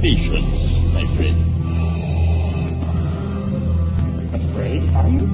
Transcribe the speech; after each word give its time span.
Patience, 0.00 0.52
my 0.92 1.04
friend. 1.16 1.38
Afraid, 4.34 4.82
are 4.94 5.08
you? 5.08 5.24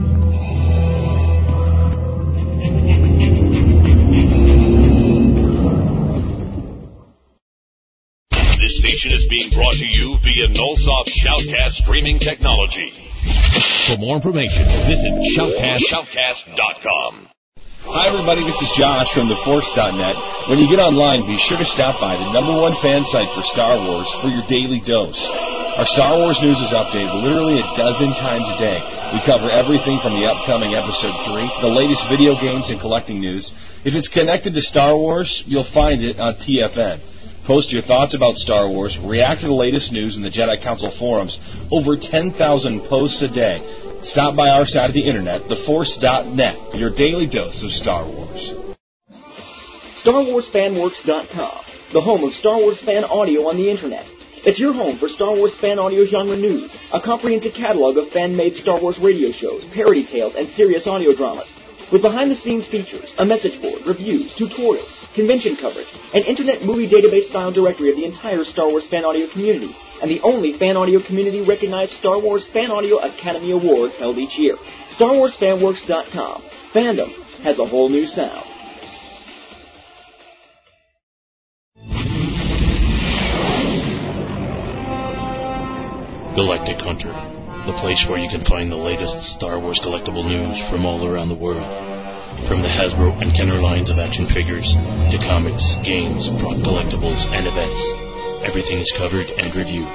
This 8.61 8.79
station 8.79 9.13
is 9.13 9.27
being 9.29 9.51
brought 9.55 9.75
to 9.75 9.89
you 9.89 10.19
via 10.23 10.49
Nullsoft 10.55 11.11
Shoutcast 11.19 11.83
streaming 11.83 12.21
technology. 12.21 12.93
For 13.89 13.97
more 13.99 14.17
information, 14.17 14.65
visit 14.87 15.13
shoutcast, 15.35 15.83
shoutcast.com. 15.91 17.29
Hi, 17.91 18.07
everybody. 18.07 18.47
This 18.47 18.55
is 18.63 18.71
Josh 18.79 19.11
from 19.19 19.27
TheForce.net. 19.27 20.47
When 20.47 20.63
you 20.63 20.71
get 20.71 20.79
online, 20.79 21.27
be 21.27 21.35
sure 21.51 21.59
to 21.59 21.67
stop 21.75 21.99
by 21.99 22.15
the 22.15 22.31
number 22.31 22.55
one 22.55 22.79
fan 22.79 23.03
site 23.11 23.35
for 23.35 23.43
Star 23.51 23.83
Wars 23.83 24.07
for 24.23 24.31
your 24.31 24.47
daily 24.47 24.79
dose. 24.79 25.19
Our 25.75 25.91
Star 25.99 26.15
Wars 26.15 26.39
news 26.39 26.55
is 26.55 26.71
updated 26.71 27.19
literally 27.19 27.59
a 27.59 27.67
dozen 27.75 28.15
times 28.15 28.47
a 28.47 28.63
day. 28.63 28.79
We 29.11 29.19
cover 29.27 29.51
everything 29.51 29.99
from 29.99 30.15
the 30.15 30.23
upcoming 30.23 30.71
Episode 30.79 31.19
3 31.35 31.43
to 31.43 31.61
the 31.67 31.75
latest 31.75 32.07
video 32.07 32.39
games 32.39 32.71
and 32.71 32.79
collecting 32.79 33.19
news. 33.19 33.51
If 33.83 33.99
it's 33.99 34.07
connected 34.07 34.55
to 34.55 34.63
Star 34.63 34.95
Wars, 34.95 35.43
you'll 35.51 35.67
find 35.75 35.99
it 35.99 36.15
on 36.23 36.39
TFN. 36.39 37.03
Post 37.43 37.75
your 37.75 37.83
thoughts 37.83 38.15
about 38.15 38.39
Star 38.39 38.71
Wars, 38.71 38.95
react 39.03 39.43
to 39.43 39.51
the 39.51 39.59
latest 39.59 39.91
news 39.91 40.15
in 40.15 40.23
the 40.23 40.31
Jedi 40.31 40.63
Council 40.63 40.95
forums. 40.95 41.35
Over 41.75 41.99
10,000 41.99 42.39
posts 42.87 43.19
a 43.27 43.29
day. 43.35 43.59
Stop 44.03 44.35
by 44.35 44.49
our 44.49 44.65
side 44.65 44.89
of 44.89 44.95
the 44.95 45.07
internet, 45.07 45.43
theforce.net, 45.43 46.73
for 46.73 46.77
your 46.79 46.89
daily 46.89 47.27
dose 47.27 47.63
of 47.63 47.71
Star 47.71 48.09
Wars. 48.09 48.55
StarWarsFanWorks.com, 50.03 51.65
the 51.93 52.01
home 52.01 52.25
of 52.25 52.33
Star 52.33 52.57
Wars 52.57 52.81
fan 52.81 53.05
audio 53.05 53.43
on 53.51 53.59
the 53.59 53.71
internet. 53.71 54.07
It's 54.47 54.59
your 54.59 54.73
home 54.73 54.99
for 54.99 55.09
Star 55.09 55.37
Wars 55.37 55.55
fan 55.61 55.79
audio 55.79 56.07
genre 56.07 56.35
news, 56.35 56.75
a 56.95 57.01
comprehensive 57.01 57.53
catalog 57.53 57.99
of 57.99 58.09
fan-made 58.09 58.57
Star 58.57 58.81
Wars 58.81 58.99
radio 58.99 59.33
shows, 59.33 59.67
parody 59.75 60.07
tales, 60.07 60.35
and 60.35 60.49
serious 60.49 60.87
audio 60.87 61.15
dramas. 61.15 61.53
With 61.93 62.01
behind-the-scenes 62.01 62.69
features, 62.69 63.13
a 63.19 63.27
message 63.27 63.61
board, 63.61 63.83
reviews, 63.87 64.33
tutorials, 64.33 64.89
convention 65.15 65.57
coverage, 65.57 65.89
an 66.15 66.23
internet 66.25 66.63
movie 66.63 66.89
database 66.89 67.29
style 67.29 67.53
directory 67.53 67.91
of 67.91 67.97
the 67.97 68.05
entire 68.05 68.45
Star 68.45 68.69
Wars 68.69 68.87
fan 68.89 69.05
audio 69.05 69.31
community, 69.31 69.75
and 70.01 70.11
the 70.11 70.21
only 70.23 70.59
fan 70.59 70.77
audio 70.77 71.01
community 71.05 71.41
recognized 71.43 71.93
Star 71.93 72.21
Wars 72.21 72.47
Fan 72.53 72.71
Audio 72.71 72.99
Academy 72.99 73.53
Awards 73.53 73.97
held 73.97 74.19
each 74.19 74.39
year. 74.39 74.57
StarWarsFanWorks.com. 74.99 76.43
Fandom 76.75 77.11
has 77.43 77.59
a 77.59 77.67
whole 77.67 77.89
new 77.89 78.07
sound. 78.07 78.47
Galactic 86.37 86.79
Hunter, 86.79 87.13
the 87.67 87.77
place 87.81 88.07
where 88.09 88.19
you 88.19 88.31
can 88.31 88.45
find 88.45 88.71
the 88.71 88.77
latest 88.77 89.35
Star 89.35 89.59
Wars 89.59 89.81
collectible 89.85 90.27
news 90.27 90.59
from 90.71 90.87
all 90.87 91.07
around 91.07 91.29
the 91.29 91.35
world. 91.35 92.00
From 92.49 92.63
the 92.63 92.69
Hasbro 92.69 93.21
and 93.23 93.33
Kenner 93.35 93.61
lines 93.61 93.91
of 93.91 93.99
action 93.99 94.27
figures 94.27 94.75
to 95.11 95.19
comics, 95.23 95.77
games, 95.83 96.29
prop 96.43 96.57
collectibles, 96.63 97.23
and 97.31 97.47
events, 97.47 97.81
everything 98.47 98.79
is 98.79 98.93
covered 98.99 99.27
and 99.39 99.55
reviewed. 99.55 99.89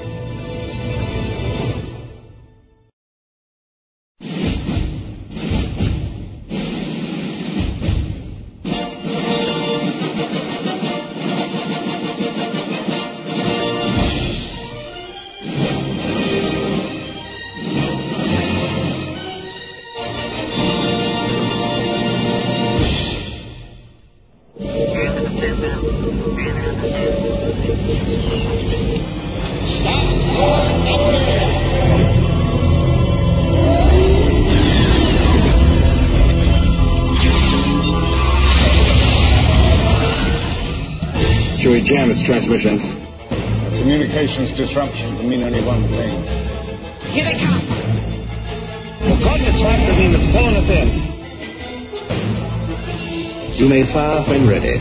transmissions? 42.24 42.82
Communications 43.82 44.52
disruption 44.56 45.16
can 45.16 45.28
mean 45.28 45.42
only 45.42 45.62
one 45.64 45.82
thing. 45.90 46.22
Here 47.10 47.24
they 47.24 47.34
come. 47.38 47.66
The 49.02 49.18
coordinates 49.22 49.62
factor 49.62 49.92
mean 49.92 50.14
it's 50.14 50.26
pulling 50.30 50.56
us 50.56 50.70
in. 50.70 50.88
You 53.58 53.68
may 53.68 53.84
fire 53.92 54.22
when 54.28 54.48
ready. 54.48 54.78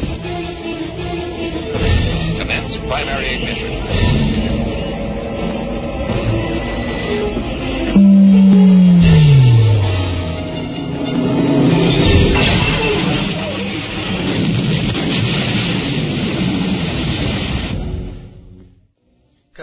Commence 2.37 2.77
primary 2.87 3.35
ignition. 3.35 3.81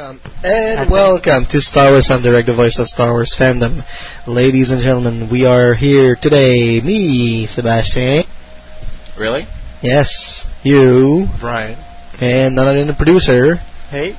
Welcome 0.09 0.33
and 0.43 0.91
welcome 0.91 1.45
to 1.51 1.61
Star 1.61 1.93
Wars 1.93 2.09
en 2.09 2.23
Direct, 2.23 2.47
the 2.47 2.57
voice 2.57 2.79
of 2.79 2.89
Star 2.89 3.13
Wars 3.13 3.37
fandom. 3.39 3.85
Ladies 4.27 4.71
and 4.71 4.81
gentlemen, 4.81 5.29
we 5.31 5.45
are 5.45 5.75
here 5.75 6.17
today. 6.17 6.81
Me, 6.81 7.45
Sebastian. 7.45 8.25
Really? 9.21 9.45
Yes, 9.83 10.49
you. 10.65 11.29
Brian. 11.41 11.77
And 12.25 12.57
none 12.57 12.69
other 12.69 12.79
than 12.79 12.89
the 12.89 12.97
producer. 12.97 13.57
Hey. 13.93 14.17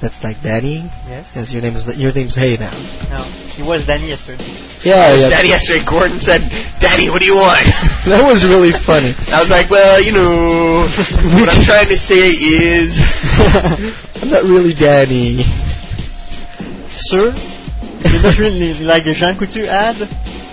That's 0.00 0.16
like 0.24 0.40
Danny. 0.40 0.88
Yes. 1.04 1.28
Yes, 1.36 1.52
your 1.52 1.60
name 1.60 1.76
is 1.76 1.84
your 2.00 2.16
name's 2.16 2.34
Hey 2.34 2.56
now. 2.56 2.72
No, 3.12 3.28
he 3.52 3.60
was 3.60 3.84
Danny 3.84 4.08
yesterday. 4.08 4.48
Yeah, 4.80 5.12
yeah. 5.20 5.28
Daddy 5.28 5.52
yesterday, 5.52 5.84
Gordon 5.84 6.16
said, 6.16 6.48
Daddy, 6.80 7.12
what 7.12 7.20
do 7.20 7.28
you 7.28 7.36
want? 7.36 7.68
that 8.08 8.24
was 8.24 8.48
really 8.48 8.72
funny. 8.72 9.12
I 9.28 9.44
was 9.44 9.52
like, 9.52 9.68
well, 9.68 10.00
you 10.00 10.16
know, 10.16 10.88
what 11.36 11.52
I'm 11.52 11.60
trying 11.60 11.92
to 11.92 12.00
say 12.00 12.32
is... 12.32 12.96
I'm 14.20 14.28
not 14.28 14.44
really 14.44 14.74
Danny. 14.76 15.40
Sir, 16.96 17.32
you're 18.04 18.22
not 18.22 18.36
really 18.36 18.76
like 18.84 19.04
the 19.04 19.16
Jean 19.16 19.36
Coutu 19.40 19.64
ad? 19.64 19.96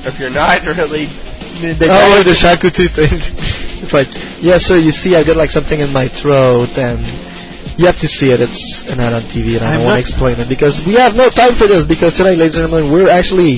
If 0.08 0.19
you're 0.19 0.31
not 0.31 0.64
really... 0.64 1.12
The, 1.60 1.74
the 1.75 1.90
oh, 1.90 2.22
guy- 2.22 2.24
the 2.24 2.38
Shakutu 2.38 2.88
thing. 2.94 3.12
it's 3.84 3.92
like, 3.92 4.08
yes, 4.40 4.69
sir. 4.69 4.78
You 4.78 4.94
see, 4.94 5.18
I 5.18 5.25
got 5.25 5.36
like 5.36 5.50
something 5.50 5.80
in 5.81 5.92
my 5.92 6.08
throat, 6.08 6.78
and 6.78 7.02
you 7.75 7.90
have 7.90 7.98
to 8.00 8.08
see 8.08 8.30
it. 8.30 8.40
It's 8.40 8.86
an 8.88 9.02
ad 9.02 9.12
on 9.12 9.25
TV, 9.34 9.58
and 9.58 9.66
I 9.66 9.74
I'm 9.74 9.81
don't 9.81 9.90
want 9.90 9.98
to 9.98 10.06
explain 10.06 10.38
it 10.38 10.48
because 10.48 10.80
we 10.86 10.96
have 11.02 11.18
no 11.18 11.34
time 11.34 11.58
for 11.58 11.66
this. 11.66 11.84
Because 11.84 12.14
tonight, 12.14 12.38
ladies 12.38 12.62
and 12.62 12.69
gentlemen, 12.69 12.94
we're 12.94 13.10
actually 13.10 13.58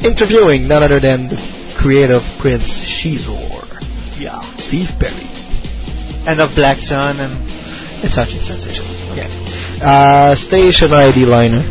interviewing 0.00 0.64
none 0.66 0.80
other 0.82 0.98
than 0.98 1.28
the 1.28 1.38
creative 1.76 2.24
Prince 2.40 2.66
Xizor, 2.72 3.68
Yeah. 4.16 4.40
Steve 4.56 4.90
Perry. 4.96 5.28
And 6.24 6.40
of 6.40 6.56
Black 6.56 6.80
Sun 6.80 7.20
and 7.20 7.36
It's 8.04 8.14
touching 8.14 8.40
sensations. 8.42 9.00
Okay. 9.12 9.28
Uh, 9.80 10.34
station 10.36 10.92
ID 10.92 11.24
liner. 11.24 11.62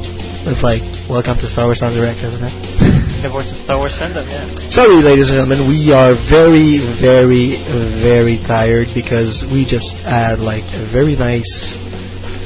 It's 0.50 0.62
like, 0.62 0.82
welcome 1.10 1.38
to 1.42 1.48
Star 1.50 1.66
Wars 1.66 1.82
en 1.82 1.94
Direct, 1.94 2.22
isn't 2.22 2.44
it? 2.44 2.56
The 3.26 3.32
voice 3.34 3.50
of 3.50 3.58
Star 3.66 3.80
Wars 3.82 3.98
fandom, 3.98 4.30
yeah. 4.30 4.46
Sorry, 4.70 5.02
ladies 5.02 5.34
and 5.34 5.42
gentlemen, 5.42 5.66
we 5.66 5.90
are 5.90 6.14
very, 6.30 6.78
very, 7.02 7.58
very 7.98 8.38
tired 8.46 8.94
because 8.94 9.42
we 9.50 9.66
just 9.66 9.98
had 10.06 10.38
like 10.38 10.62
a 10.78 10.86
very 10.94 11.16
nice 11.18 11.74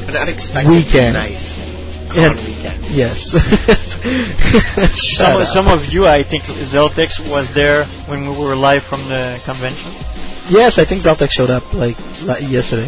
An 0.07 0.15
unexpected 0.15 0.71
Weekend. 0.71 1.19
nice 1.19 1.51
Yeah. 2.15 2.31
weekend. 2.31 2.79
yes. 2.95 3.19
Some, 5.19 5.43
up. 5.43 5.47
some 5.51 5.67
of 5.67 5.83
you, 5.91 6.07
I 6.07 6.23
think 6.23 6.45
Zeltex 6.47 7.19
was 7.27 7.51
there 7.53 7.83
when 8.07 8.23
we 8.23 8.31
were 8.39 8.55
live 8.55 8.83
from 8.87 9.09
the 9.11 9.35
convention. 9.43 9.91
Yes, 10.47 10.79
I 10.79 10.85
think 10.87 11.03
Zaltek 11.03 11.27
showed 11.29 11.49
up 11.51 11.73
like, 11.75 11.99
like 12.23 12.47
yesterday. 12.47 12.87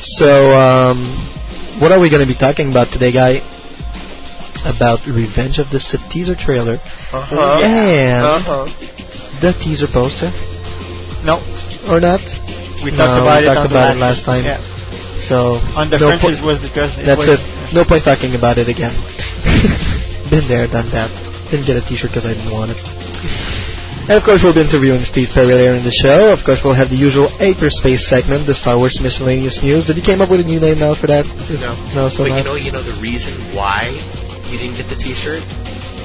So, 0.00 0.52
um, 0.52 1.78
what 1.80 1.92
are 1.92 2.00
we 2.00 2.10
going 2.10 2.20
to 2.20 2.28
be 2.28 2.36
talking 2.38 2.70
about 2.70 2.92
today, 2.92 3.12
guy? 3.12 3.40
About 4.66 5.06
Revenge 5.06 5.58
of 5.58 5.70
the 5.70 5.78
Sith 5.78 6.02
teaser 6.10 6.34
trailer 6.34 6.78
Uh-huh. 7.12 7.60
and 7.62 8.24
Uh-huh. 8.26 8.66
the 9.40 9.52
teaser 9.62 9.86
poster, 9.86 10.30
No, 11.22 11.38
or 11.88 12.00
not? 12.00 12.20
we 12.82 12.90
No, 12.90 12.98
talked 13.06 13.22
about 13.22 13.40
we 13.40 13.46
it 13.46 13.54
talked 13.54 13.58
on 13.58 13.72
the 13.72 13.78
about 13.78 13.96
it 13.96 14.00
last, 14.00 14.24
time. 14.24 14.44
Yeah. 14.44 14.58
So 15.28 15.62
On 15.78 15.88
the 15.88 15.98
no 15.98 16.08
Frenches 16.18 16.40
po- 16.40 16.46
was 16.46 16.58
because 16.60 16.98
it 16.98 17.06
That's 17.06 17.24
it. 17.26 17.40
No 17.72 17.84
point 17.84 18.04
talking 18.04 18.34
about 18.34 18.58
it 18.58 18.68
again. 18.68 18.92
Been 20.30 20.48
there, 20.48 20.66
done 20.66 20.90
that. 20.90 21.10
Didn't 21.50 21.66
get 21.66 21.76
a 21.76 21.84
T-shirt 21.86 22.10
because 22.10 22.26
I 22.26 22.34
didn't 22.34 22.50
want 22.52 22.72
it. 22.74 22.80
And 24.06 24.14
of 24.14 24.22
course, 24.22 24.38
we'll 24.46 24.54
be 24.54 24.62
interviewing 24.62 25.02
Steve 25.02 25.34
Perry 25.34 25.50
later 25.50 25.74
in 25.74 25.82
the 25.82 25.90
show. 25.90 26.30
Of 26.30 26.46
course, 26.46 26.62
we'll 26.62 26.78
have 26.78 26.94
the 26.94 26.98
usual 26.98 27.26
Hyperspace 27.42 28.06
segment, 28.06 28.46
the 28.46 28.54
Star 28.54 28.78
Wars 28.78 29.02
miscellaneous 29.02 29.58
news. 29.66 29.90
Did 29.90 29.98
you 29.98 30.06
came 30.06 30.22
up 30.22 30.30
with 30.30 30.40
a 30.40 30.46
new 30.46 30.62
name 30.62 30.78
now 30.78 30.94
for 30.94 31.10
that? 31.10 31.26
No. 31.58 31.74
No, 31.90 32.06
so 32.06 32.22
but 32.22 32.30
not. 32.30 32.38
you 32.38 32.46
know, 32.46 32.54
you 32.54 32.70
know 32.70 32.86
the 32.86 32.94
reason 33.02 33.34
why 33.50 33.90
you 34.46 34.62
didn't 34.62 34.78
get 34.78 34.86
the 34.86 34.94
T-shirt 34.94 35.42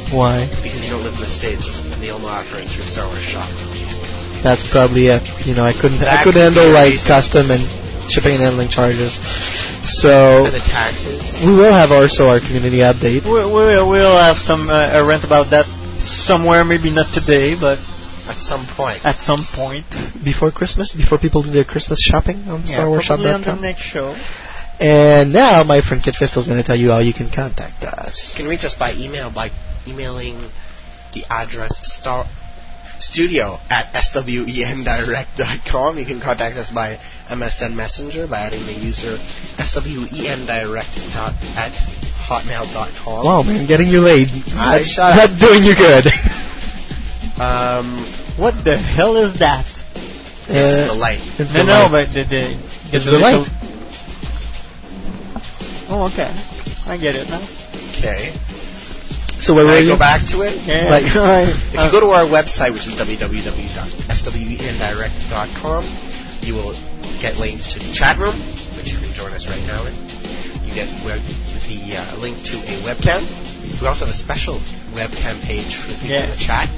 Why? 0.10 0.50
because 0.66 0.82
you 0.82 0.90
don't 0.90 1.06
live 1.06 1.14
in 1.14 1.22
the 1.22 1.30
states, 1.30 1.78
and 1.94 2.02
they 2.02 2.10
only 2.10 2.26
offer 2.26 2.58
it 2.58 2.74
through 2.74 2.90
Star 2.90 3.06
Wars 3.06 3.22
Shop. 3.22 3.46
That's 4.42 4.66
probably 4.74 5.14
it. 5.14 5.22
You 5.46 5.54
know, 5.54 5.62
I 5.62 5.78
couldn't. 5.78 6.02
I 6.02 6.26
couldn't 6.26 6.42
handle 6.42 6.74
like 6.74 6.98
reason. 6.98 7.06
custom 7.06 7.54
and 7.54 7.70
shipping 8.10 8.42
and 8.42 8.50
handling 8.50 8.74
charges. 8.74 9.14
So 10.02 10.50
And 10.50 10.58
the 10.58 10.66
taxes. 10.66 11.38
we 11.46 11.54
will 11.54 11.70
have 11.78 11.94
also 11.94 12.26
our 12.34 12.42
community 12.42 12.82
update. 12.82 13.22
we, 13.30 13.46
we, 13.46 13.78
we'll 13.86 14.18
have 14.18 14.42
some 14.42 14.74
uh, 14.74 14.98
a 14.98 15.06
rant 15.06 15.22
about 15.22 15.54
that 15.54 15.70
somewhere, 16.02 16.66
maybe 16.66 16.90
not 16.90 17.14
today, 17.14 17.54
but 17.54 17.78
At 18.28 18.40
some 18.40 18.68
point. 18.76 19.06
at 19.06 19.20
some 19.20 19.46
point. 19.54 19.86
before 20.24 20.52
Christmas, 20.52 20.94
before 20.94 21.18
people 21.18 21.44
do 21.44 21.52
their 21.52 21.66
Christmas 21.66 22.02
shopping 22.02 22.48
on 22.48 22.64
Yeah, 22.66 22.86
probably 22.86 23.30
on 23.30 23.42
the 23.42 23.56
next 23.56 23.82
show. 23.82 24.16
And 24.80 25.32
now 25.32 25.64
my 25.64 25.82
friend 25.82 26.02
Kit 26.04 26.16
Fistel 26.16 26.40
is 26.40 26.48
going 26.48 26.58
to 26.58 26.64
tell 26.66 26.78
you 26.78 26.90
how 26.90 27.00
you 27.00 27.14
can 27.14 27.30
contact 27.30 27.84
us. 27.84 28.32
You 28.34 28.44
can 28.44 28.50
reach 28.50 28.64
us 28.64 28.74
by 28.74 28.94
email 28.94 29.32
by 29.32 29.52
emailing 29.88 30.50
the 31.14 31.24
address 31.30 31.80
star 31.84 32.26
studio 32.98 33.60
at 33.70 33.94
swendirect.com. 33.94 36.00
You 36.00 36.06
can 36.06 36.22
contact 36.22 36.58
us 36.58 36.72
by 36.72 36.98
MSN 37.30 37.74
Messenger 37.74 38.28
by 38.28 38.42
adding 38.42 38.66
the 38.66 38.74
user 38.74 39.18
swendirect 39.58 40.96
dot 41.14 41.34
at 41.58 41.74
hotmail.com. 42.26 43.26
Wow, 43.26 43.44
man, 43.44 43.68
getting 43.68 43.88
you 43.88 44.00
laid. 44.00 44.30
I 44.54 44.80
That's 44.80 44.94
shut 44.94 45.16
not 45.16 45.40
doing 45.40 45.64
you 45.64 45.76
good. 45.76 46.06
Um, 47.42 48.06
What 48.38 48.54
the 48.64 48.78
hell 48.78 49.16
is 49.18 49.34
that? 49.40 49.66
it's 49.66 50.48
the 50.48 50.92
Uh, 50.94 50.96
light. 50.96 51.20
it's 51.40 51.52
No, 51.54 51.60
the 51.60 51.64
no, 51.66 51.80
light. 51.90 51.92
but 51.92 52.14
the, 52.14 52.24
the, 52.30 52.54
It's 52.94 53.06
the 53.06 53.12
the 53.18 53.20
light. 53.20 53.48
Oh, 55.90 56.04
okay. 56.14 56.30
I 56.88 56.98
get 56.98 57.16
it 57.16 57.28
now. 57.30 57.42
Okay. 57.98 58.34
So 59.42 59.54
where 59.58 59.66
Can 59.66 59.72
were 59.74 59.80
I 59.82 59.84
you? 59.84 59.90
go 59.96 59.98
back 59.98 60.22
to 60.32 60.42
it? 60.46 60.62
Yeah, 60.70 60.88
Right. 60.90 61.04
If 61.74 61.80
you 61.82 61.90
go 61.92 62.00
to 62.06 62.12
our 62.14 62.26
website, 62.30 62.72
which 62.74 62.86
is 62.88 62.94
www.swendirect.com, 62.96 65.84
you 66.46 66.54
will 66.54 66.74
get 67.20 67.38
links 67.38 67.66
to 67.74 67.80
the 67.80 67.92
chat 67.92 68.18
room, 68.22 68.40
which 68.78 68.90
you 68.94 69.00
can 69.02 69.12
join 69.18 69.34
us 69.34 69.48
right 69.48 69.64
now 69.66 69.86
in. 69.90 69.96
You 70.66 70.74
get 70.78 70.88
web, 71.04 71.20
the 71.68 71.98
uh, 71.98 72.16
link 72.22 72.44
to 72.54 72.58
a 72.70 72.82
webcam. 72.86 73.26
We 73.82 73.88
also 73.88 74.06
have 74.06 74.14
a 74.14 74.18
special 74.18 74.62
webcam 74.96 75.42
page 75.44 75.76
for 75.82 75.88
the 75.92 75.98
people 76.00 76.22
in 76.22 76.30
the 76.32 76.38
chat. 76.40 76.70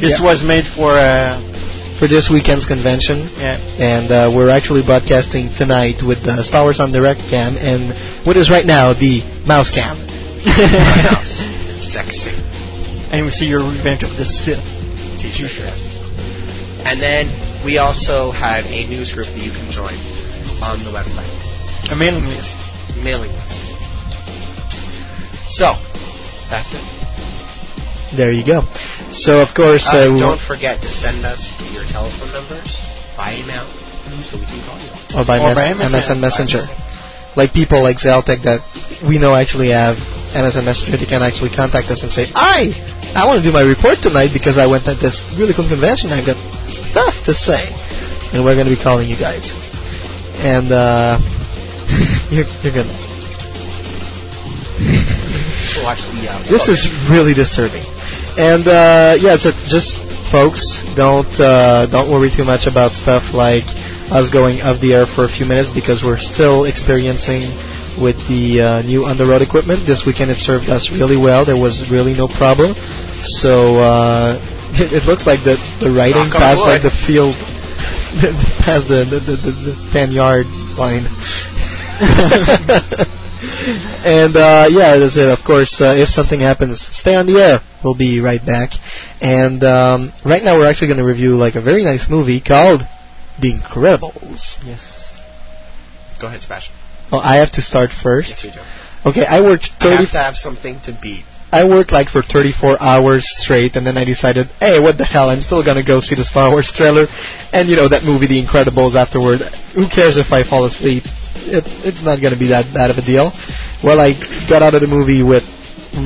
This 0.00 0.18
Yeah. 0.18 0.24
was 0.26 0.42
made 0.42 0.66
for, 0.66 0.92
uh, 0.98 1.38
for 1.98 2.08
this 2.08 2.28
weekend's 2.30 2.66
convention. 2.66 3.30
yeah. 3.36 3.56
And 3.78 4.10
uh, 4.10 4.32
we're 4.34 4.50
actually 4.50 4.82
broadcasting 4.82 5.50
tonight 5.56 6.02
with 6.02 6.22
the 6.24 6.42
Star 6.42 6.62
Wars 6.64 6.80
en 6.80 6.90
Direct 6.92 7.20
cam 7.30 7.56
and 7.56 8.26
what 8.26 8.36
is 8.36 8.50
right 8.50 8.66
now 8.66 8.92
the 8.92 9.22
mouse 9.46 9.70
cam. 9.70 9.96
it's 10.44 11.38
sexy. 11.92 12.30
and 13.12 13.24
we 13.24 13.30
see 13.30 13.46
your 13.46 13.62
Revenge 13.62 14.02
of 14.02 14.16
the 14.16 14.24
Sith. 14.24 14.58
T-shirt. 15.20 15.52
Yes. 15.54 15.80
And 16.84 17.00
then 17.00 17.30
we 17.64 17.78
also 17.78 18.32
have 18.32 18.64
a 18.66 18.86
news 18.88 19.12
group 19.14 19.28
that 19.28 19.38
you 19.38 19.52
can 19.52 19.70
join 19.70 19.94
on 20.60 20.82
the 20.82 20.90
website. 20.90 21.30
A 21.92 21.94
mailing 21.96 22.26
list. 22.26 22.56
Mailing 23.02 23.30
list. 23.30 23.62
So, 25.48 25.74
that's 26.50 26.72
it. 26.72 26.82
There 28.16 28.32
you 28.32 28.44
go. 28.44 28.62
So 29.12 29.40
of 29.44 29.52
course, 29.54 29.84
Uh, 29.92 30.08
uh, 30.08 30.14
we 30.14 30.20
don't 30.20 30.40
forget 30.40 30.80
to 30.82 30.90
send 30.90 31.24
us 31.24 31.52
your 31.72 31.84
telephone 31.84 32.32
numbers 32.32 32.72
by 33.16 33.36
email 33.36 33.68
so 34.24 34.36
we 34.38 34.46
can 34.46 34.60
call 34.64 34.78
you. 34.80 34.90
or 35.16 35.24
by, 35.24 35.38
or 35.38 35.48
mes- 35.52 35.56
by 35.56 35.68
MSN. 35.72 35.92
MSN 35.92 36.20
Messenger. 36.20 36.62
Like 37.36 37.52
people 37.52 37.82
like 37.82 37.98
Zeltec 37.98 38.42
that 38.44 38.60
we 39.08 39.18
know 39.18 39.34
actually 39.34 39.70
have 39.70 39.96
MSN 40.36 40.64
Messenger, 40.64 40.96
they 40.96 41.06
can 41.06 41.22
actually 41.22 41.50
contact 41.50 41.90
us 41.90 42.02
and 42.02 42.12
say, 42.12 42.30
"I, 42.34 42.72
I 43.14 43.24
want 43.26 43.40
to 43.40 43.44
do 43.44 43.52
my 43.52 43.60
report 43.62 44.00
tonight 44.02 44.32
because 44.32 44.56
I 44.58 44.66
went 44.66 44.86
at 44.88 45.00
this 45.00 45.24
really 45.36 45.52
cool 45.54 45.68
convention. 45.68 46.12
I've 46.12 46.24
got 46.26 46.36
stuff 46.68 47.12
to 47.24 47.32
say," 47.34 47.68
and 48.32 48.44
we're 48.44 48.54
going 48.56 48.68
to 48.68 48.74
be 48.76 48.82
calling 48.82 49.08
you 49.08 49.16
guys. 49.16 49.52
And 50.40 50.72
uh, 50.72 51.18
you're 52.32 52.48
you're 52.64 52.72
gonna. 52.76 52.96
Watch 55.84 56.04
the. 56.12 56.28
Uh, 56.28 56.42
This 56.50 56.68
is 56.68 56.80
really 57.10 57.32
disturbing. 57.34 57.84
And 58.32 58.64
uh, 58.64 59.20
yeah, 59.20 59.36
it's 59.36 59.44
a, 59.44 59.52
just 59.68 60.00
folks, 60.32 60.64
don't 60.96 61.28
uh, 61.36 61.84
don't 61.92 62.08
worry 62.08 62.32
too 62.32 62.48
much 62.48 62.64
about 62.64 62.96
stuff 62.96 63.36
like 63.36 63.68
us 64.08 64.32
going 64.32 64.64
off 64.64 64.80
the 64.80 64.96
air 64.96 65.04
for 65.04 65.28
a 65.28 65.32
few 65.32 65.44
minutes 65.44 65.68
because 65.68 66.00
we're 66.00 66.20
still 66.20 66.64
experiencing 66.64 67.52
with 68.00 68.16
the 68.32 68.56
uh, 68.56 68.80
new 68.88 69.04
on 69.04 69.20
the 69.20 69.28
road 69.28 69.44
equipment. 69.44 69.84
This 69.84 70.08
weekend 70.08 70.32
it 70.32 70.40
served 70.40 70.72
us 70.72 70.88
really 70.88 71.20
well. 71.20 71.44
There 71.44 71.60
was 71.60 71.84
really 71.92 72.16
no 72.16 72.24
problem. 72.24 72.72
So 73.20 73.76
uh, 73.84 74.40
it, 74.80 74.96
it 74.96 75.04
looks 75.04 75.28
like 75.28 75.44
the 75.44 75.60
the 75.84 75.92
writing 75.92 76.32
on 76.32 76.56
like 76.64 76.88
the 76.88 76.96
field, 77.04 77.36
past 78.64 78.88
the 78.88 79.04
the, 79.04 79.20
the, 79.20 79.36
the, 79.36 79.52
the 79.52 79.74
ten 79.92 80.08
yard 80.08 80.48
line. 80.80 81.04
and 83.42 84.36
uh, 84.36 84.66
yeah, 84.70 84.98
that's 84.98 85.16
it. 85.18 85.30
Of 85.30 85.44
course, 85.44 85.80
uh, 85.80 85.94
if 85.98 86.08
something 86.08 86.40
happens, 86.40 86.80
stay 86.92 87.14
on 87.14 87.26
the 87.26 87.42
air. 87.42 87.58
We'll 87.82 87.98
be 87.98 88.20
right 88.20 88.44
back. 88.44 88.70
And 89.20 89.62
um, 89.64 90.12
right 90.24 90.42
now, 90.42 90.58
we're 90.58 90.68
actually 90.68 90.88
going 90.88 91.02
to 91.02 91.06
review 91.06 91.34
like 91.34 91.54
a 91.56 91.62
very 91.62 91.82
nice 91.82 92.06
movie 92.08 92.40
called 92.40 92.82
The 93.40 93.58
Incredibles. 93.58 94.62
Yes. 94.62 95.18
Go 96.20 96.28
ahead, 96.28 96.40
Sebastian. 96.40 96.74
Well, 97.10 97.20
I 97.20 97.38
have 97.38 97.50
to 97.58 97.62
start 97.62 97.90
first. 97.90 98.30
Yes, 98.30 98.44
we 98.44 98.50
do. 98.54 98.62
Okay, 99.10 99.26
I 99.26 99.40
worked 99.42 99.70
I 99.80 99.98
have 99.98 100.10
to 100.12 100.22
have 100.22 100.36
something 100.36 100.78
to 100.84 100.96
beat. 101.02 101.24
I 101.50 101.64
worked 101.68 101.92
like 101.92 102.08
for 102.08 102.22
34 102.22 102.80
hours 102.80 103.28
straight, 103.42 103.76
and 103.76 103.84
then 103.84 103.98
I 103.98 104.04
decided, 104.04 104.46
hey, 104.58 104.78
what 104.78 104.96
the 104.96 105.04
hell? 105.04 105.28
I'm 105.28 105.42
still 105.42 105.62
gonna 105.62 105.84
go 105.84 106.00
see 106.00 106.14
the 106.14 106.24
Star 106.24 106.48
Wars 106.48 106.72
trailer, 106.72 107.06
and 107.52 107.68
you 107.68 107.76
know 107.76 107.90
that 107.90 108.04
movie, 108.04 108.26
The 108.26 108.40
Incredibles. 108.40 108.94
Afterward, 108.94 109.42
who 109.74 109.90
cares 109.90 110.16
if 110.16 110.32
I 110.32 110.48
fall 110.48 110.64
asleep? 110.64 111.04
It, 111.34 111.64
it's 111.84 112.02
not 112.02 112.20
gonna 112.20 112.38
be 112.38 112.48
that 112.48 112.72
bad 112.72 112.90
of 112.90 112.98
a 112.98 113.04
deal. 113.04 113.32
Well, 113.82 114.00
I 114.00 114.14
got 114.48 114.62
out 114.62 114.74
of 114.74 114.80
the 114.80 114.86
movie 114.86 115.22
with 115.22 115.42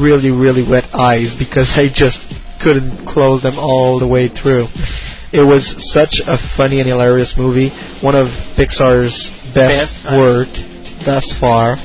really, 0.00 0.30
really 0.30 0.66
wet 0.66 0.90
eyes 0.95 1.35
because 1.35 1.73
I 1.76 1.88
just 1.92 2.21
couldn't 2.62 3.06
close 3.06 3.42
them 3.42 3.59
all 3.59 3.99
the 3.99 4.06
way 4.09 4.28
through. 4.28 4.68
It 5.33 5.45
was 5.45 5.75
such 5.92 6.23
a 6.25 6.38
funny 6.56 6.80
and 6.80 6.88
hilarious 6.88 7.35
movie. 7.37 7.71
One 8.00 8.14
of 8.14 8.28
Pixar's 8.56 9.30
best, 9.54 9.97
Best, 9.97 10.06
uh, 10.06 10.16
work 10.18 10.49
thus 11.04 11.35
far, 11.38 11.76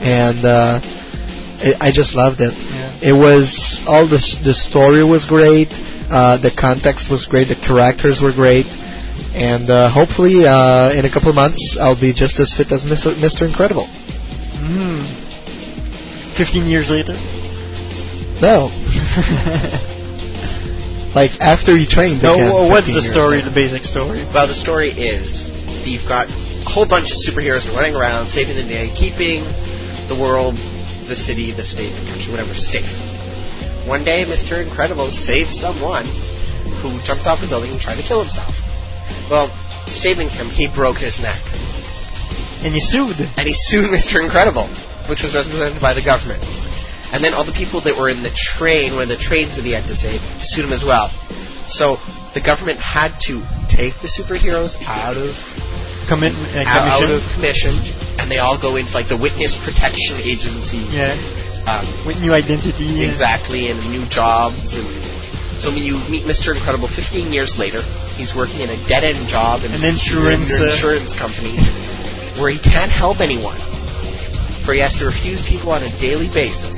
and 0.00 0.44
uh, 0.44 0.80
I 0.82 1.88
I 1.88 1.92
just 1.92 2.14
loved 2.14 2.40
it. 2.40 2.52
Yeah. 2.52 3.10
It 3.10 3.16
was 3.16 3.80
all 3.86 4.08
the 4.08 4.18
the 4.42 4.54
story 4.54 5.04
was 5.04 5.26
great, 5.26 5.68
uh, 6.10 6.38
the 6.40 6.50
context 6.50 7.10
was 7.10 7.26
great, 7.26 7.48
the 7.48 7.56
characters 7.56 8.20
were 8.20 8.32
great, 8.32 8.66
and 9.34 9.68
uh, 9.68 9.90
hopefully 9.90 10.46
uh, 10.46 10.92
in 10.94 11.04
a 11.04 11.10
couple 11.12 11.28
of 11.28 11.34
months 11.34 11.76
I'll 11.80 12.00
be 12.00 12.12
just 12.14 12.38
as 12.40 12.54
fit 12.56 12.70
as 12.72 12.84
Mr. 12.84 13.14
Mr. 13.18 13.42
Incredible. 13.46 13.86
Mm. 14.58 16.36
Fifteen 16.38 16.66
years 16.66 16.88
later. 16.90 17.14
No, 18.42 18.66
like 21.14 21.30
after 21.40 21.76
he 21.78 21.86
trained. 21.86 22.20
no, 22.22 22.34
again, 22.34 22.50
wha- 22.52 22.66
what's 22.68 22.88
the 22.90 23.00
story? 23.02 23.38
later. 23.38 23.50
The 23.50 23.54
basic 23.54 23.84
story. 23.86 24.26
Well, 24.34 24.48
the 24.50 24.58
story 24.58 24.90
is 24.90 25.50
that 25.54 25.86
you've 25.86 26.06
got 26.08 26.26
a 26.28 26.66
whole 26.68 26.86
bunch 26.88 27.12
of 27.14 27.18
superheroes 27.22 27.70
running 27.70 27.94
around 27.94 28.28
saving 28.34 28.56
the 28.58 28.66
day, 28.66 28.90
keeping 28.94 29.44
the 30.10 30.18
world, 30.18 30.56
the 31.06 31.14
city, 31.14 31.54
the 31.54 31.62
state, 31.62 31.94
the 31.94 32.02
country, 32.10 32.30
whatever, 32.34 32.54
safe. 32.58 32.90
One 33.86 34.02
day, 34.02 34.26
Mr. 34.26 34.58
Incredible 34.64 35.12
saved 35.14 35.52
someone 35.54 36.06
who 36.82 36.98
jumped 37.06 37.26
off 37.30 37.38
a 37.44 37.48
building 37.48 37.70
and 37.70 37.78
tried 37.80 38.00
to 38.02 38.06
kill 38.06 38.18
himself. 38.20 38.54
Well, 39.30 39.48
saving 39.86 40.28
him, 40.28 40.48
he 40.48 40.68
broke 40.68 40.98
his 40.98 41.20
neck. 41.20 41.40
And 42.64 42.72
he 42.72 42.80
sued. 42.80 43.20
And 43.20 43.44
he 43.46 43.54
sued 43.54 43.90
Mr. 43.92 44.22
Incredible, 44.24 44.68
which 45.08 45.22
was 45.22 45.34
represented 45.34 45.80
by 45.80 45.92
the 45.92 46.02
government. 46.04 46.42
And 47.12 47.22
then 47.22 47.32
all 47.34 47.44
the 47.44 47.54
people 47.54 47.80
that 47.84 47.94
were 47.94 48.08
in 48.08 48.22
the 48.24 48.32
train, 48.34 48.94
one 48.96 49.06
of 49.06 49.12
the 49.12 49.20
trains 49.20 49.54
that 49.56 49.62
he 49.64 49.72
had 49.76 49.86
to 49.86 49.94
save, 49.94 50.18
sued 50.42 50.64
him 50.64 50.72
as 50.72 50.82
well. 50.84 51.12
So 51.68 51.96
the 52.34 52.42
government 52.42 52.80
had 52.80 53.16
to 53.30 53.40
take 53.70 53.94
the 54.02 54.10
superheroes 54.10 54.76
out 54.84 55.16
of 55.16 55.32
Commit, 56.08 56.34
uh, 56.36 56.64
out, 56.68 57.00
out 57.00 57.00
commission. 57.00 57.16
of 57.16 57.22
commission, 57.32 57.72
and 58.20 58.28
they 58.28 58.36
all 58.36 58.60
go 58.60 58.76
into 58.76 58.92
like 58.92 59.08
the 59.08 59.16
Witness 59.16 59.56
Protection 59.64 60.20
Agency. 60.20 60.84
Yeah. 60.92 61.16
Um, 61.64 62.04
With 62.04 62.20
new 62.20 62.34
identity. 62.36 63.00
exactly, 63.06 63.70
and 63.72 63.80
new 63.88 64.04
jobs. 64.12 64.76
And 64.76 64.84
so 65.58 65.70
when 65.70 65.82
you 65.82 65.98
meet 66.10 66.24
Mr. 66.26 66.54
Incredible 66.54 66.88
15 66.88 67.32
years 67.32 67.54
later, 67.56 67.82
he's 68.18 68.34
working 68.34 68.60
in 68.60 68.70
a 68.70 68.78
dead-end 68.88 69.28
job 69.28 69.62
in 69.62 69.72
An 69.72 69.84
insurance, 69.84 70.50
an 70.50 70.62
uh, 70.62 70.72
insurance 70.72 71.12
company 71.14 71.56
where 72.40 72.50
he 72.50 72.58
can't 72.58 72.90
help 72.90 73.20
anyone. 73.20 73.58
Where 74.66 74.74
he 74.74 74.82
has 74.82 74.96
to 74.98 75.06
refuse 75.06 75.44
people 75.46 75.70
on 75.70 75.84
a 75.84 75.92
daily 76.00 76.26
basis. 76.32 76.74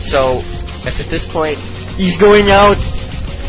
So, 0.00 0.40
it's 0.86 1.00
at 1.00 1.10
this 1.10 1.26
point, 1.28 1.58
He's 2.00 2.16
going 2.16 2.48
out 2.48 2.80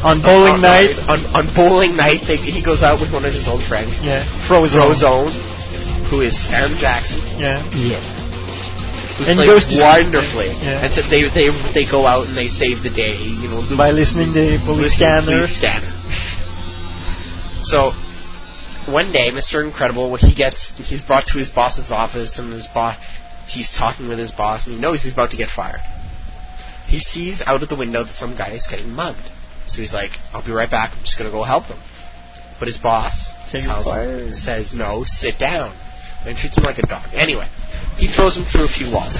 on 0.03 0.19
bowling 0.21 0.59
on, 0.59 0.61
night. 0.61 0.97
On, 1.07 1.19
on 1.31 1.45
bowling 1.55 1.95
night, 1.95 2.27
they, 2.27 2.35
he 2.35 2.59
goes 2.61 2.83
out 2.83 2.99
with 2.99 3.13
one 3.13 3.23
of 3.23 3.33
his 3.33 3.47
old 3.47 3.63
friends, 3.63 3.95
Yeah. 4.01 4.25
Frozen. 4.47 4.81
Frozone, 4.81 5.31
who 6.09 6.19
is 6.21 6.35
Sam 6.35 6.75
Jackson, 6.75 7.21
Yeah. 7.39 7.63
Yeah. 7.71 8.20
Who's 9.17 9.27
And 9.27 9.39
he 9.39 9.45
goes 9.45 9.65
wonderfully. 9.69 10.51
Yeah. 10.55 10.85
And 10.85 10.93
so 10.93 11.01
they 11.07 11.23
they 11.29 11.49
they 11.73 11.85
go 11.89 12.05
out 12.05 12.27
and 12.27 12.35
they 12.37 12.47
save 12.47 12.83
the 12.83 12.89
day, 12.93 13.17
you 13.17 13.47
know, 13.49 13.63
By 13.77 13.91
listening 13.91 14.33
to 14.33 14.59
police 14.65 14.97
Listen, 14.99 15.23
scanner. 15.23 15.39
please 15.45 15.55
scanner. 15.55 15.91
So 17.61 17.91
one 18.91 19.11
day, 19.13 19.29
Mr. 19.29 19.63
Incredible, 19.63 20.09
when 20.09 20.19
he 20.19 20.33
gets 20.33 20.73
he's 20.77 21.01
brought 21.01 21.27
to 21.27 21.37
his 21.37 21.49
boss's 21.49 21.91
office, 21.91 22.39
and 22.39 22.51
his 22.51 22.67
boss 22.67 22.97
he's 23.47 23.71
talking 23.77 24.07
with 24.07 24.17
his 24.17 24.31
boss, 24.31 24.65
and 24.65 24.75
he 24.75 24.81
knows 24.81 25.03
he's 25.03 25.13
about 25.13 25.29
to 25.31 25.37
get 25.37 25.49
fired. 25.49 25.79
He 26.87 26.99
sees 26.99 27.41
out 27.45 27.61
of 27.61 27.69
the 27.69 27.75
window 27.75 28.03
that 28.03 28.13
some 28.15 28.35
guy 28.35 28.51
is 28.53 28.67
getting 28.69 28.89
mugged. 28.89 29.21
So 29.67 29.79
he's 29.79 29.93
like, 29.93 30.11
"I'll 30.33 30.43
be 30.43 30.51
right 30.51 30.69
back. 30.69 30.91
I'm 30.97 31.03
just 31.03 31.17
gonna 31.17 31.29
go 31.31 31.43
help 31.43 31.65
him." 31.65 31.77
But 32.59 32.67
his 32.67 32.77
boss 32.77 33.31
tells 33.51 33.85
him, 33.85 34.31
says, 34.31 34.73
"No, 34.73 35.03
sit 35.05 35.37
down," 35.37 35.75
and 36.25 36.37
treats 36.37 36.57
him 36.57 36.63
like 36.63 36.77
a 36.77 36.85
dog. 36.87 37.07
Anyway, 37.13 37.47
he 37.97 38.07
throws 38.07 38.37
him 38.37 38.45
through 38.45 38.65
a 38.65 38.73
few 38.73 38.91
walls. 38.91 39.15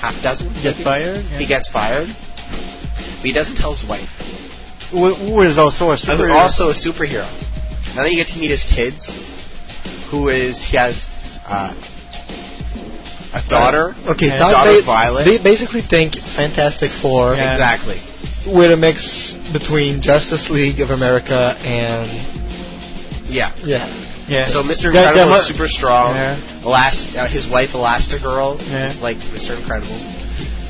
Half 0.00 0.20
a 0.20 0.22
dozen. 0.22 0.52
Get 0.62 0.78
maybe? 0.78 0.84
fired. 0.84 1.24
Yeah. 1.26 1.38
He 1.38 1.46
gets 1.46 1.68
fired. 1.68 2.08
But 2.08 3.26
he 3.26 3.32
doesn't 3.32 3.56
tell 3.56 3.74
his 3.74 3.84
wife. 3.88 4.08
Who, 4.90 5.42
is 5.42 5.58
also 5.58 5.90
a 5.90 5.96
superhero. 5.96 6.34
also 6.34 6.70
a 6.70 6.74
superhero. 6.74 7.26
And 7.90 7.98
then 7.98 8.10
you 8.10 8.16
get 8.16 8.28
to 8.32 8.38
meet 8.38 8.50
his 8.50 8.64
kids, 8.64 9.10
who 10.10 10.28
is 10.28 10.56
he 10.64 10.76
has 10.76 11.06
uh, 11.44 11.74
a 13.34 13.42
daughter. 13.48 13.94
Okay, 14.08 14.26
Yeah. 14.26 14.38
now 14.38 14.50
daughter 14.52 14.72
they, 14.80 14.84
Violet. 14.86 15.24
they 15.24 15.38
basically 15.42 15.82
think 15.82 16.14
Fantastic 16.36 16.90
Four 17.02 17.34
Yeah. 17.34 17.52
Exactly. 17.52 18.00
with 18.46 18.70
a 18.72 18.76
mix 18.76 19.34
between 19.52 20.00
Justice 20.00 20.48
League 20.48 20.80
of 20.80 20.90
America 20.90 21.56
and 21.60 23.26
Yeah. 23.28 23.52
yeah. 23.58 24.07
Yeah. 24.28 24.48
So 24.48 24.62
Mr. 24.62 24.92
Incredible 24.92 25.26
they're 25.32 25.40
is 25.40 25.48
super 25.48 25.68
strong. 25.68 26.14
Yeah. 26.14 26.62
Elast- 26.64 27.14
uh, 27.16 27.28
his 27.28 27.48
wife 27.48 27.70
Elastigirl 27.74 28.60
Yeah. 28.62 28.90
is 28.92 29.00
like 29.00 29.16
Mr. 29.34 29.58
Incredible, 29.58 29.96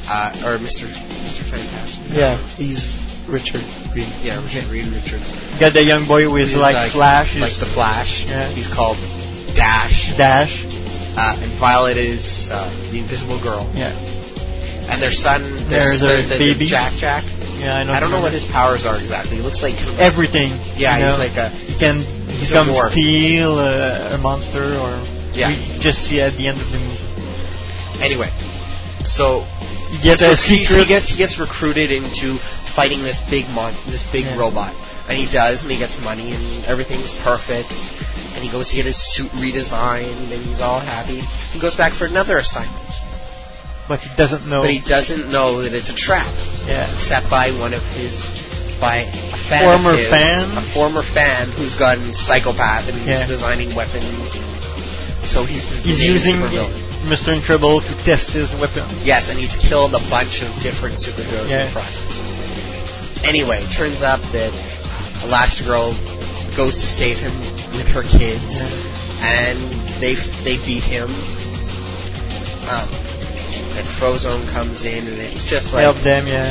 uh, 0.09 0.47
or 0.47 0.59
Mr. 0.59 0.87
Mr. 1.27 1.43
Fantastic. 1.51 2.01
Yeah, 2.15 2.39
he's 2.57 2.95
Richard 3.29 3.65
Green. 3.93 4.09
Yeah, 4.25 4.41
Richard 4.43 4.71
Reed 4.71 4.89
Richards. 4.93 5.29
Got 5.61 5.75
the 5.75 5.85
young 5.85 6.07
boy 6.09 6.31
with 6.33 6.49
He's 6.49 6.57
like, 6.57 6.93
Flash. 6.93 7.37
like 7.37 7.59
the 7.61 7.69
Flash. 7.75 8.25
Yeah. 8.27 8.49
He's 8.55 8.69
called 8.69 8.97
Dash, 9.55 10.15
Dash. 10.17 10.65
uh, 10.65 11.37
and 11.43 11.59
Violet 11.61 11.97
is 11.99 12.49
uh, 12.51 12.71
the 12.91 12.99
Invisible 12.99 13.43
Girl. 13.43 13.69
Yeah. 13.75 13.93
And 14.89 15.03
their 15.03 15.13
son, 15.13 15.69
There's 15.69 16.01
their, 16.01 16.17
a 16.17 16.23
the, 16.25 16.39
baby. 16.41 16.65
Jack 16.65 16.97
Jack. 16.97 17.25
Yeah, 17.61 17.77
I 17.77 17.83
know. 17.85 17.93
I 17.93 18.01
don't 18.01 18.11
know 18.11 18.23
what 18.23 18.33
his 18.33 18.47
powers 18.47 18.87
are 18.87 18.97
exactly. 18.97 19.37
He 19.37 19.43
looks 19.43 19.61
like 19.61 19.77
everything. 20.01 20.57
yeah, 20.81 20.97
you 20.97 21.05
know? 21.05 21.19
he's 21.21 21.29
like 21.29 21.37
a 21.37 21.49
He 21.51 21.75
can 21.77 22.01
he's 22.01 22.18
become 22.41 22.75
steel, 22.91 23.59
uh, 23.59 24.15
a 24.15 24.19
monster, 24.19 24.77
or 24.79 25.01
Yeah. 25.35 25.49
we 25.51 25.79
just 25.79 26.05
see 26.07 26.21
at 26.21 26.37
the 26.37 26.47
end 26.49 26.61
of 26.61 26.71
the 26.71 26.79
movie. 26.79 26.99
Anyway, 28.01 28.31
so 29.05 29.45
He 29.91 29.99
gets 29.99 30.21
so 30.21 30.31
a 30.31 30.37
secret. 30.37 30.79
he 30.81 30.85
gets 30.87 31.09
he 31.09 31.17
gets 31.17 31.39
recruited 31.39 31.91
into 31.91 32.39
fighting 32.77 33.03
this 33.03 33.19
big 33.31 33.49
monster, 33.51 33.91
this 33.91 34.05
big 34.13 34.25
Yeah. 34.27 34.37
robot, 34.37 34.73
and 35.09 35.17
he 35.19 35.27
does, 35.27 35.63
and 35.63 35.71
he 35.71 35.79
gets 35.79 35.99
money, 35.99 36.33
and 36.33 36.65
everything's 36.67 37.13
perfect. 37.25 37.73
And 38.35 38.45
he 38.45 38.51
goes 38.51 38.69
to 38.71 38.77
get 38.77 38.87
his 38.87 38.97
suit 39.15 39.33
redesigned, 39.33 40.31
and 40.33 40.45
he's 40.47 40.61
all 40.61 40.79
happy. 40.79 41.21
He 41.53 41.59
goes 41.59 41.75
back 41.75 41.93
for 41.95 42.07
another 42.07 42.39
assignment, 42.39 42.95
but 43.89 43.99
he 44.01 44.11
doesn't 44.17 44.47
know. 44.47 44.61
but 44.63 44.71
he 44.71 44.79
doesn't 44.81 45.29
know 45.29 45.63
that 45.63 45.75
it's 45.75 45.89
a 45.91 45.95
trap. 45.95 46.33
yeah. 46.67 46.97
Set 46.99 47.29
by 47.29 47.51
one 47.51 47.75
of 47.75 47.83
his, 47.97 48.25
by 48.81 49.07
a 49.11 49.37
fan 49.51 49.65
Former 49.65 49.97
his, 49.97 50.09
fan? 50.09 50.57
a 50.57 50.63
former 50.75 51.03
fan 51.03 51.51
who's 51.53 51.75
gone 51.75 52.13
psychopath 52.15 52.89
and 52.89 52.99
Yeah. 53.05 53.19
he's 53.19 53.27
designing 53.29 53.75
weapons. 53.75 54.33
So 55.27 55.45
he's 55.45 55.67
He's 55.83 56.01
using. 56.01 56.41
Mr. 57.07 57.31
Incredible 57.35 57.81
to 57.81 57.95
test 58.05 58.31
his 58.31 58.53
weapon. 58.59 58.83
Yes, 59.05 59.29
and 59.29 59.39
he's 59.39 59.55
killed 59.57 59.95
a 59.95 60.03
bunch 60.11 60.43
of 60.43 60.51
different 60.63 60.99
superheroes 60.99 61.47
in 61.47 61.51
Yeah. 61.51 61.67
the 61.67 61.73
process. 61.73 62.11
Anyway, 63.25 63.67
turns 63.73 64.03
out 64.03 64.21
that 64.33 64.53
Elastigirl 65.23 65.95
goes 66.57 66.75
to 66.75 66.87
save 66.87 67.19
him 67.19 67.35
with 67.77 67.87
her 67.89 68.03
kids, 68.03 68.59
and 69.23 69.59
they 70.03 70.15
they 70.45 70.57
beat 70.67 70.83
him. 70.83 71.11
Um, 72.69 72.89
and 73.79 73.87
Frozone 73.99 74.51
comes 74.53 74.85
in, 74.85 75.07
and 75.07 75.19
it's 75.19 75.45
just 75.45 75.73
like, 75.73 75.83
Help 75.83 76.03
them, 76.03 76.27
yeah. 76.27 76.51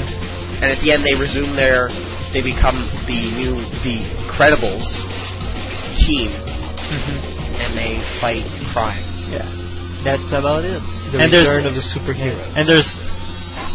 and 0.63 0.71
at 0.71 0.79
the 0.81 0.91
end 0.91 1.05
they 1.05 1.13
resume 1.15 1.55
their, 1.55 1.89
they 2.33 2.41
become 2.41 2.77
the 3.07 3.21
new 3.39 3.55
the 3.85 3.97
Credibles 4.31 4.89
team, 5.95 6.31
hmm 6.31 7.35
and 7.57 7.73
they 7.77 7.97
fight 8.21 8.45
crime. 8.71 9.01
Yeah. 9.31 9.45
That's 10.03 10.27
about 10.29 10.63
it. 10.63 10.77
The 11.11 11.19
and 11.19 11.33
there's 11.33 11.47
return 11.49 11.65
of 11.65 11.73
the 11.73 11.81
superhero. 11.81 12.37
and 12.55 12.69
there's 12.69 12.97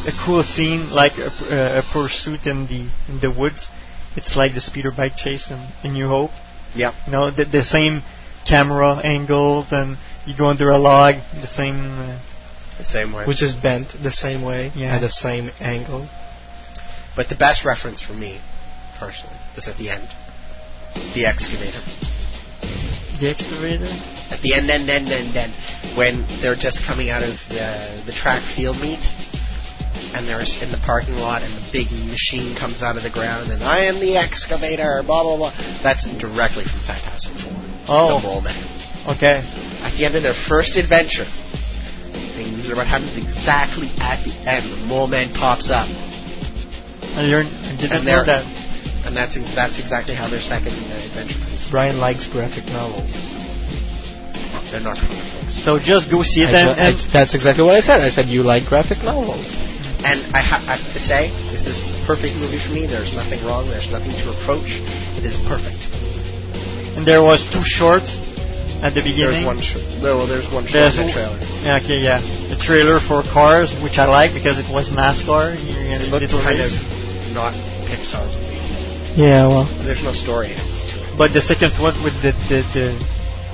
a 0.06 0.12
cool 0.24 0.42
scene 0.44 0.90
like 0.90 1.18
a, 1.18 1.26
uh, 1.28 1.82
a 1.82 1.92
pursuit 1.92 2.46
in 2.46 2.66
the 2.66 2.86
in 3.10 3.18
the 3.20 3.30
woods. 3.36 3.68
It's 4.16 4.36
like 4.36 4.54
the 4.54 4.60
speeder 4.60 4.92
bike 4.96 5.16
chase 5.16 5.50
in, 5.50 5.60
in 5.82 5.94
New 5.94 6.06
Hope. 6.08 6.30
Yeah. 6.76 6.92
You 7.06 7.12
know 7.12 7.30
the, 7.30 7.44
the 7.44 7.64
same 7.64 8.02
camera 8.48 9.00
angles 9.02 9.66
and 9.72 9.96
you 10.26 10.36
go 10.36 10.46
under 10.46 10.70
a 10.70 10.78
log. 10.78 11.14
The 11.40 11.46
same. 11.48 11.76
Uh, 11.98 12.20
The 12.78 12.84
same 12.84 13.12
way. 13.12 13.26
Which 13.26 13.42
is 13.42 13.54
bent 13.54 13.88
the 14.02 14.10
same 14.12 14.42
way 14.42 14.70
Yeah. 14.74 14.96
at 14.96 15.00
the 15.00 15.10
same 15.10 15.50
angle. 15.60 16.08
But 17.14 17.28
the 17.28 17.36
best 17.36 17.64
reference 17.64 18.00
for 18.02 18.14
me, 18.14 18.40
personally, 18.98 19.36
was 19.54 19.68
at 19.68 19.76
the 19.76 19.90
end. 19.90 20.08
The 21.14 21.26
excavator. 21.26 21.80
the 23.20 23.30
excavator. 23.30 23.88
At 24.30 24.40
the 24.42 24.54
end, 24.54 24.70
end, 24.70 24.88
end, 24.88 25.08
end, 25.08 25.36
end, 25.36 25.96
when 25.96 26.24
they're 26.40 26.56
just 26.56 26.80
coming 26.86 27.10
out 27.10 27.22
of 27.22 27.36
the, 27.48 28.02
the 28.06 28.12
track 28.12 28.42
field 28.56 28.78
meet, 28.78 29.00
and 30.14 30.26
they're 30.28 30.40
in 30.40 30.72
the 30.72 30.80
parking 30.84 31.14
lot, 31.14 31.42
and 31.42 31.52
the 31.52 31.64
big 31.72 31.88
machine 31.92 32.56
comes 32.56 32.82
out 32.82 32.96
of 32.96 33.02
the 33.02 33.10
ground, 33.12 33.52
and 33.52 33.62
I 33.62 33.84
am 33.84 34.00
the 34.00 34.16
excavator, 34.16 35.02
blah, 35.04 35.22
blah, 35.22 35.36
blah. 35.36 35.52
That's 35.82 36.04
directly 36.16 36.64
from 36.64 36.80
Fantastic 36.84 37.36
Four. 37.40 37.56
Oh. 37.88 38.20
The 38.20 38.26
Mole 38.26 38.40
Man. 38.40 38.64
Okay. 39.16 39.44
At 39.84 39.96
the 39.96 40.04
end 40.04 40.16
of 40.16 40.22
their 40.22 40.36
first 40.48 40.76
adventure, 40.76 41.26
things 42.36 42.70
are 42.70 42.76
what 42.76 42.86
happens 42.86 43.16
exactly 43.18 43.88
at 43.98 44.24
the 44.24 44.32
end. 44.48 44.72
The 44.72 44.86
Mole 44.86 45.08
Man 45.08 45.32
pops 45.34 45.70
up. 45.70 45.88
I 47.18 47.22
learned. 47.28 47.48
I 47.66 47.76
didn't 47.76 47.92
And 47.92 48.06
know 48.06 48.24
that. 48.24 48.44
And 49.06 49.16
that's 49.16 49.34
that's 49.54 49.78
exactly 49.82 50.14
how 50.14 50.28
their 50.30 50.40
second 50.40 50.72
uh, 50.74 51.06
adventure 51.10 51.38
goes. 51.42 51.68
Brian 51.70 51.98
likes 51.98 52.26
graphic 52.28 52.64
novels. 52.66 53.10
They're 54.70 54.80
not 54.80 54.96
comic 54.96 55.20
books. 55.36 55.52
So 55.64 55.76
just 55.78 56.08
go 56.08 56.22
see 56.24 56.40
it 56.48 56.54
I 56.54 56.64
and, 56.64 56.96
ju- 56.96 57.08
I- 57.08 57.12
that's 57.12 57.34
exactly 57.34 57.64
what 57.64 57.74
I 57.76 57.80
said. 57.84 58.00
I 58.00 58.08
said 58.08 58.28
you 58.32 58.42
like 58.42 58.64
graphic 58.64 58.98
novels. 59.04 59.44
And 60.02 60.34
I, 60.34 60.42
ha- 60.42 60.64
I 60.66 60.74
have 60.80 60.92
to 60.96 60.98
say, 60.98 61.30
this 61.54 61.62
is 61.68 61.78
a 61.78 61.86
perfect 62.08 62.34
movie 62.40 62.58
for 62.58 62.72
me. 62.74 62.88
There's 62.90 63.12
nothing 63.14 63.38
wrong. 63.46 63.68
There's 63.70 63.86
nothing 63.92 64.10
to 64.18 64.24
reproach. 64.34 64.80
It 65.14 65.22
is 65.28 65.36
perfect. 65.46 65.86
and 66.96 67.06
there 67.06 67.22
was 67.22 67.44
two 67.52 67.62
shorts 67.62 68.18
at 68.82 68.96
the 68.98 69.02
beginning. 69.04 69.44
There's 69.46 69.52
one. 69.52 69.60
Sh- 69.62 69.78
no, 70.02 70.24
well, 70.24 70.26
there's 70.26 70.48
one 70.50 70.64
short 70.66 70.74
There's 70.90 70.98
in 70.98 71.06
the 71.06 71.12
trailer. 71.12 71.38
Yeah, 71.62 71.78
okay, 71.84 72.00
yeah. 72.02 72.18
The 72.50 72.58
trailer 72.58 72.98
for 72.98 73.22
Cars, 73.22 73.70
which 73.84 73.98
I 74.00 74.08
like 74.10 74.32
because 74.34 74.58
it 74.58 74.66
was 74.72 74.90
NASCAR. 74.90 75.54
You're 75.54 75.86
It 75.94 76.02
gonna 76.02 76.10
looked 76.10 76.32
kind 76.34 76.58
race. 76.58 76.74
of 76.74 76.80
not 77.32 77.52
Pixar 77.88 78.24
movie. 78.28 79.20
Yeah, 79.20 79.46
well, 79.48 79.64
There's 79.84 80.02
no 80.02 80.12
story 80.12 80.48
to 80.48 80.54
it. 80.56 81.18
But 81.18 81.32
the 81.32 81.40
second 81.40 81.72
one 81.80 82.02
with 82.04 82.14
the 82.24 82.32
the, 82.48 82.60
the 82.76 82.86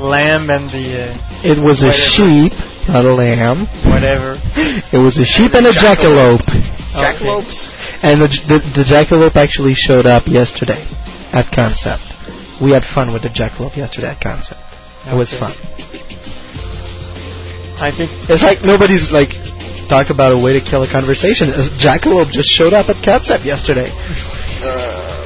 lamb 0.02 0.50
and 0.50 0.70
the 0.70 1.14
uh, 1.14 1.42
It 1.42 1.58
was 1.58 1.82
a 1.82 1.90
sheep, 1.90 2.52
not 2.86 3.04
a 3.04 3.14
lamb. 3.14 3.66
whatever. 3.90 4.38
It 4.94 4.98
was 5.02 5.18
a 5.18 5.24
sheep 5.26 5.52
and 5.54 5.66
a 5.66 5.72
jackalope. 5.74 6.46
Jackalopes. 6.94 7.68
And 8.02 8.22
the, 8.22 8.28
the, 8.48 8.58
the 8.78 8.84
jackalope 8.86 9.36
actually 9.36 9.74
showed 9.74 10.06
up 10.06 10.26
yesterday 10.26 10.86
at 11.34 11.50
Concept. 11.54 12.02
We 12.62 12.70
had 12.72 12.84
fun 12.86 13.12
with 13.12 13.22
the 13.22 13.28
jackalope 13.28 13.76
yesterday 13.76 14.08
at 14.14 14.20
Concept. 14.22 14.60
It 15.06 15.14
was 15.14 15.30
fun. 15.34 15.52
I 17.78 17.90
think 17.94 18.10
It's 18.30 18.42
like 18.42 18.62
nobody's 18.64 19.10
like 19.12 19.30
talk 19.88 20.12
about 20.12 20.32
a 20.32 20.38
way 20.38 20.52
to 20.52 20.62
kill 20.62 20.84
a 20.84 20.90
conversation. 20.90 21.48
A 21.48 21.72
jackalope 21.80 22.30
just 22.30 22.52
showed 22.52 22.76
up 22.76 22.88
at 22.92 23.00
Concept 23.02 23.44
yesterday. 23.44 23.88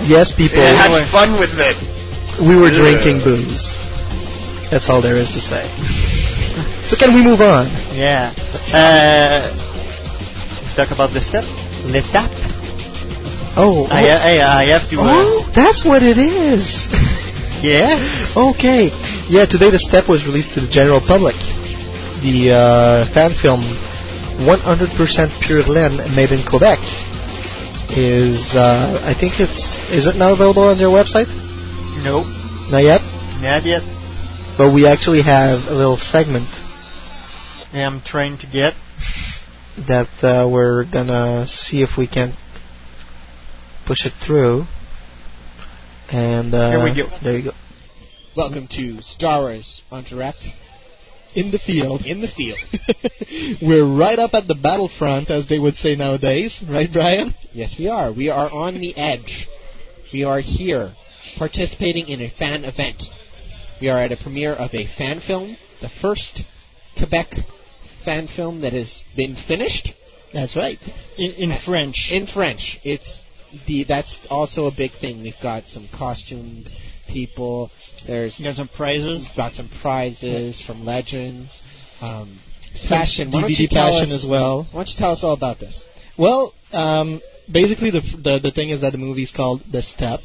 yes, 0.06 0.32
people. 0.32 0.62
I 0.62 0.78
had 0.78 1.10
fun 1.10 1.36
with 1.38 1.52
it. 1.58 1.76
We 2.40 2.56
were 2.56 2.70
drinking 2.70 3.26
booze. 3.26 3.76
That's 4.70 4.88
all 4.88 5.02
there 5.02 5.18
is 5.18 5.28
to 5.36 5.40
say. 5.42 5.68
so 6.88 6.96
can 6.96 7.12
we 7.12 7.20
move 7.22 7.42
on? 7.42 7.68
yeah. 7.92 8.32
Uh, 8.72 9.52
talk 10.74 10.90
about 10.94 11.12
the 11.12 11.20
step. 11.20 11.44
L'étape. 11.84 12.32
Oh, 13.54 13.84
I, 13.90 14.08
I, 14.08 14.62
I 14.64 14.64
have 14.72 14.88
to. 14.88 14.96
Uh, 14.96 15.12
oh, 15.12 15.52
that's 15.54 15.84
what 15.84 16.02
it 16.02 16.16
is. 16.16 16.88
yes. 17.60 18.32
Okay. 18.34 18.88
Yeah, 19.28 19.44
today 19.44 19.68
the 19.68 19.78
step 19.78 20.08
was 20.08 20.24
released 20.24 20.54
to 20.54 20.62
the 20.62 20.70
general 20.72 21.02
public. 21.04 21.36
The 22.24 22.48
uh, 22.56 23.12
fan 23.12 23.36
film 23.36 23.60
100% 24.44 25.40
Pure 25.46 25.64
Laine 25.68 26.14
made 26.14 26.30
in 26.30 26.44
Quebec 26.46 26.78
is 27.94 28.54
uh, 28.54 29.00
I 29.04 29.14
think 29.18 29.38
it's 29.38 29.62
is 29.90 30.06
it 30.06 30.16
now 30.16 30.32
available 30.32 30.64
on 30.64 30.78
their 30.78 30.88
website? 30.88 31.28
Nope. 32.02 32.26
Not 32.70 32.82
yet. 32.82 33.02
Not 33.40 33.64
yet. 33.64 33.82
But 34.56 34.72
we 34.72 34.86
actually 34.86 35.22
have 35.22 35.68
a 35.68 35.74
little 35.74 35.96
segment 35.96 36.48
I'm 37.72 38.02
trying 38.02 38.38
to 38.38 38.46
get. 38.46 38.74
that 39.88 40.10
uh, 40.22 40.48
we're 40.48 40.84
gonna 40.84 41.46
see 41.46 41.82
if 41.82 41.96
we 41.96 42.06
can 42.06 42.34
push 43.86 44.04
it 44.04 44.12
through. 44.24 44.64
And 46.10 46.54
uh, 46.54 46.70
Here 46.70 46.84
we 46.84 46.94
go. 46.94 47.18
There 47.22 47.38
you 47.38 47.44
go. 47.44 47.52
Welcome 48.36 48.68
to 48.72 49.00
Star 49.00 49.40
Wars 49.40 49.82
en 49.90 50.04
Direct 50.04 50.44
In 51.34 51.50
the 51.50 51.58
field. 51.58 52.02
in 52.04 52.20
the 52.20 52.28
field. 52.28 52.58
We're 53.62 53.86
right 53.86 54.18
up 54.18 54.34
at 54.34 54.48
the 54.48 54.54
battlefront, 54.54 55.30
as 55.30 55.48
they 55.48 55.58
would 55.58 55.76
say 55.76 55.94
nowadays, 55.96 56.62
right, 56.68 56.88
Brian? 56.92 57.34
yes, 57.52 57.74
we 57.78 57.88
are. 57.88 58.12
We 58.12 58.28
are 58.28 58.50
on 58.50 58.80
the 58.80 58.94
edge. 58.96 59.48
We 60.12 60.24
are 60.24 60.40
here 60.40 60.92
participating 61.38 62.08
in 62.08 62.20
a 62.20 62.30
fan 62.38 62.64
event. 62.64 63.02
We 63.80 63.88
are 63.88 63.98
at 63.98 64.12
a 64.12 64.16
premiere 64.16 64.52
of 64.52 64.74
a 64.74 64.86
fan 64.98 65.20
film, 65.26 65.56
the 65.80 65.88
first 66.00 66.42
Quebec 66.96 67.32
fan 68.04 68.28
film 68.34 68.60
that 68.60 68.72
has 68.72 69.02
been 69.16 69.36
finished 69.48 69.94
That's 70.32 70.56
right. 70.56 70.78
In, 71.16 71.50
in 71.50 71.58
French. 71.64 72.10
in 72.12 72.26
French. 72.26 72.78
It's 72.84 73.24
the 73.66 73.84
that's 73.88 74.18
also 74.30 74.66
a 74.66 74.72
big 74.76 74.92
thing. 75.00 75.22
We've 75.22 75.34
got 75.42 75.64
some 75.64 75.88
costumed 75.96 76.68
people. 77.12 77.70
There's 78.06 78.38
You 78.38 78.44
got 78.46 78.56
some 78.56 78.68
prizes. 78.68 79.30
Got 79.36 79.52
some 79.52 79.70
prizes 79.80 80.62
from 80.66 80.84
Legends. 80.84 81.60
Um, 82.00 82.38
Sebastian, 82.74 83.30
why 83.30 83.42
don't 83.42 83.50
DVD 83.50 83.60
you 83.60 83.68
tell 83.68 83.90
passion 83.90 84.14
us, 84.14 84.24
as 84.24 84.30
well. 84.30 84.66
Why 84.72 84.80
don't 84.80 84.88
you 84.88 84.96
tell 84.96 85.12
us 85.12 85.22
all 85.22 85.34
about 85.34 85.60
this? 85.60 85.84
Well, 86.18 86.54
um, 86.72 87.20
basically 87.50 87.90
the, 87.90 87.98
f- 87.98 88.22
the 88.22 88.40
the 88.42 88.50
thing 88.50 88.70
is 88.70 88.80
that 88.80 88.92
the 88.92 88.98
movie 88.98 89.22
is 89.22 89.30
called 89.30 89.62
The 89.70 89.82
Step. 89.82 90.20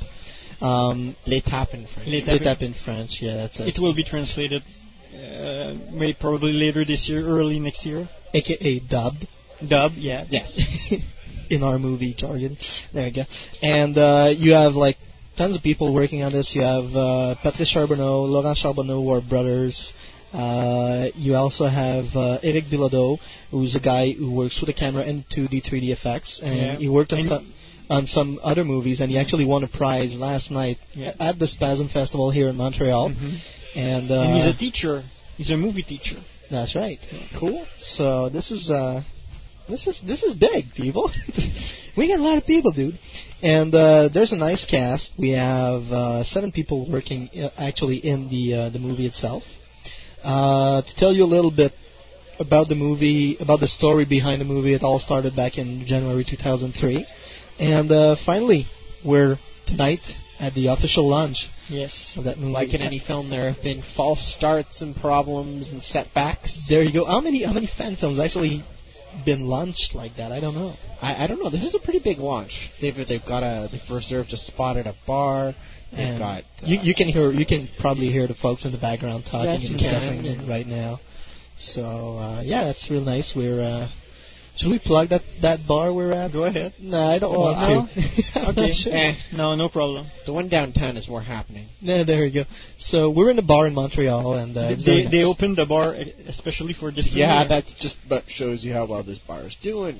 Um, 0.62 1.16
L'étape 1.28 1.74
in 1.74 1.88
French. 1.88 2.08
L'étape. 2.08 2.42
L'étape 2.42 2.62
in 2.62 2.74
French, 2.84 3.12
yeah. 3.22 3.36
That's 3.36 3.60
It 3.60 3.80
will 3.80 3.94
be 3.94 4.04
translated 4.04 4.64
uh, 5.14 5.74
maybe 5.92 6.18
probably 6.20 6.54
later 6.54 6.84
this 6.84 7.08
year, 7.10 7.22
early 7.28 7.60
next 7.60 7.86
year. 7.86 8.10
AKA 8.34 8.82
dubbed 8.90 9.28
Dub, 9.66 9.94
yeah. 9.96 10.26
Yes. 10.30 10.58
in 11.50 11.64
our 11.64 11.80
movie 11.80 12.14
jargon. 12.16 12.58
There 12.94 13.08
you 13.08 13.14
go. 13.14 13.24
And 13.62 13.98
uh, 13.98 14.30
you 14.36 14.54
have 14.54 14.74
like 14.74 14.98
tons 15.38 15.56
of 15.56 15.62
people 15.62 15.94
working 15.94 16.24
on 16.24 16.32
this. 16.32 16.54
You 16.56 16.62
have 16.64 16.96
uh, 16.96 17.36
Patrice 17.42 17.70
Charbonneau, 17.70 18.24
Laurent 18.24 18.58
Charbonneau, 18.58 19.02
who 19.04 19.12
are 19.14 19.22
brothers. 19.22 19.94
Uh, 20.34 21.08
you 21.16 21.36
also 21.36 21.66
have 21.66 22.06
uh, 22.16 22.38
Eric 22.44 22.66
Bilodeau, 22.66 23.18
who's 23.50 23.76
a 23.76 23.80
guy 23.80 24.12
who 24.12 24.32
works 24.34 24.60
with 24.60 24.68
the 24.68 24.74
camera 24.74 25.04
and 25.04 25.24
2D, 25.30 25.64
3D 25.66 25.92
effects, 25.92 26.42
and 26.44 26.56
Yeah. 26.58 26.76
he 26.76 26.90
worked 26.90 27.14
on 27.14 27.20
And- 27.20 27.28
some 27.30 27.54
on 27.90 28.06
some 28.06 28.38
other 28.44 28.66
movies, 28.66 29.00
and 29.00 29.10
he 29.10 29.18
actually 29.18 29.46
won 29.46 29.64
a 29.64 29.68
prize 29.70 30.14
last 30.14 30.52
night 30.52 30.78
Yeah. 30.94 31.14
at 31.22 31.40
the 31.40 31.48
Spasm 31.48 31.88
Festival 31.88 32.32
here 32.32 32.50
in 32.50 32.58
Montreal. 32.58 33.12
Mhm. 33.12 33.38
And, 33.76 34.12
uh, 34.12 34.22
and 34.24 34.36
he's 34.36 34.46
a 34.46 34.58
teacher. 34.58 35.06
He's 35.38 35.52
a 35.52 35.56
movie 35.56 35.84
teacher. 35.84 36.18
that's 36.52 36.76
right. 36.76 37.00
Cool. 37.40 37.66
So 37.80 38.28
this 38.28 38.52
is 38.52 38.70
uh, 38.70 39.04
this 39.70 39.88
is 39.88 40.02
this 40.06 40.24
is 40.24 40.36
big, 40.36 40.66
people. 40.76 41.12
we 41.98 42.08
got 42.08 42.20
a 42.20 42.24
lot 42.24 42.38
of 42.38 42.46
people, 42.46 42.72
dude. 42.72 42.98
And 43.42 43.74
uh, 43.74 44.10
there's 44.14 44.32
a 44.32 44.38
nice 44.38 44.66
cast. 44.66 45.12
We 45.18 45.30
have 45.32 45.82
uh, 45.92 46.24
seven 46.24 46.52
people 46.52 46.90
working 46.90 47.30
uh, 47.36 47.50
actually 47.58 47.98
in 47.98 48.30
the 48.30 48.54
uh, 48.54 48.70
the 48.70 48.80
movie 48.80 49.06
itself. 49.06 49.44
Uh, 50.24 50.82
to 50.82 50.96
tell 50.96 51.14
you 51.14 51.24
a 51.24 51.32
little 51.36 51.52
bit 51.52 51.74
about 52.40 52.68
the 52.68 52.76
movie, 52.76 53.38
about 53.40 53.60
the 53.60 53.68
story 53.68 54.06
behind 54.06 54.42
the 54.42 54.46
movie, 54.46 54.74
it 54.74 54.84
all 54.84 55.00
started 55.00 55.36
back 55.36 55.58
in 55.58 55.86
January 55.86 56.26
2003, 56.28 57.06
and 57.60 57.92
uh, 57.92 58.16
finally 58.26 58.68
we're 59.06 59.38
tonight 59.66 60.00
at 60.40 60.54
the 60.54 60.68
official 60.68 61.08
launch 61.10 61.38
Yes. 61.70 62.14
of 62.18 62.24
that 62.26 62.38
movie. 62.38 62.52
Like 62.54 62.74
in 62.74 62.82
any 62.82 63.00
film, 63.00 63.30
there 63.30 63.52
have 63.52 63.62
been 63.62 63.84
false 63.96 64.22
starts 64.38 64.82
and 64.82 64.96
problems 64.96 65.68
and 65.70 65.82
setbacks. 65.84 66.66
There 66.70 66.82
you 66.84 66.94
go. 66.94 67.06
How 67.06 67.22
many 67.22 67.44
how 67.44 67.54
many 67.54 67.68
fan 67.78 67.96
films 67.98 68.20
actually 68.20 68.64
been 69.26 69.42
launched 69.48 69.92
like 69.94 70.16
that? 70.18 70.32
I 70.32 70.40
don't 70.40 70.56
know. 70.56 70.76
I, 71.02 71.24
I 71.24 71.28
don't 71.28 71.40
know. 71.42 71.50
This 71.50 71.64
is 71.64 71.76
a 71.76 71.80
pretty 71.80 72.00
big 72.04 72.18
launch. 72.18 72.70
They've 72.82 72.96
they've 72.96 73.26
got 73.26 73.44
a 73.44 73.70
they've 73.72 73.82
reserved 73.90 74.32
a 74.34 74.38
spot 74.38 74.78
at 74.78 74.88
a 74.88 74.96
bar. 75.06 75.54
They've 75.92 76.00
And 76.00 76.20
got 76.20 76.44
uh, 76.44 76.66
you, 76.66 76.80
you 76.82 76.96
can 76.96 77.08
hear 77.08 77.32
you 77.32 77.46
can 77.46 77.70
probably 77.80 78.08
hear 78.08 78.28
the 78.28 78.36
folks 78.36 78.66
in 78.66 78.72
the 78.72 78.78
background 78.78 79.26
talking 79.30 79.50
Yes, 79.52 79.68
and 79.68 79.78
discussing 79.78 80.26
it 80.26 80.50
right 80.50 80.68
now. 80.68 81.00
So 81.60 82.18
uh, 82.18 82.42
yeah, 82.44 82.66
that's 82.66 82.90
real 82.92 83.02
nice. 83.02 83.34
We're 83.36 83.62
uh, 83.62 83.90
should 84.58 84.70
we 84.72 84.80
plug 84.80 85.10
that 85.10 85.22
that 85.42 85.68
bar 85.68 85.94
we're 85.94 86.12
at? 86.12 86.32
Go 86.34 86.44
ahead. 86.46 86.74
No, 86.80 86.98
I 86.98 87.20
don't 87.20 87.32
Well, 87.32 87.42
want 87.54 87.92
to. 87.94 88.02
Okay. 88.50 88.72
sure. 88.74 88.94
eh, 88.94 89.14
No, 89.34 89.56
no 89.56 89.70
problem. 89.70 90.08
the 90.26 90.34
one 90.34 90.50
downtown 90.50 90.98
is 90.98 91.08
more 91.08 91.22
happening. 91.22 91.68
Yeah, 91.82 92.04
there 92.04 92.26
you 92.26 92.44
go. 92.44 92.50
So 92.78 93.10
we're 93.12 93.30
in 93.32 93.40
a 93.40 93.44
bar 93.54 93.68
in 93.68 93.74
Montreal, 93.74 94.34
and 94.34 94.56
uh, 94.58 94.70
they 94.70 95.06
they 95.12 95.24
nice. 95.24 95.26
opened 95.26 95.58
the 95.58 95.66
bar 95.66 95.96
e- 95.96 96.14
especially 96.28 96.74
for 96.74 96.92
this. 96.92 97.08
Yeah, 97.12 97.44
premiere. 97.46 97.62
that 97.62 97.64
just 97.80 97.98
but 98.10 98.24
shows 98.28 98.64
you 98.64 98.74
how 98.74 98.86
well 98.88 99.04
this 99.04 99.20
bar 99.20 99.44
is 99.46 99.56
doing 99.62 100.00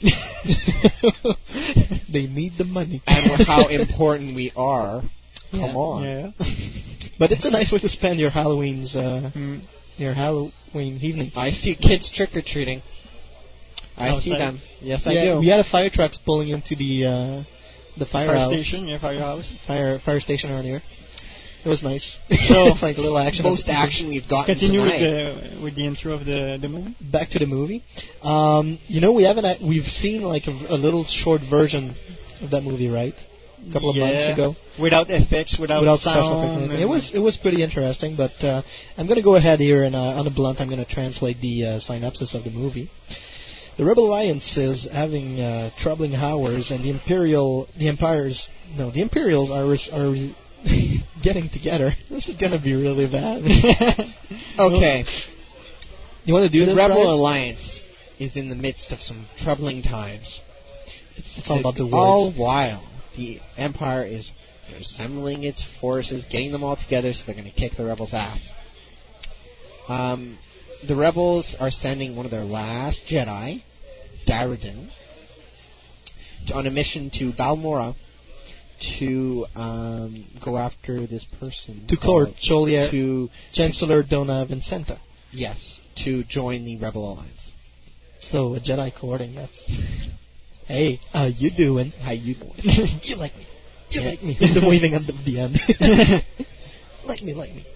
they 2.12 2.26
need 2.26 2.52
the 2.58 2.64
money. 2.64 3.00
and 3.06 3.42
how 3.46 3.68
important 3.82 4.34
we 4.34 4.52
are. 4.56 5.02
Come 5.50 5.60
Yeah. 5.60 5.74
on. 5.74 6.02
Yeah. 6.04 6.30
But 7.18 7.30
it's 7.32 7.44
a 7.46 7.50
nice 7.50 7.70
way 7.72 7.78
to 7.78 7.88
spend 7.88 8.18
your 8.18 8.30
Halloween's 8.30 8.96
uh, 8.96 9.30
Mm. 9.34 9.62
your 9.96 10.12
Halloween 10.14 10.98
evening. 11.00 11.30
I 11.36 11.50
see 11.50 11.74
kids 11.76 12.10
trick 12.10 12.34
or 12.34 12.42
treating. 12.42 12.82
I 13.96 14.10
see 14.20 14.32
Outside. 14.32 14.38
them. 14.38 14.60
Yes, 14.80 15.02
yeah, 15.06 15.12
I 15.20 15.24
do. 15.34 15.38
we 15.40 15.48
had 15.48 15.60
a 15.60 15.64
fire 15.64 15.90
trucks 15.90 16.18
pulling 16.24 16.48
into 16.48 16.74
the 16.74 17.04
uh, 17.06 17.44
the 17.98 18.06
Fire 18.06 18.26
firehouse. 18.26 18.52
station, 18.52 18.88
yeah, 18.88 18.98
firehouse. 19.00 19.52
fire 19.66 20.00
fire 20.04 20.20
station 20.20 20.50
earlier. 20.50 20.82
It 21.64 21.68
was 21.68 21.82
nice. 21.82 22.18
So, 22.28 22.66
It's 22.68 22.82
like 22.88 22.98
a 22.98 23.00
little 23.00 23.18
action. 23.18 23.44
Most 23.44 23.68
action 23.68 24.08
we've 24.08 24.28
gotten 24.28 24.54
Continue 24.54 24.82
with 24.82 24.90
tonight. 24.92 25.54
the 25.56 25.62
with 25.62 25.74
the 25.76 25.86
intro 25.86 26.12
of 26.12 26.26
the 26.26 26.58
the 26.60 26.68
movie. 26.68 26.94
Back 27.00 27.30
to 27.30 27.38
the 27.38 27.46
movie. 27.46 27.82
Um, 28.22 28.78
you 28.86 29.00
know, 29.00 29.12
we 29.12 29.24
haven't 29.24 29.62
we've 29.66 29.86
seen 29.86 30.22
like 30.22 30.44
a 30.46 30.74
little 30.74 31.04
short 31.04 31.40
version 31.48 31.94
of 32.42 32.50
that 32.50 32.62
movie, 32.62 32.88
right? 32.88 33.14
A 33.66 33.72
couple 33.72 33.88
of 33.90 33.96
Yeah. 33.96 34.04
months 34.06 34.32
ago, 34.34 34.56
Without 34.78 35.08
effects, 35.08 35.56
without, 35.58 35.80
without 35.80 36.00
sound. 36.00 36.16
special 36.16 36.64
effects. 36.66 36.82
It 36.82 36.88
was 36.88 37.12
it 37.14 37.18
was 37.20 37.36
pretty 37.38 37.62
interesting, 37.62 38.14
but 38.14 38.32
uh, 38.44 38.60
I'm 38.98 39.06
going 39.06 39.16
to 39.16 39.22
go 39.22 39.36
ahead 39.36 39.58
here 39.58 39.84
and 39.84 39.94
uh, 39.96 40.18
on 40.20 40.24
the 40.26 40.30
blunt, 40.30 40.60
I'm 40.60 40.68
going 40.68 40.84
to 40.84 40.90
translate 40.92 41.40
the 41.40 41.64
uh, 41.64 41.80
synopsis 41.80 42.34
of 42.34 42.44
the 42.44 42.50
movie. 42.50 42.90
The 43.76 43.84
Rebel 43.84 44.06
Alliance 44.06 44.56
is 44.56 44.88
having 44.90 45.40
uh, 45.40 45.70
troubling 45.80 46.14
hours, 46.14 46.70
and 46.70 46.84
the 46.84 46.90
Imperial, 46.90 47.68
the 47.76 47.88
Empires, 47.88 48.48
no, 48.76 48.90
the 48.90 49.02
Imperials 49.02 49.50
are 49.50 49.68
res- 49.68 49.90
are 49.92 50.10
re- 50.12 50.36
getting 51.22 51.50
together. 51.50 51.92
This 52.08 52.28
is 52.28 52.36
going 52.36 52.52
to 52.52 52.60
be 52.62 52.74
really 52.74 53.10
bad. 53.10 53.42
Okay. 54.58 55.04
You 56.24 56.32
want 56.32 56.46
to 56.46 56.52
do 56.52 56.60
the 56.60 56.66
this, 56.66 56.76
Rebel 56.76 56.94
Brian? 56.96 57.08
Alliance 57.08 57.80
is 58.18 58.36
in 58.36 58.48
the 58.48 58.54
midst 58.54 58.92
of 58.92 59.00
some 59.00 59.26
troubling 59.38 59.82
times. 59.82 60.40
It's, 61.16 61.38
it's 61.38 61.50
all 61.50 61.58
about 61.58 61.74
the 61.76 61.84
words. 61.84 61.94
All 61.94 62.32
while 62.32 62.88
the 63.16 63.40
Empire 63.56 64.04
is 64.04 64.30
assembling 64.78 65.42
its 65.42 65.62
forces, 65.80 66.24
getting 66.30 66.52
them 66.52 66.62
all 66.62 66.76
together, 66.76 67.12
so 67.12 67.24
they're 67.26 67.34
going 67.34 67.50
to 67.50 67.52
kick 67.52 67.72
the 67.76 67.84
rebels' 67.84 68.14
ass. 68.14 68.48
Um, 69.88 70.38
the 70.86 70.94
rebels 70.96 71.54
are 71.58 71.70
sending 71.70 72.16
one 72.16 72.24
of 72.26 72.30
their 72.30 72.44
last 72.44 73.02
Jedi, 73.08 73.62
Daradin, 74.26 74.90
to- 76.48 76.54
on 76.54 76.66
a 76.66 76.70
mission 76.70 77.10
to 77.18 77.32
Balmora 77.32 77.94
to 78.98 79.46
um, 79.54 80.26
go 80.44 80.58
after 80.58 81.06
this 81.06 81.24
person. 81.40 81.86
To 81.88 81.96
court 81.96 82.30
Joliet, 82.40 82.90
To 82.90 83.28
Chancellor 83.52 84.02
Dona 84.02 84.46
Vincenta. 84.46 84.98
yes, 85.32 85.78
to 86.04 86.24
join 86.24 86.64
the 86.64 86.76
Rebel 86.76 87.12
Alliance. 87.14 87.50
So 88.30 88.54
a 88.54 88.60
Jedi 88.60 88.92
courting. 88.98 89.34
That's. 89.34 89.52
Hey, 90.66 90.98
how 91.12 91.26
you 91.26 91.50
doing? 91.54 91.90
How 91.90 92.12
you 92.12 92.34
doing? 92.36 92.54
you 93.02 93.16
like 93.16 93.36
me? 93.36 93.46
You 93.90 94.00
Yeah. 94.00 94.08
like 94.08 94.22
me? 94.22 94.34
the 94.40 94.66
waving 94.66 94.94
of 94.94 95.06
the, 95.06 95.12
the 95.12 95.38
end. 95.38 95.58
like 97.04 97.22
me, 97.22 97.34
like 97.34 97.54
me. 97.54 97.66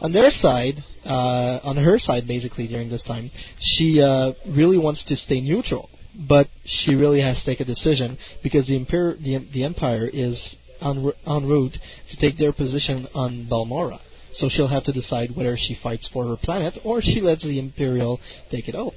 On 0.00 0.12
their 0.12 0.30
side, 0.30 0.84
uh, 1.04 1.60
on 1.62 1.76
her 1.76 1.98
side, 1.98 2.28
basically 2.28 2.68
during 2.68 2.88
this 2.88 3.02
time, 3.02 3.30
she 3.58 4.00
uh, 4.00 4.32
really 4.46 4.78
wants 4.78 5.04
to 5.06 5.16
stay 5.16 5.40
neutral, 5.40 5.90
but 6.28 6.46
she 6.64 6.94
really 6.94 7.20
has 7.20 7.40
to 7.40 7.44
take 7.44 7.60
a 7.60 7.64
decision 7.64 8.16
because 8.42 8.68
the 8.68 8.76
emperor, 8.76 9.16
the, 9.20 9.38
the 9.52 9.64
empire 9.64 10.08
is 10.10 10.56
en, 10.80 11.12
en 11.26 11.48
route 11.48 11.76
to 12.10 12.16
take 12.16 12.38
their 12.38 12.52
position 12.52 13.08
on 13.14 13.48
Balmora. 13.50 14.00
So 14.34 14.48
she'll 14.48 14.68
have 14.68 14.84
to 14.84 14.92
decide 14.92 15.34
whether 15.34 15.56
she 15.56 15.74
fights 15.74 16.08
for 16.08 16.24
her 16.26 16.36
planet 16.36 16.78
or 16.84 17.00
she 17.02 17.20
lets 17.20 17.42
the 17.42 17.58
Imperial 17.58 18.20
take 18.50 18.68
it 18.68 18.74
all. 18.74 18.94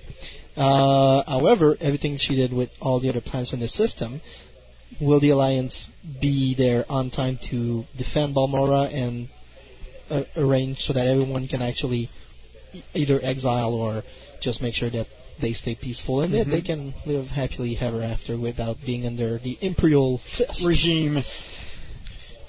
Uh, 0.56 1.24
however, 1.26 1.78
everything 1.80 2.18
she 2.20 2.36
did 2.36 2.54
with 2.54 2.70
all 2.82 3.00
the 3.00 3.10
other 3.10 3.22
planets 3.22 3.54
in 3.54 3.60
the 3.60 3.70
system, 3.70 4.22
will 5.00 5.20
the 5.20 5.30
Alliance 5.30 5.90
be 6.22 6.54
there 6.56 6.86
on 6.90 7.10
time 7.10 7.40
to 7.50 7.86
defend 7.98 8.36
Balmora 8.36 8.94
and 8.94 9.30
uh, 10.12 10.24
arrange 10.36 10.78
so 10.80 10.93
that 10.93 11.08
everyone 11.08 11.47
can 11.47 11.62
actually 11.62 12.10
either 12.93 13.19
exile 13.24 13.74
or 13.74 14.04
just 14.41 14.62
make 14.62 14.76
sure 14.76 14.89
that 14.89 15.08
they 15.41 15.54
stay 15.54 15.76
peaceful 15.76 16.21
and 16.21 16.34
that 16.34 16.47
Mhm. 16.47 16.52
they 16.52 16.62
can 16.62 16.93
live 17.06 17.28
happily 17.28 17.78
ever 17.80 18.04
after 18.04 18.38
without 18.38 18.78
being 18.86 19.06
under 19.06 19.39
the 19.39 19.58
Imperial 19.62 20.19
fist 20.38 20.63
regime. 20.63 21.24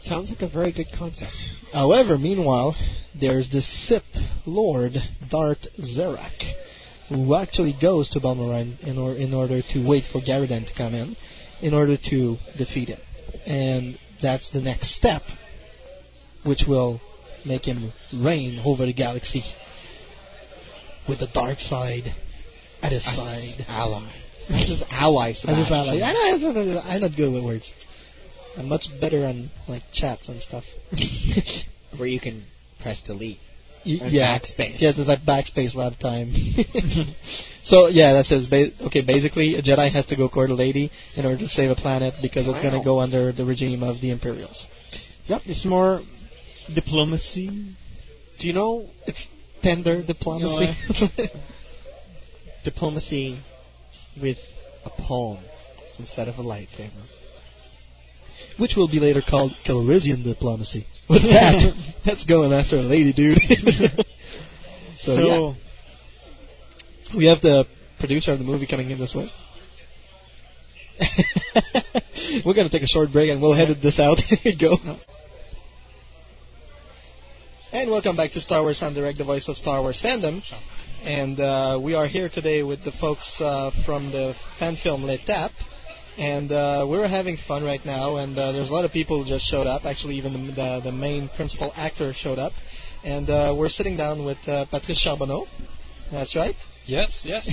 Sounds 0.01 0.31
like 0.31 0.43
a 0.43 0.49
very 0.49 0.73
good 0.73 0.91
concept. 0.93 1.33
However, 1.73 2.19
meanwhile, 2.19 2.75
there's 3.15 3.49
this 3.51 3.67
Sith 3.89 4.03
Lord 4.45 4.95
Darth 5.31 5.65
Zerak, 5.81 6.43
who 7.09 7.35
actually 7.37 7.73
goes 7.81 8.11
to 8.11 8.21
Balmora 8.21 8.63
in, 8.63 8.79
in, 8.89 8.99
or, 8.99 9.15
in 9.15 9.33
order 9.33 9.63
to 9.63 9.87
wait 9.87 10.05
for 10.05 10.21
Garadan 10.21 10.67
to 10.67 10.75
come 10.75 10.95
in, 10.95 11.17
in 11.61 11.73
order 11.73 11.97
to 12.11 12.37
defeat 12.59 12.89
him. 12.89 13.01
And 13.47 13.99
that's 14.21 14.51
the 14.51 14.61
next 14.61 14.97
step, 14.97 15.23
which 16.45 16.65
will 16.67 17.01
make 17.47 17.65
him 17.65 17.93
reign 18.13 18.61
over 18.65 18.87
the 18.87 18.93
galaxy 18.93 19.43
with 21.09 21.21
the 21.21 21.29
dark 21.33 21.61
side 21.61 22.15
at 22.83 22.93
his 22.93 23.05
side. 23.05 23.65
Ally. 23.69 24.11
This 24.49 24.71
is 24.71 24.83
ally. 24.91 25.31
As 25.31 25.59
his 25.59 25.71
ally. 25.71 26.01
I 26.03 26.13
know, 26.13 26.81
I'm 26.85 27.01
not- 27.01 27.17
good 27.17 27.33
with 27.33 27.45
words. 27.45 27.73
I'm 28.57 28.69
much 28.69 28.87
better 29.01 29.25
on 29.25 29.51
like 29.69 29.83
chats 29.93 30.29
and 30.29 30.43
stuff. 30.43 30.65
Where 31.97 32.09
you 32.09 32.21
can 32.21 32.45
press 32.81 33.01
delete. 33.07 33.39
Y- 33.87 33.99
yeah, 34.09 34.39
backspace. 34.39 34.81
Yeah, 34.81 34.93
there's 34.95 35.09
like 35.09 35.23
backspace 35.25 35.75
a 35.75 35.79
lot 35.79 35.93
of 35.93 35.99
time. 35.99 36.33
so 37.65 37.89
yeah, 37.89 38.13
that 38.15 38.27
says 38.27 38.47
ba- 38.47 38.71
okay. 38.87 39.03
Basically, 39.03 39.55
a 39.57 39.63
Jedi 39.63 39.91
has 39.93 40.07
to 40.07 40.17
go 40.17 40.29
court 40.29 40.51
a 40.51 40.55
lady 40.55 40.91
in 41.17 41.25
order 41.25 41.39
to 41.39 41.49
save 41.49 41.71
a 41.71 41.75
planet 41.75 42.15
because 42.21 42.47
it's 42.47 42.61
going 42.61 42.75
to 42.79 42.85
go 42.85 43.01
under 43.01 43.33
the 43.33 43.45
regime 43.45 43.83
of 43.83 44.01
the 44.01 44.11
Imperials. 44.11 44.67
Yep, 45.27 45.43
it's 45.47 45.65
more 45.65 46.03
diplomacy. 46.75 47.77
Do 48.39 48.47
you 48.47 48.53
know 48.53 48.89
It's 49.07 49.27
tender 49.63 50.03
diplomacy, 50.03 50.75
diplomacy 52.65 53.41
with 54.21 54.39
a 54.85 54.91
palm 54.91 55.39
instead 55.99 56.29
of 56.29 56.39
a 56.39 56.43
lightsaber? 56.43 57.07
which 58.59 58.75
will 58.77 58.89
be 58.89 59.01
later 59.01 59.23
called 59.29 59.53
Calrissian 59.67 60.25
diplomacy. 60.25 60.87
What's 61.07 61.25
that? 61.25 61.75
That's 62.05 62.25
going 62.25 62.53
after 62.53 62.77
a 62.77 62.83
lady, 62.83 63.13
dude. 63.13 63.39
so, 64.97 65.15
yeah, 65.15 65.55
we 67.17 67.27
have 67.27 67.41
the 67.41 67.65
producer 67.99 68.33
of 68.33 68.39
the 68.39 68.45
movie 68.45 68.67
coming 68.67 68.91
in 68.91 68.99
this 68.99 69.15
way. 69.15 69.31
We're 72.45 72.55
going 72.55 72.69
to 72.69 72.73
take 72.73 72.83
a 72.83 72.89
short 72.89 73.13
break 73.13 73.31
and 73.31 73.43
we'll 73.43 73.55
edit 73.55 73.79
this 73.83 73.99
out. 73.99 74.19
Here 74.19 74.53
you 74.53 74.59
go. 74.59 74.77
And 77.73 77.91
welcome 77.91 78.17
back 78.19 78.33
to 78.33 78.41
Star 78.43 78.61
Wars 78.61 78.83
en 78.83 78.93
Direct, 78.93 79.17
the 79.17 79.25
voice 79.25 79.49
of 79.49 79.57
Star 79.57 79.81
Wars 79.81 79.99
fandom. 80.05 80.43
And 81.03 81.41
uh, 81.41 81.81
we 81.83 81.95
are 81.95 82.07
here 82.07 82.29
today 82.29 82.63
with 82.63 82.85
the 82.85 82.93
folks 83.01 83.41
uh, 83.41 83.71
from 83.87 84.13
the 84.13 84.35
fan 84.59 84.77
film 84.77 85.05
L'étape. 85.05 85.53
And 86.19 86.53
uh, 86.53 86.87
we're 86.87 87.09
having 87.09 87.39
fun 87.49 87.65
right 87.65 87.81
now, 87.83 88.17
and 88.17 88.39
uh, 88.39 88.53
there's 88.53 88.69
a 88.69 88.73
lot 88.75 88.85
of 88.85 88.93
people 88.93 89.23
who 89.23 89.27
just 89.27 89.51
showed 89.51 89.67
up. 89.67 89.87
Actually, 89.87 90.17
even 90.17 90.35
the, 90.35 90.53
the, 90.53 90.81
the 90.85 90.93
main 90.93 91.31
principal 91.35 91.73
actor 91.75 92.13
showed 92.13 92.39
up. 92.39 92.53
And 93.05 93.31
uh, 93.31 93.55
we're 93.57 93.71
sitting 93.71 93.97
down 93.97 94.27
with 94.27 94.47
uh, 94.47 94.67
Patrice 94.67 95.01
Charbonneau. 95.01 95.47
That's 96.13 96.37
right. 96.37 96.55
Yes, 96.85 97.25
yes. 97.27 97.49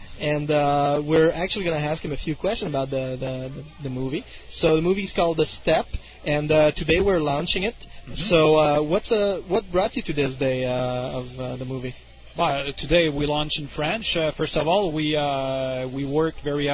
and 0.20 0.50
uh, 0.50 1.00
we're 1.06 1.30
actually 1.30 1.64
going 1.64 1.80
to 1.80 1.86
ask 1.86 2.04
him 2.04 2.10
a 2.10 2.16
few 2.16 2.34
questions 2.34 2.70
about 2.70 2.90
the, 2.90 3.16
the, 3.20 3.54
the, 3.54 3.84
the 3.84 3.88
movie. 3.88 4.24
So 4.50 4.74
the 4.74 4.82
movie's 4.82 5.12
called 5.12 5.36
The 5.36 5.46
Step, 5.46 5.86
and 6.26 6.50
uh, 6.50 6.72
today 6.74 7.00
we're 7.00 7.20
launching 7.20 7.62
it. 7.62 7.76
So 8.14 8.56
uh, 8.56 8.82
what's 8.82 9.12
uh, 9.12 9.42
what 9.46 9.64
brought 9.70 9.94
you 9.94 10.02
to 10.06 10.12
this 10.12 10.34
day 10.36 10.64
uh, 10.64 11.20
of 11.20 11.26
uh, 11.38 11.56
the 11.56 11.64
movie? 11.64 11.94
Well, 12.36 12.72
today 12.78 13.08
we 13.08 13.26
launch 13.26 13.58
in 13.58 13.68
French. 13.68 14.16
Uh, 14.16 14.32
first 14.36 14.56
of 14.56 14.66
all, 14.66 14.92
we 14.92 15.14
uh, 15.14 15.88
we 15.94 16.04
worked 16.04 16.38
very 16.42 16.66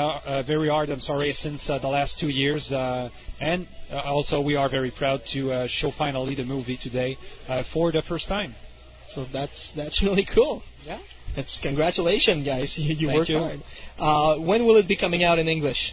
very 0.47 0.69
hard. 0.69 0.89
I'm 0.89 1.01
sorry, 1.01 1.33
since 1.35 1.69
uh, 1.69 1.79
the 1.81 1.89
last 1.89 2.19
two 2.19 2.31
years, 2.31 2.73
uh, 2.73 3.11
and 3.41 3.67
uh, 3.91 4.01
also 4.01 4.41
we 4.41 4.57
are 4.57 4.71
very 4.71 4.91
proud 4.91 5.21
to 5.33 5.53
uh, 5.53 5.67
show 5.69 5.91
finally 5.91 6.35
the 6.35 6.45
movie 6.45 6.79
today 6.83 7.19
uh, 7.49 7.63
for 7.75 7.93
the 7.93 8.03
first 8.03 8.27
time. 8.27 8.55
So 9.09 9.27
that's 9.33 9.73
that's 9.77 10.03
really 10.07 10.27
cool. 10.35 10.63
Yeah. 10.87 11.01
It's 11.37 11.59
congratulations, 11.61 12.45
guys. 12.45 12.75
You, 12.79 12.95
you 12.95 13.15
worked 13.15 13.31
you. 13.31 13.39
hard. 13.39 13.61
Uh, 13.99 14.39
when 14.39 14.67
will 14.67 14.77
it 14.77 14.87
be 14.87 14.97
coming 14.97 15.25
out 15.25 15.39
in 15.39 15.49
English? 15.49 15.93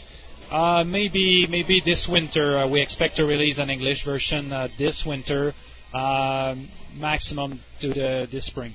Uh, 0.52 0.84
maybe 0.84 1.46
maybe 1.50 1.82
this 1.84 2.08
winter 2.12 2.58
uh, 2.58 2.70
we 2.70 2.82
expect 2.82 3.16
to 3.16 3.26
release 3.26 3.58
an 3.58 3.70
English 3.70 4.04
version 4.04 4.52
uh, 4.52 4.68
this 4.78 5.04
winter, 5.08 5.54
um 5.94 6.70
maximum 6.96 7.60
to 7.80 7.88
the 7.90 8.28
this 8.32 8.46
spring. 8.48 8.74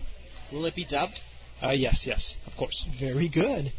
Will 0.52 0.64
it 0.64 0.74
be 0.74 0.86
dubbed? 0.86 1.18
Uh, 1.62 1.72
yes, 1.72 2.04
yes, 2.06 2.34
of 2.46 2.52
course. 2.56 2.84
Very 3.00 3.28
good. 3.30 3.72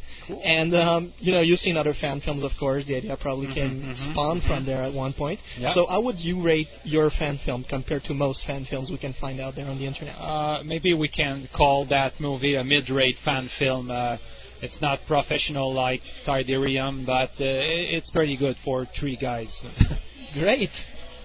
And 0.44 0.74
um, 0.74 1.14
you 1.20 1.32
know, 1.32 1.42
you've 1.42 1.60
seen 1.60 1.78
other 1.78 1.94
fan 1.94 2.22
films, 2.22 2.44
of 2.44 2.52
course. 2.60 2.86
The 2.88 2.96
idea 2.96 3.16
probably 3.22 3.54
came 3.54 3.82
mhm, 3.82 4.12
spawned 4.12 4.44
from 4.44 4.66
there 4.66 4.82
at 4.84 4.94
one 4.94 5.14
point. 5.14 5.40
Yeah. 5.58 5.74
So, 5.76 5.86
how 5.86 6.02
would 6.02 6.18
you 6.18 6.44
rate 6.44 6.68
your 6.84 7.12
fan 7.12 7.38
film 7.46 7.64
compared 7.70 8.04
to 8.06 8.16
most 8.16 8.46
fan 8.48 8.66
films 8.66 8.90
we 8.90 8.98
can 8.98 9.14
find 9.14 9.40
out 9.40 9.56
there 9.56 9.68
on 9.68 9.78
the 9.78 9.86
internet? 9.86 10.16
Uh, 10.16 10.64
maybe 10.64 10.96
we 10.96 11.08
can 11.08 11.48
call 11.56 11.86
that 11.90 12.20
movie 12.20 12.56
a 12.56 12.64
mid-rate 12.64 13.18
fan 13.24 13.48
film. 13.60 13.92
Uh, 13.92 14.18
it's 14.62 14.82
not 14.82 15.00
professional 15.08 15.72
like 15.72 16.02
Tardirium, 16.26 17.06
but 17.06 17.30
uh, 17.40 17.46
it's 17.46 18.10
pretty 18.10 18.38
good 18.38 18.56
for 18.66 18.88
three 19.00 19.16
guys. 19.16 19.64
Great. 20.34 20.72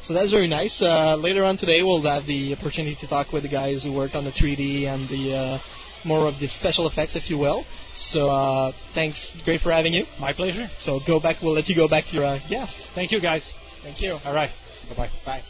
So 0.05 0.15
that's 0.15 0.31
very 0.33 0.49
nice. 0.49 0.83
Uh, 0.85 1.17
later 1.17 1.45
on 1.45 1.57
today, 1.57 1.83
we'll 1.83 2.03
have 2.03 2.27
the 2.27 2.55
opportunity 2.55 2.97
to 3.01 3.07
talk 3.07 3.33
with 3.33 3.45
the 3.45 3.49
guys 3.49 3.85
who 3.85 3.93
worked 3.95 4.15
on 4.15 4.25
the 4.25 4.33
3D 4.33 4.85
and 4.85 5.09
the 5.09 5.35
uh, 5.35 5.59
more 6.05 6.29
of 6.29 6.39
the 6.41 6.49
special 6.49 6.89
effects, 6.89 7.17
if 7.17 7.31
you 7.31 7.39
will. 7.39 7.65
So 7.97 8.29
uh, 8.29 8.73
thanks. 8.95 9.33
Great 9.45 9.61
for 9.61 9.71
having 9.73 9.93
you. 9.93 10.05
My 10.19 10.33
pleasure. 10.33 10.69
So 10.79 11.01
go 11.07 11.21
back. 11.21 11.43
We'll 11.43 11.55
let 11.55 11.69
you 11.69 11.77
go 11.77 11.89
back 11.89 12.05
to 12.07 12.13
your 12.15 12.25
uh, 12.25 12.39
guests. 12.49 12.89
Thank 12.95 13.13
you, 13.13 13.21
guys. 13.21 13.53
Thank 13.83 14.01
you. 14.01 14.19
All 14.25 14.35
right. 14.35 14.51
Bye-bye. 14.89 15.11
Bye. 15.25 15.43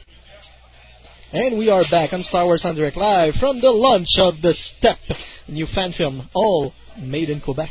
And 1.33 1.59
we 1.59 1.71
are 1.71 1.83
back 1.91 2.12
on 2.12 2.23
Star 2.23 2.45
Wars 2.45 2.65
en 2.65 2.75
Direct 2.75 2.97
Live 2.97 3.35
from 3.35 3.61
the 3.61 3.71
launch 3.71 4.19
of 4.19 4.43
The 4.43 4.53
Step, 4.53 4.99
a 5.49 5.51
new 5.51 5.67
fan 5.67 5.93
film, 5.93 6.29
all 6.35 6.75
made 7.01 7.31
in 7.31 7.41
Quebec. 7.41 7.71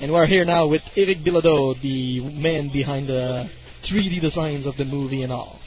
And 0.00 0.12
we're 0.12 0.26
here 0.26 0.44
now 0.44 0.68
with 0.68 0.82
Eric 0.96 1.18
Bilodeau, 1.18 1.80
the 1.82 2.20
man 2.40 2.70
behind 2.72 3.08
the 3.08 3.50
3D 3.82 4.20
designs 4.20 4.66
of 4.66 4.76
the 4.76 4.84
movie 4.84 5.24
and 5.24 5.32
all. 5.32 5.58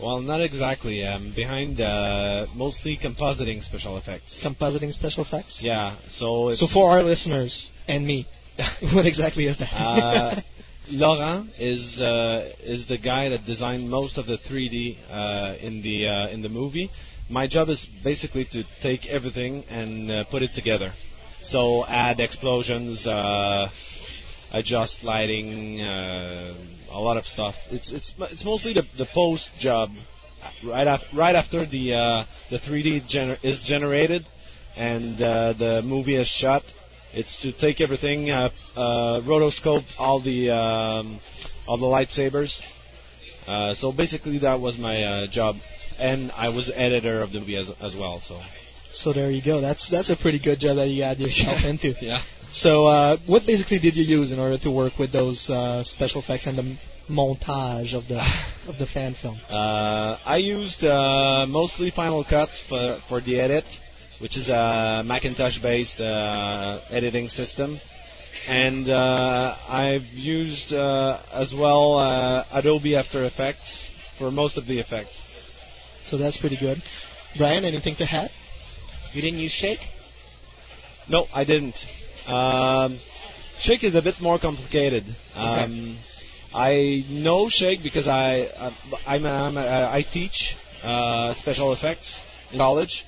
Well, 0.00 0.20
not 0.20 0.40
exactly. 0.40 1.04
Um, 1.04 1.32
behind 1.34 1.80
uh, 1.80 2.46
mostly 2.54 2.98
compositing 3.02 3.62
special 3.62 3.96
effects. 3.96 4.40
Compositing 4.44 4.92
special 4.92 5.24
effects. 5.24 5.60
Yeah. 5.62 5.96
So 6.08 6.52
So 6.52 6.66
for 6.66 6.90
our 6.90 7.02
listeners 7.02 7.70
and 7.88 8.06
me, 8.06 8.26
what 8.92 9.06
exactly 9.06 9.46
is 9.46 9.58
that? 9.58 9.72
uh, 9.72 10.40
Laurent 10.90 11.48
is 11.58 12.00
uh, 12.00 12.52
is 12.62 12.86
the 12.88 12.98
guy 12.98 13.28
that 13.30 13.46
designed 13.46 13.88
most 13.88 14.18
of 14.18 14.26
the 14.26 14.36
3D 14.38 14.98
uh, 15.10 15.56
in 15.60 15.80
the 15.82 16.06
uh, 16.08 16.28
in 16.28 16.42
the 16.42 16.48
movie. 16.48 16.90
My 17.30 17.46
job 17.46 17.68
is 17.70 17.86
basically 18.04 18.44
to 18.52 18.64
take 18.82 19.06
everything 19.06 19.64
and 19.70 20.10
uh, 20.10 20.24
put 20.30 20.42
it 20.42 20.50
together. 20.54 20.92
So 21.42 21.84
add 21.86 22.20
explosions, 22.20 23.06
uh, 23.06 23.68
adjust 24.52 25.02
lighting, 25.04 25.80
uh, 25.80 26.54
a 26.90 27.00
lot 27.00 27.16
of 27.16 27.26
stuff. 27.26 27.54
It's 27.70 27.92
it's 27.92 28.12
it's 28.18 28.44
mostly 28.44 28.72
the 28.74 28.84
the 28.98 29.06
post 29.14 29.50
job 29.58 29.90
right 30.64 30.86
after 30.86 31.06
right 31.16 31.34
after 31.34 31.66
the 31.66 31.94
uh, 31.94 32.24
the 32.50 32.58
3D 32.58 33.02
gener- 33.08 33.38
is 33.42 33.62
generated 33.62 34.26
and 34.76 35.20
uh, 35.20 35.52
the 35.54 35.82
movie 35.82 36.16
is 36.16 36.26
shot. 36.28 36.62
It's 37.12 37.40
to 37.42 37.52
take 37.52 37.80
everything, 37.80 38.30
uh, 38.30 38.50
uh, 38.76 39.20
rotoscope 39.22 39.84
all 39.98 40.20
the 40.20 40.50
um, 40.50 41.20
all 41.66 41.78
the 41.78 41.86
lightsabers, 41.86 42.60
Uh, 43.46 43.74
so 43.74 43.92
basically, 43.92 44.38
that 44.38 44.60
was 44.60 44.78
my 44.78 45.02
uh, 45.02 45.26
job, 45.28 45.56
and 45.98 46.32
I 46.32 46.48
was 46.48 46.70
editor 46.74 47.20
of 47.20 47.32
the 47.32 47.40
movie 47.40 47.56
as, 47.56 47.70
as 47.80 47.94
well. 47.94 48.20
So. 48.20 48.40
So 48.92 49.12
there 49.12 49.30
you 49.30 49.42
go. 49.44 49.60
That's 49.60 49.90
that's 49.90 50.08
a 50.10 50.16
pretty 50.16 50.38
good 50.38 50.60
job 50.60 50.76
that 50.76 50.88
you 50.88 51.02
got 51.02 51.18
yourself 51.18 51.64
into. 51.72 51.94
Yeah. 52.00 52.22
So 52.54 52.84
uh, 52.84 53.16
what 53.26 53.42
basically 53.46 53.80
did 53.80 53.96
you 53.96 54.04
use 54.04 54.30
in 54.30 54.38
order 54.38 54.56
to 54.58 54.70
work 54.70 54.96
with 54.96 55.10
those 55.10 55.50
uh, 55.50 55.82
special 55.82 56.22
effects 56.22 56.46
and 56.46 56.56
the 56.56 56.78
montage 57.10 57.94
of 57.94 58.06
the 58.06 58.20
of 58.68 58.78
the 58.78 58.86
fan 58.86 59.16
film? 59.20 59.40
Uh, 59.50 60.18
I 60.24 60.36
used 60.36 60.84
uh, 60.84 61.46
mostly 61.48 61.90
Final 61.90 62.24
Cut 62.24 62.50
for 62.68 63.00
for 63.08 63.20
the 63.20 63.40
edit, 63.40 63.64
which 64.20 64.36
is 64.36 64.48
a 64.48 65.02
Macintosh-based 65.04 66.00
uh, 66.00 66.80
editing 66.90 67.28
system, 67.28 67.80
and 68.46 68.88
uh, 68.88 69.56
I've 69.68 70.06
used 70.12 70.72
uh, 70.72 71.22
as 71.32 71.52
well 71.52 71.98
uh, 71.98 72.44
Adobe 72.52 72.94
After 72.94 73.24
Effects 73.24 73.90
for 74.16 74.30
most 74.30 74.56
of 74.56 74.66
the 74.66 74.78
effects. 74.78 75.20
So 76.08 76.18
that's 76.18 76.36
pretty 76.36 76.56
good. 76.56 76.80
Brian, 77.36 77.64
anything 77.64 77.96
to 77.96 78.04
add? 78.04 78.30
You 79.12 79.22
didn't 79.22 79.40
use 79.40 79.50
Shake? 79.50 79.80
No, 81.08 81.26
I 81.34 81.42
didn't. 81.44 81.74
Um, 82.26 83.00
Shake 83.58 83.84
is 83.84 83.94
a 83.94 84.02
bit 84.02 84.20
more 84.20 84.38
complicated. 84.38 85.04
Um, 85.34 85.98
I 86.54 87.04
know 87.08 87.48
Shake 87.48 87.82
because 87.82 88.08
I 88.08 88.48
I, 88.58 88.76
I'm, 89.06 89.24
a, 89.24 89.28
I'm 89.28 89.56
a, 89.56 89.90
I 89.92 90.02
teach 90.02 90.56
uh, 90.82 91.34
special 91.34 91.72
effects 91.72 92.20
in 92.52 92.58
college, 92.58 93.04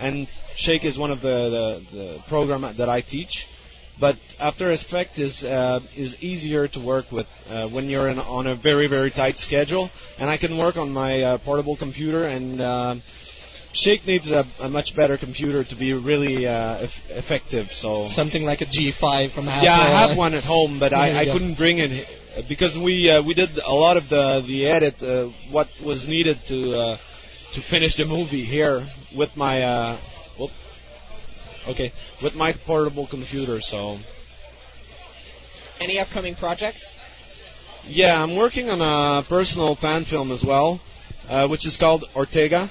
and 0.00 0.28
Shake 0.56 0.84
is 0.84 0.98
one 0.98 1.10
of 1.10 1.20
the, 1.20 1.82
the, 1.90 1.96
the 1.96 2.18
program 2.28 2.62
that 2.76 2.88
I 2.88 3.00
teach. 3.00 3.46
But 4.00 4.16
After 4.40 4.72
Effects 4.72 5.18
is 5.18 5.44
uh, 5.44 5.78
is 5.96 6.16
easier 6.20 6.66
to 6.68 6.80
work 6.80 7.12
with 7.12 7.26
uh, 7.48 7.68
when 7.68 7.88
you're 7.88 8.08
in, 8.08 8.18
on 8.18 8.48
a 8.48 8.56
very 8.56 8.88
very 8.88 9.10
tight 9.10 9.36
schedule, 9.36 9.88
and 10.18 10.28
I 10.28 10.36
can 10.36 10.58
work 10.58 10.76
on 10.76 10.90
my 10.90 11.20
uh, 11.20 11.38
portable 11.38 11.76
computer 11.76 12.26
and. 12.26 13.02
Uh, 13.74 13.76
Shake 13.82 14.06
needs 14.06 14.30
a, 14.30 14.44
a 14.60 14.68
much 14.68 14.94
better 14.96 15.16
computer 15.18 15.64
to 15.64 15.76
be 15.76 15.92
really 15.92 16.46
uh, 16.46 16.78
eff- 16.86 16.90
effective. 17.10 17.66
So 17.72 18.08
Something 18.14 18.44
like 18.44 18.60
a 18.60 18.66
G5 18.66 19.34
from 19.34 19.48
Apple. 19.48 19.64
yeah, 19.64 19.80
I 19.80 20.08
have 20.08 20.16
one 20.16 20.34
at 20.34 20.44
home, 20.44 20.78
but 20.78 20.90
There 20.90 20.98
I, 20.98 21.20
I 21.20 21.24
go. 21.24 21.32
couldn't 21.32 21.56
bring 21.56 21.78
it 21.78 22.06
uh, 22.36 22.42
because 22.48 22.76
we 22.82 23.10
uh, 23.10 23.22
we 23.22 23.34
did 23.34 23.58
a 23.58 23.72
lot 23.72 23.96
of 23.96 24.08
the 24.08 24.42
the 24.46 24.66
edit, 24.66 25.02
uh, 25.02 25.28
what 25.50 25.68
was 25.84 26.06
needed 26.06 26.38
to 26.48 26.76
uh, 26.76 26.96
to 27.54 27.62
finish 27.70 27.96
the 27.96 28.04
movie 28.04 28.44
here 28.44 28.86
with 29.16 29.30
my 29.36 29.62
uh, 29.62 30.00
whoop, 30.38 30.50
okay 31.68 31.92
with 32.22 32.34
my 32.34 32.52
portable 32.66 33.06
computer. 33.08 33.58
So 33.60 33.98
Any 35.80 35.98
upcoming 35.98 36.34
projects? 36.36 36.82
yeah, 37.86 38.22
I'm 38.22 38.36
working 38.36 38.68
on 38.70 38.80
a 38.80 39.22
personal 39.28 39.76
fan 39.76 40.04
film 40.08 40.30
as 40.32 40.42
well, 40.46 40.80
uh, 41.28 41.46
which 41.48 41.66
is 41.66 41.76
called 41.76 42.04
Ortega. 42.16 42.70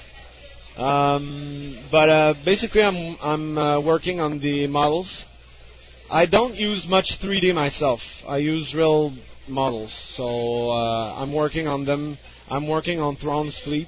Um, 0.78 1.78
but 1.92 2.10
uh, 2.10 2.34
basically, 2.46 2.82
I'm 2.82 3.18
I'm 3.22 3.58
uh, 3.58 3.80
working 3.82 4.20
on 4.20 4.40
the 4.40 4.68
models. 4.68 5.24
I 6.10 6.26
don't 6.26 6.56
use 6.56 6.86
much 6.88 7.20
3D 7.22 7.54
myself. 7.54 8.02
I 8.28 8.38
use 8.38 8.74
real 8.76 9.16
models, 9.48 9.94
so 10.16 10.70
uh, 10.72 11.16
I'm 11.16 11.34
working 11.34 11.68
on 11.68 11.86
them. 11.86 12.18
I'm 12.50 12.68
working 12.68 13.00
on 13.00 13.16
Throne's 13.16 13.60
fleet. 13.60 13.88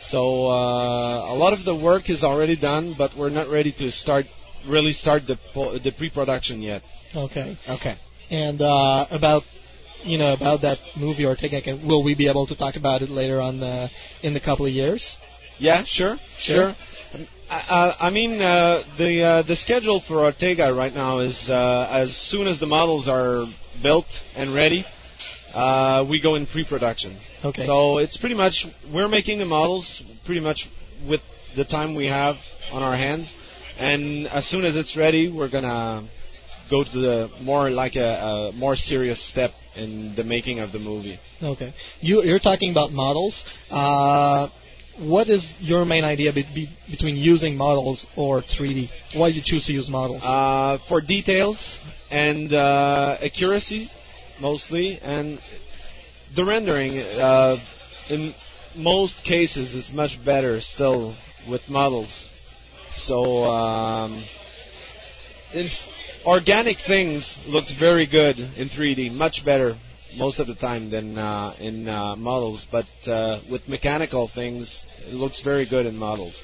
So 0.00 0.48
uh, 0.48 1.32
a 1.32 1.34
lot 1.34 1.52
of 1.52 1.64
the 1.64 1.74
work 1.74 2.08
is 2.08 2.22
already 2.22 2.56
done, 2.56 2.94
but 2.96 3.10
we're 3.16 3.30
not 3.30 3.48
ready 3.50 3.72
to 3.78 3.90
start 3.90 4.26
really 4.66 4.92
start 4.92 5.26
the 5.26 5.38
po- 5.54 5.78
the 5.78 5.92
pre-production 5.92 6.60
yet. 6.62 6.82
Okay. 7.14 7.58
Okay. 7.68 7.96
And 8.30 8.60
uh, 8.60 9.06
about 9.10 9.42
you 10.04 10.18
know 10.18 10.32
about 10.32 10.62
that 10.62 10.78
movie 10.96 11.26
Ortega 11.26 11.60
will 11.84 12.04
we 12.04 12.14
be 12.14 12.28
able 12.28 12.46
to 12.46 12.56
talk 12.56 12.76
about 12.76 13.02
it 13.02 13.10
later 13.10 13.40
on 13.40 13.62
uh, 13.62 13.88
in 14.22 14.34
the 14.34 14.40
couple 14.40 14.66
of 14.66 14.72
years? 14.72 15.16
Yeah, 15.58 15.84
sure, 15.86 16.16
Sure. 16.38 16.74
sure. 16.74 16.76
I, 17.50 17.96
I, 18.00 18.10
mean, 18.10 18.42
uh, 18.42 18.82
the 18.98 19.22
uh, 19.22 19.42
the 19.42 19.56
schedule 19.56 20.02
for 20.06 20.20
Ortega 20.20 20.72
right 20.74 20.92
now 20.92 21.20
is 21.20 21.48
uh, 21.48 21.88
as 21.90 22.14
soon 22.14 22.46
as 22.46 22.60
the 22.60 22.66
models 22.66 23.08
are 23.08 23.46
built 23.82 24.06
and 24.36 24.54
ready, 24.54 24.84
uh, 25.54 26.04
we 26.08 26.20
go 26.20 26.34
in 26.34 26.46
pre-production. 26.46 27.18
Okay. 27.42 27.64
So 27.64 27.98
it's 27.98 28.18
pretty 28.18 28.34
much 28.34 28.66
we're 28.92 29.08
making 29.08 29.38
the 29.38 29.46
models 29.46 30.02
pretty 30.26 30.42
much 30.42 30.68
with 31.08 31.22
the 31.56 31.64
time 31.64 31.94
we 31.94 32.06
have 32.06 32.36
on 32.70 32.82
our 32.82 32.96
hands, 32.96 33.34
and 33.78 34.26
as 34.28 34.46
soon 34.46 34.66
as 34.66 34.76
it's 34.76 34.94
ready, 34.96 35.32
we're 35.32 35.50
gonna 35.50 36.06
go 36.70 36.84
to 36.84 36.90
the 36.90 37.30
more 37.40 37.70
like 37.70 37.96
a, 37.96 38.50
a 38.50 38.52
more 38.52 38.76
serious 38.76 39.26
step 39.26 39.52
in 39.74 40.14
the 40.16 40.24
making 40.24 40.58
of 40.58 40.72
the 40.72 40.78
movie. 40.78 41.18
Okay. 41.42 41.72
You 42.00 42.22
you're 42.24 42.40
talking 42.40 42.70
about 42.70 42.92
models. 42.92 43.42
Uh, 43.70 44.48
what 45.00 45.28
is 45.28 45.52
your 45.60 45.84
main 45.84 46.04
idea 46.04 46.32
be, 46.32 46.42
be, 46.54 46.70
between 46.90 47.16
using 47.16 47.56
models 47.56 48.06
or 48.16 48.42
3D? 48.42 48.88
Why 49.16 49.30
do 49.30 49.36
you 49.36 49.42
choose 49.44 49.66
to 49.66 49.72
use 49.72 49.88
models? 49.88 50.22
Uh, 50.24 50.78
for 50.88 51.00
details 51.00 51.78
and 52.10 52.52
uh, 52.52 53.18
accuracy, 53.22 53.90
mostly, 54.40 54.98
and 55.00 55.38
the 56.34 56.44
rendering. 56.44 56.98
Uh, 56.98 57.56
in 58.10 58.34
most 58.74 59.16
cases, 59.24 59.74
is 59.74 59.92
much 59.92 60.18
better 60.24 60.60
still 60.60 61.16
with 61.48 61.62
models. 61.68 62.30
So, 62.90 63.44
um, 63.44 64.24
organic 66.24 66.78
things 66.86 67.38
looks 67.46 67.72
very 67.78 68.06
good 68.06 68.38
in 68.38 68.68
3D, 68.68 69.12
much 69.12 69.42
better 69.44 69.76
most 70.16 70.40
of 70.40 70.46
the 70.46 70.54
time 70.54 70.90
than 70.90 71.18
uh, 71.18 71.54
in 71.58 71.88
uh, 71.88 72.16
models. 72.16 72.66
But 72.70 72.86
uh, 73.06 73.40
with 73.50 73.68
mechanical 73.68 74.28
things, 74.34 74.84
it 75.06 75.14
looks 75.14 75.42
very 75.42 75.66
good 75.66 75.86
in 75.86 75.96
models. 75.96 76.34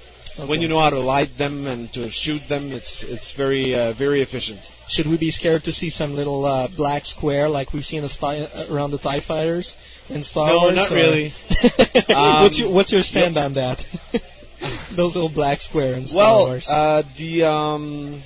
When 0.48 0.60
you 0.60 0.66
know 0.66 0.80
how 0.80 0.90
to 0.90 0.98
light 0.98 1.38
them 1.38 1.68
and 1.68 1.92
to 1.92 2.10
shoot 2.10 2.40
them, 2.48 2.72
it's 2.72 3.04
it's 3.06 3.32
very 3.36 3.72
uh, 3.72 3.92
very 3.96 4.20
efficient. 4.20 4.58
Should 4.88 5.06
we 5.06 5.16
be 5.16 5.30
scared 5.30 5.62
to 5.64 5.72
see 5.72 5.90
some 5.90 6.14
little 6.14 6.44
uh, 6.44 6.66
black 6.76 7.04
square 7.06 7.48
like 7.48 7.72
we 7.72 7.82
see 7.82 7.96
in 7.98 8.02
the 8.02 8.12
uh, 8.20 8.66
around 8.74 8.90
the 8.90 8.98
Tie 8.98 9.20
Fighters 9.20 9.76
in 10.08 10.24
Star 10.24 10.48
No, 10.48 10.58
Wars? 10.58 10.74
not 10.76 10.90
or- 10.90 10.96
really. 10.96 11.32
what's 12.08 12.10
Um, 12.10 12.50
your 12.64 12.72
What's 12.74 12.92
your 12.92 13.02
stand 13.04 13.36
on 13.38 13.54
that? 13.54 13.78
Those 14.96 15.14
little 15.14 15.28
black 15.32 15.60
squares 15.60 15.98
in 15.98 16.06
Star 16.08 16.20
Well, 16.22 16.46
Wars. 16.48 16.66
uh, 16.68 17.02
the 17.16 17.44
um, 17.48 18.20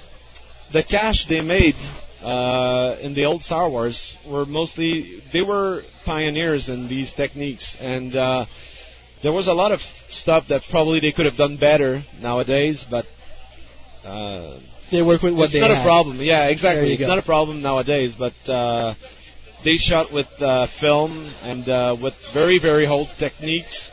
the 0.72 0.83
cash 0.85 1.27
they 1.29 1.42
made 1.42 1.74
uh, 2.22 2.96
in 3.00 3.14
the 3.14 3.24
old 3.24 3.42
Star 3.42 3.70
Wars 3.70 4.16
were 4.26 4.44
mostly 4.44 5.22
they 5.33 5.42
were 5.42 5.83
pioneers 6.04 6.68
in 6.68 6.88
these 6.88 7.12
techniques, 7.14 7.76
and 7.81 8.14
uh, 8.16 8.46
there 9.22 9.33
was 9.33 9.46
a 9.48 9.52
lot 9.52 9.72
of 9.72 9.81
stuff 10.09 10.44
that 10.48 10.62
probably 10.70 11.00
they 11.00 11.12
could 11.12 11.26
have 11.26 11.37
done 11.37 11.57
better 11.57 12.02
nowadays, 12.20 12.85
but. 12.90 13.07
Uh, 14.04 14.61
they 14.90 15.02
work 15.02 15.22
with 15.22 15.37
what 15.37 15.46
it's 15.46 15.52
they 15.52 15.61
not 15.61 15.70
have. 15.70 15.85
a 15.85 15.87
problem. 15.87 16.18
Yeah, 16.20 16.46
exactly. 16.46 16.92
It's 16.92 17.00
go. 17.00 17.09
not 17.09 17.18
a 17.18 17.22
problem 17.22 17.61
nowadays, 17.61 18.16
but 18.18 18.33
uh, 18.50 18.94
they 19.64 19.74
shot 19.74 20.12
with 20.12 20.28
uh, 20.40 20.66
film 20.81 21.33
and 21.42 21.68
uh, 21.68 21.96
with 22.00 22.14
very 22.33 22.59
very 22.59 22.87
old 22.87 23.09
techniques, 23.18 23.90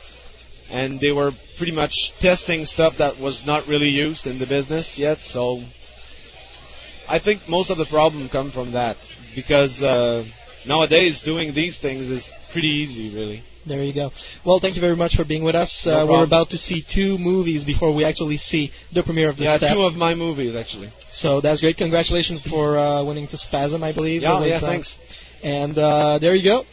and 0.70 1.00
they 1.00 1.12
were 1.12 1.32
pretty 1.58 1.74
much 1.74 2.14
testing 2.22 2.66
stuff 2.66 2.94
that 3.00 3.20
was 3.20 3.44
not 3.46 3.68
really 3.68 3.90
used 3.90 4.26
in 4.26 4.40
the 4.40 4.46
business 4.46 4.96
yet. 4.98 5.18
So 5.24 5.64
I 7.08 7.20
think 7.20 7.42
most 7.48 7.70
of 7.70 7.78
the 7.78 7.86
problem 7.86 8.30
come 8.30 8.52
from 8.52 8.74
that 8.74 8.98
because 9.36 9.82
uh, 9.82 10.26
nowadays 10.68 11.22
doing 11.24 11.54
these 11.54 11.80
things 11.80 12.10
is 12.10 12.30
pretty 12.52 12.68
easy, 12.68 13.14
really. 13.14 13.44
There 13.68 13.84
you 13.84 13.94
go. 13.94 14.12
Well, 14.46 14.60
thank 14.60 14.76
you 14.76 14.82
very 14.82 14.96
much 14.96 15.16
for 15.16 15.26
being 15.26 15.44
with 15.44 15.56
us. 15.56 15.84
No 15.86 15.92
uh, 15.92 16.08
we're 16.08 16.24
about 16.24 16.52
to 16.52 16.58
see 16.58 16.86
two 16.94 17.18
movies 17.18 17.66
before 17.66 17.96
we 17.96 18.06
actually 18.06 18.38
see 18.38 18.72
the 18.94 19.02
premiere 19.02 19.30
of 19.30 19.38
the 19.38 19.44
Yeah, 19.44 19.58
step. 19.58 19.74
two 19.74 19.82
of 19.82 19.96
my 19.96 20.14
movies 20.14 20.56
actually. 20.56 20.90
So 21.14 21.42
that's 21.42 21.62
great. 21.62 21.78
Congratulations 21.78 22.44
for 22.48 22.78
uh, 22.78 23.04
winning 23.04 23.28
the 23.32 23.38
Spasm, 23.38 23.84
I 23.84 23.92
believe. 23.92 24.22
Yeah, 24.22 24.40
was, 24.40 24.50
yeah, 24.50 24.58
uh, 24.58 24.62
thanks. 24.62 24.96
And 25.44 25.78
uh, 25.78 26.20
there 26.20 26.36
you 26.36 26.48
go. 26.48 26.64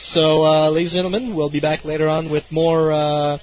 So, 0.00 0.42
uh, 0.42 0.70
ladies 0.70 0.92
and 0.92 0.98
gentlemen, 0.98 1.36
we'll 1.36 1.50
be 1.50 1.60
back 1.60 1.84
later 1.84 2.08
on 2.08 2.30
with 2.30 2.44
more 2.50 2.90
uh, 2.90 3.38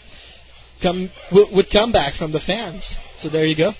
come 0.81 1.09
with 1.31 1.67
comeback 1.71 2.15
from 2.15 2.31
the 2.31 2.39
fans. 2.39 2.95
So 3.19 3.29
there 3.29 3.45
you 3.45 3.55
go. 3.55 3.71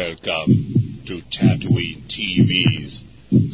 Welcome 0.00 1.02
to 1.08 1.20
Tatooine 1.30 2.08
TV's 2.08 3.04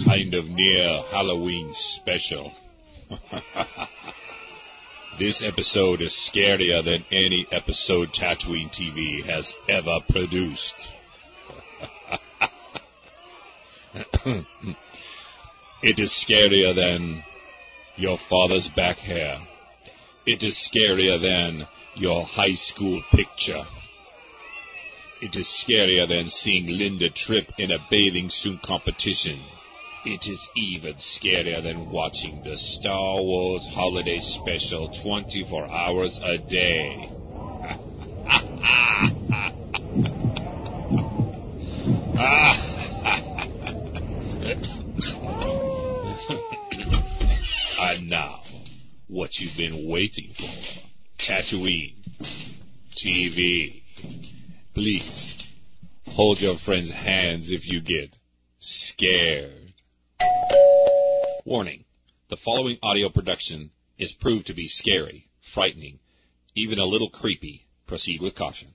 kind 0.04 0.32
of 0.32 0.44
near 0.44 1.02
Halloween 1.11 1.72
special. 1.74 2.52
this 5.18 5.44
episode 5.44 6.02
is 6.02 6.30
scarier 6.32 6.85
than 6.85 7.04
any 7.11 7.48
episode 7.50 8.11
Tatooine 8.12 8.70
TV 8.70 9.26
has 9.26 9.52
ever 9.68 9.98
produced. 10.09 10.92
it 15.82 15.98
is 15.98 16.26
scarier 16.30 16.76
than 16.76 17.24
your 17.96 18.18
father's 18.30 18.70
back 18.76 18.98
hair. 18.98 19.38
It 20.24 20.44
is 20.44 20.56
scarier 20.72 21.20
than 21.20 21.66
your 21.96 22.24
high 22.24 22.54
school 22.54 23.02
picture. 23.11 23.64
It 25.18 25.35
is 25.35 25.48
scarier 25.64 26.07
than 26.07 26.29
seeing 26.29 26.66
Linda 26.66 27.09
Tripp 27.09 27.50
in 27.57 27.70
a 27.70 27.79
bathing 27.90 28.29
suit 28.29 28.61
competition. 28.61 29.42
It 30.05 30.31
is 30.31 30.46
even 30.55 30.92
scarier 30.96 31.62
than 31.62 31.90
watching 31.90 32.42
the 32.44 32.55
Star 32.55 33.22
Wars 33.22 33.66
Holiday 33.72 34.18
Special 34.20 34.90
24 35.02 35.70
hours 35.70 36.20
a 36.22 36.37
day. 36.37 37.09
and 47.81 48.11
now, 48.11 48.42
what 49.09 49.31
you've 49.38 49.57
been 49.57 49.88
waiting 49.88 50.35
for. 50.37 50.44
Tatooine. 51.18 51.94
TV. 53.02 53.81
Please, 54.76 55.38
hold 56.04 56.38
your 56.38 56.58
friends' 56.58 56.92
hands 56.92 57.50
if 57.50 57.66
you 57.66 57.80
get 57.80 58.14
scared. 58.58 59.72
Warning. 61.46 61.86
The 62.28 62.36
following 62.44 62.76
audio 62.82 63.08
production 63.08 63.70
is 63.98 64.14
proved 64.20 64.48
to 64.48 64.54
be 64.54 64.68
scary, 64.68 65.30
frightening, 65.54 65.98
even 66.54 66.78
a 66.78 66.84
little 66.84 67.08
creepy. 67.08 67.64
Proceed 67.86 68.20
with 68.20 68.34
caution. 68.34 68.74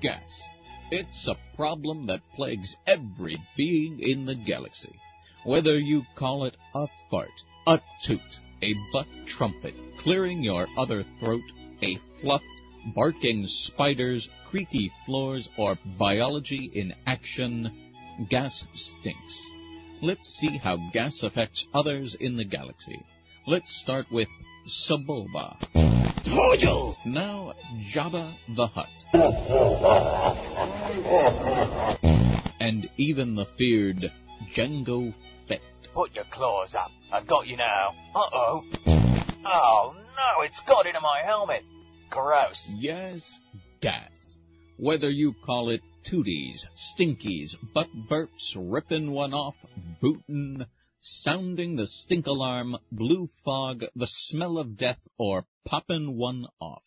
Gas. 0.00 0.43
It's 0.96 1.26
a 1.26 1.56
problem 1.56 2.06
that 2.06 2.20
plagues 2.36 2.76
every 2.86 3.36
being 3.56 3.98
in 3.98 4.26
the 4.26 4.36
galaxy. 4.36 4.94
Whether 5.42 5.76
you 5.76 6.02
call 6.14 6.44
it 6.44 6.56
a 6.72 6.86
fart, 7.10 7.32
a 7.66 7.80
toot, 8.04 8.20
a 8.62 8.74
butt 8.92 9.08
trumpet 9.26 9.74
clearing 9.98 10.44
your 10.44 10.68
other 10.78 11.04
throat, 11.18 11.42
a 11.82 11.98
fluff, 12.20 12.42
barking 12.94 13.44
spiders, 13.48 14.28
creaky 14.48 14.92
floors, 15.04 15.48
or 15.58 15.76
biology 15.98 16.70
in 16.72 16.94
action, 17.08 17.90
gas 18.30 18.64
stinks. 18.74 19.50
Let's 20.00 20.28
see 20.38 20.58
how 20.58 20.76
gas 20.92 21.24
affects 21.24 21.66
others 21.74 22.16
in 22.20 22.36
the 22.36 22.44
galaxy. 22.44 23.04
Let's 23.48 23.80
start 23.82 24.06
with 24.12 24.28
Sebulba. 24.66 25.56
Tojo! 26.24 26.96
Now, 27.06 27.52
Jabba 27.92 28.34
the 28.56 28.66
Hutt. 28.66 28.88
And 32.60 32.88
even 32.96 33.34
the 33.34 33.46
feared 33.58 34.10
Jango 34.56 35.14
Fett. 35.48 35.60
Put 35.92 36.14
your 36.14 36.24
claws 36.32 36.74
up. 36.74 36.90
I've 37.12 37.26
got 37.26 37.46
you 37.46 37.56
now. 37.56 37.94
Uh-oh. 38.14 38.64
Oh, 39.46 39.94
no, 39.94 40.42
it's 40.42 40.60
got 40.66 40.86
into 40.86 41.00
my 41.00 41.22
helmet. 41.24 41.62
Gross. 42.10 42.66
Yes, 42.76 43.22
gas. 43.82 44.38
Whether 44.78 45.10
you 45.10 45.34
call 45.44 45.68
it 45.70 45.82
tooties, 46.10 46.64
stinkies, 46.98 47.54
butt 47.74 47.88
burps, 48.10 48.56
ripping 48.56 49.10
one 49.12 49.34
off, 49.34 49.54
bootin', 50.02 50.66
sounding 51.06 51.76
the 51.76 51.86
stink 51.86 52.26
alarm, 52.26 52.78
blue 52.90 53.28
fog, 53.44 53.84
the 53.94 54.08
smell 54.08 54.56
of 54.56 54.78
death, 54.78 55.00
or 55.18 55.46
popping 55.66 56.16
one 56.16 56.46
off. 56.58 56.82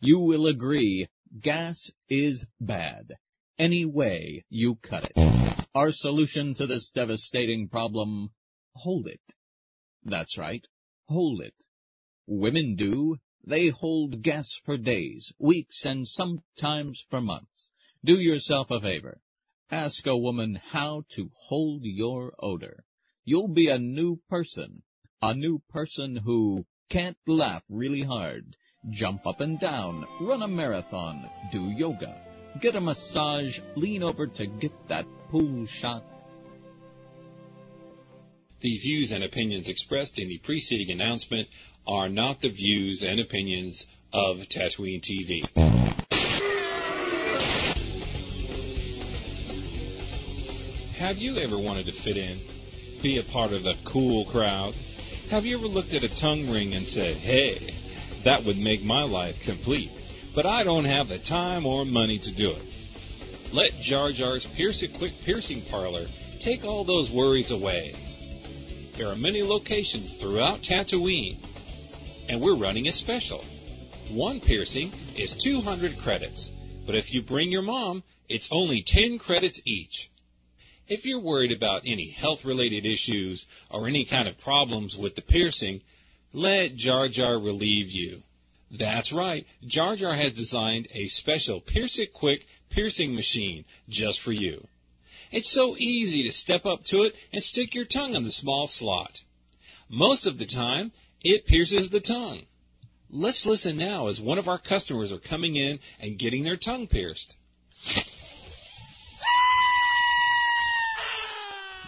You 0.00 0.20
will 0.20 0.46
agree 0.46 1.08
gas 1.40 1.90
is 2.08 2.46
bad. 2.60 3.16
Any 3.58 3.84
way 3.84 4.44
you 4.48 4.76
cut 4.76 5.10
it. 5.12 5.66
Our 5.74 5.90
solution 5.90 6.54
to 6.54 6.66
this 6.68 6.90
devastating 6.94 7.68
problem, 7.68 8.30
hold 8.74 9.08
it. 9.08 9.20
That's 10.04 10.38
right, 10.38 10.64
hold 11.08 11.40
it. 11.40 11.54
Women 12.26 12.76
do. 12.76 13.16
They 13.44 13.68
hold 13.68 14.22
gas 14.22 14.48
for 14.64 14.76
days, 14.76 15.32
weeks, 15.40 15.82
and 15.84 16.06
sometimes 16.06 17.02
for 17.10 17.20
months. 17.20 17.70
Do 18.04 18.14
yourself 18.14 18.70
a 18.70 18.80
favor. 18.80 19.20
Ask 19.70 20.06
a 20.06 20.16
woman 20.16 20.60
how 20.70 21.02
to 21.16 21.30
hold 21.48 21.82
your 21.82 22.32
odor 22.38 22.84
you'll 23.26 23.48
be 23.48 23.68
a 23.68 23.78
new 23.78 24.18
person. 24.30 24.82
A 25.20 25.34
new 25.34 25.60
person 25.68 26.16
who 26.16 26.64
can't 26.88 27.16
laugh 27.26 27.62
really 27.68 28.02
hard, 28.02 28.56
jump 28.90 29.26
up 29.26 29.40
and 29.40 29.58
down, 29.58 30.06
run 30.20 30.42
a 30.42 30.48
marathon, 30.48 31.28
do 31.50 31.60
yoga, 31.76 32.16
get 32.60 32.76
a 32.76 32.80
massage, 32.80 33.58
lean 33.74 34.02
over 34.02 34.28
to 34.28 34.46
get 34.46 34.70
that 34.88 35.04
pool 35.30 35.66
shot. 35.66 36.04
The 38.60 38.78
views 38.78 39.10
and 39.12 39.24
opinions 39.24 39.68
expressed 39.68 40.18
in 40.18 40.28
the 40.28 40.38
preceding 40.44 40.92
announcement 40.92 41.48
are 41.86 42.08
not 42.08 42.40
the 42.40 42.50
views 42.50 43.02
and 43.04 43.20
opinions 43.20 43.84
of 44.12 44.36
Tatooine 44.54 45.02
TV. 45.02 45.42
Have 50.96 51.16
you 51.16 51.36
ever 51.38 51.58
wanted 51.58 51.86
to 51.86 51.92
fit 52.02 52.16
in? 52.16 52.55
Be 53.02 53.18
a 53.18 53.32
part 53.32 53.52
of 53.52 53.62
the 53.62 53.74
cool 53.90 54.24
crowd? 54.30 54.74
Have 55.30 55.44
you 55.44 55.58
ever 55.58 55.66
looked 55.66 55.94
at 55.94 56.04
a 56.04 56.20
tongue 56.20 56.50
ring 56.50 56.74
and 56.74 56.86
said, 56.86 57.16
hey, 57.16 57.58
that 58.24 58.44
would 58.44 58.56
make 58.56 58.82
my 58.82 59.02
life 59.02 59.36
complete, 59.44 59.90
but 60.34 60.46
I 60.46 60.64
don't 60.64 60.84
have 60.84 61.08
the 61.08 61.18
time 61.18 61.66
or 61.66 61.84
money 61.84 62.18
to 62.18 62.34
do 62.34 62.50
it? 62.50 63.52
Let 63.52 63.72
Jar 63.82 64.12
Jar's 64.12 64.46
Pierce 64.56 64.82
It 64.82 64.96
Quick 64.98 65.12
Piercing 65.24 65.66
Parlor 65.70 66.06
take 66.40 66.64
all 66.64 66.84
those 66.84 67.10
worries 67.10 67.50
away. 67.50 67.94
There 68.96 69.08
are 69.08 69.16
many 69.16 69.42
locations 69.42 70.14
throughout 70.20 70.62
Tatooine, 70.62 71.38
and 72.28 72.40
we're 72.40 72.58
running 72.58 72.88
a 72.88 72.92
special. 72.92 73.44
One 74.10 74.40
piercing 74.40 74.92
is 75.16 75.36
200 75.42 75.98
credits, 75.98 76.50
but 76.86 76.94
if 76.94 77.12
you 77.12 77.22
bring 77.22 77.50
your 77.50 77.62
mom, 77.62 78.02
it's 78.28 78.48
only 78.52 78.82
10 78.86 79.18
credits 79.18 79.60
each. 79.64 80.10
If 80.88 81.04
you're 81.04 81.20
worried 81.20 81.52
about 81.52 81.82
any 81.84 82.10
health 82.10 82.44
related 82.44 82.84
issues 82.84 83.44
or 83.70 83.88
any 83.88 84.04
kind 84.04 84.28
of 84.28 84.38
problems 84.38 84.96
with 84.96 85.16
the 85.16 85.22
piercing, 85.22 85.80
let 86.32 86.76
Jar 86.76 87.08
Jar 87.08 87.38
relieve 87.38 87.88
you. 87.88 88.22
That's 88.78 89.12
right, 89.12 89.46
Jar 89.66 89.96
Jar 89.96 90.14
has 90.16 90.34
designed 90.34 90.88
a 90.92 91.06
special 91.08 91.60
Pierce 91.60 91.98
It 91.98 92.12
Quick 92.12 92.40
piercing 92.70 93.14
machine 93.14 93.64
just 93.88 94.20
for 94.22 94.32
you. 94.32 94.66
It's 95.32 95.52
so 95.52 95.76
easy 95.76 96.24
to 96.24 96.32
step 96.32 96.66
up 96.66 96.84
to 96.86 97.02
it 97.02 97.14
and 97.32 97.42
stick 97.42 97.74
your 97.74 97.84
tongue 97.84 98.14
in 98.14 98.24
the 98.24 98.30
small 98.30 98.68
slot. 98.68 99.12
Most 99.88 100.26
of 100.26 100.38
the 100.38 100.46
time, 100.46 100.92
it 101.22 101.46
pierces 101.46 101.90
the 101.90 102.00
tongue. 102.00 102.42
Let's 103.10 103.46
listen 103.46 103.76
now 103.76 104.08
as 104.08 104.20
one 104.20 104.38
of 104.38 104.48
our 104.48 104.60
customers 104.60 105.12
are 105.12 105.18
coming 105.18 105.56
in 105.56 105.78
and 106.00 106.18
getting 106.18 106.44
their 106.44 106.56
tongue 106.56 106.86
pierced. 106.86 107.34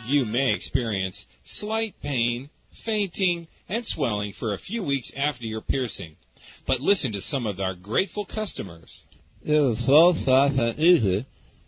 You 0.06 0.24
may 0.24 0.52
experience 0.54 1.24
slight 1.44 1.94
pain, 2.02 2.50
fainting, 2.84 3.46
and 3.68 3.84
swelling 3.84 4.32
for 4.38 4.54
a 4.54 4.58
few 4.58 4.82
weeks 4.82 5.10
after 5.16 5.44
your 5.44 5.60
piercing. 5.60 6.16
But 6.66 6.80
listen 6.80 7.12
to 7.12 7.20
some 7.20 7.46
of 7.46 7.60
our 7.60 7.74
grateful 7.74 8.26
customers. 8.26 9.02
It 9.42 9.52
is 9.54 9.86
so 9.86 10.14
fast 10.24 10.58
and 10.58 10.78
easy. 10.78 11.26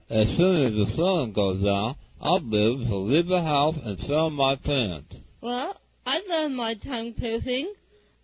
As 0.09 0.27
soon 0.37 0.66
as 0.66 0.73
the 0.73 0.93
sun 0.97 1.33
goes 1.33 1.62
down, 1.62 1.97
I'll 2.21 2.40
be 2.40 2.57
able 2.57 2.85
to 2.87 2.97
leave 2.97 3.29
the 3.29 3.43
house 3.43 3.77
and 3.83 3.99
sell 4.01 4.29
my 4.31 4.57
pants. 4.57 5.14
Well, 5.40 5.81
I 6.05 6.21
love 6.29 6.51
my 6.51 6.75
tongue 6.75 7.14
piercing. 7.14 7.73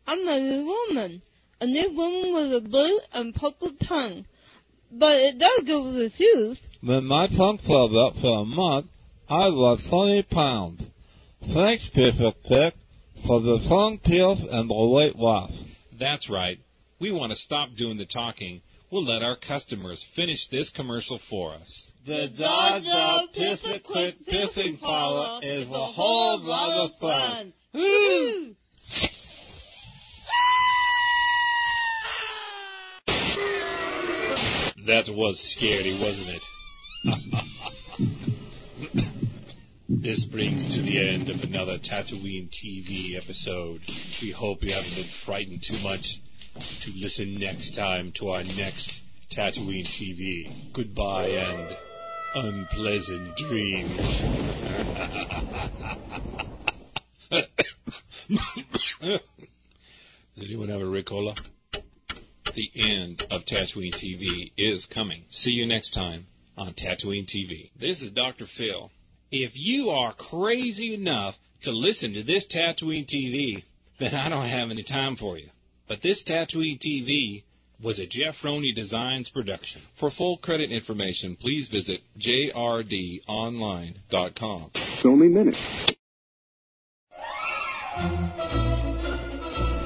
I'm 0.06 0.26
a 0.26 0.40
new 0.40 0.66
woman. 0.66 1.22
A 1.60 1.66
new 1.66 1.92
woman 1.94 2.34
with 2.34 2.64
a 2.64 2.68
blue 2.68 3.00
and 3.12 3.34
purple 3.34 3.72
tongue. 3.88 4.26
But 4.90 5.16
it 5.16 5.38
does 5.38 5.64
go 5.66 5.84
with 5.84 5.94
the 5.94 6.10
shoes. 6.10 6.60
When 6.82 7.04
my 7.04 7.28
tongue 7.28 7.58
swelled 7.64 7.96
up 7.96 8.20
for 8.20 8.40
a 8.40 8.44
month, 8.44 8.86
I 9.28 9.48
was 9.48 9.82
20 9.90 10.22
pounds. 10.30 10.82
Thanks, 11.52 11.88
Pierce 11.92 12.20
Quick, 12.46 12.74
for 13.26 13.40
the 13.40 13.58
tongue 13.68 13.98
pills 13.98 14.38
and 14.48 14.70
the 14.70 14.74
weight 14.74 15.16
loss. 15.16 15.50
That's 15.98 16.30
right. 16.30 16.58
We 17.00 17.10
want 17.10 17.32
to 17.32 17.36
stop 17.36 17.70
doing 17.76 17.96
the 17.96 18.06
talking. 18.06 18.62
We'll 18.90 19.04
let 19.04 19.22
our 19.22 19.36
customers 19.36 20.04
finish 20.14 20.46
this 20.50 20.70
commercial 20.70 21.18
for 21.28 21.54
us. 21.54 21.86
The 22.06 22.28
dog 22.38 22.84
Dodger 22.84 23.26
Pierce 23.34 23.82
Quick 23.84 24.14
Piercing 24.28 24.78
Parlor 24.78 25.40
is 25.42 25.68
a 25.68 25.86
whole 25.86 26.40
lot 26.40 26.84
of 26.84 26.90
fun. 27.00 27.52
Woo! 27.74 28.54
That 34.86 35.08
was 35.08 35.40
scary, 35.56 35.98
wasn't 36.00 36.28
it? 36.28 37.42
This 40.02 40.24
brings 40.24 40.62
to 40.74 40.82
the 40.82 41.14
end 41.14 41.30
of 41.30 41.40
another 41.40 41.78
Tatooine 41.78 42.50
TV 42.50 43.16
episode. 43.16 43.80
We 44.20 44.30
hope 44.30 44.62
you 44.62 44.74
haven't 44.74 44.94
been 44.94 45.08
frightened 45.24 45.64
too 45.66 45.78
much 45.82 46.20
to 46.84 46.90
listen 46.94 47.36
next 47.38 47.74
time 47.74 48.12
to 48.16 48.28
our 48.28 48.44
next 48.44 48.92
Tatooine 49.34 49.86
TV. 49.86 50.72
Goodbye 50.74 51.28
and 51.28 51.74
unpleasant 52.34 53.36
dreams. 53.38 54.20
Does 60.36 60.44
anyone 60.44 60.68
have 60.68 60.82
a 60.82 60.84
Ricola? 60.84 61.34
The 62.54 62.70
end 62.74 63.24
of 63.30 63.46
Tatooine 63.46 63.94
TV 63.94 64.52
is 64.58 64.86
coming. 64.92 65.24
See 65.30 65.52
you 65.52 65.64
next 65.66 65.94
time 65.94 66.26
on 66.58 66.74
Tatooine 66.74 67.24
TV. 67.26 67.70
This 67.80 68.02
is 68.02 68.12
Dr. 68.12 68.44
Phil. 68.46 68.90
If 69.32 69.52
you 69.54 69.90
are 69.90 70.14
crazy 70.14 70.94
enough 70.94 71.34
to 71.62 71.72
listen 71.72 72.12
to 72.14 72.22
this 72.22 72.46
Tatooine 72.46 73.06
TV, 73.06 73.64
then 73.98 74.14
I 74.14 74.28
don't 74.28 74.48
have 74.48 74.70
any 74.70 74.84
time 74.84 75.16
for 75.16 75.36
you. 75.36 75.48
But 75.88 76.00
this 76.02 76.22
Tatooine 76.24 76.80
TV 76.80 77.42
was 77.82 77.98
a 77.98 78.06
Jeff 78.06 78.36
Roney 78.42 78.72
Designs 78.72 79.28
production. 79.28 79.82
For 80.00 80.10
full 80.10 80.38
credit 80.38 80.72
information, 80.72 81.36
please 81.40 81.68
visit 81.68 82.00
jrdonline.com. 82.18 84.70
Only 85.04 85.28
minutes. 85.28 85.58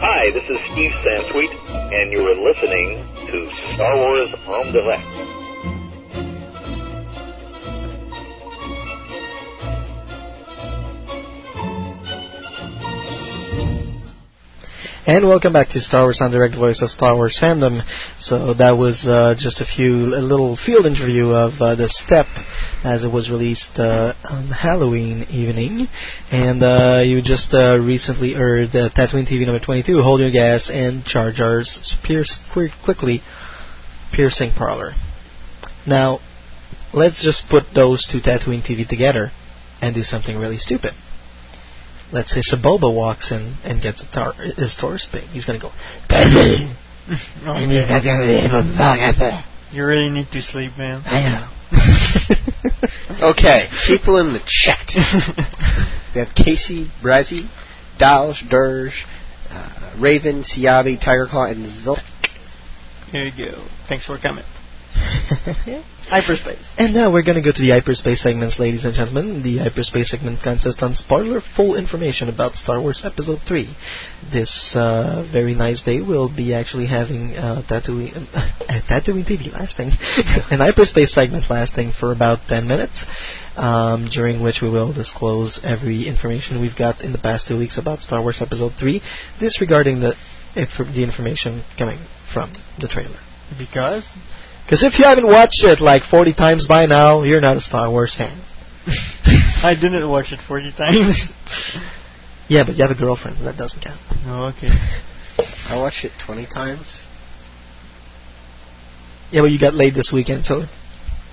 Hi, 0.03 0.31
this 0.33 0.45
is 0.49 0.57
Steve 0.73 0.93
Sansweet, 1.05 1.53
and 1.93 2.11
you 2.13 2.27
are 2.27 2.35
listening 2.35 3.05
to 3.27 3.51
Star 3.75 3.97
Wars 3.97 4.33
en 4.33 4.73
Direct. 4.73 5.40
And 15.07 15.27
welcome 15.27 15.55
back 15.55 15.71
to 15.71 15.81
Star 15.81 16.05
Wars 16.05 16.21
en 16.21 16.31
Direct 16.31 16.55
Voice 16.55 16.83
of 16.83 16.91
Star 16.91 17.17
Wars 17.17 17.39
Fandom. 17.41 17.81
So 18.19 18.53
that 18.53 18.73
was 18.73 19.07
uh, 19.09 19.35
just 19.35 19.63
a 19.63 19.65
few, 19.65 20.15
a 20.15 20.21
little 20.21 20.59
field 20.59 20.85
interview 20.85 21.31
of 21.31 21.55
uh, 21.59 21.75
the 21.75 21.89
Step 21.89 22.27
as 22.85 23.03
it 23.03 23.11
was 23.11 23.31
released 23.31 23.79
uh, 23.79 24.13
on 24.29 24.49
Halloween 24.49 25.23
evening. 25.31 25.89
And 26.31 26.63
uh, 26.63 27.01
you 27.03 27.23
just 27.23 27.55
uh, 27.55 27.81
recently 27.81 28.35
heard 28.35 28.77
uh, 28.77 28.91
Tatooine 28.91 29.27
TV 29.27 29.47
number 29.47 29.65
22, 29.65 30.03
Hold 30.03 30.21
Your 30.21 30.31
Gas, 30.31 30.69
and 30.71 31.03
Jar 31.07 31.33
Jar's 31.33 31.97
Pierce, 32.05 32.39
Qu- 32.53 32.69
Quickly 32.85 33.23
Piercing 34.13 34.53
Parlor. 34.53 34.93
Now, 35.87 36.19
let's 36.93 37.25
just 37.25 37.49
put 37.49 37.65
those 37.75 38.07
two 38.07 38.21
Tatooine 38.21 38.61
TV 38.61 38.87
together 38.87 39.31
and 39.81 39.95
do 39.95 40.03
something 40.03 40.37
really 40.37 40.59
stupid 40.59 40.93
let's 42.13 42.33
say 42.33 42.41
Sebulba 42.41 42.95
walks 42.95 43.31
in 43.33 43.57
and 43.65 43.83
gets 43.83 44.03
a 44.03 44.11
tar- 44.11 44.33
his 44.35 44.77
Taurus 44.79 45.09
thing, 45.11 45.27
he's 45.29 45.47
going 45.47 45.61
to 45.61 45.67
go, 45.67 45.73
You 49.73 49.85
really 49.85 50.11
need 50.11 50.29
to 50.33 50.43
sleep, 50.43 50.73
man. 50.77 51.03
I 51.05 51.31
know. 51.31 51.49
okay, 53.31 53.67
people 53.87 54.19
in 54.19 54.33
the 54.33 54.41
chat. 54.47 54.93
we 56.15 56.21
have 56.21 56.35
Casey, 56.35 56.91
Brazzy, 57.03 57.49
Dalsh, 58.01 58.49
Dirge, 58.49 59.07
uh, 59.49 59.97
Raven, 59.99 60.43
Siabi, 60.43 61.03
Tiger 61.03 61.27
Claw, 61.29 61.47
and 61.47 61.67
Zilk. 61.67 62.03
Here 63.13 63.25
you 63.25 63.53
go. 63.53 63.67
Thanks 63.89 64.07
for 64.07 64.19
coming. 64.19 64.45
Hyperspace. 66.11 66.75
And 66.77 66.93
now 66.93 67.13
we're 67.13 67.23
going 67.23 67.37
to 67.37 67.43
go 67.43 67.53
to 67.53 67.63
the 67.63 67.71
hyperspace 67.71 68.23
segments, 68.23 68.59
ladies 68.59 68.85
and 68.85 68.95
gentlemen. 68.95 69.43
The 69.43 69.59
hyperspace 69.59 70.11
segment 70.11 70.43
consists 70.43 70.83
on 70.83 70.97
spoiler 70.97 71.41
full 71.41 71.77
information 71.77 72.29
about 72.29 72.57
Star 72.57 72.81
Wars 72.81 73.03
Episode 73.05 73.39
3. 73.47 73.77
This 74.33 74.75
uh, 74.75 75.29
very 75.31 75.55
nice 75.55 75.83
day, 75.83 76.01
we'll 76.03 76.35
be 76.35 76.53
actually 76.53 76.87
having 76.87 77.37
uh, 77.37 77.63
Tatooine, 77.69 78.27
uh, 78.35 78.81
Tatooine 78.91 79.25
TV 79.25 79.53
lasting, 79.53 79.91
an 80.51 80.59
hyperspace 80.59 81.15
segment 81.15 81.45
lasting 81.49 81.93
for 81.93 82.11
about 82.11 82.41
10 82.49 82.67
minutes, 82.67 83.05
um, 83.57 84.09
during 84.13 84.43
which 84.43 84.61
we 84.63 84.71
will 84.71 84.93
disclose 84.93 85.61
every 85.63 86.09
information 86.09 86.61
we've 86.61 86.77
got 86.77 87.03
in 87.03 87.13
the 87.13 87.19
past 87.19 87.47
two 87.47 87.57
weeks 87.57 87.79
about 87.79 88.01
Star 88.01 88.21
Wars 88.21 88.43
Episode 88.43 88.73
3, 88.77 89.01
disregarding 89.39 90.01
the, 90.01 90.15
the 90.57 91.05
information 91.05 91.63
coming 91.79 92.01
from 92.35 92.53
the 92.81 92.89
trailer. 92.89 93.21
Because? 93.57 94.13
Because 94.71 94.85
if 94.85 95.01
you 95.01 95.05
haven't 95.05 95.27
watched 95.27 95.65
it 95.65 95.81
like 95.81 96.05
40 96.05 96.33
times 96.33 96.69
by 96.69 96.87
now, 96.87 97.25
you're 97.25 97.41
not 97.41 97.57
a 97.57 97.61
Star 97.61 97.91
Wars 97.91 98.15
fan. 98.15 98.39
I 99.67 99.75
didn't 99.75 100.09
watch 100.09 100.31
it 100.31 100.39
40 100.47 100.71
times. 100.79 101.27
yeah, 102.49 102.63
but 102.65 102.77
you 102.77 102.87
have 102.87 102.97
a 102.97 102.99
girlfriend. 102.99 103.45
That 103.45 103.57
doesn't 103.57 103.83
count. 103.83 103.99
Oh, 104.27 104.55
okay. 104.55 104.71
I 105.67 105.77
watched 105.77 106.05
it 106.05 106.13
20 106.25 106.47
times. 106.47 106.87
Yeah, 109.33 109.41
but 109.43 109.51
you 109.51 109.59
got 109.59 109.75
laid 109.75 109.97
this 109.97 110.13
weekend, 110.15 110.47
so 110.47 110.63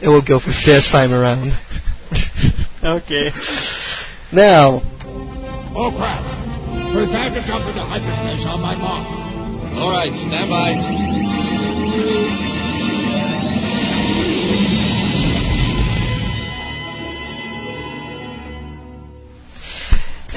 it 0.01 0.07
will 0.07 0.25
go 0.25 0.39
for 0.39 0.49
first 0.49 0.89
time 0.89 1.13
around. 1.13 1.53
okay. 2.83 3.29
Now. 4.33 4.81
Oh, 5.77 5.93
crap. 5.93 6.25
Prepare 6.89 7.29
to 7.37 7.45
jump 7.45 7.69
into 7.69 7.85
hyperspace 7.85 8.49
on 8.49 8.61
my 8.61 8.75
mark. 8.75 9.05
All 9.77 9.91
right, 9.91 10.09
stand 10.09 10.49
by. 10.49 11.26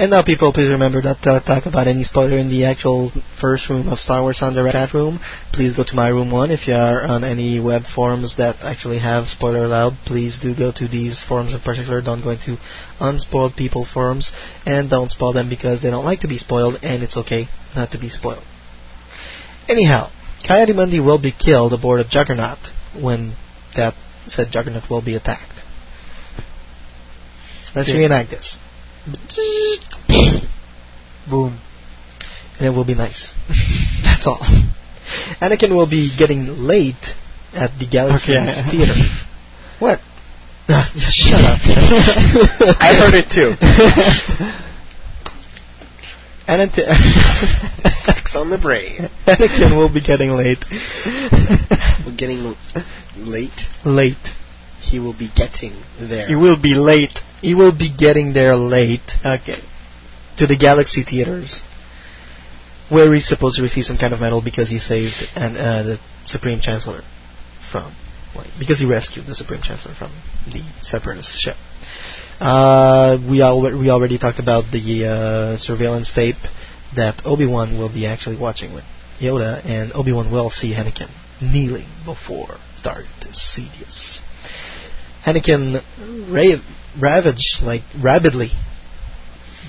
And 0.01 0.13
now, 0.13 0.23
people, 0.23 0.51
please 0.55 0.71
remember 0.71 1.03
that 1.03 1.21
to 1.25 1.43
talk 1.47 1.67
about 1.67 1.87
any 1.87 2.05
spoiler 2.05 2.39
in 2.39 2.49
the 2.49 2.65
actual 2.65 3.13
first 3.39 3.69
room 3.69 3.87
of 3.87 3.99
Star 3.99 4.23
Wars 4.23 4.41
on 4.41 4.55
the 4.55 4.65
chat 4.73 4.95
room. 4.95 5.21
Please 5.53 5.75
go 5.77 5.85
to 5.85 5.95
my 5.95 6.09
room 6.09 6.31
one. 6.31 6.51
If 6.51 6.67
you 6.69 6.73
are 6.73 7.03
on 7.05 7.23
any 7.23 7.61
web 7.61 7.83
forums 7.85 8.37
that 8.39 8.57
actually 8.63 8.99
have 9.01 9.27
spoiler 9.27 9.65
allowed, 9.65 9.99
please 10.07 10.39
do 10.41 10.57
go 10.57 10.73
to 10.73 10.89
these 10.89 11.23
forums 11.23 11.53
in 11.53 11.61
particular. 11.61 12.01
Don't 12.01 12.23
go 12.23 12.31
into 12.31 12.57
unspoiled 12.99 13.57
people 13.57 13.85
forums 13.85 14.33
and 14.65 14.89
don't 14.89 15.11
spoil 15.11 15.35
them 15.35 15.51
because 15.51 15.83
they 15.83 15.91
don't 15.91 16.07
like 16.07 16.21
to 16.21 16.29
be 16.29 16.39
spoiled, 16.39 16.79
and 16.83 17.03
it's 17.03 17.19
okay 17.19 17.49
not 17.77 17.91
to 17.91 17.99
be 17.99 18.09
spoiled. 18.09 18.45
Anyhow, 19.69 20.09
Ki-Adi-Mundi 20.41 21.01
will 21.01 21.21
be 21.21 21.33
killed 21.33 21.75
aboard 21.75 22.01
of 22.01 22.09
Juggernaut 22.09 22.73
when 22.99 23.37
that 23.77 23.93
said 24.29 24.47
Juggernaut 24.51 24.89
will 24.89 25.03
be 25.05 25.15
attacked. 25.15 25.61
Let's 27.77 27.91
Okay. 27.91 27.99
reenact 27.99 28.31
this. 28.31 28.57
Boom. 31.29 31.59
and 32.59 32.67
it 32.67 32.71
will 32.71 32.85
be 32.85 32.95
nice. 32.95 33.33
That's 34.05 34.27
all. 34.27 34.41
Anakin 35.41 35.71
will 35.77 35.89
be 35.89 36.11
getting 36.19 36.47
late 36.47 37.15
at 37.53 37.71
the 37.79 37.87
Galaxy 37.91 38.33
Okay. 38.37 38.63
Theater. 38.71 38.95
What? 39.81 39.99
Shut 40.69 41.41
up. 41.41 41.59
I 42.81 42.93
heard 42.95 43.15
it 43.15 43.31
too. 43.31 43.57
Anakin, 46.47 46.85
Sex 48.05 48.37
on 48.37 48.51
the 48.51 48.59
brain. 48.59 49.09
Anakin 49.27 49.75
will 49.77 49.89
be 49.93 50.03
getting 50.03 50.31
late. 50.33 50.63
We're 52.05 52.15
getting 52.17 52.55
late. 53.17 53.51
late. 53.87 54.19
He 54.81 54.99
will 54.99 55.13
be 55.17 55.29
getting 55.35 55.83
there. 56.01 56.29
You 56.29 56.39
will 56.39 56.61
be 56.61 56.75
late. 56.75 57.19
He 57.43 57.55
will 57.55 57.77
be 57.77 57.91
getting 57.97 58.33
there 58.33 58.57
late 58.57 59.09
Okay. 59.25 59.61
to 60.39 60.47
the 60.47 60.57
Galaxy 60.57 61.05
Theaters, 61.05 61.63
where 62.89 63.13
he's 63.15 63.29
supposed 63.29 63.57
to 63.57 63.63
receive 63.63 63.85
some 63.85 63.99
kind 63.99 64.13
of 64.13 64.21
medal 64.21 64.43
because 64.43 64.69
he 64.69 64.79
saved 64.79 65.15
and 65.37 65.57
uh, 65.57 65.83
the 65.83 65.99
Supreme 66.27 66.61
Chancellor 66.61 67.03
from, 67.71 67.95
like, 68.35 68.49
because 68.59 68.79
he 68.81 68.87
rescued 68.87 69.27
the 69.27 69.35
Supreme 69.35 69.61
Chancellor 69.63 69.95
from 69.95 70.13
the 70.47 70.63
Separatist 70.83 71.33
ship. 71.39 71.57
Uh, 72.41 73.19
we 73.29 73.43
al- 73.43 73.61
we 73.79 73.91
already 73.91 74.19
talked 74.19 74.39
about 74.39 74.65
the 74.73 75.05
uh, 75.07 75.57
surveillance 75.59 76.11
tape 76.13 76.37
that 76.97 77.21
Obi 77.25 77.47
Wan 77.47 77.79
will 77.79 77.93
be 77.93 78.07
actually 78.07 78.39
watching 78.39 78.73
with 78.75 78.85
Yoda, 79.21 79.65
and 79.65 79.93
Obi 79.93 80.13
Wan 80.13 80.33
will 80.33 80.51
see 80.51 80.73
Anakin 80.75 81.11
kneeling 81.41 81.87
before 82.05 82.57
Darth 82.83 83.07
Sidious. 83.33 84.21
Anakin 85.25 85.83
ra- 86.33 86.63
ravaged 87.01 87.63
like 87.63 87.83
rabidly 88.03 88.51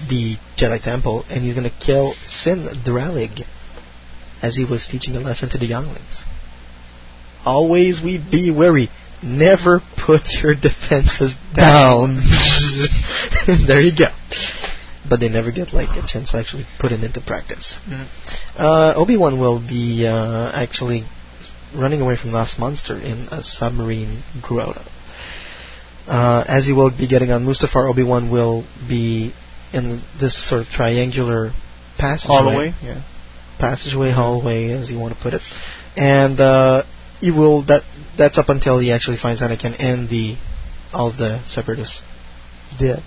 the 0.10 0.38
Jedi 0.58 0.82
Temple, 0.82 1.26
and 1.30 1.44
he's 1.44 1.54
going 1.54 1.70
to 1.70 1.76
kill 1.86 2.14
Cin 2.26 2.68
Drallig 2.86 3.46
as 4.42 4.56
he 4.56 4.66
was 4.66 4.88
teaching 4.90 5.16
a 5.16 5.20
lesson 5.20 5.50
to 5.50 5.58
the 5.58 5.66
younglings. 5.66 6.24
Always 7.46 8.02
we 8.04 8.18
be 8.20 8.52
wary. 8.52 8.90
Never 9.24 9.82
put 10.04 10.22
your 10.42 10.56
defenses 10.56 11.36
down. 11.56 12.16
there 13.68 13.82
you 13.82 13.92
go. 13.96 14.08
But 15.08 15.20
they 15.20 15.30
never 15.30 15.52
get 15.52 15.74
like 15.74 15.90
a 15.90 16.08
chance 16.08 16.32
to 16.32 16.38
actually 16.38 16.66
put 16.80 16.92
it 16.92 17.04
into 17.04 17.22
practice. 17.22 17.78
Mhm. 17.88 18.08
Uh, 18.58 18.94
Obi 18.96 19.18
Wan 19.18 19.40
will 19.40 19.60
be 19.60 20.08
uh, 20.08 20.52
actually 20.54 21.06
running 21.76 22.02
away 22.02 22.18
from 22.18 22.32
Last 22.32 22.58
Monster 22.60 22.98
in 23.00 23.28
a 23.32 23.44
submarine 23.44 24.24
grotto. 24.42 24.82
Uh, 26.12 26.44
as 26.46 26.66
he 26.66 26.74
will 26.74 26.92
be 26.92 27.08
getting 27.08 27.32
on 27.32 27.46
Mustafar, 27.46 27.90
Obi 27.90 28.04
Wan 28.04 28.30
will 28.30 28.68
be 28.90 29.32
in 29.72 30.04
this 30.20 30.36
sort 30.50 30.64
of 30.64 30.68
triangular 30.68 31.54
passageway 31.98 32.36
Hallway. 32.36 32.74
Yeah. 32.84 33.04
passageway, 33.58 34.12
hallway, 34.12 34.72
as 34.74 34.92
you 34.92 35.00
want 35.00 35.16
to 35.16 35.22
put 35.24 35.34
it, 35.34 35.42
and 35.96 36.38
uh, 36.38 36.84
he 37.22 37.32
will 37.32 37.64
that 37.68 37.84
that's 38.18 38.38
up 38.38 38.50
until 38.50 38.80
he 38.80 38.92
actually 38.92 39.16
finds 39.16 39.42
Anakin 39.42 39.74
and 39.80 40.10
the 40.10 40.36
all 40.92 41.12
of 41.12 41.18
the 41.18 41.42
separatists 41.48 42.04
dead. 42.78 43.02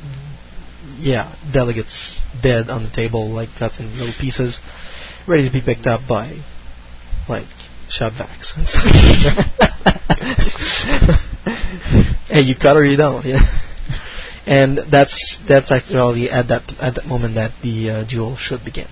Yeah, 0.96 1.34
delegates 1.52 2.20
dead 2.42 2.70
on 2.70 2.84
the 2.84 2.90
table, 2.90 3.28
like 3.30 3.50
cut 3.58 3.72
in 3.80 3.98
little 3.98 4.14
pieces. 4.18 4.58
ready 5.28 5.46
to 5.46 5.52
be 5.52 5.60
picked 5.60 5.86
up 5.86 6.00
by, 6.08 6.40
like, 7.28 7.48
Shubvax. 7.90 8.54
hey, 12.28 12.40
you 12.40 12.54
cut 12.60 12.76
or 12.76 12.84
you 12.84 12.96
don't, 12.96 13.24
yeah. 13.24 13.40
And 14.46 14.78
that's 14.90 15.38
that's 15.48 15.72
actually 15.72 16.28
at 16.30 16.48
that 16.48 16.62
at 16.80 16.96
that 16.96 17.06
moment 17.06 17.36
that 17.36 17.52
the 17.62 17.90
uh, 17.90 18.04
duel 18.04 18.36
should 18.36 18.62
begin. 18.64 18.86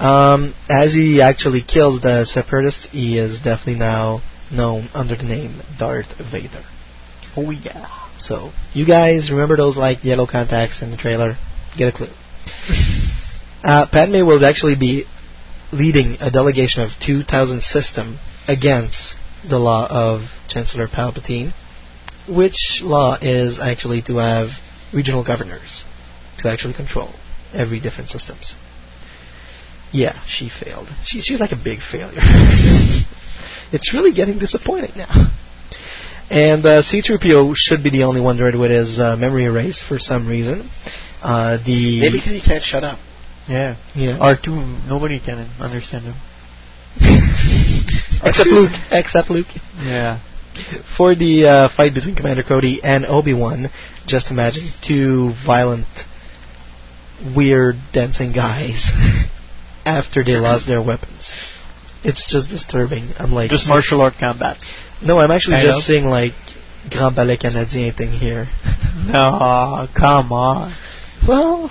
Um, 0.00 0.54
as 0.68 0.92
he 0.92 1.22
actually 1.22 1.62
kills 1.62 2.02
the 2.02 2.24
separatists, 2.26 2.88
he 2.90 3.18
is 3.18 3.38
definitely 3.38 3.76
now 3.76 4.22
known 4.50 4.88
under 4.92 5.16
the 5.16 5.22
name 5.22 5.62
Darth 5.78 6.12
Vader. 6.30 6.64
Oh 7.36 7.50
yeah. 7.50 7.86
So 8.18 8.52
you 8.72 8.86
guys 8.86 9.30
remember 9.30 9.56
those 9.56 9.76
like 9.76 10.04
yellow 10.04 10.26
contacts 10.26 10.82
in 10.82 10.90
the 10.90 10.96
trailer? 10.96 11.36
Get 11.76 11.94
a 11.94 11.96
clue. 11.96 12.08
uh, 13.64 13.86
Padme 13.90 14.26
will 14.26 14.44
actually 14.44 14.76
be 14.76 15.04
leading 15.72 16.16
a 16.20 16.30
delegation 16.30 16.82
of 16.82 16.90
2,000 17.04 17.60
system 17.62 18.18
against 18.48 19.16
the 19.48 19.58
law 19.58 19.86
of 19.88 20.22
Chancellor 20.48 20.88
Palpatine, 20.88 21.52
which 22.28 22.80
law 22.82 23.16
is 23.20 23.58
actually 23.60 24.02
to 24.02 24.16
have 24.16 24.48
regional 24.92 25.24
governors 25.24 25.84
to 26.38 26.48
actually 26.48 26.74
control 26.74 27.10
every 27.52 27.80
different 27.80 28.10
systems. 28.10 28.54
Yeah, 29.92 30.20
she 30.26 30.48
failed. 30.48 30.88
She, 31.04 31.20
she's 31.20 31.40
like 31.40 31.52
a 31.52 31.56
big 31.62 31.78
failure. 31.80 32.18
it's 33.72 33.94
really 33.94 34.12
getting 34.12 34.38
disappointing 34.38 34.92
now. 34.96 35.32
And 36.28 36.66
uh, 36.66 36.82
C-3PO 36.82 37.52
should 37.54 37.84
be 37.84 37.90
the 37.90 38.02
only 38.02 38.20
one 38.20 38.36
droid 38.36 38.58
with 38.58 38.70
his 38.70 38.98
uh, 38.98 39.16
memory 39.16 39.44
erased 39.44 39.84
for 39.86 39.98
some 39.98 40.26
reason. 40.26 40.68
Uh, 41.22 41.58
the 41.64 42.00
Maybe 42.00 42.18
because 42.18 42.32
he 42.32 42.40
can't 42.40 42.64
shut 42.64 42.82
up. 42.82 42.98
Yeah. 43.48 43.76
Yeah. 43.94 44.18
R2, 44.18 44.88
nobody 44.88 45.20
can 45.20 45.48
understand 45.60 46.04
him. 46.06 46.16
except 48.28 48.48
Luke. 48.48 48.72
Except 48.90 49.30
Luke. 49.30 49.46
Yeah. 49.78 50.20
For 50.96 51.14
the 51.14 51.46
uh, 51.46 51.68
fight 51.76 51.92
between 51.94 52.14
Commander 52.14 52.42
Cody 52.42 52.80
and 52.82 53.04
Obi-Wan, 53.04 53.66
just 54.06 54.30
imagine 54.30 54.70
two 54.86 55.32
violent, 55.46 55.86
weird 57.36 57.76
dancing 57.92 58.32
guys 58.32 58.90
after 59.84 60.24
they 60.24 60.36
lost 60.36 60.66
their 60.66 60.82
weapons. 60.82 61.30
It's 62.04 62.30
just 62.30 62.48
disturbing. 62.48 63.10
I'm 63.18 63.32
like 63.32 63.50
Just 63.50 63.68
martial 63.68 64.00
art 64.00 64.14
combat. 64.18 64.58
No, 65.02 65.18
I'm 65.18 65.30
actually 65.30 65.56
Kind 65.56 65.68
just 65.68 65.78
of. 65.78 65.84
seeing 65.84 66.04
like 66.06 66.32
Grand 66.90 67.16
Ballet 67.16 67.36
Canadien 67.36 67.94
thing 67.96 68.10
here. 68.12 68.46
No, 68.96 69.86
come 69.94 70.32
on. 70.32 70.74
Well, 71.28 71.68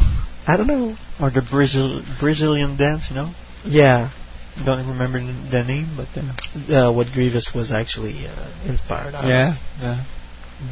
I 0.47 0.55
don't 0.55 0.67
know. 0.67 0.95
Or 1.19 1.31
the 1.31 1.41
Brazil 1.41 2.01
Brazilian 2.19 2.77
dance, 2.77 3.07
you 3.09 3.15
know? 3.15 3.33
Yeah, 3.65 4.11
Don't 4.63 4.87
remember 4.87 5.19
the 5.19 5.33
the 5.51 5.63
name, 5.63 5.97
but 5.97 6.07
uh, 6.15 6.87
uh, 6.87 6.93
what 6.93 7.07
Grievous 7.13 7.51
was 7.53 7.71
actually 7.71 8.25
uh, 8.25 8.49
inspired 8.65 9.13
out 9.13 9.27
yeah, 9.27 9.51
of. 9.51 9.81
yeah. 9.81 10.05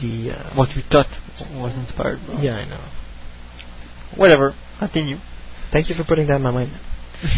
The 0.01 0.31
uh, 0.39 0.55
What 0.55 0.69
you 0.75 0.81
thought 0.89 1.07
was 1.53 1.75
inspired. 1.75 2.19
by. 2.25 2.41
yeah, 2.41 2.55
I 2.55 2.65
know. 2.69 2.79
Whatever. 4.15 4.53
Continue. 4.79 5.17
Thank 5.71 5.89
you 5.89 5.95
for 5.95 6.03
putting 6.05 6.27
that 6.27 6.35
in 6.37 6.41
my 6.43 6.51
mind. 6.51 6.71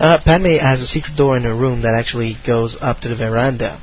Uh, 0.00 0.16
Padme 0.24 0.56
has 0.56 0.80
a 0.80 0.86
secret 0.86 1.14
door 1.14 1.36
in 1.36 1.42
her 1.42 1.54
room 1.54 1.82
that 1.82 1.94
actually 1.94 2.32
goes 2.46 2.74
up 2.80 3.00
to 3.00 3.08
the 3.10 3.16
veranda 3.16 3.78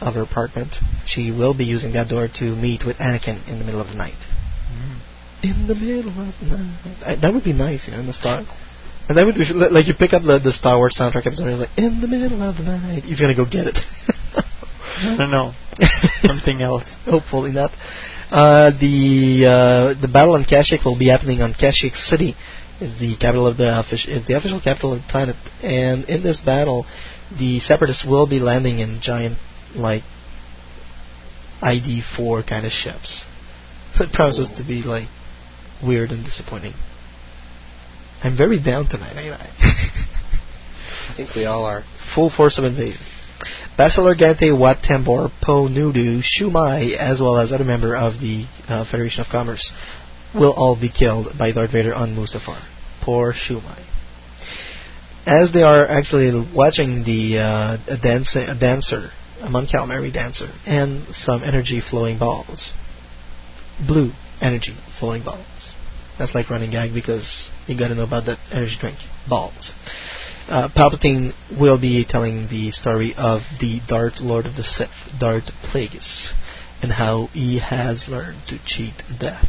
of 0.00 0.14
her 0.14 0.22
apartment. 0.22 0.76
She 1.08 1.32
will 1.32 1.54
be 1.58 1.64
using 1.64 1.92
that 1.94 2.06
door 2.08 2.28
to 2.38 2.44
meet 2.54 2.86
with 2.86 2.98
Anakin 2.98 3.42
in 3.48 3.58
the 3.58 3.64
middle 3.64 3.80
of 3.80 3.88
the 3.88 3.94
night. 3.96 4.14
In 5.42 5.66
the 5.66 5.74
middle 5.74 6.08
of 6.10 6.34
the 6.38 6.56
night. 6.56 6.98
I, 7.04 7.16
that 7.16 7.34
would 7.34 7.42
be 7.42 7.52
nice, 7.52 7.88
you 7.88 7.94
know, 7.94 7.98
in 7.98 8.06
the 8.06 8.12
Star. 8.12 8.44
And 9.08 9.18
that 9.18 9.26
would 9.26 9.34
be 9.34 9.44
like 9.52 9.86
you 9.86 9.94
pick 9.94 10.14
up 10.14 10.22
the, 10.22 10.38
the 10.38 10.52
Star 10.52 10.76
Wars 10.76 10.96
soundtrack 10.98 11.26
episode 11.26 11.44
and 11.44 11.50
you're 11.50 11.66
like, 11.66 11.76
in 11.76 12.00
the 12.00 12.08
middle 12.08 12.42
of 12.42 12.56
the 12.56 12.62
night. 12.62 13.04
He's 13.04 13.20
gonna 13.20 13.36
go 13.36 13.44
get 13.44 13.66
it. 13.66 13.78
I 14.96 15.16
don't 15.18 15.30
know. 15.30 15.52
Something 16.22 16.62
else. 16.62 16.94
Hopefully 17.04 17.52
not. 17.52 17.70
Uh, 18.30 18.70
the 18.70 19.44
uh, 19.46 20.00
the 20.00 20.08
battle 20.08 20.34
on 20.34 20.44
Kashyyyk 20.44 20.84
will 20.84 20.98
be 20.98 21.08
happening 21.08 21.42
on 21.42 21.52
Kashyyyk 21.52 21.96
City, 21.96 22.34
is 22.80 22.98
the 22.98 23.16
capital 23.16 23.46
of 23.46 23.56
the 23.56 23.64
offic- 23.64 24.08
is 24.08 24.26
the 24.26 24.34
official 24.36 24.60
capital 24.60 24.94
of 24.94 25.02
the 25.02 25.08
planet. 25.08 25.36
And 25.62 26.04
in 26.08 26.22
this 26.22 26.40
battle, 26.40 26.86
the 27.38 27.60
Separatists 27.60 28.04
will 28.04 28.26
be 28.26 28.38
landing 28.38 28.78
in 28.78 29.00
giant 29.00 29.36
like 29.74 30.02
ID4 31.60 32.46
kind 32.46 32.64
of 32.64 32.72
ships. 32.72 33.24
So 33.94 34.04
it 34.04 34.12
promises 34.12 34.48
to 34.56 34.64
be 34.64 34.82
like 34.82 35.08
weird 35.82 36.10
and 36.10 36.24
disappointing. 36.24 36.74
I'm 38.24 38.38
very 38.38 38.58
down 38.58 38.88
tonight, 38.88 39.16
ain't 39.18 39.34
I? 39.34 39.50
I 41.12 41.14
think 41.14 41.34
we 41.36 41.44
all 41.44 41.66
are. 41.66 41.84
Full 42.14 42.30
force 42.30 42.56
of 42.56 42.64
invasion. 42.64 43.02
Passel 43.76 44.04
Argente, 44.04 44.58
Wat 44.58 44.78
Tambor, 44.82 45.30
Po 45.42 45.68
Nudo, 45.68 46.22
Shumai, 46.22 46.96
as 46.96 47.20
well 47.20 47.36
as 47.36 47.52
other 47.52 47.64
member 47.64 47.94
of 47.94 48.14
the 48.20 48.46
uh, 48.66 48.86
Federation 48.90 49.20
of 49.20 49.26
Commerce, 49.30 49.70
will 50.34 50.54
all 50.56 50.74
be 50.74 50.90
killed 50.90 51.36
by 51.38 51.52
Darth 51.52 51.72
Vader 51.72 51.94
on 51.94 52.16
Mustafar. 52.16 52.62
Poor 53.02 53.34
Shu 53.34 53.60
Mai. 53.60 53.84
As 55.26 55.52
they 55.52 55.62
are 55.62 55.86
actually 55.86 56.32
watching 56.54 57.04
the 57.04 57.38
uh, 57.38 57.76
a, 57.88 57.98
dance, 58.00 58.34
a 58.36 58.58
dancer, 58.58 59.10
a 59.42 60.10
dancer, 60.10 60.50
and 60.64 61.14
some 61.14 61.42
energy 61.44 61.82
flowing 61.82 62.18
balls. 62.18 62.72
Blue 63.86 64.12
energy 64.40 64.74
flowing 64.98 65.22
balls. 65.22 65.74
That's 66.18 66.34
like 66.34 66.50
running 66.50 66.70
gag 66.70 66.94
because 66.94 67.50
you 67.66 67.78
gotta 67.78 67.94
know 67.94 68.04
about 68.04 68.26
that 68.26 68.38
energy 68.52 68.76
drink. 68.80 68.98
Balls 69.28 69.72
uh, 70.48 70.68
Palpatine 70.74 71.32
will 71.58 71.80
be 71.80 72.04
telling 72.08 72.48
the 72.48 72.70
story 72.70 73.14
of 73.16 73.40
the 73.60 73.80
Darth 73.88 74.20
Lord 74.20 74.46
of 74.46 74.56
the 74.56 74.62
Sith, 74.62 74.90
Darth 75.18 75.50
Plagueis, 75.64 76.32
and 76.82 76.92
how 76.92 77.28
he 77.32 77.58
has 77.58 78.06
learned 78.08 78.42
to 78.48 78.58
cheat 78.64 78.94
death. 79.18 79.48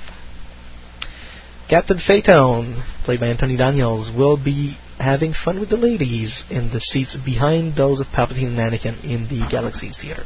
Captain 1.70 2.00
Phaeton, 2.00 2.84
played 3.04 3.20
by 3.20 3.28
Anthony 3.28 3.58
Daniels, 3.58 4.12
will 4.16 4.42
be 4.42 4.78
having 5.00 5.34
fun 5.34 5.60
with 5.60 5.70
the 5.70 5.78
ladies 5.78 6.44
in 6.50 6.70
the 6.72 6.80
seats 6.80 7.18
behind 7.26 7.76
those 7.76 8.00
of 8.00 8.08
Palpatine 8.08 8.58
and 8.58 8.60
Anakin 8.60 9.04
in 9.04 9.28
the 9.28 9.48
Galaxy's 9.50 9.98
Theater. 9.98 10.24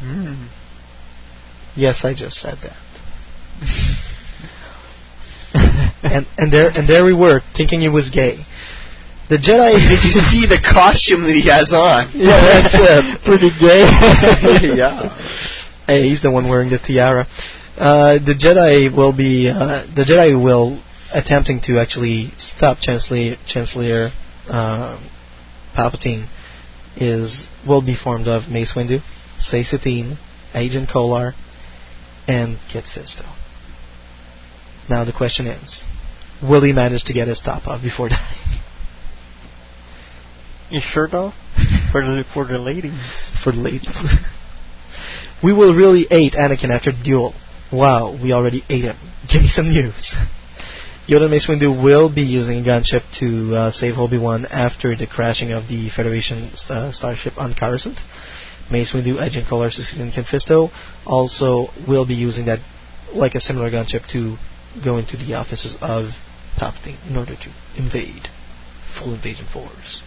Mm. 0.00 0.48
Yes, 1.76 2.04
I 2.04 2.14
just 2.14 2.36
said 2.36 2.58
that. 2.62 2.76
and 6.02 6.26
and 6.38 6.52
there 6.52 6.70
and 6.70 6.88
there 6.88 7.04
we 7.04 7.14
were, 7.14 7.40
thinking 7.56 7.80
he 7.80 7.88
was 7.88 8.10
gay. 8.10 8.44
The 9.28 9.36
Jedi. 9.36 9.78
Did 9.78 10.02
you 10.02 10.12
see 10.30 10.46
the 10.46 10.58
costume 10.58 11.22
that 11.22 11.34
he 11.34 11.46
has 11.48 11.72
on? 11.72 12.10
Yeah, 12.14 12.40
that's 12.42 12.74
uh, 12.74 13.18
pretty 13.24 13.50
gay. 13.58 13.86
yeah. 14.76 15.14
Hey, 15.86 16.08
he's 16.08 16.22
the 16.22 16.30
one 16.30 16.48
wearing 16.48 16.70
the 16.70 16.78
tiara. 16.78 17.26
Uh, 17.76 18.18
the 18.18 18.34
Jedi 18.34 18.94
will 18.94 19.16
be 19.16 19.48
uh, 19.48 19.86
the 19.94 20.02
Jedi 20.02 20.34
will 20.34 20.82
attempting 21.14 21.60
to 21.62 21.78
actually 21.78 22.30
stop 22.38 22.78
Chancellor 22.80 23.36
Chancellor 23.46 24.10
uh, 24.48 25.00
Palpatine 25.76 26.28
is 26.96 27.46
will 27.66 27.82
be 27.82 27.94
formed 27.94 28.28
of 28.28 28.50
Mace 28.50 28.74
Windu, 28.74 29.00
Saesee 29.38 29.78
Tiin, 29.78 30.18
Agen 30.54 30.86
Kolar, 30.90 31.34
and 32.26 32.58
Kit 32.70 32.84
Fisto. 32.84 33.39
Now 34.90 35.04
the 35.04 35.12
question 35.12 35.46
is, 35.46 35.84
will 36.42 36.64
he 36.64 36.72
manage 36.72 37.04
to 37.04 37.12
get 37.12 37.28
his 37.28 37.38
top 37.38 37.68
off 37.68 37.80
before 37.80 38.08
dying? 38.16 38.60
His 40.68 40.82
shirt 40.82 41.14
off? 41.14 41.34
For 41.92 42.02
the, 42.02 42.24
for 42.34 42.44
the 42.44 42.58
ladies. 42.58 42.98
for 43.42 43.52
the 43.52 43.58
ladies. 43.58 43.96
we 45.44 45.52
will 45.52 45.76
really 45.76 46.06
ate 46.10 46.32
Anakin 46.32 46.70
after 46.70 46.90
the 46.90 47.02
duel. 47.02 47.34
Wow, 47.72 48.18
we 48.20 48.32
already 48.32 48.62
ate 48.68 48.82
him. 48.82 48.96
Give 49.32 49.42
me 49.42 49.48
some 49.48 49.68
news. 49.68 50.16
Yoda 51.08 51.22
and 51.22 51.30
Mace 51.30 51.46
Windu 51.48 51.82
will 51.82 52.12
be 52.12 52.22
using 52.22 52.58
a 52.58 52.62
gunship 52.62 53.02
to 53.20 53.54
uh, 53.54 53.70
save 53.70 53.96
Obi-Wan 53.96 54.46
after 54.46 54.96
the 54.96 55.06
crashing 55.06 55.52
of 55.52 55.68
the 55.68 55.88
Federation 55.88 56.50
uh, 56.68 56.90
starship 56.90 57.34
on 57.38 57.54
Coruscant. 57.54 57.98
Mace 58.70 58.92
Windu, 58.92 59.20
Agent 59.20 59.46
Cecilian 59.72 60.12
and 60.14 60.26
Fisto 60.26 60.70
also 61.06 61.68
will 61.88 62.06
be 62.06 62.14
using 62.14 62.46
that, 62.46 62.58
like 63.12 63.34
a 63.34 63.40
similar 63.40 63.70
gunship, 63.70 64.06
to 64.12 64.36
go 64.84 64.98
into 64.98 65.16
the 65.16 65.34
offices 65.34 65.76
of 65.80 66.10
Palpatine 66.56 66.98
in 67.08 67.16
order 67.16 67.34
to 67.34 67.52
invade. 67.76 68.28
Full 68.98 69.14
invasion 69.14 69.46
force. 69.52 70.02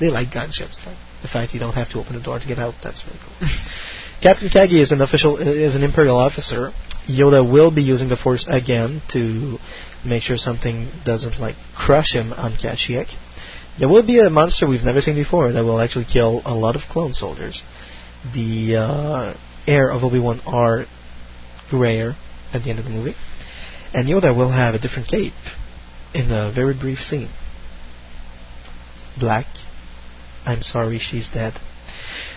They 0.00 0.08
like 0.08 0.28
gunships. 0.28 0.84
Like 0.86 0.96
the 1.22 1.28
fact 1.28 1.54
you 1.54 1.60
don't 1.60 1.74
have 1.74 1.90
to 1.90 1.98
open 1.98 2.14
the 2.14 2.22
door 2.22 2.38
to 2.38 2.46
get 2.46 2.58
out. 2.58 2.74
That's 2.82 3.04
really 3.06 3.18
cool. 3.22 3.48
Captain 4.22 4.48
Kagi 4.48 4.80
is 4.80 4.92
an 4.92 5.00
official, 5.00 5.36
is 5.38 5.74
an 5.74 5.82
Imperial 5.82 6.16
officer. 6.16 6.72
Yoda 7.08 7.42
will 7.42 7.74
be 7.74 7.82
using 7.82 8.08
the 8.08 8.16
Force 8.16 8.46
again 8.48 9.02
to 9.12 9.58
make 10.04 10.22
sure 10.22 10.36
something 10.36 10.88
doesn't 11.04 11.40
like 11.40 11.56
crush 11.76 12.12
him 12.14 12.32
on 12.32 12.52
Kashyyyk. 12.52 13.08
There 13.78 13.88
will 13.88 14.06
be 14.06 14.20
a 14.20 14.30
monster 14.30 14.68
we've 14.68 14.84
never 14.84 15.00
seen 15.00 15.14
before 15.14 15.52
that 15.52 15.64
will 15.64 15.80
actually 15.80 16.04
kill 16.04 16.42
a 16.44 16.54
lot 16.54 16.76
of 16.76 16.82
clone 16.82 17.14
soldiers. 17.14 17.62
The 18.34 18.76
uh, 18.76 19.34
heir 19.66 19.90
of 19.90 20.04
Obi-Wan 20.04 20.40
are 20.46 20.84
rare 21.72 22.14
at 22.52 22.62
the 22.62 22.70
end 22.70 22.78
of 22.78 22.84
the 22.84 22.90
movie, 22.90 23.14
and 23.94 24.08
Yoda 24.08 24.36
will 24.36 24.50
have 24.50 24.74
a 24.74 24.78
different 24.78 25.08
cape 25.08 25.32
in 26.14 26.30
a 26.30 26.52
very 26.54 26.74
brief 26.74 26.98
scene. 26.98 27.30
Black. 29.18 29.46
I'm 30.44 30.62
sorry, 30.62 30.98
she's 30.98 31.30
dead. 31.30 31.54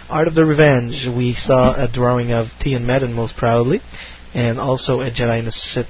Art 0.10 0.28
of 0.28 0.36
the 0.36 0.46
Revenge, 0.46 1.08
we 1.08 1.34
saw 1.34 1.74
a 1.74 1.92
drawing 1.92 2.32
of 2.32 2.48
Tian 2.60 2.86
Madden 2.86 3.14
most 3.14 3.36
proudly, 3.36 3.82
and 4.34 4.60
also 4.60 5.02
a 5.02 5.10
Jedi 5.10 5.40
and 5.40 5.48
a 5.48 5.52
Sith 5.52 5.88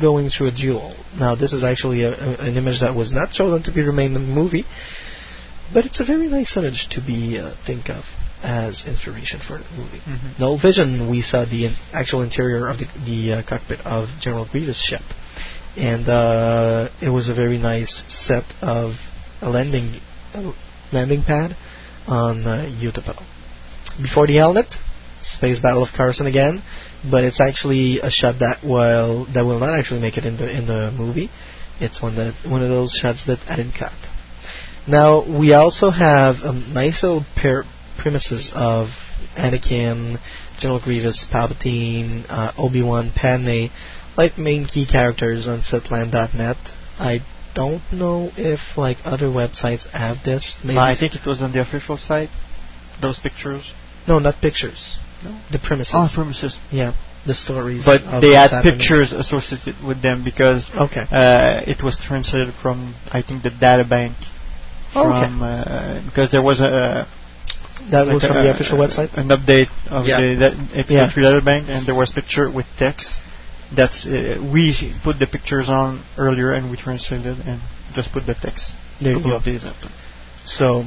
going 0.00 0.30
through 0.30 0.48
a 0.48 0.52
duel. 0.52 0.96
Now, 1.18 1.34
this 1.34 1.52
is 1.52 1.62
actually 1.62 2.02
a, 2.02 2.12
a, 2.12 2.36
an 2.40 2.56
image 2.56 2.80
that 2.80 2.94
was 2.94 3.12
not 3.12 3.32
chosen 3.32 3.62
to 3.64 3.72
be 3.72 3.82
remain 3.82 4.14
in 4.14 4.26
the 4.26 4.34
movie, 4.34 4.64
but 5.72 5.84
it's 5.84 6.00
a 6.00 6.04
very 6.04 6.28
nice 6.28 6.56
image 6.56 6.88
to 6.92 7.00
be 7.00 7.38
uh, 7.38 7.54
think 7.66 7.90
of 7.90 8.04
as 8.44 8.84
inspiration 8.86 9.40
for 9.40 9.58
the 9.58 9.64
movie. 9.76 10.00
Mhm. 10.06 10.38
Null 10.38 10.58
Vision, 10.58 11.08
we 11.10 11.22
saw 11.22 11.44
the 11.44 11.66
in- 11.66 11.76
actual 11.92 12.22
interior 12.22 12.68
of 12.68 12.78
the, 12.78 12.86
the 13.06 13.32
uh, 13.32 13.42
cockpit 13.42 13.80
of 13.86 14.08
General 14.20 14.44
Grievous' 14.50 14.80
ship, 14.80 15.02
and 15.76 16.08
uh, 16.08 16.88
it 17.00 17.08
was 17.08 17.28
a 17.28 17.34
very 17.34 17.58
nice 17.58 18.02
set 18.08 18.44
of 18.60 18.94
a 19.40 19.48
landing 19.48 20.00
uh, 20.34 20.52
landing 20.92 21.22
pad 21.22 21.56
on 22.06 22.46
uh, 22.46 22.68
Utapau. 22.80 23.18
Before 24.00 24.26
the 24.26 24.34
helmet, 24.36 24.66
Space 25.22 25.60
Battle 25.60 25.82
of 25.82 25.88
Carson 25.96 26.26
again, 26.26 26.62
but 27.10 27.24
it's 27.24 27.40
actually 27.40 28.00
a 28.00 28.10
shot 28.10 28.40
that 28.40 28.62
will 28.62 29.26
that 29.34 29.44
will 29.44 29.58
not 29.58 29.78
actually 29.78 30.00
make 30.00 30.16
it 30.18 30.26
in 30.26 30.36
the 30.36 30.50
in 30.50 30.66
the 30.66 30.90
movie. 30.92 31.30
It's 31.80 32.00
one 32.02 32.14
that 32.16 32.34
one 32.46 32.62
of 32.62 32.68
those 32.68 32.92
shots 32.92 33.24
that 33.26 33.38
I 33.48 33.56
didn't 33.56 33.74
cut. 33.78 33.92
Now 34.86 35.24
we 35.40 35.54
also 35.54 35.88
have 35.90 36.36
a 36.44 36.52
nice 36.52 37.02
little 37.02 37.24
pair 37.34 37.64
premises 37.98 38.52
of 38.54 38.88
Anakin, 39.36 40.18
General 40.58 40.80
Grievous, 40.80 41.24
Palpatine, 41.32 42.24
uh, 42.28 42.52
Obi 42.58 42.82
Wan, 42.82 43.10
Padme, 43.14 43.66
like 44.16 44.38
main 44.38 44.66
key 44.66 44.86
characters 44.86 45.46
on 45.48 45.60
Setland.net. 45.60 46.56
I 46.98 47.20
don't 47.54 47.82
know 47.92 48.30
if 48.36 48.76
like 48.76 48.98
other 49.04 49.26
websites 49.26 49.88
have 49.90 50.18
this. 50.24 50.58
Maybe 50.64 50.78
I 50.78 50.96
think 50.98 51.14
it 51.14 51.26
was 51.26 51.40
on 51.42 51.52
the 51.52 51.60
official 51.60 51.96
site. 51.96 52.30
Those 53.00 53.18
pictures. 53.18 53.72
no, 54.06 54.18
not 54.18 54.40
pictures. 54.40 54.96
No. 55.24 55.40
The 55.50 55.58
premises. 55.58 55.92
Oh, 55.96 56.08
premises. 56.14 56.58
Yeah, 56.70 56.94
the 57.26 57.34
stories. 57.34 57.84
But 57.84 58.20
they 58.20 58.32
had 58.32 58.50
happening. 58.50 58.78
pictures 58.78 59.12
associated 59.12 59.76
with 59.84 60.02
them 60.02 60.22
because 60.24 60.70
Okay. 60.74 61.04
uh, 61.10 61.62
it 61.66 61.82
was 61.82 61.98
translated 61.98 62.54
from 62.62 62.94
I 63.10 63.22
think 63.22 63.42
the 63.42 63.50
data 63.50 63.84
bank. 63.88 64.16
Oh, 64.94 65.10
okay. 65.10 65.26
From 65.26 65.42
uh, 65.42 66.02
because 66.06 66.30
there 66.30 66.42
was 66.42 66.60
a 66.60 67.08
That 67.90 68.06
like 68.06 68.14
was 68.14 68.22
from 68.24 68.36
a- 68.36 68.42
the 68.44 68.50
official 68.50 68.78
website. 68.78 69.12
An 69.14 69.28
update 69.28 69.68
of 69.90 70.06
Yeah. 70.06 70.20
the 70.20 70.34
that 70.36 70.52
MP3 70.74 71.22
Yeah. 71.22 71.30
data 71.30 71.40
bank, 71.42 71.66
and 71.68 71.86
there 71.86 71.94
was 71.94 72.10
picture 72.12 72.50
with 72.50 72.66
text. 72.78 73.20
That's 73.74 74.06
uh, 74.06 74.38
we 74.52 74.74
put 75.02 75.18
the 75.18 75.26
pictures 75.26 75.68
on 75.68 76.02
earlier, 76.16 76.52
and 76.52 76.70
we 76.70 76.76
translated 76.76 77.36
and 77.46 77.60
just 77.94 78.12
put 78.12 78.26
the 78.26 78.34
text. 78.34 78.74
There 79.00 79.10
you 79.12 79.16
couple 79.18 79.30
go. 79.32 79.36
of 79.36 79.44
days 79.44 79.64
after. 79.64 79.88
So 80.44 80.84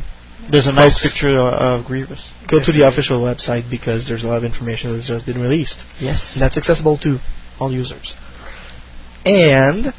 There's 0.52 0.68
a 0.68 0.72
nice 0.72 1.02
picture 1.02 1.30
of, 1.38 1.54
of 1.82 1.86
Grievous. 1.86 2.24
Go 2.48 2.64
to 2.64 2.72
the 2.72 2.84
official 2.88 3.20
website 3.22 3.70
because 3.70 4.08
there's 4.08 4.24
a 4.24 4.28
lot 4.28 4.38
of 4.38 4.44
information 4.46 4.94
that's 4.94 5.08
just 5.08 5.26
been 5.26 5.42
released. 5.42 5.80
Yes. 6.00 6.34
And 6.36 6.42
that's 6.44 6.58
accessible 6.58 6.98
to 7.00 7.20
all 7.60 7.72
users. 7.72 8.14
And 9.26 9.94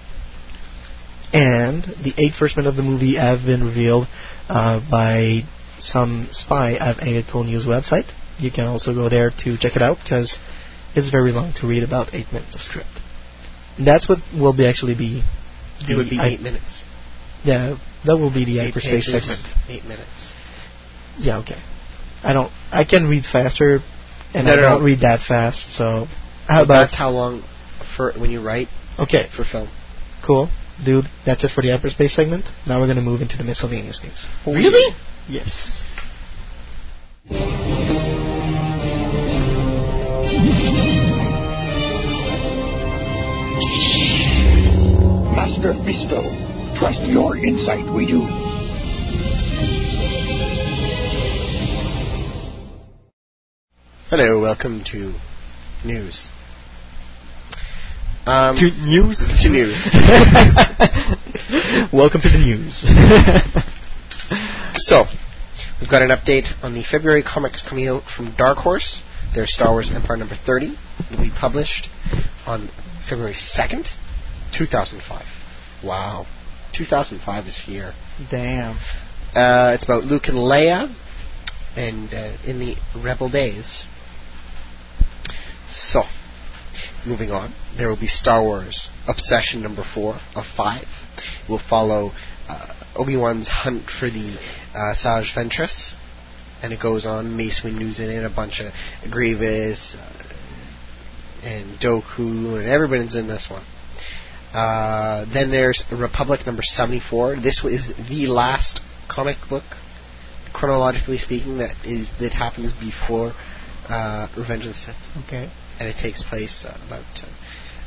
and 1.33 1.83
the 2.03 2.15
eight 2.17 2.35
first 2.35 2.57
men 2.57 2.67
of 2.67 2.77
the 2.77 2.83
movie 2.83 3.17
have 3.17 3.45
been 3.45 3.65
revealed 3.67 4.07
uh, 4.49 4.81
by 4.91 5.43
some 5.81 6.29
spy 6.33 6.75
at 6.75 7.03
8 7.03 7.25
Pro 7.29 7.43
News 7.43 7.67
website. 7.67 8.11
You 8.39 8.51
can 8.51 8.67
also 8.67 8.95
go 8.95 9.09
there 9.09 9.31
to 9.45 9.57
check 9.59 9.75
it 9.77 9.83
out 9.83 9.99
because 10.03 10.39
it's 10.95 11.11
very 11.11 11.33
long 11.33 11.53
to 11.61 11.67
read 11.67 11.83
about 11.83 12.15
eight 12.15 12.33
minutes 12.33 12.55
of 12.55 12.61
script. 12.61 12.89
And 13.77 13.87
that's 13.87 14.09
what 14.09 14.19
will 14.33 14.53
be 14.57 14.67
actually 14.67 14.95
be. 14.95 15.23
It 15.89 15.97
would 15.97 16.11
be 16.11 16.19
eight 16.21 16.41
minutes. 16.41 16.83
Yeah, 17.45 17.77
that 18.05 18.17
will 18.17 18.33
be 18.33 18.45
the 18.45 18.59
Eight 18.59 18.67
hyperspace 18.75 19.07
pages, 19.11 19.27
segment. 19.39 19.57
Eight 19.69 19.85
minutes. 19.85 20.33
Yeah, 21.19 21.39
okay. 21.39 21.61
I 22.23 22.33
don't. 22.33 22.51
I 22.73 22.85
can 22.85 23.09
read 23.09 23.25
faster, 23.25 23.79
and 24.35 24.47
No, 24.47 24.53
I 24.53 24.57
no, 24.57 24.63
don't 24.63 24.81
no. 24.81 24.85
read 24.85 25.01
that 25.01 25.21
fast. 25.27 25.73
So, 25.77 26.07
how 26.49 26.65
about 26.65 26.81
that's 26.91 26.95
how 26.97 27.11
long 27.11 27.43
for 27.97 28.13
when 28.19 28.31
you 28.31 28.43
write 28.43 28.69
okay? 28.99 29.29
for 29.37 29.45
film. 29.45 29.69
Cool, 30.27 30.49
dude. 30.85 31.05
That's 31.25 31.45
it 31.45 31.51
for 31.55 31.63
the 31.63 31.71
hyperspace 31.71 32.15
segment. 32.15 32.45
Now 32.67 32.81
we're 32.81 32.89
gonna 32.89 33.03
move 33.03 33.21
into 33.21 33.37
the 33.37 33.45
miscellaneous 33.45 34.01
news. 34.03 34.27
Really? 34.47 34.95
Yes. 35.29 35.83
Master 45.37 45.75
Fisto, 45.85 46.79
trust 46.79 47.03
your 47.03 47.37
insight, 47.37 47.93
we 47.93 48.07
do. 48.07 48.21
Hello, 54.09 54.41
welcome 54.41 54.83
to 54.93 55.13
news. 55.85 56.27
Um, 58.25 58.57
To 58.57 58.71
news? 58.87 59.19
To 59.43 59.49
news. 59.51 59.77
Welcome 61.93 62.23
to 62.23 62.31
the 62.31 62.39
news. 62.39 62.83
so, 64.75 65.05
we've 65.81 65.91
got 65.91 66.03
an 66.03 66.11
update 66.11 66.47
on 66.63 66.75
the 66.75 66.83
February 66.83 67.23
comics 67.23 67.63
coming 67.67 67.89
out 67.89 68.03
from 68.05 68.35
Dark 68.37 68.59
Horse. 68.59 69.01
There's 69.35 69.53
Star 69.55 69.73
Wars 69.73 69.91
Empire 69.93 70.17
number 70.17 70.35
30 70.35 70.77
It'll 71.11 71.25
be 71.25 71.31
published 71.31 71.89
on 72.47 72.69
February 73.09 73.35
2nd, 73.35 73.89
2005. 74.57 75.25
Wow. 75.85 76.27
2005 76.75 77.47
is 77.47 77.63
here. 77.65 77.93
Damn. 78.31 78.77
Uh, 79.35 79.73
it's 79.75 79.85
about 79.85 80.05
Luke 80.05 80.25
and 80.27 80.37
Leia, 80.37 80.95
and 81.77 82.13
uh, 82.13 82.37
in 82.45 82.59
the 82.59 82.77
Rebel 83.03 83.31
days. 83.31 83.87
So, 85.71 86.03
moving 87.07 87.31
on, 87.31 87.55
there 87.77 87.89
will 87.89 88.01
be 88.01 88.07
Star 88.07 88.43
Wars 88.43 88.89
Obsession 89.07 89.63
number 89.63 89.85
four 89.95 90.19
of 90.35 90.45
five. 90.57 90.87
We'll 91.49 91.61
follow 91.69 92.13
uh, 92.49 92.75
Obi 92.97 93.17
Wan's 93.17 93.49
hunt 93.49 93.85
for 93.91 94.09
the 94.11 94.37
uh, 94.75 94.95
Asajj 94.95 95.35
Ventress, 95.35 95.93
and 96.63 96.73
it 96.73 96.81
goes 96.81 97.07
on. 97.07 97.37
Mace 97.37 97.63
Windu's 97.65 98.01
in 98.01 98.11
it, 98.11 98.25
a 98.25 98.31
bunch 98.35 98.61
of 98.61 98.73
Grievous 99.11 99.97
uh, 99.99 100.23
and 101.43 101.79
Dooku, 101.81 102.59
and 102.59 102.69
everybody's 102.69 103.15
in 103.15 103.29
this 103.29 103.49
one. 103.51 103.65
Uh, 104.53 105.27
then 105.33 105.51
there's 105.51 105.85
Republic 105.93 106.47
number 106.47 106.63
74. 106.63 107.37
This 107.37 107.63
is 107.65 107.93
the 108.09 108.27
last 108.27 108.81
comic 109.09 109.37
book, 109.49 109.65
chronologically 110.53 111.19
speaking, 111.19 111.59
that 111.59 111.75
is 111.85 112.11
that 112.21 112.33
happens 112.33 112.73
before 112.73 113.33
uh, 113.89 114.29
Revenge 114.37 114.67
of 114.67 114.73
the 114.73 114.79
Sith, 114.79 114.97
Okay. 115.27 115.51
and 115.79 115.89
it 115.89 115.97
takes 116.01 116.23
place 116.23 116.65
uh, 116.67 116.79
about. 116.87 117.05
Uh, 117.23 117.27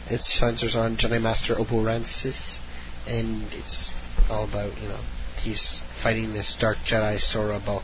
it 0.09 0.21
centers 0.21 0.75
on 0.75 0.97
Jedi 0.97 1.21
Master 1.21 1.57
Obo 1.57 1.83
Rancis, 1.85 2.59
and 3.07 3.43
it's 3.53 3.91
all 4.29 4.47
about 4.47 4.77
you 4.81 4.87
know 4.87 4.99
he's 5.41 5.81
fighting 6.01 6.33
this 6.33 6.57
Dark 6.59 6.77
Jedi 6.87 7.19
Sora 7.19 7.59
Bulq. 7.59 7.83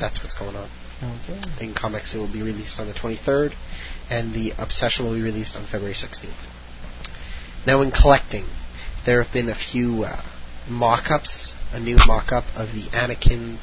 That's 0.00 0.18
what's 0.22 0.34
going 0.34 0.56
on. 0.56 0.70
Okay. 1.02 1.64
In 1.64 1.74
comics, 1.74 2.14
it 2.14 2.18
will 2.18 2.32
be 2.32 2.42
released 2.42 2.78
on 2.78 2.86
the 2.86 2.92
23rd, 2.92 3.54
and 4.08 4.32
the 4.32 4.52
Obsession 4.56 5.04
will 5.04 5.14
be 5.14 5.22
released 5.22 5.56
on 5.56 5.66
February 5.66 5.94
16th. 5.94 6.30
Now, 7.66 7.82
in 7.82 7.90
collecting, 7.90 8.46
there 9.04 9.22
have 9.22 9.32
been 9.32 9.48
a 9.48 9.54
few 9.54 10.04
uh, 10.04 10.22
mock-ups. 10.68 11.54
A 11.72 11.80
new 11.80 11.96
mock-up 12.06 12.44
of 12.54 12.68
the 12.74 12.84
Anakin 12.92 13.58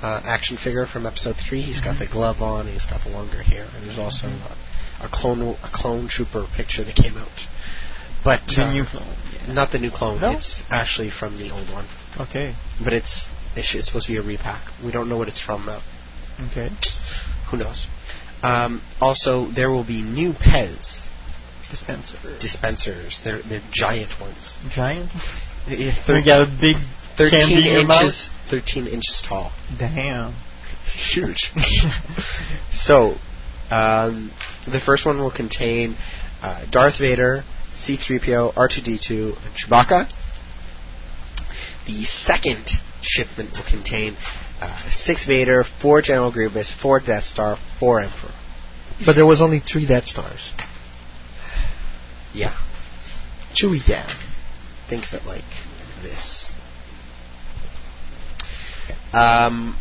uh, 0.00 0.22
action 0.24 0.56
figure 0.56 0.86
from 0.86 1.06
Episode 1.06 1.36
3. 1.36 1.60
He's 1.60 1.80
got 1.80 1.98
the 1.98 2.06
glove 2.06 2.40
on. 2.40 2.68
He's 2.68 2.86
got 2.86 3.02
the 3.04 3.10
longer 3.10 3.42
hair, 3.42 3.66
and 3.74 3.84
there's 3.84 3.98
also 3.98 4.28
uh, 4.28 4.54
a 5.00 5.08
clone 5.12 5.42
a 5.42 5.70
clone 5.72 6.08
trooper 6.08 6.46
picture 6.56 6.84
that 6.84 6.94
came 6.94 7.16
out. 7.16 7.28
But 8.24 8.40
uh, 8.56 8.72
new 8.72 8.84
clone, 8.84 9.16
not 9.54 9.72
the 9.72 9.78
new 9.78 9.90
clone. 9.90 10.20
No? 10.20 10.32
It's 10.32 10.62
actually 10.70 11.10
from 11.10 11.36
the 11.36 11.50
old 11.50 11.70
one. 11.70 11.86
Okay. 12.18 12.54
But 12.82 12.92
it's 12.92 13.28
it's, 13.56 13.86
supposed 13.86 14.06
to 14.06 14.12
be 14.12 14.18
a 14.18 14.22
repack. 14.22 14.62
We 14.84 14.92
don't 14.92 15.08
know 15.08 15.16
what 15.16 15.28
it's 15.28 15.40
from 15.40 15.66
though. 15.66 15.80
Okay. 16.50 16.70
Who 17.50 17.56
knows? 17.56 17.86
Um, 18.42 18.82
also, 19.00 19.50
there 19.50 19.70
will 19.70 19.84
be 19.84 20.02
new 20.02 20.32
Pez 20.32 21.06
Dispenser. 21.70 22.38
dispensers. 22.40 23.20
They're 23.24 23.42
they're 23.42 23.62
giant 23.72 24.20
ones. 24.20 24.54
Giant. 24.70 25.10
Yeah, 25.68 25.92
We 26.08 26.24
got 26.24 26.40
a 26.40 26.46
big 26.46 26.76
thirteen 27.18 27.40
candy 27.40 27.68
in 27.68 27.74
your 27.74 27.80
inches. 27.82 28.30
Thirteen 28.48 28.86
inches 28.86 29.22
tall. 29.28 29.52
Damn. 29.78 30.32
Huge. 31.12 31.52
so, 32.72 33.16
um, 33.70 34.32
the 34.64 34.80
first 34.80 35.04
one 35.04 35.18
will 35.18 35.30
contain 35.30 35.96
uh, 36.40 36.64
Darth 36.70 36.98
Vader, 36.98 37.44
C-3PO, 37.78 38.54
R2D2, 38.54 39.36
and 39.44 39.54
Chewbacca. 39.54 40.10
The 41.86 42.04
second 42.04 42.68
shipment 43.02 43.50
will 43.56 43.70
contain 43.70 44.16
uh, 44.60 44.90
six 44.90 45.26
Vader, 45.26 45.64
four 45.80 46.02
General 46.02 46.32
Grievous, 46.32 46.74
four 46.82 47.00
Death 47.00 47.24
Star, 47.24 47.56
four 47.78 48.00
Emperor. 48.00 48.32
but 49.06 49.14
there 49.14 49.26
was 49.26 49.40
only 49.40 49.60
three 49.60 49.86
Death 49.86 50.06
Stars. 50.06 50.52
Yeah. 52.34 52.56
Chewie 53.54 53.86
down. 53.86 54.10
Think 54.88 55.04
of 55.06 55.14
it 55.14 55.26
like 55.26 55.44
this. 56.02 56.52
Um, 59.12 59.80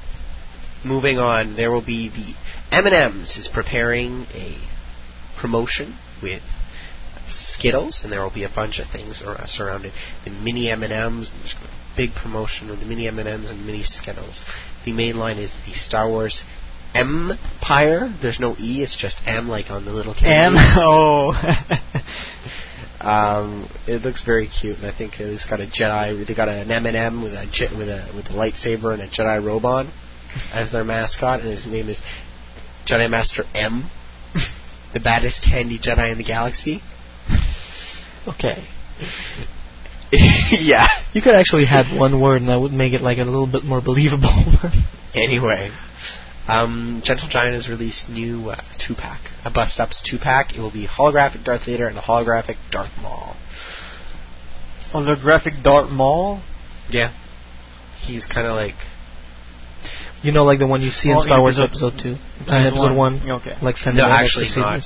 moving 0.86 1.18
on, 1.18 1.56
there 1.56 1.72
will 1.72 1.86
be 1.86 2.10
the 2.10 2.76
M&M's 2.76 3.38
is 3.38 3.48
preparing 3.48 4.26
a 4.34 4.58
promotion 5.40 5.98
with 6.22 6.42
Skittles, 7.30 8.02
and 8.04 8.12
there 8.12 8.22
will 8.22 8.34
be 8.34 8.44
a 8.44 8.50
bunch 8.50 8.80
of 8.80 8.88
things 8.90 9.24
surrounding 9.46 9.92
the 10.24 10.32
mini 10.32 10.70
M&M's. 10.70 11.32
There's 11.40 11.56
a 11.56 11.98
big 11.98 12.12
promotion 12.14 12.70
of 12.70 12.80
the 12.80 12.86
mini 12.86 13.08
M&M's 13.08 13.50
and 13.50 13.66
mini 13.66 13.84
Skittles. 13.84 14.40
The 14.86 14.94
main 14.94 15.18
line 15.18 15.38
is 15.38 15.54
the 15.66 15.74
Star 15.74 16.10
Wars 16.10 16.44
Empire. 16.94 18.14
There's 18.22 18.40
no 18.40 18.56
E, 18.60 18.82
it's 18.82 18.96
just 18.96 19.18
M, 19.26 19.48
like 19.48 19.70
on 19.70 19.86
the 19.86 19.92
little 19.92 20.14
candy. 20.14 20.58
M. 20.58 20.64
Oh. 20.80 21.34
Um, 23.00 23.70
it 23.86 24.02
looks 24.02 24.24
very 24.24 24.48
cute, 24.48 24.78
and 24.78 24.88
I 24.88 24.92
think 24.92 25.20
it's 25.20 25.46
got 25.46 25.62
a 25.62 25.68
Jedi. 25.68 26.26
They 26.26 26.34
got 26.34 26.50
an 26.50 26.72
M&M 26.72 27.22
with 27.22 27.34
a 27.34 27.46
je- 27.52 27.76
with 27.78 27.90
a 27.90 28.12
with 28.16 28.26
a 28.26 28.34
lightsaber 28.34 28.92
and 28.92 29.02
a 29.04 29.08
Jedi 29.08 29.44
robe 29.44 29.66
on 29.66 29.92
as 30.52 30.72
their 30.72 30.84
mascot, 30.84 31.42
and 31.42 31.50
his 31.50 31.68
name 31.68 31.90
is 31.90 32.02
Jedi 32.88 33.10
Master 33.10 33.44
M, 33.54 33.90
the 34.94 35.00
baddest 35.00 35.44
candy 35.44 35.78
Jedi 35.78 36.12
in 36.12 36.18
the 36.18 36.24
galaxy. 36.24 36.82
Okay. 38.28 38.62
yeah. 40.12 40.86
You 41.14 41.22
could 41.22 41.34
actually 41.34 41.66
have 41.66 41.86
one 41.98 42.20
word, 42.22 42.42
and 42.42 42.50
that 42.50 42.60
would 42.60 42.74
make 42.74 42.92
it 42.92 43.00
like 43.02 43.20
a 43.20 43.24
little 43.24 43.48
bit 43.48 43.64
more 43.64 43.82
believable. 43.82 44.30
Anyway, 45.16 45.72
um, 46.48 47.02
Gentle 47.04 47.28
Giant 47.28 47.56
has 47.56 47.68
released 47.68 48.08
new 48.08 48.50
uh, 48.50 48.62
two 48.78 48.94
pack, 48.94 49.22
a 49.44 49.50
bust 49.50 49.80
ups 49.80 50.04
two 50.08 50.20
pack. 50.20 50.54
It 50.54 50.60
will 50.60 50.72
be 50.72 50.86
holographic 50.86 51.44
Darth 51.44 51.66
Vader 51.66 51.88
and 51.88 51.98
a 51.98 52.02
holographic 52.02 52.58
Darth 52.70 52.92
Maul. 53.02 53.36
Holographic 54.94 55.64
Darth 55.64 55.90
Maul. 55.90 56.42
Yeah. 56.90 57.14
He's 58.00 58.26
kind 58.28 58.46
of 58.46 58.54
like 58.54 58.76
you 60.22 60.32
know, 60.32 60.44
like 60.44 60.60
the 60.60 60.68
one 60.68 60.82
you 60.82 60.90
see 60.90 61.10
in 61.10 61.18
Oh, 61.18 61.22
Star 61.22 61.40
Wars 61.42 61.60
episode- 61.60 61.94
Episode 61.94 62.04
Two, 62.04 62.16
episode 62.42 62.54
uh, 62.54 62.68
Episode 62.68 62.96
one. 62.98 63.20
One. 63.20 63.32
Okay. 63.42 63.56
Like 63.62 63.78
sending 63.78 64.04
no, 64.04 64.10
out 64.10 64.24
actually 64.24 64.46
extra 64.46 64.62
not. 64.62 64.84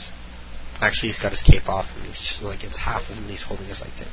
Actually, 0.81 1.09
he's 1.09 1.19
got 1.19 1.31
his 1.31 1.41
cape 1.41 1.69
off, 1.69 1.85
and 1.95 2.05
he's 2.05 2.19
just 2.19 2.41
like 2.41 2.63
it's 2.63 2.77
half 2.77 3.03
of 3.03 3.15
him, 3.15 3.23
and 3.23 3.31
he's 3.31 3.43
holding 3.43 3.67
his 3.67 3.81
like 3.81 3.95
that. 3.99 4.07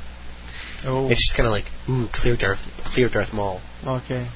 Oh. 0.85 1.09
It's 1.11 1.27
just 1.27 1.37
kind 1.37 1.47
of 1.47 1.53
like 1.53 1.64
ooh, 1.89 2.07
clear 2.12 2.37
Darth, 2.37 2.61
clear 2.85 3.09
Darth 3.09 3.33
Maul. 3.33 3.61
Okay. 3.85 4.29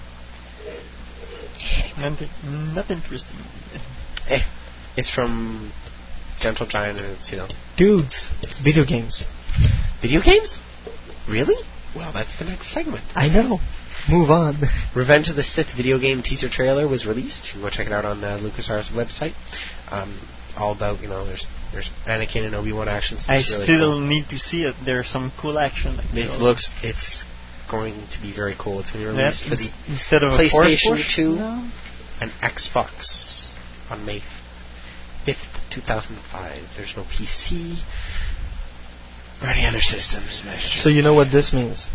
Nothing, 1.99 2.28
not 2.74 2.91
interesting. 2.91 3.37
Eh, 4.28 4.41
it's 4.97 5.12
from 5.12 5.72
Gentle 6.41 6.66
Giant, 6.66 6.99
and 6.99 7.16
it's 7.16 7.30
you 7.30 7.39
know 7.39 7.49
Dudes, 7.76 8.28
it's 8.43 8.61
video 8.61 8.85
games. 8.85 9.24
video 10.01 10.20
games. 10.22 10.59
Really? 11.28 11.57
Well, 11.95 12.12
that's 12.12 12.39
the 12.39 12.45
next 12.45 12.72
segment. 12.72 13.05
I 13.14 13.28
know. 13.28 13.59
Move 14.09 14.30
on. 14.30 14.57
Revenge 14.97 15.28
of 15.28 15.37
the 15.37 15.43
Sith 15.43 15.68
video 15.76 15.99
game 15.99 16.22
teaser 16.22 16.49
trailer 16.49 16.89
was 16.89 17.07
released. 17.07 17.47
You 17.47 17.53
can 17.53 17.61
go 17.62 17.70
check 17.70 17.87
it 17.87 17.93
out 17.93 18.05
on 18.05 18.24
uh, 18.24 18.39
LucasArts 18.41 18.91
website. 18.91 19.35
Um, 19.91 20.18
all 20.57 20.72
about 20.74 21.01
you 21.01 21.09
know 21.09 21.24
there's 21.26 21.47
there's 21.73 21.91
Anakin 22.07 22.45
and 22.47 22.55
Obi 22.55 22.73
Wan 22.73 22.89
action. 22.89 23.18
so 23.18 23.33
I 23.33 23.37
really 23.37 23.45
still 23.64 23.93
cool. 23.93 24.01
need 24.01 24.29
to 24.31 24.39
see 24.39 24.64
it. 24.64 24.75
There's 24.85 25.09
some 25.11 25.33
cool 25.41 25.59
action. 25.59 25.97
Like 25.97 26.07
It 26.12 26.41
looks 26.41 26.68
it's 26.83 27.25
going 27.70 27.95
to 28.12 28.20
be 28.20 28.33
very 28.35 28.55
cool. 28.59 28.81
It's 28.81 28.91
going 28.91 29.05
to 29.05 29.11
be 29.12 29.16
Yeah, 29.16 29.23
released 29.25 29.45
for 29.45 29.57
the 29.57 29.70
instead 29.89 30.23
of 30.23 30.33
a 30.33 30.37
PlayStation 30.37 30.97
push, 30.97 31.16
2 31.16 31.37
no? 31.37 31.70
and 32.20 32.31
Xbox 32.43 33.47
on 33.91 34.05
May 34.05 34.20
5th, 35.27 35.73
2005. 35.75 36.62
There's 36.77 36.95
no 36.97 37.05
PC 37.05 37.81
or 39.43 39.49
any 39.49 39.64
other 39.66 39.81
systems. 39.81 40.43
So 40.83 40.89
you 40.89 41.03
know 41.03 41.14
what 41.14 41.33
this 41.33 41.53
means? 41.53 41.89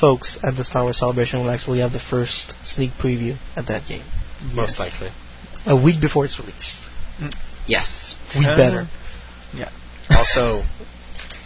Folks 0.00 0.38
at 0.42 0.56
the 0.56 0.64
Star 0.64 0.84
Wars 0.84 0.98
Celebration 0.98 1.40
will 1.40 1.50
actually 1.50 1.80
have 1.80 1.92
the 1.92 1.98
first 2.00 2.54
sneak 2.64 2.92
preview 2.92 3.36
at 3.56 3.66
that 3.66 3.86
game. 3.88 4.04
Most 4.54 4.78
likely. 4.78 5.08
A 5.66 5.76
week 5.76 6.00
before 6.00 6.24
its 6.24 6.38
release. 6.38 6.84
Mm. 7.18 7.34
Yes. 7.68 8.16
We 8.36 8.44
Uh, 8.46 8.56
better. 8.56 8.88
Yeah. 9.54 9.70
Also, 10.10 10.64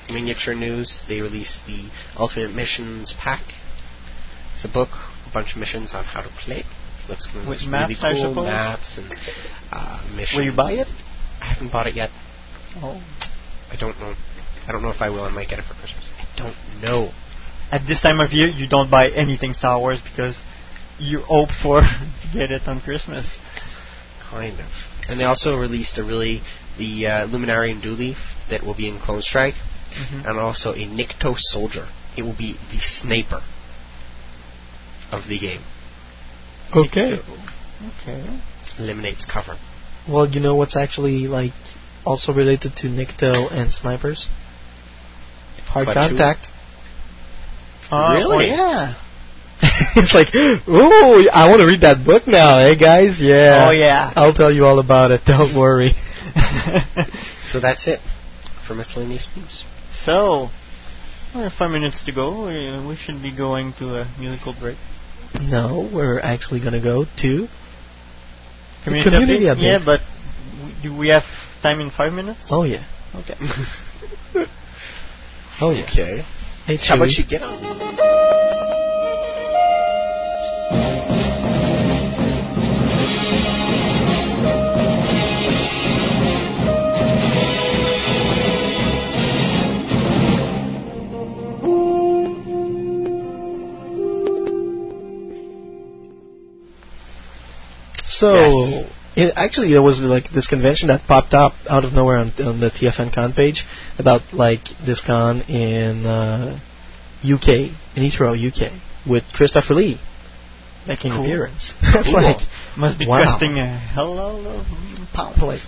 miniature 0.08 0.54
news. 0.54 1.02
They 1.08 1.20
released 1.20 1.58
the 1.66 1.90
Ultimate 2.16 2.54
Missions 2.54 3.12
pack. 3.18 3.42
It's 4.54 4.64
a 4.64 4.68
book, 4.68 4.90
a 5.28 5.32
bunch 5.34 5.52
of 5.52 5.58
missions 5.58 5.92
on 5.92 6.04
how 6.04 6.22
to 6.22 6.28
play. 6.44 6.62
Looks 7.08 7.26
With 7.34 7.44
looks 7.46 7.66
maps, 7.66 7.88
really 8.02 8.14
I 8.14 8.14
cool. 8.14 8.30
suppose? 8.30 8.46
Maps 8.46 8.98
and 8.98 9.12
uh, 9.72 10.00
missions. 10.14 10.36
Will 10.38 10.44
you 10.44 10.56
buy 10.56 10.72
it? 10.72 10.86
I 11.40 11.46
haven't 11.52 11.72
bought 11.72 11.88
it 11.88 11.96
yet. 11.96 12.10
Oh. 12.76 13.02
I 13.70 13.76
don't 13.76 13.98
know. 13.98 14.14
I 14.68 14.72
don't 14.72 14.82
know 14.82 14.90
if 14.90 15.02
I 15.02 15.10
will. 15.10 15.24
I 15.24 15.30
might 15.30 15.48
get 15.48 15.58
it 15.58 15.64
for 15.64 15.74
Christmas. 15.74 16.08
I 16.16 16.24
don't 16.38 16.56
know. 16.80 17.10
At 17.72 17.82
this 17.88 18.00
time 18.00 18.20
of 18.20 18.32
year, 18.32 18.46
you 18.46 18.68
don't 18.68 18.90
buy 18.90 19.08
anything 19.10 19.52
Star 19.54 19.78
Wars 19.80 20.00
because 20.00 20.40
you 20.98 21.20
hope 21.20 21.48
for 21.50 21.80
to 21.80 22.28
get 22.32 22.52
it 22.52 22.62
on 22.68 22.80
Christmas. 22.80 23.38
Kind 24.30 24.60
of. 24.60 24.70
And 25.08 25.18
they 25.20 25.24
also 25.24 25.56
released 25.56 25.98
a 25.98 26.04
really 26.04 26.42
the 26.78 27.06
uh, 27.06 27.26
Luminara 27.28 27.68
Unduli 27.74 28.14
that 28.50 28.62
will 28.64 28.74
be 28.74 28.88
in 28.88 28.98
Clone 29.00 29.22
Strike, 29.22 29.54
Mhm. 29.92 30.26
and 30.26 30.38
also 30.38 30.72
a 30.72 30.86
Nikto 30.86 31.36
soldier. 31.38 31.86
It 32.16 32.22
will 32.22 32.36
be 32.36 32.56
the 32.70 32.78
sniper 32.80 33.42
of 35.10 35.28
the 35.28 35.38
game. 35.38 35.62
Okay. 36.74 37.20
Okay. 38.00 38.40
Eliminates 38.78 39.24
cover. 39.24 39.58
Well, 40.08 40.26
you 40.28 40.40
know 40.40 40.54
what's 40.54 40.76
actually 40.76 41.26
like 41.28 41.52
also 42.04 42.32
related 42.32 42.74
to 42.76 42.86
Nikto 42.88 43.50
and 43.52 43.72
snipers? 43.72 44.28
Hard 45.66 45.84
Clutch 45.86 45.96
contact. 46.10 46.46
Uh, 47.90 48.14
Really? 48.16 48.50
oh, 48.50 48.56
yeah. 48.56 48.94
it's 49.96 50.14
like, 50.14 50.28
ooh, 50.34 51.28
I 51.30 51.48
want 51.48 51.60
to 51.60 51.66
read 51.66 51.82
that 51.82 52.04
book 52.04 52.26
now, 52.26 52.58
hey 52.58 52.76
guys? 52.76 53.18
Yeah. 53.20 53.68
Oh, 53.68 53.70
yeah. 53.70 54.12
I'll 54.16 54.34
tell 54.34 54.50
you 54.52 54.64
all 54.66 54.78
about 54.80 55.10
it. 55.12 55.22
Don't 55.26 55.56
worry. 55.58 55.92
So 57.48 57.60
that's 57.60 57.86
it 57.86 58.00
for 58.66 58.74
miscellaneous 58.74 59.28
news. 59.36 59.64
so, 59.92 60.48
well, 61.34 61.50
five 61.58 61.70
minutes 61.70 62.02
to 62.06 62.12
go. 62.12 62.46
We, 62.46 62.88
we 62.88 62.96
should 62.96 63.20
be 63.20 63.36
going 63.36 63.74
to 63.78 64.00
a 64.00 64.14
musical 64.18 64.54
break. 64.58 64.78
No, 65.38 65.90
we're 65.92 66.18
actually 66.18 66.60
gonna 66.64 66.80
go 66.82 67.04
to 67.04 67.48
Community, 68.84 69.10
community 69.10 69.44
update? 69.44 69.56
update. 69.58 69.62
Yeah, 69.62 69.78
but 69.84 70.00
do 70.82 70.96
we 70.96 71.08
have 71.08 71.24
time 71.62 71.80
in 71.80 71.90
five 71.90 72.14
minutes? 72.14 72.48
Oh 72.50 72.64
yeah. 72.64 72.86
Okay. 73.14 73.34
Oh 75.60 75.70
yeah. 75.72 75.84
Okay. 75.84 76.22
Hey, 76.66 76.76
How 76.88 76.96
about 76.96 77.10
you 77.10 77.24
get 77.28 77.42
on? 77.42 78.51
So, 98.22 98.30
Yes. 98.30 98.90
it, 99.16 99.32
actually, 99.36 99.70
there 99.74 99.82
was 99.82 99.98
like 100.00 100.30
this 100.30 100.46
convention 100.46 100.88
that 100.88 101.00
popped 101.08 101.34
up 101.34 101.52
out 101.68 101.84
of 101.84 101.92
nowhere 101.92 102.18
on, 102.18 102.28
on 102.38 102.60
the 102.60 102.70
TFN 102.70 103.12
Con 103.14 103.32
page 103.34 103.64
about 103.98 104.22
like 104.32 104.62
this 104.86 105.00
con 105.04 105.42
in 105.50 106.06
uh, 106.06 106.58
UK, 107.24 107.48
in 107.96 108.00
Heathrow, 108.06 108.32
UK, 108.38 108.72
with 109.06 109.24
Christopher 109.34 109.74
Lee 109.74 109.98
making 110.86 111.10
Cool. 111.12 111.20
an 111.20 111.26
appearance. 111.26 111.74
That's 111.82 112.06
Cool. 112.10 112.22
like 112.22 112.40
Must 112.76 112.98
be 112.98 113.06
wow. 113.06 113.22
costing 113.24 113.58
a 113.58 113.66
hell 113.66 114.18
of 114.18 114.46
a 114.46 115.16
pounds. 115.16 115.38
Like, 115.42 115.60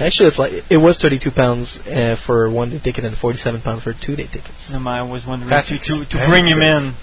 actually, 0.00 0.28
it's 0.28 0.38
like 0.38 0.52
it 0.70 0.76
was 0.78 0.98
32 1.00 1.30
pounds 1.32 1.78
uh, 1.86 2.16
for 2.26 2.50
one 2.50 2.70
day 2.70 2.78
ticket 2.80 3.04
and 3.04 3.16
47 3.16 3.62
pounds 3.62 3.82
for 3.84 3.92
two 3.92 4.16
day 4.16 4.26
tickets. 4.26 4.70
No, 4.72 4.78
I 4.88 5.02
was 5.02 5.24
wondering 5.26 5.50
That's 5.50 5.68
to, 5.68 5.78
to, 5.78 6.04
to 6.12 6.26
bring 6.28 6.44
him 6.46 6.60
in. 6.60 6.94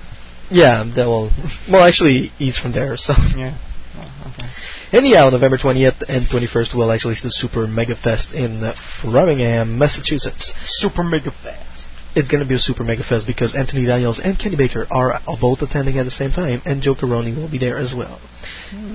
Yeah, 0.49 0.83
that 0.95 1.05
will. 1.07 1.31
Well, 1.71 1.83
actually, 1.83 2.29
he's 2.37 2.57
from 2.57 2.71
there, 2.73 2.95
so. 2.97 3.13
Yeah. 3.35 3.57
Oh, 3.97 4.33
okay. 4.33 4.97
Anyhow, 4.97 5.29
November 5.29 5.57
20th 5.57 6.03
and 6.07 6.27
21st, 6.27 6.75
we'll 6.75 6.91
actually 6.91 7.15
see 7.15 7.27
the 7.27 7.31
Super 7.31 7.67
Mega 7.67 7.95
Fest 7.95 8.33
in 8.33 8.63
uh, 8.63 8.75
Framingham, 9.01 9.77
Massachusetts. 9.77 10.53
Super 10.65 11.03
mega 11.03 11.31
Fest. 11.31 11.87
It's 12.15 12.29
going 12.31 12.41
to 12.41 12.47
be 12.47 12.55
a 12.55 12.59
Super 12.59 12.85
Mega 12.85 13.03
Fest 13.03 13.27
because 13.27 13.53
Anthony 13.53 13.85
Daniels 13.85 14.19
and 14.23 14.39
Kenny 14.39 14.55
Baker 14.55 14.87
are 14.89 15.19
both 15.41 15.61
attending 15.61 15.97
at 15.97 16.03
the 16.03 16.11
same 16.11 16.31
time, 16.31 16.61
and 16.65 16.81
Joe 16.81 16.95
Corroney 16.95 17.35
will 17.35 17.49
be 17.51 17.57
there 17.57 17.77
as 17.77 17.93
well. 17.93 18.21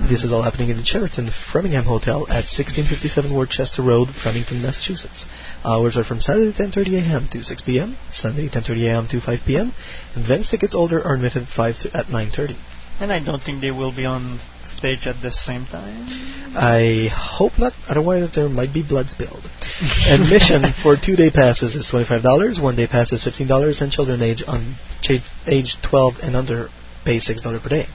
This 0.09 0.23
is 0.23 0.31
all 0.31 0.41
happening 0.41 0.69
in 0.69 0.77
the 0.77 0.83
Sheraton 0.83 1.29
Framingham 1.51 1.85
Hotel 1.85 2.23
at 2.23 2.49
1657 2.49 3.31
Worcester 3.31 3.83
Road, 3.83 4.09
Framingham, 4.09 4.63
Massachusetts. 4.63 5.27
Hours 5.63 5.97
are 5.97 6.03
from 6.03 6.19
Saturday 6.19 6.51
10:30 6.51 6.97
a.m. 6.97 7.27
to 7.31 7.43
6 7.43 7.61
p.m., 7.61 7.95
Sunday 8.11 8.49
10:30 8.49 8.89
a.m. 8.89 9.07
to 9.09 9.21
5 9.21 9.39
p.m. 9.45 9.71
And 10.15 10.23
advance 10.23 10.49
tickets 10.49 10.73
older 10.73 10.99
are 11.05 11.13
admitted 11.13 11.47
5 11.47 11.79
to, 11.81 11.95
at 11.95 12.07
9:30. 12.07 12.57
And 12.99 13.13
I 13.13 13.23
don't 13.23 13.41
think 13.41 13.61
they 13.61 13.71
will 13.71 13.95
be 13.95 14.05
on 14.05 14.39
stage 14.81 15.05
at 15.05 15.21
the 15.21 15.31
same 15.31 15.65
time. 15.69 16.09
I 16.57 17.07
hope 17.13 17.53
not, 17.61 17.73
otherwise 17.87 18.33
there 18.33 18.49
might 18.49 18.73
be 18.73 18.81
blood 18.81 19.07
spilled. 19.13 19.45
Admission 20.09 20.65
for 20.81 20.97
two-day 20.97 21.29
passes 21.29 21.75
is 21.75 21.89
$25, 21.93 22.61
one-day 22.61 22.87
pass 22.87 23.13
is 23.13 23.23
$15, 23.23 23.81
and 23.81 23.91
children 23.91 24.21
age 24.21 24.43
on 24.47 24.75
ch- 25.01 25.21
age 25.47 25.77
12 25.87 26.13
and 26.23 26.35
under 26.35 26.69
pay 27.05 27.19
$6 27.19 27.61
per 27.61 27.69
day. 27.69 27.85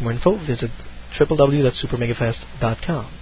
more 0.00 0.12
info, 0.12 0.36
visit 0.36 0.70
www.supermegafest.com. 1.18 3.12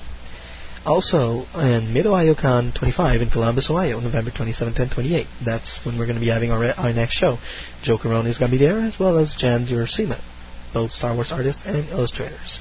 Also, 0.85 1.47
in 1.55 1.95
Mid 1.95 2.05
Ohio 2.07 2.35
Con 2.35 2.73
25 2.77 3.23
in 3.23 3.31
Columbus, 3.31 3.71
Ohio, 3.71 4.01
November 4.01 4.31
27th 4.31 4.79
and 4.79 4.91
28th. 4.91 5.27
That's 5.43 5.81
when 5.85 5.97
we're 5.99 6.05
going 6.05 6.19
to 6.19 6.21
be 6.21 6.29
having 6.29 6.51
our, 6.51 6.62
our 6.77 6.93
next 6.93 7.15
show. 7.15 7.39
Joe 7.83 7.97
Corroney 7.97 8.27
is 8.29 8.37
going 8.37 8.51
to 8.51 8.59
be 8.59 8.62
there, 8.62 8.81
as 8.81 8.99
well 9.01 9.17
as 9.19 9.35
Jan 9.35 9.65
Duursema, 9.67 10.21
both 10.75 10.93
Star 10.93 11.15
Wars 11.15 11.33
artists 11.33 11.62
and 11.65 11.89
illustrators. 11.89 12.61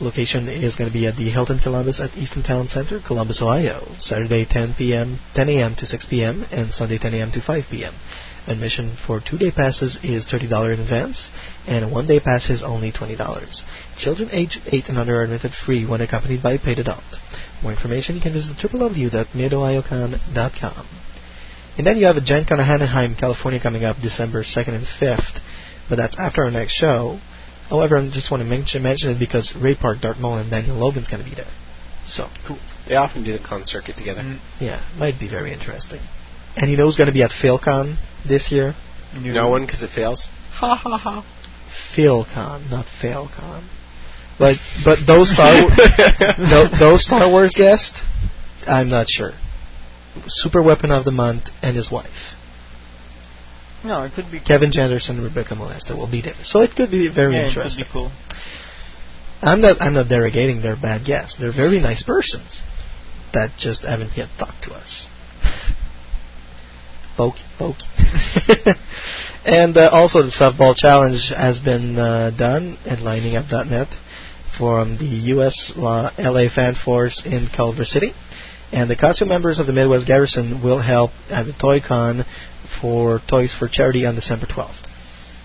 Location 0.00 0.48
is 0.48 0.76
going 0.76 0.88
to 0.88 0.94
be 0.94 1.06
at 1.06 1.16
the 1.16 1.28
Hilton 1.30 1.58
Columbus 1.58 2.00
at 2.00 2.16
Easton 2.16 2.42
Town 2.42 2.68
Center, 2.68 3.00
Columbus, 3.06 3.42
Ohio. 3.42 3.86
Saturday 4.00 4.46
10 4.48 4.74
p.m., 4.78 5.18
10 5.34 5.48
a.m. 5.50 5.74
to 5.76 5.84
6 5.84 6.06
p.m. 6.06 6.46
and 6.50 6.72
Sunday 6.72 6.96
10 6.96 7.12
a.m. 7.14 7.30
to 7.32 7.42
5 7.42 7.64
p.m. 7.70 7.92
Admission 8.46 8.96
for 9.06 9.20
two-day 9.20 9.50
passes 9.50 9.98
is 10.02 10.26
$30 10.26 10.72
in 10.72 10.80
advance, 10.80 11.30
and 11.66 11.92
one-day 11.92 12.20
pass 12.20 12.48
is 12.48 12.62
only 12.62 12.90
$20. 12.90 13.18
Children 13.98 14.30
age 14.32 14.58
8 14.66 14.88
and 14.88 14.96
under 14.96 15.20
are 15.20 15.24
admitted 15.24 15.52
free 15.52 15.84
when 15.86 16.00
accompanied 16.00 16.42
by 16.42 16.54
a 16.54 16.58
paid 16.58 16.78
adult. 16.78 17.04
More 17.62 17.72
information, 17.72 18.14
you 18.16 18.22
can 18.22 18.32
visit 18.32 18.56
www.midohiocon.com. 18.56 20.86
And 21.76 21.86
then 21.86 21.98
you 21.98 22.06
have 22.06 22.16
a 22.16 22.22
Gen 22.22 22.46
Con 22.46 22.58
Anaheim, 22.58 23.14
California 23.14 23.60
coming 23.60 23.84
up 23.84 23.98
December 24.00 24.44
2nd 24.44 24.74
and 24.74 24.86
5th, 24.86 25.40
but 25.88 25.96
that's 25.96 26.18
after 26.18 26.44
our 26.44 26.50
next 26.50 26.72
show. 26.72 27.20
However, 27.70 27.96
I 27.96 28.10
just 28.10 28.30
want 28.32 28.42
to 28.42 28.48
mention, 28.48 28.82
mention 28.82 29.10
it 29.10 29.18
because 29.20 29.54
Ray 29.56 29.76
Park, 29.76 30.00
Darth 30.00 30.18
Maul, 30.18 30.38
and 30.38 30.50
Daniel 30.50 30.76
Logan's 30.76 31.08
going 31.08 31.22
to 31.22 31.28
be 31.28 31.36
there. 31.36 31.50
So 32.06 32.26
cool. 32.46 32.58
They 32.88 32.96
often 32.96 33.22
do 33.22 33.32
the 33.32 33.38
con 33.38 33.64
circuit 33.64 33.96
together. 33.96 34.22
Mm. 34.22 34.40
Yeah, 34.60 34.84
might 34.98 35.20
be 35.20 35.28
very 35.28 35.52
interesting. 35.52 36.00
And 36.56 36.68
you 36.70 36.76
know 36.76 36.86
who's 36.86 36.96
going 36.96 37.06
to 37.06 37.12
be 37.12 37.22
at 37.22 37.30
PhilCon 37.30 37.96
this 38.26 38.50
year? 38.50 38.74
No 39.14 39.48
one 39.48 39.64
because 39.64 39.82
it 39.82 39.90
fails. 39.94 40.26
Ha 40.54 40.74
ha 40.74 40.98
ha. 40.98 41.24
PhilCon, 41.96 42.68
not 42.70 42.86
FailCon. 42.86 43.68
But 44.38 44.56
but 44.84 45.06
those 45.06 45.30
Star 45.32 45.52
tho- 46.38 46.76
those 46.78 47.04
Star 47.04 47.30
Wars 47.30 47.54
guests, 47.56 48.00
I'm 48.66 48.88
not 48.90 49.06
sure. 49.08 49.32
Super 50.26 50.62
Weapon 50.62 50.90
of 50.90 51.04
the 51.04 51.12
Month 51.12 51.44
and 51.62 51.76
his 51.76 51.90
wife. 51.90 52.34
No, 53.82 54.02
it 54.04 54.12
could 54.12 54.30
be 54.30 54.40
Kevin 54.40 54.72
J. 54.72 54.82
Anderson 54.82 55.16
and 55.16 55.24
Rebecca 55.24 55.54
Moesta 55.54 55.96
will 55.96 56.10
be 56.10 56.20
there. 56.20 56.34
So 56.44 56.60
it 56.60 56.76
could 56.76 56.90
be 56.90 57.08
very 57.12 57.34
yeah, 57.34 57.48
interesting. 57.48 57.84
It 57.84 57.86
could 57.86 57.88
be 57.88 57.92
cool. 57.92 58.12
I'm 59.42 59.60
not 59.62 59.80
I'm 59.80 59.94
not 59.94 60.06
derogating 60.06 60.62
their 60.62 60.76
bad 60.76 61.06
guests. 61.06 61.36
They're 61.38 61.52
very 61.52 61.80
nice 61.80 62.02
persons 62.02 62.62
that 63.32 63.52
just 63.58 63.84
haven't 63.84 64.16
yet 64.16 64.28
talked 64.38 64.64
to 64.64 64.72
us. 64.72 65.08
Pokey, 67.16 67.42
pokey. 67.58 67.84
and 69.44 69.76
uh, 69.76 69.88
also 69.92 70.22
the 70.22 70.30
softball 70.30 70.74
challenge 70.76 71.32
has 71.34 71.58
been 71.60 71.98
uh, 71.98 72.30
done 72.36 72.76
at 72.86 72.98
liningup.net 72.98 73.88
from 74.56 74.98
the 74.98 75.32
U.S. 75.34 75.72
La- 75.76 76.10
LA 76.18 76.48
Fan 76.54 76.74
Force 76.74 77.22
in 77.24 77.48
Culver 77.54 77.84
City. 77.84 78.12
And 78.72 78.88
the 78.88 78.96
costume 78.96 79.28
members 79.28 79.58
of 79.58 79.66
the 79.66 79.72
Midwest 79.72 80.06
Garrison 80.06 80.62
will 80.62 80.80
help 80.80 81.10
at 81.28 81.44
the 81.44 81.52
Toy 81.52 81.80
Con 81.80 82.24
for 82.80 83.20
Toys 83.28 83.54
for 83.58 83.68
Charity 83.68 84.06
on 84.06 84.14
December 84.14 84.46
12th. 84.46 84.86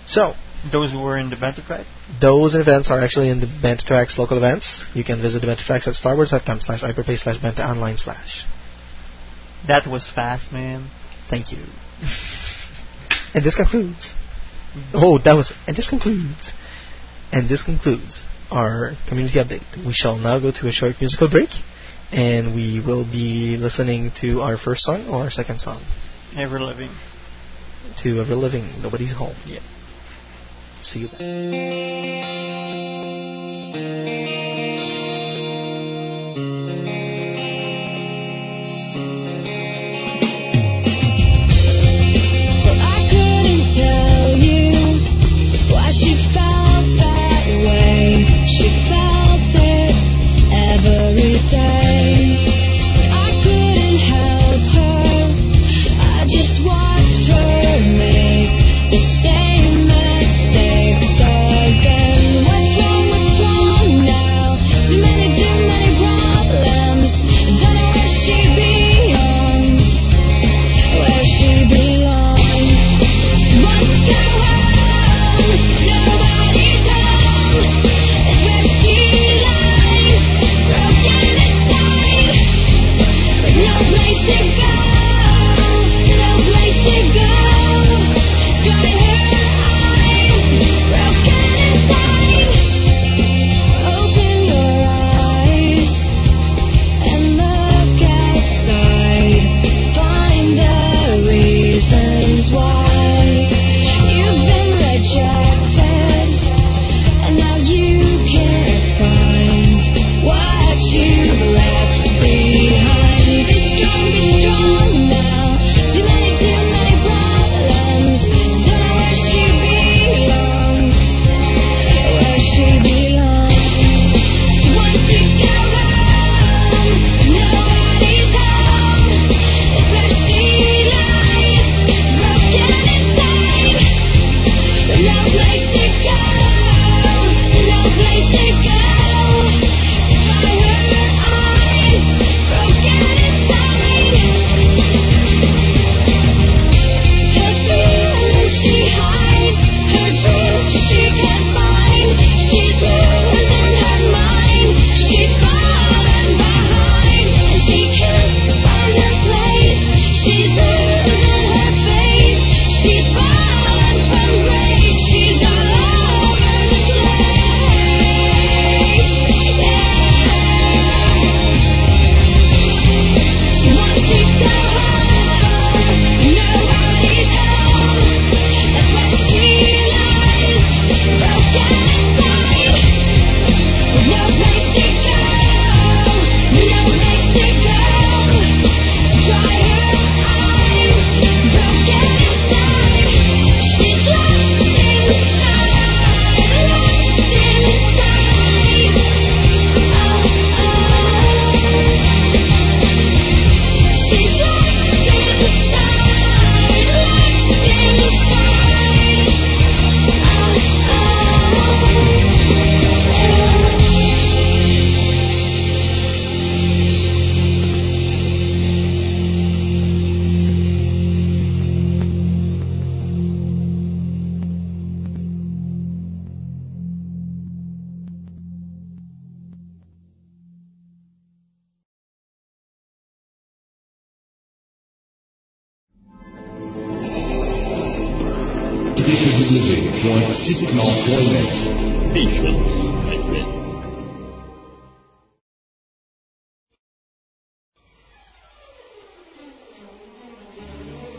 So, 0.06 0.34
Those 0.72 0.92
who 0.92 1.00
were 1.02 1.18
in 1.18 1.30
the 1.30 1.36
Bantha 1.36 1.66
Track? 1.66 1.86
those 2.22 2.54
events 2.56 2.90
are 2.92 3.00
actually 3.02 3.30
in 3.30 3.40
the 3.40 3.48
Bantha 3.48 3.86
Tracks 3.86 4.18
local 4.18 4.38
events. 4.38 4.84
You 4.94 5.04
can 5.04 5.22
visit 5.22 5.42
the 5.42 5.48
Bantha 5.48 5.66
Tracks 5.66 5.88
at 5.88 5.96
starwars.com 5.96 6.60
slash 6.62 6.82
hyperpay 6.82 7.18
slash 7.18 7.38
Benta 7.40 7.60
online 7.60 7.98
slash. 7.98 8.44
That 9.68 9.88
was 9.88 10.10
fast, 10.14 10.52
man. 10.52 10.90
Thank 11.30 11.52
you. 11.52 11.64
and 13.34 13.44
this 13.44 13.56
concludes. 13.56 14.14
Oh, 14.94 15.18
that 15.24 15.34
was. 15.34 15.52
And 15.68 15.76
this 15.76 15.90
concludes. 15.90 16.52
And 17.32 17.50
this 17.50 17.64
concludes 17.64 18.22
our 18.52 18.94
community 19.10 19.40
update. 19.40 19.64
We 19.86 19.94
shall 19.94 20.18
now 20.18 20.40
go 20.40 20.52
to 20.52 20.68
a 20.68 20.72
short 20.72 20.96
musical 21.02 21.30
break, 21.30 21.50
and 22.12 22.54
we 22.54 22.80
will 22.86 23.04
be 23.06 23.58
listening 23.58 24.12
to 24.22 24.42
our 24.42 24.58
first 24.58 24.84
song 24.84 25.08
or 25.10 25.24
our 25.24 25.32
second 25.32 25.60
song. 25.60 25.82
Ever 26.38 26.60
living. 26.60 26.92
To 28.04 28.22
Ever 28.22 28.36
Living. 28.36 28.70
Nobody's 28.82 29.14
home 29.14 29.36
yet. 29.46 29.62
See 30.82 31.00
you 31.00 31.08
then. 31.08 31.52
Mm. 31.52 32.85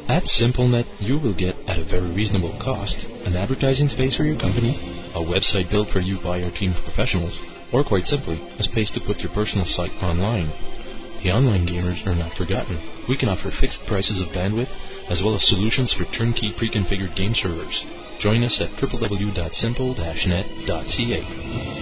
At 0.09 0.24
SimpleNet, 0.24 0.86
you 1.00 1.18
will 1.18 1.34
get, 1.34 1.57
at 1.66 1.80
a 1.80 1.84
very 1.84 2.09
reasonable 2.14 2.57
cost, 2.62 2.96
an 3.24 3.34
advertising 3.34 3.88
space 3.88 4.14
for 4.16 4.22
your 4.22 4.38
company, 4.38 4.78
a 5.14 5.18
website 5.18 5.68
built 5.68 5.88
for 5.88 5.98
you 5.98 6.20
by 6.20 6.44
our 6.44 6.50
team 6.52 6.70
of 6.70 6.84
professionals, 6.84 7.36
or 7.72 7.82
quite 7.82 8.07
simply, 8.07 8.40
a 8.57 8.62
space 8.62 8.92
to 8.92 9.00
put 9.00 9.18
your 9.18 9.32
personal 9.32 9.66
site 9.66 9.90
online. 10.00 10.52
The 11.24 11.32
online 11.32 11.66
gamers 11.66 12.07
are 12.07 12.14
not 12.14 12.34
forgotten. 12.34 12.78
We 13.09 13.16
can 13.16 13.28
offer 13.28 13.50
fixed 13.50 13.84
prices 13.86 14.20
of 14.20 14.28
bandwidth, 14.28 14.70
as 15.11 15.24
well 15.24 15.34
as 15.34 15.42
solutions 15.42 15.92
for 15.92 16.04
turnkey 16.04 16.52
pre-configured 16.57 17.16
game 17.16 17.34
servers. 17.34 17.84
Join 18.20 18.44
us 18.44 18.61
at 18.61 18.78
www.simple-net.ca. 18.78 21.76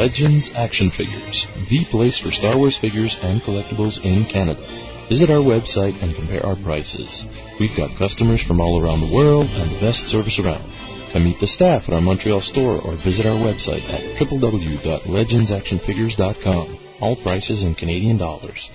Legends 0.00 0.48
Action 0.54 0.88
Figures, 0.88 1.44
the 1.68 1.84
place 1.90 2.18
for 2.18 2.30
Star 2.30 2.56
Wars 2.56 2.78
figures 2.80 3.18
and 3.20 3.42
collectibles 3.42 4.02
in 4.02 4.24
Canada. 4.24 4.62
Visit 5.10 5.28
our 5.28 5.44
website 5.44 6.02
and 6.02 6.16
compare 6.16 6.42
our 6.42 6.56
prices. 6.56 7.26
We've 7.60 7.76
got 7.76 7.98
customers 7.98 8.42
from 8.42 8.62
all 8.62 8.82
around 8.82 9.02
the 9.02 9.12
world 9.14 9.50
and 9.50 9.76
the 9.76 9.80
best 9.80 10.06
service 10.06 10.38
around. 10.38 10.64
Come 11.12 11.24
meet 11.24 11.38
the 11.38 11.46
staff 11.46 11.82
at 11.86 11.92
our 11.92 12.00
Montreal 12.00 12.40
store 12.40 12.80
or 12.80 12.96
visit 12.96 13.26
our 13.26 13.36
website 13.36 13.86
at 13.90 14.16
www.legendsactionfigures.com. 14.16 16.78
All 17.02 17.16
prices 17.22 17.62
in 17.62 17.74
Canadian 17.74 18.16
dollars. 18.16 18.70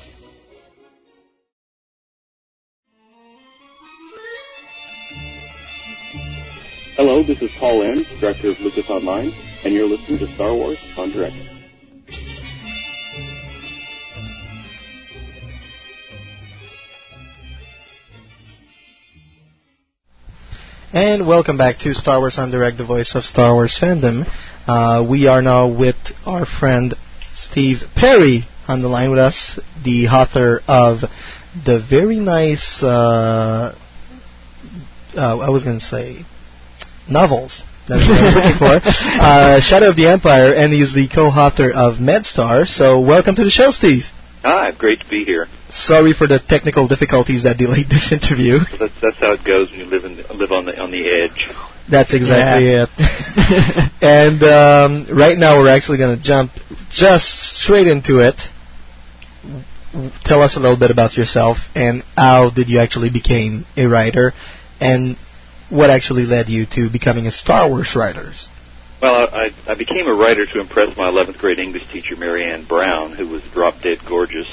Hello, 6.98 7.24
this 7.24 7.42
is 7.42 7.50
Paul 7.58 7.82
Ens, 7.82 8.06
Director 8.20 8.52
of 8.52 8.60
Lucas 8.60 8.92
Online, 8.92 9.34
and 9.66 9.74
you're 9.74 9.88
listening 9.88 10.20
to 10.20 10.32
Star 10.36 10.54
Wars 10.54 10.78
en 10.96 11.12
Direct. 11.12 11.36
And 20.94 21.28
welcome 21.28 21.58
back 21.58 21.80
to 21.80 21.96
Star 21.96 22.20
Wars 22.20 22.38
en 22.38 22.52
Direct, 22.52 22.78
the 22.78 22.86
voice 22.86 23.16
of 23.16 23.24
Star 23.24 23.56
Wars 23.56 23.76
fandom. 23.82 24.26
Uh, 24.68 25.04
we 25.10 25.26
are 25.26 25.42
now 25.42 25.68
with 25.68 25.96
our 26.28 26.46
friend 26.46 26.94
Steve 27.34 27.78
Perry 27.96 28.44
on 28.68 28.84
the 28.84 28.88
line 28.88 29.10
with 29.10 29.20
us, 29.20 29.60
the 29.84 30.08
author 30.10 30.62
of 30.68 31.00
the 31.66 31.84
very 31.90 32.20
nice, 32.20 32.84
uh, 32.84 33.76
uh, 35.18 35.38
I 35.40 35.50
was 35.50 35.64
going 35.64 35.80
to 35.80 35.84
say, 35.86 36.24
novels. 37.10 37.64
That's 37.88 38.10
what 38.10 38.18
I 38.18 38.26
was 38.26 38.36
looking 38.36 38.58
for. 38.58 38.76
Uh, 39.16 39.60
Shadow 39.60 39.90
of 39.90 39.96
the 39.96 40.08
Empire, 40.08 40.54
and 40.54 40.74
he's 40.74 40.94
the 40.94 41.08
co-author 41.08 41.72
of 41.72 41.96
MedStar. 41.98 42.68
So 42.68 43.00
welcome 43.00 43.36
to 43.36 43.44
the 43.44 43.50
show, 43.50 43.72
Steve. 43.72 44.04
Hi, 44.42 44.72
great 44.72 45.00
to 45.00 45.10
be 45.10 45.24
here. 45.24 45.48
Sorry 45.70 46.14
for 46.14 46.28
the 46.28 46.40
technical 46.40 46.88
difficulties 46.88 47.44
that 47.44 47.58
delayed 47.58 47.90
this 47.90 48.12
interview. 48.12 48.60
That's 48.80 48.94
that's 49.02 49.18
how 49.18 49.34
it 49.34 49.44
goes 49.44 49.72
when 49.72 49.80
you 49.80 49.86
live 49.86 50.06
in 50.06 50.18
live 50.38 50.52
on 50.52 50.66
the 50.66 50.80
on 50.80 50.92
the 50.92 51.08
edge. 51.10 51.50
That's 51.90 52.14
exactly 52.14 52.70
it. 52.70 52.90
and 54.02 54.44
um, 54.44 55.18
right 55.18 55.38
now 55.38 55.60
we're 55.60 55.74
actually 55.74 55.98
going 55.98 56.18
to 56.18 56.24
jump 56.24 56.52
just 56.90 57.26
straight 57.62 57.88
into 57.88 58.20
it. 58.20 58.36
Tell 60.26 60.42
us 60.42 60.58
a 60.58 60.60
little 60.60 60.78
bit 60.78 60.92
about 60.92 61.14
yourself 61.14 61.58
and 61.74 62.04
how 62.18 62.50
did 62.50 62.70
you 62.70 62.80
actually 62.80 63.10
become 63.10 63.66
a 63.78 63.88
writer, 63.88 64.34
and 64.80 65.18
what 65.70 65.90
actually 65.90 66.26
led 66.26 66.50
you 66.50 66.66
to 66.66 66.90
becoming 66.90 67.28
a 67.28 67.32
Star 67.32 67.70
Wars 67.70 67.96
writer. 67.96 68.32
Well, 69.02 69.30
I 69.32 69.52
I 69.68 69.76
became 69.76 70.08
a 70.08 70.14
writer 70.14 70.46
to 70.46 70.60
impress 70.60 70.96
my 70.98 71.10
11th 71.10 71.38
grade 71.38 71.60
English 71.60 71.92
teacher 71.92 72.16
Mary 72.16 72.44
Ann 72.44 72.66
Brown, 72.66 73.12
who 73.12 73.28
was 73.28 73.44
drop 73.54 73.82
dead 73.82 74.00
gorgeous. 74.08 74.48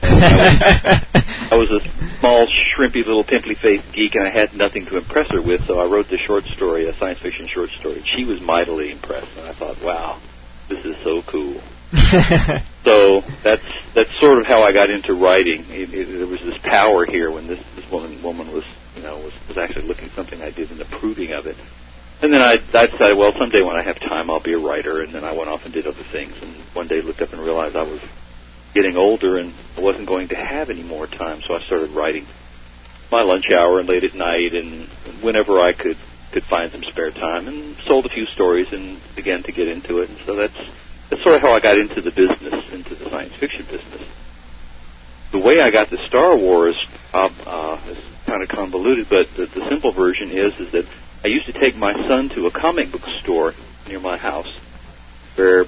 I 0.02 1.50
was 1.52 1.70
a 1.70 2.18
small, 2.20 2.46
shrimpy 2.46 3.04
little 3.04 3.24
pimply 3.24 3.54
faced 3.54 3.92
geek, 3.92 4.14
and 4.14 4.26
I 4.26 4.30
had 4.30 4.54
nothing 4.54 4.86
to 4.86 4.96
impress 4.96 5.30
her 5.30 5.42
with, 5.42 5.66
so 5.66 5.78
I 5.78 5.86
wrote 5.86 6.08
this 6.08 6.20
short 6.20 6.44
story, 6.44 6.86
a 6.86 6.96
science 6.96 7.18
fiction 7.18 7.48
short 7.48 7.70
story. 7.70 8.02
She 8.04 8.24
was 8.24 8.40
mightily 8.40 8.92
impressed, 8.92 9.36
and 9.36 9.46
I 9.46 9.52
thought, 9.52 9.82
wow, 9.82 10.20
this 10.68 10.84
is 10.84 10.96
so 11.02 11.22
cool. 11.22 11.60
so 12.84 13.22
that's 13.42 13.62
that's 13.94 14.20
sort 14.20 14.38
of 14.38 14.46
how 14.46 14.62
I 14.62 14.72
got 14.72 14.90
into 14.90 15.14
writing. 15.14 15.64
It, 15.68 15.92
it, 15.92 16.18
there 16.18 16.26
was 16.26 16.40
this 16.40 16.58
power 16.58 17.06
here 17.06 17.30
when 17.30 17.46
this 17.46 17.64
this 17.76 17.90
woman 17.90 18.22
woman 18.22 18.52
was 18.52 18.64
you 18.98 19.04
know 19.04 19.18
was 19.18 19.32
was 19.46 19.56
actually 19.56 19.86
looking 19.86 20.06
at 20.06 20.12
something 20.12 20.42
I 20.42 20.50
did 20.50 20.70
and 20.70 20.80
approving 20.80 21.32
of 21.32 21.46
it. 21.46 21.56
And 22.20 22.32
then 22.32 22.40
I, 22.40 22.54
I 22.74 22.86
decided, 22.86 23.16
well, 23.16 23.32
someday 23.32 23.62
when 23.62 23.76
I 23.76 23.82
have 23.82 24.00
time, 24.00 24.28
I'll 24.28 24.42
be 24.42 24.52
a 24.52 24.58
writer. 24.58 25.02
And 25.02 25.14
then 25.14 25.22
I 25.22 25.32
went 25.32 25.48
off 25.48 25.64
and 25.64 25.72
did 25.72 25.86
other 25.86 26.02
things. 26.10 26.34
And 26.42 26.52
one 26.74 26.88
day 26.88 27.00
looked 27.00 27.22
up 27.22 27.32
and 27.32 27.40
realized 27.40 27.76
I 27.76 27.84
was 27.84 28.00
getting 28.74 28.96
older 28.96 29.38
and 29.38 29.54
I 29.76 29.80
wasn't 29.80 30.08
going 30.08 30.28
to 30.28 30.34
have 30.34 30.68
any 30.68 30.82
more 30.82 31.06
time. 31.06 31.42
So 31.42 31.54
I 31.54 31.60
started 31.60 31.90
writing 31.90 32.26
my 33.10 33.22
lunch 33.22 33.50
hour 33.50 33.78
and 33.78 33.88
late 33.88 34.02
at 34.02 34.14
night 34.14 34.52
and 34.54 34.88
whenever 35.22 35.60
I 35.60 35.72
could 35.72 35.96
could 36.32 36.44
find 36.44 36.70
some 36.70 36.82
spare 36.82 37.10
time 37.10 37.48
and 37.48 37.74
sold 37.86 38.04
a 38.04 38.10
few 38.10 38.26
stories 38.26 38.70
and 38.70 39.00
began 39.16 39.42
to 39.44 39.52
get 39.52 39.66
into 39.66 40.00
it. 40.00 40.10
And 40.10 40.18
so 40.26 40.34
that's 40.34 40.58
that's 41.08 41.22
sort 41.22 41.36
of 41.36 41.40
how 41.40 41.52
I 41.52 41.60
got 41.60 41.78
into 41.78 42.02
the 42.02 42.10
business, 42.10 42.70
into 42.70 42.94
the 42.96 43.08
science 43.08 43.34
fiction 43.36 43.64
business. 43.64 44.02
The 45.30 45.38
way 45.38 45.60
I 45.60 45.70
got 45.70 45.88
to 45.88 45.96
Star 46.06 46.36
Wars 46.36 46.76
uh, 47.14 47.30
uh, 47.46 47.94
kind 48.28 48.42
of 48.42 48.48
convoluted, 48.48 49.08
but 49.08 49.26
the, 49.36 49.46
the 49.46 49.68
simple 49.68 49.92
version 49.92 50.30
is 50.30 50.52
is 50.60 50.70
that 50.72 50.84
I 51.24 51.28
used 51.28 51.46
to 51.46 51.52
take 51.52 51.74
my 51.76 51.94
son 52.06 52.28
to 52.30 52.46
a 52.46 52.50
comic 52.50 52.92
book 52.92 53.04
store 53.22 53.54
near 53.88 53.98
my 53.98 54.18
house, 54.18 54.54
where 55.34 55.64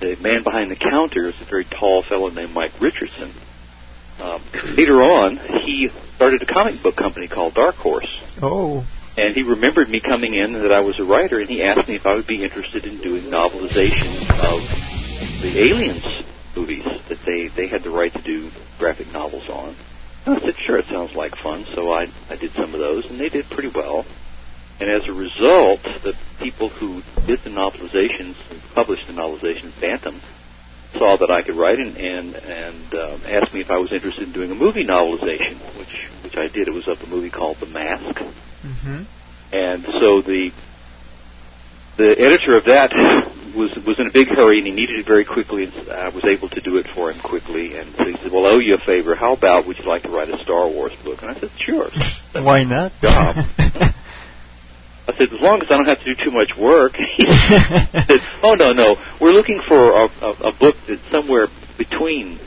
the 0.00 0.16
man 0.20 0.42
behind 0.42 0.70
the 0.70 0.76
counter 0.76 1.28
is 1.28 1.40
a 1.40 1.44
very 1.44 1.64
tall 1.64 2.02
fellow 2.02 2.30
named 2.30 2.52
Mike 2.52 2.80
Richardson. 2.80 3.32
Um, 4.18 4.42
later 4.76 5.02
on, 5.02 5.36
he 5.36 5.90
started 6.16 6.42
a 6.42 6.46
comic 6.46 6.82
book 6.82 6.96
company 6.96 7.28
called 7.28 7.54
Dark 7.54 7.76
Horse. 7.76 8.08
Oh. 8.40 8.86
And 9.16 9.34
he 9.34 9.42
remembered 9.42 9.88
me 9.88 10.00
coming 10.00 10.34
in 10.34 10.52
that 10.54 10.72
I 10.72 10.80
was 10.80 10.98
a 11.00 11.04
writer, 11.04 11.40
and 11.40 11.50
he 11.50 11.62
asked 11.62 11.88
me 11.88 11.96
if 11.96 12.06
I 12.06 12.14
would 12.14 12.26
be 12.26 12.42
interested 12.42 12.84
in 12.84 12.98
doing 12.98 13.24
novelizations 13.24 14.30
of 14.30 14.62
the 15.42 15.58
Aliens 15.58 16.04
movies 16.56 16.84
that 17.08 17.18
they 17.24 17.48
they 17.48 17.68
had 17.68 17.82
the 17.82 17.90
right 17.90 18.12
to 18.12 18.22
do 18.22 18.50
graphic 18.78 19.12
novels 19.12 19.48
on. 19.48 19.76
And 20.28 20.36
I 20.36 20.40
said, 20.40 20.56
sure, 20.58 20.76
it 20.76 20.84
sounds 20.86 21.14
like 21.14 21.36
fun. 21.36 21.64
So 21.74 21.90
I 21.90 22.12
I 22.28 22.36
did 22.36 22.52
some 22.52 22.74
of 22.74 22.80
those, 22.80 23.06
and 23.06 23.18
they 23.18 23.30
did 23.30 23.46
pretty 23.46 23.70
well. 23.74 24.04
And 24.78 24.90
as 24.90 25.08
a 25.08 25.12
result, 25.12 25.82
the 25.82 26.14
people 26.38 26.68
who 26.68 27.02
did 27.26 27.40
the 27.40 27.50
novelizations, 27.50 28.36
published 28.74 29.06
the 29.06 29.14
novelization, 29.14 29.72
Bantam, 29.80 30.20
saw 30.92 31.16
that 31.16 31.30
I 31.30 31.40
could 31.40 31.54
write 31.54 31.78
and 31.78 31.96
and, 31.96 32.34
and 32.34 32.94
um, 32.94 33.22
asked 33.26 33.54
me 33.54 33.60
if 33.60 33.70
I 33.70 33.78
was 33.78 33.90
interested 33.90 34.24
in 34.24 34.32
doing 34.32 34.50
a 34.50 34.54
movie 34.54 34.84
novelization, 34.84 35.56
which 35.78 36.10
which 36.22 36.36
I 36.36 36.48
did. 36.48 36.68
It 36.68 36.74
was 36.74 36.86
of 36.88 37.02
a 37.02 37.06
movie 37.06 37.30
called 37.30 37.56
The 37.60 37.66
Mask. 37.66 38.20
Mm-hmm. 38.62 39.02
And 39.52 39.84
so 39.84 40.20
the 40.20 40.52
the 41.96 42.20
editor 42.20 42.54
of 42.54 42.66
that 42.66 42.92
was 43.58 43.74
was 43.84 43.98
in 43.98 44.06
a 44.06 44.10
big 44.10 44.28
hurry 44.28 44.58
and 44.58 44.66
he 44.66 44.72
needed 44.72 45.00
it 45.00 45.06
very 45.06 45.24
quickly 45.24 45.64
and 45.64 45.90
I 45.90 46.08
was 46.08 46.24
able 46.24 46.48
to 46.50 46.60
do 46.60 46.78
it 46.78 46.86
for 46.94 47.10
him 47.10 47.20
quickly 47.20 47.76
and 47.76 47.94
so 47.96 48.04
he 48.04 48.16
said, 48.16 48.32
Well 48.32 48.46
oh, 48.46 48.50
I 48.50 48.52
owe 48.52 48.58
you 48.58 48.74
a 48.74 48.78
favor, 48.78 49.14
how 49.14 49.32
about 49.34 49.66
would 49.66 49.78
you 49.78 49.84
like 49.84 50.02
to 50.02 50.10
write 50.10 50.30
a 50.30 50.38
Star 50.38 50.68
Wars 50.68 50.94
book? 51.04 51.20
And 51.22 51.30
I 51.30 51.34
said, 51.38 51.50
Sure. 51.58 51.90
Why 52.32 52.64
not? 52.64 52.92
Job. 53.02 53.36
I 55.08 55.16
said, 55.16 55.32
as 55.32 55.40
long 55.40 55.62
as 55.62 55.70
I 55.70 55.76
don't 55.76 55.86
have 55.86 56.00
to 56.00 56.14
do 56.14 56.22
too 56.22 56.30
much 56.30 56.54
work. 56.56 56.94
he 57.16 57.24
said, 57.26 58.20
oh 58.42 58.54
no, 58.54 58.72
no, 58.72 58.96
we're 59.20 59.32
looking 59.32 59.60
for 59.66 59.74
a, 59.74 60.10
a, 60.20 60.30
a 60.48 60.52
book 60.52 60.76
that's 60.86 61.02
somewhere 61.10 61.48
between, 61.78 62.38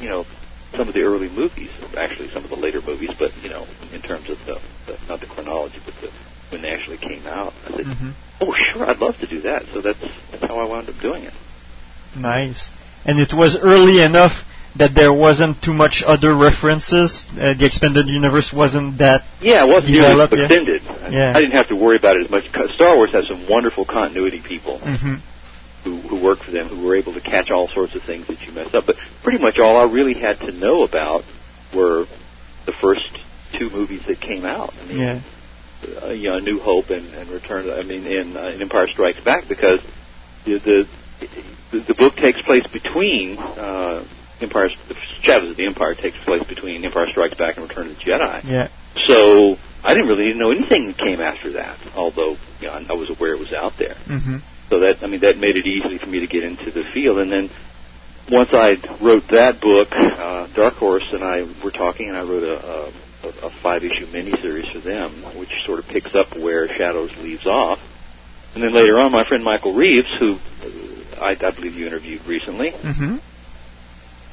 you 0.00 0.08
know, 0.08 0.26
some 0.72 0.88
of 0.88 0.94
the 0.94 1.02
early 1.02 1.28
movies, 1.28 1.70
actually 1.96 2.30
some 2.30 2.44
of 2.44 2.50
the 2.50 2.56
later 2.56 2.80
movies, 2.80 3.10
but 3.18 3.32
you 3.42 3.50
know, 3.50 3.66
in 3.92 4.00
terms 4.00 4.30
of 4.30 4.38
the, 4.46 4.60
the 4.86 4.98
not 5.08 5.20
the 5.20 5.26
chronology, 5.26 5.80
but 5.84 5.94
the 6.00 6.10
when 6.50 6.62
they 6.62 6.70
actually 6.70 6.98
came 6.98 7.26
out. 7.26 7.52
I 7.66 7.70
said, 7.76 7.86
Mhm. 7.86 8.12
oh 8.40 8.54
sure, 8.54 8.88
I'd 8.88 8.98
love 8.98 9.18
to 9.18 9.26
do 9.26 9.40
that. 9.42 9.64
So 9.72 9.80
that's 9.80 9.98
that's 10.30 10.44
how 10.46 10.58
I 10.58 10.64
wound 10.64 10.88
up 10.88 11.00
doing 11.00 11.24
it. 11.24 11.32
Nice. 12.16 12.68
And 13.04 13.20
it 13.20 13.32
was 13.32 13.56
early 13.56 14.02
enough 14.02 14.32
that 14.76 14.94
there 14.94 15.12
wasn't 15.12 15.60
too 15.62 15.72
much 15.74 16.02
other 16.06 16.34
references. 16.36 17.24
Uh, 17.32 17.54
the 17.54 17.66
expanded 17.66 18.06
universe 18.06 18.52
wasn't 18.52 18.98
that 18.98 19.22
Yeah, 19.40 19.64
it 19.64 19.68
wasn't 19.68 19.94
developed. 19.94 20.32
extended. 20.34 20.82
Yeah. 21.10 21.32
I 21.34 21.40
didn't 21.40 21.52
have 21.52 21.68
to 21.68 21.76
worry 21.76 21.96
about 21.96 22.16
it 22.16 22.24
as 22.26 22.30
much. 22.30 22.50
'cause 22.52 22.70
Star 22.74 22.94
Wars 22.96 23.10
has 23.12 23.26
some 23.28 23.46
wonderful 23.48 23.84
continuity 23.84 24.40
people. 24.40 24.78
hmm 24.78 25.16
who, 25.84 25.96
who 26.00 26.16
work 26.16 26.40
for 26.42 26.50
them 26.50 26.66
who 26.68 26.84
were 26.84 26.96
able 26.96 27.14
to 27.14 27.20
catch 27.20 27.52
all 27.52 27.68
sorts 27.68 27.94
of 27.94 28.02
things 28.02 28.26
that 28.26 28.36
you 28.44 28.52
messed 28.52 28.74
up. 28.74 28.84
But 28.84 28.96
pretty 29.22 29.38
much 29.38 29.58
all 29.60 29.76
I 29.76 29.84
really 29.84 30.12
had 30.14 30.38
to 30.40 30.50
know 30.52 30.82
about 30.82 31.24
were 31.72 32.06
the 32.66 32.72
first 32.72 33.08
two 33.52 33.70
movies 33.70 34.02
that 34.08 34.20
came 34.20 34.44
out. 34.44 34.74
I 34.82 34.86
mean, 34.88 34.98
Yeah. 34.98 35.20
Uh, 36.02 36.08
you 36.08 36.30
know, 36.30 36.38
New 36.38 36.60
Hope 36.60 36.90
and, 36.90 37.14
and 37.14 37.30
Return. 37.30 37.70
I 37.70 37.82
mean, 37.82 38.06
in, 38.06 38.36
uh, 38.36 38.48
in 38.54 38.62
Empire 38.62 38.88
Strikes 38.88 39.20
Back, 39.20 39.48
because 39.48 39.80
the, 40.44 40.58
the 40.58 40.88
the, 41.70 41.94
book 41.94 42.16
takes 42.16 42.40
place 42.42 42.66
between 42.66 43.38
uh, 43.38 44.04
Empire. 44.40 44.70
The 44.88 44.96
Shadows 45.20 45.50
of 45.50 45.56
the 45.56 45.66
Empire 45.66 45.94
takes 45.94 46.16
place 46.24 46.44
between 46.44 46.84
Empire 46.84 47.06
Strikes 47.08 47.36
Back 47.36 47.56
and 47.56 47.68
Return 47.68 47.88
of 47.88 47.98
the 47.98 48.02
Jedi. 48.02 48.44
Yeah. 48.44 48.68
So 49.06 49.56
I 49.82 49.94
didn't 49.94 50.08
really 50.08 50.32
know 50.34 50.50
anything 50.50 50.86
that 50.86 50.98
came 50.98 51.20
after 51.20 51.52
that, 51.52 51.78
although 51.94 52.36
you 52.60 52.68
know, 52.68 52.72
I 52.72 52.92
was 52.94 53.10
aware 53.10 53.34
it 53.34 53.38
was 53.38 53.52
out 53.52 53.76
there. 53.78 53.96
Mm-hmm. 54.06 54.38
So 54.70 54.80
that 54.80 55.02
I 55.02 55.06
mean 55.06 55.20
that 55.20 55.38
made 55.38 55.56
it 55.56 55.66
easy 55.66 55.98
for 55.98 56.06
me 56.06 56.20
to 56.20 56.26
get 56.26 56.44
into 56.44 56.70
the 56.70 56.84
field. 56.84 57.18
And 57.18 57.32
then 57.32 57.50
once 58.30 58.50
I 58.52 58.76
wrote 59.00 59.28
that 59.28 59.60
book, 59.60 59.88
uh, 59.92 60.46
Dark 60.54 60.74
Horse 60.74 61.08
and 61.12 61.24
I 61.24 61.46
were 61.64 61.70
talking, 61.70 62.08
and 62.08 62.16
I 62.16 62.22
wrote 62.22 62.42
a, 62.42 62.92
a, 63.22 63.28
a 63.46 63.50
five-issue 63.62 64.06
miniseries 64.06 64.72
for 64.72 64.80
them, 64.80 65.12
which 65.36 65.50
sort 65.66 65.78
of 65.78 65.86
picks 65.86 66.14
up 66.14 66.36
where 66.36 66.68
Shadows 66.68 67.14
leaves 67.18 67.46
off. 67.46 67.80
And 68.54 68.62
then 68.62 68.72
later 68.72 68.98
on, 68.98 69.12
my 69.12 69.24
friend 69.24 69.44
Michael 69.44 69.74
Reeves, 69.74 70.08
who 70.18 70.34
uh, 70.34 71.20
I, 71.20 71.30
I 71.30 71.50
believe 71.50 71.74
you 71.74 71.86
interviewed 71.86 72.24
recently, 72.26 72.70
Mm-hmm. 72.70 73.16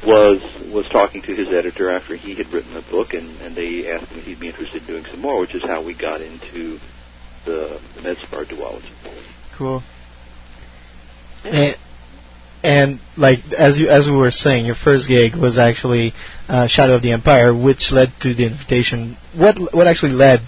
was 0.08 0.42
was 0.72 0.88
talking 0.90 1.22
to 1.24 1.36
his 1.36 1.48
editor 1.50 1.90
after 1.90 2.16
he 2.16 2.36
had 2.36 2.52
written 2.54 2.74
the 2.74 2.82
book, 2.82 3.14
and, 3.14 3.30
and 3.42 3.56
they 3.56 3.92
asked 3.92 4.08
him 4.12 4.20
if 4.20 4.26
he'd 4.26 4.40
be 4.40 4.48
interested 4.48 4.82
in 4.82 4.88
doing 4.88 5.06
some 5.06 5.22
more, 5.22 5.40
which 5.40 5.56
is 5.56 5.64
how 5.64 5.82
we 5.82 5.94
got 5.94 6.22
into 6.22 6.80
the, 7.46 7.80
the 7.96 8.02
MedStar 8.02 8.46
duology. 8.46 8.92
Cool. 9.58 9.84
And, 11.44 11.78
and 12.64 13.00
like 13.18 13.40
as 13.58 13.78
you 13.78 13.90
as 13.90 14.08
we 14.08 14.16
were 14.16 14.32
saying, 14.32 14.66
your 14.66 14.76
first 14.76 15.08
gig 15.08 15.36
was 15.36 15.58
actually 15.58 16.14
uh, 16.48 16.68
Shadow 16.68 16.96
of 16.96 17.02
the 17.02 17.12
Empire, 17.12 17.56
which 17.56 17.92
led 17.92 18.14
to 18.22 18.34
the 18.34 18.46
invitation. 18.46 19.18
What 19.36 19.58
what 19.74 19.88
actually 19.88 20.14
led 20.14 20.40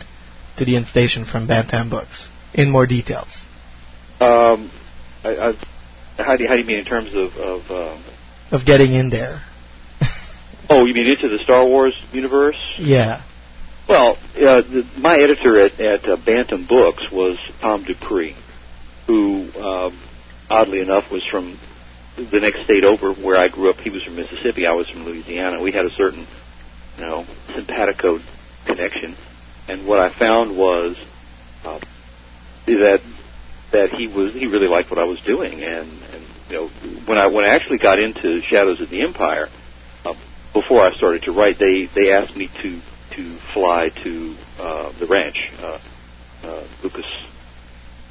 to 0.58 0.66
the 0.66 0.76
invitation 0.76 1.26
from 1.26 1.48
Bantam 1.48 1.90
Books 1.90 2.28
in 2.54 2.70
more 2.70 2.88
details? 2.88 3.44
Um, 4.20 4.72
I, 5.24 5.30
I, 5.30 5.54
how 6.24 6.36
do 6.36 6.44
you, 6.44 6.50
how 6.50 6.56
do 6.56 6.62
you 6.62 6.68
mean 6.68 6.80
in 6.80 6.86
terms 6.86 7.14
of 7.14 7.36
of 7.38 7.72
um, 7.72 8.04
Of 8.52 8.66
getting 8.66 8.94
in 8.94 9.10
there. 9.10 9.44
oh, 10.70 10.86
you 10.86 10.94
mean 10.94 11.08
into 11.08 11.30
the 11.30 11.40
Star 11.40 11.66
Wars 11.66 11.94
universe? 12.12 12.58
Yeah. 12.80 13.24
Well, 13.88 14.18
uh, 14.36 14.62
the, 14.62 14.86
my 14.98 15.18
editor 15.18 15.60
at, 15.60 15.80
at 15.80 16.06
uh, 16.06 16.18
Bantam 16.18 16.66
Books 16.68 17.10
was 17.12 17.38
Tom 17.62 17.84
Dupree, 17.86 18.36
who, 19.06 19.50
um, 19.58 19.98
oddly 20.50 20.82
enough, 20.82 21.10
was 21.10 21.26
from 21.26 21.58
the 22.18 22.40
next 22.40 22.64
state 22.64 22.84
over 22.84 23.14
where 23.14 23.38
I 23.38 23.48
grew 23.48 23.70
up. 23.70 23.78
He 23.78 23.90
was 23.90 24.04
from 24.04 24.16
Mississippi. 24.16 24.66
I 24.66 24.74
was 24.74 24.90
from 24.90 25.06
Louisiana. 25.06 25.62
We 25.62 25.72
had 25.72 25.86
a 25.86 25.92
certain, 25.92 26.28
you 26.98 27.02
know, 27.02 27.26
simpatico 27.54 28.20
connection. 28.66 29.16
And 29.68 29.86
what 29.86 30.00
I 30.00 30.10
found 30.10 30.58
was 30.58 30.98
uh, 31.64 31.80
that 32.66 33.02
that 33.72 33.92
he 33.92 34.08
was 34.08 34.34
he 34.34 34.48
really 34.48 34.68
liked 34.68 34.90
what 34.90 35.00
I 35.00 35.06
was 35.06 35.20
doing. 35.22 35.62
And, 35.64 35.90
and 36.12 36.24
you 36.50 36.56
know, 36.56 36.68
when 37.06 37.18
I 37.18 37.28
when 37.28 37.46
I 37.46 37.50
actually 37.50 37.78
got 37.78 38.00
into 38.00 38.42
Shadows 38.42 38.82
of 38.82 38.90
the 38.90 39.02
Empire, 39.02 39.50
uh, 40.04 40.16
before 40.54 40.82
I 40.82 40.94
started 40.94 41.24
to 41.24 41.32
write, 41.32 41.60
they 41.60 41.86
they 41.86 42.14
asked 42.14 42.36
me 42.36 42.50
to 42.62 42.82
to 43.12 43.38
fly 43.54 43.90
to 44.04 44.36
uh, 44.60 44.92
the 45.00 45.06
ranch. 45.06 45.52
Uh, 45.60 45.80
uh, 46.44 46.64
Lucas 46.84 47.06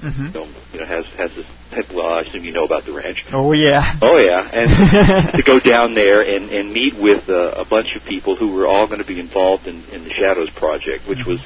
Mm-hmm. 0.03 0.31
film, 0.33 0.55
you 0.73 0.81
know, 0.81 0.87
has 0.87 1.07
has 1.17 1.35
this. 1.35 1.47
Well, 1.93 2.07
I 2.07 2.21
assume 2.21 2.45
you 2.45 2.53
know 2.53 2.65
about 2.65 2.85
the 2.85 2.93
ranch. 2.93 3.25
Oh 3.33 3.53
yeah. 3.53 3.97
Oh 4.03 4.19
yeah, 4.19 4.49
and 4.53 5.33
to 5.37 5.43
go 5.43 5.59
down 5.59 5.95
there 5.95 6.21
and 6.21 6.51
and 6.51 6.71
meet 6.71 6.95
with 6.95 7.29
uh, 7.31 7.53
a 7.57 7.65
bunch 7.65 7.97
of 7.97 8.05
people 8.05 8.37
who 8.37 8.53
were 8.53 8.67
all 8.67 8.87
going 8.87 8.99
to 8.99 9.07
be 9.07 9.19
involved 9.19 9.67
in 9.67 9.85
in 9.85 10.05
the 10.05 10.11
Shadows 10.11 10.51
project, 10.51 11.09
which 11.09 11.25
was. 11.27 11.41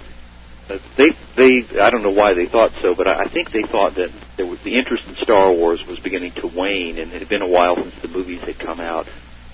Uh, 0.68 0.78
they 0.96 1.11
they 1.36 1.80
I 1.80 1.90
don't 1.90 2.03
know 2.03 2.11
why 2.11 2.34
they 2.34 2.46
thought 2.46 2.72
so, 2.80 2.94
but 2.94 3.07
I, 3.07 3.24
I 3.24 3.28
think 3.28 3.51
they 3.51 3.62
thought 3.62 3.94
that 3.96 4.11
there 4.36 4.46
was 4.46 4.61
the 4.62 4.76
interest 4.76 5.07
in 5.09 5.16
Star 5.16 5.53
Wars 5.53 5.84
was 5.86 5.98
beginning 5.98 6.32
to 6.34 6.46
wane, 6.46 6.98
and 6.98 7.12
it 7.12 7.20
had 7.20 7.28
been 7.28 7.42
a 7.42 7.48
while 7.48 7.76
since 7.76 7.94
the 8.03 8.09
movies 8.09 8.40
had 8.40 8.59
come 8.59 8.78
out, 8.78 9.07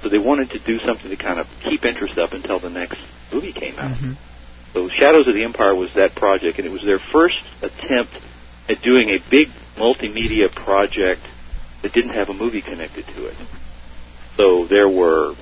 so 0.02 0.08
they 0.08 0.18
wanted 0.18 0.50
to 0.50 0.58
do 0.58 0.78
something 0.78 1.08
to 1.08 1.16
kind 1.16 1.40
of 1.40 1.46
keep 1.62 1.84
interest 1.84 2.18
up 2.18 2.32
until 2.32 2.60
the 2.60 2.70
next 2.70 2.98
movie 3.32 3.52
came 3.52 3.78
out. 3.78 3.96
Mm-hmm. 3.96 4.12
So 4.74 4.88
Shadows 4.90 5.26
of 5.26 5.34
the 5.34 5.44
Empire 5.44 5.74
was 5.74 5.92
that 5.94 6.14
project, 6.14 6.58
and 6.58 6.66
it 6.66 6.70
was 6.70 6.84
their 6.84 6.98
first 6.98 7.40
attempt 7.62 8.12
at 8.68 8.82
doing 8.82 9.10
a 9.10 9.18
big 9.30 9.48
multimedia 9.76 10.52
project 10.52 11.22
that 11.82 11.92
didn't 11.92 12.14
have 12.14 12.28
a 12.28 12.34
movie 12.34 12.62
connected 12.62 13.06
to 13.06 13.26
it. 13.26 13.36
So 14.36 14.66
there 14.66 14.88
were 14.88 15.34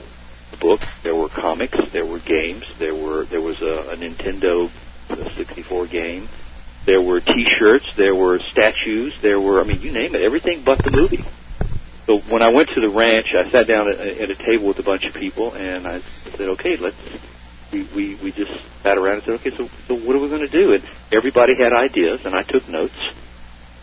books, 0.60 0.86
there 1.02 1.14
were 1.14 1.28
comics, 1.28 1.78
there 1.92 2.06
were 2.06 2.20
games, 2.20 2.64
there 2.78 2.94
were 2.94 3.24
there 3.26 3.40
was 3.40 3.60
a, 3.60 3.92
a 3.92 3.96
Nintendo 3.96 4.70
64 5.36 5.86
game, 5.88 6.28
there 6.86 7.02
were 7.02 7.20
T-shirts, 7.20 7.90
there 7.96 8.14
were 8.14 8.38
statues, 8.50 9.14
there 9.22 9.40
were 9.40 9.60
I 9.60 9.64
mean 9.64 9.80
you 9.80 9.92
name 9.92 10.14
it, 10.14 10.22
everything 10.22 10.62
but 10.64 10.82
the 10.84 10.90
movie. 10.90 11.24
So 12.06 12.18
when 12.18 12.42
I 12.42 12.48
went 12.48 12.68
to 12.74 12.80
the 12.80 12.90
ranch, 12.90 13.34
I 13.34 13.50
sat 13.50 13.66
down 13.66 13.88
at, 13.88 13.98
at 13.98 14.30
a 14.30 14.36
table 14.36 14.68
with 14.68 14.78
a 14.78 14.82
bunch 14.82 15.04
of 15.04 15.14
people, 15.14 15.54
and 15.54 15.86
I 15.86 16.00
said, 16.36 16.48
"Okay, 16.50 16.76
let's." 16.76 16.96
We, 17.74 17.82
we 17.82 18.14
we 18.22 18.30
just 18.30 18.52
sat 18.84 18.96
around 18.96 19.14
and 19.14 19.22
said, 19.24 19.34
"Okay, 19.40 19.50
so 19.50 19.68
so 19.88 19.96
what 19.96 20.14
are 20.14 20.20
we 20.20 20.28
going 20.28 20.42
to 20.42 20.48
do?" 20.48 20.74
And 20.74 20.84
everybody 21.10 21.56
had 21.56 21.72
ideas, 21.72 22.24
and 22.24 22.32
I 22.32 22.44
took 22.44 22.68
notes. 22.68 22.94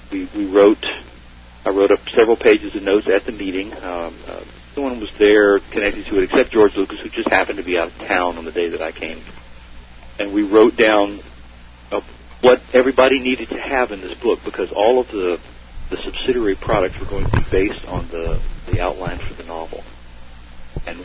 We 0.10 0.30
we 0.34 0.46
wrote. 0.46 0.86
I 1.66 1.72
wrote 1.72 1.92
up 1.92 2.00
several 2.16 2.38
pages 2.38 2.74
of 2.74 2.84
notes 2.84 3.08
at 3.10 3.26
the 3.26 3.34
meeting. 3.34 3.74
Um, 3.74 4.16
uh, 4.26 4.44
no 4.78 4.84
one 4.84 5.02
was 5.02 5.12
there 5.20 5.60
connected 5.60 6.06
to 6.06 6.18
it 6.20 6.24
except 6.24 6.52
George 6.52 6.74
Lucas, 6.78 7.02
who 7.02 7.10
just 7.10 7.30
happened 7.30 7.58
to 7.58 7.64
be 7.64 7.78
out 7.78 7.90
of 7.90 7.98
town 8.08 8.38
on 8.38 8.46
the 8.46 8.52
day 8.54 8.70
that 8.70 8.82
I 8.82 8.94
came. 8.94 9.22
And 10.18 10.34
we 10.34 10.44
wrote 10.44 10.78
down 10.78 11.20
uh, 11.92 12.00
what 12.40 12.62
everybody 12.72 13.20
needed 13.20 13.50
to 13.50 13.60
have 13.60 13.92
in 13.92 14.00
this 14.00 14.18
book 14.18 14.40
because 14.46 14.72
all 14.72 15.02
of 15.02 15.08
the 15.10 15.38
the 15.90 15.98
subsidiary 15.98 16.56
products 16.56 16.98
were 16.98 17.06
going 17.06 17.26
to 17.26 17.42
be 17.42 17.46
based 17.52 17.86
on 17.90 18.08
the 18.08 18.40
the 18.72 18.80
outline 18.80 19.20
for 19.20 19.34
the 19.34 19.44
novel. 19.44 19.84
And 20.88 21.04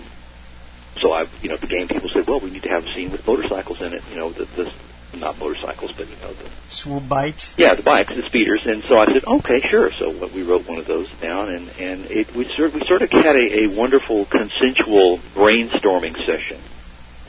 so 1.00 1.12
I, 1.12 1.26
you 1.42 1.48
know, 1.48 1.56
the 1.56 1.66
game 1.66 1.88
people 1.88 2.08
said, 2.08 2.26
well, 2.26 2.40
we 2.40 2.50
need 2.50 2.62
to 2.62 2.68
have 2.68 2.84
a 2.84 2.92
scene 2.94 3.10
with 3.10 3.26
motorcycles 3.26 3.80
in 3.80 3.92
it. 3.92 4.02
You 4.10 4.16
know, 4.16 4.32
the, 4.32 4.44
the 4.56 4.72
not 5.14 5.38
motorcycles, 5.38 5.92
but 5.96 6.08
you 6.08 6.16
know, 6.16 6.34
the 6.34 6.50
Swoop 6.68 7.08
bikes. 7.08 7.54
yeah, 7.56 7.74
the 7.74 7.82
bikes, 7.82 8.14
the 8.14 8.22
speeders, 8.26 8.62
and 8.66 8.82
so 8.84 8.98
I 8.98 9.06
said, 9.06 9.24
okay, 9.24 9.60
sure. 9.60 9.90
So 9.98 10.28
we 10.34 10.42
wrote 10.42 10.68
one 10.68 10.78
of 10.78 10.86
those 10.86 11.08
down, 11.20 11.50
and 11.50 11.68
and 11.70 12.10
it 12.10 12.34
we 12.34 12.48
sort 12.56 12.74
we 12.74 12.82
sort 12.86 13.02
of 13.02 13.10
had 13.10 13.36
a, 13.36 13.64
a 13.64 13.66
wonderful 13.68 14.26
consensual 14.26 15.18
brainstorming 15.34 16.16
session, 16.26 16.60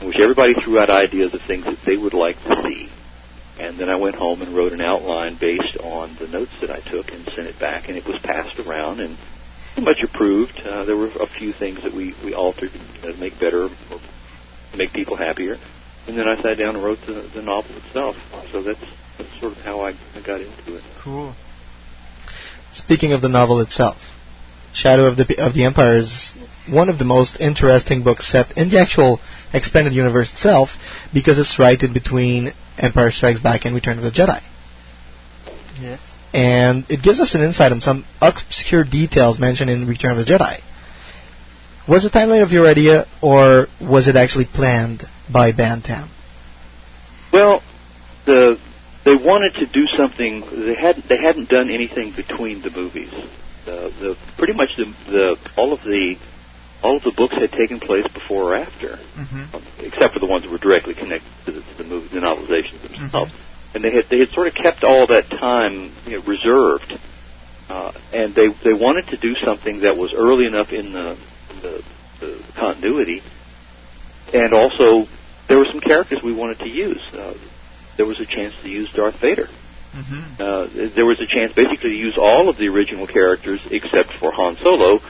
in 0.00 0.08
which 0.08 0.18
everybody 0.18 0.54
threw 0.54 0.78
out 0.78 0.90
ideas 0.90 1.34
of 1.34 1.40
things 1.42 1.64
that 1.64 1.78
they 1.86 1.96
would 1.96 2.14
like 2.14 2.36
to 2.44 2.62
see, 2.64 2.90
and 3.58 3.78
then 3.78 3.88
I 3.88 3.96
went 3.96 4.16
home 4.16 4.42
and 4.42 4.54
wrote 4.54 4.72
an 4.72 4.80
outline 4.80 5.36
based 5.38 5.78
on 5.78 6.16
the 6.18 6.26
notes 6.26 6.52
that 6.60 6.70
I 6.70 6.80
took 6.80 7.10
and 7.10 7.24
sent 7.34 7.46
it 7.46 7.58
back, 7.58 7.88
and 7.88 7.96
it 7.96 8.06
was 8.06 8.20
passed 8.20 8.58
around 8.58 9.00
and 9.00 9.16
pretty 9.78 10.02
much 10.02 10.10
approved. 10.10 10.60
Uh, 10.60 10.84
there 10.84 10.96
were 10.96 11.08
a 11.08 11.26
few 11.26 11.52
things 11.52 11.82
that 11.82 11.94
we 11.94 12.14
we 12.24 12.34
altered 12.34 12.70
to 13.02 13.14
make 13.14 13.38
better 13.38 13.64
or 13.64 14.00
make 14.76 14.92
people 14.92 15.16
happier. 15.16 15.56
And 16.06 16.16
then 16.16 16.26
I 16.26 16.40
sat 16.40 16.58
down 16.58 16.74
and 16.74 16.84
wrote 16.84 16.98
the, 17.06 17.30
the 17.34 17.42
novel 17.42 17.76
itself. 17.76 18.16
So 18.50 18.62
that's, 18.62 18.80
that's 19.18 19.40
sort 19.40 19.52
of 19.52 19.58
how 19.58 19.80
I, 19.80 19.90
I 20.14 20.22
got 20.24 20.40
into 20.40 20.76
it. 20.76 20.82
Cool. 21.02 21.34
Speaking 22.72 23.12
of 23.12 23.20
the 23.20 23.28
novel 23.28 23.60
itself, 23.60 23.98
Shadow 24.72 25.06
of 25.06 25.16
the 25.16 25.26
of 25.38 25.54
the 25.54 25.64
Empire 25.64 25.96
is 25.96 26.32
one 26.68 26.88
of 26.88 26.98
the 26.98 27.04
most 27.04 27.40
interesting 27.40 28.04
books 28.04 28.30
set 28.30 28.56
in 28.56 28.70
the 28.70 28.78
actual 28.80 29.20
expanded 29.52 29.92
universe 29.92 30.30
itself 30.32 30.70
because 31.12 31.38
it's 31.38 31.58
right 31.58 31.80
in 31.82 31.92
between 31.92 32.52
Empire 32.76 33.10
Strikes 33.10 33.40
Back 33.40 33.64
and 33.64 33.74
Return 33.74 33.98
of 33.98 34.04
the 34.04 34.10
Jedi. 34.10 34.42
Yes. 35.80 36.00
And 36.32 36.84
it 36.90 37.02
gives 37.02 37.20
us 37.20 37.34
an 37.34 37.40
insight 37.40 37.72
on 37.72 37.80
some 37.80 38.04
obscure 38.20 38.84
details 38.84 39.38
mentioned 39.38 39.70
in 39.70 39.86
Return 39.86 40.18
of 40.18 40.18
the 40.18 40.30
Jedi. 40.30 40.60
Was 41.88 42.02
the 42.02 42.10
timeline 42.10 42.42
of 42.42 42.50
your 42.50 42.66
idea, 42.66 43.06
or 43.22 43.66
was 43.80 44.08
it 44.08 44.16
actually 44.16 44.44
planned 44.44 45.04
by 45.32 45.52
Bantam? 45.52 46.10
Well, 47.32 47.62
the 48.26 48.58
they 49.04 49.16
wanted 49.16 49.54
to 49.54 49.66
do 49.66 49.86
something. 49.96 50.40
They 50.66 50.74
hadn't 50.74 51.08
they 51.08 51.16
hadn't 51.16 51.48
done 51.48 51.70
anything 51.70 52.12
between 52.14 52.60
the 52.60 52.70
movies. 52.70 53.10
The, 53.64 53.90
the 54.00 54.18
pretty 54.36 54.52
much 54.52 54.70
the, 54.76 54.84
the 55.06 55.50
all 55.56 55.72
of 55.72 55.82
the 55.82 56.16
all 56.82 56.98
of 56.98 57.02
the 57.04 57.12
books 57.16 57.34
had 57.34 57.52
taken 57.52 57.80
place 57.80 58.06
before 58.12 58.52
or 58.52 58.54
after, 58.54 58.98
Mm-hmm. 59.16 59.84
except 59.84 60.14
for 60.14 60.20
the 60.20 60.26
ones 60.26 60.44
that 60.44 60.50
were 60.50 60.58
directly 60.58 60.94
connected 60.94 61.30
to 61.46 61.52
the, 61.52 61.60
to 61.60 61.74
the 61.78 61.84
movie, 61.84 62.08
the 62.08 62.20
novelizations 62.20 62.82
themselves. 62.82 63.32
And 63.78 63.84
they 63.84 63.92
had 63.92 64.06
they 64.08 64.18
had 64.18 64.30
sort 64.30 64.48
of 64.48 64.54
kept 64.54 64.82
all 64.82 65.06
that 65.06 65.30
time 65.30 65.92
you 66.04 66.18
know, 66.18 66.24
reserved, 66.24 66.98
uh, 67.68 67.92
and 68.12 68.34
they 68.34 68.48
they 68.48 68.72
wanted 68.72 69.06
to 69.06 69.16
do 69.16 69.36
something 69.36 69.82
that 69.82 69.96
was 69.96 70.12
early 70.12 70.46
enough 70.46 70.72
in 70.72 70.92
the 70.92 71.16
the, 71.62 71.84
the 72.18 72.44
continuity, 72.56 73.22
and 74.34 74.52
also 74.52 75.06
there 75.46 75.58
were 75.58 75.66
some 75.70 75.78
characters 75.78 76.24
we 76.24 76.32
wanted 76.32 76.58
to 76.58 76.68
use. 76.68 77.00
Uh, 77.12 77.34
there 77.96 78.04
was 78.04 78.18
a 78.18 78.26
chance 78.26 78.52
to 78.62 78.68
use 78.68 78.90
Darth 78.90 79.20
Vader. 79.20 79.46
Mm-hmm. 79.94 80.42
Uh, 80.42 80.88
there 80.96 81.06
was 81.06 81.20
a 81.20 81.26
chance 81.26 81.52
basically 81.52 81.90
to 81.90 81.96
use 81.96 82.18
all 82.18 82.48
of 82.48 82.56
the 82.56 82.66
original 82.66 83.06
characters 83.06 83.60
except 83.70 84.12
for 84.14 84.32
Han 84.32 84.56
Solo, 84.56 85.00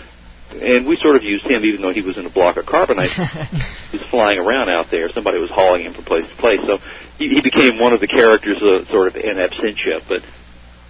and 0.52 0.86
we 0.86 0.98
sort 0.98 1.16
of 1.16 1.22
used 1.22 1.46
him 1.46 1.64
even 1.64 1.80
though 1.80 1.94
he 1.94 2.02
was 2.02 2.18
in 2.18 2.26
a 2.26 2.30
block 2.30 2.58
of 2.58 2.66
carbonite. 2.66 3.08
he 3.92 3.96
was 3.96 4.06
flying 4.10 4.38
around 4.38 4.68
out 4.68 4.90
there. 4.90 5.08
Somebody 5.08 5.38
was 5.38 5.48
hauling 5.48 5.86
him 5.86 5.94
from 5.94 6.04
place 6.04 6.28
to 6.28 6.36
place, 6.36 6.60
so 6.66 6.80
he, 7.18 7.28
he 7.28 7.40
became 7.42 7.78
one 7.78 7.92
of 7.92 8.00
the 8.00 8.06
characters, 8.06 8.62
uh, 8.62 8.84
sort 8.90 9.08
of 9.08 9.16
in 9.16 9.36
absentia. 9.36 10.00
But 10.08 10.22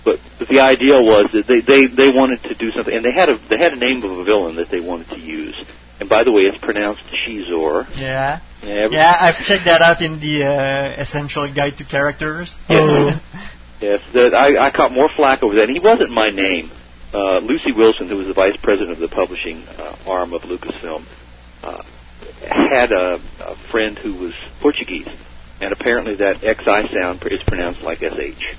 but, 0.05 0.21
but 0.39 0.49
the 0.49 0.61
idea 0.61 1.03
was 1.03 1.29
that 1.33 1.47
they, 1.47 1.61
they, 1.61 1.87
they 1.87 2.11
wanted 2.11 2.43
to 2.45 2.55
do 2.55 2.71
something, 2.71 2.95
and 2.95 3.05
they 3.05 3.13
had 3.13 3.29
a 3.29 3.39
they 3.49 3.59
had 3.59 3.73
a 3.73 3.77
name 3.77 4.03
of 4.05 4.11
a 4.19 4.25
villain 4.25 4.57
that 4.57 4.71
they 4.71 4.81
wanted 4.81 5.09
to 5.11 5.19
use. 5.19 5.57
And 6.01 6.09
by 6.09 6.23
the 6.23 6.31
way, 6.31 6.43
it's 6.43 6.57
pronounced 6.59 7.03
Shizor. 7.11 7.89
Yeah. 7.97 8.41
Yeah, 8.63 8.89
Yeah, 8.91 9.17
I've 9.21 9.45
checked 9.45 9.65
that 9.65 9.83
out 9.83 10.01
in 10.01 10.21
the 10.21 10.45
uh, 10.45 11.03
Essential 11.03 11.53
Guide 11.53 11.77
to 11.79 11.85
Characters. 11.85 12.57
Yes, 13.81 14.01
that 14.13 14.35
I, 14.35 14.67
I 14.67 14.71
caught 14.73 14.91
more 14.91 15.09
flack 15.09 15.45
over 15.45 15.55
that. 15.55 15.69
And 15.69 15.73
he 15.73 15.79
wasn't 15.79 16.11
my 16.11 16.31
name. 16.31 16.73
Uh, 17.13 17.39
Lucy 17.39 17.71
Wilson, 17.71 18.09
who 18.09 18.17
was 18.17 18.27
the 18.27 18.35
vice 18.35 18.57
president 18.57 18.91
of 18.91 18.99
the 18.99 19.09
publishing 19.09 19.63
uh, 19.63 19.97
arm 20.05 20.33
of 20.33 20.43
Lucasfilm, 20.43 21.07
uh, 21.63 21.83
had 22.43 22.91
a, 22.91 23.21
a 23.39 23.71
friend 23.71 23.97
who 23.97 24.15
was 24.15 24.35
Portuguese, 24.61 25.07
and 25.61 25.73
apparently 25.73 26.17
that 26.17 26.41
XI 26.41 26.95
sound 26.95 27.23
is 27.25 27.43
pronounced 27.43 27.83
like 27.83 27.99
SH, 27.99 28.57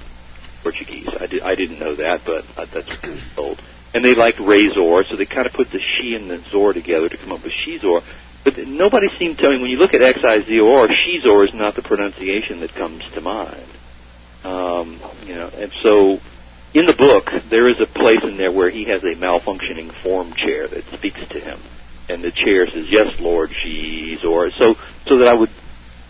Portuguese. 0.64 1.10
I, 1.20 1.28
did, 1.28 1.42
I 1.42 1.56
didn't 1.56 1.80
know 1.80 1.96
that, 1.96 2.22
but 2.26 2.46
uh, 2.58 2.66
that's 2.66 2.88
what 2.88 3.06
I 3.06 3.10
was 3.10 3.24
told. 3.36 3.62
And 3.94 4.06
they 4.06 4.16
liked 4.16 4.40
Razor, 4.40 5.04
so 5.10 5.16
they 5.16 5.26
kind 5.26 5.48
of 5.48 5.54
put 5.54 5.72
the 5.72 5.80
she 5.80 6.14
and 6.14 6.30
the 6.30 6.44
Zor 6.52 6.74
together 6.74 7.10
to 7.10 7.18
come 7.18 7.32
up 7.32 7.44
with 7.44 7.54
Shizor. 7.54 8.04
But 8.44 8.58
nobody 8.58 9.08
seemed 9.18 9.38
to. 9.40 9.48
I 9.48 9.52
mean, 9.52 9.62
when 9.62 9.72
you 9.72 9.78
look 9.78 9.94
at 9.94 10.02
XIZOR, 10.02 10.88
Shizor 10.88 11.48
is 11.48 11.54
not 11.54 11.76
the 11.76 11.82
pronunciation 11.82 12.60
that 12.62 12.74
comes 12.74 13.04
to 13.14 13.22
mind. 13.22 13.68
Um, 14.44 15.02
you 15.26 15.36
know, 15.36 15.48
and 15.48 15.72
so 15.84 16.20
in 16.74 16.86
the 16.86 16.94
book 16.94 17.26
there 17.50 17.68
is 17.68 17.82
a 17.82 17.86
place 17.86 18.24
in 18.24 18.38
there 18.38 18.52
where 18.52 18.70
he 18.70 18.86
has 18.86 19.04
a 19.04 19.16
malfunctioning 19.16 19.92
form 20.02 20.34
chair 20.34 20.68
that 20.68 20.86
speaks 20.94 21.20
to 21.30 21.40
him, 21.40 21.60
and 22.08 22.24
the 22.24 22.32
chair 22.32 22.68
says, 22.68 22.86
"Yes, 22.90 23.20
Lord, 23.20 23.52
she's," 23.52 24.22
so 24.22 24.76
so 25.06 25.18
that 25.18 25.28
I 25.28 25.34
would 25.34 25.50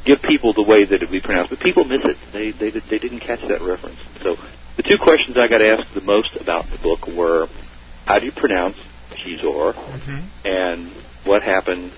give 0.06 0.22
people 0.22 0.54
the 0.54 0.64
way 0.64 0.84
that 0.84 0.96
it 0.96 1.02
would 1.02 1.12
be 1.12 1.22
pronounced. 1.22 1.50
But 1.52 1.60
people 1.60 1.84
miss 1.86 2.02
it; 2.04 2.18
they 2.32 2.52
they 2.52 2.72
they 2.72 3.00
didn't 3.00 3.20
catch 3.20 3.42
that 3.48 3.62
reference. 3.62 4.00
So 4.22 4.38
the 4.78 4.84
two 4.84 4.98
questions 4.98 5.38
I 5.38 5.48
got 5.48 5.62
asked 5.62 5.94
the 5.94 6.02
most 6.02 6.36
about 6.36 6.70
the 6.70 6.78
book 6.78 7.08
were, 7.08 7.48
"How 8.06 8.20
do 8.20 8.26
you 8.26 8.32
pronounce 8.32 8.78
Shizor?" 9.12 9.76
and 10.46 10.92
what 11.26 11.44
happened 11.44 11.92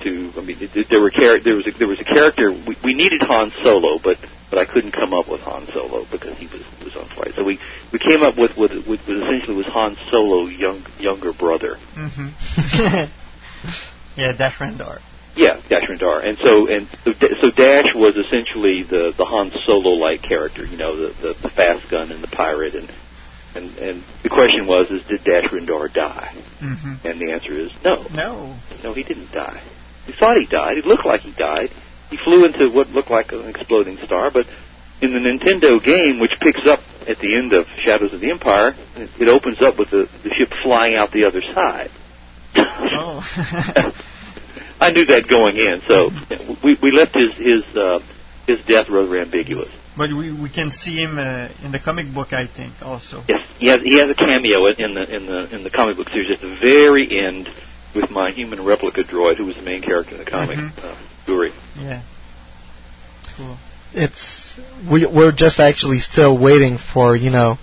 to 0.00 0.32
I 0.36 0.40
mean 0.42 0.70
there 0.88 1.00
were 1.00 1.10
char- 1.10 1.40
there 1.40 1.56
was 1.56 1.66
a, 1.66 1.72
there 1.72 1.88
was 1.88 1.98
a 2.00 2.04
character 2.04 2.52
we, 2.52 2.76
we 2.84 2.94
needed 2.94 3.20
Han 3.22 3.50
Solo 3.62 3.98
but 3.98 4.16
but 4.48 4.58
I 4.60 4.64
couldn't 4.64 4.92
come 4.92 5.12
up 5.12 5.28
with 5.28 5.40
Han 5.40 5.66
Solo 5.72 6.06
because 6.10 6.38
he 6.38 6.46
was 6.46 6.62
was 6.84 6.96
on 6.96 7.08
flight 7.08 7.32
so 7.34 7.42
we 7.42 7.58
we 7.92 7.98
came 7.98 8.22
up 8.22 8.36
with 8.36 8.56
with, 8.56 8.70
with, 8.70 8.86
with 8.86 9.00
essentially 9.08 9.56
was 9.56 9.66
Han 9.66 9.96
Solo 10.10 10.46
young 10.46 10.86
younger 11.00 11.32
brother 11.32 11.76
hmm 11.94 12.28
yeah, 14.16 14.32
Dash 14.32 14.58
Rendar. 14.58 15.00
Yeah 15.38 15.62
Dash 15.68 15.88
Rendar 15.88 16.24
and 16.24 16.36
so 16.38 16.66
and 16.66 16.88
so, 17.04 17.12
so 17.40 17.50
Dash 17.50 17.94
was 17.94 18.16
essentially 18.16 18.82
the 18.82 19.14
the 19.16 19.24
Han 19.24 19.52
Solo 19.64 19.90
like 19.90 20.22
character 20.22 20.66
you 20.66 20.76
know 20.76 20.96
the, 20.96 21.08
the 21.22 21.34
the 21.42 21.50
fast 21.50 21.88
gun 21.90 22.10
and 22.10 22.22
the 22.22 22.28
pirate 22.28 22.74
and 22.74 22.90
and 23.54 23.78
and 23.78 24.04
the 24.22 24.28
question 24.28 24.66
was 24.66 24.90
is 24.90 25.06
did 25.06 25.24
Dash 25.24 25.50
Rendar 25.50 25.92
die 25.92 26.34
hmm 26.58 26.94
and 27.04 27.20
the 27.20 27.32
answer 27.32 27.52
is 27.52 27.70
no 27.84 28.04
No. 28.12 28.58
No, 28.82 28.92
he 28.92 29.04
didn't 29.04 29.32
die. 29.32 29.62
He 30.06 30.12
thought 30.12 30.36
he 30.36 30.46
died. 30.46 30.76
He 30.76 30.82
looked 30.82 31.06
like 31.06 31.20
he 31.20 31.32
died. 31.32 31.70
He 32.10 32.16
flew 32.16 32.44
into 32.44 32.70
what 32.70 32.88
looked 32.88 33.10
like 33.10 33.32
an 33.32 33.46
exploding 33.48 33.98
star, 33.98 34.30
but 34.30 34.46
in 35.00 35.12
the 35.12 35.18
Nintendo 35.18 35.82
game, 35.82 36.18
which 36.18 36.32
picks 36.40 36.66
up 36.66 36.80
at 37.06 37.18
the 37.18 37.36
end 37.36 37.52
of 37.52 37.66
Shadows 37.84 38.12
of 38.12 38.20
the 38.20 38.30
Empire, 38.30 38.74
it, 38.96 39.10
it 39.20 39.28
opens 39.28 39.60
up 39.62 39.78
with 39.78 39.90
the, 39.90 40.08
the 40.24 40.30
ship 40.30 40.50
flying 40.62 40.94
out 40.94 41.12
the 41.12 41.24
other 41.24 41.42
side. 41.42 41.90
Oh. 42.56 43.22
I 44.80 44.92
knew 44.92 45.04
that 45.06 45.26
going 45.28 45.56
in, 45.56 45.82
so 45.88 46.10
we 46.62 46.78
we 46.82 46.90
left 46.90 47.14
his 47.14 47.34
his 47.34 47.64
uh, 47.76 48.00
his 48.46 48.60
death 48.66 48.88
rather 48.88 49.18
ambiguous. 49.18 49.68
but 49.96 50.10
we 50.10 50.32
we 50.32 50.48
can 50.48 50.70
see 50.70 50.96
him 51.02 51.18
uh, 51.18 51.48
in 51.64 51.72
the 51.72 51.78
comic 51.80 52.12
book, 52.14 52.32
I 52.32 52.46
think, 52.46 52.72
also. 52.82 53.24
Yes, 53.28 53.46
he 53.58 53.66
has 53.68 53.80
he 53.82 53.98
has 53.98 54.08
a 54.10 54.14
cameo 54.14 54.66
in 54.66 54.94
the 54.94 55.16
in 55.16 55.26
the 55.26 55.54
in 55.56 55.64
the 55.64 55.70
comic 55.70 55.96
book 55.96 56.08
series 56.10 56.30
at 56.30 56.40
the 56.40 56.54
very 56.60 57.18
end 57.18 57.48
with 57.94 58.10
my 58.10 58.30
human 58.30 58.64
replica 58.64 59.02
droid, 59.02 59.36
who 59.36 59.46
was 59.46 59.56
the 59.56 59.62
main 59.62 59.82
character 59.82 60.12
in 60.14 60.18
the 60.24 60.30
comic, 60.30 60.58
Mhm. 60.58 60.84
uh, 60.84 60.94
Guri. 61.26 61.52
Yeah. 61.76 62.02
Cool. 63.36 63.56
It's 63.94 64.56
we 64.90 65.06
we're 65.06 65.32
just 65.32 65.58
actually 65.60 65.98
still 66.00 66.36
waiting 66.38 66.78
for 66.78 67.16
you 67.16 67.30
know 67.30 67.58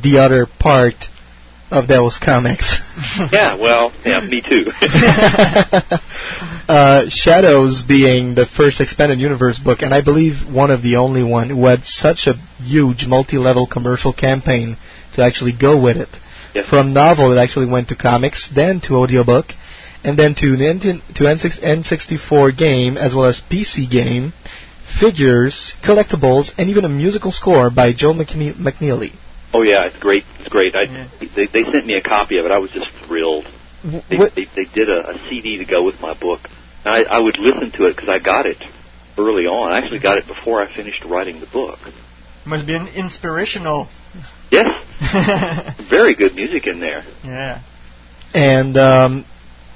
the 0.00 0.18
other 0.18 0.46
part 0.46 0.94
of 1.70 1.88
those 1.88 2.18
comics. 2.18 2.78
yeah, 3.32 3.56
well, 3.56 3.92
yeah, 4.04 4.20
me 4.20 4.40
too. 4.40 4.70
uh, 6.68 7.08
Shadows 7.08 7.82
being 7.82 8.34
the 8.34 8.46
first 8.46 8.80
expanded 8.80 9.18
universe 9.18 9.58
book, 9.58 9.82
and 9.82 9.92
I 9.92 10.02
believe 10.02 10.46
one 10.48 10.70
of 10.70 10.82
the 10.82 10.96
only 10.96 11.22
one 11.22 11.50
who 11.50 11.66
had 11.66 11.84
such 11.84 12.26
a 12.26 12.34
huge 12.62 13.06
multi-level 13.06 13.66
commercial 13.66 14.12
campaign 14.12 14.76
to 15.14 15.22
actually 15.22 15.52
go 15.58 15.80
with 15.80 15.96
it. 15.96 16.08
Yes. 16.54 16.68
From 16.68 16.92
novel, 16.94 17.32
it 17.32 17.42
actually 17.42 17.66
went 17.66 17.88
to 17.88 17.96
comics, 17.96 18.48
then 18.54 18.80
to 18.82 18.94
audiobook, 18.94 19.46
and 20.04 20.18
then 20.18 20.34
to 20.36 20.54
N- 20.54 21.02
to 21.14 21.24
N6, 21.24 21.60
N64 21.60 22.56
game 22.56 22.96
as 22.96 23.14
well 23.14 23.26
as 23.26 23.42
PC 23.50 23.90
game, 23.90 24.32
figures, 25.00 25.74
collectibles, 25.84 26.52
and 26.56 26.70
even 26.70 26.84
a 26.84 26.88
musical 26.88 27.32
score 27.32 27.70
by 27.70 27.92
Joe 27.92 28.14
McNe- 28.14 28.54
McNeely. 28.54 29.12
Oh 29.52 29.62
yeah, 29.62 29.84
it's 29.86 29.98
great. 29.98 30.24
It's 30.40 30.48
great. 30.48 30.74
I, 30.74 31.08
they, 31.20 31.46
they 31.46 31.64
sent 31.70 31.86
me 31.86 31.94
a 31.94 32.02
copy 32.02 32.38
of 32.38 32.44
it. 32.46 32.50
I 32.52 32.58
was 32.58 32.70
just 32.70 32.86
thrilled. 33.06 33.46
They, 34.08 34.16
What- 34.16 34.34
they, 34.34 34.46
they 34.54 34.64
did 34.64 34.88
a, 34.88 35.10
a 35.10 35.18
CD 35.28 35.58
to 35.58 35.64
go 35.64 35.84
with 35.84 36.00
my 36.00 36.14
book. 36.18 36.40
And 36.84 36.94
I, 36.94 37.02
I 37.02 37.18
would 37.20 37.38
listen 37.38 37.70
to 37.72 37.86
it 37.86 37.96
because 37.96 38.08
I 38.08 38.18
got 38.18 38.46
it 38.46 38.58
early 39.18 39.46
on. 39.46 39.72
I 39.72 39.78
actually 39.78 40.00
got 40.00 40.18
it 40.18 40.26
before 40.26 40.60
I 40.62 40.72
finished 40.72 41.04
writing 41.04 41.40
the 41.40 41.46
book. 41.46 41.78
Must 42.44 42.66
be 42.66 42.74
an 42.76 42.86
inspirational. 42.88 43.88
Yes, 44.50 44.66
very 45.90 46.14
good 46.14 46.34
music 46.36 46.66
in 46.66 46.78
there. 46.80 47.04
Yeah. 47.24 47.60
And 48.34 48.76
um, 48.76 49.24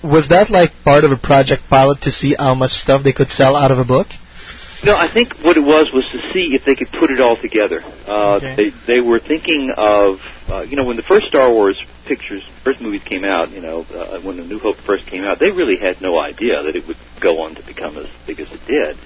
was 0.05 0.29
that 0.29 0.51
like 0.51 0.71
part 0.85 1.03
of 1.05 1.11
a 1.11 1.17
project 1.17 1.63
pilot 1.69 2.03
to 2.03 2.11
see 2.13 2.35
how 2.39 2.55
much 2.55 2.71
stuff 2.73 3.03
they 3.03 3.13
could 3.13 3.31
sell 3.31 3.57
out 3.57 3.71
of 3.73 3.79
a 3.79 3.85
book? 3.85 4.07
No, 4.85 4.97
I 4.97 5.09
think 5.09 5.35
what 5.45 5.57
it 5.57 5.63
was 5.65 5.93
was 5.93 6.09
to 6.13 6.33
see 6.33 6.55
if 6.55 6.65
they 6.65 6.75
could 6.75 6.91
put 6.91 7.11
it 7.11 7.21
all 7.21 7.37
together. 7.37 7.83
Uh, 8.07 8.37
Okay. 8.37 8.55
They 8.57 8.71
they 8.87 9.01
were 9.01 9.19
thinking 9.19 9.71
of 9.77 10.21
uh, 10.49 10.61
you 10.63 10.77
know 10.77 10.85
when 10.85 10.97
the 10.97 11.03
first 11.03 11.27
Star 11.27 11.51
Wars 11.51 11.77
pictures, 12.07 12.43
first 12.65 12.81
movies 12.81 13.03
came 13.05 13.25
out. 13.25 13.51
You 13.51 13.61
know 13.61 13.83
uh, 13.93 14.21
when 14.21 14.37
the 14.37 14.45
New 14.45 14.59
Hope 14.59 14.77
first 14.77 15.07
came 15.07 15.25
out, 15.25 15.39
they 15.39 15.51
really 15.51 15.77
had 15.77 16.01
no 16.01 16.19
idea 16.19 16.63
that 16.63 16.77
it 16.77 16.87
would 16.87 16.97
go 17.21 17.43
on 17.43 17.55
to 17.57 17.63
become 17.63 17.97
as 17.99 18.09
big 18.27 18.41
as 18.41 18.51
it 18.51 18.61
did. 18.67 18.97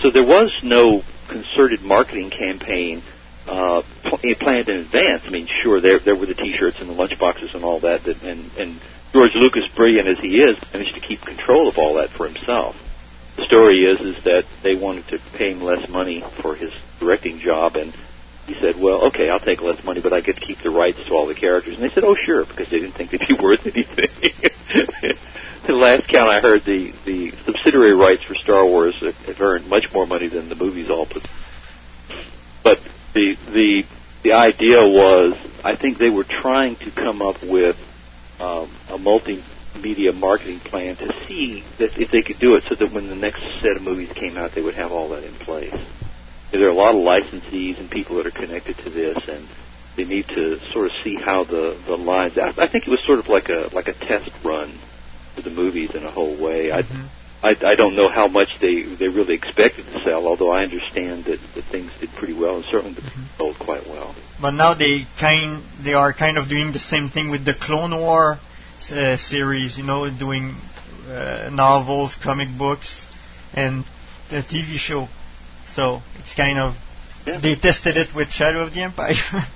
So 0.00 0.10
there 0.10 0.24
was 0.24 0.50
no 0.62 1.02
concerted 1.28 1.82
marketing 1.82 2.30
campaign 2.30 3.02
uh, 3.46 3.82
pl- 4.04 4.34
planned 4.40 4.68
in 4.68 4.80
advance. 4.80 5.22
I 5.26 5.30
mean, 5.30 5.46
sure 5.62 5.80
there 5.80 5.98
there 5.98 6.16
were 6.16 6.26
the 6.26 6.34
T-shirts 6.34 6.80
and 6.80 6.88
the 6.88 6.94
lunchboxes 6.94 7.54
and 7.54 7.64
all 7.64 7.80
that, 7.80 8.04
that 8.04 8.22
and 8.22 8.50
and 8.56 8.80
George 9.12 9.34
Lucas, 9.34 9.66
brilliant 9.74 10.08
as 10.08 10.18
he 10.20 10.40
is, 10.40 10.56
managed 10.72 10.94
to 10.94 11.00
keep 11.00 11.20
control 11.22 11.68
of 11.68 11.76
all 11.76 11.94
that 11.94 12.10
for 12.10 12.26
himself 12.26 12.76
the 13.38 13.46
story 13.46 13.84
is 13.84 14.00
is 14.00 14.24
that 14.24 14.44
they 14.62 14.74
wanted 14.74 15.06
to 15.08 15.18
pay 15.34 15.52
him 15.52 15.60
less 15.60 15.88
money 15.88 16.24
for 16.42 16.56
his 16.56 16.72
directing 16.98 17.38
job 17.38 17.76
and 17.76 17.94
he 18.46 18.54
said, 18.60 18.76
Well, 18.76 19.06
okay, 19.08 19.30
I'll 19.30 19.40
take 19.40 19.62
less 19.62 19.82
money 19.84 20.00
but 20.00 20.12
I 20.12 20.20
get 20.20 20.36
to 20.36 20.40
keep 20.40 20.58
the 20.58 20.70
rights 20.70 20.98
to 21.06 21.14
all 21.14 21.26
the 21.26 21.34
characters 21.34 21.74
and 21.74 21.82
they 21.82 21.90
said, 21.90 22.04
Oh 22.04 22.16
sure, 22.16 22.44
because 22.44 22.68
they 22.68 22.80
didn't 22.80 22.94
think 22.94 23.10
they'd 23.12 23.26
be 23.26 23.34
worth 23.40 23.64
anything. 23.66 24.08
the 25.66 25.72
last 25.72 26.08
count 26.08 26.28
I 26.28 26.40
heard 26.40 26.64
the 26.64 26.92
the 27.04 27.32
subsidiary 27.44 27.94
rights 27.94 28.24
for 28.24 28.34
Star 28.34 28.66
Wars 28.66 29.00
have 29.00 29.40
earned 29.40 29.68
much 29.68 29.92
more 29.92 30.06
money 30.06 30.28
than 30.28 30.48
the 30.48 30.56
movies 30.56 30.90
all 30.90 31.06
put 31.06 31.26
but 32.64 32.80
the 33.14 33.36
the 33.52 33.84
the 34.24 34.32
idea 34.32 34.84
was 34.84 35.36
I 35.62 35.76
think 35.76 35.98
they 35.98 36.10
were 36.10 36.24
trying 36.24 36.76
to 36.76 36.90
come 36.90 37.22
up 37.22 37.42
with 37.42 37.76
um, 38.40 38.70
a 38.88 38.98
multimedia 39.78 40.14
marketing 40.14 40.60
plan 40.60 40.96
to 40.96 41.12
see 41.26 41.64
that 41.78 41.98
if 41.98 42.10
they 42.10 42.22
could 42.22 42.38
do 42.38 42.54
it 42.54 42.64
so 42.68 42.74
that 42.74 42.92
when 42.92 43.08
the 43.08 43.16
next 43.16 43.42
set 43.60 43.76
of 43.76 43.82
movies 43.82 44.10
came 44.14 44.36
out 44.36 44.54
they 44.54 44.62
would 44.62 44.74
have 44.74 44.92
all 44.92 45.10
that 45.10 45.24
in 45.24 45.34
place. 45.34 45.74
There 46.50 46.66
are 46.66 46.70
a 46.70 46.74
lot 46.74 46.94
of 46.94 47.02
licensees 47.02 47.78
and 47.78 47.90
people 47.90 48.16
that 48.16 48.26
are 48.26 48.30
connected 48.30 48.78
to 48.78 48.90
this 48.90 49.18
and 49.28 49.46
they 49.96 50.04
need 50.04 50.28
to 50.28 50.58
sort 50.72 50.86
of 50.86 50.92
see 51.02 51.16
how 51.16 51.44
the 51.44 51.78
the 51.86 51.96
lines 51.96 52.38
I, 52.38 52.54
I 52.56 52.68
think 52.68 52.86
it 52.86 52.90
was 52.90 53.04
sort 53.06 53.18
of 53.18 53.28
like 53.28 53.48
a 53.48 53.70
like 53.72 53.88
a 53.88 53.94
test 53.94 54.30
run 54.44 54.78
for 55.34 55.42
the 55.42 55.50
movies 55.50 55.94
in 55.94 56.04
a 56.04 56.10
whole 56.10 56.36
way. 56.36 56.72
I 56.72 56.82
mm-hmm. 56.82 57.06
I, 57.40 57.56
I 57.62 57.74
don't 57.76 57.94
know 57.94 58.08
how 58.08 58.26
much 58.26 58.48
they 58.60 58.82
they 58.82 59.08
really 59.08 59.34
expected 59.34 59.86
to 59.86 60.02
sell, 60.02 60.26
although 60.26 60.50
I 60.50 60.64
understand 60.64 61.26
that, 61.26 61.38
that 61.54 61.64
things 61.64 61.92
did 62.00 62.10
pretty 62.10 62.34
well 62.34 62.56
and 62.56 62.64
certainly 62.64 63.00
mm-hmm. 63.00 63.24
sold 63.36 63.58
quite 63.58 63.86
well. 63.86 64.14
But 64.40 64.52
now 64.52 64.74
they 64.74 65.06
kind 65.20 65.62
they 65.84 65.94
are 65.94 66.12
kind 66.12 66.38
of 66.38 66.48
doing 66.48 66.72
the 66.72 66.80
same 66.80 67.10
thing 67.10 67.30
with 67.30 67.44
the 67.44 67.54
Clone 67.54 67.96
War 67.96 68.40
uh, 68.92 69.16
series, 69.16 69.78
you 69.78 69.84
know, 69.84 70.08
doing 70.16 70.56
uh, 71.08 71.50
novels, 71.52 72.16
comic 72.22 72.48
books, 72.56 73.06
and 73.54 73.84
the 74.30 74.42
TV 74.42 74.76
show. 74.76 75.08
So 75.66 76.00
it's 76.18 76.34
kind 76.34 76.58
of 76.58 76.74
they 77.24 77.56
tested 77.56 77.96
it 77.96 78.14
with 78.14 78.28
Shadow 78.30 78.62
of 78.62 78.72
the 78.72 78.82
Empire. 78.82 79.14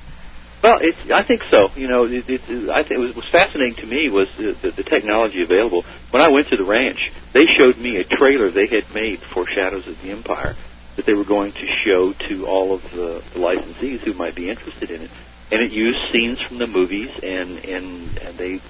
Well, 0.62 0.78
it's, 0.80 1.10
I 1.10 1.24
think 1.24 1.42
so. 1.50 1.70
You 1.74 1.88
know, 1.88 2.04
it, 2.04 2.30
it, 2.30 2.40
it, 2.48 2.70
I 2.70 2.82
think 2.82 2.92
it 2.92 2.98
was, 2.98 3.16
was 3.16 3.28
fascinating 3.32 3.74
to 3.82 3.86
me 3.86 4.08
was 4.08 4.28
the, 4.38 4.56
the, 4.62 4.70
the 4.70 4.82
technology 4.84 5.42
available. 5.42 5.82
When 6.12 6.22
I 6.22 6.28
went 6.28 6.50
to 6.50 6.56
the 6.56 6.64
ranch, 6.64 7.10
they 7.34 7.46
showed 7.46 7.76
me 7.78 7.96
a 7.96 8.04
trailer 8.04 8.48
they 8.48 8.68
had 8.68 8.84
made 8.94 9.18
for 9.34 9.44
Shadows 9.44 9.88
of 9.88 10.00
the 10.00 10.12
Empire 10.12 10.54
that 10.94 11.04
they 11.04 11.14
were 11.14 11.24
going 11.24 11.50
to 11.52 11.66
show 11.66 12.12
to 12.28 12.46
all 12.46 12.74
of 12.74 12.82
the, 12.82 13.24
the 13.34 13.40
licensees 13.40 14.00
who 14.04 14.12
might 14.12 14.36
be 14.36 14.50
interested 14.50 14.92
in 14.92 15.02
it. 15.02 15.10
and 15.50 15.60
it 15.62 15.72
used 15.72 15.98
scenes 16.12 16.40
from 16.40 16.58
the 16.58 16.66
movies, 16.68 17.10
and 17.22 17.58
and 17.64 18.18
and 18.18 18.38
they 18.38 18.60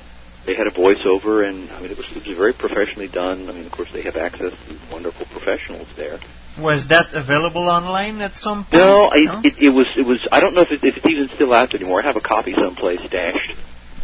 they 0.46 0.54
had 0.54 0.66
a 0.66 0.70
voiceover, 0.70 1.46
and 1.48 1.70
I 1.70 1.80
mean 1.80 1.90
it 1.90 1.96
was 1.96 2.06
it 2.10 2.26
was 2.26 2.36
very 2.36 2.52
professionally 2.52 3.08
done. 3.08 3.48
I 3.48 3.52
mean, 3.52 3.66
of 3.66 3.72
course, 3.72 3.90
they 3.92 4.02
have 4.02 4.16
access 4.16 4.52
to 4.52 4.78
wonderful 4.92 5.26
professionals 5.26 5.88
there. 5.96 6.18
Was 6.58 6.88
that 6.88 7.14
available 7.14 7.68
online 7.68 8.20
at 8.20 8.34
some 8.36 8.64
point? 8.64 8.74
No, 8.74 9.10
it, 9.12 9.46
it, 9.46 9.64
it 9.66 9.70
was 9.70 9.86
it 9.96 10.02
was. 10.06 10.26
I 10.30 10.40
don't 10.40 10.54
know 10.54 10.62
if, 10.62 10.70
it, 10.70 10.82
if 10.84 10.96
it's 10.96 11.06
even 11.06 11.28
still 11.34 11.52
out 11.54 11.74
anymore. 11.74 12.02
I 12.02 12.06
have 12.06 12.16
a 12.16 12.20
copy 12.20 12.54
someplace 12.54 13.00
stashed. 13.06 13.54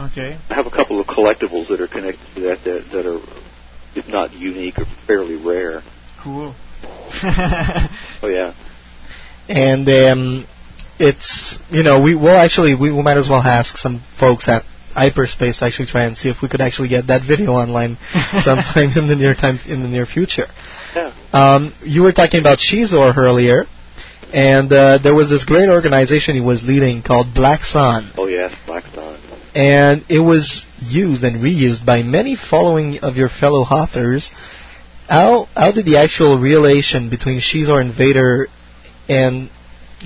Okay. 0.01 0.39
I 0.49 0.55
have 0.55 0.67
a 0.67 0.71
couple 0.71 1.01
of 1.01 1.07
collectibles 1.07 1.69
that 1.69 1.81
are 1.81 1.89
connected 1.89 2.25
to 2.37 2.41
that 2.43 2.65
that, 2.65 2.85
that 2.93 3.07
are, 3.07 3.21
if 3.97 4.07
not 4.09 4.33
unique, 4.33 4.79
or 4.79 4.87
fairly 5.07 5.37
rare. 5.37 5.83
Cool. 6.23 6.55
Oh 8.21 8.29
yeah. 8.29 8.55
and 9.49 9.89
um, 9.89 10.47
it's 10.99 11.59
you 11.71 11.83
know 11.83 12.01
we 12.03 12.15
will 12.15 12.37
actually 12.37 12.75
we, 12.75 12.93
we 12.93 13.03
might 13.03 13.17
as 13.17 13.29
well 13.29 13.41
ask 13.43 13.77
some 13.77 14.03
folks 14.19 14.49
at 14.49 14.63
hyperspace 14.99 15.59
to 15.61 15.67
actually 15.67 15.87
try 15.87 16.05
and 16.05 16.17
see 16.17 16.29
if 16.29 16.37
we 16.43 16.49
could 16.49 16.61
actually 16.61 16.89
get 16.89 17.07
that 17.07 17.23
video 17.27 17.53
online 17.53 17.97
sometime 18.43 18.91
in 18.97 19.07
the 19.07 19.17
near 19.17 19.35
time 19.35 19.59
in 19.67 19.83
the 19.83 19.89
near 19.89 20.07
future. 20.07 20.47
Yeah. 20.95 21.15
Um, 21.33 21.75
you 21.85 22.03
were 22.03 22.13
talking 22.13 22.41
about 22.41 22.59
Xizor 22.59 23.17
earlier, 23.17 23.65
and 24.33 24.73
uh, 24.73 24.99
there 25.03 25.15
was 25.15 25.31
this 25.31 25.45
great 25.45 25.69
organization 25.69 26.35
he 26.35 26.41
was 26.41 26.63
leading 26.65 27.03
called 27.03 27.35
Black 27.35 27.63
Sun, 27.63 28.13
Oh 28.17 28.27
yes, 28.27 28.53
Black 28.67 28.85
Sun. 28.95 29.21
and 29.55 30.05
it 30.09 30.21
was 30.21 30.65
used 30.81 31.23
and 31.25 31.37
reused 31.37 31.85
by 31.87 32.03
many 32.03 32.37
following 32.37 32.99
of 33.01 33.17
your 33.17 33.29
fellow 33.29 33.63
authors. 33.63 34.33
How 35.09 35.49
how 35.57 35.73
did 35.73 35.87
the 35.87 35.97
actual 35.99 36.39
relation 36.39 37.09
between 37.09 37.41
Xizor 37.41 37.81
and 37.81 37.95
Vader 37.97 38.49
and 39.09 39.51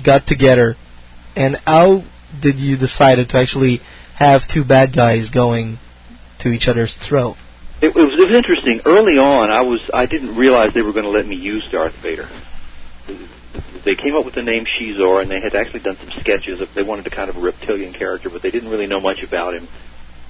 got 0.03 0.25
together, 0.27 0.75
and 1.35 1.57
how 1.65 2.03
did 2.41 2.55
you 2.57 2.77
decide 2.77 3.15
to 3.27 3.37
actually 3.37 3.79
have 4.15 4.41
two 4.47 4.63
bad 4.63 4.95
guys 4.95 5.29
going 5.29 5.77
to 6.39 6.49
each 6.49 6.67
other's 6.67 6.95
throat? 6.95 7.35
It, 7.81 7.87
it 7.87 7.95
was 7.95 8.17
it 8.17 8.31
was 8.31 8.35
interesting. 8.35 8.81
Early 8.85 9.17
on, 9.17 9.51
I 9.51 9.61
was 9.61 9.81
I 9.93 10.05
didn't 10.05 10.35
realize 10.35 10.73
they 10.73 10.81
were 10.81 10.93
going 10.93 11.05
to 11.05 11.11
let 11.11 11.25
me 11.25 11.35
use 11.35 11.67
Darth 11.71 11.95
Vader. 12.01 12.29
They 13.83 13.95
came 13.95 14.15
up 14.15 14.23
with 14.23 14.35
the 14.35 14.43
name 14.43 14.65
Xizor, 14.65 15.21
and 15.21 15.29
they 15.29 15.41
had 15.41 15.55
actually 15.55 15.81
done 15.81 15.97
some 15.97 16.09
sketches. 16.21 16.61
Of, 16.61 16.69
they 16.73 16.83
wanted 16.83 17.05
a 17.07 17.09
kind 17.09 17.29
of 17.29 17.35
a 17.35 17.41
reptilian 17.41 17.93
character, 17.93 18.29
but 18.29 18.41
they 18.41 18.51
didn't 18.51 18.69
really 18.69 18.87
know 18.87 19.01
much 19.01 19.21
about 19.23 19.53
him. 19.55 19.67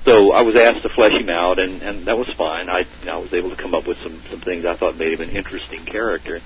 So 0.05 0.33
I 0.33 0.41
was 0.41 0.55
asked 0.55 0.81
to 0.81 0.89
flesh 0.89 1.13
him 1.13 1.29
out, 1.29 1.59
and, 1.59 1.81
and 1.81 2.07
that 2.07 2.17
was 2.17 2.29
fine. 2.35 2.69
I, 2.69 2.85
I 3.09 3.17
was 3.17 3.33
able 3.33 3.51
to 3.51 3.55
come 3.55 3.73
up 3.73 3.87
with 3.87 3.97
some 3.99 4.21
some 4.29 4.41
things 4.41 4.65
I 4.65 4.75
thought 4.75 4.97
made 4.97 5.13
him 5.13 5.21
an 5.21 5.35
interesting 5.35 5.85
character. 5.85 6.41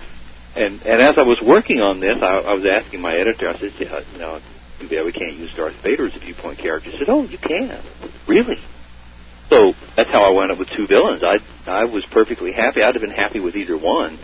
And 0.55 0.81
and 0.81 1.01
as 1.01 1.17
I 1.17 1.23
was 1.23 1.39
working 1.41 1.79
on 1.79 1.99
this, 1.99 2.21
I, 2.21 2.39
I 2.39 2.53
was 2.53 2.65
asking 2.65 2.99
my 3.01 3.15
editor. 3.15 3.47
I 3.49 3.57
said, 3.57 3.73
"Yeah, 3.79 4.01
you 4.11 4.19
know, 4.19 4.41
too 4.79 4.87
bad 4.89 5.05
we 5.05 5.11
can't 5.11 5.33
use 5.33 5.53
Darth 5.55 5.75
Vader 5.83 6.07
as 6.07 6.15
a 6.15 6.19
viewpoint 6.19 6.59
character." 6.59 6.89
He 6.89 6.97
said, 6.97 7.09
"Oh, 7.09 7.23
you 7.23 7.37
can, 7.37 7.81
really." 8.27 8.59
So 9.49 9.73
that's 9.95 10.09
how 10.09 10.23
I 10.23 10.29
wound 10.31 10.51
up 10.51 10.59
with 10.59 10.69
two 10.69 10.87
villains. 10.87 11.23
I 11.23 11.39
I 11.65 11.85
was 11.85 12.05
perfectly 12.05 12.51
happy. 12.51 12.81
I'd 12.81 12.95
have 12.95 13.01
been 13.01 13.11
happy 13.11 13.39
with 13.39 13.55
either 13.55 13.77
one. 13.77 14.17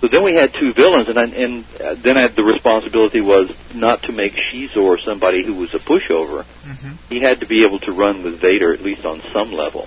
So 0.00 0.08
then 0.08 0.24
we 0.24 0.34
had 0.34 0.54
two 0.54 0.72
villains, 0.72 1.08
and 1.08 1.18
I, 1.18 1.24
and 1.24 1.64
uh, 1.78 1.94
then 2.02 2.16
I 2.16 2.22
had 2.22 2.34
the 2.34 2.42
responsibility 2.42 3.20
was 3.20 3.50
not 3.74 4.02
to 4.04 4.12
make 4.12 4.32
Xizor 4.32 4.98
somebody 5.04 5.44
who 5.44 5.54
was 5.54 5.74
a 5.74 5.78
pushover. 5.78 6.44
Mm-hmm. 6.64 6.92
He 7.10 7.20
had 7.20 7.40
to 7.40 7.46
be 7.46 7.66
able 7.66 7.80
to 7.80 7.92
run 7.92 8.22
with 8.22 8.40
Vader 8.40 8.72
at 8.72 8.80
least 8.80 9.04
on 9.04 9.20
some 9.32 9.52
level. 9.52 9.86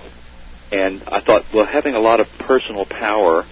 And 0.70 1.02
I 1.08 1.20
thought, 1.20 1.44
well, 1.52 1.66
having 1.66 1.94
a 1.94 2.00
lot 2.00 2.20
of 2.20 2.28
personal 2.38 2.84
power, 2.84 3.44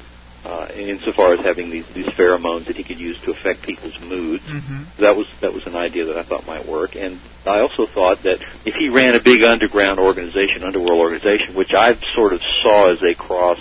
uh, 0.45 0.67
insofar 0.75 1.35
as 1.35 1.41
having 1.41 1.71
these 1.71 1.87
these 1.95 2.07
pheromones 2.07 2.67
that 2.67 2.77
he 2.77 2.83
could 2.85 2.99
use 2.99 3.19
to 3.23 3.31
affect 3.31 3.63
people's 3.63 3.99
moods, 4.01 4.43
Mm-hmm. 4.45 5.01
that 5.03 5.17
was 5.17 5.27
that 5.41 5.53
was 5.53 5.67
an 5.67 5.77
idea 5.77 6.07
that 6.07 6.19
I 6.19 6.25
thought 6.25 6.47
might 6.47 6.67
work. 6.67 6.97
And 6.97 7.21
I 7.47 7.61
also 7.61 7.87
thought 7.87 8.23
that 8.25 8.41
if 8.65 8.75
he 8.75 8.89
ran 8.89 9.15
a 9.15 9.23
big 9.23 9.43
underground 9.43 10.01
organization, 10.01 10.65
underworld 10.65 10.99
organization, 11.01 11.55
which 11.55 11.73
I 11.75 11.95
sort 12.15 12.33
of 12.33 12.41
saw 12.63 12.91
as 12.93 13.03
a 13.03 13.15
cross 13.15 13.59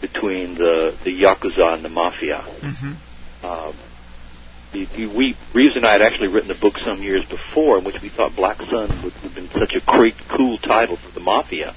between 0.00 0.54
the 0.54 0.96
the 1.04 1.22
yakuza 1.22 1.74
and 1.74 1.84
the 1.84 1.88
mafia. 1.88 2.38
Mm-hmm. 2.60 3.46
Um, 3.46 3.74
the, 4.72 4.84
the, 4.84 5.06
we 5.06 5.34
Reeves 5.54 5.76
and 5.76 5.86
I 5.86 5.92
had 5.92 6.02
actually 6.02 6.28
written 6.28 6.50
a 6.50 6.60
book 6.60 6.74
some 6.84 7.02
years 7.02 7.24
before 7.26 7.78
in 7.78 7.84
which 7.84 8.02
we 8.02 8.10
thought 8.10 8.36
Black 8.36 8.58
Sun 8.58 9.02
would 9.02 9.12
have 9.14 9.34
been 9.34 9.48
such 9.48 9.74
a 9.74 9.80
great, 9.86 10.14
cool 10.36 10.58
title 10.58 10.96
for 10.96 11.10
the 11.12 11.20
mafia. 11.20 11.74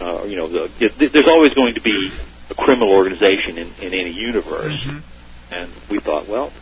Uh, 0.00 0.24
you 0.24 0.34
know, 0.36 0.48
the, 0.48 0.68
th- 0.80 1.12
there's 1.12 1.28
always 1.28 1.54
going 1.54 1.74
to 1.74 1.80
be 1.80 2.10
a 2.52 2.54
criminal 2.54 2.90
organization 2.90 3.58
in, 3.58 3.68
in 3.80 3.94
any 3.94 4.10
universe, 4.12 4.80
Mm-hmm. 4.84 5.54
and 5.54 5.72
we 5.90 5.98
thought, 6.00 6.28
well, 6.28 6.52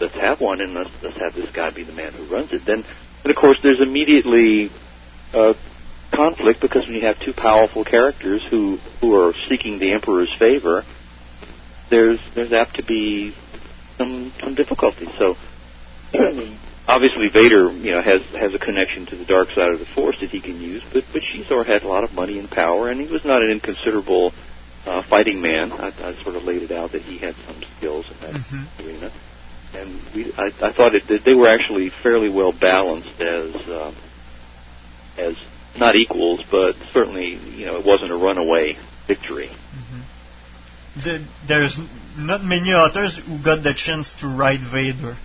let's 0.00 0.14
have 0.14 0.40
one, 0.40 0.60
and 0.60 0.74
let's 0.74 0.90
let's 1.02 1.16
have 1.16 1.34
this 1.34 1.50
guy 1.50 1.70
be 1.70 1.82
the 1.84 1.92
man 1.92 2.12
who 2.12 2.24
runs 2.26 2.52
it. 2.52 2.64
Then, 2.64 2.84
and 3.24 3.30
of 3.30 3.36
course, 3.36 3.58
there's 3.62 3.80
immediately 3.80 4.70
uh, 5.32 5.54
conflict 6.12 6.60
because 6.60 6.84
when 6.86 6.94
you 6.94 7.02
have 7.02 7.18
two 7.20 7.32
powerful 7.32 7.84
characters 7.84 8.42
who 8.50 8.78
who 9.00 9.14
are 9.16 9.32
seeking 9.48 9.78
the 9.78 9.92
emperor's 9.92 10.32
favor, 10.38 10.84
there's 11.88 12.20
there's 12.34 12.52
apt 12.52 12.76
to 12.76 12.82
be 12.82 13.34
some 13.98 14.32
some 14.40 14.54
difficulty. 14.54 15.08
So 15.18 15.36
obviously 16.88 17.28
Vader, 17.28 17.70
you 17.72 17.92
know, 17.92 18.02
has 18.02 18.22
has 18.36 18.52
a 18.54 18.58
connection 18.58 19.06
to 19.06 19.16
the 19.16 19.24
dark 19.24 19.50
side 19.52 19.72
of 19.72 19.78
the 19.78 19.86
Force 19.86 20.18
that 20.20 20.30
he 20.30 20.40
can 20.40 20.60
use, 20.60 20.82
but 20.92 21.04
but 21.12 21.22
Xizor 21.22 21.64
had 21.64 21.82
a 21.82 21.88
lot 21.88 22.04
of 22.04 22.12
money 22.12 22.38
and 22.38 22.50
power, 22.50 22.90
and 22.90 23.00
he 23.00 23.06
was 23.06 23.24
not 23.24 23.42
an 23.42 23.50
inconsiderable 23.50 24.32
uh, 24.86 25.02
fighting 25.08 25.40
man. 25.40 25.72
I, 25.72 25.88
I 25.88 26.22
sort 26.22 26.36
of 26.36 26.42
laid 26.44 26.62
it 26.62 26.70
out 26.72 26.92
that 26.92 27.02
he 27.02 27.18
had 27.18 27.34
some 27.46 27.62
skills 27.76 28.06
in 28.10 28.16
that 28.20 28.34
Mm-hmm. 28.34 28.86
arena, 28.86 29.12
and 29.74 30.00
we 30.14 30.32
I, 30.36 30.50
I 30.68 30.72
thought 30.72 30.94
it, 30.94 31.06
that 31.08 31.24
they 31.24 31.34
were 31.34 31.48
actually 31.48 31.90
fairly 32.02 32.28
well 32.30 32.52
balanced 32.52 33.20
as 33.20 33.54
um, 33.68 33.96
as 35.18 35.36
not 35.78 35.94
equals, 35.96 36.42
but 36.50 36.74
certainly 36.92 37.34
you 37.56 37.66
know 37.66 37.78
it 37.78 37.84
wasn't 37.86 38.10
a 38.10 38.16
runaway 38.16 38.76
victory. 39.06 39.50
The, 40.96 41.24
there's 41.46 41.78
not 42.18 42.42
many 42.42 42.70
authors 42.70 43.16
who 43.16 43.42
got 43.42 43.62
the 43.62 43.74
chance 43.76 44.12
to 44.20 44.26
write 44.26 44.58
Vader. 44.60 45.16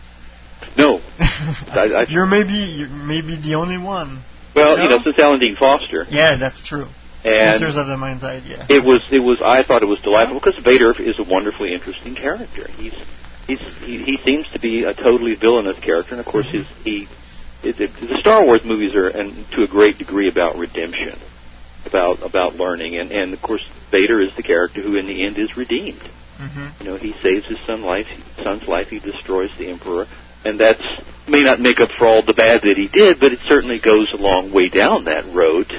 No, 0.77 0.99
I, 1.19 1.89
I, 1.95 2.05
You're 2.07 2.27
maybe 2.27 2.53
you're 2.53 2.87
maybe 2.89 3.41
the 3.41 3.55
only 3.55 3.77
one. 3.79 4.21
well, 4.55 4.77
you 4.77 4.89
No? 4.89 4.97
know, 4.97 5.03
since 5.03 5.17
Alan 5.17 5.39
Dean 5.39 5.55
Foster, 5.55 6.05
Yeah, 6.09 6.37
that's 6.37 6.61
true. 6.67 6.85
And 7.25 7.59
Splinter 7.59 7.81
of 7.81 7.87
the 7.87 7.97
Mind's 7.97 8.23
Eye, 8.23 8.43
yeah. 8.45 8.67
it 8.69 8.83
was 8.83 9.01
it 9.11 9.19
was 9.19 9.41
I 9.41 9.63
thought 9.63 9.81
it 9.81 9.87
was 9.87 9.99
delightful 10.01 10.39
because 10.39 10.57
Vader 10.59 10.93
is 10.93 11.17
a 11.17 11.23
wonderfully 11.23 11.73
interesting 11.73 12.13
character. 12.13 12.69
He's 12.69 12.93
he's 13.47 13.59
he, 13.79 14.03
he 14.03 14.17
seems 14.23 14.47
to 14.51 14.59
be 14.59 14.83
a 14.83 14.93
totally 14.93 15.33
villainous 15.33 15.79
character, 15.79 16.11
and 16.11 16.19
of 16.19 16.27
course 16.27 16.47
his 16.47 16.67
he 16.83 17.07
it, 17.63 17.81
it, 17.81 17.91
the 17.99 18.19
Star 18.19 18.45
Wars 18.45 18.63
movies 18.63 18.93
are 18.93 19.09
and 19.09 19.49
to 19.53 19.63
a 19.63 19.67
great 19.67 19.97
degree 19.97 20.29
about 20.29 20.55
redemption, 20.55 21.17
about 21.87 22.21
about 22.21 22.57
learning, 22.57 22.95
and 22.95 23.11
and 23.11 23.33
of 23.33 23.41
course 23.41 23.67
Vader 23.89 24.21
is 24.21 24.35
the 24.35 24.43
character 24.43 24.81
who 24.81 24.95
in 24.95 25.07
the 25.07 25.25
end 25.25 25.39
is 25.39 25.57
redeemed. 25.57 26.07
Mm-hmm. 26.37 26.83
You 26.83 26.91
know, 26.91 26.97
he 26.97 27.13
saves 27.23 27.47
his 27.47 27.59
son 27.65 27.81
life, 27.81 28.07
son's 28.43 28.67
life. 28.67 28.89
He 28.89 28.99
destroys 28.99 29.49
the 29.57 29.69
emperor, 29.69 30.05
and 30.43 30.59
that's 30.59 30.83
may 31.27 31.41
not 31.41 31.59
make 31.59 31.79
up 31.79 31.89
for 31.97 32.05
all 32.05 32.21
the 32.23 32.33
bad 32.33 32.61
that 32.61 32.77
he 32.77 32.87
did, 32.87 33.19
but 33.19 33.33
it 33.33 33.39
certainly 33.47 33.79
goes 33.79 34.13
a 34.13 34.17
long 34.17 34.51
way 34.53 34.69
down 34.69 35.05
that 35.05 35.25
road 35.33 35.71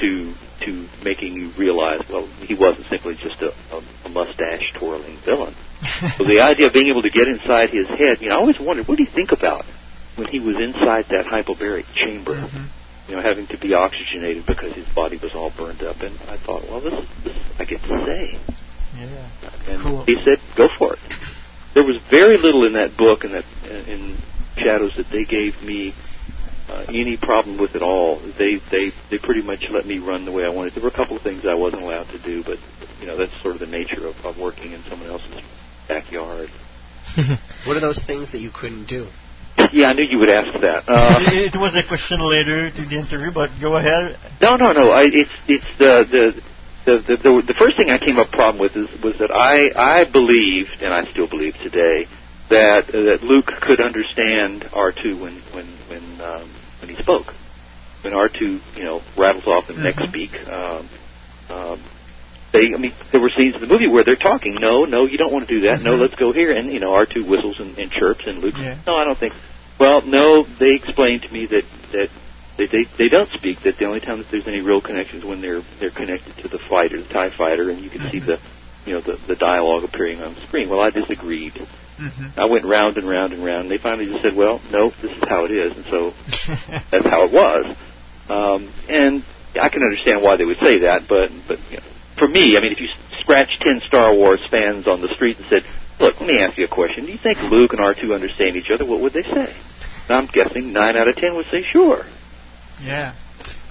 to 0.00 0.34
to 0.60 0.88
making 1.02 1.34
you 1.34 1.50
realize, 1.58 2.00
well, 2.08 2.26
he 2.26 2.54
wasn't 2.54 2.86
simply 2.86 3.14
just 3.14 3.40
a, 3.42 3.52
a, 3.72 3.82
a 4.04 4.08
mustache 4.08 4.72
twirling 4.78 5.18
villain. 5.24 5.54
so 6.16 6.24
the 6.24 6.40
idea 6.40 6.66
of 6.66 6.72
being 6.72 6.88
able 6.88 7.02
to 7.02 7.10
get 7.10 7.28
inside 7.28 7.70
his 7.70 7.88
head, 7.88 8.20
you 8.20 8.28
know, 8.28 8.36
I 8.36 8.38
always 8.38 8.60
wondered, 8.60 8.86
what 8.88 8.98
did 8.98 9.08
he 9.08 9.14
think 9.14 9.32
about 9.32 9.64
when 10.16 10.28
he 10.28 10.40
was 10.40 10.56
inside 10.56 11.06
that 11.10 11.26
hyperbaric 11.26 11.86
chamber? 11.94 12.34
Mm-hmm. 12.34 12.64
You 13.08 13.16
know, 13.16 13.22
having 13.22 13.46
to 13.48 13.58
be 13.58 13.74
oxygenated 13.74 14.46
because 14.46 14.74
his 14.74 14.86
body 14.94 15.16
was 15.16 15.34
all 15.34 15.50
burned 15.50 15.82
up, 15.82 16.00
and 16.00 16.16
I 16.28 16.36
thought, 16.36 16.62
well, 16.68 16.80
this, 16.80 16.94
this 17.24 17.36
I 17.58 17.64
get 17.64 17.80
to 17.82 18.04
say. 18.06 18.38
Yeah. 18.94 19.30
And 19.66 19.82
Cool. 19.82 20.04
he 20.04 20.16
said, 20.24 20.38
"Go 20.56 20.68
for 20.78 20.94
it." 20.94 20.98
There 21.74 21.84
was 21.84 21.96
very 22.10 22.36
little 22.38 22.66
in 22.66 22.74
that 22.74 22.96
book 22.96 23.24
and 23.24 23.34
that 23.34 23.44
in 23.88 24.16
Shadows 24.56 24.94
that 24.96 25.06
they 25.10 25.24
gave 25.24 25.62
me 25.62 25.94
uh, 26.70 26.84
any 26.88 27.16
problem 27.16 27.58
with 27.58 27.74
at 27.74 27.82
all. 27.82 28.20
They 28.38 28.60
they 28.70 28.92
they 29.10 29.18
pretty 29.18 29.42
much 29.42 29.64
let 29.70 29.86
me 29.86 29.98
run 29.98 30.24
the 30.24 30.32
way 30.32 30.44
I 30.44 30.50
wanted. 30.50 30.74
There 30.74 30.82
were 30.82 30.88
a 30.88 30.96
couple 30.96 31.16
of 31.16 31.22
things 31.22 31.44
I 31.46 31.54
wasn't 31.54 31.82
allowed 31.82 32.08
to 32.10 32.18
do, 32.18 32.44
but 32.44 32.58
you 33.00 33.06
know 33.06 33.16
that's 33.16 33.32
sort 33.42 33.54
of 33.54 33.60
the 33.60 33.66
nature 33.66 34.06
of, 34.06 34.16
of 34.24 34.38
working 34.38 34.72
in 34.72 34.82
someone 34.88 35.08
else's 35.08 35.42
backyard. 35.88 36.50
What 37.66 37.76
are 37.76 37.80
those 37.80 38.02
things 38.04 38.32
that 38.32 38.38
you 38.38 38.50
couldn't 38.50 38.86
do? 38.86 39.08
Yeah, 39.72 39.88
I 39.88 39.92
knew 39.92 40.04
you 40.04 40.18
would 40.18 40.30
ask 40.30 40.58
that. 40.60 40.84
Uh, 40.88 41.18
it, 41.20 41.54
it 41.54 41.58
was 41.58 41.76
a 41.76 41.86
question 41.86 42.18
later 42.20 42.70
to 42.70 42.82
the 42.88 42.96
interview, 42.96 43.30
but 43.32 43.50
go 43.60 43.76
ahead. 43.76 44.16
No, 44.40 44.56
no, 44.56 44.72
no. 44.72 44.90
I, 44.90 45.04
it's 45.04 45.30
it's 45.46 45.78
the 45.78 46.06
the. 46.10 46.42
The, 46.86 46.96
the, 46.96 47.16
the, 47.18 47.42
the 47.48 47.54
first 47.58 47.76
thing 47.76 47.90
I 47.90 47.98
came 47.98 48.18
up 48.18 48.30
problem 48.30 48.58
with 48.58 48.74
is, 48.74 48.88
was 49.04 49.18
that 49.18 49.30
I, 49.30 49.68
I 49.76 50.10
believed, 50.10 50.80
and 50.80 50.94
I 50.94 51.04
still 51.12 51.28
believe 51.28 51.52
today, 51.62 52.08
that 52.48 52.86
that 52.88 53.22
Luke 53.22 53.52
could 53.60 53.80
understand 53.80 54.62
R2 54.62 55.20
when 55.20 55.40
when 55.52 55.66
when 55.88 56.20
um, 56.20 56.50
when 56.50 56.59
he 56.94 57.02
spoke. 57.02 57.34
When 58.02 58.12
R2 58.14 58.60
you 58.76 58.84
know 58.84 59.02
rattles 59.16 59.46
off 59.46 59.68
in 59.68 59.82
next 59.82 60.08
speak, 60.08 60.32
um, 60.48 60.88
um, 61.50 61.82
they 62.52 62.72
I 62.74 62.78
mean 62.78 62.94
there 63.12 63.20
were 63.20 63.30
scenes 63.36 63.54
in 63.56 63.60
the 63.60 63.66
movie 63.66 63.88
where 63.88 64.04
they're 64.04 64.16
talking. 64.16 64.54
No, 64.54 64.84
no, 64.84 65.04
you 65.06 65.18
don't 65.18 65.32
want 65.32 65.46
to 65.48 65.54
do 65.54 65.60
that. 65.66 65.82
No, 65.82 65.96
Mhm. 65.96 66.00
let's 66.00 66.14
go 66.14 66.32
here. 66.32 66.50
And 66.52 66.72
you 66.72 66.80
know 66.80 66.92
R2 66.92 67.26
whistles 67.28 67.60
and, 67.60 67.78
and 67.78 67.90
chirps, 67.90 68.26
and 68.26 68.38
Luke. 68.38 68.56
Yeah. 68.56 68.76
No, 68.86 68.96
I 68.96 69.04
don't 69.04 69.18
think. 69.18 69.34
Well, 69.78 70.02
no, 70.02 70.44
they 70.44 70.74
explained 70.74 71.22
to 71.22 71.32
me 71.32 71.46
that 71.46 71.64
that 71.92 72.10
they, 72.56 72.66
they 72.66 72.84
they 72.96 73.08
don't 73.10 73.30
speak. 73.32 73.60
That 73.64 73.76
the 73.78 73.84
only 73.84 74.00
time 74.00 74.18
that 74.18 74.30
there's 74.30 74.48
any 74.48 74.60
real 74.62 74.80
connection 74.80 75.18
is 75.18 75.24
when 75.24 75.40
they're 75.42 75.62
they're 75.78 75.90
connected 75.90 76.36
to 76.38 76.48
the 76.48 76.58
fighter, 76.58 76.98
the 77.02 77.08
Tie 77.08 77.30
Fighter, 77.30 77.68
and 77.70 77.80
you 77.80 77.90
can 77.90 78.08
see 78.10 78.18
the 78.20 78.38
you 78.86 78.94
know 78.94 79.00
the 79.02 79.18
the 79.26 79.36
dialogue 79.36 79.84
appearing 79.84 80.22
on 80.22 80.34
the 80.34 80.40
screen. 80.46 80.68
Well, 80.70 80.80
I 80.80 80.88
disagreed. 80.90 81.52
Mm-hmm. 82.00 82.40
I 82.40 82.46
went 82.46 82.64
round 82.64 82.96
and 82.96 83.06
round 83.08 83.32
and 83.34 83.44
round. 83.44 83.62
And 83.62 83.70
they 83.70 83.78
finally 83.78 84.06
just 84.06 84.22
said, 84.22 84.34
"Well, 84.34 84.60
no, 84.70 84.90
this 85.02 85.12
is 85.12 85.22
how 85.28 85.44
it 85.44 85.50
is," 85.50 85.76
and 85.76 85.84
so 85.86 86.10
that's 86.90 87.06
how 87.06 87.24
it 87.24 87.32
was. 87.32 87.76
Um, 88.28 88.72
and 88.88 89.22
I 89.60 89.68
can 89.68 89.82
understand 89.82 90.22
why 90.22 90.36
they 90.36 90.44
would 90.44 90.58
say 90.58 90.78
that, 90.80 91.02
but 91.08 91.30
but 91.46 91.58
you 91.70 91.76
know, 91.76 91.82
for 92.16 92.26
me, 92.28 92.56
I 92.56 92.60
mean, 92.60 92.72
if 92.72 92.80
you 92.80 92.88
scratch 93.20 93.58
ten 93.60 93.80
Star 93.80 94.14
Wars 94.14 94.40
fans 94.50 94.86
on 94.88 95.00
the 95.02 95.08
street 95.14 95.36
and 95.38 95.46
said, 95.48 95.64
"Look, 96.00 96.18
let 96.20 96.26
me 96.26 96.40
ask 96.40 96.56
you 96.56 96.64
a 96.64 96.68
question. 96.68 97.04
Do 97.06 97.12
you 97.12 97.18
think 97.18 97.38
Luke 97.50 97.72
and 97.72 97.80
R 97.80 97.94
two 97.94 98.14
understand 98.14 98.56
each 98.56 98.70
other?" 98.70 98.84
What 98.86 99.00
would 99.00 99.12
they 99.12 99.22
say? 99.24 99.54
And 100.08 100.10
I'm 100.16 100.26
guessing 100.26 100.72
nine 100.72 100.96
out 100.96 101.06
of 101.08 101.16
ten 101.16 101.34
would 101.36 101.46
say, 101.46 101.62
"Sure." 101.62 102.04
Yeah. 102.82 103.14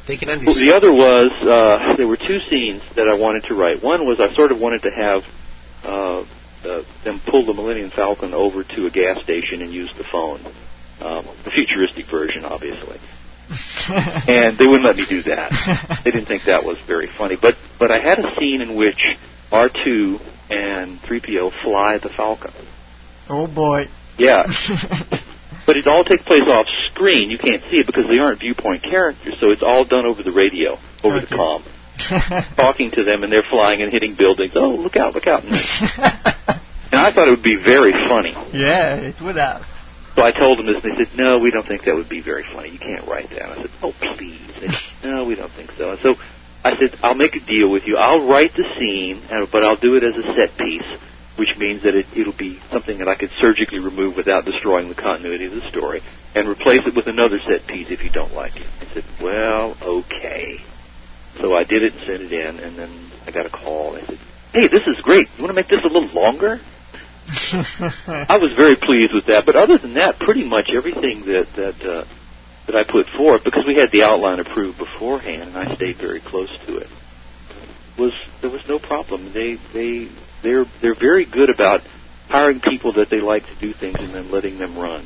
They 0.07 0.18
can 0.18 0.27
Well, 0.30 0.39
understand. 0.39 0.68
the 0.69 0.76
other 0.76 0.91
was 0.91 1.31
uh, 1.43 1.95
there 1.95 2.07
were 2.07 2.18
two 2.18 2.39
scenes 2.49 2.81
that 2.95 3.07
I 3.07 3.14
wanted 3.14 3.43
to 3.45 3.53
write. 3.56 3.81
One 3.84 4.06
was 4.07 4.19
I 4.19 4.34
sort 4.34 4.51
of 4.51 4.60
wanted 4.60 4.81
to 4.84 4.91
have 4.91 5.23
uh, 5.84 6.23
uh, 6.64 6.84
them 7.03 7.22
pull 7.26 7.45
the 7.45 7.53
Millennium 7.53 7.91
Falcon 7.91 8.34
over 8.34 8.64
to 8.64 8.86
a 8.86 8.91
gas 8.91 9.22
station 9.23 9.61
and 9.61 9.73
use 9.73 9.94
the 9.98 10.03
phone, 10.03 10.45
um, 11.02 11.26
the 11.44 11.52
futuristic 11.52 12.06
version, 12.10 12.45
obviously. 12.45 12.99
and 13.90 14.57
they 14.57 14.68
wouldn't 14.68 14.84
let 14.84 14.95
me 14.95 15.06
do 15.10 15.23
that. 15.23 16.02
they 16.06 16.11
didn't 16.11 16.27
think 16.27 16.44
that 16.45 16.64
was 16.64 16.77
very 16.86 17.10
funny. 17.18 17.36
But 17.41 17.56
but 17.80 17.91
I 17.91 17.99
had 17.99 18.19
a 18.19 18.36
scene 18.40 18.61
in 18.61 18.76
which 18.76 19.18
R2 19.52 20.22
and 20.52 20.99
3PO 20.99 21.64
fly 21.64 21.98
the 21.98 22.10
Falcon. 22.10 22.53
Oh 23.27 23.48
boy. 23.48 23.88
Yeah. 24.18 24.44
but 25.65 25.77
it 25.77 25.88
all 25.88 26.03
takes 26.03 26.23
place 26.23 26.44
off 26.48 26.68
screen. 26.91 27.30
You 27.30 27.38
can't 27.38 27.64
see 27.72 27.80
it 27.80 27.88
because 27.88 28.07
they 28.07 28.19
aren't 28.19 28.40
viewpoint 28.40 28.84
characters, 28.84 29.40
so 29.40 29.49
it's 29.49 29.64
all 29.64 29.86
done 29.86 30.06
over 30.06 30.22
the 30.22 30.31
radio, 30.31 30.77
over 31.03 31.19
the 31.19 31.27
comm. 31.27 31.64
Talking 32.55 32.91
to 32.91 33.03
them, 33.03 33.23
and 33.23 33.31
they're 33.31 33.43
flying 33.49 33.81
and 33.81 33.91
hitting 33.91 34.15
buildings. 34.15 34.53
Oh, 34.55 34.69
look 34.76 34.95
out, 34.95 35.13
look 35.15 35.27
out. 35.27 35.43
And 36.91 36.99
I 36.99 37.13
thought 37.13 37.27
it 37.27 37.31
would 37.31 37.43
be 37.43 37.55
very 37.55 37.91
funny. 37.91 38.34
yeah, 38.51 38.95
it 38.95 39.21
would 39.21 39.35
have. 39.35 39.61
So 40.15 40.23
I 40.23 40.31
told 40.31 40.57
them 40.57 40.65
this, 40.65 40.84
and 40.84 40.91
they 40.97 41.05
said, 41.05 41.15
no, 41.15 41.38
we 41.38 41.51
don't 41.51 41.65
think 41.65 41.84
that 41.84 41.93
would 41.93 42.09
be 42.09 42.19
very 42.21 42.43
funny. 42.43 42.69
You 42.69 42.80
can't 42.80 43.07
write 43.07 43.30
that. 43.30 43.45
I 43.45 43.55
said, 43.61 43.69
oh, 43.84 43.93
please. 44.17 44.41
They 44.59 44.67
said, 44.69 45.03
no, 45.03 45.23
we 45.23 45.35
don't 45.35 45.51
think 45.51 45.71
so. 45.77 45.91
And 45.91 45.99
so 46.01 46.15
I 46.63 46.76
said, 46.77 46.97
I'll 47.03 47.13
make 47.15 47.35
a 47.35 47.45
deal 47.45 47.69
with 47.71 47.85
you. 47.85 47.95
I'll 47.97 48.27
write 48.27 48.53
the 48.55 48.65
scene, 48.77 49.21
uh, 49.30 49.45
but 49.51 49.63
I'll 49.63 49.77
do 49.77 49.95
it 49.97 50.03
as 50.03 50.17
a 50.17 50.34
set 50.34 50.57
piece, 50.57 50.84
which 51.38 51.55
means 51.57 51.84
that 51.84 51.93
it, 51.93 52.07
it'll 52.15 52.35
be 52.35 52.59
something 52.71 52.97
that 52.97 53.07
I 53.07 53.15
could 53.15 53.30
surgically 53.39 53.80
remove 53.80 54.15
without 54.17 54.45
destroying 54.45 54.89
the 54.89 54.95
continuity 54.95 55.45
of 55.45 55.53
the 55.53 55.69
story, 55.69 56.01
and 56.34 56.49
replace 56.49 56.88
it 56.88 56.95
with 56.95 57.05
another 57.05 57.39
set 57.39 57.67
piece 57.67 57.91
if 57.91 58.03
you 58.03 58.09
don't 58.09 58.34
like 58.34 58.55
it. 58.55 58.67
I 58.81 58.93
said, 58.95 59.05
well, 59.21 59.77
okay. 59.81 60.57
So 61.38 61.53
I 61.53 61.64
did 61.64 61.84
it 61.84 61.93
and 61.93 62.01
sent 62.01 62.22
it 62.22 62.31
in, 62.31 62.60
and 62.60 62.77
then 62.77 63.11
I 63.26 63.31
got 63.31 63.45
a 63.45 63.49
call. 63.49 63.95
I 63.95 64.06
said, 64.06 64.19
hey, 64.53 64.68
this 64.68 64.85
is 64.88 64.97
great. 65.01 65.27
You 65.38 65.43
want 65.43 65.49
to 65.49 65.53
make 65.53 65.68
this 65.68 65.84
a 65.84 65.88
little 65.88 66.10
longer? 66.10 66.60
I 67.27 68.38
was 68.41 68.53
very 68.53 68.76
pleased 68.76 69.14
with 69.14 69.27
that. 69.27 69.45
But 69.45 69.56
other 69.56 69.77
than 69.77 69.93
that, 69.93 70.19
pretty 70.19 70.43
much 70.43 70.72
everything 70.76 71.26
that 71.26 71.47
that 71.56 71.81
uh, 71.85 72.06
that 72.65 72.76
I 72.76 72.84
put 72.84 73.07
forth, 73.07 73.43
because 73.43 73.65
we 73.65 73.76
had 73.76 73.91
the 73.91 74.03
outline 74.03 74.39
approved 74.39 74.77
beforehand, 74.80 75.49
and 75.49 75.57
I 75.57 75.76
stayed 75.76 75.97
very 75.97 76.19
close 76.19 76.49
to 76.65 76.77
it, 76.77 76.88
was 77.97 78.14
there 78.41 78.49
was 78.49 78.68
no 78.68 78.80
problem. 78.80 79.31
They 79.31 79.57
they 79.73 80.10
they're 80.41 80.65
they're 80.81 80.95
very 80.95 81.26
good 81.26 81.49
about 81.49 81.81
hiring 82.30 82.61
people 82.61 82.93
that 82.93 83.10
they 83.10 83.22
like 83.22 83.45
to 83.45 83.56
do 83.60 83.73
things 83.73 83.97
and 83.99 84.14
then 84.14 84.31
letting 84.31 84.57
them 84.57 84.77
run. 84.77 85.06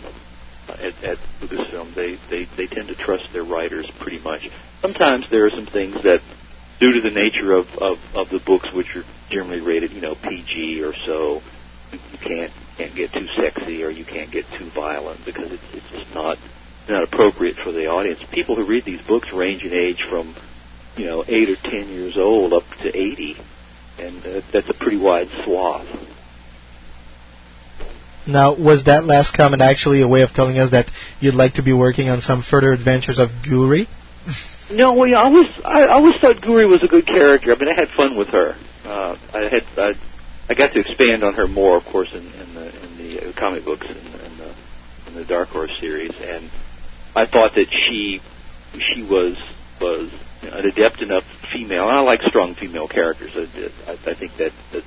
At, 0.70 1.04
at 1.04 1.18
Lucasfilm, 1.42 1.94
they, 1.94 2.18
they 2.30 2.46
they 2.56 2.68
tend 2.68 2.88
to 2.88 2.96
trust 2.96 3.32
their 3.34 3.44
writers 3.44 3.90
pretty 4.00 4.20
much. 4.20 4.50
Sometimes 4.84 5.30
there 5.32 5.46
are 5.46 5.50
some 5.50 5.66
things 5.66 6.04
that, 6.04 6.22
due 6.82 6.92
to 6.92 7.00
the 7.00 7.10
nature 7.10 7.54
of, 7.54 7.68
of, 7.78 8.00
of 8.14 8.30
the 8.30 8.40
books, 8.46 8.72
which 8.74 8.98
are 8.98 9.06
generally 9.30 9.62
rated, 9.62 9.94
you 9.94 10.02
know, 10.02 10.14
PG 10.14 10.84
or 10.84 10.94
so, 11.08 11.42
you 11.94 12.00
you 12.12 12.18
can't 12.18 12.52
can't 12.78 12.94
get 12.94 13.14
too 13.14 13.28
sexy 13.36 13.84
or 13.84 13.90
you 13.90 14.04
can't 14.04 14.30
get 14.30 14.46
too 14.58 14.70
violent 14.72 15.24
because 15.26 15.54
it's 15.54 15.64
it's 15.74 15.90
just 15.90 16.14
not 16.14 16.38
not 16.90 17.04
appropriate 17.04 17.56
for 17.56 17.72
the 17.72 17.88
audience. 17.88 18.20
People 18.32 18.58
who 18.58 18.66
read 18.66 18.84
these 18.84 19.02
books 19.02 19.32
range 19.32 19.64
in 19.64 19.72
age 19.72 20.04
from 20.10 20.36
you 20.98 21.06
know 21.06 21.24
eight 21.28 21.50
or 21.50 21.56
ten 21.56 21.88
years 21.88 22.18
old 22.18 22.52
up 22.52 22.64
to 22.82 22.90
eighty, 22.90 23.38
and 23.98 24.26
uh, 24.26 24.42
that's 24.52 24.70
a 24.70 24.74
pretty 24.74 24.98
wide 24.98 25.30
swath. 25.46 25.88
Now, 28.28 28.54
was 28.56 28.84
that 28.84 29.06
last 29.06 29.34
comment 29.34 29.62
actually 29.62 30.02
a 30.02 30.08
way 30.10 30.24
of 30.24 30.32
telling 30.32 30.58
us 30.58 30.72
that 30.72 30.90
you'd 31.22 31.36
like 31.36 31.54
to 31.56 31.64
be 31.64 31.72
working 31.74 32.10
on 32.10 32.20
some 32.20 32.42
further 32.42 32.74
adventures 32.74 33.20
of 33.20 33.30
Guri? 33.46 33.88
No, 34.72 34.94
well, 34.94 35.08
yeah, 35.08 35.20
I 35.20 35.24
always 35.26 35.48
I 35.66 35.86
always 35.88 36.16
thought 36.22 36.38
Guri 36.38 36.68
was 36.68 36.84
a 36.84 36.88
good 36.88 37.06
character. 37.06 37.52
I 37.54 37.56
mean, 37.60 37.70
I 37.70 37.74
had 37.80 37.90
fun 37.90 38.16
with 38.16 38.30
her. 38.30 38.56
Uh, 38.86 39.18
I 39.34 39.40
had 39.50 39.64
I, 39.78 39.94
I 40.50 40.54
got 40.54 40.74
to 40.74 40.80
expand 40.80 41.24
on 41.24 41.34
her 41.36 41.48
more, 41.48 41.78
of 41.78 41.86
course, 41.86 42.14
in, 42.14 42.26
in 42.26 42.54
the 42.56 42.84
in 42.86 42.98
the 42.98 43.30
uh, 43.30 43.34
comic 43.34 43.66
books 43.66 43.86
and 43.88 43.98
in 43.98 44.38
the 44.38 44.54
in 45.08 45.14
the 45.16 45.26
Dark 45.26 45.50
Horse 45.50 45.72
series, 45.80 46.14
and 46.20 46.50
I 47.16 47.26
thought 47.26 47.56
that 47.56 47.68
she 47.72 48.22
she 48.80 49.04
was 49.04 49.38
was 49.82 50.12
an 50.42 50.66
adept 50.66 51.02
enough 51.02 51.26
female. 51.52 51.90
And 51.90 51.98
I 51.98 52.02
like 52.02 52.22
strong 52.24 52.56
female 52.56 52.88
characters. 52.88 53.32
I, 53.36 53.92
I, 53.92 54.12
I 54.12 54.14
think 54.16 54.38
that 54.38 54.54
that 54.72 54.84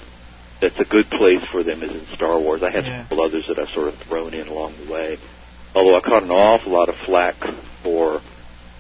that's 0.61 0.81
a 0.81 0.85
good 0.85 1.11
place 1.11 1.45
for 1.53 1.63
them 1.63 1.83
is 1.83 1.91
in 1.91 2.07
Star 2.15 2.39
Wars. 2.41 2.63
I 2.63 2.71
have 2.71 2.85
Yeah. 2.87 3.03
several 3.09 3.27
others 3.27 3.47
that 3.49 3.59
I've 3.59 3.69
sort 3.71 3.89
of 3.89 3.95
thrown 4.09 4.33
in 4.33 4.49
along 4.49 4.75
the 4.85 4.91
way. 4.91 5.19
Although 5.75 5.97
I 5.97 6.01
caught 6.01 6.23
an 6.23 6.31
awful 6.31 6.73
lot 6.73 6.89
of 6.89 6.95
flack 7.05 7.37
for 7.83 8.23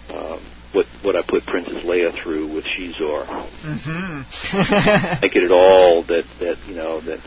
um, 0.09 0.41
what 0.77 0.87
what 1.03 1.17
I 1.17 1.23
put 1.23 1.47
Princess 1.47 1.83
Leia 1.85 2.13
through 2.23 2.53
with 2.55 2.65
Xizor, 2.67 3.25
Mm-hmm. 3.65 5.21
making 5.23 5.43
it 5.45 5.51
all 5.51 6.03
that 6.05 6.25
that 6.41 6.59
you 6.69 6.75
know 6.75 7.01
that 7.01 7.21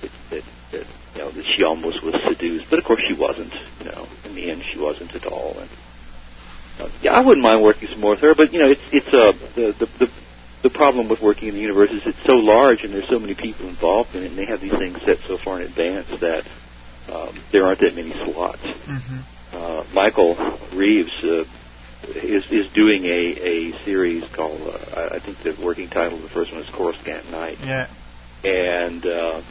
that, 0.00 0.10
that, 0.30 0.44
that 0.70 0.86
you 1.14 1.18
know 1.20 1.30
that 1.30 1.44
she 1.44 1.64
almost 1.64 2.02
was 2.02 2.14
seduced, 2.22 2.70
but 2.70 2.78
of 2.78 2.84
course 2.84 3.02
she 3.06 3.14
wasn't. 3.14 3.52
You 3.80 3.86
know, 3.86 4.06
in 4.24 4.34
the 4.34 4.50
end 4.50 4.62
she 4.72 4.78
wasn't 4.78 5.14
at 5.14 5.26
all. 5.26 5.58
And 5.58 5.70
uh, 6.80 6.88
yeah, 7.02 7.12
I 7.12 7.20
wouldn't 7.20 7.42
mind 7.42 7.62
working 7.62 7.88
some 7.88 8.00
more 8.00 8.12
with 8.12 8.20
her, 8.20 8.34
but 8.34 8.52
you 8.52 8.60
know, 8.60 8.70
it's 8.70 8.80
it's 8.92 9.12
uh, 9.12 9.32
the 9.56 9.72
the 9.78 9.86
the 10.06 10.10
the 10.62 10.70
problem 10.70 11.08
with 11.08 11.20
working 11.20 11.48
in 11.48 11.54
the 11.54 11.60
universe 11.60 11.90
is 11.90 12.02
it's 12.06 12.24
so 12.24 12.34
large 12.36 12.84
and 12.84 12.94
there's 12.94 13.08
so 13.08 13.18
many 13.18 13.34
people 13.34 13.68
involved 13.68 14.14
in 14.14 14.22
it, 14.22 14.26
and 14.28 14.38
they 14.38 14.46
have 14.46 14.60
these 14.60 14.72
things 14.72 14.96
set 15.04 15.18
so 15.26 15.36
far 15.36 15.60
in 15.60 15.66
advance 15.66 16.08
that 16.20 16.44
um, 17.12 17.34
there 17.50 17.66
aren't 17.66 17.80
that 17.80 17.94
many 17.96 18.12
slots. 18.24 18.62
mm-hmm. 18.62 19.18
Uh, 19.52 19.84
Michael 19.92 20.34
Reeves 20.72 21.12
uh, 21.24 21.44
is 22.08 22.50
is 22.50 22.72
doing 22.72 23.04
a 23.04 23.08
a 23.08 23.84
series 23.84 24.24
called 24.34 24.60
uh, 24.62 25.10
I 25.12 25.18
think 25.20 25.38
the 25.42 25.56
working 25.64 25.88
title 25.88 26.16
of 26.18 26.22
the 26.22 26.28
first 26.30 26.52
one 26.52 26.62
is 26.62 26.70
Coruscant 26.70 27.30
Night, 27.30 27.58
Yeah. 27.62 27.88
and 28.44 29.04
uh, 29.06 29.42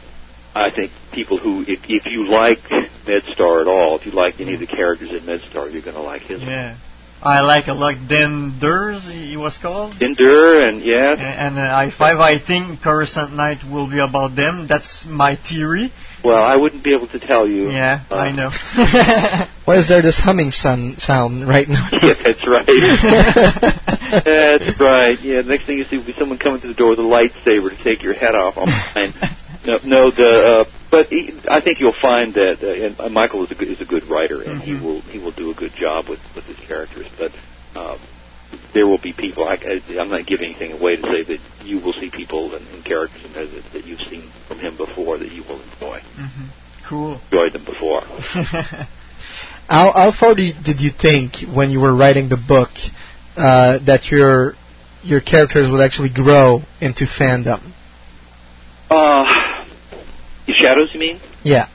I 0.54 0.70
think 0.70 0.92
people 1.12 1.38
who 1.38 1.62
if 1.66 1.80
if 1.88 2.06
you 2.06 2.26
like 2.26 2.60
MedStar 3.06 3.62
at 3.62 3.66
all, 3.68 3.98
if 3.98 4.06
you 4.06 4.12
like 4.12 4.40
any 4.40 4.54
of 4.54 4.60
the 4.60 4.66
characters 4.66 5.10
in 5.10 5.20
MedStar, 5.20 5.72
you're 5.72 5.82
going 5.82 5.96
to 5.96 6.02
like 6.02 6.22
his. 6.22 6.40
Yeah. 6.42 6.76
I 7.24 7.40
like 7.42 7.68
a 7.68 7.72
lot. 7.72 7.94
Den 8.08 8.58
Durs, 8.60 9.02
he 9.02 9.36
was 9.36 9.56
called. 9.56 10.02
Endure 10.02 10.60
and 10.68 10.82
yeah, 10.82 11.14
And 11.14 11.56
uh, 11.56 11.62
I-Five, 11.62 12.18
I 12.18 12.44
think 12.44 12.82
Coruscant 12.82 13.32
Night 13.32 13.58
will 13.62 13.88
be 13.88 14.00
about 14.00 14.34
them. 14.34 14.66
That's 14.68 15.06
my 15.06 15.36
theory. 15.36 15.92
Well, 16.24 16.42
I 16.42 16.54
wouldn't 16.56 16.84
be 16.84 16.94
able 16.94 17.08
to 17.08 17.18
tell 17.18 17.48
you. 17.48 17.70
Yeah, 17.70 18.04
Uh, 18.10 18.14
I 18.14 18.30
know. 18.32 18.48
Why 19.64 19.76
is 19.76 19.88
there 19.88 20.02
this 20.02 20.18
humming 20.18 20.52
sun 20.52 20.96
sound 20.98 21.46
right 21.48 21.68
now? 21.68 21.88
Yeah, 22.02 22.14
that's 22.22 22.46
right. 22.46 22.66
that's 24.24 24.80
right. 24.80 25.18
Yeah, 25.20 25.42
the 25.42 25.48
next 25.48 25.66
thing 25.66 25.78
you 25.78 25.84
see 25.84 25.98
will 25.98 26.06
be 26.06 26.14
someone 26.18 26.38
coming 26.38 26.60
to 26.62 26.68
the 26.68 26.74
door 26.74 26.90
with 26.90 26.98
a 26.98 27.02
lightsaber 27.02 27.70
to 27.76 27.84
take 27.84 28.02
your 28.02 28.14
head 28.14 28.34
off. 28.34 28.54
I'm 28.56 28.68
fine. 28.94 29.14
No, 29.64 29.78
no, 29.84 30.10
the 30.10 30.30
uh, 30.30 30.64
but 30.90 31.06
he, 31.08 31.30
I 31.48 31.60
think 31.60 31.78
you'll 31.80 31.94
find 32.00 32.34
that 32.34 32.58
uh, 32.62 33.04
and 33.04 33.14
Michael 33.14 33.44
is 33.44 33.50
a 33.52 33.54
good, 33.54 33.68
is 33.68 33.80
a 33.80 33.84
good 33.84 34.04
writer, 34.10 34.42
and 34.42 34.60
he 34.60 34.72
Mhm. 34.72 34.82
will 34.82 35.00
he 35.02 35.18
will 35.18 35.30
do 35.32 35.50
a 35.50 35.54
good 35.54 35.72
job 35.74 36.08
with 36.08 36.18
with 36.34 36.44
his 36.44 36.58
characters. 36.66 37.06
But 37.18 37.32
um, 37.80 37.98
there 38.74 38.86
will 38.86 38.98
be 38.98 39.12
people. 39.12 39.46
I, 39.46 39.58
I'm 39.98 40.10
not 40.10 40.26
giving 40.26 40.50
anything 40.50 40.72
away 40.72 40.96
to 40.96 41.02
say 41.02 41.22
that 41.22 41.40
you 41.64 41.78
will 41.78 41.92
see 41.94 42.10
people 42.10 42.54
and, 42.54 42.66
and 42.68 42.84
characters 42.84 43.24
in 43.24 43.32
there 43.32 43.46
that, 43.46 43.72
that 43.72 43.84
you've 43.84 44.00
seen 44.10 44.30
from 44.48 44.58
him 44.58 44.76
before 44.76 45.18
that 45.18 45.30
you 45.30 45.42
will 45.44 45.60
enjoy. 45.60 46.00
hmm 46.14 46.48
Cool. 46.88 47.20
Enjoyed 47.30 47.52
them 47.52 47.64
before. 47.64 48.02
How, 49.68 49.92
how 49.92 50.12
far 50.12 50.34
do 50.34 50.42
you, 50.42 50.52
did 50.52 50.80
you 50.80 50.90
think 50.90 51.36
when 51.54 51.70
you 51.70 51.80
were 51.80 51.94
writing 51.94 52.28
the 52.28 52.36
book 52.36 52.70
uh, 53.36 53.78
that 53.86 54.10
your 54.10 54.54
your 55.02 55.20
characters 55.20 55.70
would 55.70 55.80
actually 55.80 56.10
grow 56.10 56.62
into 56.80 57.06
fandom? 57.06 57.72
Uh, 58.90 59.64
shadows, 60.48 60.90
you 60.92 61.00
mean? 61.00 61.20
Yeah. 61.42 61.68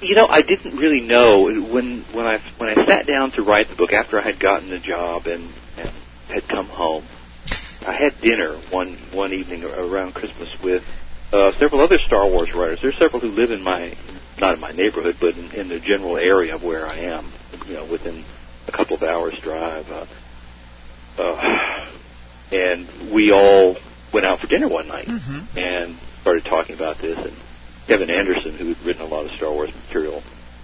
You 0.00 0.14
know, 0.14 0.26
I 0.28 0.42
didn't 0.42 0.76
really 0.76 1.00
know 1.00 1.44
when 1.44 2.02
when 2.12 2.26
I 2.26 2.38
when 2.58 2.68
I 2.68 2.86
sat 2.86 3.06
down 3.06 3.32
to 3.32 3.42
write 3.42 3.68
the 3.70 3.76
book 3.76 3.92
after 3.92 4.18
I 4.20 4.22
had 4.22 4.38
gotten 4.38 4.68
the 4.68 4.78
job 4.78 5.26
and 5.26 5.50
had 6.28 6.46
come 6.48 6.66
home. 6.66 7.04
I 7.86 7.92
had 7.92 8.20
dinner 8.20 8.56
one 8.70 8.96
one 9.12 9.32
evening 9.32 9.64
around 9.64 10.14
Christmas 10.14 10.48
with 10.62 10.82
uh, 11.32 11.52
several 11.58 11.80
other 11.80 11.98
Star 11.98 12.26
Wars 12.28 12.52
writers. 12.54 12.80
There's 12.82 12.98
several 12.98 13.20
who 13.20 13.28
live 13.28 13.50
in 13.50 13.62
my 13.62 13.96
not 14.38 14.54
in 14.54 14.60
my 14.60 14.72
neighborhood, 14.72 15.16
but 15.20 15.36
in, 15.36 15.50
in 15.52 15.68
the 15.68 15.80
general 15.80 16.16
area 16.16 16.54
of 16.54 16.62
where 16.62 16.86
I 16.86 16.98
am. 16.98 17.32
You 17.66 17.74
know, 17.74 17.84
within 17.90 18.24
a 18.66 18.72
couple 18.72 18.96
of 18.96 19.02
hours 19.02 19.38
drive. 19.42 19.88
Uh, 19.90 20.06
uh, 21.18 21.90
and 22.52 23.12
we 23.12 23.32
all 23.32 23.76
went 24.12 24.24
out 24.26 24.40
for 24.40 24.46
dinner 24.46 24.68
one 24.68 24.88
night 24.88 25.06
Mm-hmm. 25.06 25.58
and 25.58 25.96
started 26.22 26.44
talking 26.44 26.74
about 26.74 26.98
this. 26.98 27.18
And 27.18 27.34
Kevin 27.86 28.10
Anderson, 28.10 28.56
who 28.56 28.72
had 28.74 28.84
written 28.86 29.02
a 29.02 29.06
lot 29.06 29.24
of 29.26 29.32
Star 29.32 29.50
Wars 29.50 29.70
material, 29.86 30.22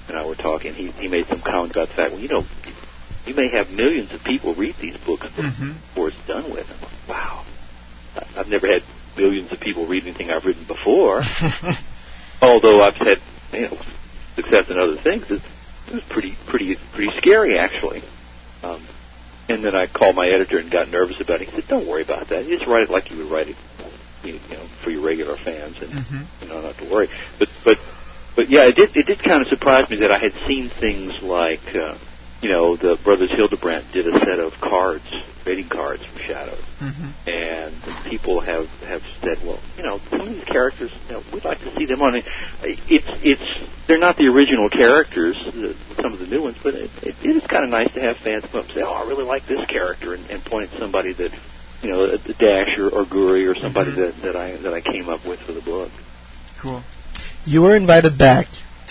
and 0.08 0.16
I 0.16 0.26
were 0.26 0.34
talking. 0.34 0.74
He 0.74 0.90
he 0.92 1.08
made 1.08 1.26
some 1.26 1.40
comment 1.40 1.72
about 1.72 1.88
the 1.88 1.94
fact, 1.94 2.12
well, 2.12 2.20
you 2.20 2.28
know, 2.28 2.44
you 3.26 3.34
may 3.34 3.48
have 3.50 3.70
millions 3.70 4.12
of 4.12 4.22
people 4.24 4.54
read 4.54 4.76
these 4.80 4.96
books 4.98 5.26
Mm-hmm. 5.26 5.72
before 5.88 6.08
it's 6.08 6.26
done 6.26 6.50
with. 6.52 6.66
I'm 6.70 6.80
like, 6.80 7.08
wow, 7.08 7.44
I've 8.36 8.48
never 8.48 8.66
had 8.66 8.82
millions 9.16 9.50
of 9.52 9.60
people 9.60 9.86
read 9.86 10.04
anything 10.04 10.30
I've 10.30 10.44
written 10.44 10.64
before. 10.66 11.22
Although 12.42 12.82
I've 12.82 12.94
had 12.96 13.18
you 13.52 13.62
know 13.62 13.78
success 14.36 14.68
in 14.68 14.78
other 14.78 14.96
things, 14.96 15.24
it's, 15.30 15.44
it 15.88 15.94
was 15.94 16.04
pretty 16.10 16.36
pretty 16.48 16.76
pretty 16.92 17.16
scary 17.18 17.58
actually. 17.58 18.02
Um, 18.62 18.86
and 19.48 19.64
then 19.64 19.74
I 19.74 19.86
called 19.86 20.16
my 20.16 20.26
editor 20.28 20.58
and 20.58 20.70
got 20.70 20.88
nervous 20.88 21.20
about 21.20 21.40
it. 21.42 21.48
He 21.48 21.54
said, 21.54 21.68
"Don't 21.68 21.86
worry 21.86 22.02
about 22.02 22.28
that. 22.28 22.46
Just 22.46 22.66
write 22.66 22.84
it 22.84 22.90
like 22.90 23.10
you 23.10 23.18
would 23.18 23.30
write 23.30 23.48
it, 23.48 23.56
you 24.24 24.34
know, 24.50 24.66
for 24.82 24.90
your 24.90 25.02
regular 25.04 25.36
fans, 25.36 25.76
and 25.80 25.92
Mm-hmm. 25.92 26.42
you 26.42 26.48
know, 26.48 26.60
not 26.62 26.76
to 26.78 26.90
worry." 26.90 27.08
But 27.38 27.48
but 27.64 27.78
but 28.36 28.48
yeah, 28.50 28.66
it 28.68 28.76
did 28.76 28.96
it 28.96 29.06
did 29.06 29.22
kind 29.22 29.42
of 29.42 29.48
surprise 29.48 29.88
me 29.90 29.96
that 29.98 30.10
I 30.10 30.18
had 30.18 30.32
seen 30.46 30.70
things 30.70 31.12
like 31.22 31.60
uh, 31.74 31.98
you 32.44 32.50
know 32.50 32.76
the 32.76 32.98
brothers 33.02 33.30
Hildebrandt 33.30 33.92
did 33.92 34.06
a 34.06 34.18
set 34.20 34.38
of 34.38 34.52
cards, 34.60 35.04
trading 35.42 35.68
cards 35.68 36.04
from 36.04 36.18
Shadows, 36.18 36.62
Mm-hmm. 36.80 37.28
and 37.30 38.04
people 38.10 38.40
have 38.40 38.66
have 38.84 39.00
said, 39.22 39.38
well, 39.42 39.58
you 39.78 39.82
know, 39.84 39.98
some 40.10 40.20
of 40.20 40.28
these 40.28 40.44
characters, 40.44 40.92
you 41.08 41.14
know, 41.14 41.22
we'd 41.32 41.44
like 41.44 41.58
to 41.60 41.74
see 41.76 41.86
them 41.86 42.02
on. 42.02 42.14
it. 42.16 42.24
It's 42.62 43.06
it's 43.24 43.68
they're 43.88 43.98
not 43.98 44.18
the 44.18 44.26
original 44.26 44.68
characters, 44.68 45.36
the, 45.46 45.74
some 46.02 46.12
of 46.12 46.18
the 46.18 46.26
new 46.26 46.42
ones, 46.42 46.58
but 46.62 46.74
it, 46.74 46.90
it, 47.02 47.14
it 47.24 47.36
is 47.36 47.46
kind 47.46 47.64
of 47.64 47.70
nice 47.70 47.92
to 47.94 48.00
have 48.00 48.18
fans 48.18 48.44
come 48.44 48.60
up 48.60 48.66
and 48.66 48.74
say, 48.74 48.82
oh, 48.82 48.92
I 48.92 49.08
really 49.08 49.24
like 49.24 49.46
this 49.46 49.64
character, 49.66 50.12
and, 50.12 50.28
and 50.28 50.44
point 50.44 50.70
at 50.72 50.78
somebody 50.78 51.14
that, 51.14 51.30
you 51.80 51.90
know, 51.90 52.04
a, 52.04 52.14
a 52.16 52.34
Dash 52.34 52.76
or, 52.78 52.90
or 52.90 53.04
Guri 53.06 53.50
or 53.50 53.54
somebody 53.58 53.92
that 53.92 54.20
that 54.22 54.36
I 54.36 54.56
that 54.58 54.74
I 54.74 54.82
came 54.82 55.08
up 55.08 55.24
with 55.26 55.40
for 55.40 55.52
the 55.52 55.62
book. 55.62 55.90
Cool. 56.60 56.82
You 57.46 57.62
were 57.62 57.76
invited 57.76 58.18
back 58.18 58.48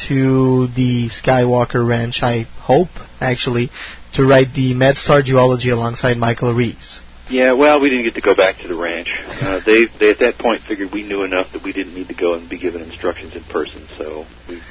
to 0.08 0.68
the 0.68 1.10
Skywalker 1.10 1.88
Ranch, 1.88 2.20
I 2.22 2.44
hope, 2.58 2.90
actually, 3.20 3.70
to 4.14 4.26
write 4.26 4.54
the 4.54 4.74
MedStar 4.74 5.24
duology 5.24 5.72
alongside 5.72 6.18
Michael 6.18 6.54
Reeves. 6.54 7.02
Yeah, 7.30 7.54
well, 7.54 7.82
we 7.82 7.90
didn't 7.90 8.06
get 8.06 8.16
to 8.16 8.22
go 8.22 8.36
back 8.36 8.58
to 8.60 8.68
the 8.68 8.76
ranch. 8.76 9.08
Uh, 9.28 9.60
they, 9.66 9.86
they 10.00 10.12
at 10.12 10.20
that 10.20 10.38
point 10.38 10.62
figured 10.64 10.92
we 10.92 11.04
knew 11.04 11.24
enough 11.24 11.54
that 11.54 11.64
we 11.64 11.72
didn't 11.72 11.96
need 11.96 12.10
to 12.10 12.14
go 12.14 12.34
and 12.36 12.50
be 12.50 12.60
given 12.60 12.82
instructions 12.82 13.36
in 13.36 13.44
person, 13.46 13.88
so 13.98 14.26
we 14.48 14.62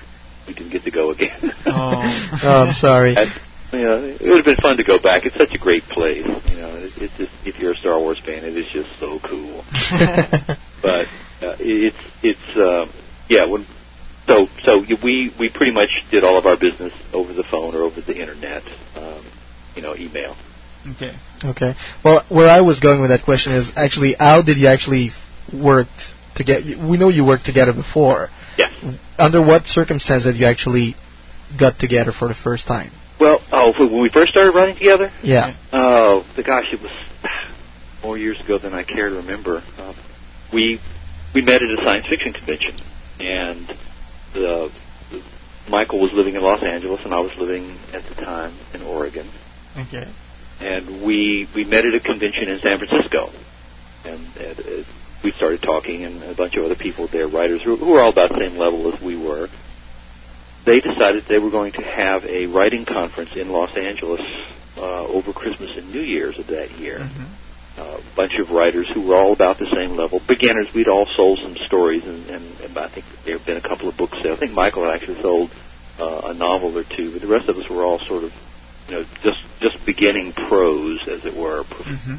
we 0.47 0.55
didn't 0.55 0.73
get 0.73 0.85
to 0.85 0.91
go 0.91 1.11
again. 1.11 1.53
Oh. 1.67 2.29
Oh, 2.45 2.65
I'm 2.67 2.73
sorry. 2.73 3.15
And, 3.17 3.31
you 3.73 3.83
know, 3.85 4.03
it 4.03 4.21
would 4.21 4.39
have 4.39 4.45
been 4.45 4.57
fun 4.57 4.77
to 4.79 4.85
go 4.85 4.99
back. 4.99 5.25
It's 5.25 5.37
such 5.37 5.55
a 5.55 5.59
great 5.59 5.85
place. 5.85 6.27
You 6.27 6.57
know, 6.57 6.75
it, 6.77 6.93
it's 6.97 7.17
just 7.17 7.33
if 7.45 7.59
you're 7.59 7.73
a 7.73 7.77
Star 7.77 7.99
Wars 7.99 8.19
fan, 8.19 8.45
it 8.45 8.57
is 8.57 8.67
just 8.73 8.89
so 8.99 9.21
cool. 9.21 9.65
but 10.83 11.07
uh, 11.41 11.57
it's 11.61 11.97
it's 12.23 12.57
um, 12.57 12.93
yeah. 13.29 13.47
When 13.47 13.65
so 14.27 14.47
so 14.63 14.85
we 15.03 15.35
we 15.39 15.49
pretty 15.49 15.73
much 15.73 15.91
did 16.11 16.25
all 16.25 16.39
of 16.39 16.47
our 16.47 16.57
business 16.57 16.93
over 17.13 17.33
the 17.33 17.45
phone 17.45 17.75
or 17.75 17.83
over 17.83 18.01
the 18.01 18.19
internet, 18.19 18.63
um, 18.95 19.25
you 19.75 19.83
know, 19.83 19.97
email. 19.97 20.37
Okay. 20.97 21.15
Okay. 21.45 21.75
Well, 22.05 22.25
where 22.29 22.49
I 22.49 22.61
was 22.61 22.81
going 22.81 23.01
with 23.01 23.11
that 23.11 23.25
question 23.25 23.53
is 23.53 23.73
actually, 23.77 24.15
how 24.19 24.43
did 24.43 24.59
you 24.59 24.69
actually 24.69 25.11
work 25.53 25.87
to 26.37 26.45
get? 26.45 26.65
We 26.65 26.97
know 26.97 27.09
you 27.09 27.25
worked 27.25 27.45
together 27.45 27.73
before. 27.73 28.31
Yeah. 28.57 28.71
Under 29.19 29.41
what 29.43 29.67
circumstances 29.67 30.33
did 30.33 30.41
you 30.41 30.47
actually 30.47 30.97
got 31.59 31.79
together 31.79 32.13
for 32.13 32.29
the 32.29 32.35
first 32.35 32.67
time? 32.67 32.91
Well, 33.21 33.41
oh, 33.53 33.73
when 33.79 34.03
we 34.03 34.09
first 34.09 34.33
started 34.33 34.53
running 34.53 34.77
together, 34.77 35.13
Yeah. 35.23 35.57
Oh, 35.73 36.27
the 36.35 36.43
gosh, 36.43 36.73
it 36.73 36.81
was 36.81 36.91
more 38.03 38.19
years 38.19 38.41
ago 38.41 38.59
than 38.59 38.75
I 38.75 38.83
care 38.83 39.09
to 39.09 39.17
remember. 39.17 39.63
Um, 39.79 39.95
we 40.53 40.81
we 41.35 41.43
met 41.43 41.63
at 41.63 41.79
a 41.79 41.85
science 41.85 42.07
fiction 42.09 42.33
convention, 42.33 42.81
and 43.21 43.69
the, 44.33 44.71
the 45.11 45.23
Michael 45.69 46.01
was 46.01 46.13
living 46.13 46.35
in 46.35 46.43
Los 46.43 46.63
Angeles, 46.63 47.01
and 47.05 47.15
I 47.15 47.21
was 47.21 47.37
living 47.37 47.79
at 47.93 48.05
the 48.05 48.15
time 48.17 48.55
in 48.75 48.83
Oregon, 48.83 49.29
Okay. 49.77 50.07
and 50.61 51.03
we 51.03 51.49
we 51.55 51.65
met 51.65 51.85
at 51.85 51.95
a 51.95 52.01
convention 52.01 52.49
in 52.49 52.61
San 52.61 52.79
Francisco, 52.79 53.31
and, 54.05 54.27
and 54.37 54.59
uh, 54.61 54.85
we 55.23 55.31
started 55.33 55.63
talking, 55.63 56.05
and 56.05 56.23
a 56.25 56.35
bunch 56.35 56.57
of 56.57 56.65
other 56.65 56.75
people 56.75 57.07
there, 57.07 57.29
writers 57.29 57.63
who, 57.63 57.77
who 57.77 57.87
were 57.93 58.01
all 58.01 58.11
about 58.11 58.31
the 58.31 58.39
same 58.39 58.57
level 58.59 58.93
as 58.93 59.01
we 59.01 59.17
were. 59.17 59.49
They 60.65 60.81
decided 60.81 61.25
they 61.25 61.39
were 61.41 61.51
going 61.51 61.73
to 61.73 61.83
have 61.83 62.25
a 62.25 62.47
writing 62.47 62.85
conference 62.85 63.35
in 63.37 63.49
Los 63.51 63.77
Angeles 63.77 64.21
uh, 64.77 65.07
over 65.07 65.33
Christmas 65.33 65.77
and 65.77 65.93
New 65.93 66.01
Year's 66.01 66.39
of 66.39 66.47
that 66.49 66.71
year. 66.79 67.09
A 67.77 68.01
bunch 68.15 68.39
of 68.39 68.51
writers 68.51 68.91
who 68.93 69.01
were 69.01 69.17
all 69.17 69.33
about 69.33 69.59
the 69.59 69.71
same 69.73 69.97
level, 69.97 70.21
beginners. 70.29 70.69
We'd 70.75 70.89
all 70.89 71.07
sold 71.17 71.39
some 71.43 71.57
stories, 71.67 72.05
and, 72.05 72.29
and, 72.29 72.61
and 72.61 72.79
I 72.79 72.89
think 72.89 73.07
there 73.25 73.37
have 73.39 73.47
been 73.47 73.57
a 73.57 73.63
couple 73.63 73.89
of 73.89 73.97
books 73.97 74.19
there. 74.23 74.33
I 74.33 74.37
think 74.37 74.53
Michael 74.53 74.85
had 74.85 74.95
actually 74.95 75.23
sold 75.23 75.51
uh, 75.99 76.21
a 76.27 76.35
novel 76.35 76.77
or 76.77 76.85
two, 76.85 77.13
but 77.13 77.23
the 77.23 77.29
rest 77.29 77.49
of 77.49 77.57
us 77.57 77.69
were 77.71 77.83
all 77.83 77.99
sort 78.07 78.25
of, 78.25 78.33
you 78.89 78.95
know, 78.95 79.05
just 79.23 79.39
just 79.61 79.85
beginning 79.87 80.33
prose, 80.35 81.01
as 81.09 81.25
it 81.25 81.35
were, 81.35 81.63
Mm-hmm. 81.65 82.17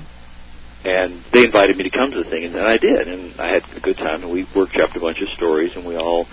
and 0.85 1.23
they 1.31 1.45
invited 1.45 1.77
me 1.77 1.83
to 1.83 1.89
come 1.89 2.11
to 2.11 2.23
the 2.23 2.29
thing, 2.29 2.45
and 2.45 2.57
I 2.57 2.77
did, 2.77 3.07
and 3.07 3.39
I 3.39 3.53
had 3.53 3.63
a 3.75 3.79
good 3.79 3.97
time, 3.97 4.23
and 4.23 4.31
we 4.31 4.45
workshopped 4.45 4.95
a 4.95 4.99
bunch 4.99 5.21
of 5.21 5.29
stories, 5.29 5.75
and 5.75 5.85
we 5.85 5.95
all, 5.95 6.27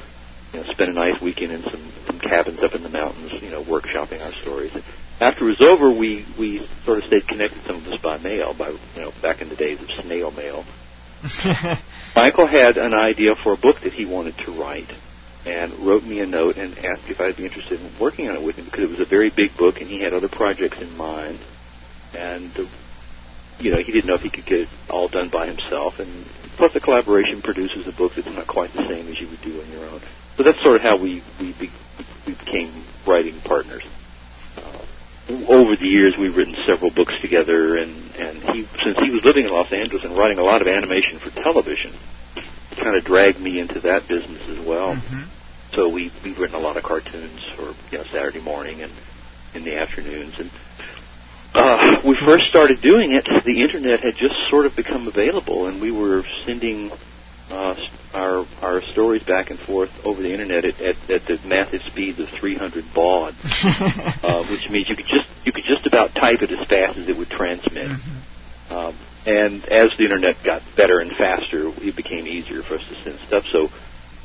you 0.52 0.60
know, 0.60 0.72
spent 0.72 0.90
a 0.90 0.94
nice 0.94 1.20
weekend 1.20 1.52
in 1.52 1.62
some 1.62 1.92
some 2.06 2.18
cabins 2.18 2.60
up 2.62 2.74
in 2.74 2.82
the 2.82 2.88
mountains, 2.88 3.32
you 3.42 3.50
know, 3.50 3.62
workshopping 3.62 4.24
our 4.24 4.32
stories. 4.32 4.72
And 4.74 4.82
after 5.20 5.44
it 5.44 5.58
was 5.58 5.60
over, 5.60 5.90
we 5.90 6.26
we 6.38 6.66
sort 6.84 6.98
of 6.98 7.04
stayed 7.04 7.26
connected, 7.28 7.62
some 7.64 7.76
of 7.76 7.86
us 7.88 8.00
by 8.00 8.18
mail, 8.18 8.54
by 8.54 8.70
you 8.70 8.78
know, 8.96 9.12
back 9.22 9.40
in 9.40 9.48
the 9.48 9.56
days 9.56 9.80
of 9.80 9.88
snail 10.02 10.30
mail. 10.30 10.64
Michael 12.16 12.46
had 12.46 12.78
an 12.78 12.94
idea 12.94 13.34
for 13.34 13.52
a 13.52 13.56
book 13.56 13.80
that 13.82 13.92
he 13.92 14.06
wanted 14.06 14.36
to 14.38 14.52
write, 14.52 14.90
and 15.44 15.72
wrote 15.86 16.02
me 16.04 16.20
a 16.20 16.26
note 16.26 16.56
and 16.56 16.78
asked 16.78 17.08
if 17.08 17.20
I'd 17.20 17.36
be 17.36 17.44
interested 17.44 17.80
in 17.80 17.98
working 17.98 18.28
on 18.28 18.36
it 18.36 18.42
with 18.42 18.56
him 18.56 18.64
because 18.64 18.84
it 18.84 18.90
was 18.90 19.00
a 19.00 19.04
very 19.04 19.30
big 19.30 19.56
book, 19.56 19.80
and 19.80 19.88
he 19.88 20.00
had 20.00 20.14
other 20.14 20.28
projects 20.28 20.78
in 20.80 20.96
mind, 20.96 21.38
and. 22.14 22.56
Uh, 22.58 22.64
you 23.60 23.70
know, 23.70 23.78
he 23.78 23.92
didn't 23.92 24.06
know 24.06 24.14
if 24.14 24.22
he 24.22 24.30
could 24.30 24.46
get 24.46 24.60
it 24.60 24.68
all 24.88 25.08
done 25.08 25.28
by 25.28 25.46
himself. 25.46 25.98
And 25.98 26.24
plus, 26.56 26.74
a 26.74 26.80
collaboration 26.80 27.42
produces 27.42 27.86
a 27.86 27.92
book 27.92 28.12
that's 28.16 28.26
not 28.26 28.46
quite 28.46 28.72
the 28.72 28.86
same 28.88 29.08
as 29.08 29.20
you 29.20 29.28
would 29.28 29.42
do 29.42 29.60
on 29.60 29.70
your 29.70 29.86
own. 29.86 30.00
So 30.36 30.42
that's 30.42 30.62
sort 30.62 30.76
of 30.76 30.82
how 30.82 30.96
we 30.96 31.22
we, 31.38 31.52
be, 31.52 31.70
we 32.26 32.34
became 32.34 32.84
writing 33.06 33.40
partners. 33.42 33.84
Over 35.48 35.76
the 35.76 35.86
years, 35.86 36.16
we've 36.16 36.36
written 36.36 36.56
several 36.66 36.90
books 36.90 37.14
together, 37.20 37.76
and 37.76 38.14
and 38.16 38.42
he 38.42 38.68
since 38.82 38.98
he 38.98 39.10
was 39.10 39.24
living 39.24 39.44
in 39.44 39.52
Los 39.52 39.72
Angeles 39.72 40.04
and 40.04 40.16
writing 40.16 40.38
a 40.38 40.42
lot 40.42 40.60
of 40.60 40.68
animation 40.68 41.18
for 41.18 41.30
television, 41.30 41.92
it 42.36 42.78
kind 42.78 42.96
of 42.96 43.04
dragged 43.04 43.40
me 43.40 43.58
into 43.58 43.80
that 43.80 44.08
business 44.08 44.42
as 44.48 44.58
well. 44.58 44.94
Mm-hmm. 44.94 45.22
So 45.72 45.88
we 45.88 46.10
we've 46.24 46.38
written 46.38 46.56
a 46.56 46.60
lot 46.60 46.76
of 46.76 46.82
cartoons 46.82 47.44
for 47.54 47.74
you 47.90 47.98
know 47.98 48.04
Saturday 48.04 48.40
morning 48.40 48.82
and 48.82 48.92
in 49.54 49.64
the 49.64 49.76
afternoons 49.76 50.38
and 50.38 50.50
uh, 51.54 52.00
we 52.04 52.16
first 52.24 52.46
started 52.46 52.80
doing 52.80 53.12
it, 53.12 53.24
the 53.44 53.62
internet 53.62 54.00
had 54.00 54.14
just 54.16 54.34
sort 54.48 54.66
of 54.66 54.76
become 54.76 55.08
available, 55.08 55.66
and 55.66 55.80
we 55.80 55.90
were 55.90 56.24
sending 56.46 56.92
uh, 57.50 57.76
our 58.14 58.46
our 58.62 58.82
stories 58.92 59.22
back 59.22 59.50
and 59.50 59.58
forth 59.60 59.90
over 60.04 60.22
the 60.22 60.32
internet 60.32 60.64
at, 60.64 60.80
at, 60.80 61.10
at 61.10 61.26
the 61.26 61.38
massive 61.46 61.82
speeds 61.82 62.18
of 62.18 62.28
300 62.28 62.84
baud, 62.94 63.34
uh, 63.64 64.44
which 64.50 64.68
means 64.70 64.88
you 64.88 64.96
could 64.96 65.06
just 65.06 65.28
you 65.44 65.52
could 65.52 65.64
just 65.64 65.86
about 65.86 66.14
type 66.14 66.42
it 66.42 66.50
as 66.50 66.66
fast 66.66 66.98
as 66.98 67.08
it 67.08 67.16
would 67.16 67.30
transmit. 67.30 67.90
Um, 68.70 68.96
and 69.26 69.64
as 69.66 69.90
the 69.98 70.04
internet 70.04 70.36
got 70.44 70.62
better 70.76 71.00
and 71.00 71.12
faster, 71.12 71.68
it 71.82 71.96
became 71.96 72.26
easier 72.26 72.62
for 72.62 72.76
us 72.76 72.88
to 72.88 72.94
send 73.04 73.18
stuff. 73.26 73.44
So, 73.52 73.68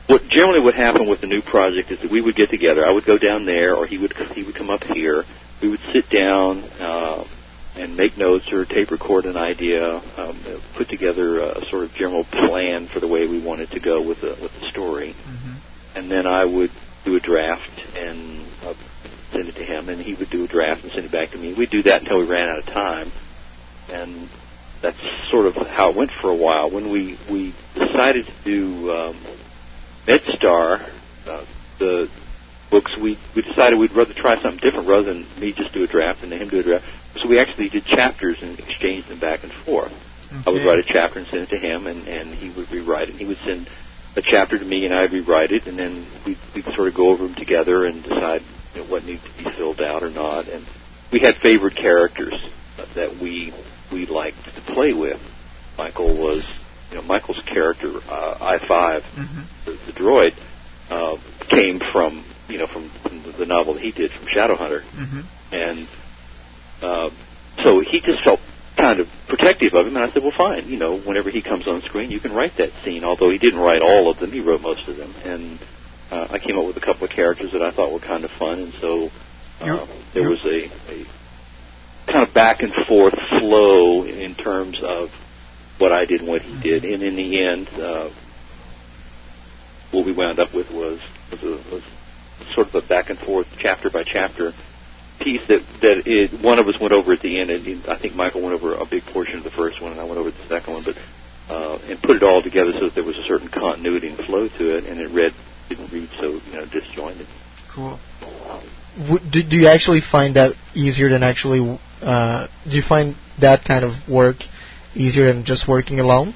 what 0.08 0.28
generally 0.30 0.62
would 0.62 0.76
happen 0.76 1.10
with 1.10 1.22
the 1.22 1.28
new 1.28 1.42
project 1.42 1.92
is 1.92 2.02
that 2.02 2.12
we 2.12 2.22
would 2.22 2.36
get 2.36 2.50
together. 2.50 2.86
I 2.86 2.92
would 2.92 3.06
go 3.06 3.18
down 3.18 3.46
there, 3.46 3.76
or 3.76 3.86
he 3.88 3.98
would 3.98 4.14
he 4.34 4.44
would 4.44 4.56
come 4.56 4.70
up 4.70 4.84
here. 4.84 5.24
We 5.62 5.70
would 5.70 5.82
sit 5.92 6.10
down 6.10 6.64
uh, 6.80 7.26
and 7.76 7.98
make 7.98 8.18
notes 8.18 8.52
or 8.52 8.66
tape 8.66 8.92
record 8.92 9.26
an 9.26 9.38
idea, 9.38 10.02
um, 10.18 10.38
put 10.76 10.88
together 10.90 11.40
a 11.40 11.66
sort 11.66 11.84
of 11.84 11.94
general 11.94 12.24
plan 12.24 12.88
for 12.88 13.00
the 13.00 13.08
way 13.08 13.28
we 13.28 13.40
wanted 13.40 13.72
to 13.72 13.80
go 13.80 14.02
with 14.02 14.22
the 14.22 14.38
with 14.42 14.52
the 14.60 14.70
story, 14.70 15.16
and 15.96 16.10
then 16.10 16.26
I 16.26 16.46
would 16.46 16.72
do 17.04 17.16
a 17.16 17.20
draft 17.20 17.70
and 17.98 18.46
uh, 18.64 18.74
send 19.32 19.50
it 19.50 19.56
to 19.56 19.64
him, 19.64 19.90
and 19.90 20.02
he 20.02 20.14
would 20.14 20.30
do 20.30 20.46
a 20.46 20.48
draft 20.48 20.84
and 20.84 20.92
send 20.92 21.06
it 21.06 21.12
back 21.12 21.32
to 21.32 21.38
me. 21.38 21.54
We'd 21.54 21.70
do 21.70 21.84
that 21.84 22.02
until 22.02 22.20
we 22.20 22.26
ran 22.26 22.50
out 22.50 22.60
of 22.60 22.66
time, 22.66 23.12
and 23.90 24.30
that's 24.82 24.98
sort 25.30 25.46
of 25.46 25.56
how 25.68 25.90
it 25.90 25.96
went 25.96 26.12
for 26.12 26.30
a 26.30 26.36
while. 26.36 26.70
When 26.70 26.90
we 26.90 27.18
we 27.30 27.54
decided 27.74 28.26
to 28.26 28.34
do 28.44 28.92
um, 28.92 29.18
MedStar, 30.08 30.88
uh, 31.28 31.46
the 31.80 32.10
books, 32.70 32.96
we 32.98 33.18
we 33.36 33.42
decided 33.42 33.78
we'd 33.80 33.92
rather 33.92 34.14
try 34.14 34.42
something 34.42 34.60
different 34.60 34.88
rather 34.88 35.14
than 35.14 35.28
me 35.40 35.52
just 35.52 35.74
do 35.74 35.84
a 35.84 35.88
draft 35.88 36.24
and 36.24 36.32
him 36.32 36.48
do 36.50 36.60
a 36.60 36.64
draft. 36.64 36.86
So 37.22 37.28
we 37.30 37.40
actually 37.40 37.70
did 37.70 37.86
chapters 37.86 38.38
and 38.42 38.58
exchanged 38.60 39.08
them 39.10 39.20
back 39.20 39.44
and 39.44 39.52
forth. 39.52 39.94
I 40.46 40.50
would 40.50 40.66
write 40.66 40.80
a 40.80 40.84
chapter 40.84 41.20
and 41.20 41.28
send 41.30 41.44
it 41.44 41.50
to 41.52 41.58
him, 41.58 41.88
and 41.88 42.08
and 42.08 42.34
he 42.34 42.50
would 42.50 42.70
rewrite 42.72 43.08
it. 43.10 43.16
He 43.16 43.26
would 43.26 43.38
send 43.46 43.70
a 44.18 44.22
chapter 44.22 44.58
to 44.58 44.66
me, 44.66 44.86
and 44.86 44.94
I'd 44.94 45.12
rewrite 45.14 45.52
it, 45.52 45.66
and 45.68 45.78
then 45.80 46.06
we'd, 46.26 46.38
we'd 46.54 46.66
sort 46.76 46.88
of 46.90 46.94
go 46.94 47.10
over 47.10 47.26
them 47.26 47.36
together 47.36 47.86
and 47.86 48.04
decide 48.04 48.42
you 48.74 48.82
know, 48.82 48.88
what 48.90 49.06
needed 49.06 49.22
to 49.24 49.44
be 49.44 49.50
filled 49.52 49.82
out 49.82 50.04
or 50.04 50.10
not. 50.10 50.48
And 50.50 50.66
we 51.12 51.20
had 51.20 51.36
favorite 51.38 51.76
characters 51.78 52.34
that 52.96 53.16
we 53.18 53.54
we 53.92 54.06
liked 54.08 54.44
to 54.56 54.62
play 54.74 54.92
with. 54.94 55.22
Michael 55.78 56.18
was, 56.18 56.46
you 56.90 56.96
know, 56.98 57.02
Michael's 57.04 57.42
character 57.46 57.94
uh, 58.10 58.38
I 58.42 58.58
5 58.68 59.04
the, 59.66 59.72
the 59.72 59.92
droid, 59.94 60.34
uh, 60.90 61.18
came 61.50 61.80
from 61.80 62.26
you 62.50 62.58
know 62.58 62.68
from, 62.68 62.90
from 62.90 63.24
the, 63.24 63.32
the 63.32 63.46
novel 63.46 63.76
that 63.76 63.84
he 63.84 63.92
did 63.92 64.12
from 64.12 64.28
Shadow 64.28 64.56
Hunter, 64.56 64.82
Mm-hmm. 64.82 65.22
and 65.54 65.88
uh, 66.82 67.10
so 67.64 67.80
he 67.80 68.02
just 68.02 68.24
felt 68.24 68.40
kind 68.78 69.00
of 69.00 69.08
protective 69.28 69.74
of 69.74 69.88
him. 69.88 69.96
And 69.96 70.06
I 70.06 70.12
said, 70.12 70.22
well, 70.22 70.34
fine, 70.36 70.68
you 70.68 70.78
know, 70.78 70.98
whenever 71.00 71.30
he 71.30 71.42
comes 71.42 71.68
on 71.68 71.82
screen, 71.84 72.12
you 72.12 72.20
can 72.20 72.34
write 72.34 72.58
that 72.58 72.72
scene. 72.84 73.04
Although 73.04 73.30
he 73.30 73.38
didn't 73.38 73.60
write 73.60 73.82
all 73.82 74.10
of 74.10 74.20
them, 74.20 74.32
he 74.32 74.42
wrote 74.42 74.62
most 74.62 74.88
of 74.88 74.98
them, 74.98 75.14
and 75.24 75.60
uh, 76.12 76.28
I 76.30 76.40
came 76.40 76.58
up 76.58 76.66
with 76.66 76.78
a 76.78 76.82
couple 76.82 77.06
of 77.06 77.12
characters 77.12 77.52
that 77.54 77.62
I 77.62 77.72
thought 77.72 77.92
were 77.92 78.00
kind 78.00 78.24
of 78.26 78.32
fun, 78.32 78.60
and 78.60 78.74
so 78.74 79.10
uh, 79.60 79.88
there 80.14 80.30
was 80.30 80.44
a, 80.46 80.66
a 80.92 81.06
kind 82.08 82.28
of 82.28 82.34
back 82.34 82.62
and 82.62 82.74
forth 82.88 83.16
flow 83.30 84.04
in 84.04 84.36
terms 84.36 84.82
of 84.84 85.12
what 85.78 85.92
I 85.92 86.06
did 86.06 86.22
and 86.22 86.30
what 86.30 86.42
he 86.42 86.62
did, 86.62 86.86
and 86.86 87.02
in 87.02 87.16
the 87.16 87.46
end, 87.46 87.68
uh, 87.70 88.10
what 89.92 90.06
we 90.06 90.12
wound 90.12 90.40
up 90.40 90.54
with 90.54 90.70
was 90.72 91.00
was, 91.32 91.44
a, 91.44 91.74
was 91.74 91.84
sort 92.54 92.68
of 92.68 92.76
a 92.76 92.88
back 92.88 93.10
and 93.10 93.18
forth, 93.18 93.48
chapter 93.58 93.90
by 93.90 94.04
chapter 94.04 94.54
piece 95.20 95.42
that 95.48 95.62
that 95.82 96.04
it, 96.06 96.42
one 96.42 96.60
of 96.60 96.68
us 96.68 96.80
went 96.80 96.94
over 96.94 97.14
at 97.14 97.22
the 97.22 97.40
end, 97.40 97.50
and 97.50 97.86
I 97.88 97.98
think 97.98 98.16
Michael 98.16 98.42
went 98.42 98.54
over 98.54 98.76
a 98.76 98.86
big 98.86 99.04
portion 99.06 99.38
of 99.38 99.44
the 99.44 99.52
first 99.52 99.82
one, 99.82 99.92
and 99.92 100.02
I 100.02 100.04
went 100.04 100.18
over 100.18 100.32
the 100.32 100.48
second 100.48 100.74
one, 100.74 100.84
but 100.84 100.98
uh, 101.50 101.78
and 101.88 102.02
put 102.02 102.18
it 102.18 102.24
all 102.24 102.42
together 102.42 102.72
so 102.74 102.86
that 102.86 102.96
there 102.96 103.04
was 103.04 103.18
a 103.18 103.24
certain 103.24 103.50
continuity 103.50 104.10
and 104.10 104.18
flow 104.26 104.48
to 104.48 104.78
it, 104.78 104.86
and 104.86 105.00
it 105.00 105.12
read 105.12 105.34
didn't 105.70 105.92
read 105.92 106.10
so 106.20 106.40
you 106.46 106.54
know 106.54 106.66
disjointed. 106.66 107.28
Cool. 107.74 108.00
W- 108.98 109.20
do, 109.32 109.44
do 109.44 109.56
you 109.58 109.68
actually 109.68 110.02
find 110.02 110.36
that 110.36 110.54
easier 110.74 111.10
than 111.10 111.24
actually? 111.24 111.80
Uh, 112.02 112.48
do 112.64 112.72
you 112.72 112.84
find 112.88 113.16
that 113.42 113.64
kind 113.66 113.84
of 113.84 113.94
work 114.08 114.38
easier 114.96 115.32
than 115.32 115.46
just 115.46 115.68
working 115.68 116.00
alone? 116.00 116.34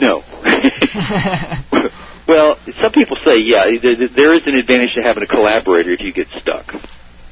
No. 0.00 0.22
well, 2.26 2.58
some 2.80 2.92
people 2.92 3.16
say, 3.24 3.38
yeah, 3.38 3.64
th- 3.64 3.82
th- 3.82 4.12
there 4.12 4.32
is 4.34 4.46
an 4.46 4.54
advantage 4.54 4.94
to 4.94 5.02
having 5.02 5.22
a 5.22 5.26
collaborator 5.26 5.90
if 5.90 6.00
you 6.00 6.12
get 6.12 6.28
stuck. 6.28 6.72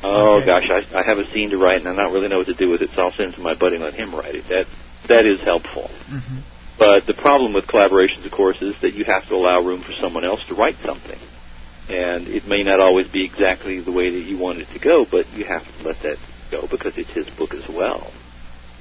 Oh 0.03 0.45
gosh, 0.45 0.70
I, 0.70 0.85
I 0.97 1.03
have 1.03 1.19
a 1.19 1.31
scene 1.33 1.51
to 1.51 1.59
write 1.59 1.85
and 1.85 1.89
I 1.89 2.03
don't 2.03 2.12
really 2.12 2.29
know 2.29 2.39
what 2.39 2.47
to 2.47 2.55
do 2.55 2.70
with 2.70 2.83
it, 2.83 2.91
so 2.95 3.03
I'll 3.03 3.12
send 3.12 3.33
it 3.33 3.37
to 3.37 3.43
my 3.43 3.55
buddy 3.55 3.77
and 3.77 3.85
let 3.85 3.95
him 3.95 4.15
write 4.15 4.35
it. 4.35 4.49
That 4.49 4.66
that 5.09 5.27
is 5.27 5.41
helpful. 5.41 5.91
Mm-hmm. 6.09 6.39
But 6.79 7.07
the 7.07 7.15
problem 7.15 7.53
with 7.53 7.66
collaborations, 7.66 8.25
of 8.25 8.31
course, 8.31 8.62
is 8.62 8.81
that 8.83 8.95
you 8.95 9.05
have 9.05 9.27
to 9.29 9.35
allow 9.35 9.61
room 9.61 9.83
for 9.83 9.93
someone 10.01 10.25
else 10.25 10.45
to 10.47 10.55
write 10.55 10.77
something. 10.85 11.19
And 11.89 12.29
it 12.29 12.47
may 12.47 12.62
not 12.62 12.79
always 12.79 13.09
be 13.09 13.25
exactly 13.25 13.81
the 13.81 13.91
way 13.91 14.11
that 14.11 14.20
you 14.20 14.39
want 14.39 14.59
it 14.59 14.69
to 14.75 14.79
go, 14.79 15.05
but 15.05 15.29
you 15.33 15.45
have 15.45 15.65
to 15.65 15.83
let 15.83 16.01
that 16.03 16.19
go 16.51 16.66
because 16.69 16.97
it's 16.97 17.11
his 17.11 17.29
book 17.31 17.55
as 17.55 17.69
well. 17.69 18.12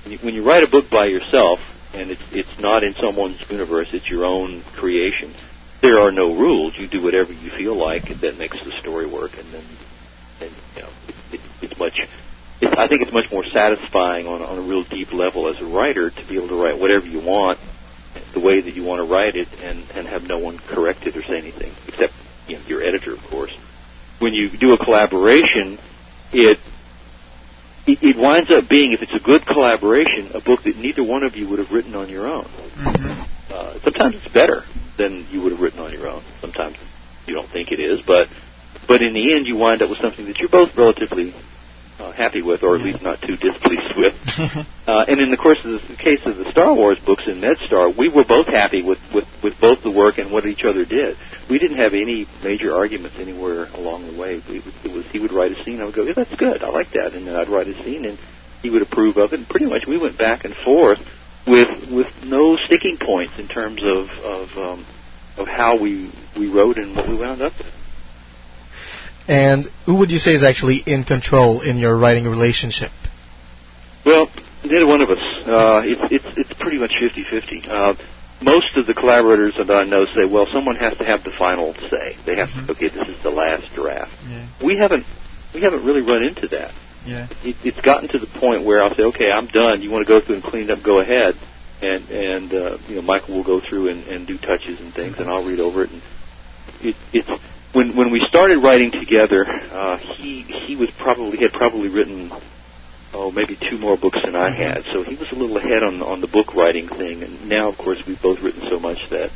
When 0.04 0.12
you, 0.12 0.18
when 0.20 0.36
you 0.36 0.44
write 0.44 0.64
a 0.64 0.70
book 0.70 0.90
by 0.92 1.06
yourself, 1.06 1.60
and 1.94 2.12
it's 2.12 2.24
it's 2.32 2.60
not 2.60 2.84
in 2.84 2.94
someone's 2.94 3.44
universe, 3.50 3.90
it's 3.94 4.10
your 4.10 4.26
own 4.26 4.62
creation. 4.76 5.34
There 5.82 6.00
are 6.00 6.12
no 6.12 6.36
rules. 6.36 6.78
You 6.78 6.88
do 6.88 7.02
whatever 7.02 7.32
you 7.34 7.50
feel 7.50 7.76
like 7.76 8.20
that 8.22 8.38
makes 8.38 8.58
the 8.64 8.72
story 8.82 9.06
work, 9.06 9.32
and 9.38 9.54
then, 9.54 9.66
and 10.42 10.52
you 10.76 10.82
know, 10.82 10.90
it's 11.72 11.80
much. 11.80 12.00
It's, 12.62 12.74
I 12.74 12.88
think 12.88 13.02
it's 13.02 13.14
much 13.14 13.32
more 13.32 13.46
satisfying 13.46 14.28
on 14.28 14.42
on 14.42 14.58
a 14.58 14.62
real 14.62 14.84
deep 14.84 15.14
level 15.14 15.48
as 15.48 15.60
a 15.62 15.66
writer 15.66 16.10
to 16.10 16.28
be 16.28 16.38
able 16.38 16.50
to 16.50 16.62
write 16.62 16.80
whatever 16.80 17.06
you 17.06 17.20
want, 17.20 17.60
the 18.34 18.40
way 18.40 18.62
that 18.62 18.74
you 18.74 18.84
want 18.84 19.00
to 19.00 19.12
write 19.12 19.36
it, 19.36 19.48
and 19.62 19.84
and 19.94 20.08
have 20.08 20.24
no 20.24 20.40
one 20.40 20.58
correct 20.60 21.06
it 21.06 21.16
or 21.16 21.24
say 21.24 21.38
anything 21.38 21.74
except 21.88 22.14
you 22.48 22.58
know, 22.58 22.62
your 22.68 22.82
editor, 22.82 23.14
of 23.14 23.24
course. 23.26 23.56
When 24.20 24.34
you 24.34 24.50
do 24.50 24.74
a 24.74 24.78
collaboration, 24.78 25.80
it 26.32 26.60
it, 27.88 28.04
it 28.04 28.18
winds 28.18 28.52
up 28.52 28.68
being, 28.68 28.92
if 28.92 29.02
it's 29.02 29.14
a 29.14 29.20
good 29.20 29.46
collaboration, 29.46 30.32
a 30.34 30.42
book 30.42 30.64
that 30.64 30.78
neither 30.78 31.04
one 31.04 31.24
of 31.24 31.36
you 31.36 31.48
would 31.48 31.60
have 31.60 31.72
written 31.72 31.96
on 31.96 32.10
your 32.10 32.28
own. 32.28 32.44
Mm-hmm. 32.44 33.54
Uh, 33.54 33.80
sometimes 33.80 34.16
it's 34.16 34.34
better 34.34 34.64
than 34.98 35.26
you 35.32 35.42
would 35.42 35.54
have 35.54 35.62
written 35.62 35.80
on 35.80 35.94
your 35.94 36.08
own. 36.08 36.22
Sometimes 36.42 36.76
you 37.26 37.34
don't 37.34 37.50
think 37.50 37.72
it 37.72 37.80
is, 37.80 38.02
but 38.02 38.28
but 38.88 39.02
in 39.02 39.14
the 39.14 39.36
end, 39.36 39.48
you 39.48 39.56
wind 39.56 39.82
up 39.82 39.90
with 39.90 40.00
something 40.00 40.26
that 40.28 40.40
you're 40.40 40.50
both 40.50 40.76
relatively 40.78 41.34
uh, 42.00 42.12
happy 42.12 42.42
with, 42.42 42.64
or 42.64 42.76
at 42.76 42.82
least 42.82 43.02
not 43.02 43.22
too 43.22 43.38
displeased 43.38 43.96
with. 43.96 44.16
Uh, 44.88 45.04
and 45.10 45.20
in 45.20 45.32
the 45.32 45.36
course 45.38 45.60
of 45.66 45.86
the 45.90 45.96
case 45.98 46.26
of 46.26 46.38
the 46.38 46.50
Star 46.50 46.74
Wars 46.74 46.98
books 47.00 47.28
in 47.28 47.42
MedStar, 47.42 47.94
we 47.94 48.08
were 48.08 48.24
both 48.24 48.48
happy 48.48 48.82
with, 48.82 49.00
with, 49.14 49.26
with 49.44 49.60
both 49.60 49.84
the 49.84 49.92
work 49.92 50.18
and 50.18 50.32
what 50.32 50.46
each 50.46 50.64
other 50.64 50.86
did. 50.86 51.18
We 51.50 51.60
didn't 51.60 51.76
have 51.76 51.94
any 51.94 52.26
major 52.42 52.74
arguments 52.74 53.18
anywhere 53.20 53.66
along 53.74 54.08
the 54.10 54.18
way. 54.18 54.42
We, 54.48 54.64
it 54.86 54.94
was 54.94 55.06
he 55.08 55.20
would 55.20 55.34
write 55.34 55.52
a 55.52 55.62
scene, 55.66 55.82
I 55.82 55.86
would 55.86 55.94
go, 55.94 56.04
yeah, 56.04 56.14
that's 56.14 56.34
good, 56.36 56.64
I 56.64 56.70
like 56.70 56.92
that, 56.92 57.16
and 57.16 57.28
then 57.28 57.36
I'd 57.36 57.50
write 57.50 57.68
a 57.68 57.84
scene, 57.84 58.06
and 58.06 58.18
he 58.62 58.70
would 58.70 58.82
approve 58.82 59.18
of 59.18 59.34
it. 59.34 59.40
And 59.40 59.50
pretty 59.50 59.66
much 59.66 59.86
we 59.86 59.98
went 59.98 60.18
back 60.18 60.46
and 60.46 60.56
forth 60.56 61.00
with 61.46 61.90
with 61.90 62.08
no 62.24 62.56
sticking 62.58 62.98
points 62.98 63.38
in 63.40 63.48
terms 63.50 63.82
of 63.84 64.10
of 64.10 64.58
um, 64.58 64.86
of 65.38 65.48
how 65.48 65.78
we 65.78 66.12
we 66.38 66.48
wrote 66.48 66.78
and 66.78 66.96
what 66.96 67.08
we 67.08 67.16
wound 67.16 67.42
up 67.42 67.58
with. 67.58 67.68
And 69.28 69.66
who 69.86 69.96
would 69.96 70.10
you 70.10 70.20
say 70.20 70.32
is 70.32 70.44
actually 70.44 70.82
in 70.86 71.04
control 71.04 71.62
in 71.62 71.78
your 71.78 71.98
writing 71.98 72.26
relationship? 72.26 72.92
Well, 74.06 74.30
neither 74.64 74.88
one 74.88 75.02
of 75.02 75.10
us. 75.10 75.20
Uh, 75.46 75.82
it's 75.84 76.12
it's 76.12 76.38
it's 76.38 76.54
pretty 76.60 76.78
much 76.78 76.94
fifty 77.00 77.24
fifty. 77.24 77.62
Uh, 77.68 77.96
most 78.42 78.78
of 78.78 78.86
the 78.86 78.94
collaborators 78.94 79.56
that 79.58 79.70
I 79.70 79.84
know 79.84 80.06
say, 80.06 80.26
well, 80.26 80.46
someone 80.46 80.76
has 80.76 80.98
to 80.98 81.04
have 81.04 81.24
the 81.24 81.32
final 81.32 81.74
say. 81.90 82.16
They 82.26 82.36
have 82.36 82.50
to. 82.54 82.72
Okay, 82.72 82.90
this 82.90 83.08
is 83.10 83.22
the 83.24 83.32
last 83.32 83.74
draft. 83.74 84.12
Yeah. 84.30 84.48
We 84.64 84.78
haven't 84.78 85.06
we 85.54 85.62
haven't 85.62 85.84
really 85.84 86.02
run 86.02 86.24
into 86.24 86.48
that. 86.50 86.74
Yeah. 87.06 87.28
It, 87.44 87.56
it's 87.64 87.82
gotten 87.82 88.10
to 88.10 88.20
the 88.20 88.28
point 88.28 88.64
where 88.64 88.84
I'll 88.84 88.94
say, 88.96 89.04
okay, 89.04 89.32
I'm 89.32 89.48
done. 89.48 89.82
You 89.82 89.90
want 89.92 90.06
to 90.06 90.08
go 90.08 90.22
through 90.22 90.36
and 90.36 90.44
clean 90.44 90.70
up? 90.70 90.84
Go 90.84 91.00
ahead. 91.00 91.36
And 91.82 92.10
and 92.10 92.54
uh, 92.54 92.78
you 92.88 92.96
know, 92.96 93.02
Michael 93.02 93.36
will 93.36 93.44
go 93.44 93.60
through 93.60 93.90
and, 93.90 94.04
and 94.08 94.28
do 94.28 94.38
touches 94.38 94.80
and 94.80 94.94
things, 94.94 95.18
and 95.20 95.30
I'll 95.30 95.46
read 95.46 95.60
over 95.60 95.84
it. 95.84 95.92
And 95.92 96.02
it, 96.82 96.96
it's 97.12 97.30
when 97.78 97.96
when 97.96 98.10
we 98.10 98.20
started 98.28 98.58
writing 98.58 98.90
together, 98.92 99.46
uh, 99.48 99.98
he 99.98 100.42
he 100.42 100.76
was 100.76 100.90
probably 100.98 101.38
had 101.38 101.54
probably 101.54 101.90
written 101.90 102.32
oh 103.14 103.30
maybe 103.30 103.56
two 103.56 103.78
more 103.78 103.96
books 103.96 104.18
than 104.26 104.36
I 104.36 104.50
had, 104.50 104.84
so 104.92 105.04
he 105.04 105.16
was 105.16 105.32
a 105.32 105.36
little 105.36 105.58
ahead 105.58 105.84
on 105.84 106.02
on 106.02 106.20
the 106.20 106.28
book 106.28 106.56
writing 106.56 106.88
thing. 106.90 107.22
And 107.22 107.48
now, 107.48 107.70
of 107.70 107.78
course, 107.78 108.02
we've 108.08 108.22
both 108.22 108.42
written 108.42 108.64
so 108.68 108.80
much 108.80 108.98
that 109.12 109.30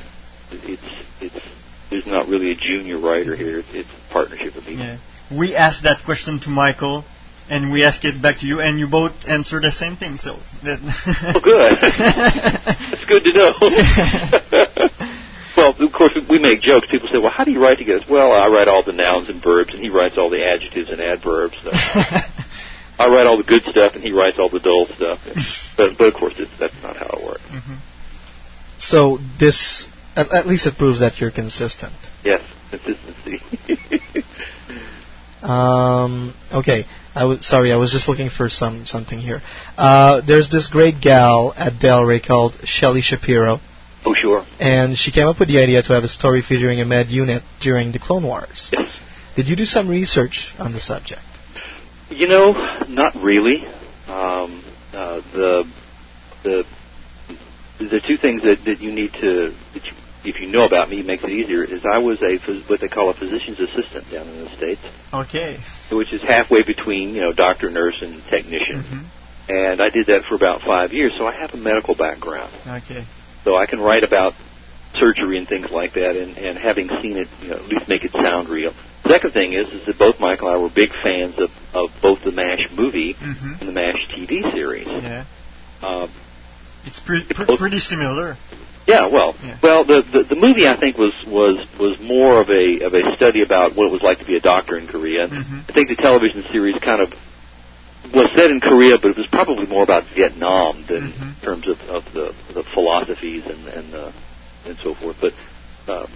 it's 0.51 0.89
it's 1.21 1.45
there's 1.91 2.07
not 2.07 2.27
really 2.27 2.51
a 2.51 2.55
junior 2.55 2.97
writer 2.97 3.35
here. 3.35 3.59
It's, 3.59 3.69
it's 3.73 3.89
a 3.89 4.11
partnership 4.11 4.55
of 4.55 4.63
people. 4.63 4.85
Yeah. 4.85 4.97
We 5.31 5.55
asked 5.55 5.83
that 5.83 6.03
question 6.03 6.39
to 6.41 6.49
Michael, 6.49 7.05
and 7.47 7.71
we 7.71 7.83
asked 7.83 8.05
it 8.05 8.19
back 8.23 8.39
to 8.39 8.47
you, 8.47 8.59
and 8.59 8.79
you 8.79 8.87
both 8.87 9.13
answered 9.27 9.61
the 9.63 9.71
same 9.71 9.97
thing. 9.97 10.17
So 10.17 10.39
that 10.63 10.79
Oh, 11.35 11.39
good. 11.39 11.77
That's 12.91 13.05
good 13.05 13.23
to 13.23 13.33
know. 13.33 15.17
well, 15.57 15.75
of 15.77 15.91
course, 15.93 16.17
we 16.29 16.39
make 16.39 16.61
jokes. 16.61 16.87
People 16.89 17.09
say, 17.09 17.17
"Well, 17.17 17.31
how 17.31 17.43
do 17.43 17.51
you 17.51 17.61
write 17.61 17.77
together?" 17.77 18.03
Well, 18.09 18.31
I 18.31 18.47
write 18.47 18.67
all 18.67 18.83
the 18.83 18.93
nouns 18.93 19.29
and 19.29 19.41
verbs, 19.41 19.73
and 19.73 19.81
he 19.81 19.89
writes 19.89 20.17
all 20.17 20.29
the 20.29 20.45
adjectives 20.45 20.89
and 20.89 21.01
adverbs. 21.01 21.55
So 21.63 21.69
I 21.73 23.07
write 23.07 23.25
all 23.25 23.37
the 23.37 23.43
good 23.43 23.63
stuff, 23.63 23.95
and 23.95 24.03
he 24.03 24.11
writes 24.11 24.37
all 24.39 24.49
the 24.49 24.59
dull 24.59 24.87
stuff. 24.95 25.19
But, 25.77 25.97
but 25.97 26.07
of 26.07 26.13
course, 26.13 26.33
it's, 26.37 26.51
that's 26.59 26.75
not 26.83 26.97
how 26.97 27.07
it 27.07 27.23
works. 27.23 27.41
So 28.77 29.19
this, 29.39 29.87
at, 30.15 30.33
at 30.33 30.47
least 30.47 30.67
it 30.67 30.77
proves 30.77 30.99
that 30.99 31.19
you're 31.19 31.31
consistent. 31.31 31.93
Yes, 32.23 32.41
consistency. 32.69 33.41
Um, 35.41 36.35
okay, 36.53 36.85
I 37.15 37.25
was 37.25 37.45
sorry. 37.45 37.71
I 37.71 37.77
was 37.77 37.91
just 37.91 38.07
looking 38.07 38.29
for 38.29 38.47
some 38.47 38.85
something 38.85 39.19
here. 39.19 39.41
Uh, 39.77 40.21
there's 40.21 40.49
this 40.51 40.67
great 40.69 41.01
gal 41.01 41.53
at 41.57 41.79
Del 41.79 42.03
Rey 42.03 42.19
called 42.19 42.55
Shelly 42.63 43.01
Shapiro, 43.01 43.59
oh, 44.05 44.13
sure. 44.13 44.45
and 44.59 44.97
she 44.97 45.11
came 45.11 45.27
up 45.27 45.39
with 45.39 45.47
the 45.47 45.59
idea 45.59 45.81
to 45.81 45.93
have 45.93 46.03
a 46.03 46.07
story 46.07 46.41
featuring 46.41 46.81
a 46.81 46.85
med 46.85 47.07
unit 47.07 47.43
during 47.61 47.91
the 47.91 47.99
Clone 47.99 48.23
Wars. 48.23 48.69
Yes. 48.71 48.89
Did 49.35 49.47
you 49.47 49.55
do 49.55 49.65
some 49.65 49.87
research 49.87 50.53
on 50.59 50.73
the 50.73 50.79
subject? 50.79 51.21
You 52.09 52.27
know, 52.27 52.51
not 52.89 53.15
really. 53.15 53.65
Um, 54.07 54.63
uh, 54.93 55.21
the 55.31 55.71
the 56.43 56.65
the 57.79 58.01
two 58.05 58.17
things 58.17 58.43
that, 58.43 58.63
that 58.65 58.81
you 58.81 58.91
need 58.91 59.13
to, 59.13 59.55
that 59.73 59.85
you, 59.85 59.93
if 60.25 60.39
you 60.39 60.47
know 60.47 60.65
about 60.65 60.89
me, 60.89 61.01
makes 61.01 61.23
it 61.23 61.29
easier. 61.29 61.63
Is 61.63 61.85
I 61.85 61.99
was 61.99 62.21
a 62.21 62.37
phys- 62.37 62.69
what 62.69 62.81
they 62.81 62.89
call 62.89 63.09
a 63.09 63.13
physician's 63.13 63.59
assistant 63.59 64.11
down 64.11 64.27
in 64.27 64.43
the 64.43 64.55
states, 64.55 64.81
okay. 65.13 65.59
which 65.91 66.13
is 66.13 66.21
halfway 66.21 66.63
between 66.63 67.15
you 67.15 67.21
know 67.21 67.33
doctor, 67.33 67.69
nurse, 67.69 68.01
and 68.01 68.21
technician. 68.29 68.83
Mhm. 68.83 69.05
And 69.49 69.81
I 69.81 69.89
did 69.89 70.07
that 70.07 70.23
for 70.25 70.35
about 70.35 70.61
five 70.61 70.93
years, 70.93 71.13
so 71.17 71.25
I 71.25 71.33
have 71.33 71.53
a 71.53 71.57
medical 71.57 71.95
background. 71.95 72.53
Okay. 72.65 73.05
So 73.43 73.55
I 73.55 73.65
can 73.65 73.79
write 73.79 74.03
about 74.03 74.33
surgery 74.95 75.37
and 75.37 75.47
things 75.47 75.69
like 75.71 75.93
that, 75.93 76.15
and, 76.15 76.37
and 76.37 76.57
having 76.57 76.89
seen 77.01 77.17
it, 77.17 77.27
you 77.41 77.49
know, 77.49 77.55
at 77.55 77.67
least 77.67 77.87
make 77.87 78.03
it 78.03 78.11
sound 78.11 78.49
real. 78.49 78.73
Second 79.07 79.31
thing 79.33 79.53
is, 79.53 79.67
is 79.69 79.85
that 79.87 79.97
both 79.97 80.19
Michael 80.19 80.49
and 80.49 80.57
I 80.57 80.61
were 80.61 80.69
big 80.69 80.91
fans 81.01 81.35
of, 81.39 81.49
of 81.73 81.89
both 82.01 82.23
the 82.23 82.31
MASH 82.31 82.69
movie 82.75 83.15
Mhm. 83.15 83.59
and 83.61 83.67
the 83.69 83.73
MASH 83.73 84.07
TV 84.09 84.41
series. 84.53 84.87
Yeah. 84.87 85.25
Uh, 85.81 86.07
It's 86.85 86.99
pre- 86.99 87.23
pre- 87.23 87.57
pretty 87.57 87.79
similar. 87.79 88.37
yeah, 88.85 89.07
well, 89.07 89.35
Yeah. 89.43 89.57
well, 89.63 89.83
the, 89.85 90.01
the 90.03 90.23
the 90.23 90.35
movie 90.35 90.67
I 90.67 90.75
think 90.79 90.97
was 90.97 91.13
was 91.25 91.65
was 91.79 91.99
more 91.99 92.39
of 92.41 92.49
a 92.49 92.81
of 92.81 92.93
a 92.93 93.15
study 93.15 93.41
about 93.41 93.75
what 93.75 93.87
it 93.87 93.91
was 93.91 94.01
like 94.03 94.19
to 94.19 94.25
be 94.25 94.35
a 94.35 94.39
doctor 94.41 94.77
in 94.77 94.87
Korea. 94.87 95.27
Mhm. 95.27 95.69
I 95.69 95.73
think 95.73 95.89
the 95.89 95.95
television 95.95 96.43
series 96.51 96.75
kind 96.79 97.01
of 97.01 97.13
was 98.13 98.29
set 98.35 98.49
in 98.51 98.59
Korea, 98.59 98.97
but 98.97 99.11
it 99.11 99.17
was 99.17 99.27
probably 99.27 99.67
more 99.67 99.83
about 99.83 100.03
Vietnam 100.15 100.85
than 100.87 101.11
Mm-hmm. 101.11 101.29
in 101.29 101.35
terms 101.41 101.67
of, 101.67 101.79
of 101.89 102.03
the, 102.13 102.33
the 102.53 102.63
philosophies 102.73 103.45
and 103.45 103.67
and, 103.67 103.93
uh, 103.93 104.11
and 104.65 104.77
so 104.79 104.93
forth. 104.95 105.17
But 105.19 105.33
um, 105.87 106.11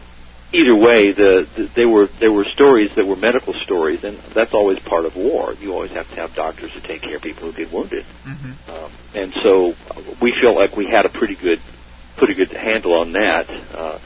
either 0.52 0.76
way, 0.76 1.12
the, 1.12 1.48
the 1.56 1.70
they 1.76 1.86
were 1.86 2.08
there 2.20 2.32
were 2.32 2.46
stories 2.46 2.92
that 2.96 3.06
were 3.06 3.16
medical 3.16 3.54
stories, 3.54 4.04
and 4.04 4.18
that's 4.34 4.54
always 4.54 4.80
part 4.80 5.06
of 5.06 5.16
war. 5.16 5.54
You 5.54 5.74
always 5.74 5.92
have 5.92 6.08
to 6.10 6.16
have 6.16 6.34
doctors 6.34 6.72
to 6.74 6.82
take 6.82 7.02
care 7.02 7.18
of 7.18 7.22
people 7.22 7.52
who 7.52 7.58
get 7.58 7.72
wounded. 7.74 8.06
Mm-hmm. 8.26 8.72
Um, 8.72 8.92
and 9.14 9.34
so 9.44 9.74
uh, 9.92 10.16
we 10.22 10.34
felt 10.40 10.56
like 10.56 10.76
we 10.76 10.86
had 10.88 11.06
a 11.06 11.10
pretty 11.10 11.36
good, 11.36 11.60
pretty 12.18 12.34
good 12.36 12.52
handle 12.52 12.94
on 12.94 13.14
that. 13.14 13.50
Uh, 13.50 14.00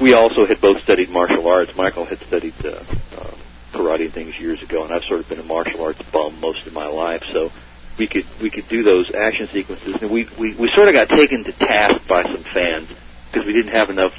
we 0.00 0.12
also 0.12 0.46
had 0.46 0.60
both 0.60 0.82
studied 0.82 1.08
martial 1.08 1.46
arts. 1.48 1.72
Michael 1.76 2.04
had 2.04 2.18
studied 2.20 2.54
uh, 2.64 2.84
uh, 3.16 3.34
karate 3.76 4.12
things 4.12 4.38
years 4.38 4.62
ago, 4.62 4.84
and 4.84 4.92
I've 4.92 5.04
sort 5.04 5.20
of 5.20 5.28
been 5.28 5.38
a 5.38 5.44
martial 5.44 5.82
arts 5.82 6.02
bum 6.12 6.40
most 6.40 6.66
of 6.66 6.72
my 6.72 6.86
life. 6.86 7.22
So 7.32 7.50
we 7.98 8.06
could 8.06 8.24
we 8.42 8.50
could 8.50 8.68
do 8.68 8.82
those 8.82 9.12
action 9.14 9.48
sequences, 9.52 9.96
and 10.00 10.10
we 10.10 10.28
we, 10.38 10.54
we 10.54 10.70
sort 10.74 10.88
of 10.88 10.94
got 10.94 11.08
taken 11.08 11.44
to 11.44 11.52
task 11.52 12.06
by 12.08 12.22
some 12.22 12.44
fans 12.52 12.88
because 13.30 13.46
we 13.46 13.52
didn't 13.52 13.72
have 13.72 13.90
enough, 13.90 14.12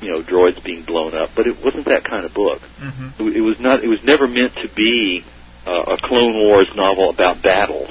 you 0.00 0.10
know, 0.10 0.22
droids 0.22 0.62
being 0.64 0.84
blown 0.84 1.14
up. 1.14 1.30
But 1.34 1.46
it 1.46 1.62
wasn't 1.62 1.86
that 1.86 2.04
kind 2.04 2.24
of 2.24 2.34
book. 2.34 2.60
Mm-hmm. 2.78 3.28
It 3.28 3.40
was 3.40 3.58
not. 3.60 3.84
It 3.84 3.88
was 3.88 4.02
never 4.04 4.26
meant 4.26 4.54
to 4.56 4.68
be 4.74 5.24
uh, 5.66 5.96
a 5.96 5.96
Clone 5.96 6.38
Wars 6.38 6.68
novel 6.74 7.10
about 7.10 7.42
battles. 7.42 7.90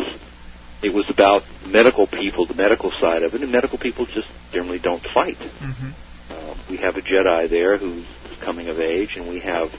It 0.84 0.94
was 0.94 1.08
about 1.10 1.44
medical 1.68 2.08
people, 2.08 2.48
the 2.48 2.56
medical 2.56 2.92
side 3.00 3.22
of 3.22 3.36
it, 3.36 3.42
and 3.42 3.52
medical 3.52 3.78
people 3.78 4.08
just 4.08 4.28
generally 4.52 4.80
don't 4.80 5.04
fight. 5.14 5.38
Mm-hmm. 5.38 5.92
Uh, 6.32 6.56
we 6.70 6.78
have 6.78 6.98
a 6.98 7.02
Jedi 7.02 7.50
there 7.50 7.78
who's 7.78 8.06
coming 8.42 8.68
of 8.68 8.80
age, 8.80 9.16
and 9.16 9.30
we 9.30 9.40
have 9.40 9.72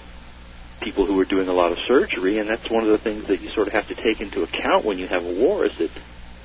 people 0.83 1.07
who 1.07 1.19
are 1.21 1.25
doing 1.25 1.49
a 1.49 1.53
lot 1.53 1.73
of 1.73 1.79
surgery, 1.87 2.39
and 2.39 2.49
that's 2.49 2.69
one 2.71 2.83
of 2.83 2.91
the 2.91 2.99
things 2.99 3.29
that 3.29 3.41
you 3.41 3.51
sort 3.51 3.69
of 3.69 3.73
have 3.73 3.89
to 3.89 3.95
take 3.95 4.21
into 4.21 4.43
account 4.43 4.85
when 4.85 4.99
you 4.99 5.07
have 5.07 5.25
a 5.25 5.41
war 5.41 5.65
is 5.65 5.77
that 5.79 5.91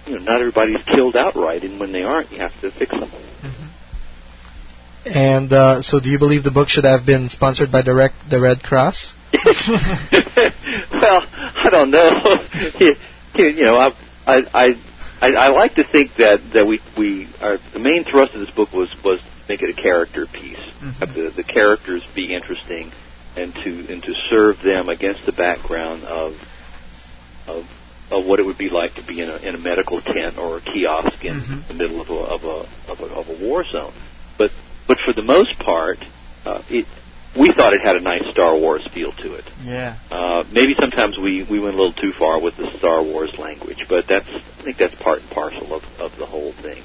you 0.06 0.16
know 0.16 0.24
not 0.24 0.40
everybody's 0.40 0.84
killed 0.84 1.16
outright, 1.16 1.64
and 1.64 1.80
when 1.80 1.92
they 1.92 2.04
aren't, 2.04 2.32
you 2.32 2.40
have 2.40 2.60
to 2.62 2.72
fix 2.72 2.92
them. 2.92 3.12
And 5.06 5.54
uh, 5.54 5.82
so, 5.82 6.00
do 6.00 6.10
you 6.10 6.20
believe 6.20 6.44
the 6.44 6.52
book 6.52 6.68
should 6.68 6.84
have 6.84 7.06
been 7.06 7.30
sponsored 7.30 7.72
by 7.72 7.82
direct 7.82 8.16
the 8.30 8.42
Red 8.42 8.62
Cross? 8.62 9.14
well, 9.34 11.22
I 11.24 11.70
don't 11.72 11.92
know. 11.92 12.46
you, 12.80 12.96
you 13.36 13.66
know, 13.66 13.78
I, 13.78 13.94
I, 14.26 14.38
I, 14.54 14.74
I, 15.22 15.32
I 15.34 15.48
like 15.50 15.76
to 15.76 15.84
think 15.84 16.16
that 16.18 16.42
that 16.54 16.68
we 16.68 16.82
we 16.98 17.30
our 17.42 17.58
the 17.74 17.80
main 17.80 18.04
thrust 18.04 18.34
of 18.34 18.42
this 18.42 18.52
book 18.52 18.72
was 18.74 18.94
was 19.04 19.22
make 19.48 19.62
it 19.62 19.70
a 19.70 19.82
character 19.82 20.26
piece. 20.28 20.60
Have 21.00 21.14
the 21.14 21.32
the 21.36 21.44
characters 21.44 22.04
be 22.14 22.34
interesting, 22.34 22.92
and 23.38 23.54
to 23.56 23.94
and 23.94 24.04
to 24.04 24.14
serve 24.30 24.62
them 24.62 24.90
against 24.90 25.26
the 25.26 25.32
background 25.32 26.04
of 26.04 26.36
of 27.48 27.66
of 28.10 28.26
what 28.26 28.40
it 28.40 28.44
would 28.46 28.58
be 28.58 28.70
like 28.70 28.96
to 28.96 29.04
be 29.04 29.22
in 29.22 29.30
a 29.30 29.36
in 29.38 29.56
a 29.56 29.58
medical 29.58 30.02
tent 30.02 30.38
or 30.38 30.58
a 30.58 30.62
kiosk 30.62 31.24
in 31.26 31.42
Mhm. 31.42 31.68
the 31.68 31.74
middle 31.74 32.02
of 32.02 32.10
a 32.10 32.14
of 32.14 32.44
a 32.44 32.92
of 32.92 33.00
a, 33.02 33.06
of 33.14 33.30
a 33.30 33.34
war 33.46 33.64
zone. 33.66 33.94
But 34.38 34.52
but 34.88 35.00
for 35.00 35.14
the 35.14 35.22
most 35.24 35.60
part, 35.60 36.00
uh, 36.46 36.62
it 36.70 36.86
we 37.36 37.52
thought 37.52 37.74
it 37.74 37.82
had 37.82 37.96
a 37.96 38.00
nice 38.00 38.24
Star 38.32 38.56
Wars 38.56 38.88
feel 38.94 39.12
to 39.12 39.36
it. 39.36 39.46
Yeah. 39.64 39.98
Uh, 40.10 40.44
maybe 40.50 40.74
sometimes 40.80 41.20
we, 41.20 41.44
we 41.44 41.60
went 41.60 41.76
a 41.76 41.78
little 41.78 41.94
too 41.94 42.12
far 42.14 42.40
with 42.40 42.56
the 42.58 42.72
Star 42.78 43.04
Wars 43.04 43.38
language, 43.38 43.86
but 43.88 44.08
that's 44.08 44.28
I 44.28 44.40
think 44.64 44.78
that's 44.78 44.96
part 44.96 45.22
and 45.22 45.30
parcel 45.30 45.74
of, 45.76 45.84
of 46.00 46.18
the 46.18 46.26
whole 46.26 46.54
thing. 46.54 46.82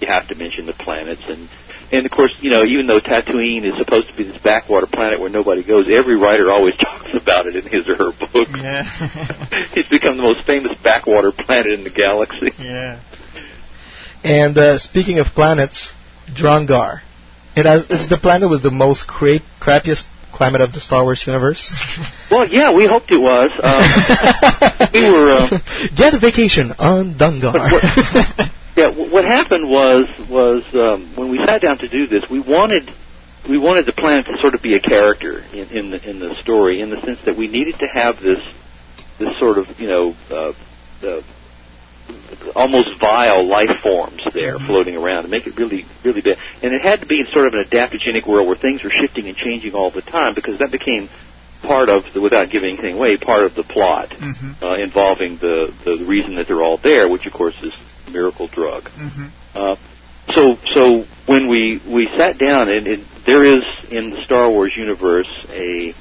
You 0.00 0.06
have 0.06 0.28
to 0.28 0.36
mention 0.36 0.66
the 0.66 0.72
planets 0.72 1.22
and 1.28 1.48
and 1.92 2.06
of 2.06 2.12
course 2.12 2.32
you 2.40 2.50
know 2.50 2.64
even 2.64 2.86
though 2.86 3.00
Tatooine 3.00 3.64
is 3.64 3.76
supposed 3.78 4.08
to 4.08 4.16
be 4.16 4.24
this 4.24 4.40
backwater 4.42 4.86
planet 4.86 5.20
where 5.20 5.30
nobody 5.30 5.62
goes, 5.64 5.86
every 5.90 6.16
writer 6.16 6.50
always 6.50 6.76
talks 6.78 7.14
about 7.14 7.46
it 7.46 7.56
in 7.56 7.64
his 7.66 7.88
or 7.88 7.96
her 7.96 8.12
book. 8.12 8.48
Yeah. 8.56 8.82
it's 9.74 9.88
become 9.88 10.16
the 10.16 10.22
most 10.22 10.46
famous 10.46 10.76
backwater 10.82 11.32
planet 11.32 11.72
in 11.72 11.84
the 11.84 11.90
galaxy. 11.90 12.50
yeah. 12.58 13.00
And 14.22 14.56
uh, 14.56 14.78
speaking 14.78 15.18
of 15.18 15.26
planets, 15.26 15.92
Drongar. 16.34 17.00
It 17.56 17.66
has 17.66 17.86
it's 17.90 18.08
the 18.08 18.16
planet 18.18 18.50
with 18.50 18.62
the 18.62 18.70
most 18.70 19.06
cra- 19.06 19.40
crappiest 19.60 20.04
climate 20.32 20.60
of 20.60 20.72
the 20.72 20.80
Star 20.80 21.04
Wars 21.04 21.22
universe. 21.26 21.72
Well, 22.30 22.48
yeah, 22.48 22.74
we 22.74 22.84
hoped 22.88 23.12
it 23.12 23.18
was. 23.20 23.52
Um, 23.62 24.90
we 24.92 25.02
were. 25.12 25.36
Um, 25.36 25.50
Get 25.94 26.14
a 26.14 26.18
vacation 26.18 26.72
on 26.80 27.14
Drongar. 27.14 28.50
Yeah, 28.76 28.90
what 28.90 29.24
happened 29.24 29.70
was 29.70 30.08
was 30.28 30.64
um, 30.74 31.14
when 31.14 31.30
we 31.30 31.38
sat 31.46 31.62
down 31.62 31.78
to 31.78 31.88
do 31.88 32.06
this, 32.06 32.24
we 32.28 32.40
wanted 32.40 32.90
we 33.48 33.58
wanted 33.58 33.86
the 33.86 33.92
planet 33.92 34.26
to 34.26 34.36
sort 34.40 34.54
of 34.54 34.62
be 34.62 34.74
a 34.74 34.80
character 34.80 35.44
in, 35.52 35.68
in 35.68 35.90
the 35.90 36.10
in 36.10 36.18
the 36.18 36.34
story, 36.36 36.80
in 36.80 36.90
the 36.90 37.00
sense 37.02 37.20
that 37.24 37.36
we 37.36 37.46
needed 37.46 37.78
to 37.80 37.86
have 37.86 38.20
this 38.20 38.40
this 39.18 39.38
sort 39.38 39.58
of 39.58 39.78
you 39.78 39.86
know 39.86 40.14
uh, 40.28 40.52
uh, 41.06 41.22
almost 42.56 42.98
vile 42.98 43.46
life 43.46 43.78
forms 43.80 44.22
there 44.32 44.58
floating 44.58 44.96
around 44.96 45.22
to 45.22 45.28
make 45.28 45.46
it 45.46 45.56
really 45.56 45.86
really 46.04 46.20
bad. 46.20 46.38
And 46.62 46.74
it 46.74 46.80
had 46.80 47.00
to 47.00 47.06
be 47.06 47.20
in 47.20 47.26
sort 47.26 47.46
of 47.46 47.54
an 47.54 47.64
adaptogenic 47.64 48.26
world 48.26 48.48
where 48.48 48.56
things 48.56 48.84
are 48.84 48.90
shifting 48.90 49.28
and 49.28 49.36
changing 49.36 49.74
all 49.74 49.90
the 49.92 50.02
time 50.02 50.34
because 50.34 50.58
that 50.58 50.72
became 50.72 51.08
part 51.62 51.88
of 51.88 52.02
the, 52.12 52.20
without 52.20 52.50
giving 52.50 52.74
anything 52.74 52.96
away, 52.96 53.16
part 53.18 53.44
of 53.44 53.54
the 53.54 53.62
plot 53.62 54.10
Mm-hmm. 54.10 54.64
uh, 54.64 54.76
involving 54.76 55.36
the 55.38 55.72
the 55.84 56.04
reason 56.06 56.34
that 56.36 56.48
they're 56.48 56.62
all 56.62 56.78
there, 56.78 57.08
which 57.08 57.26
of 57.26 57.32
course 57.32 57.54
is 57.62 57.72
miracle 58.10 58.46
drug. 58.48 58.84
Mm-hmm. 58.84 59.26
Uh, 59.54 59.76
so 60.34 60.56
so 60.74 61.04
when 61.26 61.48
we 61.48 61.80
we 61.86 62.08
sat 62.16 62.38
down 62.38 62.68
and, 62.68 62.86
and 62.86 63.06
there 63.26 63.44
is 63.44 63.62
in 63.90 64.10
the 64.10 64.24
Star 64.24 64.50
Wars 64.50 64.74
universe 64.76 65.28
a 65.50 65.94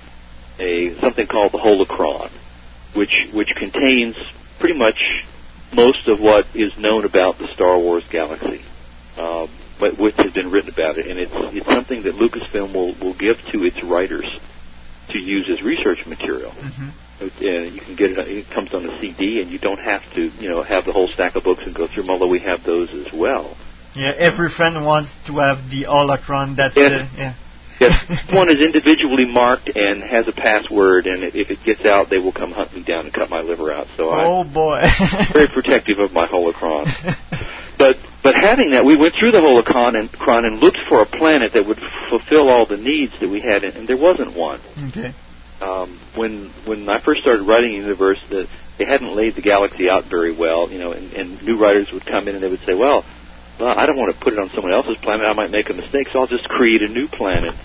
a 0.59 0.95
something 0.99 1.27
called 1.27 1.51
the 1.51 1.57
holocron, 1.57 2.31
which 2.93 3.27
which 3.33 3.55
contains 3.55 4.15
pretty 4.59 4.77
much 4.77 5.25
most 5.73 6.07
of 6.07 6.19
what 6.19 6.45
is 6.53 6.77
known 6.77 7.05
about 7.05 7.37
the 7.37 7.47
Star 7.47 7.77
Wars 7.77 8.03
galaxy, 8.09 8.63
um, 9.17 9.49
but 9.79 9.97
which 9.97 10.15
has 10.15 10.31
been 10.31 10.51
written 10.51 10.69
about 10.69 10.97
it, 10.97 11.07
and 11.07 11.19
it's 11.19 11.33
it's 11.33 11.65
something 11.65 12.03
that 12.03 12.15
Lucasfilm 12.15 12.73
will 12.73 12.93
will 12.95 13.15
give 13.15 13.37
to 13.51 13.63
its 13.63 13.81
writers 13.83 14.27
to 15.09 15.19
use 15.19 15.49
as 15.49 15.61
research 15.61 16.05
material. 16.05 16.51
Mm-hmm. 16.51 16.89
Uh, 17.21 17.25
you 17.41 17.79
can 17.81 17.95
get 17.95 18.11
it. 18.11 18.17
It 18.27 18.49
comes 18.49 18.73
on 18.73 18.85
a 18.85 18.99
CD, 18.99 19.41
and 19.41 19.49
you 19.51 19.59
don't 19.59 19.79
have 19.79 20.01
to, 20.15 20.21
you 20.21 20.49
know, 20.49 20.63
have 20.63 20.85
the 20.85 20.91
whole 20.91 21.07
stack 21.07 21.35
of 21.35 21.43
books 21.43 21.61
and 21.65 21.73
go 21.75 21.87
through 21.87 22.03
them. 22.03 22.09
Although 22.11 22.27
we 22.29 22.39
have 22.39 22.63
those 22.63 22.89
as 22.91 23.13
well. 23.13 23.55
Yeah, 23.95 24.11
every 24.17 24.49
friend 24.49 24.83
wants 24.85 25.13
to 25.27 25.37
have 25.37 25.69
the 25.69 25.83
holocron. 25.83 26.55
That's 26.55 26.75
Yes. 26.75 27.09
the 27.11 27.17
yeah. 27.17 27.35
Yes, 27.79 28.25
one 28.33 28.49
is 28.49 28.61
individually 28.61 29.25
marked 29.25 29.69
and 29.75 30.01
has 30.01 30.27
a 30.27 30.31
password, 30.31 31.05
and 31.07 31.23
if 31.23 31.49
it 31.49 31.59
gets 31.63 31.85
out, 31.85 32.09
they 32.09 32.17
will 32.17 32.31
come 32.31 32.51
hunt 32.51 32.73
me 32.73 32.83
down 32.83 33.05
and 33.05 33.13
cut 33.13 33.29
my 33.29 33.41
liver 33.41 33.71
out. 33.71 33.87
So 33.97 34.09
Oh 34.11 34.43
boy. 34.43 34.79
I'm 34.81 35.33
very 35.33 35.47
protective 35.47 35.99
of 35.99 36.11
my 36.11 36.27
holocron. 36.27 36.87
But 37.75 37.97
but 38.21 38.35
having 38.35 38.71
that, 38.71 38.85
we 38.85 38.95
went 38.95 39.15
through 39.19 39.31
the 39.31 39.39
holocron 39.39 39.99
and, 39.99 40.07
and 40.45 40.59
looked 40.59 40.79
for 40.87 41.01
a 41.01 41.05
planet 41.05 41.53
that 41.53 41.65
would 41.67 41.79
fulfill 42.09 42.47
all 42.47 42.65
the 42.65 42.77
needs 42.77 43.11
that 43.19 43.27
we 43.29 43.41
had, 43.41 43.63
and, 43.63 43.75
and 43.75 43.87
there 43.87 43.97
wasn't 43.97 44.37
one. 44.37 44.61
okay. 44.89 45.13
Um, 45.63 45.99
when 46.15 46.49
when 46.65 46.89
I 46.89 46.99
first 46.99 47.21
started 47.21 47.43
writing 47.43 47.71
the 47.71 47.77
universe, 47.77 48.21
that 48.29 48.47
they 48.77 48.85
hadn't 48.85 49.15
laid 49.15 49.35
the 49.35 49.41
galaxy 49.41 49.89
out 49.89 50.05
very 50.05 50.35
well, 50.35 50.71
you 50.71 50.79
know, 50.79 50.91
and, 50.91 51.13
and 51.13 51.41
new 51.43 51.57
writers 51.57 51.91
would 51.91 52.05
come 52.05 52.27
in 52.27 52.35
and 52.35 52.43
they 52.43 52.49
would 52.49 52.61
say, 52.61 52.73
well, 52.73 53.05
well, 53.59 53.77
I 53.77 53.85
don't 53.85 53.97
want 53.97 54.13
to 54.13 54.19
put 54.19 54.33
it 54.33 54.39
on 54.39 54.49
someone 54.49 54.73
else's 54.73 54.97
planet. 54.97 55.25
I 55.25 55.33
might 55.33 55.51
make 55.51 55.69
a 55.69 55.73
mistake, 55.73 56.09
so 56.09 56.19
I'll 56.19 56.27
just 56.27 56.49
create 56.49 56.81
a 56.81 56.87
new 56.87 57.07
planet. 57.07 57.55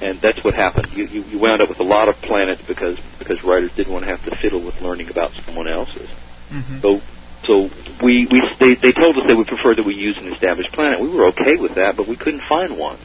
And 0.00 0.20
that's 0.20 0.42
what 0.42 0.54
happened. 0.54 0.92
You, 0.92 1.04
you, 1.04 1.22
you 1.22 1.38
wound 1.38 1.62
up 1.62 1.68
with 1.68 1.80
a 1.80 1.84
lot 1.84 2.08
of 2.08 2.16
planets 2.16 2.62
because 2.66 2.98
because 3.18 3.42
writers 3.44 3.72
didn't 3.76 3.92
want 3.92 4.04
to 4.04 4.10
have 4.10 4.24
to 4.24 4.36
fiddle 4.36 4.60
with 4.60 4.80
learning 4.80 5.08
about 5.08 5.32
someone 5.44 5.68
else's. 5.68 6.08
Mm-hmm. 6.50 6.80
So 6.80 7.00
so 7.44 7.70
we 8.02 8.26
we 8.26 8.42
they 8.58 8.74
they 8.74 8.92
told 8.92 9.16
us 9.16 9.26
they 9.26 9.34
would 9.34 9.46
prefer 9.46 9.74
that 9.74 9.84
we 9.84 9.94
use 9.94 10.18
an 10.18 10.32
established 10.32 10.72
planet. 10.72 11.00
We 11.00 11.08
were 11.08 11.26
okay 11.26 11.56
with 11.56 11.76
that, 11.76 11.96
but 11.96 12.08
we 12.08 12.16
couldn't 12.16 12.42
find 12.42 12.76
one. 12.76 12.98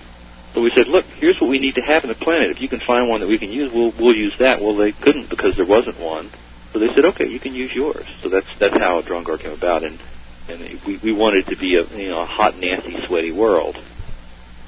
So 0.53 0.61
we 0.61 0.71
said, 0.75 0.87
look, 0.87 1.05
here's 1.05 1.39
what 1.39 1.49
we 1.49 1.59
need 1.59 1.75
to 1.75 1.81
have 1.81 2.03
in 2.03 2.09
the 2.09 2.15
planet. 2.15 2.49
If 2.49 2.59
you 2.61 2.67
can 2.69 2.79
find 2.79 3.07
one 3.07 3.21
that 3.21 3.27
we 3.29 3.37
can 3.37 3.51
use, 3.51 3.71
we'll 3.71 3.93
we'll 3.99 4.15
use 4.15 4.35
that. 4.39 4.61
Well, 4.61 4.75
they 4.75 4.91
couldn't 4.91 5.29
because 5.29 5.55
there 5.55 5.65
wasn't 5.65 5.99
one. 5.99 6.31
So 6.73 6.79
they 6.79 6.87
said, 6.93 7.05
okay, 7.05 7.27
you 7.27 7.39
can 7.39 7.53
use 7.53 7.73
yours. 7.73 8.05
So 8.21 8.29
that's 8.29 8.47
that's 8.59 8.77
how 8.77 9.01
Drongar 9.01 9.39
came 9.39 9.51
about, 9.53 9.83
and 9.83 9.99
and 10.47 10.79
we 10.85 10.97
we 11.03 11.11
wanted 11.13 11.47
it 11.47 11.51
to 11.51 11.57
be 11.57 11.75
a 11.75 11.83
you 11.95 12.09
know 12.09 12.21
a 12.21 12.25
hot, 12.25 12.57
nasty, 12.57 12.99
sweaty 13.05 13.31
world. 13.31 13.77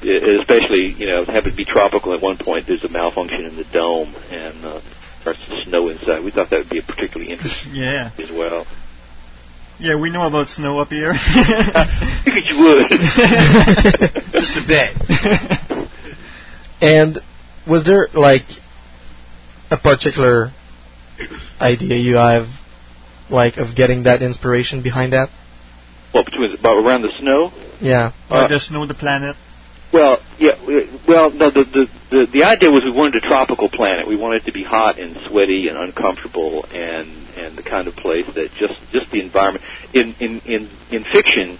I- 0.04 0.08
Especially, 0.40 0.94
you 0.94 1.06
know, 1.08 1.26
have 1.26 1.46
it 1.46 1.56
be 1.56 1.66
tropical. 1.66 2.14
At 2.14 2.22
one 2.22 2.38
point, 2.38 2.66
there's 2.68 2.84
a 2.84 2.90
malfunction 2.90 3.46
in 3.46 3.56
the 3.56 3.66
dome, 3.66 4.16
and 4.32 4.64
uh, 4.66 4.82
starts 5.22 5.40
to 5.48 5.64
snow 5.64 5.90
inside. 5.90 6.24
We 6.24 6.32
thought 6.32 6.50
that 6.52 6.58
would 6.60 6.70
be 6.70 6.80
a 6.80 6.84
particularly 6.84 7.32
interesting 7.32 7.74
Yeah. 7.76 8.12
as 8.18 8.32
well. 8.32 8.66
Yeah, 9.80 9.96
we 10.00 10.12
know 10.12 10.28
about 10.28 10.48
snow 10.48 10.78
up 10.80 10.90
here. 10.90 11.14
Figured 12.24 12.46
you 12.46 12.60
would. 12.62 12.90
Just 14.32 14.58
a 14.58 14.64
bit. 14.68 15.68
And 16.82 17.20
was 17.68 17.84
there 17.86 18.08
like 18.14 18.48
a 19.70 19.78
particular 19.78 20.52
idea 21.62 21.98
you 21.98 22.16
have, 22.16 22.48
like, 23.30 23.58
of 23.58 23.76
getting 23.76 24.04
that 24.04 24.22
inspiration 24.22 24.82
behind 24.82 25.14
that? 25.14 25.30
Well, 26.14 26.24
between 26.24 26.54
about 26.58 26.84
around 26.84 27.04
the 27.04 27.12
snow. 27.20 27.52
Yeah. 27.80 28.12
or 28.30 28.48
the 28.48 28.60
snow, 28.60 28.86
the 28.86 28.94
planet. 28.94 29.36
Well, 29.94 30.20
yeah. 30.40 30.56
Well, 31.08 31.32
no. 31.32 31.52
The, 31.52 31.64
the 31.64 31.90
the 32.10 32.26
the 32.32 32.44
idea 32.44 32.72
was 32.72 32.84
we 32.84 32.92
wanted 32.92 33.24
a 33.24 33.28
tropical 33.28 33.70
planet. 33.70 34.08
We 34.08 34.16
wanted 34.16 34.44
it 34.44 34.46
to 34.46 34.54
be 34.54 34.64
hot 34.64 35.00
and 35.00 35.18
sweaty 35.28 35.68
and 35.68 35.78
uncomfortable, 35.78 36.66
and 36.66 37.10
and 37.36 37.58
the 37.58 37.64
kind 37.64 37.88
of 37.88 37.96
place 37.96 38.26
that 38.36 38.52
just 38.58 38.80
just 38.94 39.12
the 39.12 39.22
environment. 39.22 39.66
In 39.94 40.14
in 40.20 40.40
in 40.42 40.70
in 40.92 41.04
fiction, 41.04 41.60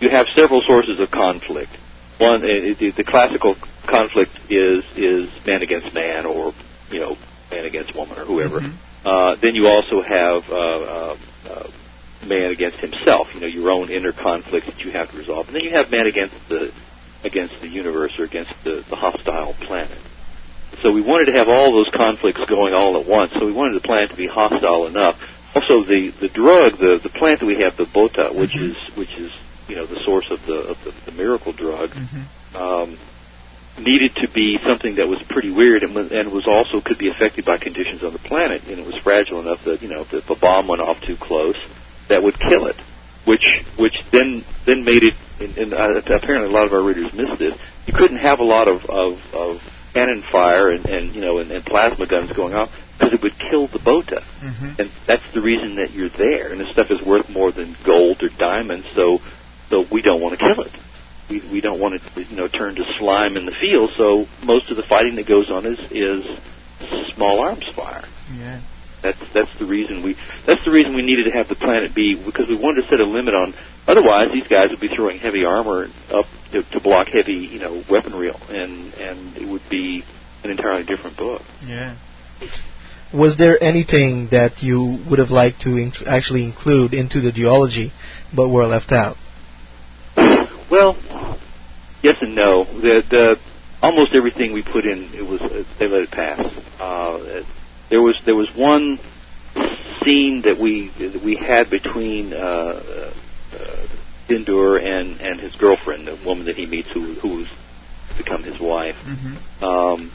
you 0.00 0.08
have 0.08 0.26
several 0.36 0.62
sources 0.64 1.00
of 1.00 1.10
conflict. 1.10 1.72
One, 2.18 2.44
uh, 2.44 2.74
the, 2.78 2.92
the 2.96 3.04
classical 3.04 3.56
conflict 3.86 4.32
is 4.48 4.84
is 4.96 5.30
man 5.46 5.62
against 5.62 5.94
man, 5.94 6.26
or 6.26 6.54
you 6.90 7.00
know, 7.00 7.16
man 7.50 7.64
against 7.64 7.94
woman, 7.94 8.18
or 8.18 8.24
whoever. 8.24 8.60
Uh, 9.04 9.36
then 9.36 9.54
you 9.54 9.66
also 9.68 10.00
have 10.00 10.48
uh, 10.50 10.54
uh, 10.54 11.16
uh, 11.48 11.70
man 12.26 12.50
against 12.50 12.78
himself. 12.78 13.28
You 13.34 13.40
know, 13.40 13.46
your 13.46 13.70
own 13.70 13.90
inner 13.90 14.12
conflicts 14.12 14.66
that 14.66 14.84
you 14.84 14.92
have 14.92 15.10
to 15.10 15.16
resolve, 15.18 15.46
and 15.46 15.56
then 15.56 15.62
you 15.62 15.70
have 15.70 15.90
man 15.90 16.06
against 16.06 16.34
the 16.48 16.72
against 17.22 17.60
the 17.60 17.68
universe 17.68 18.18
or 18.18 18.24
against 18.24 18.52
the, 18.64 18.84
the 18.88 18.96
hostile 18.96 19.54
planet. 19.54 19.98
So 20.82 20.92
we 20.92 21.00
wanted 21.00 21.26
to 21.26 21.32
have 21.32 21.48
all 21.48 21.72
those 21.72 21.88
conflicts 21.94 22.44
going 22.46 22.74
all 22.74 23.00
at 23.00 23.06
once. 23.06 23.32
So 23.32 23.46
we 23.46 23.52
wanted 23.52 23.74
the 23.74 23.86
planet 23.86 24.10
to 24.10 24.16
be 24.16 24.26
hostile 24.26 24.86
enough. 24.86 25.18
Also, 25.54 25.82
the 25.84 26.10
the 26.20 26.28
drug, 26.28 26.78
the 26.78 26.98
the 27.02 27.08
plant 27.08 27.40
that 27.40 27.46
we 27.46 27.60
have, 27.60 27.76
the 27.76 27.86
bota, 27.86 28.30
which 28.32 28.56
is 28.56 28.76
which 28.96 29.14
is 29.16 29.32
you 29.68 29.76
know 29.76 29.86
the 29.86 30.00
source 30.04 30.30
of 30.30 30.44
the 30.46 30.54
of 30.54 30.84
the, 30.84 30.92
the 31.06 31.12
miracle 31.12 31.52
drug, 31.52 31.94
um, 32.54 32.98
needed 33.78 34.14
to 34.16 34.28
be 34.30 34.58
something 34.64 34.96
that 34.96 35.08
was 35.08 35.20
pretty 35.28 35.50
weird 35.50 35.82
and, 35.82 35.94
was- 35.94 36.12
and 36.12 36.30
was 36.32 36.46
also 36.46 36.80
could 36.80 36.98
be 36.98 37.08
affected 37.08 37.44
by 37.44 37.58
conditions 37.58 38.02
on 38.04 38.12
the 38.12 38.18
planet. 38.18 38.62
And 38.68 38.78
it 38.78 38.86
was 38.86 38.96
fragile 39.02 39.40
enough 39.40 39.64
that 39.64 39.82
you 39.82 39.88
know 39.88 40.02
if, 40.02 40.12
if 40.14 40.30
a 40.30 40.36
bomb 40.36 40.68
went 40.68 40.80
off 40.82 41.00
too 41.02 41.16
close, 41.16 41.56
that 42.08 42.22
would 42.22 42.38
kill 42.38 42.66
it. 42.66 42.76
Which 43.24 43.44
which 43.78 43.94
then 44.12 44.44
then 44.66 44.84
made 44.84 45.02
it. 45.02 45.14
And, 45.40 45.56
and 45.58 45.74
uh, 45.74 46.00
apparently, 46.14 46.48
a 46.48 46.52
lot 46.52 46.66
of 46.66 46.72
our 46.72 46.82
readers 46.82 47.12
missed 47.12 47.38
this. 47.38 47.58
You 47.86 47.92
couldn't 47.92 48.18
have 48.18 48.38
a 48.40 48.44
lot 48.44 48.68
of 48.68 48.84
of, 48.86 49.18
of 49.34 49.60
cannon 49.92 50.22
fire 50.22 50.70
and, 50.70 50.86
and 50.86 51.14
you 51.14 51.20
know 51.20 51.38
and, 51.38 51.50
and 51.50 51.64
plasma 51.64 52.06
guns 52.06 52.32
going 52.32 52.52
off 52.54 52.70
because 52.98 53.12
it 53.12 53.22
would 53.22 53.36
kill 53.38 53.66
the 53.68 53.78
bota 53.78 54.22
Mm-hmm. 54.40 54.80
and 54.80 54.90
that's 55.06 55.22
the 55.32 55.40
reason 55.40 55.76
that 55.76 55.90
you're 55.92 56.10
there. 56.10 56.52
And 56.52 56.60
this 56.60 56.70
stuff 56.70 56.90
is 56.90 57.00
worth 57.00 57.28
more 57.30 57.50
than 57.50 57.74
gold 57.84 58.22
or 58.22 58.28
diamonds, 58.28 58.86
so 58.94 59.18
so 59.70 59.84
we 59.90 60.02
don't 60.02 60.20
want 60.20 60.38
to 60.38 60.54
kill 60.54 60.60
it. 60.64 60.72
We 61.28 61.40
we 61.50 61.60
don't 61.60 61.80
want 61.80 61.94
it 61.94 62.02
to 62.14 62.22
you 62.22 62.36
know 62.36 62.48
turn 62.48 62.74
to 62.76 62.84
slime 62.98 63.36
in 63.36 63.46
the 63.46 63.54
field. 63.60 63.90
So 63.96 64.26
most 64.42 64.70
of 64.70 64.76
the 64.76 64.82
fighting 64.82 65.16
that 65.16 65.26
goes 65.26 65.50
on 65.50 65.66
is 65.66 65.78
is 65.90 66.24
small 67.14 67.40
arms 67.40 67.64
fire. 67.74 68.04
Yeah. 68.32 68.60
That's 69.02 69.18
that's 69.34 69.58
the 69.58 69.66
reason 69.66 70.02
we 70.02 70.16
that's 70.46 70.64
the 70.64 70.70
reason 70.70 70.94
we 70.94 71.02
needed 71.02 71.24
to 71.24 71.30
have 71.30 71.48
the 71.48 71.54
planet 71.54 71.94
be 71.94 72.14
because 72.14 72.48
we 72.48 72.56
wanted 72.56 72.82
to 72.82 72.88
set 72.88 73.00
a 73.00 73.04
limit 73.04 73.34
on. 73.34 73.54
Otherwise, 73.86 74.32
these 74.32 74.48
guys 74.48 74.70
would 74.70 74.80
be 74.80 74.88
throwing 74.88 75.18
heavy 75.18 75.44
armor 75.44 75.88
up 76.10 76.24
to, 76.52 76.62
to 76.62 76.80
block 76.80 77.08
heavy 77.08 77.34
you 77.34 77.58
know 77.58 77.84
weaponry, 77.90 78.30
and 78.48 78.94
and 78.94 79.36
it 79.36 79.46
would 79.46 79.68
be 79.68 80.04
an 80.42 80.50
entirely 80.50 80.84
different 80.84 81.16
book. 81.16 81.42
Yeah. 81.66 81.96
Was 83.12 83.36
there 83.36 83.62
anything 83.62 84.28
that 84.30 84.62
you 84.62 84.98
would 85.08 85.18
have 85.18 85.30
liked 85.30 85.60
to 85.62 85.68
inc- 85.68 86.06
actually 86.06 86.42
include 86.42 86.94
into 86.94 87.20
the 87.20 87.30
duology, 87.30 87.92
but 88.34 88.48
were 88.48 88.66
left 88.66 88.90
out? 88.90 89.16
Well, 90.70 90.96
yes 92.04 92.18
and 92.20 92.34
no. 92.34 92.64
The, 92.64 93.02
the 93.08 93.40
almost 93.82 94.14
everything 94.14 94.52
we 94.52 94.62
put 94.62 94.84
in, 94.84 95.12
it 95.14 95.26
was 95.26 95.40
uh, 95.40 95.64
they 95.78 95.88
let 95.88 96.02
it 96.02 96.10
pass. 96.10 96.40
Uh, 96.78 97.42
there 97.88 98.02
was 98.02 98.20
there 98.24 98.36
was 98.36 98.54
one 98.54 99.00
scene 100.04 100.42
that 100.42 100.58
we 100.58 100.88
that 100.98 101.22
we 101.22 101.34
had 101.34 101.70
between 101.70 102.32
uh, 102.32 102.36
uh, 102.36 103.86
Den 104.28 104.44
Dhur 104.44 104.80
and 104.80 105.20
and 105.20 105.40
his 105.40 105.56
girlfriend, 105.56 106.06
the 106.06 106.16
woman 106.24 106.46
that 106.46 106.56
he 106.56 106.66
meets, 106.66 106.90
who 106.92 107.14
who's 107.14 107.48
become 108.16 108.42
his 108.44 108.60
wife. 108.60 108.96
Mm-hmm. 108.96 109.64
Um, 109.64 110.12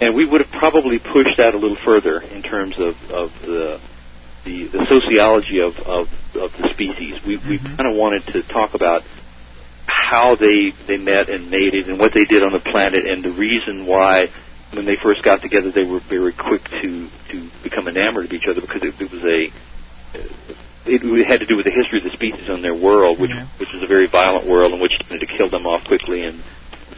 and 0.00 0.14
we 0.14 0.26
would 0.26 0.40
have 0.40 0.50
probably 0.50 0.98
pushed 0.98 1.38
that 1.38 1.54
a 1.54 1.58
little 1.58 1.76
further 1.76 2.20
in 2.20 2.42
terms 2.42 2.78
of, 2.78 2.94
of 3.10 3.32
the, 3.40 3.80
the 4.44 4.66
the 4.68 4.86
sociology 4.88 5.60
of, 5.60 5.76
of, 5.78 6.08
of 6.36 6.52
the 6.52 6.70
species. 6.72 7.20
We 7.26 7.36
we 7.36 7.58
kind 7.58 7.86
of 7.86 7.96
wanted 7.96 8.26
to 8.28 8.42
talk 8.42 8.74
about 8.74 9.02
how 9.88 10.36
they 10.36 10.72
they 10.86 10.96
met 10.96 11.28
and 11.28 11.50
mated 11.50 11.88
and 11.88 11.98
what 11.98 12.14
they 12.14 12.24
did 12.24 12.42
on 12.42 12.52
the 12.52 12.60
planet 12.60 13.06
and 13.06 13.24
the 13.24 13.32
reason 13.32 13.86
why 13.86 14.28
when 14.72 14.84
they 14.84 14.96
first 14.96 15.22
got 15.22 15.40
together 15.40 15.70
they 15.72 15.84
were 15.84 16.00
very 16.00 16.32
quick 16.32 16.62
to 16.68 17.08
to 17.30 17.50
become 17.62 17.88
enamored 17.88 18.26
of 18.26 18.32
each 18.32 18.46
other 18.46 18.60
because 18.60 18.82
it, 18.82 19.00
it 19.00 19.10
was 19.10 19.24
a 19.24 19.52
it 20.88 21.26
had 21.26 21.40
to 21.40 21.46
do 21.46 21.56
with 21.56 21.64
the 21.64 21.70
history 21.70 21.98
of 21.98 22.04
the 22.04 22.10
species 22.10 22.48
on 22.48 22.62
their 22.62 22.74
world, 22.74 23.20
which 23.20 23.32
which 23.58 23.68
was 23.72 23.82
a 23.82 23.86
very 23.86 24.06
violent 24.06 24.46
world 24.46 24.72
in 24.72 24.80
which 24.80 24.98
tended 25.00 25.20
to 25.20 25.26
kill 25.26 25.50
them 25.50 25.66
off 25.66 25.84
quickly, 25.84 26.24
and 26.24 26.42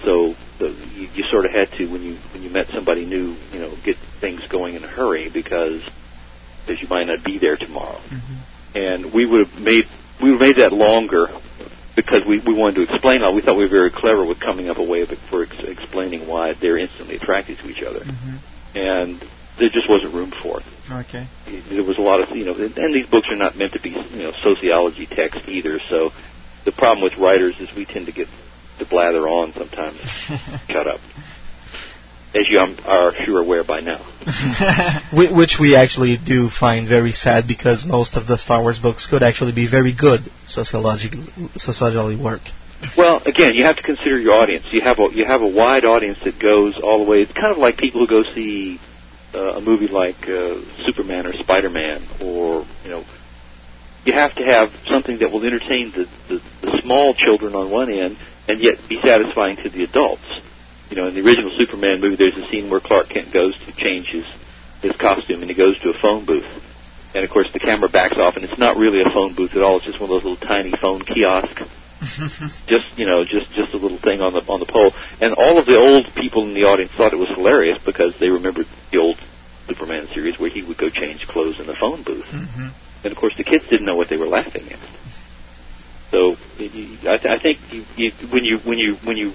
so 0.05 0.35
the, 0.59 0.69
you, 0.95 1.09
you 1.15 1.25
sort 1.31 1.45
of 1.45 1.51
had 1.51 1.71
to 1.73 1.87
when 1.91 2.03
you 2.03 2.17
when 2.33 2.43
you 2.43 2.51
met 2.51 2.69
somebody 2.69 3.05
new, 3.05 3.37
you 3.53 3.59
know, 3.59 3.75
get 3.85 3.97
things 4.21 4.47
going 4.49 4.75
in 4.75 4.85
a 4.85 4.89
hurry 4.89 5.29
because 5.29 5.83
because 6.65 6.81
you 6.81 6.89
might 6.89 7.07
not 7.07 7.25
be 7.25 7.39
there 7.39 7.57
tomorrow. 7.57 7.99
Mm-hmm. 7.99 8.79
And 8.79 9.13
we 9.13 9.27
would 9.27 9.49
have 9.49 9.61
made 9.61 9.87
we 10.23 10.31
would 10.31 10.41
have 10.41 10.57
made 10.57 10.63
that 10.63 10.73
longer 10.73 11.29
because 12.05 12.25
we 12.27 12.39
we 12.41 12.55
wanted 12.55 12.87
to 12.87 12.93
explain 12.93 13.21
how 13.21 13.33
we 13.33 13.43
thought 13.43 13.57
we 13.57 13.65
were 13.65 13.71
very 13.71 13.91
clever 13.91 14.25
with 14.25 14.41
coming 14.41 14.69
up 14.69 14.79
a 14.79 14.83
way 14.83 15.03
of, 15.03 15.11
for 15.31 15.43
ex- 15.43 15.59
explaining 15.61 16.27
why 16.27 16.55
they're 16.55 16.79
instantly 16.79 17.17
attracted 17.17 17.59
to 17.59 17.69
each 17.69 17.83
other, 17.83 18.01
mm-hmm. 18.01 18.37
and 18.77 19.21
there 19.59 19.69
just 19.69 19.89
wasn't 19.89 20.15
room 20.15 20.33
for 20.43 20.61
it. 20.61 20.67
Okay. 20.91 21.29
there 21.69 21.85
was 21.85 21.99
a 21.99 22.03
lot 22.03 22.21
of 22.21 22.31
you 22.37 22.45
know 22.45 22.55
and 22.55 22.77
and 22.77 22.95
these 22.95 23.07
books 23.07 23.29
are 23.31 23.37
not 23.37 23.57
meant 23.57 23.73
to 23.75 23.81
be 23.81 23.91
you 23.91 24.23
know 24.23 24.33
sociology 24.43 25.07
text 25.07 25.49
either. 25.49 25.79
So 25.89 26.13
the 26.65 26.73
problem 26.73 27.05
with 27.05 27.17
writers 27.17 27.61
is 27.61 27.75
we 27.75 27.85
tend 27.85 28.07
to 28.07 28.13
get 28.13 28.29
to 28.79 28.87
blather 28.87 29.29
on 29.29 29.53
sometimes 29.53 29.99
shut 30.69 30.87
up 30.87 31.01
as 32.35 32.47
you 32.49 32.59
are 32.59 33.13
sure 33.25 33.41
aware 33.41 33.65
by 33.65 33.81
now 33.81 33.99
Which 35.13 35.57
we 35.61 35.77
actually 35.77 36.17
do 36.17 36.49
find 36.49 36.89
very 36.89 37.13
sad 37.13 37.49
because 37.49 37.85
most 37.85 38.17
of 38.17 38.27
the 38.27 38.37
Star 38.37 38.61
Wars 38.61 38.79
books 38.79 39.07
could 39.07 39.23
actually 39.23 39.53
be 39.53 39.67
very 39.69 39.95
good 39.95 40.21
sociological 40.49 41.25
sociology 41.57 42.23
work. 42.23 42.43
well 42.97 43.23
again 43.25 43.55
you 43.55 43.65
have 43.65 43.77
to 43.77 43.83
consider 43.83 44.19
your 44.19 44.35
audience 44.35 44.65
you 44.73 44.81
have 44.81 44.99
a 44.99 45.09
you 45.13 45.25
have 45.25 45.43
a 45.43 45.49
wide 45.49 45.85
audience 45.85 46.19
that 46.25 46.39
goes 46.39 46.79
all 46.79 47.05
the 47.05 47.11
way 47.11 47.23
it's 47.23 47.33
kind 47.33 47.53
of 47.53 47.59
like 47.59 47.77
people 47.77 48.01
who 48.01 48.07
go 48.07 48.23
see 48.35 48.81
uh, 49.35 49.57
a 49.57 49.61
movie 49.61 49.89
like 49.89 50.29
uh, 50.29 50.61
Superman 50.87 51.27
or 51.27 51.33
Spider-Man 51.35 52.07
or 52.21 52.67
you 52.85 52.91
know 52.91 53.05
you 54.05 54.13
have 54.13 54.35
to 54.35 54.45
have 54.45 54.71
something 54.87 55.19
that 55.19 55.31
will 55.31 55.45
entertain 55.45 55.93
the, 55.93 56.09
the, 56.29 56.43
the 56.63 56.81
small 56.83 57.15
children 57.15 57.55
on 57.55 57.71
one 57.71 57.91
end 57.91 58.17
and 58.49 58.61
yet 58.61 58.79
be 58.89 58.99
satisfying 59.03 59.57
to 59.57 59.69
the 59.69 59.85
adults. 59.85 60.25
You 60.91 60.97
know, 60.97 61.07
in 61.07 61.15
the 61.15 61.21
original 61.25 61.53
Superman 61.57 62.01
movie, 62.01 62.17
there's 62.17 62.37
a 62.37 62.49
scene 62.51 62.69
where 62.69 62.81
Clark 62.81 63.09
Kent 63.11 63.33
goes 63.33 63.57
to 63.67 63.73
change 63.77 64.09
his 64.09 64.25
his 64.83 64.97
costume 64.97 65.41
and 65.43 65.51
he 65.51 65.57
goes 65.57 65.79
to 65.81 65.91
a 65.91 65.99
phone 66.01 66.25
booth. 66.25 66.49
And 67.15 67.25
of 67.25 67.31
course, 67.31 67.49
the 67.53 67.59
camera 67.61 67.89
backs 67.89 68.17
off, 68.19 68.37
and 68.37 68.45
it's 68.45 68.59
not 68.59 68.77
really 68.77 69.01
a 69.01 69.11
phone 69.11 69.35
booth 69.35 69.55
at 69.55 69.63
all. 69.63 69.77
It's 69.77 69.87
just 69.87 70.01
one 70.01 70.11
of 70.11 70.23
those 70.23 70.25
little 70.31 70.47
tiny 70.49 70.73
phone 70.81 71.03
kiosks 71.03 71.63
just 72.67 72.87
you 72.97 73.05
know 73.05 73.25
just 73.25 73.53
just 73.53 73.75
a 73.75 73.77
little 73.77 73.99
thing 73.99 74.23
on 74.23 74.33
the 74.33 74.41
on 74.49 74.59
the 74.59 74.65
pole 74.65 74.91
and 75.21 75.35
all 75.35 75.59
of 75.59 75.67
the 75.67 75.77
old 75.77 76.07
people 76.15 76.45
in 76.45 76.55
the 76.55 76.65
audience 76.65 76.91
thought 76.97 77.13
it 77.13 77.19
was 77.19 77.29
hilarious 77.29 77.79
because 77.85 78.15
they 78.19 78.31
remembered 78.31 78.65
the 78.91 78.97
old 78.97 79.19
superman 79.69 80.09
series 80.15 80.39
where 80.41 80.49
he 80.49 80.63
would 80.63 80.79
go 80.79 80.89
change 80.89 81.21
clothes 81.29 81.61
in 81.61 81.67
the 81.67 81.75
phone 81.77 82.03
booth 82.03 82.25
Mm-hmm. 82.25 82.69
and 83.05 83.13
of 83.13 83.19
course 83.19 83.37
the 83.37 83.45
kids 83.45 83.69
didn't 83.69 83.85
know 83.85 83.97
what 83.97 84.09
they 84.09 84.17
were 84.17 84.27
laughing 84.27 84.73
at 84.73 84.79
so 86.11 86.37
I, 86.59 87.19
th- 87.19 87.27
I 87.27 87.39
think 87.39 87.59
you, 87.71 87.85
you, 87.97 88.13
when 88.33 88.45
you 88.47 88.59
when 88.61 88.79
you 88.79 88.95
when 89.05 89.19
you 89.19 89.33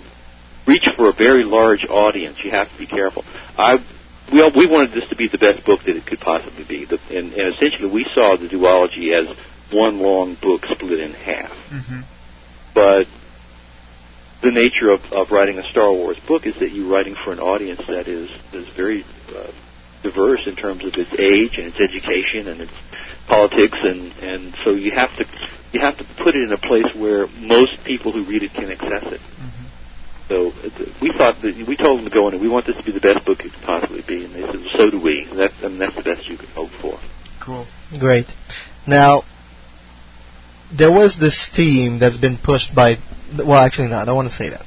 reach 0.68 0.88
for 0.96 1.10
a 1.10 1.14
very 1.14 1.44
large 1.44 1.86
audience. 1.86 2.44
You 2.44 2.52
have 2.52 2.72
to 2.72 2.78
be 2.78 2.88
careful. 2.88 3.24
I 3.58 3.84
we 4.32 4.42
all, 4.42 4.52
we 4.56 4.68
wanted 4.68 4.92
this 4.92 5.08
to 5.10 5.16
be 5.16 5.28
the 5.28 5.38
best 5.38 5.66
book 5.66 5.82
that 5.86 5.96
it 5.96 6.06
could 6.06 6.20
possibly 6.20 6.64
be. 6.64 6.86
The, 6.86 7.00
and, 7.10 7.34
and 7.34 7.54
essentially 7.54 7.90
we 7.90 8.06
saw 8.14 8.36
the 8.36 8.48
duology 8.48 9.14
as 9.14 9.36
one 9.72 10.00
long 10.00 10.36
book 10.42 10.66
split 10.66 11.00
in 11.00 11.14
half. 11.14 11.52
Mm-hmm. 11.52 12.02
but 12.74 13.08
the 14.42 14.52
nature 14.52 14.92
of, 14.92 15.02
of 15.12 15.32
writing 15.32 15.58
a 15.58 15.64
Star 15.70 15.92
Wars 15.92 16.20
book 16.28 16.46
is 16.46 16.56
that 16.60 16.72
you're 16.72 16.90
writing 16.90 17.16
for 17.16 17.32
an 17.32 17.40
audience 17.40 17.82
that 17.88 18.08
is 18.08 18.30
is 18.54 18.68
very 18.76 19.04
uh, 19.36 19.52
diverse 20.04 20.46
in 20.46 20.56
terms 20.56 20.86
of 20.86 20.94
its 20.94 21.12
age 21.14 21.58
and 21.58 21.74
its 21.74 21.80
education 21.80 22.48
and 22.48 22.62
its 22.62 22.74
politics, 23.28 23.78
and 23.82 24.12
and 24.22 24.56
so 24.64 24.72
you 24.72 24.92
have 24.92 25.16
to 25.18 25.26
you 25.72 25.80
have 25.80 25.98
to 25.98 26.06
put 26.18 26.36
it 26.36 26.44
in 26.44 26.54
a 26.54 26.58
place 26.58 26.94
where 26.96 27.28
most 27.28 27.84
people 27.84 28.12
who 28.12 28.24
read 28.26 28.44
it 28.44 28.54
can 28.54 28.72
access 28.72 29.04
it. 29.14 29.22
So 30.28 30.54
we 31.02 31.12
thought 31.12 31.42
that 31.42 31.56
we 31.68 31.76
told 31.78 32.00
them 32.00 32.06
to 32.06 32.12
go 32.12 32.28
in 32.28 32.34
and 32.34 32.42
we 32.42 32.50
want 32.50 32.66
this 32.66 32.78
to 32.78 32.84
be 32.84 32.92
the 32.92 33.00
best 33.00 33.26
book 33.26 33.40
it 33.42 33.54
could 33.54 33.62
possibly 33.62 34.02
be, 34.08 34.26
and 34.26 34.34
they 34.34 34.42
said, 34.42 34.66
"So 34.76 34.90
do 34.90 35.00
we." 35.00 35.28
And 35.30 35.40
that's 35.40 35.54
and 35.62 35.80
that's 35.80 35.96
the 35.96 36.02
best 36.02 36.28
you 36.28 36.38
could 36.38 36.50
hope 36.50 36.72
for. 36.82 37.00
Cool. 37.40 37.68
Great. 38.00 38.26
Now, 38.88 39.24
there 40.76 40.92
was 40.92 41.18
this 41.20 41.48
theme 41.56 42.00
that's 42.00 42.18
been 42.18 42.38
pushed 42.38 42.74
by. 42.74 42.98
Well, 43.38 43.58
actually, 43.58 43.90
no, 43.90 43.98
I 43.98 44.06
don't 44.06 44.16
want 44.16 44.30
to 44.30 44.36
say 44.36 44.50
that. 44.50 44.66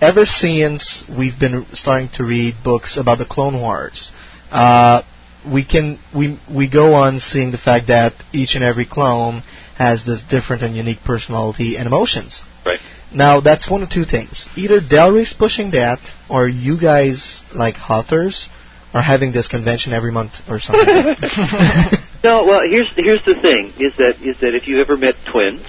Ever 0.00 0.26
since 0.26 1.04
we've 1.08 1.38
been 1.38 1.66
starting 1.72 2.10
to 2.16 2.24
read 2.24 2.56
books 2.62 2.98
about 2.98 3.18
the 3.18 3.24
Clone 3.24 3.58
Wars, 3.58 4.10
uh, 4.50 5.02
we 5.50 5.64
can 5.64 5.98
we 6.14 6.38
we 6.52 6.68
go 6.68 6.94
on 6.94 7.20
seeing 7.20 7.52
the 7.52 7.58
fact 7.58 7.88
that 7.88 8.12
each 8.32 8.54
and 8.54 8.62
every 8.62 8.84
clone 8.84 9.42
has 9.76 10.04
this 10.04 10.22
different 10.22 10.62
and 10.62 10.76
unique 10.76 11.00
personality 11.04 11.76
and 11.76 11.86
emotions. 11.86 12.42
Right. 12.64 12.80
Now 13.14 13.40
that's 13.40 13.70
one 13.70 13.82
of 13.82 13.90
two 13.90 14.04
things. 14.04 14.48
Either 14.56 14.80
Del 14.80 15.12
Rey's 15.12 15.32
pushing 15.32 15.70
that, 15.72 16.00
or 16.28 16.48
you 16.48 16.78
guys, 16.80 17.42
like 17.54 17.76
authors, 17.88 18.48
are 18.92 19.02
having 19.02 19.32
this 19.32 19.48
convention 19.48 19.92
every 19.92 20.12
month 20.12 20.32
or 20.48 20.58
something. 20.60 21.14
No, 22.24 22.46
well, 22.46 22.62
here's 22.66 22.90
here's 22.96 23.22
the 23.26 23.34
thing: 23.34 23.74
is 23.78 23.94
that 23.98 24.16
is 24.22 24.40
that 24.40 24.54
if 24.54 24.66
you 24.66 24.80
ever 24.80 24.96
met 24.96 25.14
twins 25.30 25.66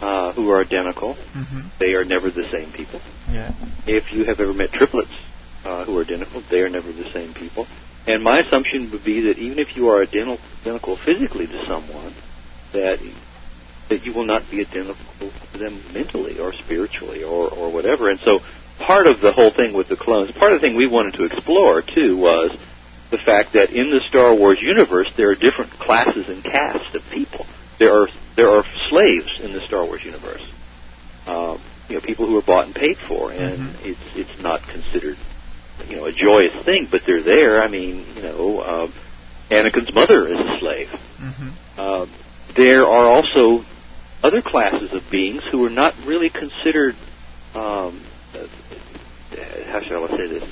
uh, 0.00 0.32
who 0.32 0.48
are 0.50 0.62
identical, 0.62 1.14
Mhm. 1.36 1.64
they 1.78 1.92
are 1.94 2.04
never 2.04 2.30
the 2.30 2.48
same 2.50 2.72
people. 2.72 3.02
Yeah. 3.30 3.52
If 3.86 4.10
you 4.14 4.24
have 4.24 4.40
ever 4.40 4.54
met 4.54 4.72
triplets 4.72 5.10
uh, 5.66 5.84
who 5.84 5.98
are 5.98 6.02
identical, 6.02 6.42
they 6.50 6.62
are 6.62 6.70
never 6.70 6.90
the 6.90 7.10
same 7.12 7.34
people. 7.34 7.66
And 8.06 8.24
my 8.24 8.38
assumption 8.38 8.90
would 8.92 9.04
be 9.04 9.20
that 9.28 9.36
even 9.36 9.58
if 9.58 9.76
you 9.76 9.90
are 9.90 10.00
identical, 10.00 10.40
identical 10.62 10.96
physically 10.96 11.46
to 11.46 11.66
someone, 11.66 12.14
that 12.72 13.00
that 13.88 14.04
you 14.04 14.12
will 14.12 14.26
not 14.26 14.48
be 14.50 14.60
identical 14.60 15.30
to 15.52 15.58
them 15.58 15.82
mentally 15.92 16.38
or 16.38 16.52
spiritually 16.52 17.24
or 17.24 17.48
or 17.48 17.70
whatever. 17.72 18.10
And 18.10 18.20
so, 18.20 18.40
part 18.78 19.06
of 19.06 19.20
the 19.20 19.32
whole 19.32 19.50
thing 19.50 19.72
with 19.72 19.88
the 19.88 19.96
clones, 19.96 20.30
part 20.32 20.52
of 20.52 20.60
the 20.60 20.66
thing 20.66 20.76
we 20.76 20.86
wanted 20.86 21.14
to 21.14 21.24
explore 21.24 21.82
too 21.82 22.16
was 22.16 22.56
the 23.10 23.18
fact 23.18 23.54
that 23.54 23.70
in 23.70 23.90
the 23.90 24.00
Star 24.08 24.34
Wars 24.34 24.60
universe 24.60 25.10
there 25.16 25.30
are 25.30 25.34
different 25.34 25.72
classes 25.72 26.28
and 26.28 26.42
castes 26.44 26.94
of 26.94 27.02
people. 27.10 27.46
There 27.78 27.92
are 28.02 28.08
there 28.36 28.50
are 28.50 28.64
slaves 28.88 29.40
in 29.42 29.52
the 29.52 29.60
Star 29.62 29.84
Wars 29.84 30.04
universe. 30.04 30.46
Um, 31.26 31.60
you 31.88 31.94
know, 31.94 32.00
people 32.00 32.26
who 32.26 32.36
are 32.36 32.42
bought 32.42 32.66
and 32.66 32.74
paid 32.74 32.98
for, 32.98 33.32
and 33.32 33.74
it's 33.82 34.00
it's 34.14 34.42
not 34.42 34.62
considered 34.68 35.16
you 35.88 35.96
know 35.96 36.04
a 36.06 36.12
joyous 36.12 36.64
thing, 36.64 36.88
but 36.90 37.02
they're 37.06 37.22
there. 37.22 37.62
I 37.62 37.68
mean, 37.68 38.04
you 38.14 38.22
know, 38.22 38.62
um, 38.62 38.92
Anakin's 39.50 39.92
mother 39.94 40.26
is 40.28 40.38
a 40.38 40.58
slave. 40.58 40.88
Mhm. 41.18 41.52
Uh, 41.78 42.06
there 42.54 42.86
are 42.86 43.06
also 43.08 43.64
other 44.22 44.42
classes 44.42 44.92
of 44.92 45.02
beings 45.10 45.42
who 45.50 45.64
are 45.64 45.70
not 45.70 45.94
really 46.06 46.30
considered. 46.30 46.96
Um, 47.54 48.04
uh, 48.34 48.46
how 49.66 49.80
shall 49.82 50.04
I 50.04 50.16
say 50.16 50.26
this? 50.26 50.44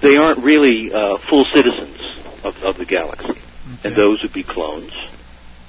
They 0.00 0.16
aren't 0.16 0.44
really 0.44 0.92
uh, 0.92 1.18
full 1.28 1.44
citizens 1.52 2.00
of, 2.44 2.54
of 2.62 2.76
the 2.78 2.84
galaxy, 2.86 3.40
and 3.82 3.96
those 3.96 4.22
would 4.22 4.32
be 4.32 4.44
clones 4.44 4.92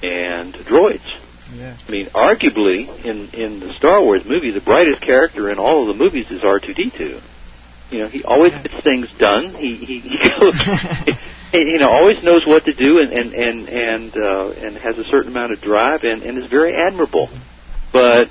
and 0.03 0.53
droids. 0.53 1.07
Yeah. 1.52 1.76
I 1.88 1.91
mean, 1.91 2.07
arguably 2.07 2.88
in 3.03 3.30
in 3.30 3.60
the 3.60 3.73
Star 3.73 4.03
Wars 4.03 4.23
movie, 4.26 4.52
the 4.52 4.61
brightest 4.61 5.02
character 5.02 5.49
in 5.49 5.57
all 5.57 5.81
of 5.81 5.88
the 5.88 5.95
movies 5.95 6.30
is 6.30 6.44
R 6.44 6.60
two 6.60 6.73
D 6.73 6.91
two. 6.95 7.19
You 7.90 7.99
know, 7.99 8.07
he 8.07 8.23
always 8.23 8.52
gets 8.52 8.84
things 8.84 9.07
done. 9.18 9.56
He 9.56 9.77
he, 9.77 9.99
he 10.02 10.30
goes, 10.40 10.53
you 11.53 11.80
know, 11.80 11.89
always 11.89 12.23
knows 12.23 12.45
what 12.45 12.65
to 12.65 12.73
do, 12.73 12.99
and 12.99 13.11
and 13.11 13.34
and 13.34 13.69
and 13.69 14.17
uh, 14.17 14.49
and 14.49 14.77
has 14.77 14.97
a 14.97 15.03
certain 15.05 15.31
amount 15.31 15.51
of 15.51 15.61
drive, 15.61 16.03
and 16.03 16.23
and 16.23 16.38
is 16.38 16.49
very 16.49 16.76
admirable. 16.76 17.30
But 17.91 18.30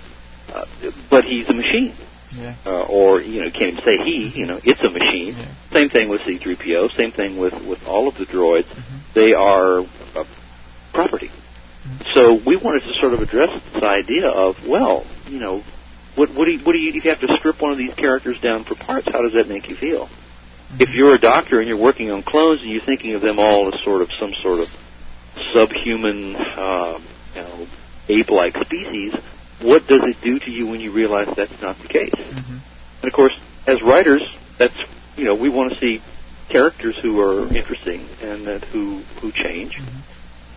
uh, 0.53 0.65
but 1.11 1.25
he's 1.25 1.49
a 1.49 1.55
machine. 1.55 1.95
Yeah. 2.31 2.57
Uh, 2.67 2.83
or 2.83 3.21
you 3.21 3.43
know, 3.43 3.51
can't 3.51 3.73
even 3.73 3.85
say 3.85 3.99
he. 4.05 4.33
You 4.35 4.47
know, 4.47 4.61
it's 4.63 4.81
a 4.81 4.91
machine. 4.91 5.35
Same 5.73 5.89
thing 5.89 6.09
with 6.09 6.23
C 6.27 6.39
three 6.39 6.57
PO. 6.57 6.89
Same 6.89 7.13
thing 7.13 7.39
with 7.39 7.55
with 7.67 7.87
all 7.87 8.07
of 8.09 8.17
the 8.17 8.27
droids. 8.27 8.67
They 9.15 9.33
are 9.35 9.81
uh, 9.81 10.25
property. 10.93 11.31
So 12.15 12.35
we 12.35 12.57
wanted 12.57 12.83
to 12.83 12.95
sort 13.01 13.15
of 13.15 13.21
address 13.21 13.63
this 13.73 13.83
idea 13.83 14.29
of, 14.29 14.67
well, 14.67 15.07
you 15.27 15.39
know, 15.39 15.63
what 16.17 16.31
what 16.35 16.45
do 16.45 16.53
you, 16.53 16.59
what 16.65 16.73
do 16.73 16.79
you 16.79 16.93
if 16.93 17.05
you 17.05 17.11
have 17.11 17.21
to 17.21 17.37
strip 17.39 17.61
one 17.63 17.73
of 17.73 17.79
these 17.79 17.95
characters 17.95 18.41
down 18.41 18.65
for 18.65 18.75
parts? 18.75 19.07
How 19.11 19.23
does 19.23 19.33
that 19.35 19.49
make 19.49 19.69
you 19.69 19.77
feel? 19.77 20.09
If 20.79 20.91
you're 20.91 21.15
a 21.15 21.19
doctor 21.19 21.61
and 21.61 21.69
you're 21.69 21.79
working 21.79 22.11
on 22.11 22.23
clones 22.23 22.61
and 22.61 22.71
you're 22.71 22.83
thinking 22.83 23.15
of 23.15 23.23
them 23.23 23.39
all 23.39 23.73
as 23.73 23.83
sort 23.83 24.03
of 24.03 24.11
some 24.19 24.35
sort 24.43 24.61
of 24.61 24.69
subhuman, 25.53 26.37
uh, 26.37 27.01
you 27.35 27.41
know, 27.41 27.67
ape-like 28.09 28.57
species, 28.59 29.15
what 29.61 29.87
does 29.87 30.03
it 30.05 30.17
do 30.23 30.39
to 30.39 30.51
you 30.51 30.67
when 30.67 30.81
you 30.81 30.93
realize 30.93 31.35
that's 31.37 31.61
not 31.61 31.79
the 31.79 31.89
case? 31.89 32.13
And 32.17 33.05
of 33.05 33.13
course, 33.13 33.39
as 33.67 33.83
writers, 33.83 34.23
that's 34.59 34.77
you 35.17 35.25
know 35.25 35.35
we 35.35 35.49
want 35.49 35.73
to 35.73 35.79
see 35.79 36.03
characters 36.49 36.97
who 36.99 37.21
are 37.21 37.49
interesting 37.55 38.07
and 38.23 38.47
that 38.47 38.65
who 38.65 38.99
who 39.21 39.33
change. 39.33 39.81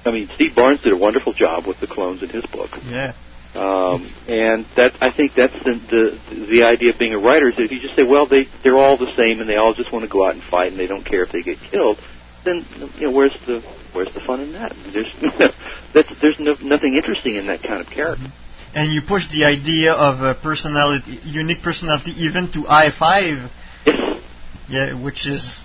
I 0.05 0.11
mean, 0.11 0.29
Steve 0.35 0.55
Barnes 0.55 0.81
did 0.81 0.93
a 0.93 0.97
wonderful 0.97 1.33
job 1.33 1.67
with 1.67 1.79
the 1.79 1.87
clones 1.87 2.23
in 2.23 2.29
his 2.29 2.45
book. 2.47 2.71
Yeah. 2.85 3.13
Um, 3.53 4.09
and 4.29 4.65
that 4.77 4.93
I 5.01 5.11
think 5.11 5.33
that's 5.35 5.53
the, 5.65 5.73
the 5.91 6.45
the 6.45 6.63
idea 6.63 6.93
of 6.93 6.99
being 6.99 7.13
a 7.13 7.19
writer 7.19 7.49
is 7.49 7.57
that 7.57 7.63
if 7.63 7.71
you 7.71 7.81
just 7.81 7.95
say, 7.95 8.03
well, 8.03 8.25
they 8.25 8.47
they're 8.63 8.77
all 8.77 8.95
the 8.95 9.13
same 9.17 9.41
and 9.41 9.49
they 9.49 9.57
all 9.57 9.73
just 9.73 9.91
want 9.91 10.03
to 10.03 10.09
go 10.09 10.25
out 10.25 10.35
and 10.35 10.43
fight 10.43 10.71
and 10.71 10.79
they 10.79 10.87
don't 10.87 11.03
care 11.03 11.23
if 11.23 11.33
they 11.33 11.41
get 11.41 11.57
killed, 11.59 11.99
then 12.45 12.65
you 12.95 13.07
know 13.07 13.11
where's 13.11 13.35
the 13.45 13.59
where's 13.91 14.13
the 14.13 14.21
fun 14.21 14.39
in 14.39 14.53
that? 14.53 14.73
There's 14.93 15.11
that's 15.93 16.21
there's 16.21 16.39
no, 16.39 16.55
nothing 16.61 16.95
interesting 16.95 17.35
in 17.35 17.47
that 17.47 17.61
kind 17.61 17.81
of 17.81 17.87
character. 17.87 18.27
And 18.73 18.93
you 18.93 19.01
push 19.05 19.27
the 19.27 19.43
idea 19.43 19.91
of 19.91 20.21
a 20.21 20.33
personality, 20.33 21.19
unique 21.25 21.61
personality, 21.61 22.11
even 22.11 22.53
to 22.53 22.65
I-Five. 22.69 23.51
Yeah, 24.69 24.93
which 25.03 25.27
is 25.27 25.59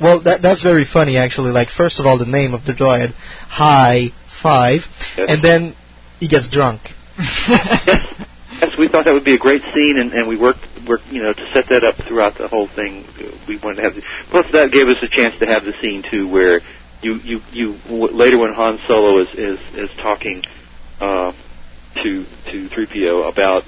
Well, 0.00 0.20
that 0.24 0.42
that's 0.42 0.64
very 0.64 0.84
funny 0.84 1.16
actually. 1.18 1.52
Like 1.52 1.68
first 1.68 2.00
of 2.00 2.06
all, 2.06 2.18
the 2.18 2.26
name 2.26 2.52
of 2.52 2.64
the 2.64 2.72
droid, 2.72 3.12
High 3.46 4.08
Five, 4.42 4.80
and 5.16 5.40
then 5.40 5.76
he 6.18 6.26
gets 6.26 6.50
drunk. 6.50 6.80
Yes, 7.18 8.76
we 8.78 8.88
thought 8.88 9.04
that 9.04 9.12
would 9.14 9.24
be 9.24 9.34
a 9.34 9.38
great 9.38 9.62
scene, 9.74 9.98
and, 9.98 10.12
and 10.12 10.26
we 10.26 10.36
worked, 10.36 10.66
worked, 10.86 11.06
you 11.06 11.22
know, 11.22 11.32
to 11.32 11.50
set 11.52 11.68
that 11.68 11.84
up 11.84 11.96
throughout 11.96 12.36
the 12.38 12.48
whole 12.48 12.66
thing. 12.66 13.06
We 13.46 13.56
wanted 13.58 13.76
to 13.76 13.82
have, 13.82 13.94
the, 13.94 14.02
plus 14.30 14.46
that 14.52 14.72
gave 14.72 14.88
us 14.88 14.96
a 15.02 15.08
chance 15.08 15.38
to 15.38 15.46
have 15.46 15.64
the 15.64 15.72
scene 15.80 16.02
too, 16.02 16.26
where 16.28 16.60
you, 17.02 17.14
you, 17.16 17.40
you 17.52 17.78
w- 17.84 18.12
later 18.12 18.38
when 18.38 18.52
Han 18.54 18.78
Solo 18.86 19.18
is 19.20 19.28
is, 19.34 19.60
is 19.74 19.90
talking 19.98 20.42
uh, 21.00 21.32
to 22.02 22.24
to 22.50 22.68
3PO 22.68 23.28
about 23.30 23.62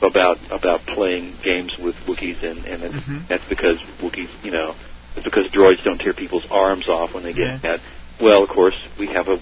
about 0.00 0.38
about 0.50 0.80
playing 0.86 1.36
games 1.42 1.74
with 1.78 1.94
Wookiees, 2.06 2.42
and 2.42 2.64
and 2.64 2.82
it's, 2.84 2.94
Mhm. 3.06 3.28
that's 3.28 3.44
because 3.48 3.78
Wookiees, 4.00 4.30
you 4.42 4.52
know, 4.52 4.74
it's 5.16 5.24
because 5.24 5.48
droids 5.48 5.82
don't 5.84 5.98
tear 5.98 6.14
people's 6.14 6.46
arms 6.50 6.88
off 6.88 7.12
when 7.14 7.22
they 7.24 7.32
get 7.34 7.46
Yeah. 7.46 7.58
mad. 7.62 7.80
Well, 8.20 8.42
of 8.42 8.48
course, 8.48 8.76
we 8.98 9.08
have 9.08 9.28
a 9.28 9.38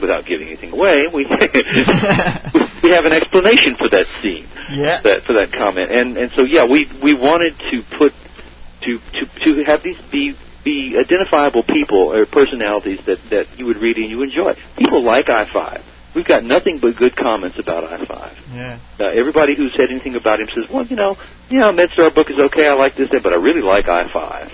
without 0.00 0.26
giving 0.26 0.48
anything 0.48 0.72
away, 0.72 1.06
we 1.08 1.24
we 2.82 2.90
have 2.90 3.04
an 3.04 3.12
explanation 3.12 3.76
for 3.76 3.88
that 3.90 4.06
scene, 4.20 4.46
Yeah. 4.70 5.00
that 5.02 5.22
for 5.24 5.34
that 5.34 5.52
comment, 5.52 5.90
and 5.90 6.16
and 6.16 6.30
so 6.32 6.42
yeah, 6.42 6.64
we 6.68 6.86
we 7.02 7.14
wanted 7.14 7.54
to 7.70 7.82
put 7.98 8.12
to 8.82 8.98
to 8.98 9.26
to 9.56 9.64
have 9.64 9.82
these 9.82 9.98
be 10.10 10.36
be 10.64 10.96
identifiable 10.98 11.62
people 11.62 12.12
or 12.12 12.26
personalities 12.26 13.00
that 13.06 13.18
that 13.30 13.46
you 13.58 13.66
would 13.66 13.78
read 13.78 13.96
and 13.96 14.08
you 14.10 14.22
enjoy. 14.22 14.54
People 14.76 15.02
like 15.02 15.28
I-Five. 15.28 15.82
We've 16.14 16.26
got 16.26 16.42
nothing 16.42 16.80
but 16.80 16.96
good 16.96 17.14
comments 17.16 17.58
about 17.58 17.84
I-Five. 17.84 18.36
yeah. 18.52 18.78
Uh, 18.98 19.04
everybody 19.06 19.54
who 19.54 19.70
said 19.70 19.90
anything 19.90 20.16
about 20.16 20.40
him 20.40 20.48
says, 20.54 20.68
well, 20.68 20.84
you 20.84 20.96
know, 20.96 21.16
yeah, 21.48 21.70
MedStar 21.70 22.12
book 22.12 22.28
is 22.30 22.38
okay. 22.38 22.66
I 22.66 22.72
like 22.72 22.96
this, 22.96 23.08
but 23.10 23.32
I 23.32 23.36
really 23.36 23.62
like 23.62 23.86
I-Five 23.88 24.50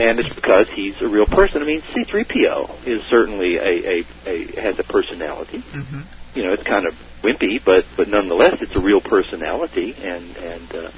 and 0.00 0.18
it's 0.18 0.34
because 0.34 0.68
he's 0.70 1.00
a 1.02 1.08
real 1.08 1.26
person. 1.26 1.62
I 1.62 1.66
mean, 1.66 1.82
C-3PO 1.92 2.86
is 2.86 3.02
certainly 3.10 3.56
a, 3.56 4.00
a, 4.00 4.04
a 4.26 4.60
has 4.60 4.78
a 4.78 4.84
personality. 4.84 5.58
Mm-hmm. 5.58 6.00
You 6.34 6.42
know, 6.44 6.52
it's 6.54 6.62
kind 6.62 6.86
of 6.86 6.94
wimpy, 7.22 7.62
but 7.62 7.84
but 7.96 8.08
nonetheless, 8.08 8.62
it's 8.62 8.74
a 8.74 8.80
real 8.80 9.00
personality, 9.00 9.94
and 9.94 10.36
and 10.36 10.74
uh, 10.74 10.90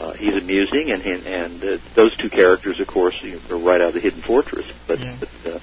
uh, 0.00 0.12
he's 0.14 0.34
amusing, 0.34 0.90
and 0.90 1.02
and, 1.02 1.26
and 1.26 1.64
uh, 1.64 1.78
those 1.94 2.16
two 2.16 2.30
characters, 2.30 2.80
of 2.80 2.88
course, 2.88 3.14
you 3.22 3.40
know, 3.48 3.56
are 3.56 3.62
right 3.62 3.80
out 3.80 3.88
of 3.88 3.94
the 3.94 4.00
Hidden 4.00 4.22
Fortress. 4.22 4.66
But, 4.88 4.98
but 5.20 5.52
uh, 5.52 5.60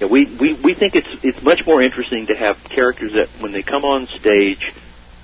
yeah, 0.00 0.06
we, 0.06 0.36
we 0.38 0.60
we 0.62 0.74
think 0.74 0.94
it's 0.94 1.08
it's 1.24 1.42
much 1.42 1.66
more 1.66 1.82
interesting 1.82 2.26
to 2.26 2.36
have 2.36 2.56
characters 2.70 3.14
that 3.14 3.28
when 3.40 3.50
they 3.50 3.64
come 3.64 3.84
on 3.84 4.06
stage, 4.06 4.72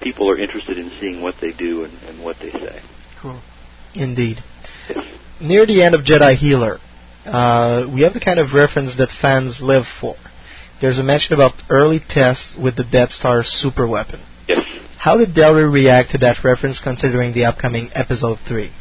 people 0.01 0.29
are 0.31 0.39
interested 0.39 0.79
in 0.79 0.91
seeing 0.99 1.23
what 1.23 1.37
they 1.41 1.53
do 1.53 1.85
and, 1.85 1.93
and 2.09 2.25
what 2.25 2.39
they 2.41 2.51
say. 2.51 2.83
Cool. 3.21 3.41
Indeed. 3.95 4.43
Near 5.41 5.67
the 5.67 5.83
end 5.83 5.95
of 5.95 6.03
Jedi 6.03 6.35
Healer, 6.35 6.79
uh, 7.25 7.89
we 7.93 8.03
have 8.03 8.15
the 8.15 8.21
kind 8.21 8.39
of 8.39 8.55
reference 8.55 8.97
that 8.97 9.11
fans 9.11 9.61
live 9.61 9.85
for. 9.87 10.17
There's 10.81 10.99
a 10.99 11.03
mention 11.03 11.35
about 11.35 11.55
early 11.71 12.01
tests 12.01 12.57
with 12.57 12.77
the 12.77 12.85
Death 12.85 13.11
Star 13.13 13.43
super 13.45 13.87
weapon. 13.87 14.21
Yes. 14.49 14.65
How 14.99 15.17
did 15.17 15.35
Del 15.35 15.55
Rey 15.55 15.65
react 15.65 16.11
to 16.11 16.19
that 16.19 16.43
reference 16.43 16.81
considering 16.81 17.33
the 17.33 17.45
upcoming 17.45 17.91
Episode 17.95 18.39
3? 18.47 18.73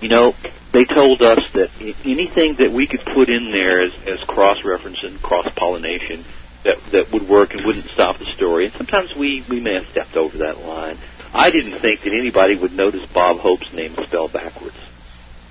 You 0.00 0.08
know, 0.08 0.34
they 0.72 0.84
told 0.84 1.22
us 1.22 1.40
that 1.54 1.70
anything 2.04 2.56
that 2.58 2.72
we 2.72 2.88
could 2.88 3.02
put 3.14 3.28
in 3.28 3.52
there 3.52 3.82
as, 3.82 3.92
as 4.06 4.18
cross-reference 4.26 5.04
and 5.04 5.20
cross-pollination 5.22 6.24
that 6.64 6.78
that 6.92 7.12
would 7.12 7.28
work 7.28 7.52
and 7.52 7.64
wouldn't 7.64 7.86
stop 7.86 8.18
the 8.18 8.30
story. 8.34 8.64
And 8.66 8.74
sometimes 8.74 9.14
we 9.16 9.44
we 9.48 9.60
may 9.60 9.74
have 9.74 9.86
stepped 9.86 10.16
over 10.16 10.38
that 10.38 10.58
line. 10.58 10.98
I 11.32 11.50
didn't 11.50 11.80
think 11.80 12.00
that 12.02 12.12
anybody 12.12 12.56
would 12.56 12.72
notice 12.72 13.06
Bob 13.12 13.38
Hope's 13.38 13.72
name 13.72 13.96
spelled 14.06 14.32
backwards. 14.32 14.76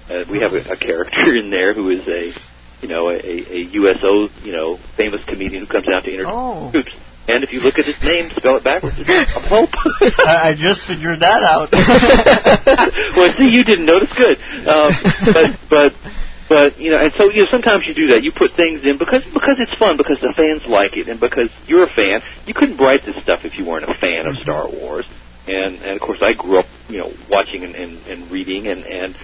Uh, 0.10 0.26
we 0.30 0.40
have 0.40 0.54
a, 0.54 0.72
a 0.72 0.78
character 0.78 1.36
in 1.36 1.50
there 1.50 1.74
who 1.74 1.90
is 1.90 2.08
a 2.08 2.32
you 2.82 2.88
know 2.90 3.10
a, 3.10 3.16
a 3.20 3.60
USO 3.80 4.28
you 4.44 4.52
know 4.52 4.78
famous 4.98 5.24
comedian 5.26 5.66
who 5.66 5.72
comes 5.72 5.88
out 5.88 6.04
to 6.04 6.12
introduce 6.12 6.34
Oh. 6.34 6.72
troops. 6.72 6.92
And 7.26 7.42
if 7.42 7.54
you 7.54 7.62
look 7.62 7.80
at 7.80 7.86
his 7.86 7.96
name, 8.04 8.30
spell 8.36 8.58
it 8.58 8.66
backwards. 8.66 8.98
It's 9.00 9.32
Hope. 9.48 9.70
I, 10.28 10.50
I 10.50 10.56
just 10.60 10.86
figured 10.86 11.22
that 11.22 11.42
out. 11.42 11.72
well, 13.16 13.32
see, 13.38 13.48
you 13.48 13.64
didn't 13.64 13.86
notice. 13.86 14.12
Good, 14.12 14.38
um, 14.68 14.92
but 15.32 15.56
but 15.70 15.94
But 16.50 16.78
you 16.78 16.92
know, 16.92 17.00
and 17.00 17.14
so 17.18 17.32
you 17.32 17.44
know, 17.44 17.48
sometimes 17.50 17.88
you 17.88 17.94
do 17.94 18.08
that. 18.08 18.24
You 18.24 18.34
put 18.34 18.52
things 18.60 18.84
in 18.84 18.98
because 18.98 19.24
because 19.34 19.56
it's 19.60 19.74
fun, 19.80 19.96
because 19.96 20.20
the 20.20 20.34
fans 20.36 20.66
like 20.68 20.98
it, 20.98 21.08
and 21.08 21.18
because 21.20 21.50
you're 21.66 21.84
a 21.84 21.90
fan. 21.94 22.22
You 22.46 22.54
couldn't 22.54 22.76
write 22.78 23.06
this 23.06 23.16
stuff 23.24 23.46
if 23.46 23.58
you 23.58 23.64
weren't 23.64 23.90
a 23.90 23.94
fan 23.94 24.28
of 24.28 24.36
Star 24.38 24.68
Wars. 24.70 25.08
And 25.48 25.78
and 25.80 25.92
of 25.96 26.02
course, 26.02 26.20
I 26.22 26.34
grew 26.34 26.58
up, 26.60 26.66
you 26.90 26.98
know, 27.00 27.14
watching 27.30 27.64
and 27.64 27.74
and, 27.76 27.98
and 28.08 28.30
reading, 28.32 28.68
and 28.68 28.84
and 28.86 29.16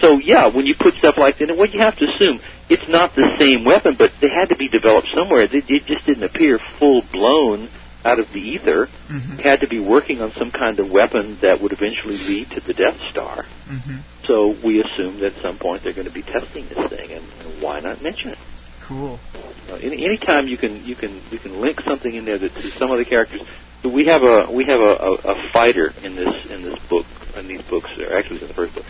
so 0.00 0.18
yeah, 0.18 0.46
when 0.48 0.66
you 0.66 0.74
put 0.74 0.94
stuff 0.94 1.16
like 1.16 1.38
that, 1.38 1.48
and 1.50 1.58
what 1.58 1.72
you 1.72 1.80
have 1.80 1.96
to 1.96 2.08
assume, 2.08 2.40
it's 2.68 2.88
not 2.88 3.14
the 3.14 3.36
same 3.38 3.64
weapon, 3.64 3.94
but 3.98 4.12
they 4.20 4.28
had 4.28 4.48
to 4.50 4.56
be 4.56 4.68
developed 4.68 5.08
somewhere. 5.14 5.42
It, 5.42 5.52
it 5.68 5.86
just 5.86 6.06
didn't 6.06 6.24
appear 6.24 6.58
full 6.78 7.02
blown 7.12 7.68
out 8.04 8.18
of 8.18 8.32
the 8.32 8.40
ether. 8.40 8.88
Mhm. 9.08 9.38
It 9.40 9.44
had 9.44 9.60
to 9.60 9.68
be 9.68 9.78
working 9.78 10.22
on 10.22 10.32
some 10.32 10.50
kind 10.50 10.78
of 10.80 10.90
weapon 10.90 11.38
that 11.42 11.60
would 11.60 11.72
eventually 11.72 12.16
lead 12.16 12.50
to 12.52 12.60
the 12.60 12.72
Death 12.72 12.98
Star. 13.10 13.44
hmm 13.68 13.98
So 14.24 14.56
we 14.64 14.80
assumed 14.82 15.22
at 15.22 15.34
some 15.42 15.58
point 15.58 15.82
they're 15.82 15.92
going 15.92 16.06
to 16.08 16.12
be 16.12 16.22
testing 16.22 16.66
this 16.68 16.88
thing, 16.90 17.10
and, 17.12 17.24
and 17.44 17.62
why 17.62 17.80
not 17.80 18.02
mention 18.02 18.30
it? 18.30 18.38
Cool. 18.82 19.20
Uh, 19.70 19.74
any 19.76 20.04
anytime 20.04 20.48
you 20.48 20.56
can 20.56 20.84
you 20.84 20.96
can 20.96 21.20
you 21.30 21.38
can 21.38 21.60
link 21.60 21.80
something 21.82 22.12
in 22.12 22.24
there 22.24 22.38
that 22.38 22.54
to 22.54 22.62
some 22.68 22.90
of 22.90 22.98
the 22.98 23.04
characters. 23.04 23.42
We 23.84 24.06
have 24.06 24.22
a 24.22 24.50
we 24.50 24.64
have 24.64 24.80
a, 24.80 24.94
a, 24.94 25.12
a 25.34 25.50
fighter 25.52 25.92
in 26.02 26.16
this 26.16 26.46
in 26.46 26.62
this 26.62 26.78
book 26.88 27.06
in 27.36 27.46
these 27.48 27.62
books. 27.62 27.90
Or 27.98 28.16
actually, 28.16 28.36
it's 28.36 28.42
in 28.42 28.48
the 28.48 28.54
first 28.54 28.74
book. 28.74 28.84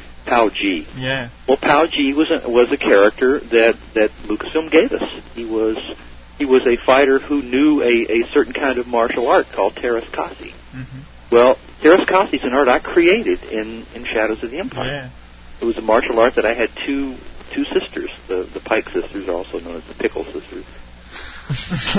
G. 0.48 0.86
Yeah. 0.97 1.31
Well, 1.48 1.57
Phow 1.59 1.86
Ji 1.86 2.12
was 2.15 2.31
a, 2.31 2.48
was 2.48 2.70
a 2.73 2.77
character 2.77 3.40
that 3.40 3.77
that 3.94 4.11
Lucasfilm 4.24 4.70
gave 4.70 4.93
us. 4.93 5.02
He 5.35 5.44
was 5.44 5.77
he 6.39 6.44
was 6.47 6.66
a 6.66 6.77
fighter 6.77 7.19
who 7.19 7.43
knew 7.43 7.82
a, 7.82 8.23
a 8.23 8.27
certain 8.32 8.52
kind 8.55 8.78
of 8.78 8.86
martial 8.86 9.28
art 9.28 9.47
called 9.52 9.74
Teras 9.77 10.11
Kasi. 10.12 10.52
hmm 10.73 11.01
Well, 11.31 11.57
Teras 11.82 12.07
Kasi 12.07 12.36
is 12.39 12.44
an 12.44 12.55
art 12.55 12.69
I 12.69 12.78
created 12.78 13.43
in 13.44 13.85
in 13.94 14.05
Shadows 14.05 14.43
of 14.43 14.51
the 14.51 14.59
Empire. 14.59 14.86
Yeah. 14.86 15.11
It 15.61 15.65
was 15.66 15.77
a 15.77 15.82
martial 15.82 16.19
art 16.19 16.36
that 16.36 16.47
I 16.47 16.55
had 16.55 16.70
two 16.86 17.16
two 17.52 17.65
sisters, 17.65 18.11
the 18.28 18.48
the 18.55 18.61
Pike 18.61 18.89
sisters, 18.90 19.28
also 19.28 19.59
known 19.61 19.77
as 19.77 19.85
the 19.85 19.94
Pickle 19.94 20.24
sisters, 20.24 20.65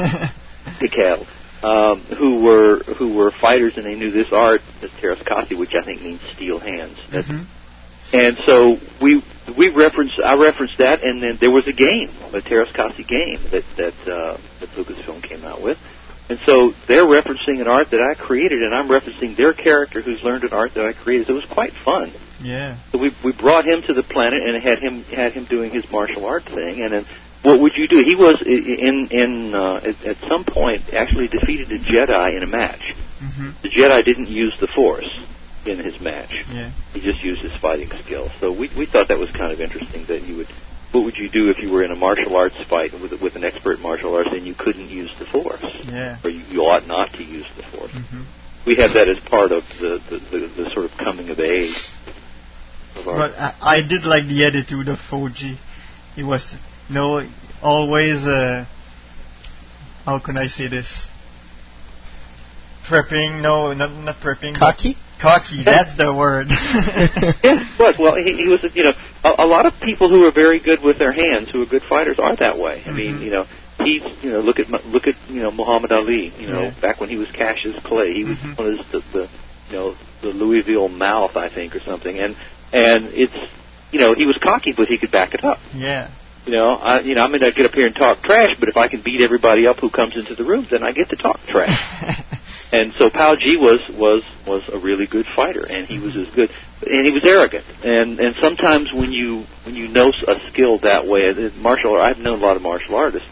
Pikel, 0.79 1.25
um, 1.63 1.99
who 2.17 2.39
were 2.43 2.79
who 2.97 3.13
were 3.13 3.31
fighters, 3.31 3.77
and 3.77 3.85
they 3.85 3.95
knew 3.95 4.11
this 4.11 4.31
art, 4.31 4.61
the 4.81 4.87
Teras 4.87 5.23
Kasi, 5.25 5.55
which 5.55 5.73
I 5.75 5.83
think 5.83 6.01
means 6.01 6.21
steel 6.35 6.59
hands. 6.59 6.97
That's- 7.09 7.27
Mhm. 7.27 7.45
And 8.13 8.37
so 8.45 8.77
we 9.01 9.23
we 9.57 9.69
referenced 9.69 10.19
I 10.19 10.35
referenced 10.35 10.77
that, 10.79 11.03
and 11.03 11.21
then 11.21 11.37
there 11.39 11.51
was 11.51 11.67
a 11.67 11.73
game, 11.73 12.09
a 12.33 12.41
Teras 12.41 12.73
Kasi 12.73 13.03
game 13.03 13.39
that 13.51 13.63
that 13.77 14.07
uh, 14.07 14.37
that 14.59 14.69
Lucasfilm 14.71 15.23
came 15.23 15.45
out 15.45 15.61
with. 15.61 15.77
And 16.29 16.39
so 16.45 16.73
they're 16.87 17.03
referencing 17.03 17.59
an 17.59 17.67
art 17.67 17.91
that 17.91 18.01
I 18.01 18.13
created, 18.13 18.63
and 18.63 18.73
I'm 18.73 18.87
referencing 18.87 19.35
their 19.35 19.53
character 19.53 20.01
who's 20.01 20.23
learned 20.23 20.45
an 20.45 20.53
art 20.53 20.75
that 20.75 20.85
I 20.85 20.93
created. 20.93 21.27
So 21.27 21.33
it 21.33 21.35
was 21.35 21.45
quite 21.45 21.73
fun. 21.73 22.13
Yeah. 22.41 22.77
So 22.91 22.99
we 22.99 23.13
we 23.23 23.31
brought 23.33 23.65
him 23.65 23.81
to 23.83 23.93
the 23.93 24.03
planet 24.03 24.41
and 24.41 24.61
had 24.61 24.79
him 24.79 25.03
had 25.03 25.33
him 25.33 25.45
doing 25.45 25.71
his 25.71 25.89
martial 25.91 26.25
art 26.25 26.45
thing. 26.45 26.81
And 26.81 26.93
then 26.93 27.05
what 27.43 27.59
would 27.59 27.75
you 27.75 27.87
do? 27.87 28.03
He 28.03 28.15
was 28.15 28.41
in 28.41 29.07
in 29.11 29.55
uh, 29.55 29.81
at, 29.83 30.05
at 30.05 30.17
some 30.27 30.43
point 30.43 30.93
actually 30.93 31.27
defeated 31.27 31.71
a 31.71 31.79
Jedi 31.79 32.35
in 32.35 32.43
a 32.43 32.47
match. 32.47 32.93
hmm 33.19 33.51
The 33.61 33.69
Jedi 33.69 34.03
didn't 34.03 34.29
use 34.29 34.57
the 34.59 34.67
Force 34.67 35.09
in 35.65 35.79
his 35.79 35.99
match. 36.01 36.45
Yeah. 36.49 36.71
He 36.93 37.01
just 37.01 37.23
used 37.23 37.41
his 37.41 37.55
fighting 37.61 37.89
skills. 38.03 38.31
So 38.39 38.51
we 38.51 38.69
we 38.77 38.85
thought 38.85 39.07
that 39.09 39.19
was 39.19 39.31
kind 39.31 39.51
of 39.51 39.59
interesting 39.61 40.05
that 40.07 40.21
you 40.23 40.37
would. 40.37 40.47
What 40.91 41.05
would 41.05 41.15
you 41.17 41.29
do 41.29 41.49
if 41.49 41.59
you 41.59 41.71
were 41.71 41.83
in 41.83 41.91
a 41.91 41.95
martial 41.95 42.35
arts 42.35 42.61
fight 42.69 42.91
with 42.93 43.13
with 43.21 43.35
an 43.35 43.43
expert 43.45 43.79
martial 43.79 44.13
arts 44.15 44.29
and 44.33 44.45
you 44.45 44.53
couldn't 44.55 44.89
use 44.89 45.13
the 45.19 45.25
Force, 45.25 45.63
Yeah. 45.85 46.19
or 46.23 46.29
you, 46.29 46.41
you 46.49 46.61
ought 46.63 46.85
not 46.85 47.13
to 47.13 47.23
use 47.23 47.47
the 47.55 47.63
Force? 47.63 47.91
hmm 47.93 48.23
We 48.65 48.75
had 48.75 48.91
that 48.95 49.07
as 49.07 49.17
part 49.19 49.51
of 49.53 49.63
the 49.79 49.99
the, 50.09 50.17
the, 50.19 50.47
the 50.63 50.69
sort 50.73 50.85
of 50.91 50.97
coming 50.97 51.29
of 51.29 51.39
age. 51.39 51.75
Of 52.97 53.05
But 53.05 53.31
I, 53.39 53.55
I 53.61 53.81
did 53.87 54.03
like 54.03 54.27
the 54.27 54.45
attitude 54.45 54.89
of 54.89 54.99
Phow 55.09 55.29
Ji. 55.29 55.57
He 56.15 56.23
was, 56.23 56.55
you 56.89 56.95
know, 56.95 57.25
always, 57.63 58.17
uh, 58.27 58.65
how 60.03 60.19
can 60.19 60.35
I 60.35 60.47
say 60.47 60.67
this? 60.67 61.07
Prepping, 62.85 63.41
no, 63.41 63.71
not, 63.73 63.91
not 63.93 64.15
prepping. 64.17 64.57
Cocky? 64.59 64.97
Cocky, 65.21 65.63
that's 65.63 65.95
the 65.97 66.13
word. 66.13 66.47
yeah, 66.49 67.31
it 67.43 67.79
was. 67.79 67.95
Well, 67.99 68.15
he, 68.15 68.33
he 68.35 68.47
was, 68.47 68.63
you 68.73 68.83
know, 68.83 68.93
a, 69.23 69.43
a 69.43 69.45
lot 69.47 69.65
of 69.65 69.73
people 69.81 70.09
who 70.09 70.25
are 70.25 70.31
very 70.31 70.59
good 70.59 70.81
with 70.81 70.97
their 70.97 71.11
hands, 71.11 71.51
who 71.51 71.61
are 71.61 71.65
good 71.67 71.83
fighters, 71.83 72.17
are 72.19 72.35
that 72.37 72.57
way. 72.57 72.83
I 72.85 72.91
mean, 72.91 73.17
Mhm. 73.17 73.23
you 73.25 73.31
know, 73.31 73.45
he's, 73.79 74.01
you 74.23 74.31
know, 74.31 74.39
look 74.39 74.59
at 74.59 74.69
look 74.85 75.07
at 75.07 75.15
you 75.29 75.41
know 75.43 75.51
Muhammad 75.51 75.91
Ali. 75.91 76.33
You 76.39 76.47
know, 76.47 76.63
Yeah. 76.63 76.73
back 76.81 76.99
when 76.99 77.09
he 77.09 77.17
was 77.17 77.29
Cassius 77.31 77.77
Clay, 77.83 78.13
he 78.13 78.23
was 78.23 78.37
Mhm. 78.39 78.57
one 78.57 78.67
of 78.79 78.91
the, 78.91 78.99
the, 79.13 79.29
you 79.69 79.75
know, 79.75 79.95
the 80.21 80.29
Louisville 80.29 80.89
Mouth, 80.89 81.37
I 81.37 81.49
think, 81.49 81.75
or 81.75 81.81
something. 81.81 82.17
And 82.17 82.35
and 82.73 83.09
it's, 83.13 83.35
you 83.91 83.99
know, 83.99 84.13
he 84.15 84.25
was 84.25 84.37
cocky, 84.41 84.73
but 84.73 84.87
he 84.87 84.97
could 84.97 85.11
back 85.11 85.33
it 85.35 85.43
up. 85.43 85.59
yeah. 85.73 86.07
You 86.43 86.53
know, 86.53 86.71
I, 86.73 87.01
you 87.01 87.13
know, 87.13 87.23
I'm 87.23 87.29
going 87.29 87.41
to 87.41 87.51
get 87.51 87.67
up 87.67 87.73
here 87.75 87.85
and 87.85 87.95
talk 87.95 88.23
trash, 88.23 88.55
but 88.59 88.67
if 88.67 88.75
I 88.75 88.87
can 88.87 89.01
beat 89.01 89.21
everybody 89.21 89.67
up 89.67 89.77
who 89.79 89.91
comes 89.91 90.17
into 90.17 90.33
the 90.33 90.43
room, 90.43 90.65
then 90.71 90.81
I 90.81 90.91
get 90.91 91.09
to 91.09 91.15
talk 91.15 91.39
trash. 91.45 91.69
And 92.71 92.93
so 92.93 93.09
Phow 93.09 93.35
Ji 93.35 93.57
was 93.57 93.81
was 93.89 94.23
was 94.47 94.63
a 94.69 94.77
really 94.79 95.05
good 95.05 95.25
fighter, 95.35 95.65
and 95.65 95.85
he 95.87 95.99
was 95.99 96.15
as 96.15 96.29
good, 96.33 96.49
and 96.87 97.05
he 97.05 97.11
was 97.11 97.23
arrogant. 97.25 97.65
And 97.83 98.19
and 98.19 98.35
sometimes 98.41 98.93
when 98.93 99.11
you 99.11 99.45
when 99.65 99.75
you 99.75 99.87
know 99.89 100.11
a 100.27 100.39
skill 100.49 100.77
that 100.79 101.05
way, 101.05 101.33
martial 101.57 101.93
art, 101.93 102.01
I've 102.01 102.19
known 102.19 102.39
a 102.39 102.45
lot 102.45 102.55
of 102.55 102.61
martial 102.61 102.95
artists. 102.95 103.27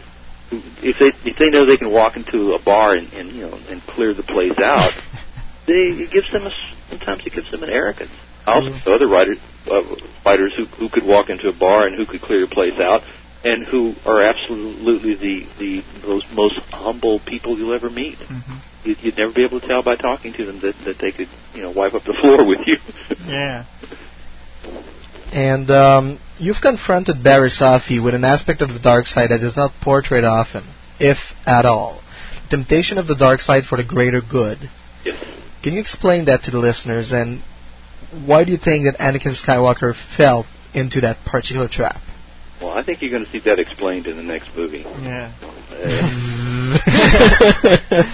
Who, 0.50 0.60
if 0.82 0.98
they 0.98 1.30
if 1.30 1.36
they 1.38 1.48
know 1.50 1.64
they 1.64 1.78
can 1.78 1.90
walk 1.90 2.16
into 2.16 2.52
a 2.52 2.58
bar 2.58 2.94
and, 2.94 3.10
and 3.14 3.30
you 3.32 3.42
know 3.42 3.58
and 3.70 3.80
clear 3.82 4.12
the 4.12 4.22
place 4.24 4.58
out, 4.58 4.92
they 5.66 5.72
it 6.04 6.10
gives 6.10 6.30
them 6.32 6.42
a 6.42 6.50
s- 6.50 6.74
sometimes 6.90 7.24
it 7.26 7.32
gives 7.32 7.50
them 7.50 7.62
an 7.62 7.70
arrogance. 7.70 8.10
I 8.46 8.54
also 8.54 8.70
know 8.84 8.94
other 8.94 9.06
writers, 9.08 9.38
uh, 9.70 9.82
fighters 10.22 10.52
who 10.56 10.64
who 10.66 10.88
could 10.90 11.04
walk 11.06 11.30
into 11.30 11.48
a 11.48 11.52
bar 11.52 11.86
and 11.86 11.94
who 11.96 12.04
could 12.04 12.20
clear 12.20 12.44
a 12.44 12.48
place 12.48 12.78
out, 12.78 13.04
and 13.44 13.64
who 13.64 13.94
are 14.04 14.20
absolutely 14.20 15.14
the 15.14 15.46
the 15.58 15.84
most 16.06 16.30
most 16.32 16.58
humble 16.72 17.20
people 17.20 17.56
you'll 17.58 17.72
ever 17.72 17.88
meet. 17.88 18.18
hmm 18.18 18.56
You'd, 18.84 18.98
you'd 19.00 19.16
never 19.16 19.32
be 19.32 19.44
able 19.44 19.60
to 19.60 19.66
tell 19.66 19.82
by 19.82 19.96
talking 19.96 20.32
to 20.34 20.46
them 20.46 20.60
that 20.60 20.74
that 20.84 20.98
they 20.98 21.12
could 21.12 21.28
you 21.54 21.62
know 21.62 21.70
wipe 21.70 21.94
up 21.94 22.04
the 22.04 22.14
floor 22.20 22.44
with 22.46 22.66
you. 22.66 22.76
Yeah. 23.26 23.66
And 25.32 25.70
um, 25.70 26.18
you've 26.38 26.60
confronted 26.60 27.16
Barriss 27.16 27.60
Offee 27.60 28.02
with 28.02 28.14
an 28.14 28.24
aspect 28.24 28.62
of 28.62 28.70
the 28.70 28.80
dark 28.80 29.06
side 29.06 29.30
that 29.30 29.42
is 29.42 29.56
not 29.56 29.72
portrayed 29.80 30.24
often, 30.24 30.64
if 30.98 31.18
at 31.46 31.64
all. 31.64 32.02
Temptation 32.48 32.98
of 32.98 33.06
the 33.06 33.14
dark 33.14 33.40
side 33.40 33.64
for 33.64 33.76
the 33.76 33.84
greater 33.84 34.20
good. 34.20 34.58
Yes. 35.04 35.24
Can 35.62 35.74
you 35.74 35.80
explain 35.80 36.24
that 36.24 36.42
to 36.44 36.50
the 36.50 36.58
listeners 36.58 37.12
and 37.12 37.42
why 38.26 38.44
do 38.44 38.50
you 38.50 38.58
think 38.58 38.86
that 38.86 38.98
Anakin 38.98 39.40
Skywalker 39.40 39.94
fell 40.16 40.46
into 40.74 41.00
that 41.02 41.18
particular 41.24 41.68
trap? 41.68 42.00
Well, 42.60 42.70
I 42.70 42.82
think 42.82 43.00
you're 43.00 43.10
going 43.10 43.24
to 43.24 43.30
see 43.30 43.38
that 43.40 43.58
explained 43.58 44.06
in 44.06 44.16
the 44.16 44.22
next 44.22 44.54
movie. 44.54 44.84
Yeah. 45.00 45.32
Uh, 45.70 46.76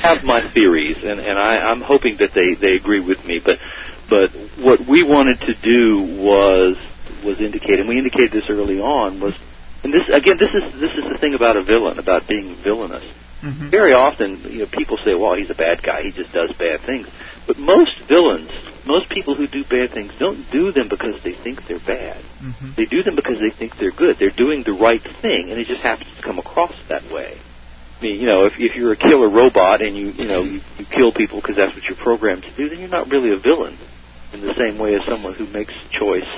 have 0.00 0.24
my 0.24 0.40
theories, 0.52 0.96
and 1.02 1.20
and 1.20 1.38
I, 1.38 1.70
I'm 1.70 1.80
hoping 1.80 2.16
that 2.18 2.32
they 2.32 2.54
they 2.54 2.76
agree 2.76 3.00
with 3.00 3.24
me. 3.24 3.40
But 3.44 3.58
but 4.08 4.30
what 4.58 4.80
we 4.86 5.02
wanted 5.02 5.40
to 5.42 5.54
do 5.54 6.02
was 6.22 6.76
was 7.24 7.40
indicate, 7.40 7.80
and 7.80 7.88
we 7.88 7.98
indicated 7.98 8.32
this 8.32 8.48
early 8.48 8.80
on 8.80 9.20
was, 9.20 9.34
and 9.82 9.92
this 9.92 10.08
again, 10.08 10.38
this 10.38 10.54
is 10.54 10.80
this 10.80 10.92
is 10.94 11.04
the 11.04 11.18
thing 11.18 11.34
about 11.34 11.56
a 11.56 11.62
villain, 11.62 11.98
about 11.98 12.26
being 12.28 12.54
villainous. 12.56 13.04
hmm 13.40 13.68
Very 13.68 13.92
often, 13.92 14.40
you 14.42 14.60
know, 14.60 14.66
people 14.66 14.98
say, 15.04 15.14
"Well, 15.14 15.34
he's 15.34 15.50
a 15.50 15.54
bad 15.54 15.82
guy; 15.82 16.02
he 16.02 16.12
just 16.12 16.32
does 16.32 16.52
bad 16.52 16.80
things." 16.80 17.08
But 17.46 17.58
most 17.58 17.98
villains, 18.08 18.50
most 18.86 19.08
people 19.08 19.34
who 19.34 19.46
do 19.46 19.64
bad 19.64 19.90
things, 19.90 20.12
don't 20.18 20.50
do 20.50 20.72
them 20.72 20.88
because 20.88 21.22
they 21.22 21.32
think 21.32 21.66
they're 21.66 21.78
bad. 21.78 22.22
hmm 22.38 22.72
They 22.76 22.86
do 22.86 23.02
them 23.02 23.16
because 23.16 23.38
they 23.40 23.50
think 23.50 23.76
they're 23.76 23.90
good. 23.90 24.18
They're 24.18 24.30
doing 24.30 24.62
the 24.62 24.72
right 24.72 25.02
thing, 25.02 25.50
and 25.50 25.58
it 25.58 25.66
just 25.66 25.82
happens 25.82 26.14
to 26.16 26.22
come 26.22 26.38
across 26.38 26.74
that 26.88 27.10
way. 27.10 27.38
I 27.98 28.02
mean, 28.02 28.20
you 28.20 28.26
know, 28.26 28.44
if 28.44 28.58
if 28.58 28.76
you're 28.76 28.92
a 28.92 28.96
killer 28.96 29.28
robot 29.28 29.80
and 29.82 29.96
you 29.96 30.08
you 30.10 30.26
know 30.26 30.42
you, 30.42 30.60
you 30.78 30.84
kill 30.84 31.12
people 31.12 31.40
because 31.40 31.56
that's 31.56 31.74
what 31.74 31.84
you're 31.84 31.96
programmed 31.96 32.42
to 32.44 32.52
do, 32.52 32.68
then 32.68 32.78
you're 32.78 32.88
not 32.88 33.08
really 33.10 33.32
a 33.32 33.38
villain. 33.38 33.76
In 34.32 34.40
the 34.42 34.54
same 34.54 34.76
way 34.76 34.94
as 34.94 35.04
someone 35.06 35.34
who 35.34 35.46
makes 35.46 35.72
a 35.72 35.88
choice 35.98 36.28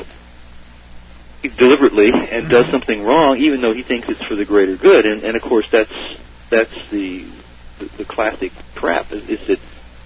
deliberately 1.57 2.11
and 2.13 2.49
does 2.49 2.71
something 2.71 3.03
wrong, 3.03 3.39
even 3.39 3.61
though 3.61 3.73
he 3.73 3.83
thinks 3.83 4.09
it's 4.09 4.23
for 4.25 4.35
the 4.35 4.45
greater 4.45 4.77
good. 4.77 5.07
And 5.07 5.23
and 5.23 5.37
of 5.37 5.43
course 5.43 5.67
that's 5.71 5.93
that's 6.51 6.91
the 6.91 7.27
the, 7.79 7.85
the 7.99 8.05
classic 8.05 8.53
trap 8.75 9.13
is, 9.13 9.29
is 9.29 9.47
that 9.49 9.59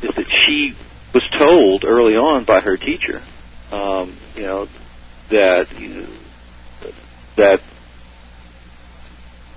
is 0.02 0.14
that 0.14 0.26
she 0.46 0.76
was 1.14 1.28
told 1.38 1.84
early 1.84 2.16
on 2.16 2.44
by 2.44 2.60
her 2.60 2.76
teacher, 2.76 3.22
um, 3.70 4.16
you 4.34 4.42
know, 4.42 4.68
that 5.30 5.68
that 7.36 7.60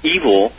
evil 0.03 0.51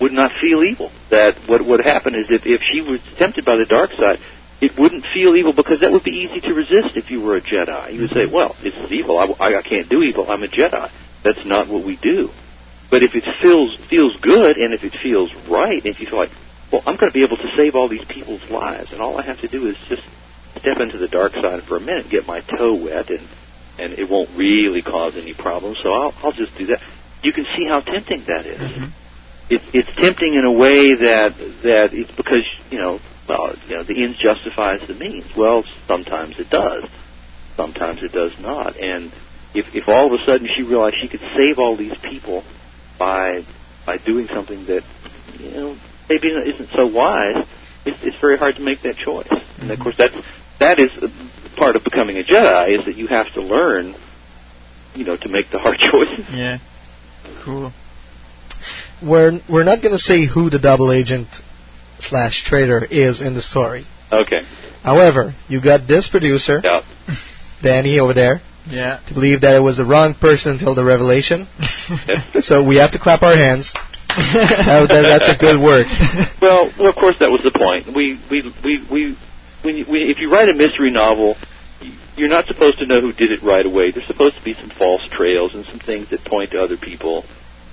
would 0.00 0.12
not 0.12 0.32
feel 0.40 0.62
evil. 0.62 0.90
That 1.10 1.36
what 1.48 1.64
would 1.64 1.80
happen 1.80 2.14
is 2.14 2.26
if 2.30 2.46
if 2.46 2.62
she 2.62 2.80
was 2.80 3.00
tempted 3.16 3.44
by 3.44 3.56
the 3.56 3.64
dark 3.64 3.92
side, 3.92 4.18
it 4.60 4.78
wouldn't 4.78 5.04
feel 5.12 5.36
evil 5.36 5.52
because 5.52 5.80
that 5.80 5.92
would 5.92 6.04
be 6.04 6.28
easy 6.28 6.40
to 6.40 6.54
resist 6.54 6.96
if 6.96 7.10
you 7.10 7.20
were 7.20 7.36
a 7.36 7.40
Jedi. 7.40 7.92
You 7.92 8.02
would 8.02 8.10
say, 8.10 8.26
"Well, 8.26 8.56
this 8.62 8.74
is 8.74 8.90
evil. 8.92 9.18
I, 9.18 9.56
I, 9.56 9.62
can't 9.62 9.88
do 9.88 10.02
evil. 10.02 10.30
I'm 10.30 10.42
a 10.42 10.48
Jedi." 10.48 10.90
That's 11.22 11.44
not 11.44 11.68
what 11.68 11.84
we 11.84 11.96
do. 11.96 12.30
But 12.90 13.02
if 13.02 13.14
it 13.14 13.24
feels 13.40 13.76
feels 13.88 14.16
good 14.20 14.56
and 14.56 14.74
if 14.74 14.84
it 14.84 14.94
feels 15.02 15.34
right, 15.48 15.84
if 15.84 16.00
you 16.00 16.06
feel 16.06 16.18
like, 16.18 16.30
"Well, 16.70 16.82
I'm 16.86 16.96
going 16.96 17.10
to 17.10 17.14
be 17.14 17.24
able 17.24 17.36
to 17.38 17.56
save 17.56 17.74
all 17.74 17.88
these 17.88 18.04
people's 18.04 18.48
lives, 18.50 18.92
and 18.92 19.00
all 19.00 19.18
I 19.18 19.22
have 19.22 19.40
to 19.40 19.48
do 19.48 19.66
is 19.66 19.76
just 19.88 20.02
step 20.56 20.78
into 20.78 20.98
the 20.98 21.08
dark 21.08 21.32
side 21.32 21.64
for 21.64 21.76
a 21.76 21.80
minute, 21.80 22.08
get 22.10 22.26
my 22.26 22.40
toe 22.40 22.74
wet, 22.74 23.10
and 23.10 23.28
and 23.76 23.92
it 23.94 24.08
won't 24.08 24.30
really 24.36 24.82
cause 24.82 25.16
any 25.16 25.34
problems. 25.34 25.78
So 25.82 25.92
I'll 25.92 26.14
I'll 26.22 26.32
just 26.32 26.56
do 26.56 26.66
that." 26.66 26.80
you 27.24 27.32
can 27.32 27.46
see 27.56 27.66
how 27.66 27.80
tempting 27.80 28.24
that 28.26 28.46
is. 28.46 28.60
Mm-hmm. 28.60 28.84
It, 29.50 29.62
it's 29.72 29.94
tempting 29.96 30.34
in 30.34 30.44
a 30.44 30.52
way 30.52 30.94
that 30.94 31.34
that 31.62 31.92
it's 31.92 32.10
because 32.12 32.44
you 32.70 32.78
know, 32.78 33.00
well, 33.28 33.54
you 33.66 33.76
know, 33.76 33.82
the 33.82 34.02
ends 34.02 34.18
justifies 34.18 34.86
the 34.86 34.94
means. 34.94 35.34
Well, 35.36 35.64
sometimes 35.86 36.38
it 36.38 36.50
does, 36.50 36.84
sometimes 37.56 38.02
it 38.02 38.12
does 38.12 38.38
not. 38.38 38.76
And 38.76 39.12
if 39.54 39.74
if 39.74 39.88
all 39.88 40.06
of 40.06 40.20
a 40.20 40.24
sudden 40.24 40.48
she 40.54 40.62
realized 40.62 40.96
she 41.00 41.08
could 41.08 41.24
save 41.34 41.58
all 41.58 41.76
these 41.76 41.96
people 41.98 42.44
by 42.98 43.44
by 43.84 43.98
doing 43.98 44.28
something 44.28 44.66
that 44.66 44.82
you 45.38 45.50
know 45.50 45.76
maybe 46.08 46.28
isn't 46.28 46.70
so 46.70 46.86
wise, 46.86 47.46
it's, 47.84 47.98
it's 48.02 48.18
very 48.20 48.38
hard 48.38 48.56
to 48.56 48.62
make 48.62 48.82
that 48.82 48.96
choice. 48.96 49.28
And 49.30 49.40
of 49.40 49.78
mm-hmm. 49.78 49.82
course, 49.82 49.96
that's 49.96 50.16
that 50.64 50.78
is 50.80 50.90
part 51.56 51.76
of 51.76 51.84
becoming 51.84 52.16
a 52.18 52.22
Jedi 52.24 52.78
is 52.78 52.84
that 52.86 52.96
you 52.96 53.06
have 53.06 53.32
to 53.34 53.40
learn, 53.42 53.94
you 54.94 55.04
know, 55.04 55.16
to 55.16 55.28
make 55.28 55.50
the 55.50 55.58
hard 55.58 55.78
choices. 55.90 56.24
Yeah. 56.30 56.58
Cool. 57.44 57.72
We're 59.02 59.40
we're 59.48 59.64
not 59.64 59.82
going 59.82 59.92
to 59.92 59.98
say 60.10 60.26
who 60.26 60.48
the 60.50 60.58
double 60.58 60.90
agent 60.92 61.28
slash 62.00 62.44
traitor 62.44 62.84
is 62.90 63.20
in 63.20 63.34
the 63.34 63.42
story. 63.42 63.84
Okay. 64.10 64.42
However, 64.82 65.34
you 65.48 65.62
got 65.62 65.86
this 65.88 66.08
producer, 66.08 66.60
Yeah. 66.62 66.82
Danny 67.62 67.98
over 67.98 68.12
there, 68.14 68.40
Yeah. 68.66 69.00
to 69.08 69.14
believe 69.14 69.40
that 69.42 69.56
it 69.56 69.60
was 69.62 69.76
the 69.78 69.84
wrong 69.84 70.14
person 70.14 70.52
until 70.52 70.74
the 70.74 70.84
revelation. 70.84 71.46
so 72.40 72.66
we 72.66 72.76
have 72.76 72.92
to 72.92 72.98
clap 72.98 73.22
our 73.22 73.36
hands. 73.36 73.72
That- 74.08 74.86
that- 74.88 75.06
that's 75.10 75.28
a 75.28 75.38
good 75.38 75.60
work. 75.60 75.86
Well, 76.40 76.70
well, 76.78 76.88
of 76.88 76.94
course, 76.96 77.16
that 77.20 77.30
was 77.30 77.42
the 77.42 77.50
point. 77.50 77.86
We, 77.94 78.20
we, 78.30 78.52
we, 78.62 78.72
we, 78.90 79.16
when 79.64 79.76
you, 79.76 79.84
if 79.88 80.18
you 80.18 80.30
write 80.30 80.48
a 80.48 80.54
mystery 80.54 80.90
novel, 80.90 81.36
you're 82.16 82.28
not 82.28 82.46
supposed 82.46 82.78
to 82.78 82.86
know 82.86 83.00
who 83.00 83.12
did 83.12 83.32
it 83.32 83.42
right 83.42 83.64
away. 83.64 83.90
There's 83.90 84.06
supposed 84.06 84.36
to 84.36 84.44
be 84.44 84.54
some 84.54 84.70
false 84.70 85.02
trails 85.10 85.54
and 85.54 85.64
some 85.66 85.80
things 85.80 86.10
that 86.10 86.24
point 86.24 86.52
to 86.52 86.62
other 86.62 86.76
people, 86.76 87.24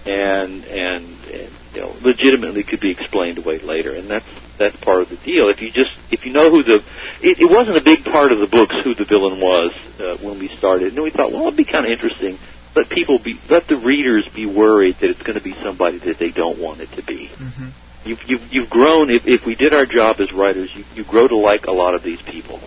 and 0.05 0.63
and, 0.65 1.05
and 1.25 1.53
you 1.73 1.81
know, 1.81 1.95
legitimately 2.01 2.63
could 2.63 2.79
be 2.79 2.91
explained 2.91 3.37
away 3.37 3.59
later. 3.59 3.93
And 3.93 4.09
that's 4.09 4.25
that's 4.57 4.75
part 4.77 5.01
of 5.01 5.09
the 5.09 5.17
deal. 5.17 5.49
If 5.49 5.61
you 5.61 5.71
just 5.71 5.91
if 6.09 6.25
you 6.25 6.33
know 6.33 6.49
who 6.49 6.63
the 6.63 6.83
it, 7.21 7.39
it 7.39 7.49
wasn't 7.49 7.77
a 7.77 7.83
big 7.83 8.03
part 8.03 8.31
of 8.31 8.39
the 8.39 8.47
books 8.47 8.75
who 8.83 8.95
the 8.95 9.05
villain 9.05 9.39
was 9.39 9.71
uh, 9.99 10.17
when 10.17 10.39
we 10.39 10.47
started, 10.47 10.93
and 10.93 11.03
we 11.03 11.11
thought, 11.11 11.31
well, 11.31 11.43
it'd 11.43 11.57
be 11.57 11.65
kind 11.65 11.85
of 11.85 11.91
interesting. 11.91 12.39
Let 12.73 12.89
people 12.89 13.19
be, 13.19 13.37
let 13.49 13.67
the 13.67 13.75
readers 13.75 14.25
be 14.33 14.45
worried 14.45 14.95
that 15.01 15.09
it's 15.09 15.21
going 15.21 15.37
to 15.37 15.43
be 15.43 15.53
somebody 15.55 15.97
that 15.99 16.17
they 16.17 16.31
don't 16.31 16.57
want 16.57 16.79
it 16.79 16.89
to 16.93 17.03
be. 17.03 17.27
Mm-hmm. 17.27 17.69
You've 18.03 18.21
you've 18.27 18.53
you've 18.53 18.69
grown. 18.69 19.09
If 19.09 19.27
if 19.27 19.45
we 19.45 19.55
did 19.55 19.73
our 19.73 19.85
job 19.85 20.19
as 20.19 20.31
writers, 20.33 20.69
you 20.75 20.83
you 20.95 21.03
grow 21.03 21.27
to 21.27 21.37
like 21.37 21.65
a 21.65 21.71
lot 21.71 21.93
of 21.95 22.03
these 22.03 22.21
people. 22.21 22.59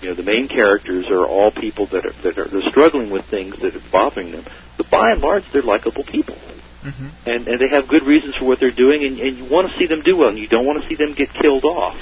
You 0.00 0.08
know, 0.10 0.14
the 0.14 0.22
main 0.22 0.48
characters 0.48 1.08
are 1.10 1.26
all 1.26 1.50
people 1.50 1.86
that 1.86 2.06
are 2.06 2.12
that 2.22 2.38
are 2.38 2.44
they're 2.48 2.70
struggling 2.70 3.10
with 3.10 3.24
things 3.26 3.58
that 3.60 3.74
are 3.74 3.90
bothering 3.90 4.32
them. 4.32 4.44
But 4.76 4.88
by 4.90 5.10
and 5.12 5.20
large, 5.20 5.44
they're 5.52 5.62
likable 5.62 6.04
people, 6.04 6.36
Mm-hmm. 6.82 7.08
and 7.26 7.48
and 7.48 7.60
they 7.60 7.68
have 7.68 7.88
good 7.88 8.04
reasons 8.04 8.36
for 8.36 8.46
what 8.46 8.60
they're 8.60 8.70
doing, 8.70 9.04
and, 9.04 9.18
and 9.20 9.36
you 9.36 9.44
want 9.44 9.70
to 9.70 9.76
see 9.76 9.86
them 9.86 10.00
do 10.02 10.16
well, 10.16 10.30
and 10.30 10.38
you 10.38 10.46
don't 10.48 10.64
want 10.64 10.80
to 10.82 10.88
see 10.88 10.94
them 10.94 11.12
get 11.14 11.28
killed 11.34 11.64
off, 11.64 11.98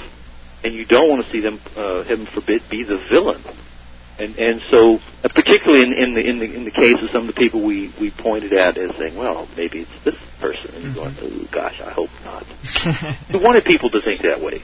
and 0.63 0.73
you 0.73 0.85
don't 0.85 1.09
want 1.09 1.25
to 1.25 1.31
see 1.31 1.41
them, 1.41 1.59
uh, 1.75 2.03
heaven 2.03 2.25
forbid, 2.27 2.61
be 2.69 2.83
the 2.83 2.97
villain. 3.09 3.43
And 4.19 4.37
and 4.37 4.61
so, 4.69 4.99
uh, 5.23 5.29
particularly 5.29 5.83
in, 5.83 5.93
in 5.93 6.13
the 6.13 6.21
in 6.21 6.39
the 6.39 6.53
in 6.53 6.65
the 6.65 6.71
case 6.71 7.01
of 7.01 7.09
some 7.11 7.27
of 7.27 7.35
the 7.35 7.39
people 7.39 7.61
we 7.63 7.93
we 7.99 8.11
pointed 8.11 8.53
at 8.53 8.77
as 8.77 8.95
saying, 8.97 9.15
well, 9.15 9.47
maybe 9.55 9.81
it's 9.81 10.03
this 10.03 10.15
person, 10.39 10.75
and 10.75 10.83
you're 10.83 10.93
going, 10.93 11.15
oh 11.21 11.47
gosh, 11.51 11.79
I 11.79 11.91
hope 11.91 12.09
not. 12.23 12.45
We 13.33 13.39
wanted 13.39 13.63
people 13.63 13.89
to 13.91 14.01
think 14.01 14.21
that 14.21 14.41
way. 14.41 14.61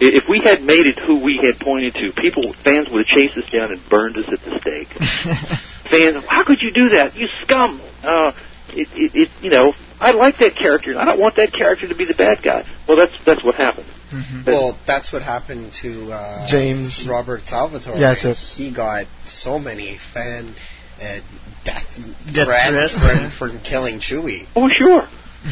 If 0.00 0.28
we 0.28 0.40
had 0.40 0.62
made 0.62 0.86
it 0.86 0.98
who 0.98 1.22
we 1.22 1.36
had 1.36 1.60
pointed 1.60 1.94
to, 1.94 2.12
people, 2.12 2.54
fans 2.64 2.88
would 2.90 3.06
have 3.06 3.16
chased 3.16 3.36
us 3.36 3.50
down 3.50 3.70
and 3.70 3.80
burned 3.88 4.16
us 4.16 4.32
at 4.32 4.40
the 4.40 4.58
stake. 4.58 4.88
fans, 5.90 6.24
how 6.26 6.44
could 6.44 6.62
you 6.62 6.72
do 6.72 6.90
that? 6.90 7.16
You 7.16 7.28
scum! 7.42 7.82
Uh, 8.02 8.32
it, 8.74 8.88
it, 8.92 9.14
it, 9.14 9.28
you 9.42 9.50
know, 9.50 9.72
I 10.00 10.12
like 10.12 10.38
that 10.38 10.56
character. 10.56 10.98
I 10.98 11.04
don't 11.04 11.20
want 11.20 11.36
that 11.36 11.52
character 11.52 11.88
to 11.88 11.94
be 11.94 12.04
the 12.04 12.14
bad 12.14 12.42
guy. 12.42 12.64
Well, 12.88 12.96
that's 12.96 13.12
that's 13.24 13.44
what 13.44 13.54
happened. 13.54 13.86
Well, 14.46 14.76
that's 14.86 15.12
what 15.12 15.22
happened 15.22 15.72
to 15.82 16.10
uh, 16.12 16.46
James- 16.48 17.06
Robert 17.08 17.42
Salvatore. 17.42 17.94
Yeah, 17.94 18.14
that's 18.14 18.24
it. 18.24 18.36
He 18.36 18.72
got 18.74 19.06
so 19.26 19.58
many 19.58 19.98
fan 20.12 20.54
uh, 21.00 21.20
death 21.64 21.86
Death 22.32 22.46
threats 22.46 22.92
threats, 22.92 23.38
for, 23.38 23.50
for 23.52 23.58
killing 23.60 24.00
Chewie. 24.00 24.46
Oh, 24.56 24.68
sure. 24.68 25.06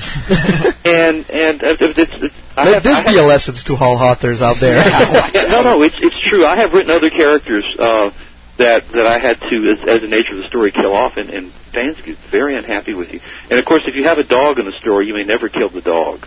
and 0.84 1.24
and 1.30 1.62
uh, 1.64 1.76
it's, 1.80 1.96
it's, 1.96 2.34
I 2.56 2.64
Let 2.64 2.74
have, 2.74 2.82
this 2.82 2.96
I 2.96 3.04
be 3.06 3.18
a 3.18 3.22
lesson 3.24 3.54
to 3.54 3.74
all 3.80 3.96
authors 3.96 4.42
out 4.42 4.56
there. 4.60 4.76
Yeah, 5.32 5.46
no, 5.48 5.62
no, 5.62 5.82
it's 5.82 5.96
it's 6.00 6.18
true. 6.28 6.44
I 6.44 6.56
have 6.56 6.72
written 6.72 6.90
other 6.90 7.08
characters 7.08 7.64
uh, 7.78 8.10
that 8.58 8.90
that 8.92 9.06
I 9.06 9.18
had 9.18 9.38
to, 9.38 9.56
as, 9.70 9.78
as 9.86 10.00
the 10.02 10.08
nature 10.08 10.34
of 10.34 10.42
the 10.42 10.48
story, 10.48 10.72
kill 10.72 10.92
off, 10.92 11.16
and, 11.16 11.30
and 11.30 11.52
fans 11.72 11.96
get 12.04 12.18
very 12.30 12.56
unhappy 12.56 12.92
with 12.92 13.12
you. 13.12 13.20
And 13.50 13.58
of 13.58 13.64
course, 13.64 13.82
if 13.86 13.94
you 13.94 14.04
have 14.04 14.18
a 14.18 14.26
dog 14.26 14.58
in 14.58 14.66
the 14.66 14.76
story, 14.80 15.06
you 15.06 15.14
may 15.14 15.24
never 15.24 15.48
kill 15.48 15.70
the 15.70 15.80
dog. 15.80 16.26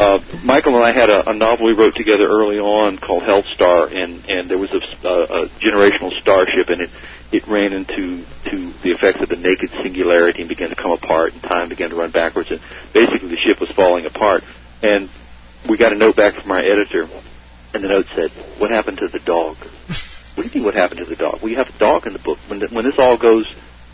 uh, 0.00 0.18
Michael 0.44 0.74
and 0.74 0.84
I 0.84 0.92
had 0.92 1.08
a, 1.08 1.30
a 1.30 1.34
novel 1.34 1.66
we 1.66 1.74
wrote 1.74 1.94
together 1.94 2.26
early 2.26 2.58
on 2.58 2.98
called 2.98 3.22
Hellstar, 3.22 3.94
and 3.94 4.24
and 4.26 4.50
there 4.50 4.58
was 4.58 4.70
a, 4.70 5.06
a, 5.06 5.44
a 5.44 5.48
generational 5.62 6.10
starship, 6.20 6.68
and 6.68 6.82
it 6.82 6.90
it 7.30 7.46
ran 7.46 7.72
into 7.72 8.24
to 8.50 8.72
the 8.82 8.90
effects 8.90 9.22
of 9.22 9.28
the 9.28 9.36
naked 9.36 9.70
singularity 9.82 10.40
and 10.40 10.48
began 10.48 10.70
to 10.70 10.76
come 10.76 10.90
apart, 10.90 11.32
and 11.32 11.42
time 11.42 11.68
began 11.68 11.90
to 11.90 11.96
run 11.96 12.10
backwards, 12.10 12.50
and 12.50 12.60
basically 12.92 13.28
the 13.28 13.36
ship 13.36 13.60
was 13.60 13.70
falling 13.70 14.06
apart. 14.06 14.42
And 14.82 15.08
we 15.68 15.76
got 15.78 15.92
a 15.92 15.96
note 15.96 16.16
back 16.16 16.34
from 16.34 16.50
our 16.50 16.58
editor, 16.58 17.08
and 17.74 17.84
the 17.84 17.88
note 17.88 18.06
said, 18.14 18.30
"What 18.58 18.72
happened 18.72 18.98
to 18.98 19.08
the 19.08 19.20
dog?" 19.20 19.56
what 20.38 20.44
do 20.44 20.48
you 20.50 20.60
mean? 20.60 20.64
What 20.64 20.74
happened 20.74 21.00
to 21.00 21.04
the 21.06 21.16
dog? 21.16 21.42
We 21.42 21.54
have 21.54 21.66
a 21.68 21.78
dog 21.78 22.06
in 22.06 22.12
the 22.12 22.18
book. 22.20 22.38
When 22.46 22.60
the, 22.60 22.68
when 22.68 22.84
this 22.84 22.94
all 22.96 23.18
goes, 23.18 23.44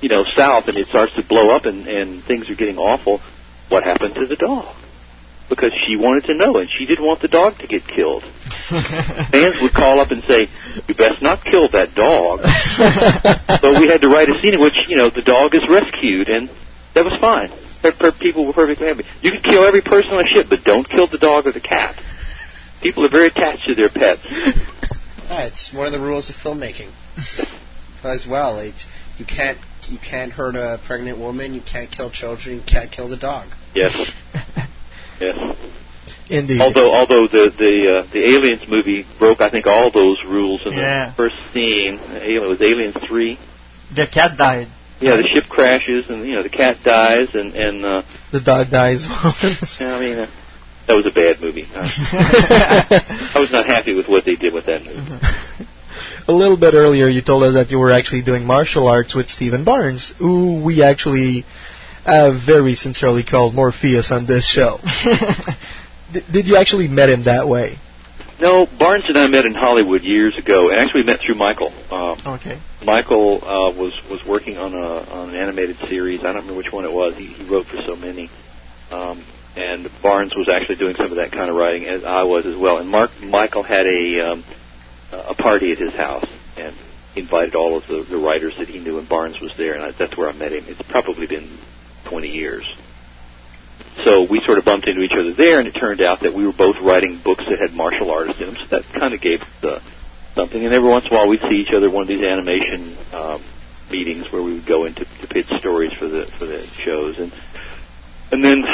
you 0.01 0.09
know, 0.11 0.25
south 0.37 0.69
and 0.69 0.77
it 0.77 0.87
starts 0.89 1.15
to 1.17 1.25
blow 1.25 1.51
up 1.51 1.65
and 1.65 1.87
and 1.89 2.23
things 2.25 2.51
are 2.51 2.55
getting 2.55 2.77
awful, 2.77 3.21
what 3.71 3.83
happened 3.83 4.15
to 4.17 4.27
the 4.27 4.37
dog? 4.37 4.77
Because 5.49 5.73
she 5.87 5.97
wanted 5.97 6.25
to 6.25 6.35
know, 6.35 6.57
and 6.59 6.69
she 6.71 6.87
didn't 6.87 7.05
want 7.05 7.21
the 7.21 7.29
dog 7.29 7.59
to 7.59 7.67
get 7.67 7.87
killed. 7.87 8.23
Fans 8.69 9.61
would 9.61 9.73
call 9.73 10.01
up 10.01 10.11
and 10.11 10.23
say, 10.25 10.49
"You 10.87 10.95
best 10.95 11.23
not 11.23 11.45
kill 11.45 11.69
that 11.71 11.95
dog." 11.95 12.41
so 13.61 13.81
we 13.81 13.89
had 13.89 14.01
to 14.03 14.09
write 14.09 14.29
a 14.29 14.41
scene 14.41 14.55
in 14.55 14.61
which 14.61 14.77
you 14.89 14.97
know 14.97 15.09
the 15.11 15.23
dog 15.23 15.55
is 15.55 15.63
rescued, 15.69 16.29
and 16.29 16.51
that 16.95 17.05
was 17.05 17.19
fine. 17.21 17.51
Per- 17.81 17.93
per- 17.93 18.13
People 18.13 18.47
were 18.47 18.53
perfectly 18.53 18.87
happy. 18.87 19.05
You 19.23 19.33
can 19.33 19.43
kill 19.43 19.65
every 19.65 19.83
person 19.83 20.13
on 20.13 20.25
a 20.25 20.29
ship, 20.29 20.47
but 20.49 20.65
don't 20.65 20.89
kill 20.89 21.07
the 21.07 21.19
dog 21.19 21.47
or 21.47 21.53
the 21.53 21.61
cat. 21.61 22.01
People 22.83 23.05
are 23.07 23.11
very 23.11 23.29
attached 23.29 23.67
to 23.67 23.75
their 23.75 23.89
pets. 23.89 24.21
Yeah, 25.29 25.47
it's 25.47 25.73
one 25.73 25.87
of 25.87 25.93
the 25.93 26.01
rules 26.01 26.29
of 26.31 26.37
filmmaking 26.37 26.93
as 28.05 28.27
well. 28.29 28.59
It's, 28.59 28.87
you 29.19 29.25
can't 29.25 29.59
you 29.89 29.99
can't 29.99 30.33
hurt 30.33 30.55
a 30.57 30.81
pregnant 30.87 31.19
woman. 31.19 31.55
You 31.55 31.61
can't 31.63 31.91
kill 31.91 32.11
children. 32.11 32.57
You 32.57 32.63
can't 32.67 32.91
kill 32.91 33.09
the 33.09 33.17
dog. 33.19 33.49
Yes. 33.75 34.13
Yes. 35.21 35.57
Indeed. 36.29 36.61
Although, 36.61 36.93
although 36.93 37.29
the 37.29 37.53
the 37.57 37.99
uh, 38.05 38.13
the 38.13 38.19
Aliens 38.35 38.63
movie 38.69 39.07
broke, 39.19 39.41
I 39.41 39.49
think 39.49 39.67
all 39.69 39.93
those 39.93 40.19
rules 40.27 40.61
in 40.67 40.73
Yeah. 40.73 41.11
the 41.11 41.15
first 41.17 41.37
scene. 41.53 42.01
Alien, 42.01 42.43
it 42.43 42.49
was 42.49 42.61
Aliens 42.61 42.97
three. 43.07 43.39
The 43.95 44.09
cat 44.13 44.37
died. 44.37 44.67
Yeah, 45.01 45.17
the 45.17 45.29
ship 45.33 45.45
crashes 45.49 46.11
and 46.11 46.27
you 46.27 46.35
know 46.35 46.43
the 46.43 46.49
cat 46.49 46.79
dies 46.83 47.29
and 47.35 47.55
and 47.55 47.85
uh, 47.85 48.03
the 48.33 48.41
dog 48.41 48.71
dies. 48.71 49.05
I 49.09 50.01
mean 50.01 50.19
uh, 50.19 50.27
that 50.87 50.95
was 50.95 51.07
a 51.07 51.11
bad 51.11 51.41
movie. 51.41 51.67
Uh, 51.75 51.81
I 53.35 53.39
was 53.39 53.51
not 53.51 53.67
happy 53.67 53.95
with 53.95 54.09
what 54.09 54.25
they 54.25 54.37
did 54.37 54.53
with 54.55 54.67
that 54.67 54.85
movie. 54.85 55.67
a 56.29 56.33
little 56.33 56.57
bit 56.57 56.75
earlier, 56.75 57.09
you 57.09 57.23
told 57.23 57.43
us 57.43 57.55
that 57.55 57.71
you 57.71 57.79
were 57.79 57.93
actually 57.93 58.23
doing 58.23 58.45
martial 58.45 58.87
arts 58.87 59.15
with 59.15 59.29
Stephen 59.29 59.65
Barnes, 59.65 60.13
who 60.19 60.63
we 60.65 60.83
actually 60.83 61.45
uh, 62.07 62.39
very 62.47 62.75
sincerely 62.75 63.25
called 63.25 63.55
Morpheus 63.55 64.11
on 64.13 64.27
this 64.27 64.47
show. 64.47 64.79
D- 66.13 66.21
did 66.31 66.47
you 66.47 66.57
actually 66.57 66.89
met 66.89 67.09
him 67.09 67.25
that 67.25 67.49
way? 67.49 67.79
No, 68.41 68.67
Barnes 68.67 69.05
and 69.09 69.17
I 69.17 69.27
met 69.29 69.47
in 69.47 69.55
Hollywood 69.55 70.03
years 70.03 70.37
ago, 70.37 70.69
and 70.69 70.79
actually 70.79 71.05
met 71.05 71.21
through 71.25 71.37
Michael. 71.37 71.73
Um, 71.91 72.19
Okay. 72.27 72.61
Michael 72.85 73.37
uh, 73.43 73.71
was 73.75 73.93
was 74.11 74.23
working 74.27 74.59
on 74.59 74.75
a 74.75 74.79
on 74.79 75.31
an 75.31 75.35
animated 75.37 75.77
series. 75.89 76.21
I 76.21 76.25
don't 76.25 76.37
remember 76.37 76.55
which 76.57 76.71
one 76.73 76.85
it 76.85 76.93
was. 76.93 77.15
He, 77.17 77.27
he 77.27 77.49
wrote 77.49 77.67
for 77.67 77.79
so 77.87 77.97
many, 77.97 78.29
um, 78.91 79.25
and 79.57 79.91
Barnes 80.03 80.35
was 80.35 80.49
actually 80.49 80.77
doing 80.77 80.97
some 80.97 81.07
of 81.07 81.17
that 81.17 81.33
kind 81.33 81.51
of 81.51 81.57
writing 81.57 81.87
as 81.87 82.05
I 82.05 82.25
was 82.25 82.47
as 82.47 82.57
well. 82.57 82.79
And 82.79 82.89
Mark 82.89 83.11
Michael 83.21 83.63
had 83.63 83.87
a 83.87 84.33
um, 84.33 84.45
a 85.13 85.35
party 85.35 85.73
at 85.73 85.79
his 85.79 85.95
house 85.95 86.29
and 86.57 86.75
invited 87.17 87.55
all 87.55 87.77
of 87.77 87.87
the, 87.87 88.03
the 88.03 88.17
writers 88.17 88.55
that 88.59 88.69
he 88.69 88.79
knew, 88.79 88.99
and 88.99 89.09
Barnes 89.09 89.41
was 89.41 89.53
there, 89.57 89.75
and 89.75 89.83
I, 89.83 89.91
that's 89.93 90.17
where 90.17 90.29
I 90.29 90.33
met 90.33 90.53
him. 90.53 90.65
It's 90.67 90.83
probably 90.83 91.27
been 91.27 91.59
20 92.07 92.29
years. 92.29 92.67
So 94.05 94.27
we 94.29 94.41
sort 94.45 94.59
of 94.59 94.65
bumped 94.65 94.89
into 94.89 95.03
each 95.03 95.13
other 95.13 95.33
there, 95.33 95.61
and 95.61 95.69
it 95.69 95.73
turned 95.73 96.01
out 96.01 96.21
that 96.21 96.35
we 96.35 96.45
were 96.45 96.53
both 96.53 96.77
writing 96.81 97.21
books 97.23 97.45
that 97.49 97.61
had 97.61 97.73
martial 97.73 98.11
artists 98.11 98.41
in 98.41 98.47
them. 98.47 98.57
So 98.57 98.67
that 98.77 98.85
kind 98.93 99.15
of 99.15 99.21
gave 99.21 99.41
the 99.61 99.81
something. 100.35 100.65
And 100.65 100.75
every 100.75 100.91
once 100.91 101.07
in 101.07 101.13
a 101.13 101.15
while, 101.15 101.29
we'd 101.29 101.41
see 101.41 101.57
each 101.57 101.73
other 101.73 101.89
one 101.89 102.03
of 102.03 102.09
these 102.09 102.25
animation 102.25 102.97
um, 103.13 103.43
meetings 103.91 104.31
where 104.33 104.43
we 104.43 104.55
would 104.55 104.67
go 104.67 104.85
into 104.85 105.05
to 105.05 105.27
pitch 105.29 105.47
stories 105.59 105.93
for 105.93 106.09
the 106.09 106.27
for 106.39 106.47
the 106.47 106.67
shows. 106.67 107.19
And 107.19 107.33
and 108.31 108.45
then 108.45 108.65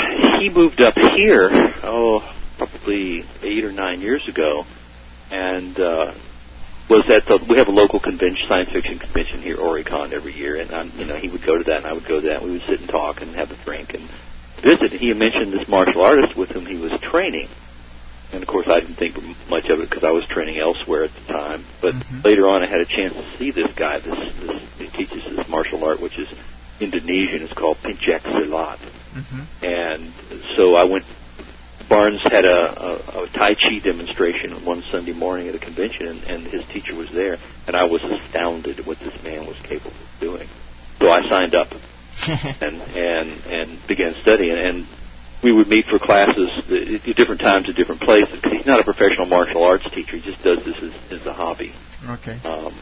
he 0.41 0.49
moved 0.51 0.81
up 0.81 0.95
here, 0.97 1.49
oh, 1.83 2.35
probably 2.57 3.25
eight 3.43 3.65
or 3.65 3.73
nine 3.73 4.01
years 4.01 4.27
ago, 4.29 4.65
and 5.31 5.79
uh, 5.79 6.13
was 6.89 7.09
at 7.09 7.25
the 7.27 7.45
we 7.49 7.57
have 7.57 7.69
a 7.69 7.73
local 7.73 8.01
convention, 8.01 8.47
science 8.49 8.71
fiction 8.71 8.99
convention 8.99 9.41
here, 9.41 9.57
OryCon, 9.57 10.13
every 10.13 10.35
year, 10.35 10.57
and 10.57 10.71
I'm, 10.73 10.93
you 10.97 11.07
know 11.07 11.17
he 11.17 11.29
would 11.29 11.43
go 11.43 11.57
to 11.57 11.65
that, 11.65 11.79
and 11.79 11.87
I 11.87 11.93
would 11.93 12.07
go 12.07 12.21
to 12.21 12.27
that. 12.29 12.43
And 12.43 12.47
we 12.47 12.59
would 12.59 12.67
sit 12.67 12.81
and 12.81 12.89
talk 12.89 13.23
and 13.23 13.35
have 13.37 13.51
a 13.51 13.57
drink 13.65 13.95
and 13.95 14.09
visit. 14.63 14.93
He 14.93 15.13
mentioned 15.15 15.53
this 15.53 15.69
martial 15.69 16.03
artist 16.03 16.37
with 16.37 16.51
whom 16.51 16.67
he 16.67 16.77
was 16.77 16.93
training, 17.01 17.49
and 18.33 18.43
of 18.43 18.49
course 18.49 18.67
I 18.69 18.81
didn't 18.81 18.97
think 18.97 19.17
much 19.49 19.69
of 19.69 19.81
it 19.81 19.89
because 19.89 20.05
I 20.05 20.11
was 20.11 20.27
training 20.27 20.59
elsewhere 20.59 21.05
at 21.05 21.15
the 21.15 21.33
time. 21.33 21.65
But 21.81 21.95
later 22.25 22.49
on, 22.49 22.63
I 22.63 22.67
had 22.67 22.81
a 22.81 22.87
chance 22.87 23.15
to 23.15 23.39
see 23.39 23.53
this 23.53 23.73
guy. 23.75 24.01
This, 24.01 24.35
this 24.41 24.63
he 24.79 24.89
teaches 24.89 25.25
this 25.25 25.49
martial 25.49 25.85
art, 25.85 26.01
which 26.01 26.19
is 26.19 26.29
Indonesian. 26.81 27.43
It's 27.43 27.53
called 27.53 27.79
Pencak 27.79 28.23
Silat, 28.23 28.81
and 29.63 30.13
so 30.57 30.75
I 30.75 30.85
went. 30.85 31.05
Barnes 31.89 32.21
had 32.23 32.45
a, 32.45 32.81
a, 32.81 33.23
a 33.25 33.29
Tai 33.31 33.55
Chi 33.55 33.81
demonstration 33.83 34.65
one 34.65 34.83
Sunday 34.93 35.13
morning 35.13 35.49
at 35.49 35.57
a 35.57 35.59
convention, 35.59 36.07
and, 36.07 36.23
and 36.25 36.47
his 36.47 36.65
teacher 36.67 36.95
was 36.95 37.11
there, 37.11 37.39
and 37.67 37.75
I 37.75 37.85
was 37.85 38.05
astounded 38.05 38.79
at 38.79 38.87
what 38.87 39.01
this 39.01 39.21
man 39.25 39.45
was 39.45 39.57
capable 39.65 39.91
of 39.91 40.21
doing. 40.21 40.49
So 41.01 41.11
I 41.11 41.29
signed 41.29 41.57
up 41.57 41.69
and 42.29 42.81
and 42.81 43.31
and 43.47 43.87
began 43.89 44.15
studying, 44.23 44.57
and 44.57 44.87
we 45.43 45.53
would 45.53 45.69
meet 45.69 45.87
for 45.87 45.99
classes 45.99 46.49
at 46.67 47.09
at 47.09 47.17
different 47.17 47.41
times 47.41 47.69
at 47.69 47.75
different 47.75 48.03
places. 48.03 48.37
Because 48.37 48.53
he's 48.53 48.67
not 48.67 48.81
a 48.81 48.85
professional 48.85 49.27
martial 49.27 49.65
arts 49.65 49.89
teacher; 49.91 50.17
he 50.17 50.23
just 50.23 50.43
does 50.45 50.65
this 50.65 50.77
as, 50.83 51.21
as 51.21 51.27
a 51.27 51.33
hobby. 51.33 51.75
Okay. 52.09 52.39
Um, 52.45 52.79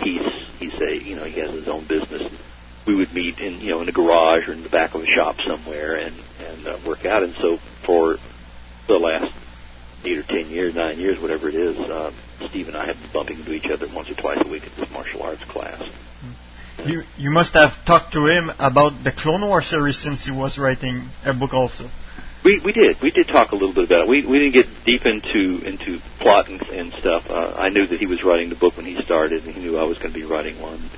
he's 0.00 0.22
he's 0.58 0.74
a 0.80 0.96
you 0.96 1.16
know 1.16 1.24
he 1.24 1.40
has 1.40 1.50
his 1.50 1.68
own 1.68 1.86
business. 1.86 2.30
We 2.86 2.94
would 2.96 3.12
meet 3.12 3.38
in 3.38 3.60
you 3.60 3.70
know 3.70 3.82
in 3.82 3.88
a 3.88 3.92
garage 3.92 4.48
or 4.48 4.52
in 4.52 4.62
the 4.62 4.68
back 4.68 4.94
of 4.94 5.02
a 5.02 5.06
shop 5.06 5.36
somewhere 5.46 5.96
and 5.96 6.14
and 6.40 6.66
uh, 6.66 6.78
work 6.86 7.04
out. 7.04 7.22
And 7.22 7.34
so 7.36 7.58
for 7.84 8.16
the 8.88 8.98
last 8.98 9.32
eight 10.04 10.18
or 10.18 10.22
ten 10.22 10.48
years, 10.48 10.74
nine 10.74 10.98
years, 10.98 11.20
whatever 11.20 11.48
it 11.48 11.54
is, 11.54 11.76
uh, 11.78 12.12
Steve 12.48 12.68
and 12.68 12.76
I 12.76 12.86
have 12.86 12.96
been 12.96 13.12
bumping 13.12 13.38
into 13.40 13.52
each 13.52 13.66
other 13.66 13.86
once 13.94 14.10
or 14.10 14.14
twice 14.14 14.38
a 14.44 14.48
week 14.48 14.64
at 14.64 14.74
this 14.76 14.90
martial 14.90 15.22
arts 15.22 15.44
class. 15.44 15.82
You 16.86 17.02
you 17.18 17.30
must 17.30 17.54
have 17.54 17.72
talked 17.84 18.14
to 18.14 18.26
him 18.26 18.50
about 18.58 19.04
the 19.04 19.12
Clone 19.12 19.46
Wars 19.46 19.68
series 19.68 19.98
since 19.98 20.24
he 20.24 20.32
was 20.32 20.58
writing 20.58 21.08
a 21.24 21.34
book 21.34 21.52
also. 21.52 21.90
We 22.42 22.58
we 22.64 22.72
did 22.72 22.96
we 23.02 23.10
did 23.10 23.28
talk 23.28 23.52
a 23.52 23.54
little 23.54 23.74
bit 23.74 23.84
about 23.84 24.02
it. 24.02 24.08
We 24.08 24.24
we 24.26 24.38
didn't 24.38 24.54
get 24.54 24.66
deep 24.86 25.04
into 25.04 25.60
into 25.62 25.98
plot 26.20 26.48
and, 26.48 26.62
and 26.62 26.92
stuff. 26.94 27.24
Uh, 27.28 27.54
I 27.56 27.68
knew 27.68 27.86
that 27.86 28.00
he 28.00 28.06
was 28.06 28.24
writing 28.24 28.48
the 28.48 28.54
book 28.54 28.78
when 28.78 28.86
he 28.86 29.00
started, 29.02 29.44
and 29.44 29.54
he 29.54 29.60
knew 29.60 29.76
I 29.76 29.84
was 29.84 29.98
going 29.98 30.12
to 30.12 30.18
be 30.18 30.24
writing 30.24 30.60
one. 30.60 30.90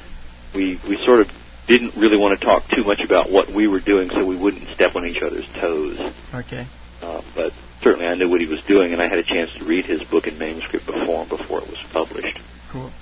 We 0.55 0.81
we 0.89 0.97
sort 1.05 1.21
of 1.21 1.29
didn't 1.67 1.95
really 1.97 2.17
want 2.17 2.39
to 2.39 2.45
talk 2.45 2.69
too 2.69 2.85
much 2.85 3.01
about 3.01 3.31
what 3.31 3.51
we 3.51 3.69
were 3.69 3.81
doing, 3.81 4.11
so 4.11 4.25
we 4.25 4.37
wouldn't 4.37 4.69
step 4.69 4.97
on 4.97 5.07
each 5.07 5.23
other's 5.23 5.49
toes. 5.55 5.99
Okay. 6.35 6.67
Uh, 7.01 7.23
but 7.35 7.53
certainly, 7.83 8.07
I 8.07 8.15
knew 8.15 8.29
what 8.29 8.41
he 8.41 8.47
was 8.47 8.63
doing, 8.63 8.93
and 8.93 9.01
I 9.01 9.09
had 9.09 9.19
a 9.19 9.23
chance 9.23 9.53
to 9.55 9.65
read 9.65 9.87
his 9.87 10.03
book 10.05 10.27
and 10.27 10.39
manuscript 10.39 10.87
before 10.87 11.27
before 11.27 11.61
it 11.61 11.69
was 11.69 11.79
published. 11.93 12.39
Cool. 12.71 12.93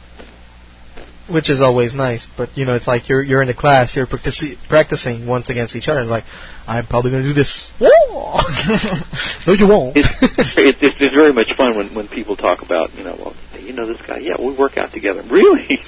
Which 1.30 1.50
is 1.50 1.60
always 1.60 1.94
nice. 1.94 2.26
But 2.36 2.56
you 2.56 2.64
know, 2.64 2.74
it's 2.74 2.86
like 2.86 3.08
you're 3.08 3.22
you're 3.22 3.42
in 3.42 3.48
the 3.48 3.54
class, 3.54 3.94
you're 3.94 4.06
practicing 4.06 4.56
practicing 4.68 5.26
once 5.26 5.50
against 5.50 5.76
each 5.76 5.88
other. 5.88 6.00
It's 6.00 6.10
like 6.10 6.24
I'm 6.66 6.86
probably 6.86 7.10
going 7.10 7.22
to 7.22 7.28
do 7.28 7.34
this. 7.34 7.70
no, 7.80 9.52
you 9.52 9.66
won't. 9.66 9.96
It's, 9.96 10.08
it's, 10.56 10.78
it's, 10.82 10.96
it's 11.00 11.14
very 11.14 11.32
much 11.32 11.52
fun 11.56 11.76
when 11.76 11.94
when 11.94 12.08
people 12.08 12.36
talk 12.36 12.62
about 12.62 12.94
you 12.94 13.04
know 13.04 13.16
well 13.18 13.34
you 13.60 13.72
know 13.72 13.86
this 13.86 14.00
guy 14.06 14.18
yeah 14.18 14.34
we 14.38 14.52
work 14.54 14.76
out 14.76 14.92
together 14.92 15.22
really 15.30 15.66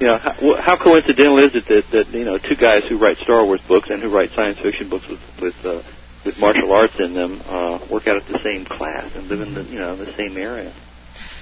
you 0.00 0.06
know 0.06 0.18
how, 0.18 0.32
wh- 0.32 0.60
how 0.60 0.76
coincidental 0.76 1.38
is 1.38 1.54
it 1.54 1.66
that 1.66 1.84
that 1.92 2.08
you 2.08 2.24
know 2.24 2.38
two 2.38 2.56
guys 2.56 2.84
who 2.88 2.98
write 2.98 3.18
Star 3.18 3.44
Wars 3.44 3.60
books 3.66 3.90
and 3.90 4.02
who 4.02 4.14
write 4.14 4.30
science 4.30 4.58
fiction 4.60 4.88
books 4.88 5.06
with 5.08 5.20
with 5.40 5.54
uh, 5.64 5.82
with 6.24 6.38
martial 6.38 6.72
arts 6.72 6.94
in 6.98 7.14
them 7.14 7.40
uh, 7.46 7.86
work 7.90 8.06
out 8.06 8.16
at 8.16 8.26
the 8.26 8.40
same 8.42 8.64
class 8.64 9.14
and 9.14 9.28
live 9.28 9.40
in 9.40 9.54
the 9.54 9.62
you 9.64 9.78
know 9.78 9.96
the 9.96 10.12
same 10.16 10.36
area. 10.36 10.74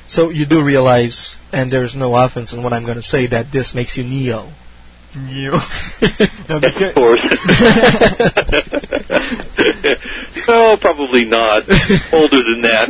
So 0.06 0.30
you 0.30 0.46
do 0.46 0.62
realize, 0.62 1.36
and 1.52 1.72
there's 1.72 1.94
no 1.94 2.14
offense 2.14 2.52
in 2.52 2.62
what 2.62 2.72
I'm 2.72 2.84
going 2.84 2.96
to 2.96 3.02
say, 3.02 3.26
that 3.28 3.50
this 3.52 3.74
makes 3.74 3.96
you 3.96 4.04
Neo. 4.04 4.50
Neo. 5.16 5.52
no, 6.48 6.56
Of 6.56 6.94
course. 6.94 7.20
no, 10.48 10.76
probably 10.80 11.24
not. 11.24 11.62
Older 12.12 12.42
than 12.42 12.62
that. 12.62 12.86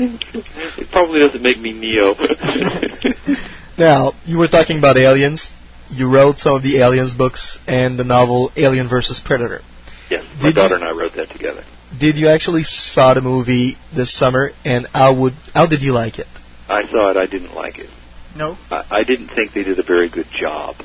It 0.79 0.91
probably 0.91 1.21
doesn't 1.21 1.43
make 1.43 1.59
me 1.59 1.73
Neo. 1.73 2.15
Now, 3.77 4.13
you 4.25 4.39
were 4.39 4.47
talking 4.49 4.79
about 4.79 4.97
aliens. 4.97 5.51
You 5.91 6.09
wrote 6.09 6.39
some 6.39 6.55
of 6.55 6.63
the 6.63 6.79
aliens 6.79 7.13
books 7.13 7.59
and 7.67 7.99
the 7.99 8.05
novel 8.05 8.53
Alien 8.57 8.89
versus 8.89 9.21
Predator. 9.25 9.61
yes, 10.09 10.25
my 10.41 10.53
daughter 10.53 10.77
and 10.77 10.85
I 10.85 10.93
wrote 10.93 11.15
that 11.17 11.29
together. 11.31 11.65
Did 11.99 12.17
you 12.17 12.29
actually 12.29 12.63
saw 12.65 13.15
the 13.15 13.21
movie 13.21 13.77
this 13.95 14.17
summer, 14.17 14.51
and 14.65 14.87
how 14.93 15.21
would 15.21 15.33
how 15.53 15.67
did 15.67 15.83
you 15.83 15.93
like 15.93 16.19
it? 16.19 16.27
I 16.69 16.89
saw 16.91 17.11
it. 17.11 17.17
I 17.17 17.27
didn't 17.27 17.55
like 17.55 17.79
it. 17.79 17.91
No. 18.37 18.57
I, 18.71 18.85
I 18.91 19.05
didn't 19.05 19.29
think 19.29 19.53
they 19.53 19.63
did 19.63 19.79
a 19.79 19.83
very 19.83 20.09
good 20.09 20.29
job. 20.31 20.77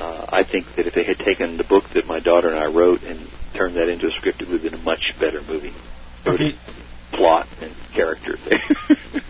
Uh, 0.00 0.26
I 0.28 0.42
think 0.42 0.66
that 0.76 0.86
if 0.86 0.94
they 0.94 1.04
had 1.04 1.18
taken 1.18 1.56
the 1.56 1.64
book 1.64 1.84
that 1.94 2.06
my 2.06 2.20
daughter 2.20 2.48
and 2.48 2.58
I 2.58 2.66
wrote 2.66 3.02
and 3.02 3.28
turned 3.54 3.76
that 3.76 3.88
into 3.88 4.08
a 4.08 4.10
script, 4.10 4.42
it 4.42 4.48
would 4.48 4.62
have 4.62 4.70
been 4.70 4.80
a 4.80 4.82
much 4.82 5.14
better 5.20 5.42
movie. 5.42 5.74
Okay. 6.26 6.54
Plot 7.12 7.46
and 7.60 7.74
character. 7.94 8.36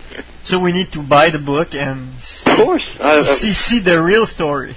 So 0.44 0.58
we 0.58 0.72
need 0.72 0.92
to 0.92 1.02
buy 1.02 1.30
the 1.30 1.38
book 1.38 1.74
and 1.74 2.18
see, 2.20 2.50
of 2.50 2.58
course. 2.58 2.84
I, 2.98 3.20
I, 3.20 3.22
see 3.22 3.52
see 3.52 3.80
the 3.80 4.02
real 4.02 4.26
story. 4.26 4.74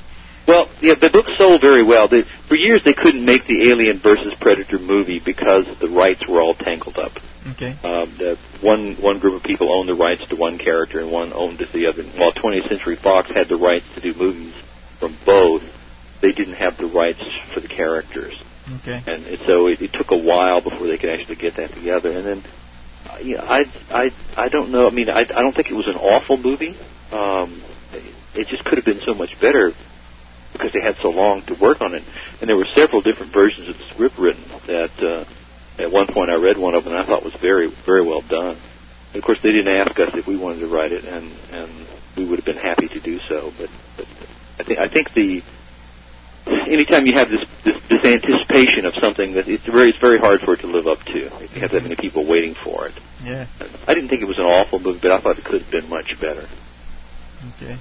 Well, 0.48 0.70
yeah, 0.80 0.94
the 0.94 1.10
book 1.10 1.26
sold 1.40 1.62
very 1.62 1.82
well. 1.82 2.08
They, 2.08 2.22
for 2.48 2.56
years, 2.56 2.84
they 2.84 2.94
couldn't 2.94 3.26
make 3.26 3.48
the 3.48 3.72
Alien 3.72 4.00
versus 4.00 4.36
Predator 4.40 4.78
movie 4.78 5.20
because 5.20 5.66
the 5.80 5.90
rights 5.90 6.28
were 6.28 6.40
all 6.40 6.54
tangled 6.54 6.98
up. 6.98 7.14
Okay. 7.48 7.78
Um, 7.84 8.16
the 8.18 8.38
one 8.62 8.96
one 8.96 9.20
group 9.20 9.36
of 9.36 9.44
people 9.44 9.72
owned 9.72 9.88
the 9.88 9.96
rights 9.96 10.26
to 10.30 10.36
one 10.36 10.58
character, 10.58 11.00
and 11.00 11.12
one 11.12 11.32
owned 11.34 11.60
to 11.60 11.66
the 11.66 11.88
other. 11.88 12.04
While 12.04 12.32
20th 12.32 12.68
Century 12.68 12.96
Fox 12.96 13.30
had 13.30 13.48
the 13.50 13.56
rights 13.58 13.86
to 13.96 14.02
do 14.02 14.14
movies 14.14 14.54
from 15.00 15.16
both, 15.26 15.64
they 16.22 16.32
didn't 16.32 16.56
have 16.56 16.78
the 16.78 16.88
rights 16.88 17.24
for 17.54 17.60
the 17.60 17.68
characters, 17.68 18.42
Okay. 18.78 19.04
and 19.06 19.28
it, 19.28 19.42
so 19.46 19.68
it, 19.68 19.82
it 19.82 19.94
took 19.94 20.12
a 20.12 20.18
while 20.18 20.62
before 20.62 20.88
they 20.88 20.98
could 20.98 21.12
actually 21.12 21.36
get 21.36 21.56
that 21.58 21.72
together. 21.74 22.12
And 22.12 22.26
then, 22.26 22.44
uh, 23.10 23.18
yeah, 23.22 23.44
I 23.44 23.66
I 23.92 24.12
I 24.36 24.50
don't 24.50 24.72
know. 24.72 24.88
I 24.88 24.90
mean, 24.90 25.10
I 25.10 25.20
I 25.20 25.42
don't 25.44 25.56
think 25.56 25.70
it 25.70 25.76
was 25.76 25.88
an 25.88 25.98
awful 25.98 26.38
movie. 26.38 26.76
Um, 27.12 27.62
it 28.34 28.48
just 28.48 28.66
could 28.66 28.78
have 28.78 28.86
been 28.86 29.02
so 29.06 29.14
much 29.14 29.40
better 29.40 29.74
because 30.52 30.72
they 30.74 30.82
had 30.82 30.96
so 30.98 31.10
long 31.10 31.42
to 31.44 31.54
work 31.54 31.82
on 31.82 31.94
it. 31.94 32.04
And 32.42 32.50
there 32.50 32.58
were 32.58 32.68
several 32.76 33.02
different 33.02 33.32
versions 33.32 33.70
of 33.70 33.78
the 33.78 33.84
script 33.86 34.18
written 34.18 34.44
that 34.68 35.04
uh, 35.04 35.26
at 35.78 35.92
one 35.92 36.08
point 36.08 36.30
I 36.30 36.36
read 36.36 36.58
one 36.58 36.76
of 36.76 36.84
them 36.84 36.94
and 36.94 37.02
I 37.02 37.06
thought 37.06 37.24
was 37.24 37.36
very, 37.36 37.68
very 37.86 38.06
well 38.06 38.22
done. 38.22 38.58
And 39.14 39.22
of 39.22 39.24
course, 39.24 39.40
they 39.42 39.52
didn't 39.52 39.74
ask 39.74 39.98
us 40.00 40.14
if 40.16 40.28
we 40.28 40.36
wanted 40.38 40.60
to 40.60 40.68
write 40.68 40.92
it, 40.92 41.06
and 41.06 41.32
and 41.52 41.88
we 42.18 42.26
would 42.26 42.38
have 42.38 42.46
been 42.46 42.58
happy 42.58 42.90
to 42.90 43.00
do 43.00 43.20
so. 43.20 43.54
But, 43.58 43.70
but 43.96 44.08
I 44.60 44.64
think 44.64 44.80
I 44.80 44.88
think 44.90 45.14
the 45.14 45.42
anytime 46.46 47.06
you 47.06 47.14
have 47.14 47.30
this, 47.30 47.46
this 47.64 47.82
this 47.88 48.04
anticipation 48.04 48.86
of 48.86 48.94
something 48.96 49.34
that 49.36 49.48
it's 49.48 49.66
very 49.66 49.90
it's 49.90 50.00
very 50.00 50.20
hard 50.20 50.42
for 50.42 50.54
it 50.54 50.62
to 50.62 50.68
live 50.68 50.88
up 50.88 51.02
to. 51.04 51.44
If 51.44 51.56
you 51.56 51.62
have 51.62 51.72
that 51.72 51.84
many 51.84 51.96
people 51.96 52.26
waiting 52.26 52.56
for 52.56 52.88
it. 52.88 52.94
Yeah. 53.24 53.48
I 53.88 53.94
didn't 53.94 54.10
think 54.10 54.22
it 54.22 54.28
was 54.28 54.38
an 54.38 54.46
awful 54.46 54.80
movie, 54.80 55.00
but 55.02 55.12
I 55.12 55.22
thought 55.22 55.40
it 55.40 55.46
could 55.46 55.62
have 55.62 55.72
been 55.72 55.90
much 55.90 56.20
better. 56.20 56.48
Okay. 57.56 57.78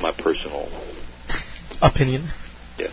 My 0.00 0.12
personal 0.12 0.70
Opinion. 1.82 2.28
Yes. 2.78 2.92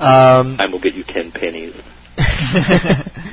Um, 0.00 0.56
I 0.58 0.66
will 0.66 0.80
get 0.80 0.94
you 0.94 1.04
ten 1.04 1.30
pennies. 1.32 1.74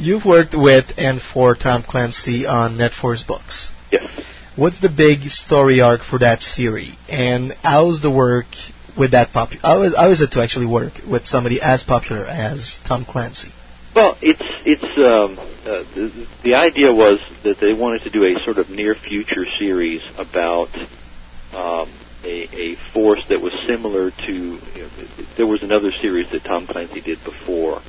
You've 0.00 0.24
worked 0.24 0.54
with 0.54 0.86
and 0.96 1.20
for 1.20 1.54
Tom 1.54 1.82
Clancy 1.82 2.46
on 2.46 2.78
NetForce 2.78 3.26
books. 3.26 3.70
Yes. 3.92 4.08
What's 4.56 4.80
the 4.80 4.88
big 4.88 5.28
story 5.28 5.82
arc 5.82 6.00
for 6.00 6.18
that 6.20 6.40
series, 6.40 6.94
and 7.06 7.52
how's 7.62 8.00
the 8.00 8.10
work 8.10 8.46
with 8.96 9.10
that 9.10 9.34
pop? 9.34 9.50
How 9.60 9.82
is, 9.82 9.94
how 9.94 10.08
is 10.10 10.22
it 10.22 10.32
to 10.32 10.40
actually 10.42 10.64
work 10.64 10.94
with 11.06 11.26
somebody 11.26 11.60
as 11.60 11.82
popular 11.82 12.24
as 12.24 12.78
Tom 12.88 13.04
Clancy? 13.04 13.52
Well, 13.94 14.16
it's 14.22 14.40
it's 14.64 14.82
um, 14.96 15.38
uh, 15.68 15.84
the, 15.94 16.26
the 16.44 16.54
idea 16.54 16.94
was 16.94 17.20
that 17.44 17.60
they 17.60 17.74
wanted 17.74 18.04
to 18.04 18.10
do 18.10 18.24
a 18.24 18.42
sort 18.42 18.56
of 18.56 18.70
near 18.70 18.94
future 18.94 19.44
series 19.58 20.00
about 20.16 20.74
um, 21.52 21.92
a, 22.24 22.72
a 22.72 22.76
force 22.94 23.22
that 23.28 23.42
was 23.42 23.52
similar 23.66 24.10
to. 24.10 24.32
You 24.32 24.82
know, 24.82 24.90
there 25.36 25.46
was 25.46 25.62
another 25.62 25.92
series 26.00 26.30
that 26.30 26.42
Tom 26.42 26.66
Clancy 26.66 27.02
did 27.02 27.22
before 27.22 27.82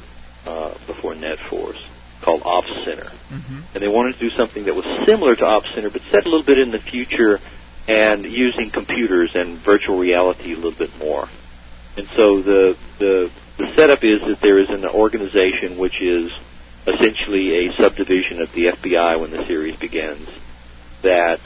uh, 0.45 0.77
before 0.87 1.15
Net 1.15 1.39
Force 1.49 1.81
called 2.21 2.41
Off 2.43 2.65
Center, 2.85 3.11
Mm-hmm. 3.31 3.59
and 3.73 3.81
they 3.83 3.87
wanted 3.87 4.13
to 4.15 4.19
do 4.19 4.29
something 4.35 4.65
that 4.65 4.75
was 4.75 4.85
similar 5.07 5.35
to 5.37 5.45
Off 5.45 5.63
Center, 5.73 5.89
but 5.89 6.01
set 6.11 6.25
a 6.25 6.29
little 6.29 6.43
bit 6.45 6.59
in 6.59 6.71
the 6.71 6.79
future 6.79 7.39
and 7.87 8.25
using 8.25 8.69
computers 8.71 9.31
and 9.35 9.57
virtual 9.59 9.97
reality 9.97 10.51
a 10.53 10.55
little 10.55 10.77
bit 10.77 10.95
more. 10.97 11.27
And 11.97 12.07
so 12.15 12.41
the 12.41 12.77
the 12.99 13.31
the 13.57 13.73
setup 13.75 14.03
is 14.03 14.21
that 14.21 14.39
there 14.41 14.59
is 14.59 14.69
an 14.69 14.85
organization 14.85 15.77
which 15.77 16.01
is 16.01 16.31
essentially 16.87 17.67
a 17.67 17.73
subdivision 17.73 18.41
of 18.41 18.51
the 18.53 18.65
FBI 18.67 19.19
when 19.19 19.31
the 19.31 19.45
series 19.47 19.75
begins 19.77 20.27
that 21.03 21.39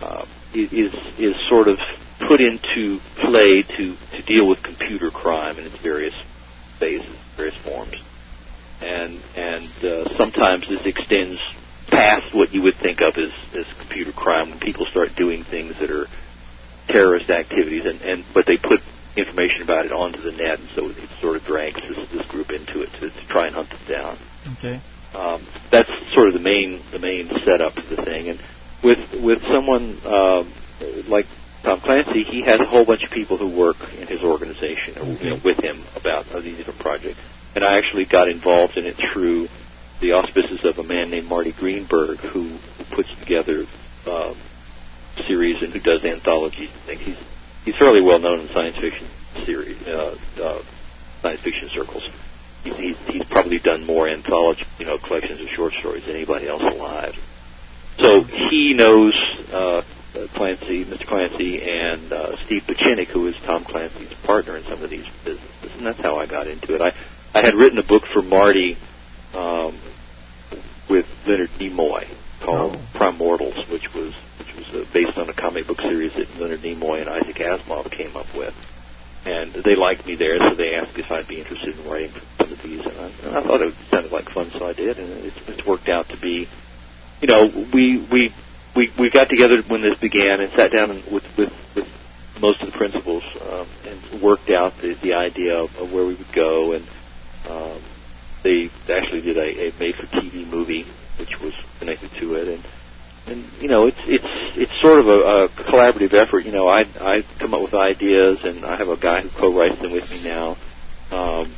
uh, 0.00 0.24
is 0.54 0.94
is 1.18 1.34
sort 1.48 1.68
of 1.68 1.78
put 2.26 2.40
into 2.40 3.00
play 3.16 3.62
to 3.62 3.96
to 4.16 4.22
deal 4.22 4.46
with 4.48 4.62
computer 4.62 5.10
crime 5.10 5.58
in 5.58 5.66
its 5.66 5.76
various 5.78 6.14
phases, 6.78 7.14
various 7.36 7.56
forms, 7.56 7.94
and 8.82 9.20
and 9.36 9.84
uh, 9.84 10.16
sometimes 10.16 10.68
this 10.68 10.84
extends 10.84 11.40
past 11.88 12.34
what 12.34 12.52
you 12.52 12.62
would 12.62 12.76
think 12.76 13.00
of 13.00 13.16
as 13.16 13.32
as 13.54 13.66
computer 13.78 14.12
crime 14.12 14.50
when 14.50 14.58
people 14.58 14.86
start 14.86 15.14
doing 15.14 15.44
things 15.44 15.78
that 15.78 15.90
are 15.90 16.06
terrorist 16.88 17.30
activities, 17.30 17.86
and, 17.86 18.00
and 18.02 18.24
but 18.34 18.46
they 18.46 18.56
put 18.56 18.80
information 19.16 19.62
about 19.62 19.84
it 19.84 19.92
onto 19.92 20.20
the 20.20 20.32
net, 20.32 20.58
and 20.58 20.68
so 20.70 20.88
it 20.88 21.08
sort 21.20 21.36
of 21.36 21.44
drags 21.44 21.80
this, 21.82 22.08
this 22.10 22.26
group 22.26 22.50
into 22.50 22.82
it 22.82 22.90
to, 22.94 23.10
to 23.10 23.26
try 23.28 23.46
and 23.46 23.54
hunt 23.54 23.68
them 23.70 23.80
down. 23.88 24.18
Okay. 24.58 24.80
Um, 25.14 25.46
that's 25.70 25.90
sort 26.14 26.28
of 26.28 26.34
the 26.34 26.40
main 26.40 26.82
the 26.90 26.98
main 26.98 27.28
setup 27.44 27.76
of 27.76 27.88
the 27.88 27.96
thing, 27.96 28.28
and 28.28 28.40
with 28.82 29.12
with 29.22 29.42
someone 29.42 29.98
um, 30.06 30.50
like 31.06 31.26
Tom 31.62 31.80
Clancy, 31.80 32.24
he 32.24 32.42
has 32.42 32.58
a 32.60 32.64
whole 32.64 32.84
bunch 32.84 33.04
of 33.04 33.10
people 33.10 33.36
who 33.36 33.48
work 33.48 33.76
in 33.94 34.06
his 34.08 34.22
organization 34.22 34.98
or 34.98 35.04
you 35.12 35.30
know, 35.30 35.40
with 35.44 35.62
him 35.62 35.84
about 35.94 36.30
uh, 36.32 36.40
these 36.40 36.56
different 36.56 36.80
projects. 36.80 37.20
And 37.54 37.64
I 37.64 37.78
actually 37.78 38.06
got 38.06 38.28
involved 38.28 38.76
in 38.78 38.86
it 38.86 38.96
through 39.12 39.48
the 40.00 40.12
auspices 40.12 40.64
of 40.64 40.78
a 40.78 40.82
man 40.82 41.10
named 41.10 41.28
Marty 41.28 41.52
Greenberg, 41.52 42.18
who, 42.18 42.58
puts 42.90 43.14
together 43.20 43.64
um, 44.06 44.36
series 45.26 45.62
and 45.62 45.72
who 45.72 45.78
does 45.80 46.04
anthologies 46.04 46.70
and 46.74 46.82
things. 46.82 47.00
He's 47.00 47.16
he's 47.64 47.76
fairly 47.76 48.02
well 48.02 48.18
known 48.18 48.40
in 48.40 48.48
science 48.48 48.76
fiction 48.76 49.06
series, 49.44 49.80
uh, 49.86 50.16
uh, 50.40 50.62
science 51.22 51.40
fiction 51.40 51.70
circles. 51.70 52.08
He's, 52.64 52.76
he's, 52.76 52.96
he's 53.06 53.24
probably 53.24 53.58
done 53.58 53.84
more 53.84 54.08
anthology, 54.08 54.64
you 54.78 54.86
know, 54.86 54.98
collections 54.98 55.40
of 55.40 55.48
short 55.48 55.72
stories 55.72 56.04
than 56.04 56.14
anybody 56.14 56.48
else 56.48 56.62
alive. 56.62 57.16
So 57.98 58.22
he 58.22 58.74
knows 58.74 59.14
uh, 59.50 59.82
Clancy, 60.34 60.84
Mr. 60.84 61.06
Clancy, 61.06 61.62
and 61.62 62.12
uh, 62.12 62.36
Steve 62.44 62.62
Pieczenik, 62.66 63.08
who 63.08 63.26
is 63.26 63.34
Tom 63.44 63.64
Clancy's 63.64 64.12
partner 64.22 64.56
in 64.56 64.64
some 64.64 64.82
of 64.82 64.90
these 64.90 65.06
businesses, 65.24 65.72
and 65.76 65.86
that's 65.86 66.00
how 66.00 66.18
I 66.18 66.26
got 66.26 66.46
into 66.46 66.74
it. 66.74 66.80
I 66.80 66.94
I 67.34 67.40
had 67.42 67.54
written 67.54 67.78
a 67.78 67.82
book 67.82 68.04
for 68.12 68.22
Marty 68.22 68.76
um, 69.34 69.78
with 70.88 71.06
Leonard 71.26 71.50
Nimoy 71.58 72.06
called 72.40 72.76
Oh. 72.76 72.98
Primortals, 72.98 73.68
which 73.70 73.92
was 73.94 74.14
which 74.38 74.54
was 74.56 74.66
uh, 74.74 74.84
based 74.92 75.16
on 75.16 75.28
a 75.28 75.32
comic 75.32 75.66
book 75.66 75.80
series 75.80 76.12
that 76.14 76.28
Leonard 76.38 76.60
Nimoy 76.60 77.00
and 77.00 77.08
Isaac 77.08 77.36
Asimov 77.36 77.90
came 77.90 78.16
up 78.16 78.26
with. 78.36 78.54
And 79.24 79.52
they 79.52 79.76
liked 79.76 80.04
me 80.04 80.16
there, 80.16 80.36
so 80.38 80.54
they 80.56 80.74
asked 80.74 80.98
if 80.98 81.12
I'd 81.12 81.28
be 81.28 81.38
interested 81.38 81.78
in 81.78 81.88
writing 81.88 82.10
for 82.10 82.44
some 82.44 82.52
of 82.52 82.62
these, 82.62 82.84
and 82.84 82.98
I, 82.98 83.04
and 83.22 83.36
I 83.36 83.42
thought 83.44 83.62
it 83.62 83.74
sounded 83.88 84.10
like 84.10 84.28
fun, 84.30 84.50
so 84.50 84.66
I 84.66 84.72
did, 84.72 84.98
and 84.98 85.10
it's, 85.24 85.36
it's 85.46 85.64
worked 85.64 85.88
out 85.88 86.08
to 86.08 86.16
be, 86.16 86.48
you 87.20 87.28
know, 87.28 87.46
we 87.72 88.04
we 88.10 88.34
we 88.74 88.92
we 88.98 89.10
got 89.10 89.28
together 89.28 89.62
when 89.62 89.80
this 89.80 89.96
began 89.98 90.40
and 90.40 90.52
sat 90.54 90.72
down 90.72 90.90
and 90.90 91.04
with 91.04 91.24
with 91.38 91.52
with 91.76 91.88
most 92.40 92.62
of 92.62 92.72
the 92.72 92.76
principals 92.76 93.22
um, 93.48 93.68
and 93.86 94.20
worked 94.20 94.50
out 94.50 94.76
the 94.78 94.94
the 94.94 95.14
idea 95.14 95.56
of, 95.56 95.76
of 95.76 95.92
where 95.92 96.04
we 96.04 96.14
would 96.14 96.32
go, 96.32 96.72
and 96.72 96.84
um, 97.52 97.82
they 98.42 98.70
actually 98.88 99.20
did 99.20 99.36
a, 99.36 99.68
a 99.68 99.78
made 99.78 99.94
for 99.94 100.06
TV 100.06 100.46
movie 100.46 100.86
which 101.18 101.38
was 101.40 101.54
connected 101.78 102.10
to 102.18 102.34
it, 102.34 102.48
and 102.48 102.64
and 103.26 103.44
you 103.60 103.68
know 103.68 103.86
it's 103.86 104.00
it's 104.06 104.24
it's 104.56 104.80
sort 104.80 104.98
of 104.98 105.08
a, 105.08 105.44
a 105.44 105.48
collaborative 105.48 106.14
effort. 106.14 106.44
You 106.44 106.52
know, 106.52 106.66
I 106.68 106.80
I 107.00 107.24
come 107.38 107.54
up 107.54 107.62
with 107.62 107.74
ideas, 107.74 108.40
and 108.44 108.64
I 108.64 108.76
have 108.76 108.88
a 108.88 108.96
guy 108.96 109.20
who 109.20 109.28
co-writes 109.28 109.80
them 109.80 109.92
with 109.92 110.10
me 110.10 110.24
now. 110.24 110.56
Um, 111.10 111.54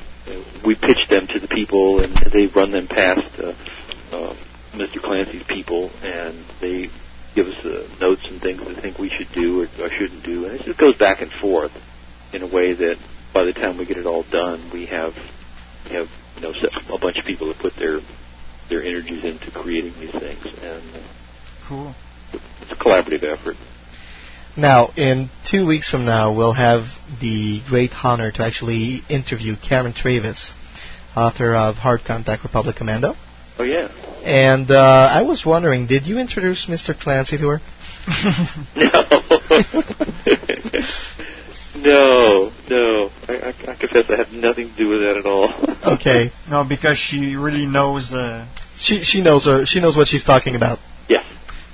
we 0.65 0.75
pitch 0.75 1.09
them 1.09 1.27
to 1.29 1.39
the 1.39 1.49
people, 1.49 2.01
and 2.01 2.15
they 2.33 2.47
run 2.47 2.73
them 2.73 2.89
past 2.89 3.39
uh, 3.39 3.55
uh, 4.11 4.35
Mr. 4.73 5.01
Clancy's 5.01 5.45
people, 5.45 5.91
and 6.03 6.45
they 6.61 6.91
give 7.35 7.47
us 7.47 7.65
uh, 7.65 7.87
notes 8.01 8.25
and 8.29 8.41
things 8.41 8.63
they 8.65 8.75
think 8.75 8.99
we 8.99 9.11
should 9.11 9.31
do 9.33 9.63
or, 9.63 9.69
or 9.81 9.91
shouldn't 9.91 10.23
do, 10.23 10.47
and 10.47 10.55
it 10.55 10.63
just 10.63 10.79
goes 10.79 10.97
back 10.97 11.21
and 11.21 11.31
forth 11.31 11.73
in 12.33 12.43
a 12.43 12.47
way 12.47 12.73
that 12.73 12.97
by 13.33 13.45
the 13.45 13.53
time 13.53 13.77
we 13.77 13.85
get 13.85 13.97
it 13.97 14.07
all 14.07 14.23
done, 14.25 14.71
we 14.73 14.87
have 14.87 15.15
have 15.91 16.09
you 16.37 16.43
know 16.43 16.53
a 16.93 16.99
bunch 16.99 17.19
of 17.19 17.25
people 17.25 17.49
that 17.49 17.59
put 17.59 17.75
their 17.77 18.01
their 18.69 18.83
energies 18.83 19.25
into 19.25 19.51
creating 19.51 19.93
these 20.01 20.13
things, 20.13 20.45
and 20.63 20.83
uh, 20.95 20.99
Cool. 21.69 21.95
it's 22.33 22.73
a 22.73 22.77
collaborative 22.77 23.23
effort. 23.25 23.57
Now, 24.57 24.91
in 24.97 25.31
two 25.51 25.67
weeks 25.67 25.91
from 25.91 26.05
now, 26.05 26.33
we'll 26.35 26.53
have 26.55 26.85
the 27.21 27.61
great 27.69 27.91
honor 28.05 28.31
to 28.33 28.43
actually 28.45 29.01
interview 29.09 29.57
Karen 29.57 29.93
Traviss, 29.93 30.53
author 31.17 31.55
of 31.55 31.77
Hard 31.77 32.03
Contact 32.07 32.45
Republic 32.45 32.77
Commando. 32.77 33.15
Oh 33.59 33.65
yeah. 33.65 33.89
And 34.23 34.71
uh, 34.71 35.09
I 35.11 35.23
was 35.23 35.45
wondering, 35.45 35.87
did 35.87 36.07
you 36.07 36.19
introduce 36.19 36.67
Mr. 36.67 36.99
Clancy 36.99 37.37
to 37.39 37.49
her? 37.49 37.61
No, 38.77 38.91
no. 42.69 43.11
I, 43.29 43.33
I, 43.33 43.73
I 43.73 43.75
confess 43.77 44.11
I 44.11 44.17
had 44.17 44.33
nothing 44.33 44.71
to 44.71 44.77
do 44.77 44.89
with 44.89 45.01
that 45.01 45.17
at 45.17 45.27
all. 45.27 45.53
Okay. 45.85 46.31
No, 46.49 46.65
because 46.65 46.97
she 46.97 47.37
really 47.37 47.67
knows. 47.67 48.11
Uh, 48.15 48.47
She 48.79 49.03
she 49.03 49.21
knows 49.21 49.45
her. 49.45 49.67
She 49.67 49.81
knows 49.81 49.97
what 49.99 50.09
she's 50.09 50.25
talking 50.25 50.57
about. 50.57 50.79
Yes. 51.09 51.25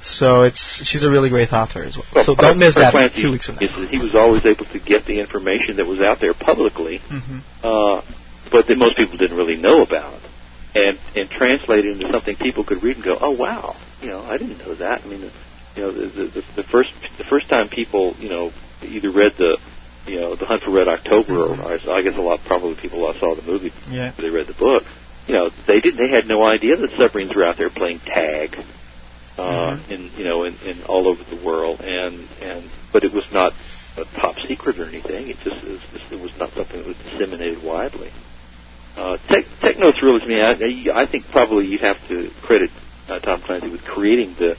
So 0.03 0.43
it's 0.43 0.83
she's 0.85 1.05
a 1.05 1.11
really 1.11 1.29
great 1.31 1.53
author 1.53 1.85
as 1.85 1.97
well. 1.97 2.07
Well, 2.13 2.25
so 2.25 2.35
Fred- 2.35 2.49
don't 2.49 2.59
miss 2.59 2.75
Fred 2.75 2.87
that 2.87 2.91
Clancy 2.93 3.23
two 3.23 3.31
weeks 3.31 3.47
from 3.47 3.57
now. 3.57 3.63
is 3.63 3.91
he 3.91 3.99
was 3.99 4.17
always 4.17 4.45
able 4.47 4.65
to 4.67 4.81
get 4.81 5.05
the 5.07 5.21
information 5.21 5.77
that 5.77 5.87
was 5.87 6.01
out 6.01 6.19
there 6.21 6.35
publicly, 6.35 6.99
mm-hmm. 6.99 7.39
uh, 7.63 8.03
but 8.51 8.67
that 8.67 8.77
most 8.77 8.97
people 8.97 9.17
didn't 9.17 9.37
really 9.37 9.57
know 9.57 9.83
about, 9.83 10.21
and 10.75 10.99
and 11.15 11.31
translate 11.31 11.85
it 11.85 11.93
into 11.93 12.11
something 12.11 12.35
people 12.37 12.65
could 12.65 12.83
read 12.83 12.97
and 12.97 13.05
go, 13.05 13.17
oh 13.21 13.31
wow, 13.31 13.77
you 14.01 14.09
know, 14.09 14.23
I 14.23 14.39
didn't 14.39 14.59
know 14.59 14.75
that. 14.75 15.03
I 15.03 15.07
mean, 15.07 15.31
you 15.77 15.83
know, 15.83 15.93
the 15.93 16.07
the, 16.07 16.25
the, 16.25 16.45
the 16.57 16.63
first 16.65 16.91
the 17.17 17.25
first 17.25 17.49
time 17.49 17.69
people 17.69 18.17
you 18.19 18.29
know 18.29 18.51
either 18.83 19.13
read 19.13 19.35
the 19.39 19.59
you 20.07 20.21
know 20.21 20.35
the 20.37 20.47
Hunt 20.47 20.63
for 20.63 20.71
Red 20.71 20.89
October, 20.89 21.35
or 21.47 21.55
I 21.55 21.79
I 21.91 22.03
guess 22.03 22.17
a 22.17 22.21
lot 22.21 22.41
probably 22.47 22.75
people 22.77 23.13
saw 23.19 23.35
the 23.35 23.43
movie, 23.43 23.73
Yeah. 23.89 24.13
they 24.17 24.31
read 24.31 24.47
the 24.47 24.55
book. 24.55 24.85
You 25.27 25.35
know, 25.35 25.51
they 25.67 25.81
didn't. 25.81 25.99
They 25.99 26.09
had 26.11 26.27
no 26.27 26.43
idea 26.43 26.77
that 26.77 26.91
submarines 26.97 27.35
were 27.35 27.45
out 27.45 27.57
there 27.57 27.71
playing 27.71 28.01
tag, 28.01 28.57
uh, 29.39 29.79
in 29.89 30.11
you 30.17 30.25
know, 30.25 30.45
in, 30.45 30.57
in 30.65 30.83
all 30.85 31.07
over 31.07 31.23
the 31.25 31.37
world, 31.45 31.81
and 31.81 32.27
and 32.41 32.69
but 32.93 33.05
it 33.05 33.13
was 33.13 33.25
not 33.33 33.53
a 33.97 34.05
top 34.19 34.37
secret 34.49 34.79
or 34.81 34.87
anything. 34.87 35.29
It 35.29 35.37
just 35.45 35.63
it 35.65 35.71
was, 35.93 36.13
it 36.13 36.21
was 36.21 36.33
not 36.39 36.53
something 36.53 36.79
that 36.79 36.87
was 36.87 36.97
disseminated 36.97 37.63
widely. 37.63 38.11
Uh, 38.97 39.19
tech, 39.29 39.45
techno 39.61 39.93
thrillers, 39.93 40.27
me, 40.27 40.41
I, 40.43 41.03
I 41.03 41.07
think 41.07 41.29
probably 41.31 41.67
you'd 41.67 41.81
have 41.81 41.97
to 42.09 42.31
credit 42.43 42.71
uh, 43.09 43.21
Tom 43.21 43.41
Clancy 43.41 43.69
with 43.71 43.85
creating 43.85 44.35
the, 44.35 44.57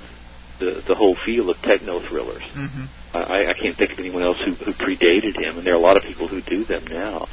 the 0.59 0.81
the 0.87 0.95
whole 0.95 1.15
field 1.15 1.49
of 1.49 1.57
techno 1.61 1.99
thrillers. 1.99 2.41
Mm-hmm. 2.43 2.85
I, 3.13 3.49
I 3.49 3.53
can't 3.53 3.75
think 3.75 3.91
of 3.91 3.99
anyone 3.99 4.23
else 4.23 4.37
who, 4.43 4.53
who 4.53 4.71
predated 4.71 5.35
him, 5.35 5.57
and 5.57 5.67
there 5.67 5.73
are 5.73 5.77
a 5.77 5.81
lot 5.81 5.97
of 5.97 6.03
people 6.03 6.27
who 6.27 6.41
do 6.41 6.63
them 6.63 6.87
now. 6.87 7.27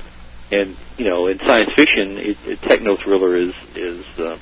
And 0.51 0.77
you 0.97 1.05
know, 1.05 1.27
in 1.27 1.39
science 1.39 1.73
fiction, 1.75 2.19
it, 2.19 2.37
it, 2.45 2.63
techno 2.63 2.97
thriller 2.97 3.37
is 3.37 3.55
is 3.77 4.05
uh, 4.19 4.39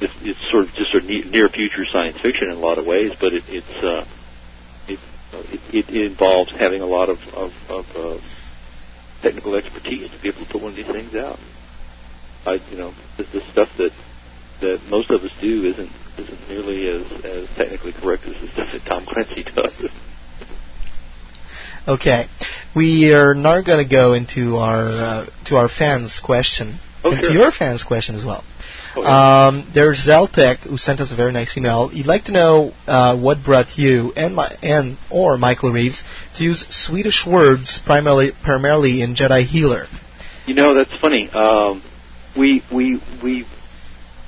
it's, 0.00 0.14
it's 0.22 0.50
sort 0.50 0.64
of 0.64 0.74
just 0.74 0.94
of 0.94 1.04
near 1.04 1.48
future 1.48 1.84
science 1.86 2.18
fiction 2.20 2.48
in 2.48 2.56
a 2.56 2.60
lot 2.60 2.78
of 2.78 2.86
ways, 2.86 3.12
but 3.20 3.34
it, 3.34 3.44
it's 3.48 3.84
uh, 3.84 4.06
it, 4.88 4.98
it 5.72 5.88
it 5.88 6.06
involves 6.06 6.50
having 6.56 6.80
a 6.80 6.86
lot 6.86 7.08
of 7.08 7.18
of, 7.34 7.52
of 7.68 7.96
uh, 7.96 8.20
technical 9.22 9.54
expertise 9.54 10.10
to 10.10 10.18
be 10.22 10.28
able 10.28 10.44
to 10.44 10.52
put 10.52 10.62
one 10.62 10.70
of 10.70 10.76
these 10.76 10.86
things 10.86 11.14
out. 11.14 11.38
I 12.46 12.54
you 12.70 12.78
know 12.78 12.94
the, 13.16 13.24
the 13.24 13.40
stuff 13.52 13.68
that 13.76 13.92
that 14.60 14.80
most 14.88 15.10
of 15.10 15.22
us 15.22 15.32
do 15.40 15.64
isn't 15.64 15.92
isn't 16.18 16.48
nearly 16.48 16.88
as 16.88 17.24
as 17.24 17.48
technically 17.56 17.92
correct 17.92 18.24
as 18.24 18.40
the 18.40 18.48
stuff 18.48 18.72
that 18.72 18.82
Tom 18.86 19.04
Clancy 19.04 19.42
does. 19.42 19.90
Okay, 21.86 22.26
we 22.74 23.12
are 23.12 23.34
now 23.34 23.60
going 23.60 23.84
to 23.84 23.90
go 23.90 24.14
into 24.14 24.56
our 24.56 24.86
uh, 24.88 25.26
to 25.46 25.56
our 25.56 25.68
fans' 25.68 26.18
question, 26.18 26.78
Oh, 27.04 27.12
and 27.12 27.20
sure. 27.22 27.32
to 27.32 27.38
your 27.38 27.52
fans' 27.52 27.84
question 27.84 28.14
as 28.14 28.24
well. 28.24 28.42
Oh, 28.96 29.02
yeah. 29.02 29.46
Um, 29.48 29.70
there's 29.74 30.06
Zeltec 30.06 30.60
who 30.60 30.78
sent 30.78 31.00
us 31.00 31.12
a 31.12 31.16
very 31.16 31.32
nice 31.32 31.56
email. 31.58 31.88
He'd 31.88 32.06
like 32.06 32.24
to 32.24 32.32
know 32.32 32.72
uh, 32.86 33.18
what 33.18 33.44
brought 33.44 33.76
you 33.76 34.12
and 34.16 34.34
my, 34.34 34.56
and 34.62 34.96
or 35.10 35.36
Michael 35.36 35.72
Reaves 35.72 36.02
to 36.38 36.44
use 36.44 36.66
Swedish 36.70 37.26
words 37.26 37.80
primarily 37.84 38.32
primarily 38.42 39.02
in 39.02 39.14
Jedi 39.14 39.44
Healer. 39.44 39.86
You 40.46 40.54
know, 40.54 40.72
that's 40.72 40.96
funny. 40.98 41.28
Um, 41.30 41.82
we 42.36 42.62
we 42.72 43.02
we 43.22 43.46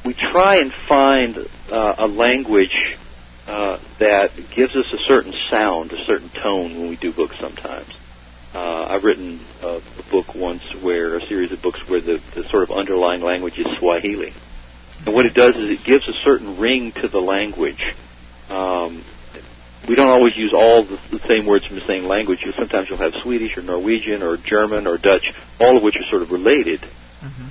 we 0.04 0.12
try 0.14 0.56
and 0.56 0.72
find 0.88 1.38
uh, 1.70 1.94
a 1.98 2.06
language 2.06 2.98
uh, 3.46 3.78
that 3.98 4.32
gives 4.50 4.74
us 4.74 4.86
a 4.92 4.98
certain 5.06 5.34
sound, 5.50 5.92
a 5.92 6.04
certain 6.04 6.30
tone 6.30 6.78
when 6.78 6.88
we 6.88 6.96
do 6.96 7.12
books. 7.12 7.36
Sometimes 7.40 7.92
uh, 8.54 8.86
I've 8.88 9.04
written 9.04 9.40
a, 9.62 9.80
a 9.98 10.02
book 10.10 10.34
once 10.34 10.62
where 10.82 11.14
a 11.16 11.26
series 11.26 11.52
of 11.52 11.62
books 11.62 11.80
where 11.88 12.00
the, 12.00 12.20
the 12.34 12.44
sort 12.48 12.64
of 12.64 12.70
underlying 12.76 13.22
language 13.22 13.58
is 13.58 13.66
Swahili, 13.78 14.32
and 15.04 15.14
what 15.14 15.26
it 15.26 15.34
does 15.34 15.54
is 15.56 15.70
it 15.70 15.84
gives 15.84 16.08
a 16.08 16.14
certain 16.24 16.58
ring 16.58 16.92
to 16.92 17.08
the 17.08 17.20
language. 17.20 17.94
Um, 18.48 19.04
we 19.88 19.94
don't 19.94 20.10
always 20.10 20.36
use 20.36 20.52
all 20.52 20.82
the, 20.82 20.98
the 21.10 21.20
same 21.28 21.46
words 21.46 21.66
from 21.66 21.76
the 21.76 21.86
same 21.86 22.04
language. 22.06 22.42
You, 22.44 22.52
sometimes 22.52 22.88
you'll 22.88 22.98
have 22.98 23.12
Swedish 23.22 23.56
or 23.56 23.62
Norwegian 23.62 24.22
or 24.22 24.36
German 24.36 24.86
or 24.88 24.98
Dutch, 24.98 25.32
all 25.60 25.76
of 25.76 25.82
which 25.82 25.96
are 25.96 26.04
sort 26.10 26.22
of 26.22 26.32
related 26.32 26.80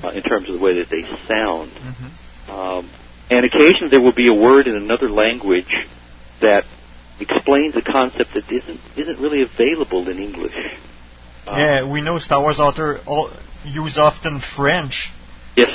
uh, 0.03 0.09
in 0.09 0.23
terms 0.23 0.49
of 0.49 0.55
the 0.55 0.61
way 0.61 0.79
that 0.79 0.89
they 0.89 1.03
sound. 1.27 1.71
Um, 2.49 2.89
and 3.29 3.45
occasionally 3.45 3.89
there 3.89 4.01
will 4.01 4.13
be 4.13 4.27
a 4.27 4.33
word 4.33 4.67
in 4.67 4.75
another 4.75 5.09
language 5.09 5.73
that 6.41 6.65
explains 7.19 7.75
a 7.75 7.81
concept 7.81 8.33
that 8.33 8.51
isn't 8.51 8.79
isn't 8.97 9.19
really 9.19 9.41
available 9.41 10.07
in 10.09 10.19
English. 10.19 10.55
Uh, 11.47 11.55
yeah, 11.57 11.91
we 11.91 12.01
know 12.01 12.19
Star 12.19 12.41
Wars 12.41 12.59
author 12.59 12.99
all, 13.05 13.31
use 13.63 13.97
often 13.97 14.41
French. 14.55 15.11
Yes. 15.55 15.69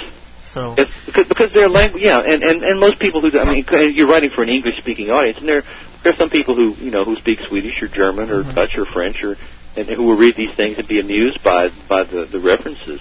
So 0.52 0.74
It's 0.76 0.90
because, 1.06 1.28
because 1.28 1.52
they're 1.54 1.68
language, 1.68 2.02
yeah, 2.02 2.18
and, 2.18 2.42
and, 2.42 2.64
and 2.64 2.80
most 2.80 2.98
people 2.98 3.20
who, 3.20 3.30
do- 3.30 3.38
I 3.38 3.44
mean, 3.44 3.64
you're 3.94 4.08
writing 4.08 4.30
for 4.30 4.42
an 4.42 4.48
English-speaking 4.48 5.08
audience, 5.08 5.38
and 5.38 5.48
there 5.48 5.62
there 6.02 6.12
are 6.12 6.16
some 6.16 6.28
people 6.30 6.56
who 6.56 6.74
you 6.82 6.90
know 6.90 7.04
who 7.04 7.14
speak 7.16 7.38
Swedish 7.48 7.80
or 7.82 7.88
German 7.88 8.30
or 8.30 8.42
Mhm. 8.42 8.54
Dutch 8.54 8.76
or 8.76 8.84
French 8.84 9.22
or 9.22 9.36
and 9.76 9.86
who 9.88 10.02
will 10.02 10.16
read 10.16 10.34
these 10.36 10.52
things 10.56 10.76
and 10.78 10.88
be 10.88 10.98
amused 10.98 11.42
by 11.44 11.68
by 11.88 12.02
the 12.02 12.24
the 12.26 12.40
references. 12.40 13.00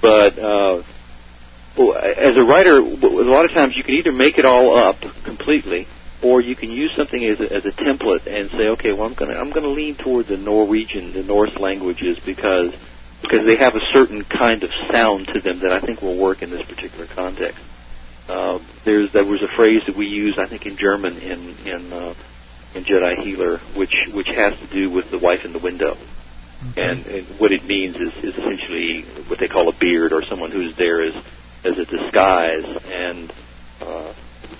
But 0.00 0.38
uh, 0.38 0.82
as 1.78 2.36
a 2.36 2.44
writer, 2.44 2.78
a 2.78 2.80
lot 2.80 3.44
of 3.44 3.52
times 3.52 3.76
you 3.76 3.84
can 3.84 3.94
either 3.94 4.12
make 4.12 4.38
it 4.38 4.44
all 4.44 4.76
up 4.76 5.00
completely, 5.24 5.86
or 6.22 6.40
you 6.40 6.56
can 6.56 6.70
use 6.70 6.94
something 6.96 7.22
as 7.24 7.40
a, 7.40 7.52
as 7.52 7.64
a 7.66 7.72
template 7.72 8.26
and 8.26 8.50
say, 8.50 8.68
okay, 8.68 8.92
well, 8.92 9.04
I'm 9.04 9.14
going 9.14 9.30
to 9.30 9.38
I'm 9.38 9.50
going 9.50 9.64
to 9.64 9.70
lean 9.70 9.96
toward 9.96 10.26
the 10.26 10.36
Norwegian, 10.36 11.12
the 11.12 11.22
Norse 11.22 11.56
languages 11.56 12.18
because 12.24 12.74
because 13.22 13.44
they 13.44 13.56
have 13.56 13.74
a 13.74 13.80
certain 13.92 14.24
kind 14.24 14.62
of 14.62 14.70
sound 14.90 15.28
to 15.28 15.40
them 15.40 15.60
that 15.60 15.72
I 15.72 15.80
think 15.80 16.02
will 16.02 16.16
work 16.16 16.42
in 16.42 16.50
this 16.50 16.64
particular 16.66 17.06
context. 17.06 17.60
Uh, 18.28 18.58
there's 18.84 19.12
there 19.12 19.24
was 19.24 19.42
a 19.42 19.48
phrase 19.48 19.82
that 19.86 19.96
we 19.96 20.06
use, 20.06 20.38
I 20.38 20.46
think, 20.46 20.66
in 20.66 20.76
German 20.76 21.18
in 21.18 21.56
in 21.66 21.92
uh, 21.92 22.14
in 22.74 22.84
Jedi 22.84 23.22
Healer, 23.22 23.58
which 23.76 23.94
which 24.12 24.28
has 24.28 24.58
to 24.58 24.66
do 24.66 24.90
with 24.90 25.10
the 25.10 25.18
wife 25.18 25.44
in 25.44 25.52
the 25.52 25.58
window. 25.58 25.96
And, 26.74 27.06
and 27.06 27.26
what 27.38 27.52
it 27.52 27.64
means 27.64 27.96
is, 27.96 28.14
is 28.24 28.34
essentially 28.34 29.02
what 29.28 29.38
they 29.38 29.46
call 29.46 29.68
a 29.68 29.72
beard 29.72 30.12
or 30.12 30.24
someone 30.24 30.50
who's 30.50 30.74
there 30.76 31.02
as 31.02 31.14
as 31.66 31.78
a 31.78 31.84
disguise 31.84 32.64
and 32.86 33.32
uh, 33.80 34.12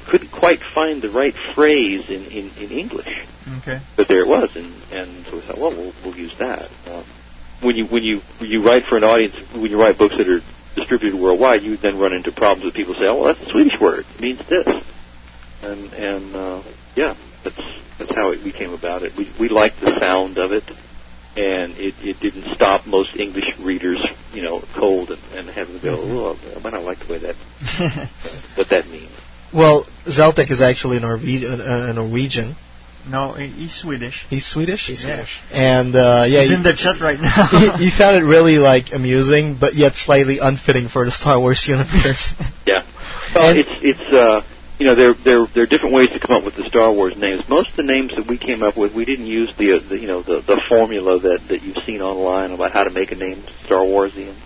couldn't 0.07 0.31
quite 0.31 0.61
find 0.75 1.03
the 1.03 1.11
right 1.11 1.35
phrase 1.55 2.09
in, 2.09 2.25
in, 2.27 2.51
in 2.59 2.71
English. 2.71 3.27
Okay. 3.59 3.81
But 3.97 4.09
there 4.09 4.21
it 4.21 4.29
was, 4.29 4.55
and 4.57 4.73
and 4.91 5.27
so 5.27 5.37
we 5.37 5.43
thought, 5.43 5.59
well, 5.59 5.71
we'll, 5.71 5.93
we'll 6.05 6.17
use 6.17 6.37
that. 6.39 6.71
Um, 6.87 7.05
when 7.61 7.77
you 7.77 7.87
when 7.87 8.03
you 8.03 8.21
when 8.39 8.51
you 8.51 8.65
write 8.65 8.85
for 8.87 8.97
an 8.97 9.05
audience, 9.05 9.35
when 9.53 9.71
you 9.71 9.81
write 9.81 9.99
books 9.99 10.17
that 10.17 10.29
are 10.29 10.43
distributed 10.75 11.19
worldwide, 11.19 11.63
you 11.63 11.77
then 11.77 11.99
run 11.99 12.13
into 12.13 12.33
problems 12.33 12.65
with 12.65 12.75
people 12.75 12.95
say, 12.95 13.07
oh, 13.07 13.23
well, 13.23 13.35
that's 13.35 13.47
a 13.47 13.51
Swedish 13.51 13.81
word, 13.81 14.05
it 14.15 14.21
means 14.21 14.47
this, 14.49 14.85
and 15.63 15.93
and 15.95 16.35
uh, 16.35 16.63
yeah, 16.97 17.15
that's 17.45 17.63
that's 17.99 18.15
how 18.15 18.31
it 18.31 18.43
became 18.43 18.73
about 18.73 19.03
it. 19.05 19.17
We 19.17 19.33
we 19.39 19.49
liked 19.49 19.81
the 19.81 19.99
sound 19.99 20.39
of 20.39 20.53
it, 20.53 20.65
and 21.37 21.77
it 21.77 21.95
it 22.03 22.21
didn't 22.21 22.55
stop 22.55 22.87
most 22.87 23.17
English 23.17 23.59
readers, 23.61 24.03
you 24.33 24.43
know, 24.43 24.63
cold 24.75 25.11
and, 25.11 25.21
and 25.35 25.49
having 25.49 25.79
to 25.79 25.83
go, 25.83 25.97
oh, 25.97 26.57
I 26.57 26.61
might 26.61 26.73
not 26.73 26.85
like 26.85 26.99
the 27.01 27.13
way 27.13 27.19
that 27.19 27.37
what 28.57 28.69
that 28.71 28.87
means. 28.89 29.13
Well, 29.53 29.87
Zeltek 30.07 30.51
is 30.51 30.61
actually 30.61 30.99
Norwe- 30.99 31.45
uh, 31.45 31.93
Norwegian. 31.93 32.57
No, 33.09 33.35
he's 33.35 33.73
Swedish. 33.73 34.27
He's 34.29 34.45
Swedish. 34.45 34.87
He's 34.89 35.03
Swedish. 35.03 35.39
And 35.53 35.95
uh, 35.95 36.25
yeah, 36.27 36.41
He's 36.41 36.51
he- 36.51 36.57
in 36.57 36.63
the 36.65 36.75
chat 36.75 37.01
right 37.01 37.21
now. 37.21 37.47
he, 37.77 37.85
he 37.89 37.91
found 37.97 38.17
it 38.17 38.27
really 38.27 38.59
like 38.59 38.93
amusing, 38.93 39.57
but 39.61 39.75
yet 39.77 39.95
slightly 39.95 40.39
unfitting 40.41 40.89
for 40.89 41.05
the 41.05 41.13
Star 41.13 41.39
Wars 41.39 41.65
universe. 41.69 42.35
Yeah. 42.67 42.85
Well, 43.35 43.57
it's 43.57 43.69
it's 43.83 44.13
uh 44.13 44.41
you 44.79 44.87
know 44.87 44.95
there 44.95 45.15
there 45.15 45.47
there 45.55 45.63
are 45.65 45.67
different 45.67 45.95
ways 45.95 46.11
to 46.11 46.21
come 46.21 46.37
up 46.37 46.45
with 46.45 46.57
the 46.57 46.69
Star 46.69 46.93
Wars 46.93 47.17
names. 47.17 47.49
Most 47.49 47.71
of 47.71 47.77
the 47.77 47.83
names 47.83 48.15
that 48.17 48.27
we 48.27 48.39
came 48.39 48.63
up 48.63 48.77
with, 48.77 48.95
we 48.95 49.05
didn't 49.05 49.27
use 49.27 49.53
the, 49.57 49.77
uh, 49.77 49.89
the 49.89 49.99
you 49.99 50.07
know 50.07 50.23
the 50.23 50.41
the 50.41 50.61
formula 50.69 51.19
that 51.21 51.49
that 51.49 51.63
you've 51.63 51.83
seen 51.85 52.03
online 52.03 52.51
about 52.53 52.73
how 52.73 52.85
to 52.85 52.91
make 52.91 53.13
a 53.13 53.15
name 53.15 53.43
Star 53.65 53.81
Warsian. 53.81 54.37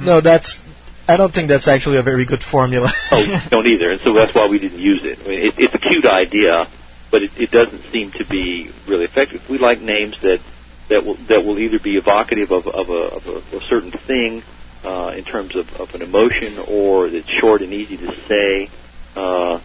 No, 0.00 0.20
that's. 0.20 0.60
I 1.08 1.16
don't 1.16 1.32
think 1.32 1.48
that's 1.48 1.66
actually 1.66 1.98
a 1.98 2.02
very 2.02 2.24
good 2.24 2.40
formula. 2.40 2.92
Oh, 3.10 3.48
don't 3.50 3.66
either, 3.66 3.90
and 3.90 4.00
so 4.02 4.14
that's 4.14 4.34
why 4.34 4.48
we 4.48 4.58
didn't 4.58 4.78
use 4.78 5.04
it. 5.04 5.18
I 5.18 5.28
mean, 5.28 5.40
it 5.40 5.54
it's 5.58 5.74
a 5.74 5.78
cute 5.78 6.06
idea, 6.06 6.66
but 7.10 7.22
it, 7.22 7.32
it 7.36 7.50
doesn't 7.50 7.90
seem 7.90 8.12
to 8.12 8.24
be 8.24 8.70
really 8.86 9.04
effective. 9.04 9.42
We 9.50 9.58
like 9.58 9.80
names 9.80 10.16
that 10.22 10.40
that 10.88 11.04
will 11.04 11.16
that 11.28 11.44
will 11.44 11.58
either 11.58 11.78
be 11.82 11.96
evocative 11.96 12.50
of 12.52 12.66
of 12.66 12.88
a, 12.88 12.92
of 12.92 13.26
a, 13.26 13.56
a 13.56 13.60
certain 13.62 13.92
thing 13.92 14.42
uh, 14.84 15.12
in 15.16 15.24
terms 15.24 15.56
of, 15.56 15.68
of 15.70 15.94
an 15.94 16.02
emotion, 16.02 16.58
or 16.68 17.10
that's 17.10 17.28
short 17.28 17.62
and 17.62 17.72
easy 17.72 17.96
to 17.96 18.14
say. 18.28 18.70
Uh, 19.14 19.60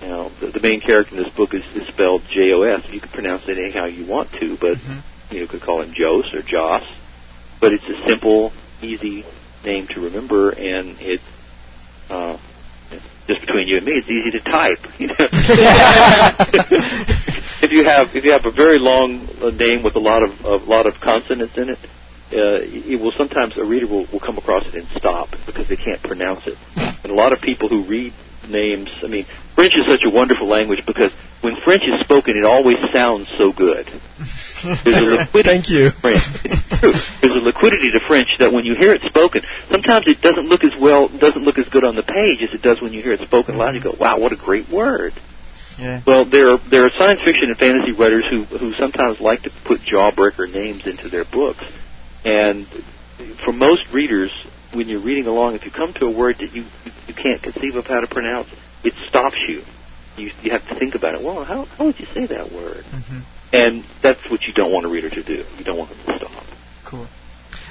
you 0.00 0.08
know, 0.08 0.30
the, 0.40 0.52
the 0.52 0.60
main 0.60 0.80
character 0.80 1.16
in 1.16 1.22
this 1.22 1.32
book 1.34 1.54
is, 1.54 1.64
is 1.74 1.86
spelled 1.88 2.22
J 2.30 2.52
O 2.52 2.62
S. 2.62 2.88
You 2.90 3.00
can 3.00 3.10
pronounce 3.10 3.48
it 3.48 3.58
anyhow 3.58 3.86
you 3.86 4.06
want 4.06 4.30
to, 4.32 4.56
but 4.56 4.78
you 5.30 5.46
could 5.46 5.62
call 5.62 5.82
him 5.82 5.92
Jos 5.92 6.32
or 6.32 6.42
Joss. 6.42 6.84
But 7.60 7.72
it's 7.72 7.84
a 7.84 8.08
simple, 8.08 8.52
easy 8.80 9.24
name 9.64 9.88
to 9.88 10.04
remember, 10.04 10.50
and 10.50 10.96
it 11.00 11.20
uh, 12.08 12.38
just 13.26 13.40
between 13.42 13.68
you 13.68 13.76
and 13.76 13.86
me, 13.86 13.92
it's 13.92 14.08
easy 14.08 14.30
to 14.32 14.40
type. 14.40 14.78
You 14.98 15.08
know? 15.08 15.14
if 17.62 17.72
you 17.72 17.84
have 17.84 18.14
if 18.16 18.24
you 18.24 18.32
have 18.32 18.46
a 18.46 18.50
very 18.50 18.78
long 18.78 19.28
uh, 19.40 19.50
name 19.50 19.82
with 19.82 19.94
a 19.96 20.00
lot 20.00 20.22
of 20.22 20.40
a 20.44 20.56
lot 20.56 20.86
of 20.86 20.94
consonants 21.00 21.56
in 21.56 21.68
it, 21.68 21.78
uh, 22.32 22.60
it 22.62 23.00
will 23.00 23.12
sometimes 23.12 23.56
a 23.56 23.64
reader 23.64 23.86
will, 23.86 24.06
will 24.12 24.20
come 24.20 24.38
across 24.38 24.66
it 24.66 24.74
and 24.74 24.88
stop 24.96 25.28
because 25.46 25.68
they 25.68 25.76
can't 25.76 26.02
pronounce 26.02 26.46
it. 26.46 26.56
And 27.00 27.12
a 27.12 27.14
lot 27.14 27.32
of 27.32 27.40
people 27.40 27.68
who 27.68 27.84
read 27.84 28.12
names, 28.50 28.88
I 29.02 29.06
mean, 29.06 29.26
French 29.54 29.74
is 29.74 29.86
such 29.86 30.04
a 30.04 30.10
wonderful 30.10 30.46
language 30.46 30.84
because 30.86 31.12
when 31.40 31.56
French 31.64 31.82
is 31.84 32.00
spoken, 32.00 32.36
it 32.36 32.44
always 32.44 32.76
sounds 32.92 33.28
so 33.38 33.52
good. 33.52 33.86
There's 34.84 34.96
a 34.96 35.00
liquidity 35.22 35.48
Thank 35.48 35.70
you. 35.70 35.90
French. 36.00 36.22
It's 36.44 36.80
true. 36.80 36.92
There's 37.22 37.36
a 37.36 37.44
liquidity 37.44 37.90
to 37.92 38.00
French 38.00 38.28
that 38.40 38.52
when 38.52 38.64
you 38.64 38.74
hear 38.74 38.92
it 38.94 39.02
spoken, 39.02 39.42
sometimes 39.70 40.06
it 40.08 40.20
doesn't 40.20 40.46
look 40.48 40.64
as 40.64 40.72
well, 40.80 41.08
doesn't 41.08 41.42
look 41.42 41.58
as 41.58 41.68
good 41.68 41.84
on 41.84 41.94
the 41.94 42.02
page 42.02 42.42
as 42.42 42.54
it 42.54 42.62
does 42.62 42.80
when 42.80 42.92
you 42.92 43.02
hear 43.02 43.12
it 43.12 43.20
spoken 43.20 43.56
loud. 43.56 43.74
You 43.74 43.82
go, 43.82 43.94
"Wow, 43.98 44.18
what 44.18 44.32
a 44.32 44.36
great 44.36 44.68
word!" 44.68 45.12
Yeah. 45.78 46.02
Well, 46.04 46.24
there 46.24 46.52
are 46.52 46.58
there 46.70 46.84
are 46.84 46.90
science 46.98 47.20
fiction 47.24 47.50
and 47.50 47.56
fantasy 47.56 47.92
writers 47.92 48.26
who 48.28 48.44
who 48.44 48.72
sometimes 48.72 49.20
like 49.20 49.42
to 49.42 49.50
put 49.64 49.80
jawbreaker 49.80 50.52
names 50.52 50.86
into 50.86 51.08
their 51.08 51.24
books, 51.24 51.64
and 52.24 52.66
for 53.44 53.52
most 53.52 53.82
readers, 53.92 54.32
when 54.74 54.88
you're 54.88 55.00
reading 55.00 55.26
along, 55.26 55.54
if 55.54 55.64
you 55.64 55.70
come 55.70 55.92
to 55.94 56.06
a 56.06 56.10
word 56.10 56.36
that 56.38 56.52
you 56.52 56.64
you 57.06 57.14
can't 57.14 57.42
conceive 57.42 57.74
of 57.76 57.86
how 57.86 58.00
to 58.00 58.06
pronounce, 58.06 58.48
it 58.84 58.94
stops 59.08 59.38
you. 59.46 59.62
You 60.16 60.30
you 60.42 60.50
have 60.50 60.66
to 60.68 60.78
think 60.78 60.94
about 60.94 61.14
it. 61.14 61.22
Well, 61.22 61.44
how 61.44 61.64
how 61.64 61.86
would 61.86 61.98
you 61.98 62.06
say 62.06 62.26
that 62.26 62.52
word? 62.52 62.84
Mm-hmm. 62.84 63.20
And 63.52 63.84
that's 64.02 64.30
what 64.30 64.42
you 64.42 64.52
don't 64.52 64.72
want 64.72 64.84
a 64.84 64.88
reader 64.88 65.08
to 65.08 65.22
do. 65.22 65.44
You 65.56 65.64
don't 65.64 65.78
want 65.78 65.90
them 65.90 65.98
to 66.06 66.16
stop. 66.18 66.44
Cool. 66.86 67.08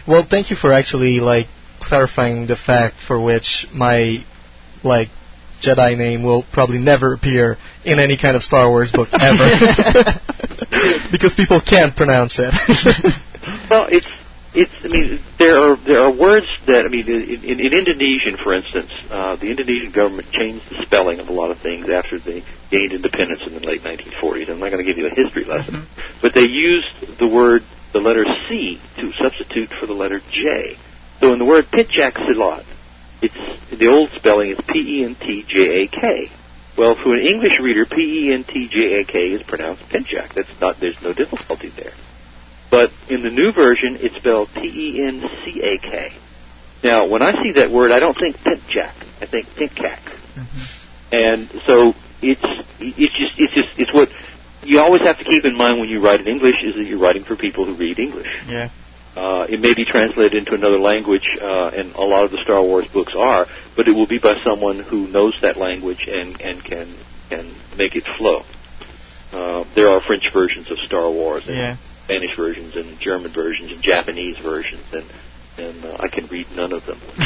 Well, 0.08 0.26
thank 0.28 0.50
you 0.50 0.56
for 0.56 0.74
actually 0.74 1.20
like 1.20 1.48
clarifying 1.80 2.48
the 2.48 2.56
fact 2.56 2.96
for 3.06 3.24
which 3.24 3.68
my 3.74 4.26
like 4.84 5.10
Jedi 5.62 5.98
name 5.98 6.24
will 6.24 6.44
probably 6.52 6.78
never 6.78 7.14
appear 7.14 7.58
in 7.84 8.00
any 8.00 8.18
kind 8.18 8.36
of 8.36 8.44
Star 8.44 8.70
Wars 8.70 8.92
book 8.92 9.10
ever, 9.12 9.50
because 11.12 11.34
people 11.36 11.62
can't 11.62 11.96
pronounce 11.96 12.40
it. 12.40 12.54
Well, 13.70 13.88
it's 13.90 14.08
it's. 14.58 14.74
I 14.84 14.88
mean, 14.88 15.20
there 15.38 15.56
are 15.56 15.76
there 15.78 16.02
are 16.02 16.12
words 16.12 16.48
that 16.66 16.86
I 16.86 16.90
mean, 16.90 17.08
in, 17.08 17.44
in, 17.44 17.60
in 17.60 17.74
Indonesian, 17.74 18.38
for 18.38 18.54
instance, 18.54 18.92
uh, 19.10 19.36
the 19.36 19.50
Indonesian 19.52 19.92
government 19.92 20.32
changed 20.32 20.70
the 20.70 20.84
spelling 20.84 21.20
of 21.20 21.30
a 21.30 21.32
lot 21.34 21.52
of 21.52 21.60
things 21.60 21.88
after 21.90 22.18
they 22.18 22.44
gained 22.72 22.94
independence 22.94 23.42
in 23.46 23.54
the 23.54 23.60
late 23.60 23.82
1940s. 23.84 24.50
I'm 24.50 24.60
not 24.60 24.72
going 24.72 24.84
to 24.84 24.84
give 24.84 24.98
you 24.98 25.06
a 25.08 25.14
history 25.14 25.46
lesson, 25.46 25.88
but 26.22 26.34
they 26.34 26.50
used 26.50 27.20
the 27.20 27.28
word 27.28 27.64
the 27.94 28.00
letter 28.00 28.26
C 28.50 28.82
to 28.98 29.12
substitute 29.22 29.70
for 29.80 29.86
the 29.86 29.94
letter 29.94 30.22
J. 30.32 30.78
So 31.20 31.34
in 31.34 31.40
the 31.40 31.46
word 31.46 31.66
Pentjak 31.66 32.14
Silat, 32.14 32.66
it's 33.22 33.70
the 33.70 33.88
old 33.88 34.10
spelling 34.16 34.52
is 34.52 34.60
P 34.68 35.02
E 35.02 35.06
N 35.06 35.16
T 35.16 35.46
J 35.48 35.84
A 35.84 35.88
K. 35.88 36.32
Well, 36.78 36.96
for 36.96 37.16
an 37.16 37.22
English 37.26 37.60
reader, 37.60 37.86
P 37.86 38.28
E 38.28 38.34
N 38.34 38.44
T 38.44 38.68
J 38.68 39.02
A 39.02 39.06
K 39.06 39.32
is 39.32 39.44
pronounced 39.44 39.84
Pinchak. 39.90 40.34
That's 40.34 40.50
not. 40.60 40.80
There's 40.80 41.02
no 41.02 41.14
difficulty 41.14 41.70
there. 41.70 41.94
But 42.70 42.92
in 43.10 43.24
the 43.24 43.30
new 43.30 43.52
version, 43.52 43.98
it's 44.02 44.16
spelled 44.16 44.50
P 44.54 44.62
E 44.62 45.04
N 45.04 45.22
C 45.44 45.62
A 45.62 45.78
K. 45.78 46.14
Now, 46.84 47.08
when 47.08 47.22
I 47.22 47.32
see 47.42 47.54
that 47.54 47.72
word, 47.72 47.92
I 47.92 48.00
don't 48.00 48.18
think 48.18 48.38
Pinchak. 48.38 48.94
I 49.22 49.26
think 49.26 49.48
Pinkak. 49.56 50.00
And 51.12 51.50
so 51.66 51.94
it's 52.22 52.44
it's 52.80 53.14
just 53.18 53.40
it's 53.40 53.54
just 53.54 53.70
it's 53.80 53.94
what 53.94 54.10
you 54.64 54.80
always 54.80 55.02
have 55.04 55.18
to 55.18 55.24
keep 55.24 55.46
in 55.46 55.56
mind 55.56 55.80
when 55.80 55.90
you 55.90 56.02
write 56.04 56.20
in 56.20 56.28
English 56.28 56.62
is 56.64 56.76
that 56.76 56.84
you're 56.84 57.00
writing 57.00 57.24
for 57.24 57.36
people 57.36 57.66
who 57.66 57.76
read 57.76 58.00
English. 58.00 58.28
Yeah. 58.48 58.70
Uh, 59.16 59.48
it 59.50 59.60
may 59.60 59.74
be 59.74 59.84
translated 59.84 60.36
into 60.36 60.54
another 60.54 60.78
language, 60.78 61.26
uh, 61.42 61.72
and 61.74 61.96
a 61.96 62.02
lot 62.02 62.24
of 62.26 62.32
the 62.32 62.38
Star 62.44 62.62
Wars 62.62 62.88
books 62.90 63.16
are, 63.16 63.48
but 63.76 63.88
it 63.88 63.92
will 63.94 64.06
be 64.06 64.20
by 64.20 64.36
someone 64.44 64.78
who 64.80 65.08
knows 65.08 65.36
that 65.42 65.58
language 65.58 66.08
and, 66.08 66.40
and 66.40 66.64
can 66.64 66.94
can 67.30 67.52
make 67.78 67.96
it 67.96 68.04
flow. 68.18 68.44
Uh, 69.32 69.64
there 69.76 69.90
are 69.90 70.02
French 70.02 70.32
versions 70.32 70.70
of 70.70 70.78
Star 70.80 71.10
Wars, 71.10 71.48
and 71.48 71.58
Yeah. 71.58 71.78
Spanish 72.08 72.38
versions, 72.38 72.74
and 72.78 72.98
German 73.00 73.34
versions, 73.34 73.70
and 73.70 73.82
Japanese 73.82 74.38
versions, 74.40 74.86
and 74.94 75.06
and 75.58 75.84
uh, 75.84 75.98
I 76.00 76.08
can 76.08 76.28
read 76.28 76.48
none 76.56 76.72
of 76.72 76.86
them. 76.86 77.02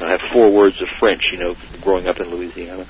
I 0.00 0.10
have 0.10 0.20
four 0.32 0.52
words 0.52 0.82
of 0.82 0.88
French, 0.98 1.30
you 1.30 1.38
know, 1.38 1.54
growing 1.80 2.08
up 2.08 2.18
in 2.18 2.28
Louisiana. 2.28 2.88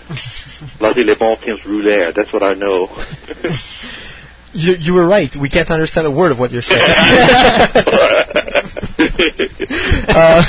Laissez 0.80 1.04
les 1.04 1.14
bons 1.14 1.36
temps 1.44 1.64
rouler. 1.66 2.12
That's 2.12 2.32
what 2.32 2.42
I 2.42 2.54
know. 2.54 2.88
you 4.52 4.76
you 4.78 4.94
were 4.94 5.06
right. 5.06 5.28
We 5.38 5.50
can't 5.50 5.70
understand 5.70 6.06
a 6.06 6.10
word 6.10 6.32
of 6.32 6.38
what 6.38 6.52
you're 6.52 6.62
saying. 6.62 6.80
uh, 10.08 10.42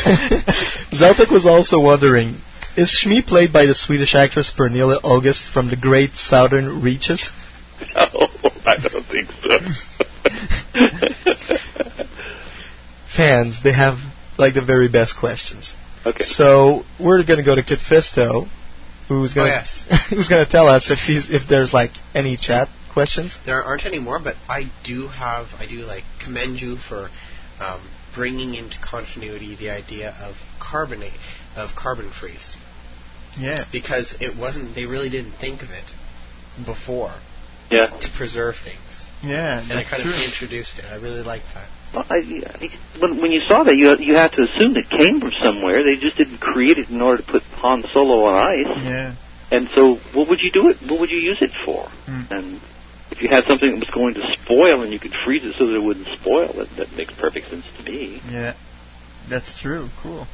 Zeltic 0.94 1.32
was 1.32 1.46
also 1.46 1.82
wondering, 1.82 2.38
is 2.78 3.04
Shmi 3.04 3.26
played 3.26 3.52
by 3.52 3.66
the 3.66 3.74
Swedish 3.74 4.16
actress 4.16 4.54
Pernilla 4.58 5.00
August 5.04 5.52
from 5.52 5.70
the 5.70 5.76
Great 5.76 6.12
Southern 6.14 6.82
Reaches? 6.82 7.30
no, 7.96 8.30
I 8.68 8.78
don't 8.78 9.06
think 9.06 9.30
so. 9.42 9.60
Fans, 13.16 13.64
they 13.64 13.72
have 13.74 13.98
like 14.38 14.54
the 14.54 14.64
very 14.66 14.90
best 14.90 15.18
questions. 15.18 15.74
Okay. 16.06 16.26
So 16.26 16.84
we're 17.00 17.24
going 17.24 17.40
to 17.40 17.46
go 17.46 17.56
to 17.56 17.64
Kit 17.64 17.80
Fisto, 17.80 18.48
who's 19.08 19.32
Oh, 19.32 19.36
gonna 19.36 19.48
yes. 19.50 19.84
who's 20.10 20.28
gonna 20.28 20.46
tell 20.46 20.68
us 20.68 20.92
if 20.92 21.00
he's 21.00 21.30
if 21.30 21.48
there's 21.50 21.74
like 21.74 21.92
any 22.14 22.36
chat 22.38 22.68
questions. 22.94 23.38
There 23.46 23.64
aren't 23.64 23.86
any 23.86 24.00
more, 24.00 24.20
but 24.20 24.36
I 24.50 24.72
do 24.84 25.08
have, 25.08 25.48
I 25.58 25.66
do 25.68 25.78
like 25.86 26.04
commend 26.24 26.60
you 26.60 26.78
for 26.78 27.10
um, 27.60 27.88
bringing 28.16 28.56
into 28.56 28.78
continuity 28.82 29.56
the 29.56 29.70
idea 29.70 30.16
of 30.20 30.36
carbonate, 30.60 31.14
of 31.56 31.76
carbon 31.76 32.12
freeze. 32.12 32.58
Yeah. 33.38 33.66
Because 33.72 34.16
it 34.20 34.36
wasn't, 34.36 34.76
they 34.76 34.86
really 34.86 35.10
didn't 35.10 35.34
think 35.38 35.62
of 35.62 35.70
it 35.70 35.86
before 36.66 37.14
Yeah. 37.70 37.88
to 37.88 38.10
preserve 38.18 38.56
things. 38.64 38.80
Yeah, 39.24 39.60
And 39.62 39.72
I 39.72 39.76
that's 39.78 39.90
kind 39.90 40.04
true. 40.04 40.14
of 40.14 40.20
introduced 40.22 40.78
it. 40.80 40.86
I 40.86 40.96
really 40.96 41.24
like 41.24 41.42
that. 41.56 41.68
Well, 41.94 42.06
I, 42.10 42.18
I, 42.62 43.00
when, 43.00 43.22
when 43.22 43.32
you 43.32 43.42
saw 43.48 43.64
that, 43.64 43.76
you 43.76 43.98
you 43.98 44.14
had 44.16 44.32
to 44.34 44.44
assume 44.44 44.76
it 44.78 44.90
came 44.90 45.20
from 45.20 45.32
somewhere. 45.42 45.84
They 45.84 45.96
just 46.00 46.18
didn't 46.18 46.38
create 46.40 46.78
it 46.78 46.90
in 46.90 47.02
order 47.02 47.24
to 47.24 47.32
put 47.32 47.42
Han 47.64 47.84
Solo 47.94 48.26
on 48.26 48.36
ice. 48.36 48.78
Yeah. 48.84 49.16
And 49.50 49.70
so, 49.74 49.96
what 50.14 50.30
would 50.30 50.42
you 50.42 50.52
do 50.52 50.70
it? 50.70 50.78
What 50.88 51.00
would 51.00 51.10
you 51.10 51.18
use 51.18 51.42
it 51.42 51.52
for? 51.66 51.88
Hmm. 52.06 52.22
And 52.30 52.62
if 53.10 53.22
you 53.24 53.30
had 53.30 53.46
something 53.46 53.72
that 53.72 53.80
was 53.80 53.90
going 53.90 54.14
to 54.16 54.22
spoil 54.44 54.84
and 54.84 54.92
you 54.94 55.00
could 55.00 55.14
freeze 55.26 55.44
it 55.46 55.56
so 55.58 55.66
that 55.68 55.76
it 55.76 55.80
wouldn't 55.84 56.08
spoil, 56.20 56.54
that, 56.54 56.68
that 56.78 56.92
makes 56.96 57.14
perfect 57.16 57.50
sense 57.50 57.66
to 57.78 57.84
me. 57.90 58.22
Yeah. 58.30 58.54
That's 59.30 59.60
true. 59.62 59.90
Cool. 60.04 60.28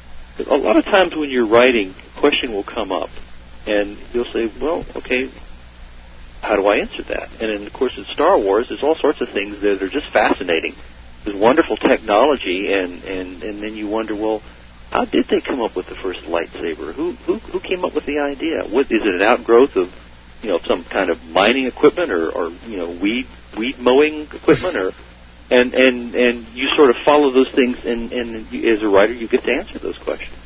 A 0.49 0.57
lot 0.57 0.76
of 0.77 0.84
times 0.85 1.15
when 1.15 1.30
you're 1.30 1.47
writing, 1.47 1.93
a 2.18 2.19
question 2.19 2.51
will 2.51 2.64
come 2.64 2.91
up, 2.91 3.10
and 3.68 3.97
you'll 4.11 4.26
say, 4.26 4.51
"Well, 4.60 4.84
okay, 4.97 5.30
how 6.44 6.56
do 6.56 6.68
I 6.68 6.78
answer 6.78 7.03
that?" 7.03 7.30
And 7.40 7.49
then, 7.49 7.65
of 7.65 7.74
course, 7.74 7.98
in 7.98 8.06
Star 8.06 8.38
Wars, 8.38 8.70
there's 8.70 8.84
all 8.84 8.95
sorts 8.95 9.22
of 9.22 9.30
things 9.30 9.61
that 9.61 9.82
are 9.82 9.90
just 9.90 10.10
fascinating. 10.11 10.76
There's 11.24 11.36
wonderful 11.36 11.78
technology, 11.78 12.74
and 12.74 13.03
and 13.03 13.44
and 13.44 13.64
then 13.64 13.76
you 13.76 13.88
wonder, 13.88 14.15
well, 14.15 14.41
how 14.91 15.06
did 15.06 15.28
they 15.28 15.41
come 15.41 15.61
up 15.61 15.76
with 15.76 15.88
the 15.88 15.95
first 15.95 16.22
lightsaber? 16.24 16.94
Who 16.94 17.14
who 17.26 17.40
who 17.40 17.60
came 17.60 17.84
up 17.84 17.95
with 17.95 18.06
the 18.06 18.20
idea? 18.20 18.64
What 18.64 18.91
is 18.91 19.02
it? 19.02 19.15
An 19.15 19.22
outgrowth 19.22 19.76
of 19.76 19.91
you 20.44 20.49
know 20.49 20.60
some 20.60 20.84
kind 20.84 21.10
of 21.10 21.24
mining 21.26 21.65
equipment, 21.65 22.11
or 22.11 22.30
or 22.30 22.49
you 22.68 22.78
know 22.78 22.91
weed 22.91 23.28
weed 23.57 23.80
mowing 23.80 24.24
equipment, 24.24 24.76
or 24.76 24.91
and 25.49 25.74
and 25.74 26.14
and 26.14 26.48
you 26.49 26.68
sort 26.76 26.90
of 26.90 26.98
follow 27.06 27.32
those 27.32 27.52
things, 27.52 27.78
and 27.86 28.11
and 28.11 28.52
you, 28.52 28.74
as 28.74 28.84
a 28.84 28.88
writer, 28.88 29.14
you 29.14 29.28
get 29.28 29.44
to 29.44 29.52
answer 29.52 29.80
those 29.80 29.98
questions. 29.98 30.38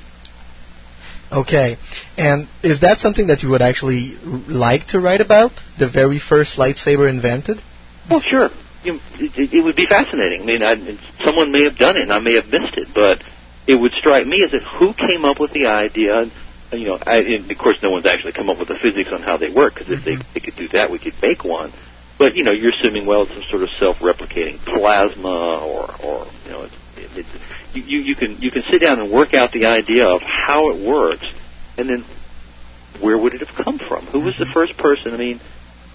Okay, 1.32 1.78
and 2.18 2.48
is 2.64 2.82
that 2.82 3.00
something 3.00 3.28
that 3.28 3.44
you 3.44 3.50
would 3.50 3.62
actually 3.62 4.16
like 4.48 4.88
to 4.88 5.00
write 5.00 5.20
about? 5.20 5.52
The 5.78 5.90
very 5.90 6.20
first 6.20 6.58
lightsaber 6.58 7.10
invented? 7.10 7.62
Well, 8.10 8.22
sure. 8.22 8.50
You, 8.84 9.00
it, 9.16 9.54
it 9.54 9.62
would 9.62 9.76
be 9.76 9.86
fascinating. 9.86 10.44
I 10.44 10.46
mean, 10.46 10.64
I, 10.64 10.98
someone 11.24 11.52
may 11.52 11.64
have 11.64 11.78
done 11.78 11.98
it, 11.98 12.04
and 12.04 12.14
I 12.14 12.20
may 12.20 12.36
have 12.36 12.48
missed 12.48 12.78
it, 12.78 12.88
but 12.94 13.22
it 13.68 13.76
would 13.76 13.92
strike 13.94 14.26
me 14.26 14.44
as 14.44 14.54
if 14.54 14.64
who 14.64 14.94
came 14.94 15.26
up 15.26 15.40
with 15.40 15.52
the 15.52 15.68
idea. 15.68 16.32
You 16.72 16.88
know, 16.88 17.00
I, 17.06 17.18
and 17.18 17.52
of 17.52 17.58
course, 17.58 17.78
no 17.84 17.92
one's 17.92 18.06
actually 18.06 18.32
come 18.32 18.50
up 18.50 18.60
with 18.60 18.70
the 18.70 18.76
physics 18.76 19.10
on 19.12 19.22
how 19.22 19.36
they 19.36 19.50
work. 19.50 19.76
Because 19.76 19.90
if 19.92 20.06
they, 20.06 20.14
mm-hmm. 20.14 20.34
they 20.34 20.40
could 20.40 20.56
do 20.56 20.70
that, 20.70 20.92
we 20.92 21.00
could 21.00 21.16
make 21.22 21.44
one. 21.44 21.74
But 22.18 22.36
you 22.36 22.44
know, 22.44 22.52
you're 22.52 22.72
assuming 22.72 23.06
well, 23.06 23.24
it's 23.24 23.34
some 23.34 23.44
sort 23.50 23.64
of 23.64 23.70
self-replicating 23.72 24.60
plasma, 24.60 25.60
or 25.60 25.94
or 26.04 26.28
you 26.46 26.52
know, 26.52 26.64
it's, 26.64 26.76
it, 26.96 27.10
it's 27.18 27.30
you, 27.74 27.82
you 27.84 28.00
you 28.00 28.16
can 28.16 28.42
you 28.42 28.52
can 28.52 28.64
sit 28.72 28.82
down 28.82 29.00
and 29.00 29.12
work 29.12 29.34
out 29.34 29.52
the 29.52 29.66
idea 29.66 30.08
of 30.08 30.22
how 30.22 30.70
it 30.70 30.86
works, 30.86 31.26
and 31.78 31.90
then 31.90 32.06
where 33.00 33.18
would 33.18 33.34
it 33.34 33.42
have 33.42 33.56
come 33.64 33.80
from? 33.80 34.06
Who 34.08 34.22
was 34.22 34.38
the 34.38 34.46
first 34.46 34.78
person? 34.78 35.14
I 35.14 35.18
mean, 35.18 35.42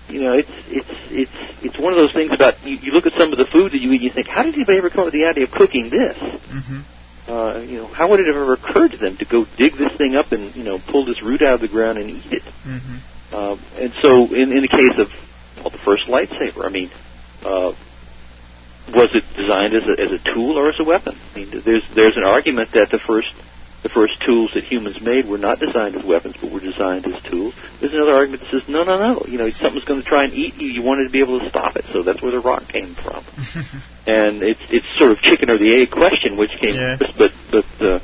you 0.08 0.20
know, 0.20 0.32
it's 0.32 0.50
it's 0.68 0.88
it's 1.10 1.64
it's 1.64 1.78
one 1.78 1.92
of 1.92 1.96
those 1.96 2.12
things 2.12 2.32
about 2.32 2.64
you, 2.64 2.76
you 2.76 2.92
look 2.92 3.06
at 3.06 3.12
some 3.14 3.32
of 3.32 3.38
the 3.38 3.46
food 3.46 3.72
that 3.72 3.78
you 3.78 3.90
eat, 3.92 3.96
and 3.96 4.04
you 4.04 4.10
think, 4.10 4.28
how 4.28 4.42
did 4.42 4.54
anybody 4.54 4.78
ever 4.78 4.90
come 4.90 5.00
up 5.00 5.06
with 5.06 5.14
the 5.14 5.26
idea 5.26 5.44
of 5.44 5.50
cooking 5.50 5.90
this? 5.90 6.16
Mm-hmm. 6.16 6.80
Uh, 7.28 7.58
you 7.60 7.78
know, 7.78 7.86
how 7.86 8.10
would 8.10 8.20
it 8.20 8.26
have 8.26 8.34
ever 8.34 8.52
occurred 8.54 8.90
to 8.90 8.96
them 8.96 9.16
to 9.16 9.24
go 9.24 9.46
dig 9.56 9.74
this 9.74 9.92
thing 9.96 10.16
up 10.16 10.32
and 10.32 10.54
you 10.56 10.64
know 10.64 10.78
pull 10.78 11.04
this 11.04 11.22
root 11.22 11.42
out 11.42 11.54
of 11.54 11.60
the 11.60 11.68
ground 11.68 11.98
and 11.98 12.10
eat 12.10 12.32
it? 12.32 12.42
Mm-hmm. 12.42 13.34
Um, 13.34 13.60
and 13.76 13.92
so, 14.02 14.34
in, 14.34 14.52
in 14.52 14.62
the 14.62 14.68
case 14.68 14.98
of 14.98 15.10
well, 15.56 15.70
the 15.70 15.78
first 15.78 16.06
lightsaber, 16.06 16.64
I 16.64 16.68
mean, 16.68 16.90
uh, 17.42 17.72
was 18.88 19.10
it 19.14 19.24
designed 19.36 19.74
as 19.74 19.86
a, 19.88 20.00
as 20.00 20.12
a 20.12 20.18
tool 20.34 20.58
or 20.58 20.68
as 20.68 20.78
a 20.80 20.84
weapon? 20.84 21.16
I 21.34 21.38
mean, 21.38 21.62
there's 21.64 21.82
there's 21.94 22.16
an 22.16 22.24
argument 22.24 22.72
that 22.72 22.90
the 22.90 22.98
first 22.98 23.32
the 23.82 23.88
first 23.88 24.14
tools 24.24 24.52
that 24.54 24.62
humans 24.64 25.00
made 25.00 25.26
were 25.26 25.38
not 25.38 25.58
designed 25.58 25.96
as 25.96 26.04
weapons, 26.04 26.36
but 26.40 26.52
were 26.52 26.60
designed 26.60 27.04
as 27.06 27.20
tools. 27.24 27.52
There's 27.80 27.92
another 27.92 28.14
argument 28.14 28.42
that 28.42 28.50
says, 28.50 28.68
no, 28.68 28.84
no, 28.84 28.96
no. 28.96 29.24
You 29.26 29.38
know, 29.38 29.50
something's 29.50 29.84
going 29.84 30.00
to 30.00 30.08
try 30.08 30.22
and 30.24 30.32
eat 30.32 30.54
you. 30.54 30.68
You 30.68 30.82
wanted 30.82 31.04
to 31.04 31.10
be 31.10 31.18
able 31.18 31.40
to 31.40 31.48
stop 31.48 31.74
it, 31.74 31.84
so 31.92 32.02
that's 32.04 32.22
where 32.22 32.30
the 32.30 32.38
rock 32.40 32.68
came 32.68 32.94
from. 32.94 33.24
and 34.06 34.42
it's 34.42 34.60
it's 34.70 34.86
sort 34.98 35.10
of 35.10 35.18
chicken 35.20 35.50
or 35.50 35.58
the 35.58 35.74
egg 35.82 35.90
question, 35.90 36.36
which 36.36 36.50
came 36.58 36.74
Yeah. 36.74 36.96
first. 36.96 37.18
But 37.18 37.32
but 37.50 37.64
uh, 37.80 38.00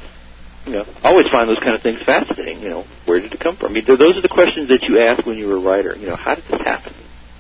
you 0.67 0.73
know, 0.73 0.85
I 1.03 1.11
always 1.11 1.29
find 1.29 1.49
those 1.49 1.61
kind 1.61 1.75
of 1.75 1.83
things 1.83 2.03
fascinating. 2.03 2.61
You 2.61 2.71
know, 2.71 2.85
where 3.07 3.21
did 3.21 3.33
it 3.33 3.41
come 3.41 3.57
from? 3.57 3.71
I 3.71 3.75
mean, 3.75 3.85
those 3.87 4.17
are 4.17 4.21
the 4.23 4.29
questions 4.29 4.69
that 4.69 4.83
you 4.83 4.99
ask 4.99 5.25
when 5.27 5.39
you're 5.39 5.57
a 5.57 5.61
writer. 5.61 5.97
You 5.97 6.09
know, 6.09 6.17
how 6.17 6.35
did 6.35 6.45
this 6.45 6.61
happen? 6.61 6.93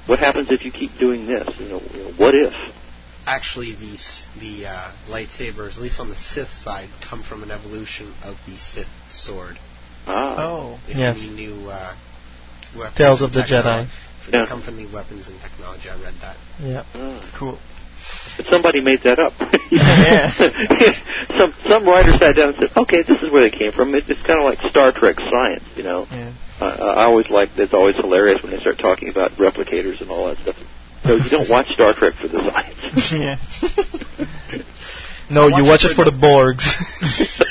What 0.06 0.20
happens 0.20 0.50
if 0.50 0.64
you 0.64 0.70
keep 0.70 0.96
doing 0.98 1.26
this? 1.26 1.48
You 1.58 1.68
know, 1.68 1.82
you 1.92 2.04
know 2.04 2.10
what 2.12 2.34
if? 2.34 2.54
Actually, 3.36 3.72
the 3.74 3.94
the 4.40 4.66
uh, 4.66 4.90
lightsabers, 5.08 5.76
at 5.76 5.82
least 5.82 6.00
on 6.00 6.08
the 6.08 6.16
Sith 6.16 6.48
side, 6.64 6.88
come 7.08 7.22
from 7.22 7.42
an 7.42 7.50
evolution 7.50 8.14
of 8.24 8.36
the 8.46 8.56
Sith 8.56 8.88
sword. 9.10 9.56
Ah. 10.06 10.36
Oh. 10.38 10.78
If 10.88 10.96
Yes. 10.96 11.18
we 11.18 11.28
knew 11.34 11.68
uh, 11.68 11.94
weapons 12.74 12.96
Tales 12.96 13.20
of 13.22 13.32
the 13.32 13.40
technolo- 13.42 13.84
Jedi. 13.84 14.30
They 14.32 14.38
Yeah. 14.38 14.46
come 14.46 14.62
from 14.62 14.76
the 14.78 14.86
weapons 14.92 15.28
and 15.28 15.38
technology. 15.40 15.88
I 15.90 16.00
read 16.00 16.14
that. 16.22 16.36
Yeah. 16.60 16.84
Ah. 16.94 17.20
Cool. 17.38 17.58
But 18.38 18.46
somebody 18.50 18.80
made 18.80 19.02
that 19.02 19.18
up. 19.18 19.34
Yeah. 19.70 20.30
some 21.38 21.52
some 21.68 21.84
writer 21.84 22.12
sat 22.18 22.36
down 22.36 22.50
and 22.54 22.58
said, 22.58 22.70
"Okay, 22.76 23.02
this 23.02 23.20
is 23.22 23.30
where 23.30 23.42
they 23.42 23.50
came 23.54 23.72
from." 23.72 23.94
It, 23.94 24.04
it's 24.08 24.22
kind 24.22 24.38
of 24.40 24.46
like 24.46 24.58
Star 24.70 24.92
Trek 24.92 25.16
science, 25.20 25.64
you 25.76 25.82
know. 25.82 26.06
Yeah. 26.10 26.32
Uh, 26.60 26.94
I 26.96 27.04
always 27.04 27.28
like 27.28 27.50
it's 27.56 27.74
always 27.74 27.96
hilarious 27.96 28.42
when 28.42 28.52
they 28.52 28.60
start 28.60 28.78
talking 28.78 29.08
about 29.10 29.32
replicators 29.32 30.00
and 30.00 30.10
all 30.10 30.26
that 30.28 30.38
stuff. 30.38 30.56
So 31.04 31.16
you 31.16 31.30
don't 31.30 31.48
watch 31.48 31.68
Star 31.74 31.94
Trek 31.94 32.14
for 32.14 32.28
the 32.28 32.38
science. 32.50 33.12
yeah. 33.12 33.38
No, 35.30 35.46
you 35.48 35.62
watch 35.64 35.84
it 35.84 35.94
for 35.94 36.04
the 36.04 36.10
Borgs. 36.10 36.64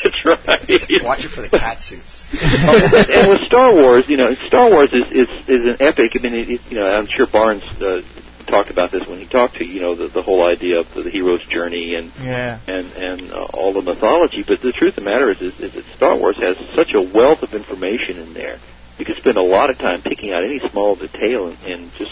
That's 0.03 0.25
right. 0.25 0.89
You 0.89 0.99
watch 1.03 1.25
it 1.25 1.29
for 1.29 1.41
the 1.41 1.49
cat 1.49 1.79
suits. 1.81 2.25
and, 2.33 3.09
and 3.09 3.29
with 3.29 3.41
Star 3.47 3.71
Wars, 3.71 4.05
you 4.09 4.17
know, 4.17 4.33
Star 4.47 4.69
Wars 4.69 4.91
is 4.91 5.11
is, 5.11 5.29
is 5.47 5.65
an 5.65 5.77
epic. 5.79 6.13
I 6.15 6.19
mean, 6.19 6.33
it, 6.33 6.49
it, 6.49 6.61
you 6.69 6.75
know, 6.79 6.87
I'm 6.87 7.05
sure 7.05 7.27
Barnes 7.27 7.63
uh, 7.79 8.01
talked 8.47 8.71
about 8.71 8.91
this 8.91 9.07
when 9.07 9.19
he 9.19 9.27
talked 9.27 9.57
to 9.57 9.65
you 9.65 9.79
know 9.79 9.93
the 9.93 10.07
the 10.07 10.23
whole 10.23 10.43
idea 10.43 10.79
of 10.79 10.87
the, 10.95 11.03
the 11.03 11.09
hero's 11.11 11.45
journey 11.45 11.93
and 11.95 12.11
Yeah. 12.19 12.59
and 12.67 12.91
and 12.93 13.31
uh, 13.31 13.45
all 13.53 13.73
the 13.73 13.83
mythology. 13.83 14.43
But 14.47 14.61
the 14.61 14.71
truth 14.71 14.97
of 14.97 15.03
the 15.03 15.09
matter 15.09 15.29
is, 15.31 15.39
is, 15.41 15.59
is 15.59 15.73
that 15.73 15.85
Star 15.95 16.17
Wars 16.17 16.37
has 16.37 16.57
such 16.73 16.93
a 16.95 17.01
wealth 17.01 17.43
of 17.43 17.53
information 17.53 18.17
in 18.17 18.33
there. 18.33 18.59
You 18.97 19.05
could 19.05 19.17
spend 19.17 19.37
a 19.37 19.43
lot 19.43 19.69
of 19.69 19.77
time 19.77 20.01
picking 20.01 20.31
out 20.33 20.43
any 20.43 20.57
small 20.69 20.95
detail 20.95 21.47
and, 21.49 21.57
and 21.63 21.91
just 21.99 22.11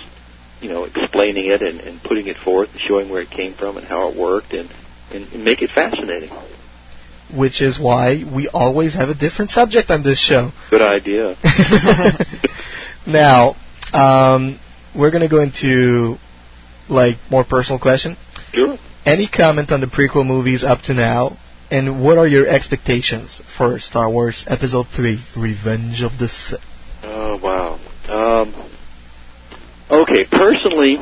you 0.61 0.69
know 0.69 0.85
explaining 0.85 1.45
it 1.45 1.61
and, 1.61 1.79
and 1.79 2.01
putting 2.01 2.27
it 2.27 2.37
forth 2.37 2.69
and 2.71 2.79
showing 2.79 3.09
where 3.09 3.21
it 3.21 3.29
came 3.29 3.53
from 3.53 3.77
and 3.77 3.85
how 3.85 4.09
it 4.09 4.17
worked 4.17 4.53
and 4.53 4.69
and, 5.11 5.31
and 5.33 5.43
make 5.43 5.61
it 5.61 5.69
fascinating. 5.69 6.31
Which 7.35 7.61
is 7.61 7.79
why 7.79 8.23
we 8.23 8.47
always 8.47 8.93
have 8.93 9.09
a 9.09 9.15
different 9.15 9.51
subject 9.51 9.89
on 9.89 10.03
this 10.03 10.19
show. 10.19 10.51
Good 10.69 10.81
idea. 10.81 11.35
Now, 13.05 13.55
um, 13.93 14.59
we're 14.95 15.11
gonna 15.11 15.29
go 15.29 15.41
into 15.41 16.17
like 16.89 17.17
more 17.29 17.43
personal 17.43 17.79
question. 17.79 18.17
Sure. 18.51 18.77
Any 19.05 19.27
comment 19.27 19.71
on 19.71 19.81
the 19.81 19.87
prequel 19.87 20.25
movies 20.25 20.63
up 20.63 20.81
to 20.83 20.93
now, 20.93 21.37
and 21.69 22.03
what 22.03 22.17
are 22.17 22.27
your 22.27 22.47
expectations 22.47 23.41
for 23.57 23.79
Star 23.79 24.09
Wars 24.09 24.43
Episode 24.47 24.87
Three: 24.95 25.23
Revenge 25.37 26.01
of 26.01 26.17
the 26.17 26.27
Sith? 26.27 26.59
Oh 27.03 27.37
wow. 27.37 27.79
Um, 28.07 28.53
okay, 29.89 30.25
personally, 30.25 30.97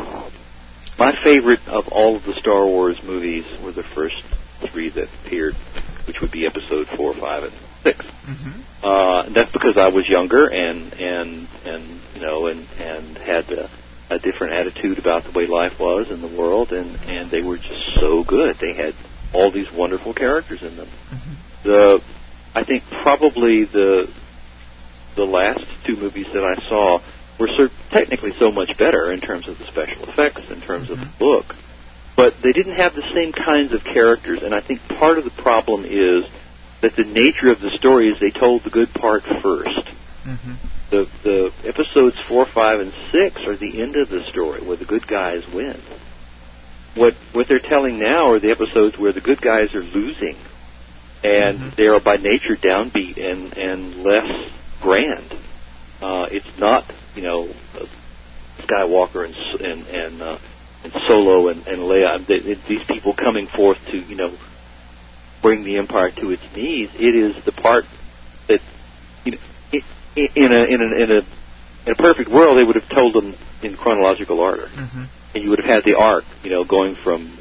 my 0.98 1.14
favorite 1.24 1.68
of 1.68 1.88
all 1.90 2.16
of 2.16 2.24
the 2.26 2.34
Star 2.34 2.66
Wars 2.66 3.02
movies 3.04 3.46
were 3.62 3.72
the 3.72 3.84
first 3.84 4.24
three 4.62 4.90
that 4.90 5.10
appeared, 5.26 5.56
which 6.08 6.22
would 6.22 6.32
be 6.32 6.46
Episode 6.46 6.88
four, 6.88 7.14
five, 7.14 7.44
and 7.44 7.54
6 7.84 8.06
Mm-hmm. 8.24 8.86
Uh, 8.86 9.24
and 9.24 9.36
that's 9.36 9.52
because 9.52 9.78
I 9.78 9.90
was 9.90 10.08
younger 10.08 10.50
and 10.50 10.94
and 10.94 11.48
and 11.66 12.00
you 12.16 12.22
know 12.22 12.48
and 12.48 12.66
and 12.78 13.18
had 13.18 13.50
a, 13.52 13.70
a 14.10 14.20
different 14.20 14.54
attitude 14.54 14.98
about 14.98 15.26
the 15.26 15.32
way 15.32 15.46
life 15.46 15.78
was 15.80 16.10
in 16.10 16.22
the 16.22 16.28
world, 16.28 16.72
and 16.72 16.98
and 17.06 17.30
they 17.30 17.42
were 17.42 17.58
just 17.58 17.96
so 18.00 18.24
good. 18.24 18.58
They 18.58 18.74
had 18.74 18.96
all 19.34 19.52
these 19.52 19.72
wonderful 19.72 20.14
characters 20.14 20.64
in 20.64 20.78
them. 20.78 20.88
The 21.64 22.02
I 22.56 22.64
think 22.64 22.84
probably 22.90 23.64
the 23.66 24.10
the 25.16 25.26
last 25.26 25.66
two 25.86 25.96
movies 25.96 26.28
that 26.34 26.44
I 26.44 26.56
saw 26.68 27.02
were 27.40 27.48
cer- 27.48 27.72
technically 27.92 28.34
so 28.34 28.52
much 28.52 28.78
better 28.78 29.12
in 29.12 29.22
terms 29.22 29.48
of 29.48 29.58
the 29.58 29.66
special 29.66 30.04
effects, 30.04 30.50
in 30.50 30.62
terms 30.62 30.90
of 30.90 31.00
the 31.00 31.10
book, 31.20 31.56
but 32.16 32.36
they 32.42 32.52
didn't 32.52 32.76
have 32.76 32.96
the 32.96 33.14
same 33.14 33.32
kinds 33.32 33.74
of 33.74 33.84
characters. 33.84 34.44
And 34.44 34.54
I 34.54 34.62
think 34.62 34.82
part 34.88 35.18
of 35.18 35.24
the 35.24 35.32
problem 35.42 35.86
is 35.86 36.26
that 36.82 36.96
the 36.96 37.06
nature 37.06 37.50
of 37.50 37.60
the 37.60 37.72
story 37.72 38.10
is 38.10 38.20
they 38.20 38.32
told 38.32 38.64
the 38.64 38.70
good 38.70 38.94
part 38.94 39.24
1st 39.24 39.94
Mm-hmm. 40.24 40.54
The 40.90 41.10
the 41.24 41.54
episodes 41.68 42.20
four, 42.22 42.46
five, 42.46 42.80
and 42.80 42.94
six 43.12 43.42
are 43.46 43.58
the 43.58 43.82
end 43.82 43.96
of 43.96 44.10
the 44.10 44.24
story 44.24 44.62
where 44.62 44.78
the 44.78 44.86
good 44.86 45.06
guys 45.06 45.46
win. 45.48 45.80
What 46.96 47.16
what 47.34 47.48
they're 47.48 47.60
telling 47.60 48.00
now 48.00 48.32
are 48.32 48.40
the 48.40 48.52
episodes 48.52 48.98
where 48.98 49.12
the 49.12 49.22
good 49.22 49.42
guys 49.42 49.76
are 49.76 49.84
losing, 49.84 50.38
and 51.24 51.74
they 51.74 51.88
are 51.88 52.00
by 52.00 52.18
nature 52.18 52.56
downbeat 52.56 53.18
and 53.18 53.58
and 53.58 54.04
less 54.04 54.50
grand. 54.82 55.36
Uh, 56.02 56.28
it's 56.32 56.58
not, 56.58 56.93
Skywalker 58.74 59.26
and 59.26 59.62
and 59.62 59.88
and, 59.88 60.22
uh, 60.22 60.38
and 60.84 60.94
Solo 61.08 61.48
and, 61.50 61.66
and 61.68 61.80
Leia. 61.82 62.26
They, 62.26 62.40
they, 62.40 62.54
these 62.68 62.84
people 62.84 63.14
coming 63.14 63.48
forth 63.48 63.78
to, 63.92 63.98
you 63.98 64.16
know, 64.16 64.34
bring 65.42 65.64
the 65.64 65.78
Empire 65.78 66.12
to 66.12 66.32
its 66.32 66.44
knees. 66.56 66.90
It 66.96 67.16
is 67.16 67.44
the 67.46 67.52
part 67.52 67.86
that, 68.48 68.62
you 69.26 69.34
know, 69.34 69.38
i- 70.18 70.30
in 70.36 70.52
a 70.52 70.64
in 70.64 70.82
a 70.82 70.96
in 70.96 71.12
a 71.12 71.26
in 71.86 71.92
a 71.92 71.96
perfect 71.96 72.30
world, 72.30 72.58
they 72.58 72.64
would 72.64 72.76
have 72.76 72.90
told 72.90 73.14
them 73.14 73.36
in 73.62 73.76
chronological 73.76 74.40
order, 74.40 74.68
Mm-hmm. 74.68 75.04
and 75.36 75.44
you 75.44 75.50
would 75.50 75.60
have 75.60 75.70
had 75.70 75.84
the 75.84 75.96
arc, 75.98 76.24
you 76.44 76.50
know, 76.50 76.64
going 76.64 76.96
from 76.96 77.38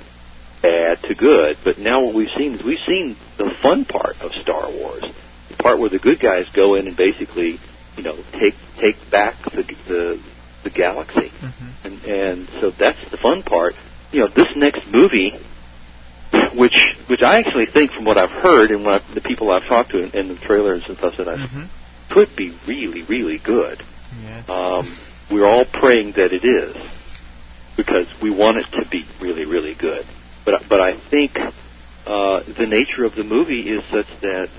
bad 0.62 1.02
to 1.02 1.14
good. 1.14 1.58
But 1.64 1.78
now 1.78 2.00
what 2.04 2.14
we've 2.14 2.30
seen 2.36 2.54
is 2.54 2.62
we've 2.62 2.78
seen 2.86 3.16
the 3.36 3.50
fun 3.50 3.84
part 3.84 4.20
of 4.20 4.32
Star 4.34 4.70
Wars, 4.70 5.02
the 5.48 5.56
part 5.56 5.78
where 5.78 5.90
the 5.90 5.98
good 5.98 6.20
guys 6.20 6.48
go 6.52 6.74
in 6.76 6.86
and 6.88 6.96
basically, 6.96 7.58
you 7.96 8.02
know, 8.02 8.16
take 8.32 8.54
take 8.78 9.10
back 9.10 9.36
the 9.50 9.62
the, 9.88 10.20
the 10.62 10.70
galaxy, 10.70 11.30
Mm-hmm. 11.40 11.86
and 11.86 12.04
and 12.04 12.48
so 12.60 12.70
that's 12.70 12.98
the 13.10 13.16
fun 13.16 13.42
part. 13.42 13.74
You 14.12 14.20
know, 14.20 14.28
this 14.28 14.48
next 14.56 14.86
movie, 14.90 15.32
which 16.54 16.76
which 17.08 17.22
I 17.22 17.38
actually 17.38 17.66
think, 17.66 17.92
from 17.92 18.04
what 18.04 18.18
I've 18.18 18.30
heard 18.30 18.70
and 18.70 18.84
what 18.84 19.02
I've, 19.02 19.14
the 19.14 19.20
people 19.20 19.50
I've 19.50 19.64
talked 19.66 19.90
to 19.90 20.02
and, 20.04 20.14
and 20.14 20.30
the 20.30 20.36
trailers 20.36 20.84
and 20.88 20.96
stuff 20.98 21.16
that 21.18 21.28
I've 21.28 21.38
Mm-hmm. 21.40 21.64
could 22.12 22.34
be 22.36 22.56
really, 22.66 23.02
really 23.02 23.38
good. 23.38 23.82
Yeah. 24.22 24.42
Um, 24.48 24.96
we're 25.30 25.46
all 25.46 25.64
praying 25.64 26.12
that 26.12 26.32
it 26.32 26.44
is 26.44 26.76
because 27.76 28.06
we 28.20 28.30
want 28.30 28.58
it 28.58 28.66
to 28.72 28.86
be 28.90 29.04
really, 29.20 29.44
really 29.46 29.74
good. 29.74 30.04
But 30.44 30.68
but 30.68 30.80
I 30.80 30.98
think 30.98 31.36
uh, 32.06 32.42
the 32.42 32.66
nature 32.66 33.04
of 33.04 33.14
the 33.14 33.24
movie 33.24 33.68
is 33.70 33.82
such 33.86 34.08
that 34.20 34.50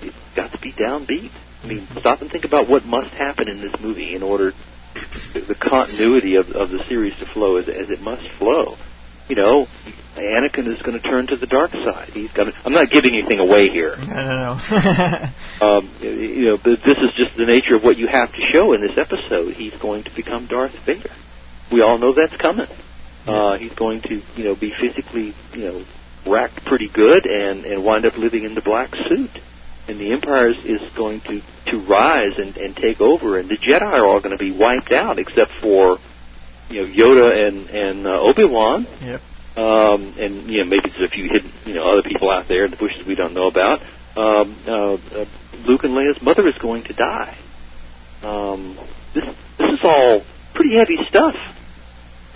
it's 0.00 0.16
got 0.34 0.52
to 0.52 0.58
be 0.58 0.72
downbeat. 0.72 1.30
I 1.62 1.66
mean, 1.66 1.86
stop 1.98 2.20
and 2.20 2.30
think 2.30 2.44
about 2.44 2.68
what 2.68 2.84
must 2.84 3.10
happen 3.14 3.48
in 3.48 3.60
this 3.60 3.74
movie 3.80 4.14
in 4.14 4.22
order 4.22 4.52
the 5.34 5.56
continuity 5.60 6.36
of, 6.36 6.50
of 6.50 6.70
the 6.70 6.84
series 6.88 7.16
to 7.18 7.26
flow 7.26 7.56
as, 7.56 7.68
as 7.68 7.90
it 7.90 8.00
must 8.00 8.28
flow. 8.38 8.76
You 9.28 9.36
know, 9.36 9.66
Anakin 10.16 10.66
is 10.66 10.82
going 10.82 11.00
to 11.00 11.08
turn 11.08 11.26
to 11.28 11.36
the 11.36 11.46
dark 11.46 11.72
side. 11.72 12.10
He's 12.10 12.30
going 12.32 12.52
to. 12.52 12.58
I'm 12.64 12.72
not 12.72 12.90
giving 12.90 13.14
anything 13.14 13.38
away 13.38 13.68
here. 13.68 13.94
I 13.96 14.00
don't 14.00 14.10
know. 14.10 15.30
Um, 15.60 15.90
you 16.00 16.46
know, 16.46 16.56
but 16.56 16.82
this 16.84 16.98
is 16.98 17.14
just 17.16 17.36
the 17.36 17.46
nature 17.46 17.76
of 17.76 17.84
what 17.84 17.96
you 17.96 18.08
have 18.08 18.32
to 18.32 18.40
show 18.52 18.72
in 18.72 18.80
this 18.80 18.98
episode. 18.98 19.54
He's 19.54 19.72
going 19.74 20.02
to 20.04 20.14
become 20.14 20.46
Darth 20.46 20.74
Vader. 20.84 21.10
We 21.72 21.80
all 21.80 21.96
know 21.96 22.12
that's 22.12 22.36
coming. 22.36 22.66
Uh, 23.26 23.56
he's 23.56 23.72
going 23.72 24.02
to, 24.02 24.20
you 24.36 24.44
know, 24.44 24.54
be 24.54 24.74
physically, 24.78 25.32
you 25.54 25.64
know, 25.64 25.84
racked 26.26 26.64
pretty 26.66 26.88
good 26.88 27.24
and 27.24 27.64
and 27.64 27.84
wind 27.84 28.04
up 28.04 28.18
living 28.18 28.44
in 28.44 28.54
the 28.54 28.60
black 28.60 28.90
suit. 29.08 29.30
And 29.86 30.00
the 30.00 30.12
Empire 30.12 30.48
is, 30.48 30.64
is 30.64 30.90
going 30.94 31.20
to 31.22 31.42
to 31.66 31.78
rise 31.78 32.38
and 32.38 32.56
and 32.56 32.74
take 32.74 33.00
over, 33.00 33.38
and 33.38 33.48
the 33.48 33.56
Jedi 33.56 33.82
are 33.82 34.06
all 34.06 34.20
going 34.20 34.36
to 34.36 34.42
be 34.42 34.50
wiped 34.50 34.92
out 34.92 35.18
except 35.18 35.52
for, 35.60 35.98
you 36.70 36.82
know, 36.82 36.92
Yoda 36.92 37.48
and 37.48 37.68
and 37.70 38.06
uh, 38.06 38.20
Obi 38.20 38.44
Wan. 38.44 38.86
Yep. 39.02 39.20
Um, 39.56 40.14
and 40.18 40.50
you 40.50 40.58
know 40.58 40.64
maybe 40.64 40.88
there's 40.88 41.02
a 41.02 41.08
few 41.08 41.28
hidden 41.28 41.52
you 41.64 41.74
know 41.74 41.86
other 41.86 42.02
people 42.02 42.28
out 42.30 42.48
there 42.48 42.64
in 42.64 42.70
the 42.70 42.76
bushes 42.76 43.06
we 43.06 43.14
don't 43.14 43.34
know 43.34 43.46
about. 43.46 43.82
Um, 44.16 44.56
uh, 44.66 44.94
uh, 44.94 45.26
Luke 45.66 45.84
and 45.84 45.94
Leia's 45.94 46.20
mother 46.22 46.46
is 46.48 46.56
going 46.58 46.84
to 46.84 46.92
die. 46.92 47.36
Um, 48.22 48.78
this 49.12 49.24
this 49.58 49.70
is 49.70 49.80
all 49.84 50.22
pretty 50.54 50.76
heavy 50.76 50.98
stuff. 51.04 51.36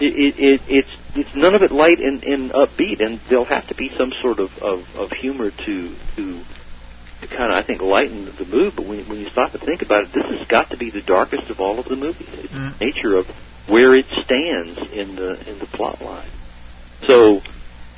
It, 0.01 0.15
it, 0.15 0.39
it, 0.39 0.60
it's 0.68 0.97
it's 1.17 1.35
none 1.35 1.55
of 1.55 1.62
it 1.62 1.73
light 1.73 1.99
and, 1.99 2.23
and 2.23 2.51
upbeat, 2.52 3.01
and 3.01 3.20
there'll 3.28 3.44
have 3.44 3.67
to 3.68 3.75
be 3.75 3.91
some 3.97 4.12
sort 4.23 4.39
of, 4.39 4.57
of, 4.59 4.85
of 4.94 5.10
humor 5.10 5.51
to 5.51 5.94
to 6.17 6.41
to 7.20 7.26
kind 7.26 7.50
of 7.52 7.58
I 7.58 7.62
think 7.62 7.80
lighten 7.82 8.24
the 8.36 8.44
mood. 8.44 8.74
But 8.76 8.86
when 8.86 9.08
when 9.08 9.20
you 9.20 9.28
stop 9.30 9.55
and 9.55 9.62
think 9.62 9.82
about 9.82 10.05
it, 10.05 10.12
this 10.12 10.24
has 10.26 10.47
got 10.48 10.70
to 10.70 10.76
be 10.76 10.90
the 10.90 11.02
darkest 11.02 11.50
of 11.50 11.60
all 11.60 11.78
of 11.78 11.86
the 11.86 11.97
movies. 11.97 12.28
It's 12.32 12.52
Mm. 12.52 12.78
the 12.78 12.84
nature 12.84 13.16
of 13.16 13.26
where 13.66 13.94
it 13.94 14.06
stands 14.24 14.78
in 14.92 15.16
the 15.16 15.38
in 15.48 15.58
the 15.58 15.66
plot 15.66 16.00
line. 16.00 16.30
So 17.06 17.42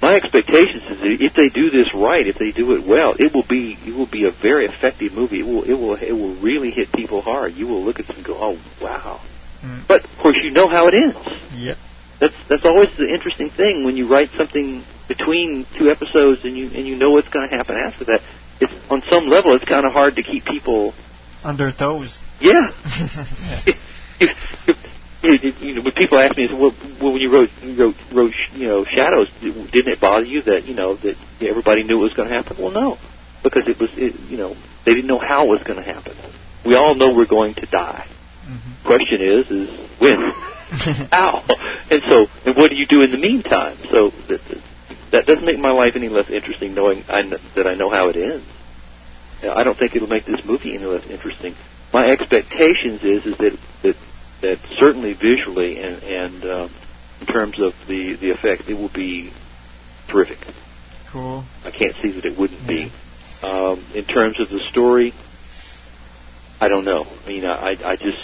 my 0.03 0.15
expectations 0.15 0.83
is 0.89 1.01
that 1.01 1.23
if 1.23 1.35
they 1.35 1.49
do 1.49 1.71
this 1.71 1.93
right, 1.95 2.27
if 2.27 2.39
they 2.39 2.53
do 2.53 2.75
it 2.75 2.87
well, 2.87 3.15
it 3.19 3.33
will 3.35 3.45
be 3.47 3.79
it 3.87 3.95
will 3.95 4.07
be 4.07 4.25
a 4.25 4.31
very 4.31 4.67
effective 4.67 5.13
movie. 5.13 5.41
It 5.41 5.47
will 5.47 5.63
it 5.65 5.75
will 5.75 5.95
it 5.95 6.13
will 6.13 6.35
really 6.37 6.71
hit 6.71 6.91
people 6.93 7.21
hard. 7.21 7.55
You 7.55 7.67
will 7.67 7.83
look 7.85 8.01
at 8.01 8.07
this 8.07 8.17
and 8.17 8.25
go, 8.25 8.37
oh 8.41 8.59
wow. 8.81 9.21
Mm. 9.63 9.87
But 9.87 10.05
of 10.05 10.19
course, 10.19 10.39
you 10.43 10.51
know 10.51 10.69
how 10.69 10.89
it 10.89 10.95
ends. 10.95 11.19
Yep. 11.55 11.77
That's 12.19 12.35
that's 12.49 12.65
always 12.65 12.89
the 12.97 13.09
interesting 13.13 13.51
thing 13.51 13.85
when 13.85 13.97
you 13.97 14.07
write 14.09 14.31
something 14.31 14.85
between 15.09 15.67
two 15.77 15.91
episodes 15.91 16.45
and 16.45 16.57
you 16.57 16.71
and 16.75 16.87
you 16.87 16.97
know 16.97 17.11
what's 17.11 17.29
going 17.29 17.49
to 17.49 17.55
happen 17.55 17.77
after 17.77 18.05
that. 18.07 18.23
It's 18.61 18.73
on 18.91 19.03
some 19.11 19.27
level, 19.27 19.55
it's 19.55 19.65
kind 19.65 19.87
of 19.87 19.93
hard 19.93 20.17
to 20.17 20.23
keep 20.23 20.45
people. 20.45 20.95
On 21.45 21.57
their 21.57 21.73
toes. 21.73 22.21
Yeah, 22.41 22.71
yeah. 22.85 23.63
if, 24.21 24.37
if, 24.69 24.77
you, 25.23 25.53
you 25.69 25.75
know, 25.75 25.83
when 25.83 25.93
people 25.93 26.19
ask 26.19 26.37
me, 26.37 26.49
well, 26.53 26.75
well, 27.01 27.13
when 27.13 27.23
you 27.23 27.33
wrote, 27.33 27.51
you 27.63 27.77
wrote, 27.77 27.95
wrote, 28.13 28.35
you 28.55 28.67
know, 28.67 28.85
Shadows, 28.85 29.31
didn't 29.41 29.89
it 29.89 30.01
bother 30.01 30.25
you 30.25 30.43
that 30.43 30.65
you 30.65 30.75
know 30.75 30.97
that 30.97 31.17
everybody 31.41 31.83
knew 31.83 31.99
it 32.01 32.03
was 32.03 32.13
going 32.15 32.29
to 32.29 32.35
happen? 32.35 32.57
Well, 32.59 32.71
no, 32.71 32.99
because 33.43 33.67
it 33.69 33.79
was, 33.79 33.91
it, 33.95 34.19
you 34.31 34.37
know, 34.37 34.57
they 34.85 34.95
didn't 34.95 35.09
know 35.09 35.19
how 35.19 35.47
it 35.47 35.51
was 35.51 35.63
going 35.63 35.79
to 35.79 35.85
happen. 35.85 36.15
We 36.65 36.75
all 36.75 36.95
know 36.95 37.15
we're 37.15 37.27
going 37.27 37.55
to 37.55 37.67
die. 37.67 38.07
Mm-hmm. 38.47 38.87
Question 38.87 39.21
is, 39.21 39.51
is 39.51 39.91
when, 39.99 40.19
how, 41.11 41.45
and 41.91 42.03
so, 42.09 42.27
and 42.45 42.57
what 42.57 42.71
do 42.71 42.77
you 42.77 42.87
do 42.87 43.03
in 43.03 43.11
the 43.11 43.19
meantime? 43.19 43.79
So 43.91 44.11
that, 44.29 44.41
that 44.49 44.63
doesn't 45.11 45.45
make 45.45 45.59
my 45.59 45.73
life 45.73 45.95
any 45.97 46.09
less 46.09 46.29
interesting, 46.31 46.75
knowing 46.75 47.05
I 47.09 47.23
kn- 47.23 47.41
that 47.57 47.67
I 47.67 47.75
know 47.75 47.91
how 47.91 48.09
it 48.09 48.17
ends. 48.17 48.47
Now, 49.43 49.55
I 49.57 49.65
don't 49.65 49.79
think 49.79 49.97
it'll 49.97 50.09
make 50.09 50.27
this 50.27 50.41
movie 50.45 50.75
any 50.75 50.85
less 50.85 51.05
interesting. 51.09 51.57
My 51.93 52.07
expectations 52.11 53.01
is 53.03 53.27
is 53.27 53.37
that 53.39 53.59
that 53.83 53.97
that 54.43 54.59
certainly 54.79 55.15
visually 55.15 55.79
and 55.79 56.03
and 56.03 56.45
um, 56.45 56.75
in 57.21 57.27
terms 57.27 57.59
of 57.61 57.73
the 57.89 58.17
the 58.21 58.31
effect, 58.31 58.69
it 58.69 58.75
will 58.75 58.93
be 58.95 59.33
terrific. 60.09 60.39
Cool. 61.11 61.45
I 61.65 61.71
can't 61.71 61.97
see 62.03 62.13
that 62.13 62.25
it 62.25 62.39
wouldn't 62.39 62.67
be. 62.67 62.93
Um, 63.43 63.85
in 63.95 64.05
terms 64.05 64.39
of 64.39 64.49
the 64.49 64.61
story, 64.71 65.15
I 66.61 66.69
don't 66.69 66.85
know. 66.85 67.07
I 67.25 67.29
mean, 67.29 67.45
I 67.45 67.77
I 67.85 67.97
just 67.97 68.19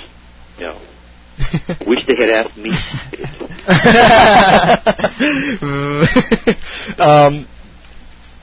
you 0.58 0.66
know 0.66 0.81
wish 1.86 2.06
they 2.06 2.16
had 2.16 2.31
asked 2.31 2.56
me. 2.56 2.70
um, 6.98 7.47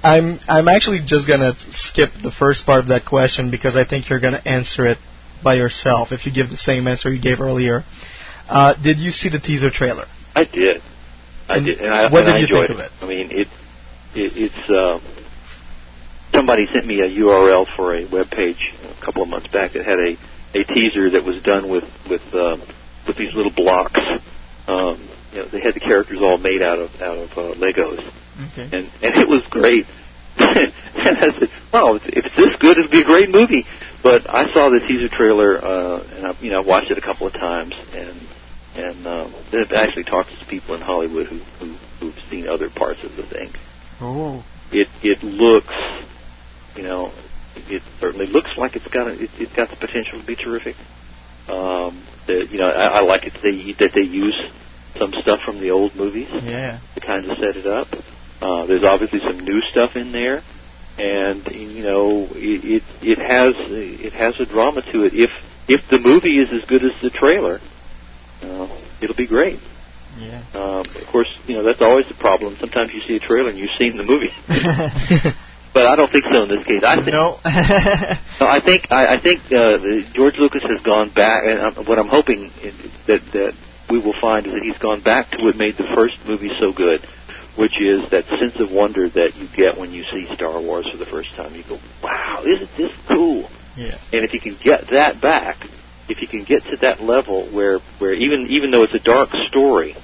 I'm 0.03 0.39
I'm 0.47 0.67
actually 0.67 0.99
just 1.05 1.27
gonna 1.27 1.53
skip 1.71 2.11
the 2.21 2.31
first 2.31 2.65
part 2.65 2.79
of 2.79 2.87
that 2.87 3.05
question 3.05 3.51
because 3.51 3.75
I 3.75 3.85
think 3.85 4.09
you're 4.09 4.19
gonna 4.19 4.41
answer 4.45 4.85
it 4.85 4.97
by 5.43 5.55
yourself 5.55 6.11
if 6.11 6.25
you 6.25 6.33
give 6.33 6.49
the 6.49 6.57
same 6.57 6.87
answer 6.87 7.11
you 7.11 7.21
gave 7.21 7.39
earlier. 7.39 7.83
Uh, 8.49 8.73
did 8.81 8.99
you 8.99 9.11
see 9.11 9.29
the 9.29 9.39
teaser 9.39 9.71
trailer? 9.71 10.05
I 10.35 10.43
did. 10.43 10.81
I 11.47 11.57
And 11.57 11.65
did, 11.65 11.79
and 11.79 11.93
I, 11.93 12.11
what 12.11 12.23
and 12.23 12.27
did 12.27 12.35
I 12.35 12.39
you 12.39 12.47
think 12.47 12.69
of 12.69 12.79
it? 12.79 12.91
I 13.01 13.07
mean, 13.07 13.31
it, 13.31 13.47
it 14.13 14.33
it's 14.35 14.69
uh, 14.69 14.99
somebody 16.33 16.67
sent 16.67 16.85
me 16.85 16.99
a 17.01 17.09
URL 17.09 17.65
for 17.75 17.95
a 17.95 18.05
web 18.05 18.29
page 18.29 18.73
a 18.83 19.05
couple 19.05 19.23
of 19.23 19.29
months 19.29 19.47
back 19.47 19.73
that 19.73 19.85
had 19.85 19.99
a 19.99 20.17
a 20.55 20.63
teaser 20.65 21.09
that 21.11 21.23
was 21.23 21.41
done 21.43 21.69
with 21.69 21.85
with 22.09 22.21
uh, 22.33 22.57
with 23.07 23.17
these 23.17 23.33
little 23.33 23.51
blocks. 23.51 23.99
Um, 24.67 25.07
you 25.31 25.39
know, 25.39 25.45
they 25.45 25.59
had 25.61 25.73
the 25.73 25.79
characters 25.79 26.21
all 26.21 26.37
made 26.37 26.61
out 26.61 26.79
of 26.79 27.01
out 27.01 27.17
of 27.17 27.31
uh, 27.37 27.41
Legos, 27.55 27.99
Okay. 28.51 28.63
and 28.63 28.89
and 29.01 29.15
it 29.21 29.27
was 29.27 29.41
great. 29.49 29.85
and 30.37 30.73
I 30.95 31.37
said, 31.39 31.49
"Wow, 31.71 31.95
if 31.95 32.07
if 32.07 32.25
it's 32.25 32.35
this 32.35 32.55
good, 32.59 32.77
it'll 32.77 32.89
be 32.91 33.01
a 33.01 33.05
great 33.05 33.29
movie." 33.29 33.65
But 34.01 34.29
I 34.29 34.51
saw 34.53 34.69
the 34.69 34.79
teaser 34.79 35.07
trailer, 35.09 35.63
uh, 35.63 36.03
and 36.15 36.27
I, 36.27 36.35
you 36.41 36.49
know, 36.51 36.61
I 36.61 36.65
watched 36.65 36.91
it 36.91 36.97
a 36.97 37.01
couple 37.01 37.27
of 37.27 37.33
times, 37.33 37.73
and 37.93 38.19
and 38.75 39.07
um, 39.07 39.33
then 39.51 39.61
it 39.61 39.71
actually 39.71 40.03
talked 40.05 40.29
to 40.39 40.45
people 40.45 40.75
in 40.75 40.81
Hollywood 40.81 41.27
who, 41.27 41.37
who 41.59 41.73
who've 41.99 42.19
seen 42.29 42.47
other 42.47 42.69
parts 42.69 43.03
of 43.03 43.15
the 43.15 43.23
thing. 43.23 43.53
Oh. 44.01 44.43
It 44.71 44.87
it 45.03 45.23
looks, 45.23 45.73
you 46.75 46.83
know, 46.83 47.11
it 47.55 47.83
certainly 47.99 48.25
looks 48.27 48.51
like 48.57 48.75
it's 48.75 48.87
got 48.87 49.07
a, 49.07 49.23
it, 49.23 49.29
it's 49.37 49.53
got 49.53 49.69
the 49.69 49.75
potential 49.75 50.19
to 50.19 50.25
be 50.25 50.35
terrific. 50.35 50.75
Um, 51.47 52.03
the, 52.27 52.47
you 52.49 52.57
know, 52.57 52.69
I, 52.69 52.99
I 52.99 53.01
like 53.01 53.25
it 53.25 53.33
that 53.33 53.41
they 53.43 53.73
that 53.79 53.91
they 53.93 54.01
use 54.07 54.35
some 54.97 55.11
stuff 55.21 55.41
from 55.45 55.59
the 55.59 55.71
old 55.71 55.95
movies 55.95 56.29
Yeah. 56.31 56.79
to 56.95 56.99
kind 57.01 57.29
of 57.29 57.37
set 57.37 57.57
it 57.57 57.67
up. 57.67 57.87
Uh, 58.41 58.65
there's 58.65 58.83
obviously 58.83 59.19
some 59.19 59.39
new 59.39 59.61
stuff 59.61 59.95
in 59.95 60.11
there, 60.11 60.43
and 60.97 61.45
you 61.51 61.83
know 61.83 62.27
it, 62.31 62.63
it 62.63 62.83
it 63.01 63.17
has 63.19 63.53
it 63.57 64.13
has 64.13 64.35
a 64.39 64.45
drama 64.45 64.81
to 64.91 65.03
it. 65.03 65.13
If 65.13 65.31
if 65.67 65.81
the 65.89 65.99
movie 65.99 66.37
is 66.39 66.49
as 66.51 66.63
good 66.65 66.83
as 66.83 66.91
the 67.01 67.09
trailer, 67.09 67.61
uh, 68.41 68.67
it'll 69.01 69.15
be 69.15 69.27
great. 69.27 69.59
Yeah. 70.17 70.43
Um, 70.53 70.81
of 70.81 71.07
course, 71.11 71.27
you 71.47 71.55
know 71.55 71.63
that's 71.63 71.81
always 71.81 72.05
the 72.07 72.15
problem. 72.15 72.57
Sometimes 72.59 72.91
you 72.93 73.01
see 73.07 73.15
a 73.15 73.19
trailer 73.19 73.49
and 73.49 73.57
you've 73.57 73.75
seen 73.79 73.97
the 73.97 74.03
movie, 74.03 74.31
but 75.73 75.87
I 75.87 75.95
don't 75.95 76.11
think 76.11 76.25
so 76.25 76.43
in 76.43 76.49
this 76.49 76.65
case. 76.65 76.83
I 76.83 76.95
think 76.95 77.07
no. 77.07 77.39
no, 78.39 78.47
I 78.47 78.61
think 78.63 78.91
I, 78.91 79.15
I 79.15 79.19
think 79.19 79.51
uh, 79.51 79.77
George 80.13 80.37
Lucas 80.37 80.63
has 80.63 80.81
gone 80.81 81.09
back, 81.09 81.43
and 81.45 81.59
um, 81.59 81.85
what 81.85 81.97
I'm 81.97 82.07
hoping 82.07 82.51
is 82.61 82.75
that 83.07 83.21
that 83.33 83.55
we 83.89 83.99
will 83.99 84.19
find 84.19 84.45
is 84.45 84.53
that 84.53 84.61
he's 84.61 84.77
gone 84.77 85.01
back 85.01 85.31
to 85.31 85.43
what 85.43 85.55
made 85.55 85.77
the 85.77 85.89
first 85.95 86.17
movie 86.25 86.51
so 86.59 86.71
good, 86.71 87.05
which 87.55 87.81
is 87.81 88.09
that 88.11 88.25
sense 88.25 88.59
of 88.59 88.71
wonder 88.71 89.09
that 89.09 89.35
you 89.35 89.47
get 89.55 89.77
when 89.77 89.91
you 89.91 90.03
see 90.11 90.27
Star 90.35 90.61
Wars 90.61 90.89
for 90.89 90.97
the 90.97 91.05
first 91.05 91.33
time. 91.35 91.55
You 91.55 91.63
go, 91.63 91.79
"Wow, 92.01 92.43
isn't 92.45 92.77
this 92.77 92.91
cool?" 93.07 93.49
Yeah. 93.75 93.97
And 94.11 94.23
if 94.23 94.33
you 94.33 94.39
can 94.39 94.55
get 94.61 94.91
that 94.91 95.21
back, 95.21 95.57
if 96.07 96.21
you 96.21 96.27
can 96.27 96.43
get 96.43 96.63
to 96.65 96.77
that 96.77 97.01
level 97.01 97.47
where 97.47 97.79
where 97.99 98.13
even 98.13 98.47
even 98.47 98.71
though 98.71 98.83
it's 98.83 98.93
a 98.93 98.99
dark 98.99 99.29
story, 99.49 99.95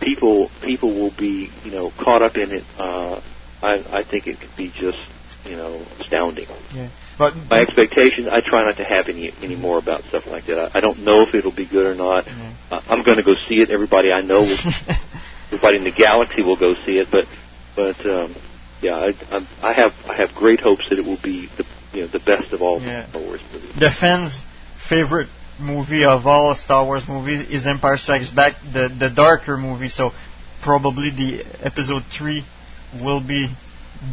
people 0.00 0.50
people 0.62 0.94
will 0.94 1.12
be 1.16 1.50
you 1.64 1.70
know 1.70 1.90
caught 1.90 2.22
up 2.22 2.36
in 2.36 2.50
it. 2.50 2.64
Uh, 2.76 3.20
I 3.64 3.98
I 4.00 4.02
think 4.04 4.26
it 4.26 4.40
could 4.40 4.56
be 4.56 4.68
just 4.70 4.98
you 5.44 5.56
know 5.56 5.84
astounding. 6.00 6.46
Yeah. 6.72 6.90
But 7.16 7.36
My 7.48 7.60
expectations, 7.60 8.26
I 8.28 8.40
try 8.40 8.64
not 8.64 8.76
to 8.78 8.84
have 8.84 9.06
any 9.08 9.32
any 9.40 9.56
more 9.56 9.78
about 9.78 10.02
stuff 10.04 10.26
like 10.26 10.46
that. 10.46 10.58
I, 10.58 10.78
I 10.78 10.80
don't 10.80 11.00
know 11.04 11.22
if 11.22 11.34
it'll 11.34 11.54
be 11.54 11.66
good 11.66 11.86
or 11.86 11.94
not. 11.94 12.26
Uh, 12.26 12.80
I'm 12.88 13.02
going 13.04 13.18
to 13.18 13.22
go 13.22 13.34
see 13.48 13.60
it. 13.62 13.70
Everybody 13.70 14.10
I 14.10 14.20
know, 14.20 14.40
will, 14.40 14.58
everybody 15.46 15.76
in 15.78 15.84
the 15.84 15.92
galaxy 15.92 16.42
will 16.42 16.56
go 16.58 16.74
see 16.84 16.98
it. 16.98 17.08
But 17.10 17.26
but 17.76 18.04
um, 18.04 18.34
yeah, 18.82 18.96
I 18.96 19.12
I'm, 19.30 19.46
I 19.62 19.72
have 19.74 19.92
I 20.08 20.14
have 20.16 20.30
great 20.34 20.60
hopes 20.60 20.88
that 20.90 20.98
it 20.98 21.04
will 21.04 21.20
be 21.22 21.48
the 21.56 21.64
you 21.92 22.02
know 22.02 22.08
the 22.08 22.18
best 22.20 22.52
of 22.52 22.60
all 22.62 22.80
Yeah. 22.80 23.02
the 23.06 23.10
Star 23.10 23.22
Wars 23.22 23.40
movies. 23.52 23.70
the 23.78 23.90
fans' 24.00 24.40
favorite 24.88 25.28
movie 25.60 26.04
of 26.04 26.26
all 26.26 26.54
Star 26.56 26.84
Wars 26.84 27.04
movies 27.08 27.48
is 27.48 27.66
Empire 27.68 27.96
Strikes 27.96 28.28
Back, 28.28 28.54
the 28.72 28.88
the 28.88 29.08
darker 29.10 29.56
movie. 29.56 29.88
So 29.88 30.10
probably 30.62 31.10
the 31.10 31.44
episode 31.64 32.02
three 32.10 32.44
will 33.02 33.20
be 33.20 33.48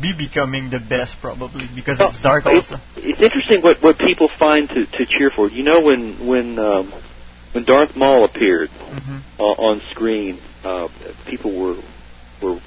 be 0.02 0.14
becoming 0.18 0.70
the 0.70 0.80
best 0.80 1.18
probably 1.20 1.68
because 1.76 2.00
it's 2.00 2.22
dark 2.22 2.44
It's, 2.46 2.72
also. 2.72 2.82
it's 2.96 3.20
interesting 3.22 3.62
what 3.62 3.82
what 3.82 3.98
people 3.98 4.30
find 4.40 4.70
to 4.70 4.86
to 4.86 5.06
cheer 5.06 5.30
for. 5.30 5.50
You 5.50 5.64
know 5.64 5.82
when 5.82 6.26
when 6.28 6.58
um, 6.60 6.94
when 7.54 7.66
Darth 7.66 7.96
Maul 7.96 8.24
appeared 8.24 8.70
uh, 9.40 9.44
on 9.44 9.82
screen, 9.92 10.40
uh, 10.64 10.88
people 11.28 11.52
were 11.60 11.82
were 12.42 12.62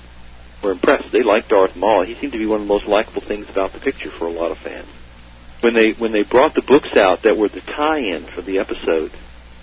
were 0.63 0.73
impressed. 0.73 1.13
They 1.13 1.23
liked 1.23 1.49
Darth 1.49 1.77
Maul. 1.77 2.03
He 2.05 2.15
seemed 2.17 2.33
to 2.33 2.39
be 2.39 2.47
one 2.47 2.61
of 2.63 2.67
the 2.67 2.73
most 2.75 2.87
likable 2.87 3.23
things 3.23 3.49
about 3.49 3.73
the 3.73 3.81
picture 3.81 4.11
for 4.11 4.27
a 4.27 4.31
lot 4.33 4.51
of 4.51 4.59
fans. 4.59 4.89
When 5.61 5.75
they 5.75 5.93
when 5.93 6.13
they 6.13 6.25
brought 6.25 6.55
the 6.55 6.63
books 6.63 6.95
out 6.97 7.23
that 7.23 7.37
were 7.39 7.49
the 7.49 7.61
tie-in 7.63 8.27
for 8.27 8.43
the 8.43 8.59
episode, 8.59 9.13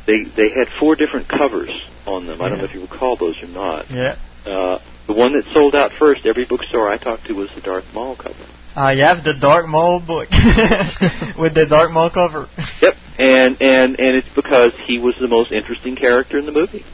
they 0.07 0.23
they 0.23 0.49
had 0.49 0.69
four 0.79 0.95
different 0.95 1.27
covers 1.27 1.69
on 2.07 2.25
them. 2.25 2.41
I 2.41 2.49
don't 2.49 2.57
know 2.57 2.63
if 2.65 2.73
you 2.73 2.81
recall 2.81 3.17
those 3.17 3.41
or 3.43 3.47
not. 3.47 3.91
Yeah. 3.91 4.15
Uh, 4.45 4.79
the 5.07 5.13
one 5.13 5.33
that 5.33 5.45
sold 5.53 5.75
out 5.75 5.91
first, 5.93 6.25
every 6.25 6.45
bookstore 6.45 6.89
I 6.89 6.97
talked 6.97 7.25
to 7.27 7.33
was 7.33 7.49
the 7.53 7.61
Darth 7.61 7.93
Maul 7.93 8.15
cover. 8.15 8.45
I 8.75 8.95
have 8.97 9.23
the 9.23 9.33
Darth 9.33 9.67
Maul 9.67 9.99
book 9.99 10.29
with 11.37 11.53
the 11.53 11.65
Darth 11.67 11.91
Maul 11.91 12.09
cover. 12.09 12.47
Yep, 12.81 12.95
and 13.17 13.61
and 13.61 13.99
and 13.99 14.15
it's 14.15 14.29
because 14.33 14.73
he 14.85 14.99
was 14.99 15.15
the 15.19 15.27
most 15.27 15.51
interesting 15.51 15.95
character 15.95 16.37
in 16.37 16.45
the 16.45 16.51
movie. 16.51 16.85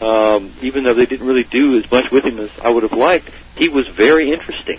Um, 0.00 0.52
even 0.60 0.84
though 0.84 0.94
they 0.94 1.06
didn't 1.06 1.26
really 1.26 1.44
do 1.44 1.78
as 1.78 1.90
much 1.90 2.10
with 2.12 2.24
him 2.24 2.38
as 2.38 2.50
I 2.60 2.70
would 2.70 2.82
have 2.82 2.92
liked, 2.92 3.30
he 3.56 3.68
was 3.68 3.88
very 3.88 4.32
interesting. 4.32 4.78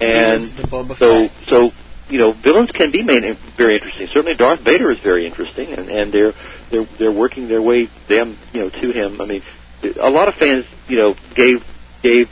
And 0.00 0.42
was 0.42 0.52
the 0.54 0.96
so 0.98 1.28
so 1.46 1.70
you 2.10 2.18
know 2.18 2.32
villains 2.32 2.70
can 2.70 2.90
be 2.90 3.02
made 3.02 3.24
very 3.56 3.76
interesting. 3.76 4.08
Certainly 4.08 4.36
Darth 4.36 4.60
Vader 4.60 4.90
is 4.90 4.98
very 4.98 5.26
interesting, 5.26 5.72
and 5.72 5.88
and 5.88 6.12
they're 6.12 6.34
they're 6.70 6.86
they're 6.98 7.12
working 7.12 7.48
their 7.48 7.62
way 7.62 7.88
them 8.08 8.38
you 8.52 8.60
know 8.60 8.70
to 8.70 8.92
him. 8.92 9.20
I 9.20 9.24
mean, 9.24 9.42
a 9.98 10.10
lot 10.10 10.28
of 10.28 10.34
fans 10.34 10.66
you 10.86 10.98
know 10.98 11.14
gave 11.34 11.64
gave 12.02 12.28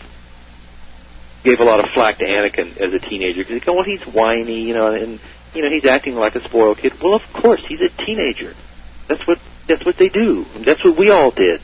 gave 1.47 1.61
a 1.61 1.65
lot 1.65 1.79
of 1.79 1.91
flack 1.95 2.19
to 2.19 2.25
Anakin 2.25 2.77
as 2.77 2.93
a 2.93 2.99
teenager 2.99 3.43
because 3.43 3.61
they 3.61 3.65
go, 3.65 3.75
well, 3.75 3.85
he's 3.85 4.03
whiny, 4.03 4.63
you 4.63 4.75
know, 4.75 4.93
and 4.93 5.21
you 5.55 5.63
know 5.63 5.71
he's 5.71 5.87
acting 5.87 6.15
like 6.15 6.35
a 6.35 6.43
spoiled 6.43 6.79
kid. 6.79 6.93
Well, 7.03 7.15
of 7.15 7.23
course, 7.33 7.63
he's 7.67 7.81
a 7.81 7.89
teenager. 8.05 8.53
That's 9.09 9.27
what 9.27 9.39
that's 9.69 9.85
what 9.85 9.97
they 9.97 10.09
do. 10.09 10.45
That's 10.65 10.85
what 10.85 10.99
we 10.99 11.11
all 11.11 11.31
did. 11.31 11.61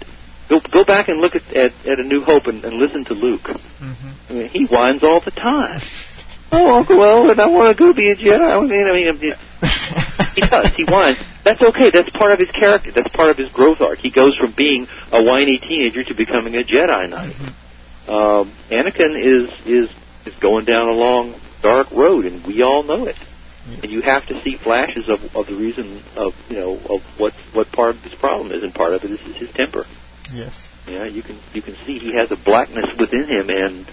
Go 0.48 0.60
go 0.72 0.84
back 0.84 1.08
and 1.08 1.20
look 1.20 1.34
at 1.34 1.44
at, 1.54 1.72
at 1.86 1.98
A 1.98 2.04
New 2.04 2.22
Hope 2.22 2.46
and, 2.46 2.64
and 2.64 2.74
listen 2.76 3.04
to 3.06 3.14
Luke. 3.14 3.42
Mm-hmm. 3.42 4.10
I 4.30 4.32
mean, 4.32 4.48
he 4.48 4.66
whines 4.66 5.02
all 5.02 5.20
the 5.20 5.30
time. 5.30 5.80
oh, 6.52 6.78
Uncle 6.78 7.02
Owen, 7.02 7.40
I 7.40 7.46
want 7.46 7.76
to 7.76 7.82
go 7.82 7.92
be 7.92 8.10
a 8.10 8.16
Jedi. 8.16 8.40
I 8.40 8.60
mean, 8.60 8.86
I 8.86 8.92
mean, 8.92 9.08
I 9.08 9.12
mean 9.12 9.34
he 10.34 10.40
does. 10.40 10.72
He 10.76 10.84
whines. 10.84 11.18
That's 11.44 11.60
okay. 11.60 11.90
That's 11.90 12.10
part 12.10 12.30
of 12.30 12.38
his 12.38 12.50
character. 12.50 12.92
That's 12.92 13.10
part 13.14 13.30
of 13.30 13.36
his 13.36 13.50
growth 13.50 13.80
arc. 13.80 13.98
He 13.98 14.10
goes 14.10 14.36
from 14.36 14.54
being 14.56 14.86
a 15.10 15.22
whiny 15.22 15.58
teenager 15.58 16.04
to 16.04 16.14
becoming 16.14 16.54
a 16.54 16.62
Jedi 16.62 17.08
Knight. 17.08 17.34
Mm-hmm. 17.34 17.61
Um, 18.08 18.52
Anakin 18.70 19.16
is 19.18 19.50
is 19.66 19.90
is 20.26 20.34
going 20.40 20.64
down 20.64 20.88
a 20.88 20.92
long 20.92 21.40
dark 21.62 21.90
road, 21.90 22.24
and 22.26 22.46
we 22.46 22.62
all 22.62 22.82
know 22.82 23.06
it. 23.06 23.16
And 23.64 23.92
you 23.92 24.02
have 24.02 24.26
to 24.26 24.42
see 24.42 24.56
flashes 24.56 25.08
of 25.08 25.20
of 25.36 25.46
the 25.46 25.54
reason 25.54 26.02
of 26.16 26.34
you 26.48 26.58
know 26.58 26.78
of 26.78 27.02
what 27.18 27.32
what 27.52 27.70
part 27.70 27.94
of 27.96 28.02
his 28.02 28.14
problem 28.14 28.50
is, 28.52 28.62
and 28.62 28.74
part 28.74 28.94
of 28.94 29.04
it 29.04 29.10
is 29.10 29.20
his 29.36 29.50
temper. 29.52 29.86
Yes. 30.32 30.68
Yeah, 30.88 31.04
you 31.04 31.22
can 31.22 31.38
you 31.52 31.62
can 31.62 31.76
see 31.86 31.98
he 31.98 32.14
has 32.14 32.30
a 32.32 32.36
blackness 32.36 32.86
within 32.98 33.28
him, 33.28 33.50
and 33.50 33.86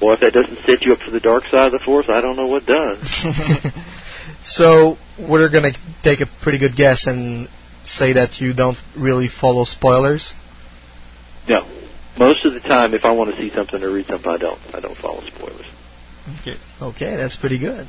boy, 0.00 0.14
if 0.14 0.20
that 0.20 0.32
doesn't 0.32 0.64
set 0.64 0.82
you 0.82 0.94
up 0.94 1.00
for 1.00 1.10
the 1.10 1.20
dark 1.20 1.44
side 1.44 1.66
of 1.66 1.72
the 1.72 1.78
force, 1.84 2.06
I 2.08 2.22
don't 2.22 2.36
know 2.36 2.46
what 2.46 2.64
does. 2.64 2.98
So 4.44 4.98
we're 5.18 5.48
gonna 5.50 5.72
take 6.02 6.20
a 6.20 6.26
pretty 6.42 6.58
good 6.58 6.74
guess 6.74 7.06
and 7.06 7.48
say 7.84 8.12
that 8.14 8.40
you 8.40 8.52
don't 8.52 8.76
really 8.96 9.28
follow 9.28 9.64
spoilers. 9.64 10.32
no, 11.48 11.66
most 12.18 12.44
of 12.44 12.54
the 12.54 12.60
time, 12.60 12.94
if 12.94 13.04
I 13.04 13.12
want 13.12 13.34
to 13.34 13.36
see 13.36 13.50
something 13.54 13.82
or 13.82 13.90
read 13.90 14.06
something, 14.06 14.30
I 14.30 14.36
don't 14.36 14.60
I 14.74 14.80
don't 14.80 14.96
follow 14.98 15.22
spoilers. 15.22 15.66
Okay. 16.40 16.56
Okay, 16.80 17.16
that's 17.16 17.36
pretty 17.36 17.58
good. 17.58 17.88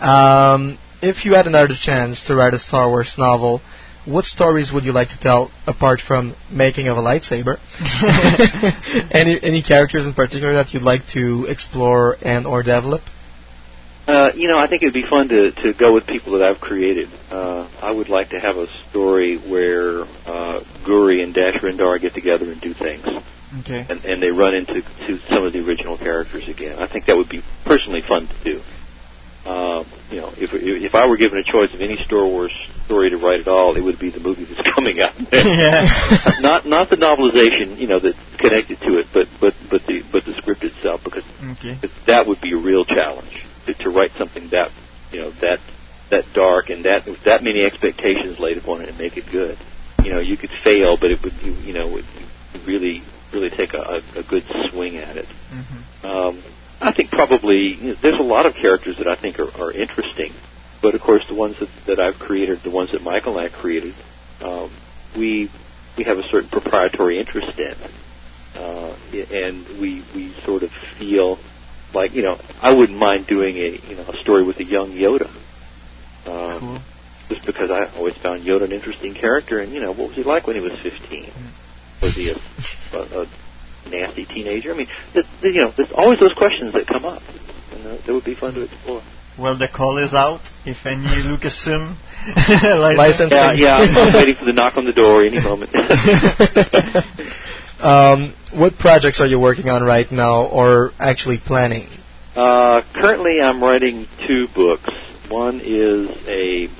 Um, 0.00 0.78
if 1.02 1.24
you 1.24 1.34
had 1.34 1.46
another 1.46 1.74
chance 1.80 2.24
to 2.26 2.34
write 2.34 2.54
a 2.54 2.58
Star 2.58 2.88
Wars 2.88 3.14
novel, 3.16 3.60
what 4.04 4.24
stories 4.24 4.72
would 4.72 4.84
you 4.84 4.92
like 4.92 5.08
to 5.08 5.18
tell 5.18 5.50
apart 5.66 6.00
from 6.00 6.34
making 6.50 6.88
of 6.88 6.96
a 6.96 7.00
lightsaber? 7.00 7.58
any 9.12 9.42
any 9.42 9.62
characters 9.62 10.06
in 10.06 10.14
particular 10.14 10.54
that 10.54 10.74
you'd 10.74 10.82
like 10.82 11.06
to 11.08 11.46
explore 11.48 12.16
and 12.22 12.46
or 12.46 12.62
develop? 12.62 13.02
Uh, 14.06 14.32
you 14.34 14.48
know, 14.48 14.58
I 14.58 14.66
think 14.66 14.82
it'd 14.82 14.92
be 14.92 15.08
fun 15.08 15.28
to 15.28 15.52
to 15.52 15.72
go 15.72 15.94
with 15.94 16.06
people 16.06 16.32
that 16.38 16.42
I've 16.42 16.60
created. 16.60 17.08
Uh, 17.30 17.66
I 17.80 17.90
would 17.90 18.10
like 18.10 18.30
to 18.30 18.40
have 18.40 18.56
a 18.56 18.66
story 18.90 19.38
where 19.38 20.02
uh, 20.02 20.60
Guri 20.84 21.22
and 21.22 21.32
Dash 21.32 21.56
Rendar 21.62 21.98
get 22.00 22.12
together 22.12 22.50
and 22.50 22.60
do 22.60 22.74
things, 22.74 23.06
Okay. 23.60 23.86
and, 23.88 24.04
and 24.04 24.22
they 24.22 24.30
run 24.30 24.54
into 24.54 24.82
to 24.82 25.18
some 25.28 25.44
of 25.44 25.52
the 25.52 25.64
original 25.66 25.96
characters 25.96 26.48
again. 26.48 26.78
I 26.78 26.86
think 26.86 27.06
that 27.06 27.16
would 27.16 27.28
be 27.28 27.42
personally 27.64 28.02
fun 28.02 28.26
to 28.28 28.34
do. 28.44 28.62
Uh, 29.46 29.84
you 30.10 30.20
know, 30.22 30.32
if 30.38 30.54
if 30.54 30.94
I 30.94 31.06
were 31.06 31.18
given 31.18 31.38
a 31.38 31.42
choice 31.44 31.72
of 31.74 31.80
any 31.82 32.02
Star 32.04 32.24
Wars 32.24 32.52
story 32.86 33.10
to 33.10 33.18
write 33.18 33.40
at 33.40 33.48
all, 33.48 33.76
it 33.76 33.82
would 33.82 33.98
be 33.98 34.08
the 34.10 34.20
movie 34.20 34.44
that's 34.44 34.68
coming 34.74 35.00
out. 35.00 35.12
Yeah. 35.32 35.86
not 36.40 36.66
not 36.66 36.88
the 36.88 36.96
novelization, 36.96 37.78
you 37.78 37.86
know, 37.86 37.98
that's 37.98 38.18
connected 38.38 38.80
to 38.80 38.98
it, 39.00 39.08
but 39.12 39.28
but 39.40 39.54
but 39.70 39.84
the 39.86 40.02
but 40.10 40.24
the 40.24 40.32
script 40.34 40.64
itself, 40.64 41.04
because 41.04 41.24
Okay. 41.52 41.78
that 42.06 42.26
would 42.26 42.40
be 42.40 42.52
a 42.52 42.56
real 42.56 42.84
challenge 42.86 43.44
to, 43.66 43.74
to 43.74 43.90
write 43.90 44.12
something 44.16 44.48
that 44.48 44.72
you 45.12 45.20
know 45.20 45.30
that 45.42 45.60
that 46.08 46.24
dark 46.32 46.70
and 46.70 46.86
that 46.86 47.04
with 47.06 47.22
that 47.24 47.42
many 47.44 47.64
expectations 47.66 48.38
laid 48.38 48.56
upon 48.56 48.80
it 48.80 48.88
and 48.88 48.98
make 48.98 49.18
it 49.18 49.30
good. 49.30 49.58
You 50.02 50.14
know, 50.14 50.20
you 50.20 50.38
could 50.38 50.50
fail, 50.62 50.96
but 50.96 51.10
it 51.10 51.22
would 51.22 51.34
you, 51.42 51.52
you 51.52 51.74
know 51.74 51.88
would 51.88 52.06
really 52.64 53.02
really 53.34 53.50
take 53.50 53.74
a, 53.74 53.78
a, 54.16 54.18
a 54.20 54.22
good 54.22 54.44
swing 54.70 54.96
at 54.96 55.16
it. 55.16 55.28
Um, 56.04 56.42
I 56.80 56.92
think 56.92 57.10
probably 57.10 57.74
you 57.74 57.88
know, 57.90 57.94
there's 58.00 58.18
a 58.18 58.22
lot 58.22 58.46
of 58.46 58.54
characters 58.54 58.98
that 58.98 59.08
I 59.08 59.14
think 59.16 59.38
are, 59.38 59.54
are 59.60 59.72
interesting, 59.72 60.32
but 60.82 60.94
of 60.94 61.00
course 61.00 61.26
the 61.28 61.34
ones 61.34 61.56
that, 61.60 61.68
that 61.86 62.00
I've 62.00 62.18
created, 62.18 62.62
the 62.62 62.70
ones 62.70 62.92
that 62.92 63.02
Michael 63.02 63.38
and 63.38 63.46
I 63.46 63.48
created, 63.50 63.94
um, 64.42 64.70
we 65.16 65.50
we 65.96 66.04
have 66.04 66.18
a 66.18 66.24
certain 66.30 66.48
proprietary 66.50 67.18
interest 67.18 67.58
in, 67.58 67.76
uh, 68.56 68.94
and 69.32 69.66
we 69.80 70.02
we 70.14 70.32
sort 70.44 70.62
of 70.62 70.72
feel 70.98 71.38
like 71.94 72.14
you 72.14 72.22
know 72.22 72.38
I 72.60 72.72
wouldn't 72.72 72.98
mind 72.98 73.26
doing 73.26 73.56
a 73.56 73.80
you 73.88 73.94
know 73.96 74.02
a 74.08 74.16
story 74.18 74.42
with 74.44 74.58
a 74.58 74.64
young 74.64 74.90
Yoda. 74.92 75.30
Um, 76.26 76.82
Just 77.28 77.44
because 77.46 77.70
I 77.70 77.86
always 77.96 78.14
found 78.16 78.42
Yoda 78.44 78.64
an 78.64 78.72
interesting 78.72 79.14
character, 79.14 79.58
and 79.60 79.72
you 79.72 79.80
know 79.80 79.92
what 79.92 80.08
was 80.08 80.16
he 80.16 80.22
like 80.24 80.46
when 80.46 80.56
he 80.56 80.62
was 80.62 80.78
15? 80.80 81.32
Was 82.04 82.14
he 82.14 82.28
a, 82.28 82.36
a, 82.92 83.22
a 83.22 83.26
nasty 83.88 84.26
teenager? 84.26 84.72
I 84.72 84.76
mean, 84.76 84.88
th 85.14 85.24
th 85.40 85.54
you 85.54 85.64
know, 85.64 85.72
there's 85.76 85.92
always 85.92 86.20
those 86.20 86.34
questions 86.34 86.74
that 86.74 86.86
come 86.86 87.04
up, 87.04 87.22
and 87.72 87.86
uh, 87.86 87.96
that 88.04 88.12
would 88.12 88.24
be 88.24 88.34
fun 88.34 88.52
to 88.54 88.62
explore. 88.62 89.02
Well, 89.38 89.56
the 89.56 89.68
call 89.68 89.96
is 89.98 90.12
out. 90.12 90.42
If 90.66 90.84
any 90.84 91.08
Lucasfilm 91.24 91.96
Licensing. 92.96 93.32
Yeah, 93.32 93.52
yeah, 93.52 93.76
I'm, 93.76 94.08
I'm 94.08 94.14
waiting 94.14 94.36
for 94.36 94.44
the 94.44 94.52
knock 94.52 94.76
on 94.76 94.84
the 94.84 94.92
door 94.92 95.24
any 95.24 95.40
moment. 95.40 95.70
Um, 97.84 98.32
what 98.54 98.78
projects 98.78 99.20
are 99.20 99.26
you 99.26 99.38
working 99.38 99.68
on 99.68 99.82
right 99.82 100.10
now, 100.10 100.46
or 100.46 100.92
actually 100.98 101.36
planning? 101.36 101.86
Uh, 102.34 102.80
currently, 102.94 103.42
I'm 103.42 103.62
writing 103.62 104.06
two 104.26 104.48
books. 104.54 104.88
One 105.28 105.60
is 105.62 106.08
a 106.26 106.70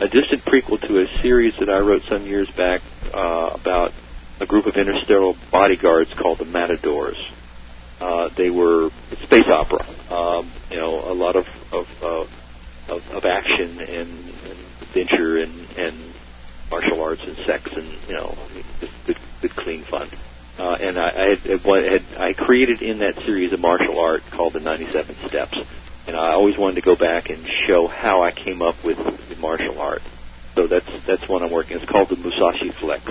a 0.00 0.08
distant 0.08 0.44
prequel 0.44 0.80
to 0.86 1.02
a 1.02 1.06
series 1.20 1.58
that 1.58 1.68
I 1.68 1.80
wrote 1.80 2.02
some 2.08 2.24
years 2.24 2.48
back 2.50 2.80
uh, 3.12 3.50
about 3.60 3.92
a 4.40 4.46
group 4.46 4.66
of 4.66 4.76
interstellar 4.76 5.34
bodyguards 5.50 6.12
called 6.14 6.38
the 6.38 6.44
Matadors. 6.44 7.16
Uh, 8.00 8.28
they 8.36 8.50
were 8.50 8.90
space 9.24 9.48
opera. 9.48 9.84
Um, 10.10 10.50
you 10.70 10.76
know, 10.76 11.10
a 11.10 11.14
lot 11.14 11.36
of 11.36 11.46
of 11.72 11.88
uh, 12.02 12.26
of, 12.94 13.10
of 13.10 13.24
action 13.24 13.80
and, 13.80 14.10
and 14.10 14.58
adventure 14.82 15.38
and 15.38 15.52
and 15.76 16.14
martial 16.70 17.02
arts 17.02 17.22
and 17.24 17.36
sex 17.38 17.70
and 17.72 17.86
you 18.08 18.14
know 18.14 18.36
just 18.80 18.92
good, 19.06 19.18
good 19.42 19.56
clean 19.56 19.84
fun. 19.84 20.08
Uh, 20.58 20.76
and 20.80 20.98
I, 20.98 21.10
I 21.10 21.24
had, 21.36 21.38
had, 21.38 22.04
I 22.16 22.32
created 22.32 22.82
in 22.82 22.98
that 22.98 23.14
series 23.20 23.52
a 23.52 23.56
martial 23.56 24.00
art 24.00 24.22
called 24.32 24.54
the 24.54 24.60
97 24.60 25.14
Steps, 25.28 25.56
and 26.08 26.16
I 26.16 26.32
always 26.32 26.58
wanted 26.58 26.76
to 26.76 26.80
go 26.80 26.96
back 26.96 27.30
and 27.30 27.46
show 27.46 27.86
how 27.86 28.22
I 28.22 28.32
came 28.32 28.60
up 28.60 28.82
with 28.84 28.98
the 29.28 29.36
martial 29.36 29.80
art. 29.80 30.02
So 30.56 30.66
that's 30.66 30.88
that's 31.06 31.28
one 31.28 31.44
I'm 31.44 31.52
working. 31.52 31.76
It's 31.76 31.88
called 31.88 32.08
the 32.08 32.16
Musashi 32.16 32.70
Flex, 32.70 33.04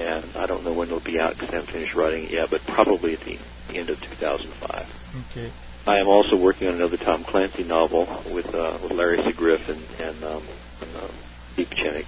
and 0.00 0.36
I 0.36 0.46
don't 0.46 0.64
know 0.64 0.72
when 0.72 0.88
it'll 0.88 1.00
be 1.00 1.20
out 1.20 1.34
because 1.34 1.50
I 1.50 1.56
haven't 1.56 1.72
finished 1.72 1.94
writing 1.94 2.24
it 2.24 2.30
yet, 2.30 2.50
but 2.50 2.62
probably 2.64 3.14
at 3.14 3.20
the 3.20 3.38
end 3.74 3.90
of 3.90 4.00
2005. 4.00 4.86
Okay. 5.30 5.52
I 5.86 5.98
am 5.98 6.08
also 6.08 6.36
working 6.36 6.68
on 6.68 6.74
another 6.74 6.96
Tom 6.96 7.24
Clancy 7.24 7.64
novel 7.64 8.06
with 8.32 8.54
uh, 8.54 8.78
with 8.82 8.92
Larry 8.92 9.18
Segriff 9.18 9.68
and 9.68 9.82
and, 9.98 10.24
um, 10.24 10.42
and 10.80 10.96
uh, 10.96 11.08
Steve 11.52 11.70
Pieczenik, 11.70 12.06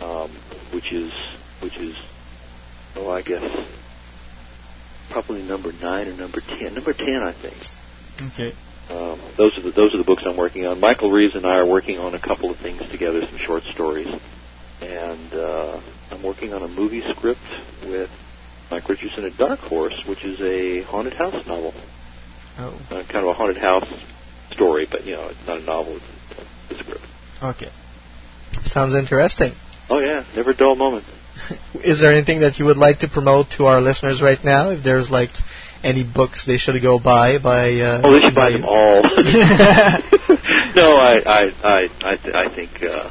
um, 0.00 0.30
which 0.72 0.92
is 0.92 1.12
which 1.60 1.76
is 1.78 1.96
oh 2.96 3.10
I 3.10 3.22
guess 3.22 3.66
probably 5.10 5.42
number 5.42 5.72
nine 5.72 6.08
or 6.08 6.14
number 6.14 6.40
ten. 6.40 6.74
Number 6.74 6.92
ten, 6.92 7.22
I 7.22 7.32
think. 7.32 7.56
Okay. 8.32 8.54
Um, 8.90 9.20
those 9.36 9.56
are 9.56 9.62
the 9.62 9.70
those 9.70 9.94
are 9.94 9.98
the 9.98 10.04
books 10.04 10.24
I'm 10.26 10.36
working 10.36 10.66
on. 10.66 10.80
Michael 10.80 11.10
Reaves 11.10 11.34
and 11.36 11.46
I 11.46 11.58
are 11.58 11.66
working 11.66 11.98
on 11.98 12.14
a 12.14 12.18
couple 12.18 12.50
of 12.50 12.58
things 12.58 12.80
together, 12.90 13.24
some 13.24 13.38
short 13.38 13.62
stories, 13.64 14.08
and 14.82 15.32
uh, 15.34 15.80
I'm 16.10 16.22
working 16.22 16.52
on 16.52 16.62
a 16.62 16.68
movie 16.68 17.02
script 17.12 17.40
with 17.84 18.10
Mike 18.70 18.88
Richardson 18.88 19.24
at 19.24 19.36
Dark 19.36 19.60
Horse, 19.60 20.04
which 20.08 20.24
is 20.24 20.40
a 20.40 20.82
haunted 20.82 21.14
house 21.14 21.46
novel, 21.46 21.74
Oh. 22.58 22.78
uh, 22.90 23.02
kind 23.04 23.24
of 23.24 23.26
a 23.28 23.32
haunted 23.34 23.56
house 23.58 23.88
story, 24.50 24.86
but 24.90 25.04
you 25.06 25.12
know 25.14 25.28
it's 25.28 25.46
not 25.46 25.58
a 25.58 25.62
novel; 25.64 25.98
it's 26.70 26.80
a 26.80 26.82
script. 26.82 27.04
Okay. 27.42 27.70
Sounds 28.64 28.94
interesting. 28.94 29.52
Oh 29.88 29.98
yeah, 29.98 30.24
never 30.36 30.50
a 30.50 30.56
dull 30.56 30.76
moment. 30.76 31.04
Is 31.74 32.00
there 32.00 32.12
anything 32.12 32.40
that 32.40 32.58
you 32.58 32.66
would 32.66 32.76
like 32.76 33.00
to 33.00 33.08
promote 33.08 33.50
to 33.56 33.64
our 33.66 33.80
listeners 33.80 34.20
right 34.20 34.42
now? 34.44 34.70
If 34.70 34.84
there's 34.84 35.10
like 35.10 35.30
any 35.82 36.04
books 36.04 36.44
they 36.46 36.58
should 36.58 36.80
go 36.82 36.98
buy 37.00 37.38
by 37.38 37.72
uh, 37.80 38.00
Oh, 38.04 38.12
they 38.12 38.20
should 38.20 38.34
buy 38.34 38.50
by 38.50 38.52
them 38.52 38.64
all. 38.64 39.02
no, 40.76 40.96
I 40.96 41.22
I 41.26 41.42
I 41.64 41.88
I, 42.12 42.16
th- 42.16 42.34
I 42.34 42.54
think 42.54 42.82
uh, 42.82 43.10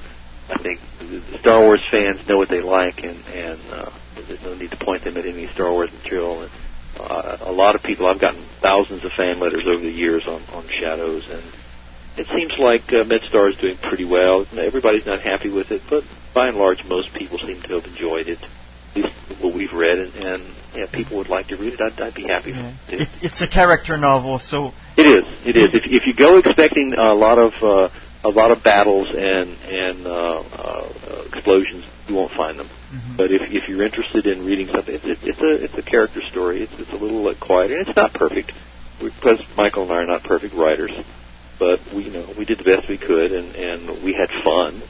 I 0.51 0.57
think 0.61 0.79
the 0.99 1.37
Star 1.39 1.61
Wars 1.63 1.81
fans 1.89 2.27
know 2.27 2.37
what 2.37 2.49
they 2.49 2.61
like, 2.61 3.03
and 3.03 3.17
and 3.27 3.59
uh, 3.71 3.91
there's 4.27 4.41
no 4.41 4.53
need 4.55 4.71
to 4.71 4.77
point 4.77 5.03
them 5.03 5.17
at 5.17 5.25
any 5.25 5.47
Star 5.47 5.71
Wars 5.71 5.91
material. 5.91 6.43
And 6.43 6.51
uh, 6.99 7.37
a 7.41 7.51
lot 7.51 7.75
of 7.75 7.83
people, 7.83 8.07
I've 8.07 8.19
gotten 8.19 8.43
thousands 8.61 9.03
of 9.03 9.11
fan 9.13 9.39
letters 9.39 9.65
over 9.67 9.81
the 9.81 9.91
years 9.91 10.27
on 10.27 10.41
on 10.53 10.67
Shadows, 10.67 11.27
and 11.29 11.43
it 12.17 12.27
seems 12.27 12.57
like 12.59 12.83
uh, 12.89 13.03
MedStar 13.03 13.49
is 13.49 13.57
doing 13.57 13.77
pretty 13.77 14.05
well. 14.05 14.45
Everybody's 14.57 15.05
not 15.05 15.21
happy 15.21 15.49
with 15.49 15.71
it, 15.71 15.81
but 15.89 16.03
by 16.33 16.47
and 16.47 16.57
large, 16.57 16.83
most 16.85 17.13
people 17.13 17.39
seem 17.39 17.61
to 17.63 17.75
have 17.75 17.85
enjoyed 17.85 18.27
it. 18.27 18.39
At 18.41 18.95
least 18.95 19.13
what 19.39 19.53
we've 19.53 19.73
read, 19.73 19.99
and, 19.99 20.13
and 20.15 20.43
yeah, 20.75 20.85
people 20.91 21.17
would 21.17 21.29
like 21.29 21.47
to 21.47 21.57
read 21.57 21.73
it. 21.73 21.81
I'd, 21.81 21.99
I'd 21.99 22.13
be 22.13 22.27
happy 22.27 22.51
to. 22.51 22.75
It, 22.89 23.07
it's 23.21 23.41
a 23.41 23.47
character 23.47 23.97
novel, 23.97 24.37
so 24.39 24.73
It 24.97 25.05
is. 25.05 25.47
It 25.47 25.55
is. 25.57 25.73
If 25.73 25.83
if 25.85 26.07
you 26.07 26.13
go 26.13 26.37
expecting 26.37 26.93
a 26.97 27.13
lot 27.13 27.37
of 27.39 27.53
uh, 27.63 27.89
a 28.23 28.29
lot 28.29 28.51
of 28.51 28.63
battles 28.63 29.07
and 29.09 29.49
and 29.63 30.05
uh, 30.05 30.39
uh, 30.41 31.23
explosions, 31.33 31.85
you 32.07 32.15
won't 32.15 32.31
find 32.31 32.59
them. 32.59 32.69
But 33.17 33.31
if 33.31 33.41
if 33.51 33.67
you're 33.69 33.83
interested 33.83 34.25
in 34.27 34.45
reading 34.45 34.67
something, 34.67 34.93
it's 34.95 35.05
it's, 35.05 35.21
it's 35.23 35.39
a 35.39 35.63
it's 35.63 35.77
a 35.77 35.81
character 35.81 36.21
story. 36.21 36.63
It's 36.63 36.73
it's 36.77 36.91
a 36.91 36.97
little 36.97 37.27
uh, 37.27 37.35
quiet, 37.39 37.71
and 37.71 37.87
it's 37.87 37.95
not 37.95 38.13
perfect. 38.13 38.51
Because 38.99 39.41
Michael 39.57 39.83
and 39.83 39.91
I 39.91 39.95
are 39.95 40.05
not 40.05 40.23
perfect 40.23 40.53
writers, 40.53 40.91
but 41.57 41.79
we 41.95 42.03
you 42.03 42.11
know 42.11 42.33
we 42.37 42.45
did 42.45 42.59
the 42.59 42.63
best 42.63 42.87
we 42.89 42.97
could, 42.97 43.31
and 43.31 43.55
and 43.55 44.03
we 44.03 44.13
had 44.13 44.29
fun, 44.43 44.83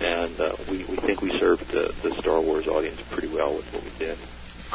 and 0.00 0.38
uh, 0.40 0.56
we 0.70 0.84
we 0.84 0.96
think 0.96 1.20
we 1.22 1.30
served 1.38 1.66
the 1.68 1.92
the 2.02 2.14
Star 2.20 2.40
Wars 2.40 2.66
audience 2.66 3.00
pretty 3.10 3.32
well 3.32 3.56
with 3.56 3.66
what 3.72 3.82
we 3.82 3.90
did. 3.98 4.18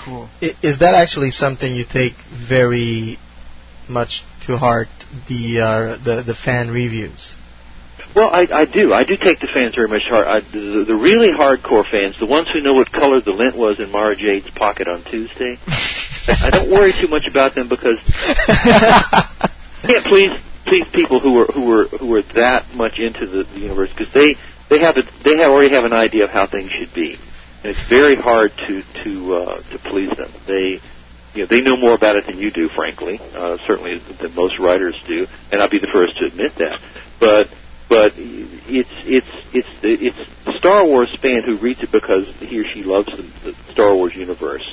cool. 0.03 0.27
I- 0.41 0.55
Is 0.61 0.79
that 0.79 0.93
actually 0.95 1.31
something 1.31 1.73
you 1.73 1.85
take 1.85 2.13
very 2.49 3.17
much 3.87 4.23
to 4.47 4.57
heart? 4.57 4.89
The 5.29 5.61
uh, 5.61 6.03
the 6.03 6.23
the 6.23 6.35
fan 6.35 6.71
reviews. 6.71 7.35
Well, 8.15 8.29
I, 8.29 8.47
I 8.51 8.65
do. 8.65 8.93
I 8.93 9.03
do 9.03 9.15
take 9.15 9.39
the 9.39 9.47
fans 9.47 9.75
very 9.75 9.87
much 9.87 10.03
hard. 10.07 10.27
I, 10.27 10.39
the, 10.41 10.83
the 10.87 10.95
really 10.95 11.31
hardcore 11.31 11.89
fans, 11.89 12.19
the 12.19 12.25
ones 12.25 12.49
who 12.51 12.59
know 12.61 12.73
what 12.73 12.91
color 12.91 13.21
the 13.21 13.31
lint 13.31 13.55
was 13.55 13.79
in 13.79 13.89
Mara 13.91 14.15
Jade's 14.15 14.49
pocket 14.51 14.87
on 14.87 15.03
Tuesday, 15.05 15.57
I 16.27 16.49
don't 16.51 16.69
worry 16.69 16.93
too 16.93 17.07
much 17.07 17.25
about 17.27 17.55
them 17.55 17.69
because 17.69 17.97
can't 19.87 20.05
please 20.05 20.31
please 20.65 20.85
people 20.93 21.19
who 21.19 21.39
are 21.39 21.45
who 21.47 21.71
are 21.71 21.87
who 21.87 22.15
are 22.15 22.21
that 22.35 22.73
much 22.75 22.99
into 22.99 23.25
the, 23.25 23.43
the 23.43 23.59
universe 23.59 23.89
because 23.89 24.13
they 24.13 24.35
they 24.69 24.79
have 24.79 24.97
a, 24.97 25.03
they 25.23 25.37
have 25.37 25.51
already 25.51 25.73
have 25.73 25.85
an 25.85 25.93
idea 25.93 26.25
of 26.25 26.29
how 26.29 26.47
things 26.47 26.69
should 26.71 26.93
be, 26.93 27.15
and 27.63 27.75
it's 27.75 27.89
very 27.89 28.15
hard 28.15 28.51
to 28.67 28.83
to 29.03 29.33
uh, 29.33 29.61
to 29.71 29.79
please 29.79 30.15
them. 30.15 30.31
They 30.47 30.79
you 31.33 31.43
know, 31.43 31.47
they 31.49 31.61
know 31.61 31.77
more 31.77 31.93
about 31.93 32.17
it 32.17 32.25
than 32.25 32.37
you 32.37 32.51
do, 32.51 32.67
frankly. 32.69 33.19
Uh, 33.19 33.57
certainly 33.65 33.99
than 34.21 34.35
most 34.35 34.59
writers 34.59 35.01
do, 35.07 35.27
and 35.51 35.61
I'll 35.61 35.69
be 35.69 35.79
the 35.79 35.91
first 35.91 36.17
to 36.19 36.25
admit 36.25 36.53
that. 36.57 36.79
But 37.19 37.47
but 37.91 38.13
it's 38.15 38.89
it's 39.03 39.27
it's 39.51 39.67
it's 39.83 40.45
the 40.45 40.57
Star 40.57 40.85
Wars 40.85 41.13
fan 41.21 41.43
who 41.43 41.57
reads 41.57 41.83
it 41.83 41.91
because 41.91 42.25
he 42.39 42.57
or 42.57 42.63
she 42.63 42.83
loves 42.83 43.07
the, 43.07 43.51
the 43.51 43.53
Star 43.73 43.93
Wars 43.93 44.15
universe, 44.15 44.63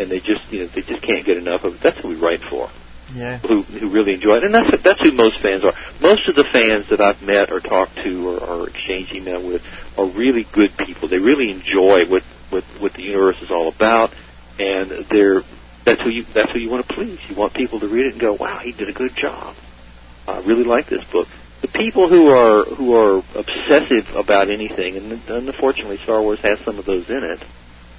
and 0.00 0.10
they 0.10 0.18
just 0.18 0.52
you 0.52 0.58
know 0.60 0.66
they 0.66 0.82
just 0.82 1.00
can't 1.00 1.24
get 1.24 1.36
enough 1.36 1.62
of 1.62 1.76
it. 1.76 1.80
That's 1.80 1.96
who 1.98 2.08
we 2.08 2.16
write 2.16 2.42
for. 2.42 2.68
Yeah. 3.14 3.38
Who 3.38 3.62
who 3.62 3.90
really 3.90 4.14
enjoy 4.14 4.38
it, 4.38 4.44
and 4.44 4.52
that's 4.52 4.82
that's 4.82 5.00
who 5.00 5.12
most 5.12 5.40
fans 5.40 5.62
are. 5.62 5.74
Most 6.00 6.28
of 6.28 6.34
the 6.34 6.42
fans 6.42 6.88
that 6.88 7.00
I've 7.00 7.22
met 7.22 7.52
or 7.52 7.60
talked 7.60 7.94
to 7.98 8.30
or, 8.30 8.42
or 8.42 8.68
exchanged 8.68 9.14
email 9.14 9.46
with 9.46 9.62
are 9.96 10.06
really 10.06 10.42
good 10.42 10.76
people. 10.76 11.06
They 11.06 11.20
really 11.20 11.52
enjoy 11.52 12.06
what 12.06 12.24
what 12.50 12.64
what 12.80 12.94
the 12.94 13.02
universe 13.02 13.40
is 13.42 13.52
all 13.52 13.68
about, 13.68 14.12
and 14.58 14.90
they're 15.08 15.42
that's 15.84 16.02
who 16.02 16.10
you 16.10 16.24
that's 16.34 16.50
who 16.50 16.58
you 16.58 16.68
want 16.68 16.88
to 16.88 16.94
please. 16.94 17.20
You 17.28 17.36
want 17.36 17.54
people 17.54 17.78
to 17.78 17.86
read 17.86 18.06
it 18.06 18.12
and 18.14 18.20
go, 18.20 18.32
"Wow, 18.32 18.58
he 18.58 18.72
did 18.72 18.88
a 18.88 18.92
good 18.92 19.14
job. 19.14 19.54
I 20.26 20.40
really 20.40 20.64
like 20.64 20.88
this 20.88 21.04
book." 21.04 21.28
The 21.62 21.68
people 21.68 22.08
who 22.08 22.28
are 22.28 22.64
who 22.64 22.94
are 22.94 23.22
obsessive 23.34 24.14
about 24.14 24.50
anything, 24.50 24.96
and, 24.96 25.12
and 25.12 25.48
unfortunately, 25.48 25.98
Star 25.98 26.20
Wars 26.20 26.38
has 26.40 26.58
some 26.60 26.78
of 26.78 26.84
those 26.84 27.08
in 27.08 27.24
it, 27.24 27.44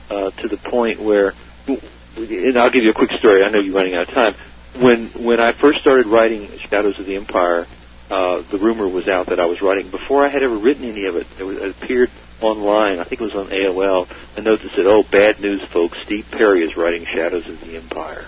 uh, 0.09 0.31
to 0.31 0.47
the 0.47 0.57
point 0.57 1.01
where, 1.01 1.33
and 1.67 2.57
I'll 2.57 2.71
give 2.71 2.83
you 2.83 2.91
a 2.91 2.95
quick 2.95 3.11
story. 3.13 3.43
I 3.43 3.49
know 3.49 3.59
you're 3.59 3.75
running 3.75 3.95
out 3.95 4.09
of 4.09 4.13
time. 4.13 4.35
When 4.79 5.07
when 5.23 5.39
I 5.39 5.53
first 5.53 5.79
started 5.79 6.05
writing 6.05 6.49
Shadows 6.69 6.99
of 6.99 7.05
the 7.05 7.15
Empire, 7.15 7.65
uh, 8.09 8.43
the 8.51 8.59
rumor 8.59 8.87
was 8.87 9.07
out 9.07 9.27
that 9.27 9.39
I 9.39 9.45
was 9.45 9.61
writing 9.61 9.89
before 9.89 10.23
I 10.23 10.29
had 10.29 10.43
ever 10.43 10.57
written 10.57 10.83
any 10.85 11.05
of 11.05 11.15
it. 11.15 11.27
It, 11.39 11.43
was, 11.43 11.57
it 11.57 11.71
appeared 11.71 12.11
online. 12.41 12.99
I 12.99 13.03
think 13.03 13.21
it 13.21 13.23
was 13.23 13.35
on 13.35 13.47
AOL. 13.47 14.07
A 14.37 14.41
note 14.41 14.61
that 14.61 14.71
said, 14.73 14.85
"Oh, 14.85 15.03
bad 15.03 15.39
news, 15.39 15.63
folks! 15.73 15.97
Steve 16.03 16.27
Perry 16.31 16.63
is 16.63 16.77
writing 16.77 17.05
Shadows 17.05 17.47
of 17.47 17.59
the 17.61 17.75
Empire." 17.75 18.27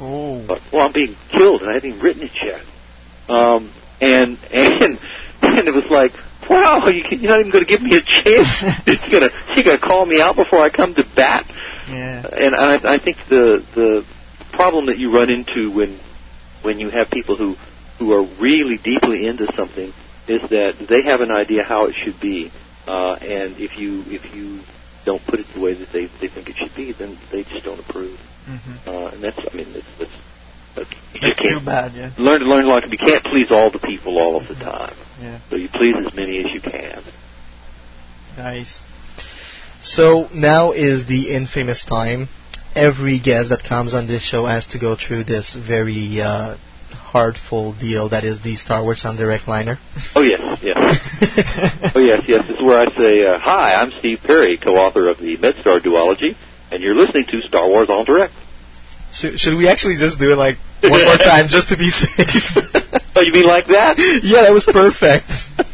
Oh. 0.00 0.42
But, 0.46 0.62
well, 0.72 0.86
I'm 0.86 0.92
being 0.92 1.16
killed, 1.28 1.60
and 1.60 1.70
I 1.70 1.74
haven't 1.74 1.90
even 1.90 2.02
written 2.02 2.22
it 2.22 2.32
yet. 2.42 2.62
Um, 3.28 3.70
and 4.00 4.38
and 4.52 4.98
and 5.42 5.68
it 5.68 5.74
was 5.74 5.86
like, 5.90 6.12
wow, 6.48 6.86
you, 6.88 7.02
can- 7.02 7.20
you're 7.20 7.30
not 7.30 7.40
even 7.40 7.52
going 7.52 7.64
to 7.64 7.68
give 7.68 7.82
me 7.82 7.96
a 7.96 8.02
chance. 8.02 8.62
you're 8.86 9.20
gonna 9.20 9.30
you're 9.54 9.64
gonna 9.64 9.78
call 9.78 10.06
me 10.06 10.20
out 10.20 10.36
before 10.36 10.60
I 10.60 10.70
come 10.70 10.94
to 10.94 11.04
bat. 11.16 11.46
Yeah. 11.88 12.26
And 12.32 12.54
I, 12.54 12.94
I 12.94 12.98
think 12.98 13.16
the 13.28 13.64
the 13.74 14.04
problem 14.52 14.86
that 14.86 14.98
you 14.98 15.12
run 15.12 15.30
into 15.30 15.70
when 15.70 15.98
when 16.62 16.80
you 16.80 16.90
have 16.90 17.10
people 17.10 17.36
who 17.36 17.56
who 17.98 18.12
are 18.12 18.22
really 18.40 18.78
deeply 18.78 19.26
into 19.26 19.46
something 19.54 19.92
is 20.26 20.42
that 20.50 20.76
they 20.88 21.02
have 21.02 21.20
an 21.20 21.30
idea 21.30 21.62
how 21.62 21.86
it 21.86 21.94
should 21.94 22.18
be, 22.20 22.52
uh, 22.86 23.14
and 23.14 23.58
if 23.58 23.78
you 23.78 24.02
if 24.06 24.34
you 24.34 24.60
don't 25.04 25.24
put 25.26 25.40
it 25.40 25.46
the 25.54 25.60
way 25.60 25.74
that 25.74 25.90
they 25.92 26.06
they 26.20 26.28
think 26.28 26.48
it 26.48 26.56
should 26.56 26.74
be, 26.74 26.92
then 26.92 27.18
they 27.30 27.42
just 27.44 27.64
don't 27.64 27.80
approve. 27.80 28.18
Mm-hmm. 28.46 28.88
Uh, 28.88 29.08
and 29.08 29.22
that's 29.22 29.38
I 29.38 29.54
mean 29.56 29.72
that's, 29.72 29.86
that's 29.98 30.12
you 30.76 31.34
can't 31.36 31.64
bad, 31.64 31.94
yeah. 31.94 32.12
learn 32.18 32.40
to 32.40 32.46
learn 32.46 32.66
like. 32.66 32.90
You 32.90 32.98
can't 32.98 33.24
please 33.24 33.50
all 33.50 33.70
the 33.70 33.78
people 33.78 34.18
all 34.18 34.40
of 34.40 34.48
the 34.48 34.54
time. 34.54 34.94
Yeah. 35.20 35.40
So 35.50 35.56
you 35.56 35.68
please 35.68 35.94
as 35.96 36.14
many 36.14 36.38
as 36.38 36.52
you 36.52 36.60
can. 36.60 37.02
Nice. 38.36 38.80
So 39.82 40.28
now 40.32 40.72
is 40.72 41.06
the 41.06 41.34
infamous 41.34 41.84
time. 41.84 42.28
Every 42.74 43.18
guest 43.18 43.48
that 43.48 43.62
comes 43.68 43.92
on 43.92 44.06
this 44.06 44.22
show 44.22 44.46
has 44.46 44.66
to 44.68 44.78
go 44.78 44.96
through 44.96 45.24
this 45.24 45.54
very 45.54 46.20
uh, 46.20 46.56
heartful 46.92 47.74
deal 47.78 48.08
that 48.10 48.24
is 48.24 48.40
the 48.42 48.56
Star 48.56 48.82
Wars 48.82 49.04
en 49.04 49.16
Direct 49.16 49.48
Liner. 49.48 49.78
Oh 50.14 50.22
yes, 50.22 50.60
yes. 50.62 50.78
oh 51.94 51.98
yes, 51.98 52.22
yes. 52.28 52.46
This 52.46 52.56
is 52.56 52.62
where 52.62 52.78
I 52.78 52.94
say, 52.94 53.26
uh, 53.26 53.38
"Hi, 53.38 53.74
I'm 53.74 53.90
Steve 53.98 54.20
Perry, 54.22 54.56
co-author 54.56 55.08
of 55.08 55.18
the 55.18 55.36
MedStar 55.36 55.80
duology, 55.80 56.36
and 56.70 56.82
you're 56.82 56.94
listening 56.94 57.26
to 57.26 57.42
Star 57.42 57.68
Wars 57.68 57.90
en 57.90 58.04
Direct." 58.04 58.34
Should, 59.12 59.40
should 59.40 59.56
we 59.56 59.68
actually 59.68 59.96
just 59.96 60.18
do 60.18 60.32
it 60.32 60.36
like 60.36 60.56
one 60.82 61.04
more 61.04 61.16
time 61.16 61.48
just 61.48 61.68
to 61.70 61.76
be 61.76 61.90
safe? 61.90 62.10
oh, 63.16 63.20
you 63.20 63.32
mean 63.32 63.46
like 63.46 63.66
that? 63.68 63.98
yeah, 64.22 64.42
that 64.42 64.52
was 64.52 64.66
perfect. 64.66 65.26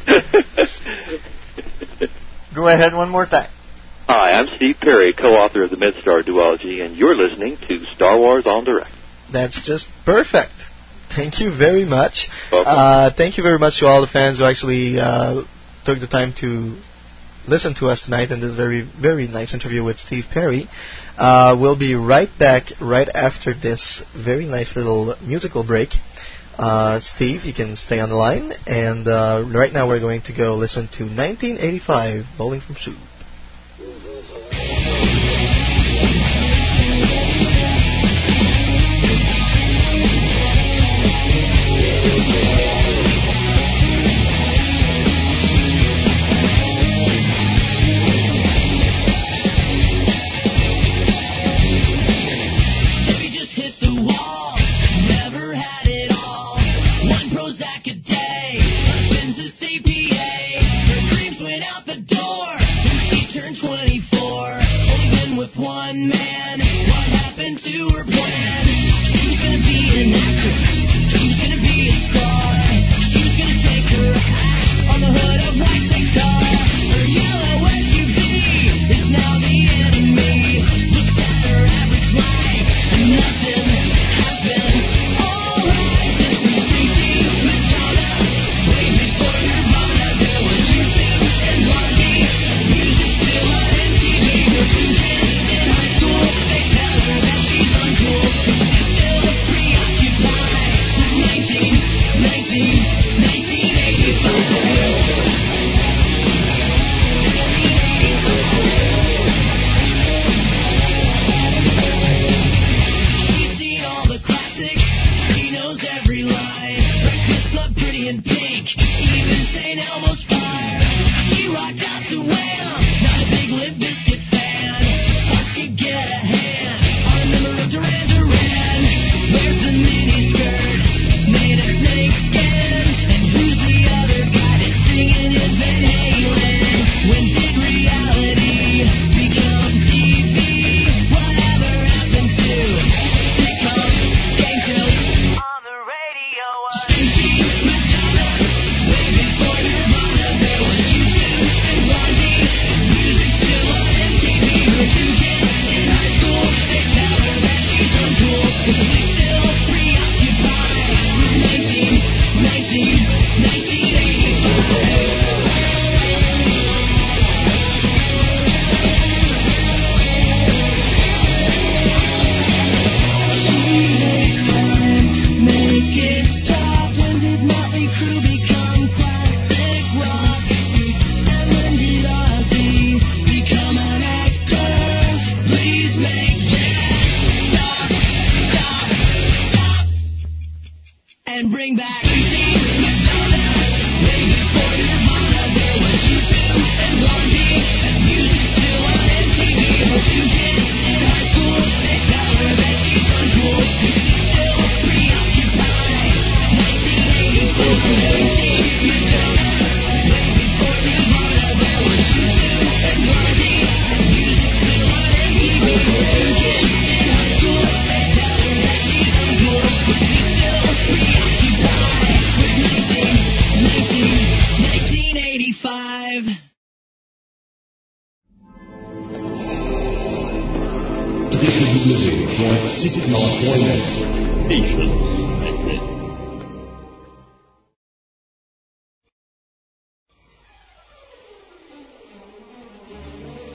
Go 2.55 2.68
ahead 2.68 2.94
one 2.94 3.10
more 3.10 3.26
time. 3.26 3.50
Hi, 4.08 4.39
I'm 4.39 4.47
Steve 4.56 4.76
Perry, 4.81 5.12
co-author 5.12 5.65
of 5.65 5.70
the 5.70 5.76
MedStar 5.76 6.23
duology, 6.23 6.84
and 6.84 6.97
you're 6.97 7.16
listening 7.16 7.58
to 7.68 7.84
Star 7.94 8.18
Wars 8.18 8.47
en 8.47 8.65
Direct. 8.65 8.90
That's 9.32 9.60
just 9.66 9.89
perfect. 10.05 10.52
Thank 11.15 11.40
you 11.40 11.50
very 11.56 11.84
much. 11.84 12.28
Uh, 12.52 13.10
thank 13.16 13.36
you 13.36 13.42
very 13.42 13.58
much 13.58 13.81
to 13.81 13.86
all 13.86 14.00
the 14.00 14.06
fans 14.06 14.39
who 14.39 14.44
actually 14.44 14.98
uh, 14.98 15.42
took 15.84 15.98
the 16.00 16.06
time 16.06 16.32
to 16.40 16.81
listen 17.47 17.75
to 17.76 17.86
us 17.86 18.05
tonight 18.05 18.31
in 18.31 18.41
this 18.41 18.55
very, 18.55 18.83
very 19.00 19.26
nice 19.26 19.55
interview 19.55 19.84
with 19.84 19.99
Steve 19.99 20.25
Perry. 20.33 20.68
Uh, 21.16 21.57
we'll 21.58 21.78
be 21.78 21.94
right 21.94 22.28
back 22.39 22.65
right 22.81 23.08
after 23.08 23.55
this 23.55 24.05
very 24.15 24.47
nice 24.47 24.76
little 24.76 25.16
musical 25.23 25.65
break. 25.65 25.91
Uh, 26.58 27.00
Steve, 27.00 27.44
you 27.44 27.52
can 27.52 27.76
stay 27.76 28.00
on 28.00 28.08
the 28.08 28.16
line. 28.16 28.52
And 28.66 29.07
uh, 29.07 29.44
right 29.55 29.73
now 29.73 29.89
we're 29.89 30.00
going 30.00 30.23
to 30.23 30.33
go 30.36 30.55
listen 30.55 30.89
to 30.99 31.05
1985 31.05 32.25
Bowling 32.39 32.60
for 32.60 32.75
Soup. 32.75 32.97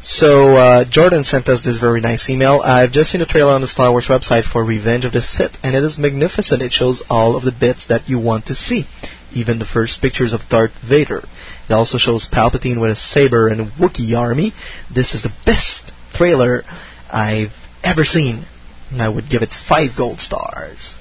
So 0.02 0.56
uh, 0.56 0.86
Jordan 0.90 1.26
sent 1.26 1.50
us 1.50 1.62
this 1.62 1.78
very 1.78 2.00
nice 2.00 2.30
email. 2.30 2.62
I've 2.64 2.92
just 2.92 3.12
seen 3.12 3.22
a 3.22 3.26
trailer 3.26 3.52
on 3.54 3.62
the 3.62 3.68
Star 3.68 3.92
Wars 3.92 4.08
website 4.08 4.44
for 4.50 4.64
Revenge 4.64 5.04
of 5.04 5.12
the 5.12 5.22
Sith, 5.22 5.52
and 5.62 5.76
it 5.76 5.84
is 5.84 5.98
magnificent. 5.98 6.62
It 6.62 6.72
shows 6.72 7.04
all 7.10 7.36
of 7.36 7.44
the 7.44 7.52
bits 7.52 7.88
that 7.88 8.08
you 8.08 8.18
want 8.18 8.46
to 8.46 8.56
see, 8.56 8.86
even 9.34 9.60
the 9.60 9.66
first 9.66 10.02
pictures 10.02 10.34
of 10.34 10.42
Darth 10.50 10.72
Vader. 10.88 11.24
It 11.70 11.74
also 11.74 11.98
shows 11.98 12.30
Palpatine 12.32 12.80
with 12.80 12.92
a 12.92 12.96
saber 12.96 13.50
and 13.50 13.60
a 13.60 13.66
Wookiee 13.66 14.18
army. 14.18 14.54
This 14.94 15.14
is 15.14 15.22
the 15.22 15.34
best 15.46 15.92
trailer 16.14 16.64
I've 17.12 17.52
ever 17.84 18.06
seen, 18.06 18.46
and 18.92 19.02
I 19.02 19.10
would 19.10 19.30
give 19.30 19.42
it 19.42 19.50
five 19.68 19.98
gold 19.98 20.20
stars. 20.20 20.96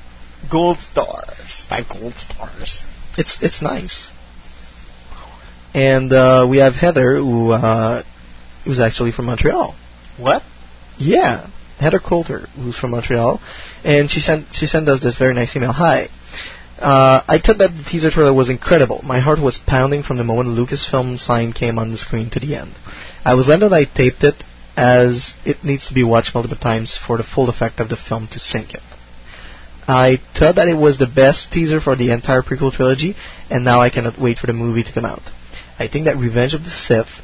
Gold 0.51 0.79
stars. 0.79 1.67
Five 1.69 1.89
gold 1.89 2.15
stars. 2.15 2.83
It's 3.17 3.39
it's 3.43 3.63
nice. 3.63 4.11
And 5.75 6.13
uh, 6.13 6.47
we 6.51 6.59
have 6.59 6.75
Heather, 6.75 7.17
who 7.17 7.51
uh, 7.51 8.03
who's 8.65 8.81
actually 8.81 9.13
from 9.13 9.27
Montreal. 9.27 9.77
What? 10.19 10.43
Yeah, 10.99 11.51
Heather 11.79 12.01
Coulter, 12.01 12.47
who's 12.57 12.79
from 12.79 12.91
Montreal, 12.91 13.41
and 13.85 14.11
she 14.11 14.21
sent 14.21 14.47
she 14.53 14.67
sent 14.67 14.89
us 14.89 15.03
this 15.03 15.19
very 15.19 15.35
nice 15.35 15.55
email. 15.55 15.73
Hi. 15.73 16.09
Uh, 16.79 17.23
I 17.27 17.39
thought 17.39 17.59
that 17.59 17.71
the 17.77 17.85
teaser 17.89 18.11
trailer 18.11 18.33
was 18.33 18.49
incredible. 18.49 19.03
My 19.03 19.19
heart 19.19 19.41
was 19.41 19.59
pounding 19.59 20.05
from 20.05 20.17
the 20.17 20.25
moment 20.25 20.51
Lucasfilm 20.51 21.19
sign 21.19 21.53
came 21.53 21.77
on 21.77 21.91
the 21.91 21.99
screen 21.99 22.31
to 22.31 22.41
the 22.41 22.55
end. 22.55 22.73
I 23.25 23.35
was 23.35 23.47
glad 23.47 23.61
that 23.61 23.73
I 23.73 23.85
taped 23.85 24.23
it, 24.23 24.45
as 24.77 25.35
it 25.45 25.65
needs 25.65 25.89
to 25.89 25.95
be 25.95 26.05
watched 26.05 26.35
multiple 26.35 26.57
times 26.57 26.97
for 27.05 27.17
the 27.17 27.25
full 27.25 27.49
effect 27.49 27.81
of 27.81 27.89
the 27.89 27.97
film 27.97 28.29
to 28.29 28.39
sink 28.39 28.75
it. 28.75 28.83
I 29.89 30.19
thought 30.39 30.55
that 30.55 30.69
it 30.69 30.77
was 30.77 30.99
the 30.99 31.07
best 31.09 31.51
teaser 31.51 31.81
for 31.81 31.97
the 31.97 32.13
entire 32.13 32.43
prequel 32.43 32.73
trilogy, 32.73 33.17
and 33.51 33.65
now 33.65 33.81
I 33.81 33.91
cannot 33.91 34.21
wait 34.21 34.39
for 34.39 34.47
the 34.47 34.53
movie 34.53 34.85
to 34.85 34.93
come 34.93 35.05
out. 35.05 35.23
I 35.79 35.89
think 35.89 36.07
that 36.07 36.17
Revenge 36.17 36.55
of 36.55 36.65
the 36.65 36.71
Sith 36.71 37.21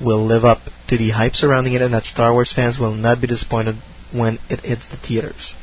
will 0.00 0.24
live 0.24 0.44
up 0.44 0.58
to 0.88 0.98
the 0.98 1.10
hype 1.10 1.34
surrounding 1.34 1.74
it, 1.74 1.82
and 1.82 1.94
that 1.94 2.04
Star 2.04 2.32
Wars 2.32 2.52
fans 2.52 2.78
will 2.78 2.94
not 2.94 3.20
be 3.20 3.26
disappointed 3.26 3.76
when 4.12 4.38
it 4.50 4.60
hits 4.60 4.88
the 4.88 4.96
theaters. 4.96 5.54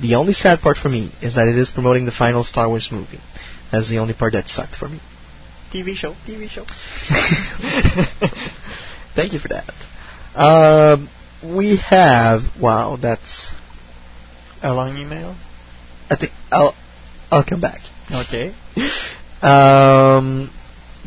The 0.00 0.14
only 0.14 0.32
sad 0.32 0.60
part 0.60 0.76
for 0.76 0.88
me 0.88 1.12
is 1.20 1.34
that 1.34 1.48
it 1.48 1.56
is 1.56 1.70
promoting 1.70 2.04
the 2.04 2.12
final 2.12 2.44
Star 2.44 2.68
Wars 2.68 2.90
movie. 2.92 3.20
That's 3.72 3.88
the 3.88 3.98
only 3.98 4.14
part 4.14 4.34
that 4.34 4.48
sucked 4.48 4.76
for 4.76 4.88
me. 4.88 5.00
TV 5.72 5.94
show. 5.94 6.14
TV 6.26 6.48
show. 6.48 6.64
Thank 9.14 9.32
you 9.32 9.38
for 9.38 9.48
that. 9.48 9.72
Um, 10.34 11.08
we 11.42 11.76
have 11.76 12.42
wow, 12.60 12.96
that's 12.96 13.54
A 14.62 14.72
long 14.72 14.96
email. 14.96 15.36
I 16.10 16.16
think 16.16 16.32
I'll 16.50 16.74
I'll 17.30 17.44
come 17.44 17.60
back. 17.60 17.80
Okay. 18.10 18.54
Um, 19.40 20.50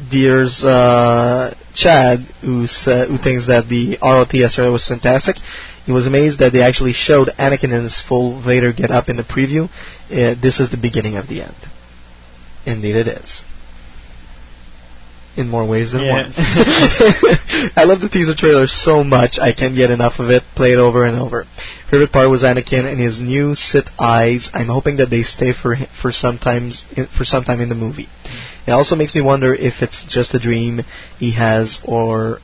there's 0.09 0.63
uh, 0.63 1.53
Chad 1.73 2.19
who 2.41 2.67
sa- 2.67 3.05
who 3.05 3.17
thinks 3.17 3.47
that 3.47 3.67
the 3.69 3.97
ROTS 4.01 4.55
trailer 4.55 4.71
was 4.71 4.87
fantastic. 4.87 5.37
He 5.85 5.91
was 5.91 6.07
amazed 6.07 6.39
that 6.39 6.53
they 6.53 6.61
actually 6.63 6.93
showed 6.93 7.29
Anakin 7.39 7.73
in 7.75 7.83
his 7.83 7.99
full 8.01 8.41
Vader 8.41 8.71
get 8.71 8.91
up 8.91 9.09
in 9.09 9.17
the 9.17 9.23
preview. 9.23 9.65
Uh, 10.09 10.39
this 10.41 10.59
is 10.59 10.69
the 10.69 10.77
beginning 10.77 11.17
of 11.17 11.27
the 11.27 11.41
end. 11.41 11.55
Indeed, 12.65 12.95
it 12.95 13.07
is. 13.07 13.41
In 15.37 15.47
more 15.47 15.65
ways 15.65 15.93
than 15.93 16.01
Yeah. 16.03 16.23
one. 16.23 16.33
I 17.77 17.85
love 17.85 18.01
the 18.01 18.09
teaser 18.11 18.35
trailer 18.35 18.67
so 18.67 19.01
much 19.03 19.39
I 19.39 19.53
can't 19.53 19.75
get 19.75 19.89
enough 19.89 20.19
of 20.19 20.29
it. 20.29 20.43
Play 20.55 20.73
it 20.73 20.77
over 20.77 21.05
and 21.05 21.17
over. 21.17 21.45
Favorite 21.89 22.11
part 22.11 22.29
was 22.29 22.43
Anakin 22.43 22.85
and 22.85 22.99
his 22.99 23.19
new 23.21 23.55
Sith 23.55 23.87
eyes. 23.97 24.49
I'm 24.53 24.67
hoping 24.67 24.97
that 24.97 25.09
they 25.09 25.23
stay 25.23 25.53
for 25.53 25.75
hi- 25.75 25.87
for 26.01 26.11
sometimes 26.11 26.83
for 27.17 27.23
some 27.23 27.45
time 27.45 27.61
in 27.61 27.69
the 27.69 27.75
movie. 27.75 28.09
It 28.67 28.71
also 28.71 28.95
makes 28.97 29.15
me 29.15 29.21
wonder 29.21 29.53
if 29.55 29.81
it's 29.81 30.03
just 30.05 30.33
a 30.33 30.39
dream 30.39 30.81
he 31.17 31.31
has 31.35 31.79
or 31.85 32.39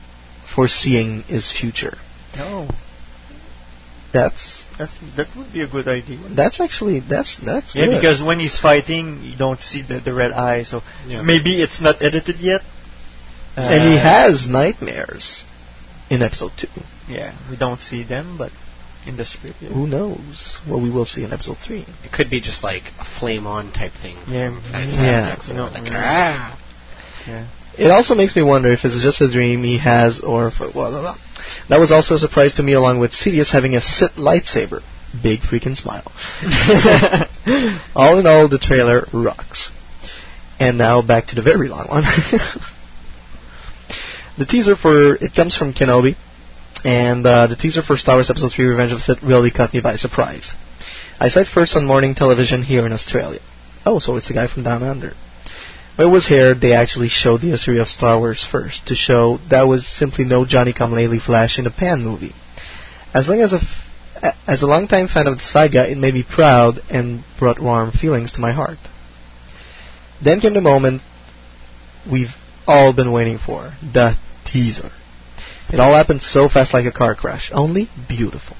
foreseeing 0.54 1.22
his 1.24 1.52
future. 1.52 1.98
No. 2.36 2.68
That's 4.12 4.64
That's, 4.78 4.92
that 5.18 5.28
would 5.36 5.52
be 5.52 5.60
a 5.60 5.66
good 5.68 5.86
idea. 5.86 6.18
that's 6.34 6.60
actually 6.60 7.00
that's 7.00 7.36
that's 7.44 7.74
Yeah, 7.74 7.86
good. 7.86 7.96
because 7.96 8.22
when 8.22 8.40
he's 8.40 8.58
fighting, 8.58 9.20
you 9.22 9.36
don't 9.36 9.60
see 9.60 9.82
the, 9.82 10.00
the 10.00 10.14
red 10.14 10.32
eye, 10.32 10.62
so 10.62 10.80
Yeah. 11.06 11.20
maybe 11.20 11.62
it's 11.62 11.80
not 11.82 12.00
edited 12.00 12.36
yet. 12.40 12.62
And 13.62 13.92
he 13.92 13.98
Uh, 13.98 14.02
has 14.02 14.46
nightmares 14.48 15.42
in 16.10 16.22
episode 16.22 16.52
two. 16.56 16.68
Yeah, 17.08 17.36
we 17.50 17.56
don't 17.56 17.80
see 17.80 18.02
them, 18.04 18.36
but 18.38 18.52
in 19.06 19.16
the 19.16 19.24
script. 19.24 19.56
Yeah. 19.60 19.70
Who 19.70 19.86
knows 19.86 20.60
what 20.66 20.82
we 20.82 20.90
will 20.90 21.06
see 21.06 21.24
in 21.24 21.32
episode 21.32 21.56
three? 21.66 21.86
It 22.04 22.12
could 22.12 22.28
be 22.30 22.40
just 22.40 22.62
like 22.62 22.82
a 22.98 23.04
flame 23.18 23.46
on 23.46 23.72
type 23.72 23.92
thing. 24.02 24.16
Yeah. 24.28 24.50
Fantastic. 24.70 25.48
You 25.48 25.54
know, 25.54 25.68
like, 25.68 25.86
yeah. 25.90 26.02
ah. 26.04 26.60
Yeah. 27.26 27.48
It 27.78 27.90
also 27.90 28.14
makes 28.14 28.34
me 28.34 28.42
wonder 28.42 28.72
if 28.72 28.84
it's 28.84 29.02
just 29.02 29.20
a 29.20 29.30
dream 29.30 29.62
he 29.62 29.78
has, 29.78 30.20
or 30.20 30.48
if, 30.48 30.58
blah, 30.58 30.72
blah, 30.72 30.90
blah. 30.90 31.16
That 31.68 31.78
was 31.78 31.92
also 31.92 32.16
a 32.16 32.18
surprise 32.18 32.54
to 32.54 32.62
me, 32.62 32.72
along 32.72 32.98
with 32.98 33.12
Sidious 33.12 33.52
having 33.52 33.74
a 33.74 33.80
Sith 33.80 34.12
lightsaber. 34.16 34.80
Big 35.22 35.40
freaking 35.40 35.76
smile. 35.76 36.10
all 37.94 38.18
in 38.18 38.26
all, 38.26 38.48
the 38.48 38.58
trailer 38.58 39.06
rocks. 39.12 39.70
And 40.60 40.76
now 40.76 41.00
back 41.02 41.28
to 41.28 41.34
the 41.34 41.42
very 41.42 41.68
long 41.68 41.86
one. 41.88 42.02
the 44.38 44.46
teaser 44.46 44.76
for 44.76 45.16
it 45.16 45.34
comes 45.34 45.56
from 45.56 45.72
Kenobi, 45.72 46.16
and 46.84 47.26
uh, 47.26 47.48
the 47.48 47.56
teaser 47.56 47.82
for 47.82 47.96
Star 47.96 48.16
Wars 48.16 48.30
Episode 48.30 48.52
3: 48.52 48.66
Revenge 48.66 48.92
of 48.92 48.98
the 48.98 49.02
Sith 49.02 49.22
really 49.22 49.50
caught 49.50 49.74
me 49.74 49.80
by 49.80 49.96
surprise. 49.96 50.52
I 51.18 51.28
saw 51.28 51.40
it 51.40 51.48
first 51.48 51.76
on 51.76 51.84
morning 51.84 52.14
television 52.14 52.62
here 52.62 52.86
in 52.86 52.92
Australia. 52.92 53.40
Oh, 53.84 53.98
so 53.98 54.16
it's 54.16 54.28
the 54.28 54.34
guy 54.34 54.46
from 54.46 54.62
Down 54.62 54.82
Under. 54.84 55.14
When 55.96 56.08
it 56.08 56.10
was 56.12 56.28
here, 56.28 56.54
they 56.54 56.74
actually 56.74 57.08
showed 57.08 57.40
the 57.40 57.50
history 57.50 57.80
of 57.80 57.88
Star 57.88 58.18
Wars 58.18 58.46
first 58.48 58.86
to 58.86 58.94
show 58.94 59.38
that 59.50 59.62
was 59.62 59.86
simply 59.88 60.24
no 60.24 60.44
Johnny 60.44 60.72
Come 60.72 60.92
Lately 60.92 61.18
flash 61.18 61.58
in 61.58 61.64
the 61.64 61.72
pan 61.72 62.04
movie. 62.04 62.34
As 63.12 63.26
long 63.26 63.40
as 63.40 63.52
a 63.52 63.56
f- 63.56 64.22
a- 64.22 64.50
as 64.50 64.62
a 64.62 64.66
longtime 64.66 65.08
fan 65.08 65.26
of 65.26 65.38
the 65.38 65.44
saga, 65.44 65.90
it 65.90 65.98
made 65.98 66.14
me 66.14 66.22
proud 66.22 66.80
and 66.88 67.24
brought 67.38 67.60
warm 67.60 67.90
feelings 67.90 68.32
to 68.32 68.40
my 68.40 68.52
heart. 68.52 68.78
Then 70.22 70.40
came 70.40 70.54
the 70.54 70.60
moment 70.60 71.02
we've 72.10 72.34
all 72.68 72.92
been 72.92 73.10
waiting 73.10 73.38
for, 73.38 73.72
the 73.82 74.16
teaser. 74.52 74.90
It 75.72 75.80
all 75.80 75.94
happened 75.94 76.22
so 76.22 76.48
fast 76.48 76.72
like 76.72 76.86
a 76.86 76.92
car 76.92 77.14
crash, 77.14 77.50
only 77.52 77.88
beautiful. 78.08 78.56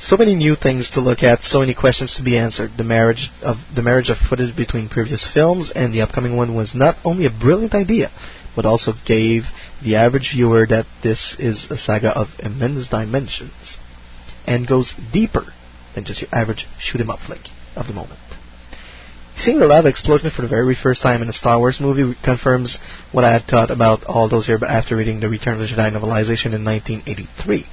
So 0.00 0.16
many 0.16 0.34
new 0.34 0.56
things 0.56 0.90
to 0.90 1.00
look 1.00 1.22
at, 1.22 1.44
so 1.44 1.60
many 1.60 1.74
questions 1.74 2.16
to 2.16 2.22
be 2.22 2.36
answered. 2.38 2.72
The 2.76 2.84
marriage 2.84 3.30
of 3.42 3.56
the 3.74 3.82
marriage 3.82 4.10
of 4.10 4.18
footage 4.18 4.56
between 4.56 4.88
previous 4.88 5.26
films 5.32 5.70
and 5.74 5.92
the 5.92 6.02
upcoming 6.02 6.36
one 6.36 6.54
was 6.54 6.74
not 6.74 6.96
only 7.04 7.26
a 7.26 7.30
brilliant 7.30 7.74
idea, 7.74 8.10
but 8.56 8.66
also 8.66 8.92
gave 9.06 9.44
the 9.82 9.96
average 9.96 10.32
viewer 10.34 10.66
that 10.66 10.86
this 11.02 11.36
is 11.38 11.66
a 11.70 11.76
saga 11.76 12.10
of 12.10 12.28
immense 12.38 12.88
dimensions 12.88 13.78
and 14.46 14.66
goes 14.66 14.94
deeper 15.12 15.44
than 15.94 16.04
just 16.04 16.20
your 16.20 16.30
average 16.32 16.66
shoot 16.78 17.00
'em 17.00 17.10
up 17.10 17.20
flick 17.20 17.48
of 17.76 17.86
the 17.86 17.92
moment. 17.92 18.20
Seeing 19.36 19.58
the 19.58 19.66
lava 19.66 19.88
explosion 19.88 20.30
for 20.30 20.42
the 20.42 20.48
very 20.48 20.74
first 20.74 21.02
time 21.02 21.20
in 21.22 21.28
a 21.28 21.32
Star 21.32 21.58
Wars 21.58 21.80
movie 21.80 22.14
confirms 22.22 22.78
what 23.12 23.24
I 23.24 23.32
had 23.32 23.44
thought 23.44 23.70
about 23.70 24.04
all 24.04 24.28
those 24.28 24.48
years 24.48 24.62
after 24.62 24.96
reading 24.96 25.20
the 25.20 25.28
Return 25.28 25.54
of 25.54 25.60
the 25.60 25.66
Jedi 25.66 25.90
novelization 25.92 26.54
in 26.54 26.64
1983 26.64 27.66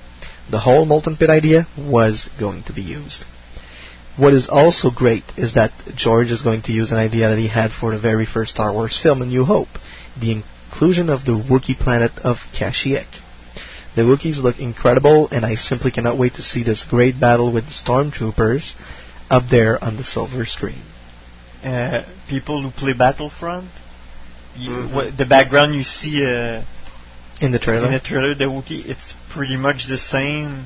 the 0.52 0.60
whole 0.60 0.86
molten 0.86 1.16
pit 1.16 1.30
idea 1.30 1.66
was 1.78 2.30
going 2.40 2.64
to 2.64 2.74
be 2.74 2.82
used. 2.82 3.24
What 4.18 4.34
is 4.34 4.50
also 4.50 4.92
great 4.92 5.24
is 5.38 5.54
that 5.54 5.72
George 5.96 6.32
is 6.32 6.42
going 6.42 6.64
to 6.64 6.74
use 6.74 6.92
an 6.92 6.98
idea 6.98 7.30
that 7.30 7.38
he 7.38 7.48
had 7.48 7.72
for 7.72 7.92
the 7.92 8.00
very 8.00 8.26
first 8.26 8.52
Star 8.52 8.74
Wars 8.74 9.00
film, 9.02 9.22
A 9.22 9.26
New 9.26 9.46
Hope, 9.46 9.70
the 10.20 10.32
inclusion 10.32 11.10
of 11.10 11.24
the 11.24 11.32
Wookiee 11.32 11.80
planet 11.80 12.12
of 12.24 12.38
Kashyyyk. 12.54 13.08
The 13.96 14.02
Wookiees 14.02 14.42
look 14.42 14.60
incredible, 14.60 15.30
and 15.32 15.46
I 15.46 15.56
simply 15.56 15.92
cannot 15.92 16.20
wait 16.20 16.36
to 16.36 16.42
see 16.42 16.64
this 16.64 16.86
great 16.90 17.20
battle 17.20 17.54
with 17.54 17.66
the 17.66 17.72
stormtroopers 17.72 18.72
up 19.30 19.44
there 19.50 19.82
on 19.82 19.96
the 19.96 20.04
silver 20.04 20.46
screen. 20.46 20.82
Uh, 21.64 22.04
people 22.28 22.62
who 22.64 22.72
play 22.72 22.94
Battlefront, 22.94 23.70
you, 24.56 24.72
Mhm. 24.72 24.94
what, 24.94 25.18
the 25.18 25.26
background 25.26 25.76
you 25.76 25.84
see 25.84 26.26
uh, 26.26 26.64
In 27.40 27.52
the 27.52 27.60
trailer? 27.60 27.86
in 27.88 27.94
the 27.94 28.00
trailer, 28.00 28.34
the 28.34 28.46
Wookiee, 28.46 28.86
it's 28.88 29.14
pretty 29.30 29.58
much 29.58 29.86
the 29.88 29.98
same 29.98 30.66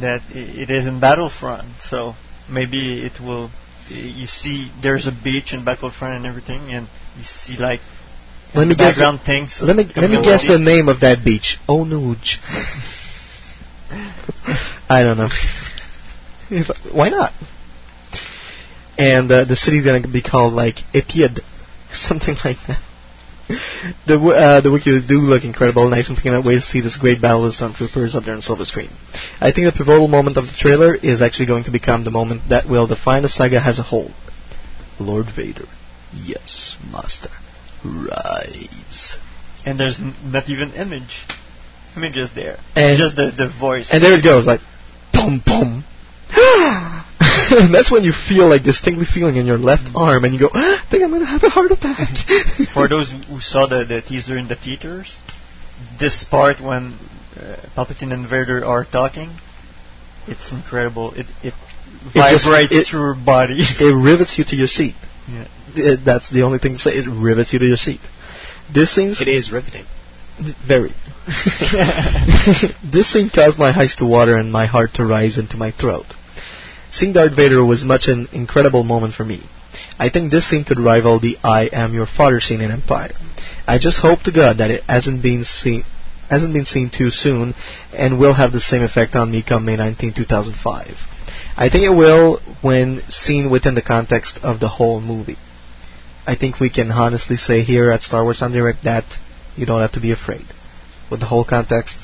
that 0.00 0.22
it 0.32 0.70
is 0.70 0.86
in 0.86 1.00
Battlefront. 1.00 1.68
So 1.80 2.14
maybe 2.48 3.04
it 3.04 3.18
will. 3.20 3.50
You 3.88 4.26
see, 4.26 4.70
there's 4.82 5.06
a 5.06 5.12
beach 5.12 5.52
in 5.52 5.64
Battlefront 5.64 6.14
and 6.14 6.26
everything, 6.26 6.72
and 6.72 6.88
you 7.18 7.24
see 7.24 7.56
like 7.56 7.80
Let 8.54 8.66
me 8.68 8.74
the 8.74 8.78
guess. 8.78 8.94
background 8.94 9.20
tanks. 9.24 9.62
Let 9.62 9.76
me 9.76 9.84
let 9.96 10.10
me 10.10 10.22
guess 10.22 10.46
the 10.46 10.58
name 10.58 10.88
of 10.88 11.00
that 11.00 11.24
beach. 11.24 11.58
Onuj. 11.68 12.36
I 14.88 15.02
don't 15.02 15.16
know. 15.18 15.28
Why 16.92 17.08
not? 17.08 17.32
And 18.98 19.30
uh, 19.30 19.44
the 19.44 19.56
city's 19.56 19.84
gonna 19.84 20.06
be 20.08 20.22
called 20.22 20.54
like 20.54 20.76
Epied, 20.94 21.40
something 21.92 22.36
like 22.44 22.58
that. 22.66 22.80
The 24.06 24.14
w- 24.14 24.32
uh, 24.32 24.60
the 24.60 24.70
Wookiee 24.70 25.06
do 25.06 25.18
look 25.20 25.44
incredible, 25.44 25.88
nice 25.88 26.08
and 26.08 26.18
cannot 26.20 26.44
wait 26.44 26.56
to 26.56 26.60
see 26.62 26.80
this 26.80 26.96
great 26.96 27.20
battle 27.22 27.46
of 27.46 27.52
stormtroopers 27.52 28.14
up 28.16 28.24
there 28.24 28.34
on 28.34 28.42
silver 28.42 28.64
screen. 28.64 28.90
I 29.40 29.52
think 29.52 29.66
the 29.66 29.72
pivotal 29.76 30.08
moment 30.08 30.36
of 30.36 30.46
the 30.46 30.52
trailer 30.58 30.94
is 30.96 31.22
actually 31.22 31.46
going 31.46 31.62
to 31.64 31.70
become 31.70 32.02
the 32.02 32.10
moment 32.10 32.48
that 32.48 32.68
will 32.68 32.88
define 32.88 33.22
the 33.22 33.28
saga 33.28 33.60
as 33.64 33.78
a 33.78 33.84
whole. 33.84 34.10
Lord 34.98 35.26
Vader, 35.34 35.66
yes, 36.12 36.76
Master, 36.90 37.28
rise. 37.84 39.16
And 39.64 39.78
there's 39.78 40.00
n- 40.00 40.14
not 40.24 40.48
even 40.48 40.72
image. 40.72 41.26
Images 41.96 42.30
there. 42.34 42.58
And- 42.74 42.98
just 42.98 43.14
the, 43.14 43.30
the 43.30 43.48
voice. 43.60 43.92
And 43.92 44.02
there 44.02 44.18
it 44.18 44.24
goes, 44.24 44.44
like, 44.46 44.60
boom, 45.12 45.40
boom. 45.44 45.84
And 46.30 47.74
that's 47.74 47.90
when 47.90 48.04
you 48.04 48.12
feel 48.12 48.48
like 48.48 48.62
this 48.64 48.80
tingly 48.80 49.04
feeling 49.04 49.36
in 49.36 49.46
your 49.46 49.58
left 49.58 49.84
arm, 49.94 50.24
and 50.24 50.34
you 50.34 50.40
go, 50.40 50.50
I 50.52 50.82
think 50.90 51.02
I'm 51.02 51.10
gonna 51.10 51.26
have 51.26 51.42
a 51.44 51.48
heart 51.50 51.70
attack. 51.70 52.08
For 52.74 52.88
those 52.94 53.10
who 53.28 53.40
saw 53.40 53.66
the, 53.66 53.84
the 53.84 54.02
teaser 54.02 54.36
in 54.36 54.48
the 54.48 54.56
theaters, 54.56 55.18
this 56.00 56.24
part 56.24 56.60
when 56.60 56.94
uh, 57.36 57.56
Palpatine 57.76 58.12
and 58.12 58.28
Vader 58.28 58.64
are 58.64 58.84
talking, 58.84 59.30
it's 60.26 60.52
incredible. 60.52 61.12
It 61.14 61.26
it 61.42 61.54
vibrates 62.12 62.74
it- 62.74 62.86
through 62.88 63.00
your 63.00 63.14
body. 63.14 63.56
it 63.60 63.94
rivets 63.94 64.38
you 64.38 64.44
to 64.44 64.56
your 64.56 64.68
seat. 64.68 64.94
Yeah. 65.28 65.46
Uh, 65.76 65.96
That's 66.04 66.30
the 66.30 66.42
only 66.42 66.58
thing 66.58 66.74
to 66.74 66.78
say. 66.78 66.92
It 66.92 67.06
rivets 67.08 67.52
you 67.52 67.58
to 67.58 67.66
your 67.66 67.76
seat. 67.76 68.00
This 68.72 68.94
scene's 68.94 69.20
It 69.20 69.28
is 69.28 69.52
riveting. 69.52 69.84
very. 70.66 70.92
this 72.92 73.12
scene 73.12 73.30
caused 73.34 73.58
my 73.58 73.70
eyes 73.76 73.96
to 73.96 74.06
water 74.06 74.36
and 74.36 74.50
my 74.52 74.66
heart 74.66 74.90
to 74.94 75.04
rise 75.04 75.38
into 75.38 75.56
my 75.56 75.70
throat. 75.72 76.06
Seeing 76.96 77.12
Darth 77.12 77.36
Vader 77.36 77.62
was 77.62 77.84
much 77.84 78.08
an 78.08 78.26
incredible 78.32 78.82
moment 78.82 79.12
for 79.12 79.22
me. 79.22 79.42
I 79.98 80.08
think 80.08 80.32
this 80.32 80.48
scene 80.48 80.64
could 80.64 80.80
rival 80.80 81.20
the 81.20 81.36
"I 81.44 81.68
am 81.70 81.92
your 81.92 82.06
father" 82.06 82.40
scene 82.40 82.62
in 82.62 82.70
Empire. 82.70 83.12
I 83.68 83.76
just 83.76 83.98
hope 83.98 84.22
to 84.22 84.32
God 84.32 84.56
that 84.56 84.70
it 84.70 84.82
hasn't 84.88 85.22
been 85.22 85.44
seen 85.44 85.84
hasn't 86.30 86.54
been 86.54 86.64
seen 86.64 86.88
too 86.88 87.10
soon 87.10 87.54
and 87.92 88.18
will 88.18 88.32
have 88.32 88.52
the 88.52 88.60
same 88.60 88.82
effect 88.82 89.14
on 89.14 89.30
me 89.30 89.42
come 89.42 89.66
May 89.66 89.76
19, 89.76 90.14
2005. 90.14 90.96
I 91.58 91.68
think 91.68 91.84
it 91.84 91.90
will 91.90 92.40
when 92.62 93.02
seen 93.10 93.50
within 93.50 93.74
the 93.74 93.82
context 93.82 94.38
of 94.42 94.58
the 94.58 94.68
whole 94.68 95.02
movie. 95.02 95.36
I 96.26 96.34
think 96.34 96.60
we 96.60 96.70
can 96.70 96.90
honestly 96.90 97.36
say 97.36 97.60
here 97.60 97.90
at 97.90 98.00
Star 98.00 98.24
Wars 98.24 98.40
en 98.40 98.52
Direct 98.52 98.84
that 98.84 99.04
you 99.54 99.66
don't 99.66 99.82
have 99.82 99.92
to 99.92 100.00
be 100.00 100.12
afraid. 100.12 100.46
With 101.10 101.20
the 101.20 101.26
whole 101.26 101.44
context, 101.44 101.98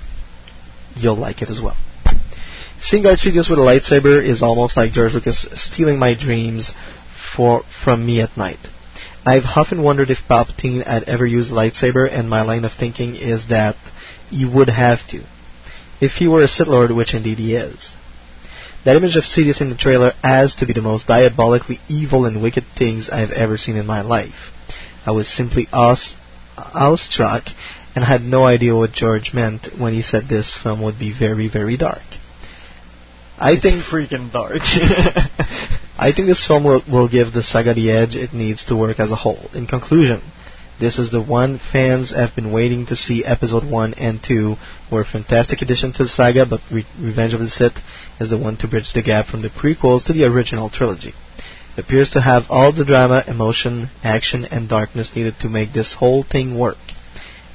you'll 0.94 1.16
like 1.16 1.40
it 1.40 1.48
as 1.48 1.62
well. 1.62 1.78
Seeing 2.84 3.04
Darth 3.04 3.20
Sidious 3.20 3.48
with 3.48 3.60
a 3.60 3.62
lightsaber 3.62 4.20
is 4.20 4.42
almost 4.42 4.76
like 4.76 4.92
George 4.92 5.12
Lucas 5.12 5.46
stealing 5.54 6.00
my 6.00 6.14
dreams 6.14 6.74
for 7.36 7.62
from 7.84 8.04
me 8.04 8.20
at 8.20 8.36
night. 8.36 8.58
I've 9.24 9.44
often 9.44 9.84
wondered 9.84 10.10
if 10.10 10.26
Palpatine 10.28 10.84
had 10.84 11.04
ever 11.04 11.24
used 11.24 11.52
a 11.52 11.54
lightsaber, 11.54 12.12
and 12.12 12.28
my 12.28 12.42
line 12.42 12.64
of 12.64 12.72
thinking 12.72 13.14
is 13.14 13.46
that 13.50 13.76
he 14.30 14.44
would 14.44 14.68
have 14.68 14.98
to, 15.10 15.22
if 16.00 16.14
he 16.14 16.26
were 16.26 16.42
a 16.42 16.48
Sith 16.48 16.66
Lord, 16.66 16.90
which 16.90 17.14
indeed 17.14 17.38
he 17.38 17.54
is. 17.54 17.92
That 18.84 18.96
image 18.96 19.14
of 19.14 19.22
Sidious 19.22 19.60
in 19.60 19.70
the 19.70 19.76
trailer 19.76 20.14
has 20.20 20.56
to 20.56 20.66
be 20.66 20.72
the 20.72 20.82
most 20.82 21.06
diabolically 21.06 21.78
evil 21.88 22.26
and 22.26 22.42
wicked 22.42 22.64
things 22.76 23.08
I've 23.08 23.30
ever 23.30 23.58
seen 23.58 23.76
in 23.76 23.86
my 23.86 24.00
life. 24.00 24.50
I 25.06 25.12
was 25.12 25.28
simply 25.28 25.68
awe- 25.72 26.16
awestruck 26.56 27.44
and 27.94 28.04
had 28.04 28.22
no 28.22 28.44
idea 28.44 28.74
what 28.74 28.90
George 28.90 29.32
meant 29.32 29.68
when 29.78 29.94
he 29.94 30.02
said 30.02 30.24
this 30.24 30.58
film 30.60 30.82
would 30.82 30.98
be 30.98 31.16
very, 31.16 31.46
very 31.46 31.76
dark. 31.76 32.02
I 33.38 33.58
think 33.60 33.82
freaking 33.84 34.32
dark. 34.32 34.60
I 35.98 36.12
think 36.14 36.26
this 36.26 36.46
film 36.46 36.64
will, 36.64 36.82
will 36.90 37.08
give 37.08 37.32
the 37.32 37.42
saga 37.42 37.74
the 37.74 37.90
edge 37.90 38.16
it 38.16 38.32
needs 38.32 38.64
to 38.66 38.76
work 38.76 38.98
as 38.98 39.10
a 39.10 39.16
whole. 39.16 39.48
In 39.54 39.66
conclusion, 39.66 40.22
this 40.80 40.98
is 40.98 41.10
the 41.10 41.22
one 41.22 41.58
fans 41.58 42.10
have 42.10 42.34
been 42.34 42.52
waiting 42.52 42.86
to 42.86 42.96
see. 42.96 43.24
Episode 43.24 43.64
1 43.64 43.94
and 43.94 44.20
2 44.22 44.56
were 44.90 45.02
a 45.02 45.04
fantastic 45.04 45.62
addition 45.62 45.92
to 45.92 46.04
the 46.04 46.08
saga, 46.08 46.44
but 46.44 46.60
Re- 46.72 46.86
Revenge 46.98 47.34
of 47.34 47.40
the 47.40 47.48
Sith 47.48 47.78
is 48.18 48.30
the 48.30 48.38
one 48.38 48.56
to 48.56 48.68
bridge 48.68 48.92
the 48.92 49.02
gap 49.02 49.26
from 49.26 49.42
the 49.42 49.48
prequels 49.48 50.04
to 50.06 50.12
the 50.12 50.24
original 50.24 50.70
trilogy. 50.70 51.14
It 51.76 51.84
appears 51.84 52.10
to 52.10 52.20
have 52.20 52.44
all 52.50 52.72
the 52.72 52.84
drama, 52.84 53.22
emotion, 53.26 53.90
action, 54.02 54.44
and 54.44 54.68
darkness 54.68 55.14
needed 55.14 55.36
to 55.40 55.48
make 55.48 55.72
this 55.72 55.94
whole 55.94 56.22
thing 56.22 56.58
work. 56.58 56.78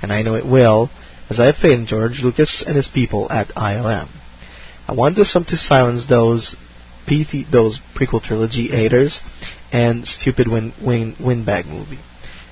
And 0.02 0.14
I 0.14 0.22
know 0.22 0.36
it 0.36 0.46
will, 0.46 0.90
as 1.30 1.40
I 1.40 1.48
have 1.48 1.58
faith 1.58 1.78
in 1.78 1.86
George 1.86 2.22
Lucas 2.22 2.64
and 2.66 2.76
his 2.76 2.88
people 2.88 3.32
at 3.32 3.50
ILM. 3.50 4.08
I 4.88 4.94
want 4.94 5.16
this 5.16 5.34
film 5.34 5.46
to 5.46 5.58
silence 5.58 6.06
those 6.08 6.56
PT, 7.08 7.50
those 7.52 7.80
prequel 7.96 8.22
trilogy 8.22 8.68
haters 8.70 9.20
and 9.72 10.08
stupid 10.08 10.48
win, 10.48 10.74
win, 10.84 11.16
windbag 11.20 11.66
movie. 11.66 12.00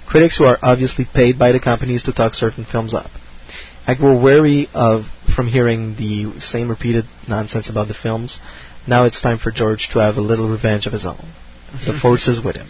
Critics 0.07 0.37
who 0.37 0.45
are 0.45 0.57
obviously 0.61 1.05
paid 1.05 1.39
by 1.39 1.51
the 1.51 1.59
companies 1.59 2.03
to 2.03 2.13
talk 2.13 2.33
certain 2.33 2.65
films 2.65 2.93
up. 2.93 3.09
I 3.87 3.95
grow 3.95 4.19
wary 4.21 4.67
of 4.73 5.05
from 5.35 5.47
hearing 5.47 5.95
the 5.95 6.39
same 6.41 6.69
repeated 6.69 7.05
nonsense 7.27 7.69
about 7.69 7.87
the 7.87 7.93
films. 7.93 8.39
Now 8.87 9.05
it's 9.05 9.21
time 9.21 9.37
for 9.37 9.51
George 9.51 9.89
to 9.93 9.99
have 9.99 10.15
a 10.15 10.21
little 10.21 10.49
revenge 10.49 10.85
of 10.87 10.93
his 10.93 11.05
own. 11.05 11.31
The 11.85 11.97
force 12.01 12.27
is 12.27 12.43
with 12.43 12.55
him. 12.55 12.67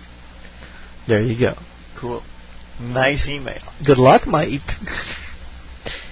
There 1.07 1.21
you 1.21 1.39
go. 1.39 1.55
cool. 1.99 2.23
Nice 2.79 3.27
email. 3.27 3.61
Good 3.85 3.97
luck, 3.97 4.27
mate. 4.27 4.61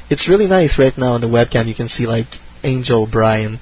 It's 0.10 0.30
really 0.30 0.48
nice 0.48 0.78
right 0.78 0.96
now 0.96 1.14
on 1.14 1.22
the 1.22 1.28
webcam. 1.28 1.66
You 1.68 1.74
can 1.74 1.88
see 1.88 2.06
like 2.06 2.28
Angel 2.64 3.08
Brian 3.12 3.60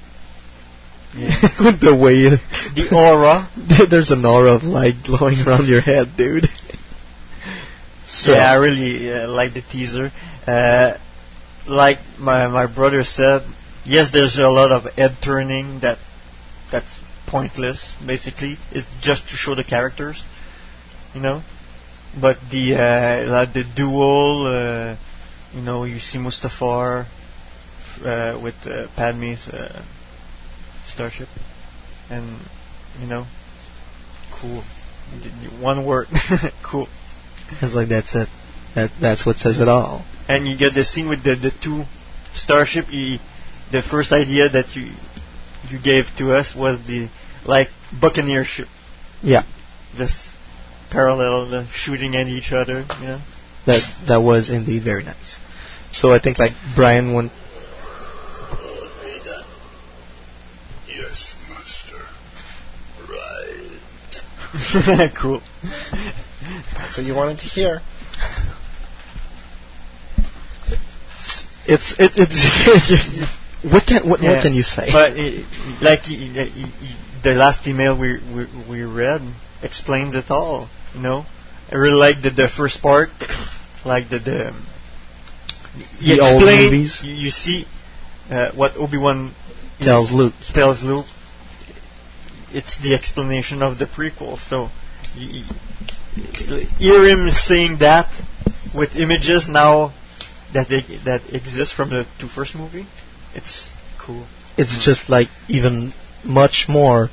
Yeah. 1.15 1.29
with 1.59 1.81
the 1.81 1.95
way 1.95 2.29
the 2.75 2.87
aura. 2.95 3.49
There's 3.89 4.11
an 4.11 4.25
aura 4.25 4.53
of 4.53 4.63
light 4.63 5.03
glowing 5.03 5.39
around 5.45 5.67
your 5.67 5.81
head, 5.81 6.15
dude. 6.15 6.45
So 8.07 8.33
Yeah, 8.33 8.51
I 8.51 8.55
really 8.55 9.11
uh, 9.11 9.27
like 9.27 9.53
the 9.53 9.61
teaser. 9.61 10.11
Uh, 10.45 10.97
like 11.67 11.99
my 12.19 12.47
my 12.47 12.65
brother 12.73 13.03
said, 13.03 13.41
yes, 13.85 14.09
there's 14.11 14.37
a 14.37 14.49
lot 14.49 14.71
of 14.71 14.83
head 14.93 15.17
turning 15.23 15.79
that 15.81 15.97
that's 16.71 16.93
pointless. 17.27 17.93
Basically, 18.05 18.57
it's 18.71 18.87
just 19.01 19.23
to 19.29 19.35
show 19.35 19.55
the 19.55 19.63
characters, 19.63 20.23
you 21.13 21.21
know. 21.21 21.41
But 22.19 22.37
the 22.51 22.75
uh, 22.75 23.31
like 23.31 23.53
the 23.53 23.63
duel, 23.63 24.47
uh, 24.47 24.97
you 25.53 25.61
know, 25.61 25.85
you 25.85 25.99
see 25.99 26.17
Mustafar 26.19 27.07
uh, 28.05 28.39
with 28.41 28.55
uh, 28.65 28.87
Padme's 28.95 29.47
uh, 29.47 29.83
starship, 30.89 31.27
and 32.09 32.39
you 32.99 33.07
know, 33.07 33.25
cool. 34.39 34.63
One 35.59 35.85
word, 35.85 36.07
cool. 36.63 36.87
It's 37.61 37.73
like 37.73 37.89
that's 37.89 38.15
it. 38.15 38.29
That 38.75 38.91
that's 39.01 39.25
what 39.25 39.37
says 39.37 39.59
it 39.59 39.67
all. 39.67 40.05
and 40.29 40.47
you 40.47 40.57
get 40.57 40.73
the 40.73 40.85
scene 40.85 41.09
with 41.09 41.23
the, 41.23 41.35
the 41.35 41.51
two 41.61 41.83
starship. 42.33 42.85
You, 42.89 43.17
the 43.71 43.81
first 43.81 44.11
idea 44.13 44.47
that 44.49 44.75
you 44.75 44.91
you 45.69 45.79
gave 45.81 46.05
to 46.17 46.33
us 46.33 46.53
was 46.55 46.79
the 46.87 47.09
like 47.45 47.67
buccaneer 47.99 48.45
ship, 48.45 48.67
Yeah, 49.21 49.43
just 49.97 50.29
parallel 50.91 51.53
uh, 51.53 51.67
shooting 51.73 52.15
at 52.15 52.27
each 52.27 52.51
other. 52.53 52.85
You 53.01 53.05
know, 53.05 53.21
that 53.65 53.81
that 54.07 54.17
was 54.17 54.49
indeed 54.49 54.83
very 54.83 55.03
nice. 55.03 55.37
So 55.91 56.13
I 56.13 56.19
think 56.19 56.39
like 56.39 56.53
Brian 56.75 57.13
went. 57.13 57.31
Yes, 60.87 61.35
master. 61.49 62.05
Right. 63.09 63.81
cool. 65.21 65.41
That's 66.75 66.97
what 66.97 67.05
you 67.05 67.15
wanted 67.15 67.39
to 67.39 67.45
hear. 67.45 67.81
It's 71.65 71.93
it 71.99 72.11
it's. 72.15 73.31
what 73.71 73.85
can 73.85 74.09
what 74.09 74.19
more 74.21 74.31
Yeah. 74.33 74.41
can 74.41 74.53
you 74.53 74.63
say? 74.63 74.89
But 74.91 75.13
it, 75.15 75.45
like 75.81 76.07
y- 76.09 76.17
y- 76.35 76.51
y- 76.55 76.73
y- 76.81 76.95
the 77.23 77.33
last 77.35 77.67
email 77.67 77.97
we, 77.97 78.17
we 78.33 78.47
we 78.69 78.81
read 78.83 79.21
explains 79.61 80.15
it 80.15 80.29
all. 80.31 80.67
You 80.95 81.01
know, 81.01 81.25
I 81.71 81.75
really 81.75 81.95
like 81.99 82.21
the 82.23 82.31
the 82.31 82.47
first 82.47 82.81
part, 82.81 83.09
like 83.85 84.09
the 84.09 84.19
the. 84.19 84.53
The 86.01 86.19
old 86.19 86.43
movies? 86.43 86.99
You, 87.01 87.13
you 87.13 87.29
see 87.31 87.65
uh, 88.29 88.51
what 88.53 88.75
Obi 88.75 88.97
Wan 88.97 89.33
Tells 89.79 90.11
Luke. 90.11 90.33
Tells 90.53 90.83
Luke. 90.83 91.05
It's 92.53 92.77
the 92.77 92.93
explanation 92.93 93.61
of 93.61 93.77
the 93.77 93.85
prequel. 93.85 94.37
So, 94.39 94.69
you, 95.15 95.43
is 97.27 97.47
saying 97.47 97.77
that 97.79 98.09
with 98.75 98.95
images 98.95 99.47
now 99.49 99.93
that 100.53 100.67
they, 100.69 100.81
that 101.05 101.21
exist 101.33 101.73
from 101.73 101.89
the 101.89 102.05
two 102.19 102.27
first 102.27 102.55
movie. 102.55 102.85
It's 103.33 103.69
cool. 103.99 104.27
It's 104.57 104.83
just 104.83 105.09
like 105.09 105.29
even 105.47 105.93
much 106.23 106.65
more 106.67 107.09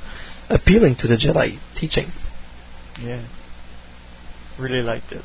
appealing 0.49 0.95
to 0.97 1.07
the 1.07 1.15
Jedi 1.15 1.59
teaching. 1.75 2.11
Yeah. 3.01 3.25
Really 4.59 4.81
liked 4.81 5.11
it. 5.13 5.23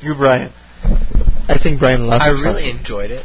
You, 0.00 0.14
Brian. 0.14 0.52
I 1.46 1.58
think 1.62 1.78
Brian 1.78 2.06
lost. 2.06 2.24
I 2.24 2.34
something. 2.34 2.54
really 2.54 2.70
enjoyed 2.70 3.10
it. 3.10 3.24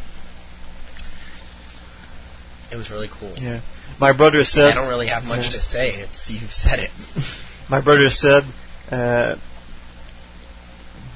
It 2.71 2.75
was 2.75 2.91
really 2.91 3.09
cool. 3.11 3.33
Yeah. 3.35 3.61
My 3.99 4.15
brother 4.15 4.43
said. 4.43 4.71
I 4.71 4.75
don't 4.75 4.87
really 4.87 5.07
have 5.07 5.23
much 5.23 5.45
Yeah. 5.45 5.51
to 5.51 5.61
say. 5.61 5.89
It's 5.95 6.29
you've 6.29 6.53
said 6.53 6.79
it. 6.79 6.91
my 7.69 7.81
brother 7.81 8.09
said, 8.09 8.43
uh, 8.91 9.35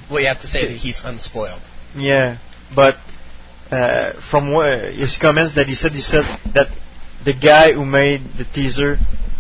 Well, 0.10 0.20
you 0.22 0.28
have 0.28 0.42
to 0.42 0.48
say 0.48 0.68
that 0.68 0.78
he's 0.78 1.02
unspoiled. 1.04 1.62
yeah, 1.96 2.38
but 2.76 2.96
uh, 3.72 4.14
from 4.30 4.48
his 4.94 5.18
comments 5.18 5.56
that 5.56 5.68
he 5.68 5.76
said, 5.76 5.94
he 5.94 6.02
said 6.02 6.24
that 6.54 6.68
the 7.26 7.34
guy 7.34 7.72
who 7.74 7.86
made 7.86 8.22
the 8.38 8.44
teaser 8.54 8.98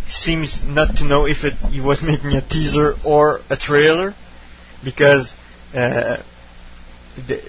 seems 0.07 0.59
not 0.63 0.95
to 0.97 1.03
know 1.03 1.25
if 1.25 1.43
it, 1.43 1.53
he 1.72 1.81
was 1.81 2.01
making 2.11 2.31
a 2.33 2.41
teaser 2.47 2.95
or 3.05 3.41
a 3.49 3.57
trailer 3.57 4.13
because 4.83 5.33
uh, 5.73 6.23
the 7.27 7.41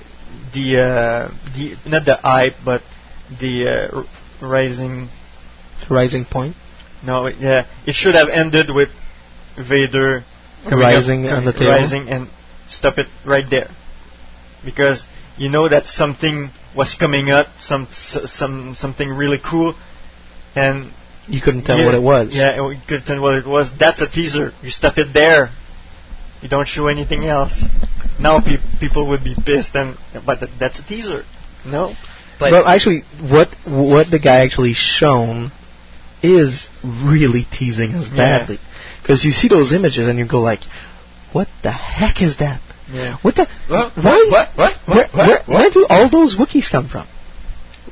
the, 0.53 0.79
uh, 0.81 1.29
the 1.57 1.77
not 1.89 2.05
the 2.05 2.17
hype 2.17 2.55
but 2.65 2.83
the 3.41 3.67
uh, 3.93 3.97
r- 3.99 4.49
rising 4.51 5.09
Rising 5.91 6.25
point. 6.25 6.57
no 7.05 7.27
it- 7.27 7.37
yeah 7.39 7.67
it 7.87 7.95
should 7.95 8.15
have 8.15 8.29
ended 8.29 8.67
with 8.75 8.89
Vader 9.57 10.25
coming 10.69 10.81
Rising 10.81 11.27
up, 11.27 11.39
on 11.39 11.45
the 11.45 11.53
table. 11.53 11.71
rising 11.71 12.09
and 12.09 12.29
stop 12.69 12.99
it 12.99 13.07
right 13.25 13.45
there 13.51 13.69
because 14.65 15.05
you 15.37 15.49
know 15.49 15.69
that 15.69 15.87
something 15.87 16.51
was 16.75 16.95
coming 16.99 17.31
up 17.31 17.47
some 17.61 17.87
some 17.93 18.75
something 18.75 19.09
really 19.11 19.39
cool 19.51 19.75
and 20.57 20.91
You 21.29 21.41
couldn't 21.41 21.65
tell 21.65 21.79
yeah, 21.79 21.87
what 21.87 21.95
it 21.95 22.03
was. 22.03 22.35
Yeah, 22.35 22.57
you 22.71 22.79
couldn't 22.89 23.07
tell 23.07 23.21
what 23.21 23.35
it 23.35 23.47
was. 23.47 23.71
That's 23.79 24.01
a 24.03 24.09
teaser. 24.09 24.53
You 24.63 24.71
stop 24.71 24.99
it 24.99 25.13
there. 25.15 25.51
You 26.43 26.49
don't 26.51 26.69
show 26.69 26.87
anything 26.89 27.25
else. 27.25 27.55
Now 28.21 28.41
pe- 28.41 28.61
people 28.79 29.09
would 29.09 29.25
be 29.25 29.35
pissed, 29.35 29.75
and 29.75 29.97
but 30.27 30.41
th- 30.41 30.51
that's 30.61 30.79
a 30.81 30.87
teaser. 30.87 31.25
No, 31.65 31.95
But 32.39 32.53
well, 32.53 32.67
actually, 32.67 33.05
what 33.21 33.49
what 33.65 34.11
the 34.11 34.19
guy 34.19 34.45
actually 34.45 34.75
shown 34.75 35.51
is 36.25 36.69
really 36.83 37.45
teasing 37.53 37.93
us 37.93 38.09
badly, 38.09 38.59
because 39.03 39.25
you 39.25 39.31
see 39.33 39.49
those 39.49 39.73
images 39.73 40.09
and 40.09 40.19
you 40.19 40.27
go 40.27 40.41
like, 40.41 40.61
"What 41.33 41.49
the 41.63 41.71
heck 41.71 42.23
is 42.23 42.39
that? 42.39 42.61
Yeah. 42.91 43.17
What 43.23 43.35
the? 43.37 43.47
What? 43.69 43.93
Why? 43.97 44.19
What? 44.31 44.49
What? 44.57 44.73
Where, 44.87 45.09
What? 45.09 45.15
where, 45.15 45.43
where 45.47 45.71
do 45.71 45.87
all 45.89 46.09
those 46.11 46.37
Wookiees 46.37 46.71
come 46.71 46.89
from? 46.89 47.07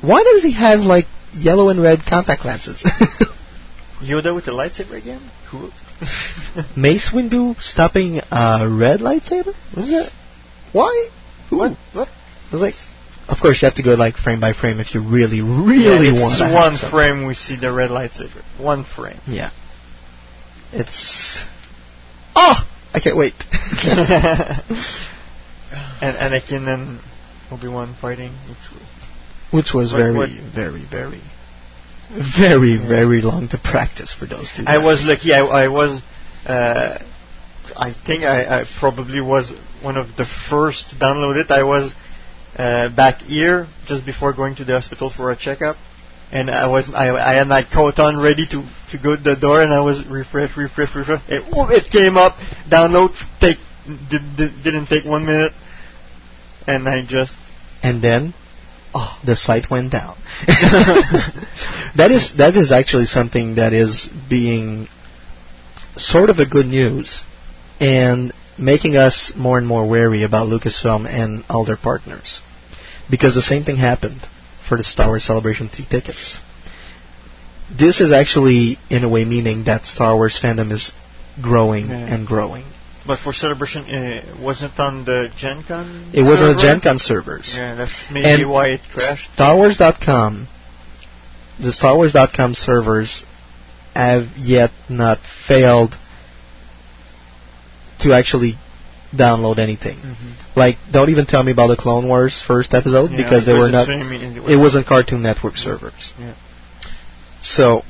Why 0.01 0.23
does 0.23 0.43
he 0.43 0.51
have 0.53 0.79
like 0.79 1.05
yellow 1.33 1.69
and 1.69 1.81
red 1.81 1.99
contact 2.07 2.45
lenses? 2.45 2.83
Yoda 4.01 4.35
with 4.35 4.45
the 4.45 4.51
lightsaber 4.51 4.97
again. 5.01 5.21
Cool. 5.49 5.71
Mace 6.77 7.09
Windu 7.13 7.55
stopping 7.61 8.19
a 8.31 8.67
red 8.69 8.99
lightsaber? 8.99 9.53
Was 9.75 9.87
that? 9.89 10.11
Why? 10.73 11.09
Who? 11.49 11.57
What? 11.59 11.77
What? 11.93 12.07
I 12.09 12.53
was 12.53 12.61
like, 12.61 12.75
of 13.29 13.37
course 13.41 13.61
you 13.61 13.67
have 13.67 13.75
to 13.75 13.83
go 13.83 13.93
like 13.95 14.15
frame 14.15 14.39
by 14.39 14.53
frame 14.53 14.79
if 14.79 14.93
you 14.93 15.01
really, 15.01 15.41
really 15.41 16.07
yeah, 16.07 16.21
want 16.21 16.33
it's 16.33 16.41
one 16.41 16.91
frame 16.91 17.25
we 17.27 17.33
see 17.33 17.55
the 17.55 17.71
red 17.71 17.89
lightsaber. 17.89 18.41
One 18.59 18.83
frame. 18.83 19.19
Yeah. 19.27 19.51
It's. 20.71 21.43
Oh, 22.35 22.55
I 22.93 22.99
can't 22.99 23.15
wait. 23.17 23.33
and 26.01 26.17
Anakin 26.17 26.67
and 26.67 26.99
Obi 27.51 27.67
Wan 27.67 27.95
fighting. 27.99 28.31
Which 28.47 28.57
was- 28.73 28.83
Which 29.51 29.73
was 29.73 29.91
What- 29.91 29.99
very, 29.99 30.17
what- 30.17 30.29
very, 30.55 30.83
very, 30.89 31.21
very, 32.09 32.75
very 32.77 33.21
long 33.21 33.47
to 33.49 33.57
practice 33.57 34.13
for 34.13 34.25
those 34.25 34.51
two. 34.55 34.63
I 34.65 34.77
guys. 34.77 34.83
was 34.83 35.05
lucky. 35.05 35.33
I, 35.33 35.41
I 35.45 35.67
was. 35.67 36.01
Uh, 36.45 36.97
I 37.77 37.93
think 38.05 38.23
I, 38.23 38.61
I 38.61 38.65
probably 38.79 39.21
was 39.21 39.53
one 39.81 39.95
of 39.97 40.07
the 40.17 40.25
first 40.49 40.89
to 40.89 40.95
download 40.97 41.37
it. 41.41 41.49
I 41.49 41.63
was 41.63 41.95
uh, 42.57 42.95
back 42.95 43.21
here 43.21 43.67
just 43.85 44.05
before 44.05 44.33
going 44.33 44.55
to 44.55 44.65
the 44.65 44.73
hospital 44.73 45.09
for 45.09 45.31
a 45.31 45.35
checkup, 45.35 45.77
and 46.31 46.49
I 46.49 46.67
was 46.67 46.89
I, 46.93 47.09
I 47.09 47.33
had 47.35 47.47
my 47.47 47.63
coat 47.63 47.99
on 47.99 48.21
ready 48.21 48.47
to, 48.47 48.63
to 48.91 48.97
go 49.01 49.15
to 49.15 49.21
the 49.21 49.35
door, 49.35 49.61
and 49.61 49.73
I 49.73 49.81
was 49.81 50.05
refresh, 50.07 50.55
refresh, 50.57 50.95
refresh. 50.95 51.21
It, 51.27 51.43
whoop, 51.45 51.69
it 51.71 51.91
came 51.91 52.17
up. 52.17 52.37
Download 52.69 53.11
take 53.39 53.57
did, 54.09 54.37
did, 54.37 54.63
didn't 54.63 54.87
take 54.87 55.05
one 55.05 55.25
minute, 55.25 55.53
and 56.67 56.87
I 56.87 57.05
just 57.05 57.35
and 57.81 58.03
then 58.03 58.33
oh, 58.93 59.19
the 59.25 59.35
site 59.35 59.69
went 59.69 59.91
down. 59.91 60.17
that 60.47 62.09
is 62.11 62.33
that 62.37 62.55
is 62.55 62.71
actually 62.71 63.05
something 63.05 63.55
that 63.55 63.73
is 63.73 64.09
being 64.29 64.87
sort 65.95 66.29
of 66.29 66.39
a 66.39 66.45
good 66.45 66.65
news 66.65 67.23
and 67.79 68.33
making 68.57 68.95
us 68.95 69.31
more 69.35 69.57
and 69.57 69.67
more 69.67 69.87
wary 69.87 70.23
about 70.23 70.47
Lucasfilm 70.47 71.07
and 71.07 71.43
all 71.49 71.65
their 71.65 71.77
partners. 71.77 72.41
Because 73.09 73.35
the 73.35 73.41
same 73.41 73.63
thing 73.63 73.77
happened 73.77 74.21
for 74.67 74.77
the 74.77 74.83
Star 74.83 75.07
Wars 75.07 75.25
Celebration 75.25 75.69
3 75.69 75.85
tickets. 75.89 76.37
This 77.75 78.01
is 78.01 78.11
actually, 78.11 78.77
in 78.89 79.03
a 79.03 79.09
way, 79.09 79.25
meaning 79.25 79.63
that 79.65 79.85
Star 79.85 80.15
Wars 80.15 80.39
fandom 80.41 80.71
is 80.71 80.91
growing 81.41 81.89
Yeah. 81.89 82.13
and 82.13 82.27
growing. 82.27 82.65
but 83.05 83.19
for 83.19 83.33
celebration 83.33 83.83
uh, 83.89 84.21
wasn't 84.41 84.79
on 84.79 85.03
the 85.03 85.29
Gen 85.35 85.63
Con. 85.67 86.11
It 86.13 86.21
was 86.21 86.39
on 86.39 86.55
the? 86.55 86.61
Gen 86.61 86.79
Con 86.79 86.99
servers. 86.99 87.53
Yeah, 87.57 87.75
that's 87.75 88.05
maybe 88.09 88.43
And 88.43 88.49
why 88.49 88.67
it 88.75 88.81
crashed. 88.93 89.29
StarWars.com, 89.37 90.47
the 91.59 91.71
StarWars.com 91.71 92.53
servers 92.53 93.23
have 93.93 94.27
yet 94.37 94.71
not 94.89 95.19
failed 95.47 95.95
to 98.03 98.13
actually 98.13 98.55
download 99.15 99.59
anything. 99.59 99.97
Like, 100.55 100.77
don't 100.91 101.09
even 101.09 101.25
tell 101.25 101.43
me 101.43 101.51
about 101.51 101.67
the 101.67 101.75
Clone 101.77 102.07
Wars 102.07 102.41
first 102.45 102.73
episode 102.73 103.11
Yeah, 103.11 103.17
because 103.17 103.45
they 103.45 103.53
were 103.53 103.69
not. 103.69 103.85
the 103.87 103.93
same 103.99 104.11
in- 104.11 104.49
It 104.49 104.57
wasn't 104.57 104.87
Cartoon 104.87 105.21
Network 105.21 105.57
servers. 105.57 106.13
Yeah. 106.19 106.33
So 107.43 107.83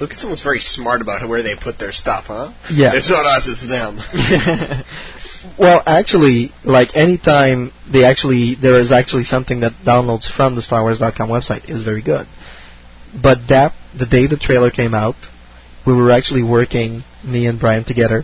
Lucasfilm 0.00 0.30
was 0.30 0.42
very 0.42 0.58
smart 0.60 1.00
about 1.02 1.28
where 1.28 1.42
they 1.42 1.54
put 1.56 1.78
their 1.78 1.92
stuff, 1.92 2.24
huh? 2.26 2.52
Yeah. 2.70 2.92
It's 2.94 3.10
not 3.10 3.24
us, 3.26 3.44
it's 3.46 3.66
them. 3.68 3.98
Well, 5.58 5.82
actually, 5.86 6.52
like 6.64 6.94
anytime 6.94 7.72
they 7.92 8.04
actually 8.04 8.54
there 8.54 8.78
is 8.78 8.92
actually 8.92 9.24
something 9.24 9.60
that 9.60 9.72
downloads 9.84 10.30
from 10.30 10.54
the 10.54 10.62
StarWars.com 10.62 11.28
website 11.28 11.68
is 11.68 11.82
very 11.82 12.00
good. 12.00 12.26
But 13.20 13.38
that 13.48 13.72
the 13.98 14.06
day 14.06 14.28
the 14.28 14.36
trailer 14.36 14.70
came 14.70 14.94
out, 14.94 15.16
we 15.84 15.94
were 15.94 16.12
actually 16.12 16.44
working 16.44 17.02
me 17.24 17.46
and 17.48 17.58
Brian 17.58 17.82
together, 17.84 18.22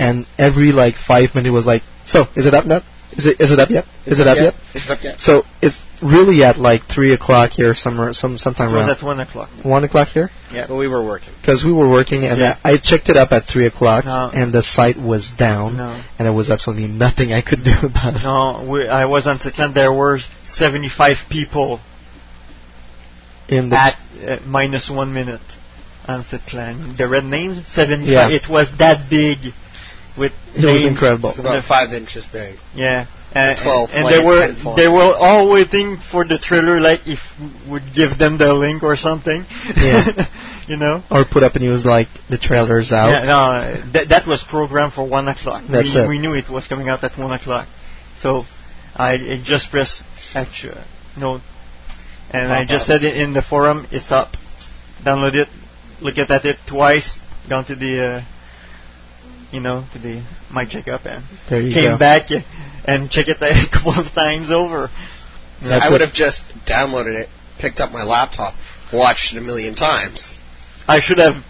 and 0.00 0.26
every 0.38 0.72
like 0.72 0.94
five 0.96 1.34
minutes 1.34 1.52
was 1.52 1.66
like, 1.66 1.82
"So 2.06 2.24
is 2.34 2.46
it 2.46 2.54
up 2.54 2.64
yet? 2.66 2.82
Is 3.12 3.26
it 3.26 3.40
is 3.40 3.52
it 3.52 3.58
up 3.60 3.70
yet? 3.70 3.84
Is 4.06 4.18
it 4.20 4.26
up 4.26 4.36
yet?" 4.36 4.54
It's 4.74 4.88
up 4.90 4.98
yet. 5.02 5.20
So 5.20 5.42
it's 5.60 5.76
really 6.02 6.42
at 6.44 6.56
like 6.58 6.82
three 6.94 7.12
o'clock 7.12 7.50
here, 7.50 7.74
somewhere, 7.74 8.12
some 8.14 8.38
sometime 8.38 8.70
It 8.70 8.74
was 8.74 8.86
around 8.86 8.96
at 8.96 9.02
one 9.04 9.20
o'clock. 9.20 9.50
one 9.62 9.84
o'clock 9.84 10.08
here. 10.08 10.30
Yeah. 10.50 10.66
But 10.68 10.76
we 10.76 10.88
were 10.88 11.04
working. 11.04 11.28
Because 11.40 11.62
we 11.64 11.72
were 11.72 11.90
working, 11.90 12.24
and 12.24 12.38
Yeah. 12.40 12.56
I, 12.64 12.72
I 12.72 12.76
checked 12.78 13.08
it 13.10 13.16
up 13.18 13.32
at 13.32 13.42
three 13.52 13.66
o'clock, 13.66 14.04
No. 14.06 14.30
and 14.32 14.52
the 14.52 14.62
site 14.62 14.96
was 14.96 15.30
down, 15.36 15.76
No. 15.76 15.90
and 16.18 16.26
there 16.26 16.32
was 16.32 16.50
absolutely 16.50 16.88
nothing 16.88 17.32
I 17.32 17.42
could 17.42 17.62
do 17.64 17.74
about 17.90 18.16
it. 18.16 18.22
No, 18.22 18.66
we, 18.70 18.88
I 18.88 19.04
was 19.04 19.26
on 19.26 19.40
Second. 19.40 19.74
There 19.74 19.92
were 19.92 20.18
75 20.46 21.16
people 21.28 21.80
In 23.48 23.68
the 23.70 23.76
at 23.76 23.94
uh, 24.26 24.38
minus 24.46 24.88
one 24.88 25.12
minute 25.12 25.40
on 26.06 26.24
Clan. 26.48 26.94
The 26.96 27.06
red 27.08 27.24
names, 27.24 27.66
75. 27.68 28.08
Yeah. 28.08 28.28
It 28.30 28.48
was 28.48 28.70
that 28.78 29.10
big 29.10 29.52
with 30.18 30.32
It 30.54 30.64
was 30.64 30.84
incredible. 30.84 31.30
It's 31.30 31.38
about 31.38 31.64
five 31.64 31.92
inches 31.92 32.26
big. 32.30 32.56
Yeah. 32.74 33.06
And, 33.32 33.56
12 33.62 33.90
and, 33.92 33.98
and 33.98 34.10
they 34.10 34.24
were 34.26 34.74
they 34.74 34.88
were 34.88 35.14
all 35.14 35.52
waiting 35.52 35.98
for 36.10 36.26
the 36.26 36.36
trailer, 36.36 36.80
like 36.80 37.06
if 37.06 37.20
we 37.38 37.70
would 37.70 37.94
give 37.94 38.18
them 38.18 38.38
the 38.38 38.52
link 38.52 38.82
or 38.82 38.96
something. 38.96 39.44
Yeah. 39.76 40.26
you 40.68 40.76
know. 40.76 41.04
or 41.10 41.24
put 41.24 41.44
up 41.44 41.54
a 41.54 41.60
news 41.60 41.84
like 41.84 42.08
the 42.28 42.38
trailer's 42.38 42.90
out. 42.90 43.10
Yeah, 43.10 43.24
no, 43.26 43.92
that 43.92 44.08
that 44.08 44.26
was 44.26 44.42
programmed 44.42 44.94
for 44.94 45.08
one 45.08 45.28
o'clock. 45.28 45.62
That's 45.70 45.94
we, 45.94 46.00
it. 46.00 46.08
we 46.08 46.18
knew 46.18 46.34
it 46.34 46.50
was 46.50 46.66
coming 46.66 46.88
out 46.88 47.04
at 47.04 47.16
one 47.16 47.30
o'clock, 47.30 47.68
so 48.20 48.44
I, 48.96 49.14
I 49.14 49.42
just 49.44 49.70
pressed 49.70 50.02
actual 50.34 50.82
no, 51.16 51.40
and 52.30 52.52
I 52.52 52.64
just 52.64 52.82
up. 52.82 53.00
said 53.00 53.04
it 53.04 53.16
in 53.16 53.32
the 53.32 53.42
forum. 53.42 53.86
It's 53.90 54.10
up. 54.10 54.34
Download 55.04 55.34
it. 55.34 55.48
Look 56.00 56.18
at 56.18 56.30
it 56.44 56.56
twice. 56.68 57.18
Gone 57.48 57.64
to 57.66 57.74
the, 57.74 58.04
uh, 58.04 58.24
you 59.52 59.60
know, 59.60 59.84
to 59.92 59.98
the 59.98 60.24
my 60.50 60.64
checkup 60.64 61.06
and 61.06 61.24
There 61.48 61.60
you 61.60 61.72
came 61.72 61.92
go. 61.92 61.98
back 61.98 62.30
and 62.84 63.10
checked 63.10 63.28
it 63.28 63.38
a 63.40 63.68
couple 63.72 63.92
of 63.92 64.12
times 64.12 64.50
over. 64.50 64.88
That's 65.62 65.86
I 65.86 65.90
would 65.90 66.00
have 66.00 66.12
just 66.14 66.42
downloaded 66.66 67.20
it, 67.20 67.28
picked 67.58 67.80
up 67.80 67.92
my 67.92 68.04
laptop, 68.04 68.54
watched 68.92 69.34
it 69.34 69.38
a 69.38 69.40
million 69.42 69.74
times. 69.74 70.38
I 70.88 71.00
should 71.00 71.18
have 71.18 71.44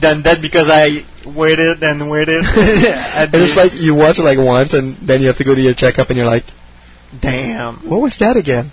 done 0.00 0.22
that 0.22 0.40
because 0.40 0.68
I 0.70 1.04
waited 1.26 1.82
and 1.82 2.10
waited. 2.10 2.42
at 2.44 3.34
And 3.34 3.42
it's 3.42 3.56
like 3.56 3.72
you 3.74 3.94
watch 3.94 4.18
it 4.18 4.22
like 4.22 4.38
once, 4.38 4.72
and 4.72 4.96
then 5.06 5.20
you 5.20 5.26
have 5.26 5.38
to 5.38 5.44
go 5.44 5.54
to 5.54 5.60
your 5.60 5.74
checkup, 5.74 6.08
and 6.10 6.16
you're 6.16 6.26
like, 6.26 6.44
damn. 7.20 7.88
"What 7.88 8.00
was 8.00 8.16
that 8.18 8.36
again?" 8.36 8.70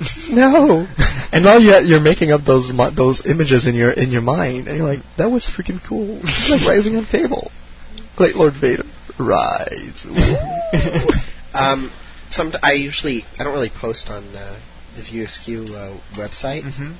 no. 0.30 0.86
And 1.34 1.44
now 1.46 1.56
you're 1.56 1.80
you're 1.80 2.00
making 2.00 2.30
up 2.30 2.42
those 2.44 2.70
those 2.94 3.24
images 3.24 3.66
in 3.66 3.74
your 3.74 3.90
in 3.90 4.10
your 4.10 4.20
mind, 4.20 4.68
and 4.68 4.76
you're 4.76 4.86
like, 4.86 5.00
"That 5.16 5.30
was 5.30 5.46
freaking 5.46 5.80
cool." 5.82 6.20
It's 6.22 6.50
like 6.50 6.66
rising 6.68 6.94
on 6.96 7.06
table, 7.06 7.50
like 8.18 8.34
Lord 8.34 8.52
Vader, 8.60 8.84
rise. 9.18 10.04
Um, 11.54 11.90
some 12.28 12.52
I 12.62 12.72
usually 12.72 13.24
I 13.38 13.44
don't 13.44 13.54
really 13.54 13.70
post 13.70 14.08
on 14.10 14.24
uh, 14.36 14.60
the 14.94 15.02
View 15.04 15.24
Askew 15.24 15.64
uh, 15.74 15.98
website, 16.14 16.64
Mhm. 16.64 16.96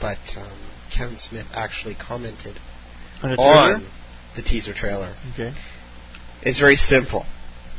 but 0.00 0.18
um, 0.36 0.58
Kevin 0.96 1.18
Smith 1.18 1.46
actually 1.52 1.96
commented 1.96 2.58
On 3.24 3.30
the 3.30 3.36
on 3.42 3.86
the 4.36 4.42
teaser 4.42 4.72
trailer. 4.72 5.14
Okay. 5.32 5.52
It's 6.42 6.60
very 6.60 6.76
simple. 6.76 7.26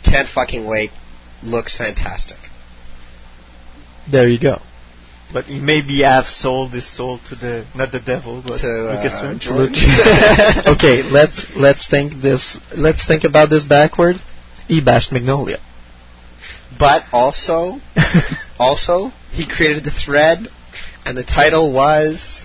Can't 0.04 0.28
fucking 0.28 0.66
wait. 0.68 0.92
Looks 1.42 1.78
fantastic. 1.78 2.38
There 4.10 4.28
you 4.28 4.40
go. 4.40 4.62
But 5.34 5.46
he 5.46 5.60
maybe 5.60 6.04
have 6.04 6.26
sold 6.26 6.72
his 6.72 6.88
soul 6.90 7.20
to 7.30 7.36
the 7.36 7.66
not 7.76 7.92
the 7.92 8.00
devil, 8.00 8.42
but 8.46 8.60
To, 8.62 8.68
uh, 8.68 8.96
Lucasfilm. 8.96 9.40
George. 9.40 9.84
okay, 10.76 11.04
let's 11.04 11.48
let's 11.56 11.88
think 11.88 12.22
this. 12.22 12.58
Let's 12.76 13.06
think 13.06 13.26
about 13.26 13.50
this 13.50 13.66
backward. 13.66 14.16
He 14.68 14.80
bashed 14.80 15.12
Magnolia. 15.12 15.60
But 16.80 17.04
also, 17.12 17.80
also, 18.60 19.12
he 19.32 19.48
created 19.48 19.84
the 19.84 19.92
thread, 19.92 20.48
and 21.06 21.18
the 21.18 21.24
title 21.24 21.74
was 21.74 22.44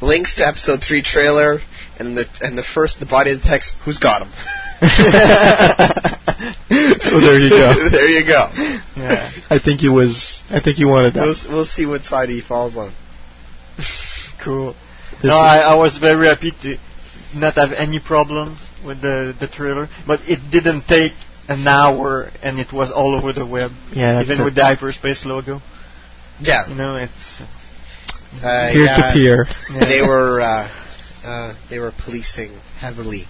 links 0.00 0.36
to 0.36 0.46
episode 0.46 0.82
three 0.82 1.02
trailer, 1.02 1.60
and 2.00 2.16
the 2.16 2.26
and 2.40 2.58
the 2.58 2.64
first 2.74 2.98
the 2.98 3.06
body 3.06 3.30
of 3.32 3.42
the 3.42 3.48
text. 3.48 3.74
Who's 3.84 3.98
got 3.98 4.22
him? 4.22 4.32
so 7.00 7.20
there 7.20 7.38
you 7.38 7.50
go. 7.50 7.74
there 7.90 8.08
you 8.08 8.24
go. 8.26 8.48
Yeah. 8.96 9.30
I 9.50 9.58
think 9.62 9.80
he 9.80 9.88
was. 9.88 10.42
I 10.48 10.60
think 10.60 10.76
he 10.76 10.84
wanted 10.84 11.14
that. 11.14 11.26
We'll, 11.26 11.56
we'll 11.56 11.64
see 11.66 11.86
what 11.86 12.04
side 12.04 12.28
he 12.28 12.40
falls 12.40 12.76
on. 12.76 12.92
Cool. 14.42 14.72
This 15.20 15.24
no, 15.24 15.36
I, 15.36 15.58
I 15.58 15.74
was 15.74 15.98
very 15.98 16.26
happy 16.26 16.50
to 16.62 16.78
not 17.34 17.56
have 17.56 17.72
any 17.72 18.00
problems 18.00 18.58
with 18.86 19.02
the 19.02 19.34
the 19.38 19.48
trailer, 19.48 19.86
but 20.06 20.20
it 20.24 20.50
didn't 20.50 20.84
take 20.88 21.12
an 21.46 21.68
hour, 21.68 22.30
and 22.42 22.58
it 22.58 22.72
was 22.72 22.90
all 22.90 23.14
over 23.14 23.34
the 23.34 23.44
web. 23.44 23.70
Yeah, 23.92 24.22
even 24.22 24.42
with 24.42 24.54
the 24.54 24.64
hyperspace 24.64 25.26
logo. 25.26 25.60
Yeah. 26.40 26.66
You 26.68 26.74
know, 26.74 26.96
it's 26.96 27.42
Uh, 28.32 28.70
Peer 28.72 28.84
yeah, 28.84 28.96
to 28.96 29.12
peer. 29.12 29.46
They 29.80 30.00
were 30.00 30.40
uh, 30.40 30.68
uh, 31.24 31.54
they 31.68 31.78
were 31.80 31.90
policing 31.92 32.52
heavily 32.78 33.26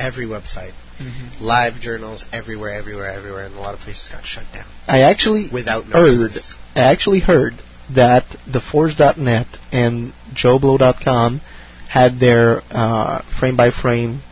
every 0.00 0.26
website, 0.26 0.72
Mhm. 0.98 1.40
live 1.40 1.80
journals 1.80 2.24
everywhere, 2.32 2.72
everywhere, 2.74 3.10
everywhere, 3.10 3.44
and 3.44 3.54
a 3.54 3.60
lot 3.60 3.74
of 3.74 3.80
places 3.80 4.08
got 4.08 4.24
shut 4.26 4.44
down 4.52 4.64
I 4.88 5.00
actually 5.02 5.48
without 5.48 5.84
heard. 5.86 6.30
I 6.74 6.80
actually 6.80 7.20
heard 7.20 7.54
that 7.94 8.24
theforce.net 8.48 9.46
and 9.72 10.12
JoeBlow.com 10.34 11.40
had 11.88 12.20
their 12.20 12.62
uh, 12.70 13.22
frame 13.38 13.56
by 13.56 13.70
frame 13.70 14.22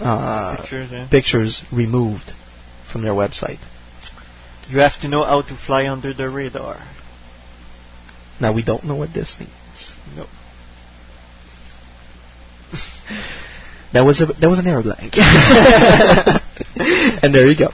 uh, 0.00 0.56
Pictures, 0.56 0.90
yeah. 0.92 1.06
pictures 1.10 1.62
removed 1.72 2.32
from 2.92 3.02
their 3.02 3.12
website. 3.14 3.58
you 4.68 4.78
have 4.80 5.00
to 5.00 5.08
know 5.08 5.24
how 5.24 5.40
to 5.42 5.54
fly 5.66 5.86
under 5.88 6.12
the 6.12 6.28
radar. 6.28 6.78
Now 8.40 8.52
we 8.52 8.62
don't 8.62 8.84
know 8.84 8.94
what 8.96 9.12
this 9.14 9.34
means. 9.40 9.92
No. 10.16 10.26
That 13.92 14.04
was 14.04 14.20
a 14.20 14.26
that 14.26 14.48
was 14.48 14.58
an 14.58 14.66
error 14.66 14.82
blank. 14.82 15.14
and 17.22 17.34
there 17.34 17.46
you 17.46 17.56
go. 17.56 17.68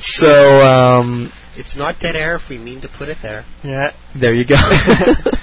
So 0.00 0.64
um, 0.64 1.32
It's 1.56 1.76
not 1.76 2.00
dead 2.00 2.16
air 2.16 2.36
if 2.36 2.48
we 2.48 2.58
mean 2.58 2.80
to 2.82 2.88
put 2.88 3.08
it 3.08 3.18
there. 3.22 3.44
Yeah. 3.62 3.92
there 4.18 4.34
you 4.34 4.46
go. 4.46 4.56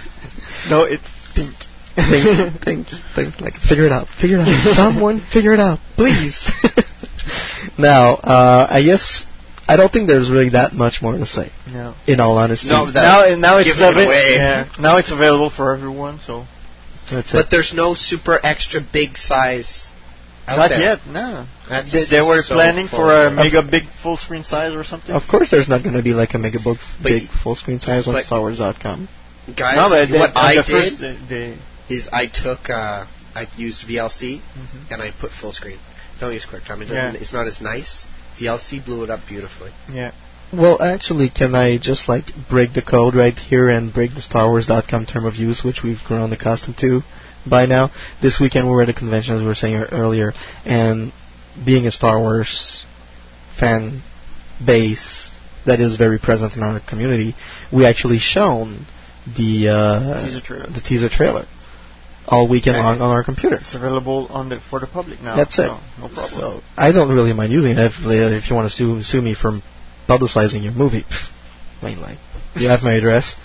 No, 0.70 0.84
it's 0.84 1.04
think. 1.36 1.54
think, 1.96 2.64
think, 2.64 2.88
think, 3.16 3.40
like 3.40 3.56
figure 3.58 3.86
it 3.86 3.92
out, 3.92 4.08
figure 4.20 4.38
it 4.40 4.48
out. 4.48 4.76
Someone 4.76 5.22
figure 5.32 5.54
it 5.54 5.60
out, 5.60 5.80
please. 5.96 6.52
now, 7.78 8.16
uh, 8.16 8.68
I 8.70 8.84
guess 8.84 9.26
I 9.68 9.78
don't 9.78 9.92
think 9.92 10.08
there's 10.08 10.30
really 10.30 10.50
that 10.50 10.74
much 10.74 11.02
more 11.02 11.18
to 11.18 11.26
say. 11.26 11.52
No. 11.72 11.96
In 12.08 12.20
all 12.20 12.38
honesty, 12.38 12.68
No, 12.68 12.92
that- 12.92 12.94
now, 12.94 13.36
now 13.36 13.58
it's 13.60 13.68
Give 13.68 13.82
it 13.82 14.06
away. 14.06 14.36
Yeah, 14.36 14.70
now 14.80 14.98
it's 14.98 15.12
available 15.12 15.50
for 15.50 15.74
everyone. 15.76 16.20
So 16.26 16.46
that's 17.10 17.30
it. 17.30 17.34
But 17.38 17.46
it. 17.46 17.52
there's 17.52 17.74
no 17.74 17.94
super 17.94 18.40
extra 18.44 18.82
big 18.82 19.18
size. 19.18 19.90
Out 20.48 20.58
not 20.58 20.70
there. 20.70 20.80
yet. 20.80 21.00
No. 21.08 21.46
That's 21.70 21.92
They, 21.92 22.06
they 22.06 22.22
were 22.22 22.42
so 22.42 22.54
planning 22.56 22.88
for 22.88 23.12
a 23.28 23.32
mega 23.32 23.64
big 23.64 23.84
full 24.04 24.18
screen 24.18 24.44
size 24.44 24.74
or 24.76 24.84
something. 24.84 25.14
Of 25.16 25.24
course, 25.30 25.50
there's 25.52 25.68
not 25.68 25.82
going 25.84 25.96
to 25.96 26.04
be 26.04 26.14
like 26.14 26.34
a 26.36 26.38
mega 26.38 26.60
book, 26.60 26.78
big 27.02 27.30
full 27.44 27.56
screen 27.56 27.80
size 27.80 28.08
on 28.08 28.14
but- 28.14 28.26
StarWars.com. 28.26 29.10
Guys, 29.58 29.76
no, 29.76 29.90
but 29.90 30.06
they- 30.10 30.18
what 30.18 30.30
on 30.32 30.38
I 30.38 30.56
the 30.56 30.64
did 30.64 31.00
they, 31.00 31.58
they, 31.88 31.96
is 31.96 32.08
I 32.12 32.26
took 32.28 32.70
uh, 32.70 33.06
I 33.36 33.48
used 33.58 33.82
VLC 33.88 34.40
Mhm. 34.42 34.92
and 34.92 35.02
I 35.02 35.12
put 35.20 35.32
full 35.32 35.52
screen. 35.52 35.78
Don't 36.20 36.34
use 36.34 36.46
QuickTime. 36.46 36.82
It 36.82 36.86
doesn't. 36.86 37.22
It's 37.22 37.34
not 37.34 37.46
as 37.46 37.60
nice. 37.62 38.06
VLC 38.40 38.84
blew 38.84 39.04
it 39.04 39.10
up 39.10 39.22
beautifully. 39.28 39.72
yeah. 39.92 40.12
Well, 40.54 40.82
actually, 40.82 41.30
can 41.30 41.54
I 41.56 41.78
just 41.80 42.08
like 42.08 42.26
break 42.50 42.74
the 42.74 42.82
code 42.82 43.16
right 43.16 43.34
here 43.38 43.68
and 43.68 43.92
break 43.94 44.14
the 44.14 44.22
StarWars.com 44.22 45.06
term 45.08 45.26
of 45.26 45.36
use, 45.36 45.64
which 45.64 45.82
we've 45.84 46.04
grown 46.08 46.32
accustomed 46.34 46.78
to 46.78 47.02
by 47.50 47.66
now? 47.66 47.92
This 48.22 48.40
weekend 48.40 48.68
we 48.68 48.74
were 48.74 48.84
at 48.84 48.90
a 48.90 48.94
convention, 48.94 49.36
as 49.36 49.42
we 49.42 49.48
were 49.48 49.56
saying 49.56 49.76
earlier, 49.92 50.34
and 50.66 51.14
being 51.66 51.86
a 51.86 51.92
Star 51.92 52.20
Wars 52.20 52.84
fan 53.60 54.02
base 54.66 55.30
that 55.66 55.80
is 55.80 55.96
very 55.96 56.20
present 56.20 56.56
in 56.56 56.64
our 56.64 56.80
community, 56.80 57.36
we 57.74 57.86
actually 57.86 58.20
shown 58.20 58.86
the 59.38 59.70
uh, 59.70 60.24
Teaser 60.26 60.42
trailer. 60.42 60.68
the 60.68 60.82
teaser 60.82 61.10
trailer 61.10 61.46
all 62.28 62.48
weekend 62.48 62.78
long 62.78 63.02
on 63.02 63.12
our 63.12 63.24
computer. 63.24 63.58
It's 63.58 63.76
available 63.76 64.28
on 64.30 64.50
the 64.50 64.60
for 64.70 64.80
the 64.80 64.88
public 64.88 65.22
now. 65.22 65.36
That's 65.36 65.58
it. 65.60 65.68
so 65.68 65.80
no 66.00 66.08
problem. 66.14 66.40
So 66.40 66.62
I 66.78 66.92
don't 66.92 67.10
really 67.10 67.34
mind 67.34 67.52
using 67.52 67.72
it 67.72 67.78
if, 67.80 67.94
if 68.00 68.50
you 68.50 68.56
want 68.56 68.70
to 68.70 68.76
sue, 68.76 69.02
sue 69.04 69.22
me 69.22 69.36
for 69.36 69.60
publicizing 70.08 70.64
your 70.64 70.74
movie. 70.74 71.04
I 71.82 71.86
mean, 71.86 72.02
like, 72.02 72.18
you 72.56 72.68
have 72.70 72.82
my 72.84 72.94
address. 72.94 73.36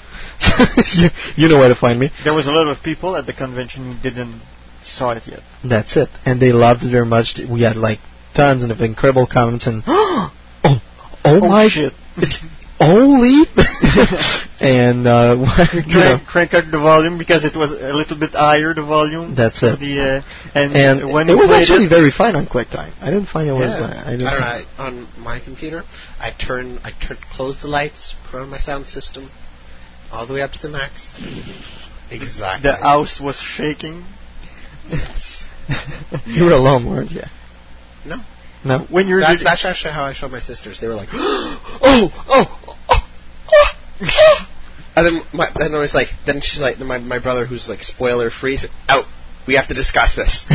you, 0.95 1.09
you 1.37 1.49
know 1.49 1.59
where 1.59 1.69
to 1.69 1.75
find 1.75 1.99
me. 1.99 2.11
There 2.25 2.35
was 2.35 2.47
a 2.47 2.53
lot 2.53 2.69
of 2.69 2.83
people 2.83 3.17
at 3.17 3.27
the 3.27 3.33
convention 3.33 3.97
who 3.97 4.03
didn't 4.03 4.41
saw 4.83 5.13
it 5.13 5.27
yet. 5.27 5.41
That's 5.65 5.97
it. 5.97 6.09
And 6.25 6.41
they 6.41 6.53
loved 6.53 6.83
it 6.83 6.91
very 6.91 7.07
much. 7.07 7.39
We 7.39 7.63
had 7.63 7.77
like 7.77 7.99
tons 8.35 8.65
of 8.65 8.81
incredible 8.81 9.27
comments 9.27 9.67
and 9.67 9.83
oh, 9.87 10.31
oh, 10.65 10.81
Oh, 11.25 11.41
my 11.41 11.69
shit. 11.69 11.93
holy 12.81 13.45
and 14.61 15.07
uh, 15.07 15.37
you 15.75 15.95
know, 15.95 16.17
crank, 16.27 16.27
crank 16.27 16.55
up 16.55 16.65
the 16.71 16.79
volume 16.79 17.19
because 17.19 17.45
it 17.45 17.55
was 17.55 17.71
a 17.73 17.93
little 17.93 18.19
bit 18.19 18.31
higher 18.31 18.73
the 18.73 18.83
volume. 18.83 19.35
That's 19.35 19.63
it. 19.63 19.79
The, 19.79 20.01
uh, 20.01 20.59
and 20.59 20.75
and 20.75 21.13
when 21.13 21.29
it 21.29 21.35
was 21.35 21.51
actually 21.51 21.87
it, 21.87 21.91
very 21.91 22.11
fine 22.11 22.37
on 22.37 22.47
QuickTime. 22.47 22.93
I 23.01 23.11
didn't 23.11 23.27
find 23.27 23.49
it 23.49 23.53
was. 23.53 23.69
Yeah. 23.69 23.85
Uh, 23.85 23.95
I, 23.95 24.09
I 24.09 24.17
don't 24.17 24.19
know. 24.21 24.27
I, 24.27 24.65
on 24.79 25.09
my 25.19 25.41
computer, 25.41 25.83
I 26.19 26.33
turn, 26.33 26.79
I 26.83 26.93
turn, 26.93 27.19
close 27.33 27.61
the 27.61 27.69
lights, 27.69 28.15
put 28.31 28.41
on 28.41 28.49
my 28.49 28.59
sound 28.59 28.87
system, 28.87 29.31
all 30.13 30.27
the 30.27 30.35
way 30.35 30.43
up 30.43 30.53
to 30.53 30.63
the 30.63 30.69
max. 30.69 31.15
Mm-hmm. 31.19 32.15
Exactly. 32.15 32.71
the 32.71 32.77
house 32.77 33.21
was 33.21 33.37
shaking. 33.37 34.05
Yes. 34.89 35.45
You 36.27 36.47
were 36.47 36.53
alone, 36.53 36.91
weren't 36.91 37.13
you? 37.13 37.23
No. 38.05 38.17
No. 38.65 38.81
When 38.91 39.07
you're 39.07 39.21
That's, 39.21 39.45
that's 39.45 39.65
actually 39.65 39.93
how 39.93 40.03
I 40.03 40.13
showed 40.13 40.33
my 40.33 40.41
sisters. 40.41 40.81
They 40.81 40.89
were 40.89 40.95
like, 40.95 41.09
oh, 41.13 41.81
oh, 41.83 42.27
oh, 42.29 42.77
oh. 42.89 43.09
oh. 44.03 44.47
And 44.97 45.07
then 45.07 45.23
my, 45.33 45.49
then 45.57 45.75
I 45.75 45.81
was 45.81 45.95
like, 45.95 46.09
then 46.27 46.41
she's 46.41 46.61
like, 46.61 46.79
then 46.79 46.89
my 46.89 46.99
my 46.99 47.21
brother 47.21 47.47
who's 47.47 47.69
like 47.69 47.83
spoiler 47.83 48.29
free 48.29 48.57
said, 48.57 48.71
out. 48.89 49.05
We 49.47 49.55
have 49.55 49.67
to 49.69 49.75
discuss 49.75 50.15
this. 50.15 50.45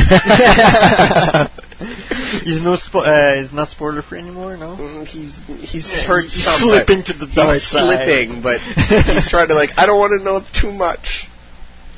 he's 2.43 2.61
no 2.61 2.75
spo- 2.77 3.05
uh, 3.05 3.35
he's 3.41 3.51
not 3.51 3.69
spoiler 3.69 4.01
free 4.01 4.19
anymore. 4.19 4.55
No. 4.57 4.75
Mm, 4.77 5.05
he's 5.05 5.35
he's 5.71 5.85
Yeah, 6.01 6.07
heard 6.07 6.23
he's 6.25 6.43
some, 6.45 6.59
slipping 6.61 7.03
to 7.05 7.13
the 7.13 7.27
dark 7.27 7.53
He's 7.53 7.67
side. 7.67 7.81
slipping, 7.81 8.41
but 8.41 8.59
he's 9.05 9.29
trying 9.29 9.47
to 9.49 9.55
like. 9.55 9.71
I 9.77 9.85
don't 9.85 9.99
want 9.99 10.17
to 10.17 10.23
know 10.23 10.41
too 10.61 10.71
much. 10.71 11.27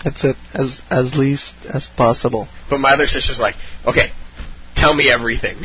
That's 0.04 0.24
it. 0.24 0.36
As 0.54 0.82
as 0.90 1.16
least 1.16 1.54
as 1.72 1.88
possible. 1.98 2.48
But 2.70 2.80
my 2.80 2.92
other 2.94 3.06
sister's 3.06 3.40
like, 3.40 3.56
okay, 3.86 4.12
tell 4.76 4.94
me 4.96 5.10
everything. 5.12 5.58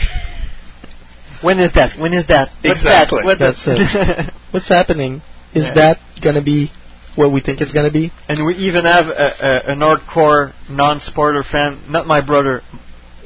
When 1.43 1.59
is 1.59 1.73
that? 1.75 1.99
When 1.99 2.13
is 2.15 2.27
that? 2.29 2.51
What's 2.63 2.79
Exactly. 2.81 3.19
That? 3.23 3.27
What 3.27 3.39
That's 3.39 3.65
the- 3.65 4.27
it. 4.29 4.33
What's 4.53 4.69
happening? 4.69 5.23
Is 5.55 5.65
Yeah. 5.67 5.75
that 5.75 5.99
gonna 6.23 6.43
be 6.43 6.71
what 7.17 7.33
we 7.33 7.41
think 7.41 7.61
it's 7.61 7.73
gonna 7.73 7.91
be? 7.91 8.11
and 8.29 8.45
we 8.47 8.55
even 8.55 8.85
have 8.85 9.07
a, 9.09 9.35
a, 9.41 9.73
an 9.73 9.79
hardcore 9.81 10.53
non-spoiler 10.71 11.43
fan. 11.43 11.81
Not 11.89 12.07
my 12.07 12.25
brother, 12.25 12.63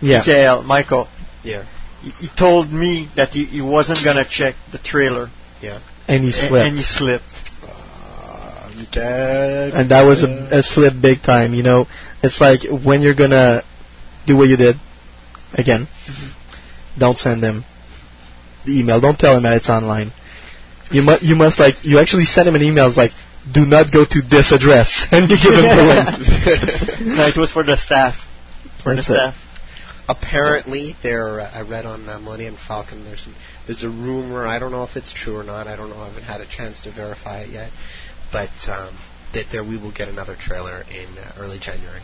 Yeah. 0.00 0.22
JL 0.22 0.64
Michael. 0.64 1.08
Yeah. 1.44 1.64
He, 2.02 2.10
he 2.10 2.28
told 2.36 2.72
me 2.72 3.08
that 3.16 3.30
he, 3.30 3.44
he 3.44 3.60
wasn't 3.60 4.00
gonna 4.04 4.24
check 4.28 4.54
the 4.72 4.78
trailer. 4.78 5.28
Yeah. 5.62 5.80
And 6.08 6.22
he 6.24 6.30
A- 6.30 6.32
slipped. 6.32 6.66
And 6.66 6.76
he 6.76 6.82
slipped. 6.82 7.24
Ah, 7.64 8.66
I'm 8.66 9.80
and 9.80 9.90
that 9.90 10.02
was 10.02 10.22
a, 10.22 10.48
a 10.50 10.62
slip 10.62 10.94
big 11.00 11.22
time. 11.22 11.54
You 11.54 11.62
know, 11.62 11.86
it's 12.22 12.40
like 12.40 12.60
when 12.84 13.02
you're 13.02 13.14
gonna 13.14 13.62
do 14.26 14.36
what 14.36 14.48
you 14.48 14.56
did 14.56 14.76
again. 15.54 15.86
Mm-hmm. 15.86 16.98
Don't 17.00 17.18
send 17.18 17.42
him 17.42 17.64
the 18.64 18.78
email. 18.80 19.00
Don't 19.00 19.18
tell 19.18 19.36
him 19.36 19.42
that 19.44 19.52
it's 19.54 19.68
online. 19.68 20.12
You 20.90 21.02
must 21.02 21.22
you 21.22 21.36
must 21.36 21.58
like 21.58 21.76
you 21.84 21.98
actually 21.98 22.24
send 22.24 22.48
him 22.48 22.54
an 22.54 22.62
email. 22.62 22.88
It's 22.88 22.96
like 22.96 23.12
do 23.52 23.64
not 23.64 23.92
go 23.92 24.04
to 24.04 24.22
this 24.22 24.52
address 24.52 25.06
and 25.12 25.30
you 25.30 25.36
give 25.36 25.54
him 25.54 25.62
the 25.64 25.84
link. 25.86 27.00
no, 27.16 27.26
it 27.26 27.36
was 27.36 27.52
for 27.52 27.62
the 27.62 27.76
staff. 27.76 28.14
For 28.82 28.94
That's 28.94 29.08
the 29.08 29.14
it. 29.14 29.16
staff. 29.16 29.34
Apparently, 30.08 30.94
there. 31.02 31.40
Uh, 31.40 31.50
I 31.52 31.62
read 31.62 31.84
on 31.84 32.08
uh, 32.08 32.18
Millennium 32.20 32.56
Falcon. 32.56 33.04
There's 33.04 33.26
there's 33.66 33.82
a 33.82 33.88
rumor. 33.88 34.46
I 34.46 34.58
don't 34.58 34.70
know 34.70 34.84
if 34.84 34.96
it's 34.96 35.12
true 35.12 35.36
or 35.36 35.42
not. 35.42 35.66
I 35.66 35.74
don't 35.76 35.90
know. 35.90 35.96
I 35.98 36.06
haven't 36.08 36.22
had 36.22 36.40
a 36.40 36.46
chance 36.46 36.80
to 36.82 36.92
verify 36.92 37.40
it 37.40 37.50
yet. 37.50 37.70
But 38.30 38.50
um, 38.68 38.96
that 39.34 39.46
there 39.50 39.64
we 39.64 39.76
will 39.76 39.92
get 39.92 40.08
another 40.08 40.36
trailer 40.38 40.82
in 40.82 41.18
uh, 41.18 41.32
early 41.38 41.58
January. 41.58 42.02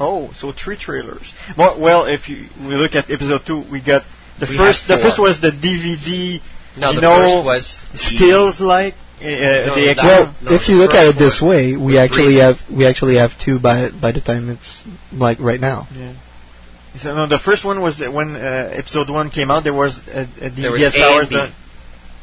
Oh, 0.00 0.32
so 0.34 0.52
three 0.52 0.76
trailers. 0.76 1.32
Well, 1.56 1.80
well, 1.80 2.06
if 2.06 2.28
you 2.28 2.46
we 2.58 2.74
look 2.74 2.94
at 2.96 3.10
episode 3.10 3.42
two, 3.46 3.62
we 3.70 3.80
got 3.80 4.02
the 4.40 4.46
We 4.50 4.56
first. 4.56 4.88
The 4.88 4.98
first 4.98 5.18
was 5.20 5.40
the 5.40 5.50
DVD. 5.50 6.40
No, 6.78 6.90
you 6.90 6.96
the 6.96 7.00
know, 7.00 7.16
first 7.16 7.44
was 7.44 7.78
the- 7.92 7.98
stills 7.98 8.60
like 8.60 8.94
uh, 9.20 9.74
the 9.74 9.94
that- 9.96 10.04
Well, 10.04 10.34
no, 10.42 10.52
if 10.54 10.68
you 10.68 10.76
look 10.76 10.92
at 10.92 11.06
it 11.08 11.18
this 11.18 11.40
way, 11.40 11.76
we 11.76 11.98
actually 11.98 12.36
Breathing. 12.36 12.42
have 12.42 12.56
we 12.70 12.86
actually 12.86 13.16
have 13.16 13.30
two 13.38 13.58
by 13.58 13.90
by 13.90 14.12
the 14.12 14.20
time 14.20 14.50
it's 14.50 14.82
like 15.12 15.38
right 15.40 15.60
now. 15.60 15.88
Yeah. 15.94 16.14
So 17.00 17.14
no, 17.14 17.26
the 17.26 17.38
first 17.38 17.64
one 17.64 17.80
was 17.82 17.98
that 17.98 18.12
when 18.12 18.36
uh, 18.36 18.70
episode 18.72 19.10
one 19.10 19.30
came 19.30 19.50
out. 19.50 19.64
There 19.64 19.74
was 19.74 19.98
a, 20.08 20.22
a 20.40 20.50
There 20.50 20.70
was 20.72 20.80
DVS 20.80 20.96
A 20.96 21.04
hours 21.04 21.20
and 21.22 21.30
B. 21.30 21.36
that- 21.36 21.52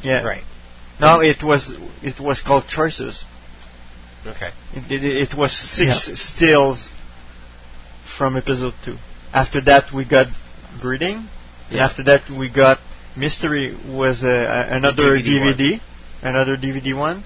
Yeah. 0.03 0.23
Right. 0.23 0.43
No, 0.99 1.21
it 1.21 1.41
was 1.43 1.71
it 2.01 2.19
was 2.19 2.41
called 2.41 2.67
Choices. 2.67 3.25
Okay. 4.25 4.51
It, 4.73 4.91
it, 4.91 5.03
it 5.03 5.37
was 5.37 5.51
six 5.51 6.09
stills 6.15 6.89
from 8.17 8.37
episode 8.37 8.73
two. 8.85 8.97
After 9.33 9.59
that, 9.61 9.91
we 9.93 10.05
got 10.07 10.27
Breathing. 10.81 11.17
And 11.17 11.27
Yeah. 11.77 11.85
after 11.85 12.03
that, 12.03 12.21
we 12.29 12.49
got 12.49 12.79
Mystery 13.17 13.75
was 13.87 14.23
uh, 14.23 14.67
another 14.71 15.17
DVD 15.17 15.53
DVD, 15.53 15.81
another 16.23 16.57
DVD 16.57 16.97
one. 16.97 17.23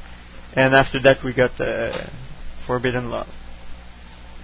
And 0.55 0.73
after 0.73 0.99
that, 1.03 1.23
we 1.23 1.33
got 1.33 1.59
uh, 1.61 2.07
Forbidden 2.65 3.09
Love. 3.09 3.27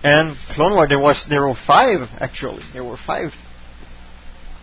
And 0.03 0.35
Clone 0.55 0.73
War, 0.75 0.87
there 0.87 0.99
was 0.99 1.25
there 1.29 1.41
were 1.47 1.55
five 1.55 2.09
actually. 2.19 2.61
There 2.73 2.83
were 2.83 2.97
five. 2.97 3.31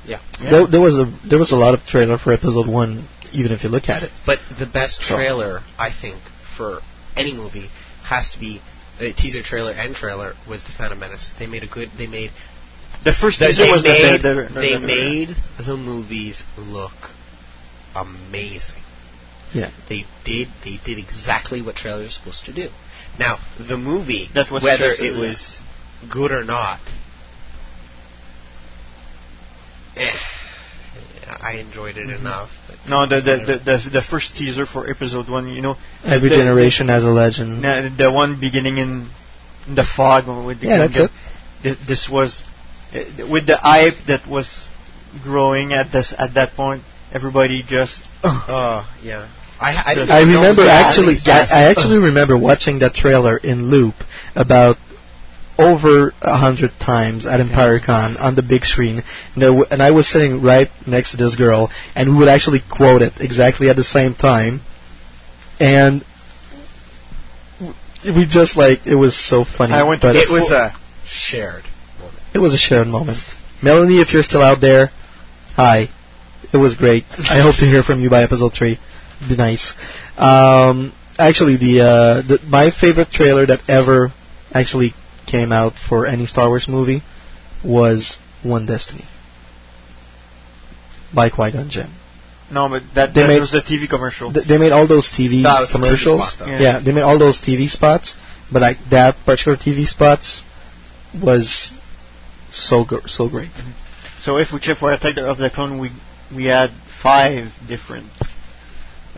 Yeah. 0.05 0.21
There, 0.41 0.67
there 0.67 0.81
was 0.81 0.95
a 0.95 1.07
there 1.29 1.39
was 1.39 1.53
a 1.53 1.57
lot 1.57 1.75
of 1.75 1.81
trailer 1.87 2.19
for 2.19 2.33
episode 2.33 2.69
one, 2.69 3.09
even 3.33 3.53
if 3.53 3.63
you 3.65 3.71
look 3.71 3.89
at 3.89 4.03
it. 4.03 4.11
But 4.27 4.39
the 4.59 4.67
best 4.67 5.03
So- 5.03 5.17
trailer, 5.17 5.61
I 5.79 5.91
think, 5.93 6.17
for 6.57 6.81
any 7.17 7.33
movie 7.35 7.69
has 8.05 8.31
to 8.33 8.39
be 8.39 8.61
the 8.99 9.13
teaser 9.15 9.43
trailer 9.43 9.73
and 9.73 9.95
trailer 9.95 10.35
was 10.49 10.63
the 10.65 10.73
Phantom 10.73 10.99
Menace. 10.99 11.31
They 11.39 11.47
made 11.47 11.65
a 11.65 11.69
good. 11.69 11.91
They 11.97 12.07
made. 12.07 12.33
The 13.03 13.15
first 13.15 13.41
they, 13.41 13.47
teaser 13.47 13.65
they 13.65 13.71
was 13.73 13.83
the- 13.83 13.89
made, 13.93 14.23
the- 14.23 14.49
the- 14.53 14.61
they 14.61 14.75
the- 14.75 14.81
made 14.87 15.29
the 15.59 15.77
movies 15.77 16.43
look 16.59 16.93
amazing. 17.95 18.83
Yeah. 19.55 19.71
They 19.89 20.05
did. 20.25 20.49
They 20.65 20.79
did 20.85 20.99
exactly 20.99 21.61
what 21.63 21.77
trailers 21.77 22.07
are 22.09 22.11
supposed 22.11 22.45
to 22.47 22.53
do. 22.53 22.69
Now 23.19 23.39
the 23.59 23.77
movie, 23.77 24.29
That 24.35 24.51
was 24.51 24.63
whether 24.63 24.91
it 24.91 25.01
yeah. 25.15 25.19
was 25.19 25.61
good 26.11 26.31
or 26.33 26.45
not, 26.45 26.81
eh, 29.97 30.13
I 31.43 31.53
enjoyed 31.55 31.97
it 31.97 32.07
Mhm. 32.09 32.21
enough. 32.21 32.51
No, 32.89 33.07
the 33.07 33.21
the, 33.21 33.37
the 33.47 33.59
the 33.65 33.91
the 33.91 34.03
first 34.03 34.37
teaser 34.37 34.67
for 34.67 34.89
episode 34.89 35.29
one. 35.29 35.49
You 35.49 35.63
know, 35.63 35.77
Every 36.05 36.29
the- 36.29 36.37
generation 36.37 36.89
has 36.89 37.03
a 37.03 37.07
legend. 37.07 37.63
the, 37.65 37.93
the 38.05 38.13
one 38.13 38.39
beginning 38.41 38.79
in, 38.79 39.11
in 39.67 39.75
the 39.75 39.85
fog 39.85 40.27
with 40.47 40.61
the 40.61 40.67
Yeah, 40.67 40.79
that's 40.79 40.97
it. 40.97 41.11
Th- 41.63 41.79
This 41.87 42.09
was 42.09 42.43
uh, 42.95 43.27
with 43.29 43.47
the 43.47 43.57
hype 43.59 43.95
that 44.07 44.27
was 44.27 44.69
growing 45.23 45.73
at 45.73 45.93
this 45.93 46.15
at 46.17 46.35
that 46.35 46.55
point. 46.55 46.83
Everybody 47.13 47.63
just 47.67 48.03
Oh 48.23 48.89
yeah. 49.03 49.29
I, 49.61 49.73
I, 49.73 49.93
I 49.93 50.21
even 50.23 50.33
know 50.35 50.43
it 50.43 50.49
remember 50.51 50.63
actually. 50.69 51.17
I. 51.27 51.47
I 51.51 51.71
actually 51.71 51.99
remember 51.99 52.39
watching 52.39 52.79
that 52.81 52.95
trailer 52.95 53.37
in 53.37 53.71
loop 53.71 53.95
about 54.35 54.77
over 55.59 56.13
a 56.23 56.39
hundred 56.39 56.71
times 56.81 57.27
at 57.27 57.39
EmpireCon 57.41 58.19
on 58.19 58.35
the 58.35 58.43
big 58.43 58.65
screen, 58.65 59.03
and, 59.35 59.41
w- 59.43 59.67
and 59.71 59.83
I 59.83 59.91
was 59.91 60.09
sitting 60.09 60.41
right 60.43 60.69
next 60.87 61.11
to 61.11 61.19
this 61.19 61.37
girl, 61.37 61.71
and 61.95 62.13
we 62.13 62.17
would 62.19 62.29
actually 62.29 62.61
quote 62.71 63.03
it 63.03 63.13
exactly 63.21 63.69
at 63.69 63.77
the 63.77 63.85
same 63.85 64.15
time, 64.15 64.63
and 65.61 66.03
we 68.05 68.25
just 68.27 68.57
like 68.57 68.87
it 68.87 68.95
was 68.97 69.15
so 69.15 69.45
funny. 69.45 69.75
I 69.75 69.83
went 69.83 70.01
but 70.01 70.17
it 70.17 70.31
was 70.31 70.51
a 70.51 70.73
shared 71.05 71.65
moment. 71.99 72.21
it 72.35 72.39
was 72.39 72.55
a 72.55 72.59
shared 72.59 72.87
moment. 72.87 73.19
Melanie, 73.63 74.01
if 74.01 74.13
you're 74.15 74.23
still 74.23 74.43
out 74.43 74.63
there, 74.63 74.89
hi. 75.55 75.89
It 76.53 76.57
was 76.57 76.75
great. 76.75 77.05
I 77.31 77.43
hope 77.43 77.57
to 77.57 77.67
hear 77.67 77.83
from 77.83 78.01
you 78.01 78.09
by 78.11 78.23
episode 78.23 78.55
three. 78.55 78.79
Be 79.29 79.37
nice. 79.37 79.75
Um, 80.17 80.93
actually, 81.19 81.57
the, 81.57 81.83
uh, 81.83 82.23
the 82.27 82.39
my 82.47 82.71
favorite 82.71 83.11
trailer 83.11 83.47
that 83.47 83.61
ever 83.69 84.13
actually 84.53 84.95
came 85.27 85.53
out 85.53 85.75
for 85.89 86.07
any 86.07 86.27
Star 86.27 86.49
Wars 86.49 86.67
movie 86.69 87.03
was 87.65 88.19
One 88.43 88.67
Destiny 88.67 89.05
by 91.15 91.29
Qui 91.29 91.51
Gon 91.53 91.69
Jinn. 91.69 91.91
no, 92.51 92.69
but 92.69 92.83
that, 92.95 93.15
They 93.15 93.23
that 93.23 93.29
made- 93.29 93.41
was 93.41 93.55
a 93.55 93.61
TV 93.63 93.89
commercial. 93.89 94.33
Th- 94.33 94.47
they 94.47 94.59
made 94.59 94.73
all 94.73 94.87
those 94.87 95.11
TV 95.11 95.43
a 95.45 95.67
TV 95.67 95.71
commercials. 95.73 96.33
spot. 96.33 96.49
Yeah. 96.49 96.61
yeah, 96.61 96.81
they 96.81 96.93
made 96.93 97.03
all 97.03 97.19
those 97.19 97.41
TV 97.41 97.69
spots, 97.69 98.17
but 98.53 98.63
like 98.63 98.79
that 98.91 99.17
particular 99.25 99.57
TV 99.57 99.87
spots 99.87 100.43
was 101.21 101.71
so 102.51 102.85
gr- 102.85 103.07
so 103.07 103.29
great. 103.29 103.51
So 104.21 104.37
if 104.39 104.53
we 104.53 104.61
check 104.61 104.79
for 104.79 104.93
Attack 104.93 105.17
of 105.19 105.39
the 105.39 105.51
Clone, 105.51 105.79
we 105.79 105.91
we 106.35 106.45
had 106.47 106.71
five 107.03 107.53
different 107.69 108.07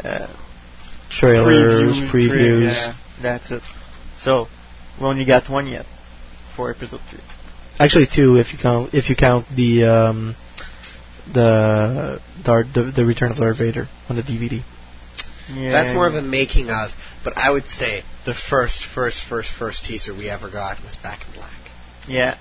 uh, 0.03 0.27
Trailers, 1.11 1.95
previews. 1.97 2.11
previews. 2.11 2.73
yeah, 2.73 2.95
that's 3.21 3.51
it. 3.51 3.63
So 4.19 4.47
we 5.01 5.07
only 5.07 5.25
got 5.25 5.51
one 5.51 5.67
yet 5.67 5.87
for 6.57 6.71
episode 6.71 7.01
three. 7.11 7.21
Actually, 7.79 8.07
two 8.15 8.37
if 8.37 8.53
you 8.53 8.59
count 8.61 8.95
if 8.95 9.09
you 9.11 9.17
count 9.17 9.47
the 9.55 9.85
um, 9.85 10.37
the 11.33 12.21
Darth, 12.43 12.67
the 12.75 12.93
the 12.95 13.05
Return 13.05 13.31
of 13.31 13.39
Darth 13.39 13.59
Vader 13.59 13.89
on 14.09 14.17
the 14.17 14.23
DVD. 14.23 14.63
Yeah, 15.53 15.73
That's 15.73 15.93
more 15.93 16.07
of 16.07 16.15
a 16.15 16.23
making 16.23 16.71
of, 16.71 16.91
but 17.25 17.37
I 17.37 17.51
would 17.51 17.67
say 17.67 18.05
the 18.25 18.33
first, 18.33 18.87
first, 18.95 19.23
first, 19.29 19.51
first 19.59 19.85
teaser 19.85 20.15
we 20.15 20.29
ever 20.31 20.49
got 20.49 20.83
was 20.85 20.97
Back 20.97 21.27
in 21.27 21.35
Black. 21.35 21.51
yeah. 22.09 22.39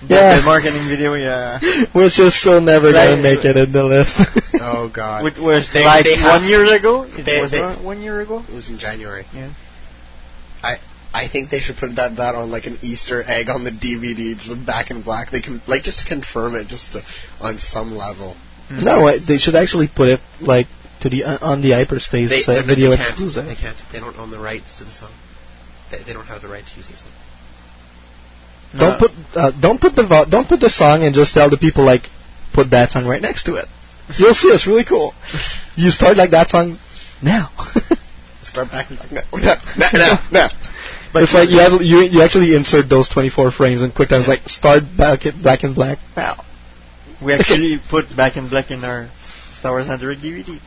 The, 0.00 0.14
Yeah. 0.14 0.42
marketing 0.44 0.86
video, 0.88 1.14
yeah. 1.14 1.58
Which 1.92 2.18
is 2.20 2.38
still 2.38 2.60
never 2.60 2.92
Right. 2.92 3.10
gonna 3.10 3.22
make 3.22 3.44
it 3.44 3.56
in 3.56 3.72
the 3.72 3.84
list. 3.84 4.16
Oh 4.60 4.88
God! 4.92 5.22
Which 5.24 5.38
was 5.38 5.70
They- 5.72 5.84
like 5.84 6.04
they 6.04 6.20
one 6.20 6.44
year 6.44 6.64
ago. 6.74 7.04
It 7.04 7.24
they- 7.24 7.40
was 7.40 7.50
they- 7.52 7.62
one 7.62 8.02
year 8.02 8.20
ago. 8.20 8.44
It 8.48 8.52
was 8.54 8.68
in 8.68 8.78
January. 8.78 9.24
Yeah. 9.32 9.50
I 10.62 10.78
I 11.14 11.28
think 11.28 11.50
they 11.50 11.60
should 11.60 11.76
put 11.76 11.94
that 11.96 12.16
that 12.16 12.34
on 12.34 12.50
like 12.50 12.66
an 12.66 12.78
Easter 12.82 13.22
egg 13.22 13.48
on 13.48 13.64
the 13.64 13.70
DVD, 13.70 14.36
just 14.38 14.66
Back 14.66 14.90
in 14.90 15.02
Black. 15.02 15.30
They 15.30 15.40
can 15.40 15.62
like 15.66 15.84
just 15.84 16.00
to 16.00 16.04
confirm 16.06 16.54
it, 16.56 16.66
just 16.66 16.92
to, 16.92 17.02
on 17.40 17.58
some 17.60 17.96
level. 17.96 18.36
no, 18.70 19.06
I- 19.08 19.18
they 19.20 19.38
should 19.38 19.54
actually 19.54 19.88
put 19.88 20.08
it 20.08 20.20
like 20.40 20.66
to 21.00 21.08
the 21.08 21.24
uh, 21.24 21.38
on 21.40 21.62
the 21.62 21.70
hyperspace 21.72 22.28
They, 22.30 22.42
uh, 22.52 22.62
video 22.66 22.90
they 22.90 22.96
can't. 22.96 23.08
exclusive. 23.10 23.46
They 23.46 23.54
can't. 23.54 23.78
They 23.92 24.00
don't 24.00 24.18
own 24.18 24.30
the 24.30 24.40
rights 24.40 24.74
to 24.78 24.84
the 24.84 24.92
song. 24.92 25.12
They, 25.90 26.02
they 26.02 26.12
don't 26.12 26.26
have 26.26 26.42
the 26.42 26.48
right 26.48 26.66
to 26.66 26.76
use 26.76 26.88
the 26.88 26.96
song. 26.96 27.12
Don't 28.76 28.98
put 28.98 29.10
uh, 29.34 29.50
don't 29.60 29.80
put 29.80 29.96
the 29.96 30.06
vo- 30.06 30.26
don't 30.28 30.48
put 30.48 30.60
the 30.60 30.68
song 30.70 31.02
and 31.02 31.14
just 31.14 31.32
tell 31.32 31.48
the 31.48 31.56
people 31.56 31.84
like 31.84 32.02
put 32.52 32.70
that 32.70 32.90
song 32.90 33.06
right 33.06 33.22
next 33.22 33.44
to 33.44 33.54
it. 33.56 33.66
You'll 34.18 34.34
see 34.34 34.48
it's 34.48 34.66
really 34.66 34.84
cool. 34.84 35.14
You 35.76 35.90
start 35.90 36.16
like 36.16 36.30
that 36.32 36.50
song 36.50 36.78
now. 37.22 37.50
Start 38.42 38.70
Back 38.70 38.90
in 38.90 38.96
Black. 38.96 39.26
No, 39.32 39.38
no, 39.38 39.54
no, 39.76 39.88
no. 39.92 40.16
no. 40.32 40.48
But 41.12 41.22
it's 41.22 41.34
like 41.34 41.48
you 41.50 41.58
have 41.58 41.80
you 41.80 42.00
you 42.00 42.22
actually 42.22 42.54
insert 42.54 42.88
those 42.88 43.08
24 43.08 43.52
frames 43.52 43.82
and 43.82 43.92
QuickTime. 43.92 44.20
It's 44.20 44.28
like 44.28 44.48
start 44.48 44.84
back 44.96 45.26
in 45.26 45.40
black 45.42 45.62
and 45.62 45.74
black 45.74 45.98
now. 46.16 46.44
We 47.22 47.32
actually 47.32 47.78
put 47.90 48.14
Back 48.14 48.36
in 48.36 48.48
Black 48.48 48.70
in 48.70 48.84
our 48.84 49.10
Star 49.58 49.72
Wars 49.72 49.88
Android 49.88 50.18
DVD. 50.18 50.60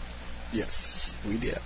Yes, 0.51 1.11
we 1.25 1.39
did. 1.39 1.59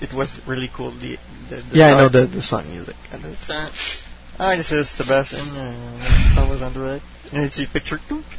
It 0.00 0.12
was 0.12 0.38
really 0.46 0.68
cool. 0.74 0.92
The, 0.92 1.16
the, 1.48 1.56
the 1.56 1.64
Yeah, 1.72 1.94
I 1.94 1.98
know 1.98 2.08
the 2.08 2.26
the 2.26 2.42
song 2.42 2.68
music. 2.68 2.96
Hi, 4.40 4.56
this 4.56 4.72
is 4.72 4.88
Sebastian. 4.88 5.50
Uh, 5.50 6.32
Star 6.32 6.46
Wars 6.48 6.62
Android. 6.62 7.02
And 7.30 7.44
it's 7.44 7.60
a 7.60 7.66
picture 7.70 7.98
too. 8.08 8.22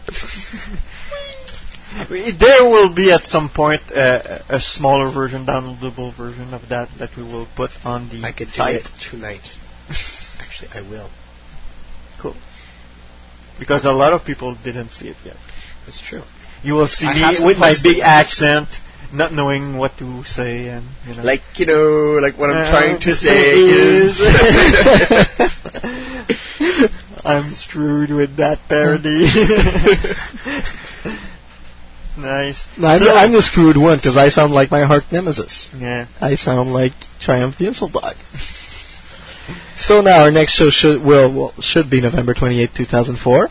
There 2.09 2.63
will 2.63 2.95
be 2.95 3.11
at 3.11 3.25
some 3.25 3.51
point 3.53 3.81
uh, 3.93 4.39
a 4.49 4.59
smaller 4.59 5.13
version, 5.13 5.45
downloadable 5.45 6.17
version 6.17 6.55
of 6.55 6.69
that 6.69 6.89
that 6.97 7.15
we 7.15 7.21
will 7.21 7.47
put 7.55 7.69
on 7.85 8.09
the 8.09 8.25
I 8.25 8.31
could 8.31 8.47
do 8.47 8.53
site. 8.53 8.75
it 8.77 8.87
tonight. 9.11 9.45
Actually, 10.39 10.71
I 10.73 10.81
will. 10.81 11.11
Cool. 12.19 12.35
Because 13.59 13.85
a 13.85 13.91
lot 13.91 14.13
of 14.13 14.25
people 14.25 14.57
didn't 14.63 14.89
see 14.89 15.09
it 15.09 15.17
yet. 15.23 15.37
That's 15.85 16.01
true. 16.01 16.23
You 16.63 16.73
will 16.73 16.87
see 16.87 17.05
I 17.05 17.13
me 17.13 17.45
with 17.45 17.59
my 17.59 17.75
big 17.83 17.99
accent, 17.99 18.69
not 19.13 19.31
knowing 19.33 19.77
what 19.77 19.97
to 19.99 20.23
say, 20.23 20.67
and 20.69 20.85
you 21.07 21.15
know. 21.15 21.23
Like 21.23 21.41
you 21.55 21.65
know, 21.65 22.19
like 22.21 22.37
what 22.37 22.49
I'm 22.49 22.65
Uh, 22.65 22.69
trying 22.71 22.99
to 22.99 23.09
to 23.09 23.15
say 23.15 23.53
is. 23.55 24.19
I'm 27.23 27.53
screwed 27.53 28.09
with 28.09 28.37
that 28.37 28.57
parody. 28.67 29.27
nice. 32.17 32.67
No, 32.77 32.87
I'm, 32.87 32.99
So- 32.99 33.05
the, 33.05 33.11
I'm 33.11 33.31
the 33.33 33.41
screwed 33.41 33.77
one 33.77 33.97
because 33.97 34.17
I 34.17 34.29
sound 34.29 34.53
like 34.53 34.71
my 34.71 34.83
heart 34.83 35.03
nemesis. 35.11 35.69
Yeah. 35.77 36.07
I 36.19 36.35
sound 36.35 36.73
like 36.73 36.93
Triumph 37.19 37.57
the 37.57 37.67
Insult 37.67 37.93
Dog. 37.93 38.15
so 39.77 40.01
now 40.01 40.23
our 40.23 40.31
next 40.31 40.53
show 40.53 40.69
should 40.69 41.03
will, 41.03 41.33
will 41.33 41.53
should 41.61 41.89
be 41.89 42.01
November 42.01 42.33
28, 42.33 42.69
2004. 42.75 43.47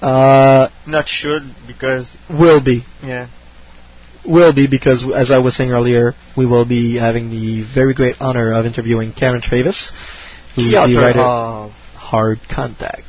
Uh, 0.00 0.68
Not 0.86 1.06
should 1.06 1.54
because 1.66 2.16
will 2.28 2.60
be 2.60 2.84
yeah. 3.04 3.28
Will 4.24 4.54
be 4.54 4.66
because 4.68 5.04
as 5.14 5.30
I 5.30 5.38
was 5.38 5.56
saying 5.56 5.72
earlier, 5.72 6.14
we 6.36 6.46
will 6.46 6.64
be 6.64 6.96
having 6.96 7.30
the 7.30 7.64
very 7.74 7.92
great 7.94 8.16
honor 8.20 8.52
of 8.52 8.66
interviewing 8.66 9.12
Karen 9.12 9.40
Traviss, 9.40 9.90
who's 10.54 10.70
The 10.70 10.86
the, 10.86 10.96
writer 10.96 11.20
of 11.20 11.72
Hard 11.94 12.38
Contact. 12.48 13.06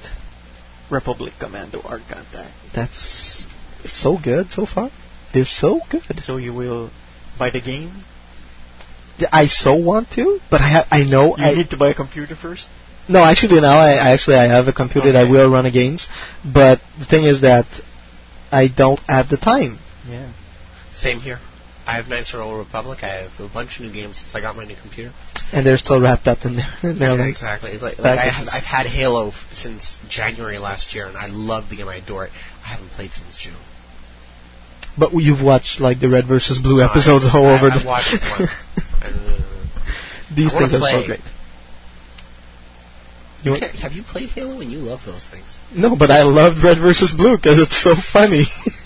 Republic 0.89 1.33
Commando 1.39 1.81
Hard 1.81 2.01
Contact. 2.09 2.53
That's 2.73 3.47
so 3.85 4.17
good 4.21 4.49
so 4.51 4.65
far. 4.65 4.89
It's 5.33 5.51
so 5.51 5.81
good. 5.89 6.19
So 6.21 6.37
you 6.37 6.53
will 6.53 6.91
buy 7.37 7.49
the 7.49 7.61
game? 7.61 8.03
I 9.31 9.47
so 9.47 9.75
want 9.75 10.09
to, 10.11 10.39
but 10.49 10.61
I 10.61 10.69
ha- 10.69 10.87
I 10.89 11.03
know 11.03 11.37
You 11.37 11.43
I 11.43 11.53
need 11.53 11.69
to 11.69 11.77
buy 11.77 11.89
a 11.89 11.93
computer 11.93 12.35
first. 12.35 12.67
no 13.07 13.23
actually 13.23 13.61
now 13.61 13.77
I, 13.79 13.91
I 13.93 14.13
actually 14.13 14.35
I 14.37 14.45
have 14.45 14.67
a 14.67 14.73
computer 14.73 15.11
that 15.11 15.29
will 15.29 15.49
run 15.51 15.65
the 15.65 15.71
games, 15.71 16.07
but 16.43 16.81
the 16.97 17.05
thing 17.05 17.25
is 17.25 17.41
that 17.41 17.65
I 18.51 18.67
don't 18.67 18.99
have 19.07 19.29
the 19.29 19.37
time. 19.37 19.77
Yeah. 20.07 20.31
Same 20.95 21.19
here. 21.19 21.39
I 21.85 21.97
have 21.97 22.07
Knights 22.07 22.31
of 22.33 22.37
the 22.37 22.43
Old 22.43 22.65
Republic. 22.65 22.99
I 23.03 23.23
have 23.27 23.39
a 23.39 23.51
bunch 23.53 23.75
of 23.77 23.85
new 23.85 23.91
games 23.91 24.19
since 24.19 24.33
I 24.33 24.39
got 24.39 24.55
my 24.55 24.63
new 24.63 24.75
computer. 24.81 25.11
and 25.51 25.65
they're 25.65 25.77
still 25.77 25.99
wrapped 25.99 26.27
up 26.27 26.45
in 26.45 26.55
there. 26.55 26.73
Yeah, 26.83 27.11
like 27.13 27.29
exactly. 27.29 27.73
Like, 27.77 27.99
like 27.99 28.17
I 28.19 28.29
have. 28.29 28.47
I've 28.51 28.63
had 28.63 28.85
Halo 28.85 29.29
f- 29.29 29.33
since 29.51 29.97
January 30.07 30.57
last 30.59 30.95
year, 30.95 31.07
and 31.07 31.17
I 31.17 31.27
love 31.27 31.69
the 31.69 31.75
game. 31.75 31.89
I 31.89 31.97
adore 31.97 32.25
it. 32.27 32.31
I 32.63 32.67
haven't 32.69 32.89
played 32.91 33.11
since 33.11 33.35
June. 33.35 33.55
But 34.97 35.11
you've 35.13 35.41
watched 35.41 35.81
like 35.81 35.99
the 35.99 36.07
red 36.09 36.25
versus 36.27 36.57
blue 36.61 36.81
I- 36.81 36.89
episodes 36.89 37.25
all 37.33 37.47
I- 37.47 37.57
over 37.57 37.69
I 37.71 37.79
the. 37.79 37.85
watched 37.85 38.13
one. 38.21 38.47
These 40.35 40.53
I 40.53 40.59
things 40.59 40.73
are 40.73 40.79
so 40.79 41.05
great. 41.05 41.19
You 43.43 43.53
have 43.81 43.91
you 43.91 44.03
played 44.03 44.29
Halo 44.29 44.61
and 44.61 44.71
you 44.71 44.79
love 44.79 45.01
those 45.05 45.25
things? 45.25 45.45
No, 45.75 45.95
but 45.95 46.11
I 46.11 46.23
love 46.23 46.63
red 46.63 46.79
versus 46.79 47.13
blue 47.15 47.35
because 47.35 47.59
it's 47.59 47.81
so 47.81 47.95
funny. 48.11 48.45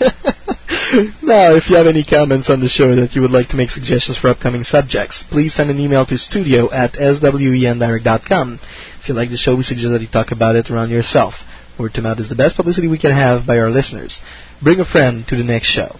now, 1.22 1.54
if 1.54 1.70
you 1.70 1.76
have 1.76 1.86
any 1.86 2.04
comments 2.04 2.50
on 2.50 2.60
the 2.60 2.68
show 2.68 2.96
that 2.96 3.14
you 3.14 3.22
would 3.22 3.30
like 3.30 3.48
to 3.48 3.56
make 3.56 3.70
suggestions 3.70 4.18
for 4.18 4.28
upcoming 4.28 4.64
subjects, 4.64 5.24
please 5.30 5.54
send 5.54 5.70
an 5.70 5.78
email 5.78 6.04
to 6.06 6.18
studio 6.18 6.72
at 6.72 6.94
swendirect.com. 6.94 8.60
If 9.00 9.08
you 9.08 9.14
like 9.14 9.30
the 9.30 9.36
show, 9.36 9.56
we 9.56 9.62
suggest 9.62 9.90
that 9.92 10.00
you 10.00 10.08
talk 10.08 10.32
about 10.32 10.56
it 10.56 10.70
around 10.70 10.90
yourself. 10.90 11.34
Word 11.78 11.94
to 11.94 12.02
mouth 12.02 12.18
is 12.18 12.28
the 12.28 12.34
best 12.34 12.56
publicity 12.56 12.88
we 12.88 12.98
can 12.98 13.12
have 13.12 13.46
by 13.46 13.58
our 13.58 13.70
listeners. 13.70 14.20
Bring 14.60 14.80
a 14.80 14.84
friend 14.84 15.24
to 15.28 15.36
the 15.36 15.44
next 15.44 15.68
show. 15.68 15.94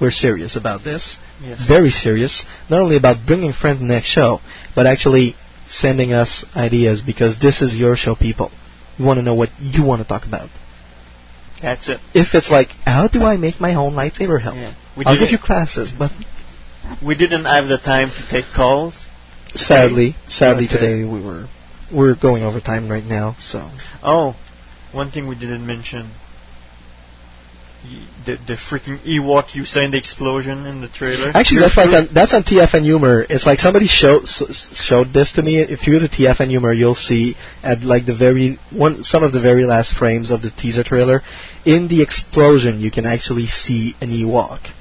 We're 0.00 0.10
serious 0.10 0.56
about 0.56 0.82
this. 0.82 1.18
Yes. 1.40 1.68
Very 1.68 1.90
serious. 1.90 2.44
Not 2.68 2.80
only 2.80 2.96
about 2.96 3.24
bringing 3.24 3.50
a 3.50 3.54
friend 3.54 3.78
to 3.78 3.86
the 3.86 3.94
next 3.94 4.08
show, 4.08 4.40
but 4.74 4.86
actually 4.86 5.36
sending 5.68 6.12
us 6.12 6.44
ideas 6.56 7.02
because 7.02 7.38
this 7.40 7.62
is 7.62 7.74
your 7.76 7.96
show, 7.96 8.14
people. 8.14 8.50
We 8.98 9.04
want 9.04 9.18
to 9.18 9.22
know 9.22 9.34
what 9.34 9.50
you 9.60 9.82
want 9.84 10.02
to 10.02 10.08
talk 10.08 10.26
about. 10.26 10.50
That's 11.62 11.88
it. 11.88 12.00
If 12.14 12.34
it's 12.34 12.50
like, 12.50 12.68
how 12.84 13.08
do 13.08 13.22
I 13.22 13.36
make 13.36 13.60
my 13.60 13.74
own 13.74 13.92
lightsaber 13.94 14.40
help? 14.40 14.56
We 14.96 15.04
I'll 15.06 15.18
give 15.18 15.30
you 15.30 15.38
classes, 15.38 15.90
but 15.96 16.10
We 17.04 17.14
didn't 17.16 17.46
have 17.46 17.68
the 17.68 17.78
time 17.78 18.10
to 18.10 18.28
take 18.30 18.44
calls. 18.54 18.94
sadly, 19.54 20.14
sadly 20.28 20.66
Okay. 20.66 20.74
today 20.76 21.04
we 21.04 21.20
were 21.22 21.48
we're 21.92 22.14
going 22.14 22.42
over 22.42 22.60
time 22.60 22.88
right 22.90 23.04
now. 23.04 23.36
So 23.40 23.70
Oh, 24.02 24.36
one 24.92 25.10
thing 25.10 25.26
we 25.28 25.34
didn't 25.34 25.66
mention. 25.66 26.10
The, 28.24 28.36
the 28.46 28.54
freaking 28.54 28.98
Ewok 29.04 29.54
you 29.54 29.66
saw 29.66 29.80
in 29.80 29.90
the 29.90 29.98
explosion 29.98 30.64
in 30.64 30.80
the 30.80 30.88
trailer. 30.88 31.30
actually, 31.34 31.60
that's 31.60 31.76
like 31.76 31.90
on, 31.90 32.08
that's 32.14 32.32
on 32.32 32.42
TFN 32.42 32.82
Humor. 32.84 33.26
It's 33.28 33.44
like 33.44 33.58
somebody 33.58 33.86
showed 33.86 34.26
showed 34.26 35.12
this 35.12 35.32
to 35.32 35.42
me. 35.42 35.58
If 35.58 35.86
you 35.86 36.00
go 36.00 36.06
to 36.06 36.08
TFN 36.08 36.48
Humor, 36.48 36.72
you'll 36.72 36.94
see 36.94 37.36
at 37.62 37.82
like 37.82 38.06
the 38.06 38.16
very 38.16 38.58
one 38.70 39.04
some 39.04 39.22
of 39.22 39.32
the 39.32 39.42
very 39.42 39.64
last 39.64 39.94
frames 39.94 40.30
of 40.30 40.40
the 40.40 40.50
teaser 40.50 40.82
trailer. 40.82 41.20
In 41.66 41.88
the 41.88 42.00
explosion, 42.02 42.80
you 42.80 42.90
can 42.90 43.04
actually 43.04 43.46
see 43.46 43.94
an 44.00 44.08
Ewok. 44.08 44.72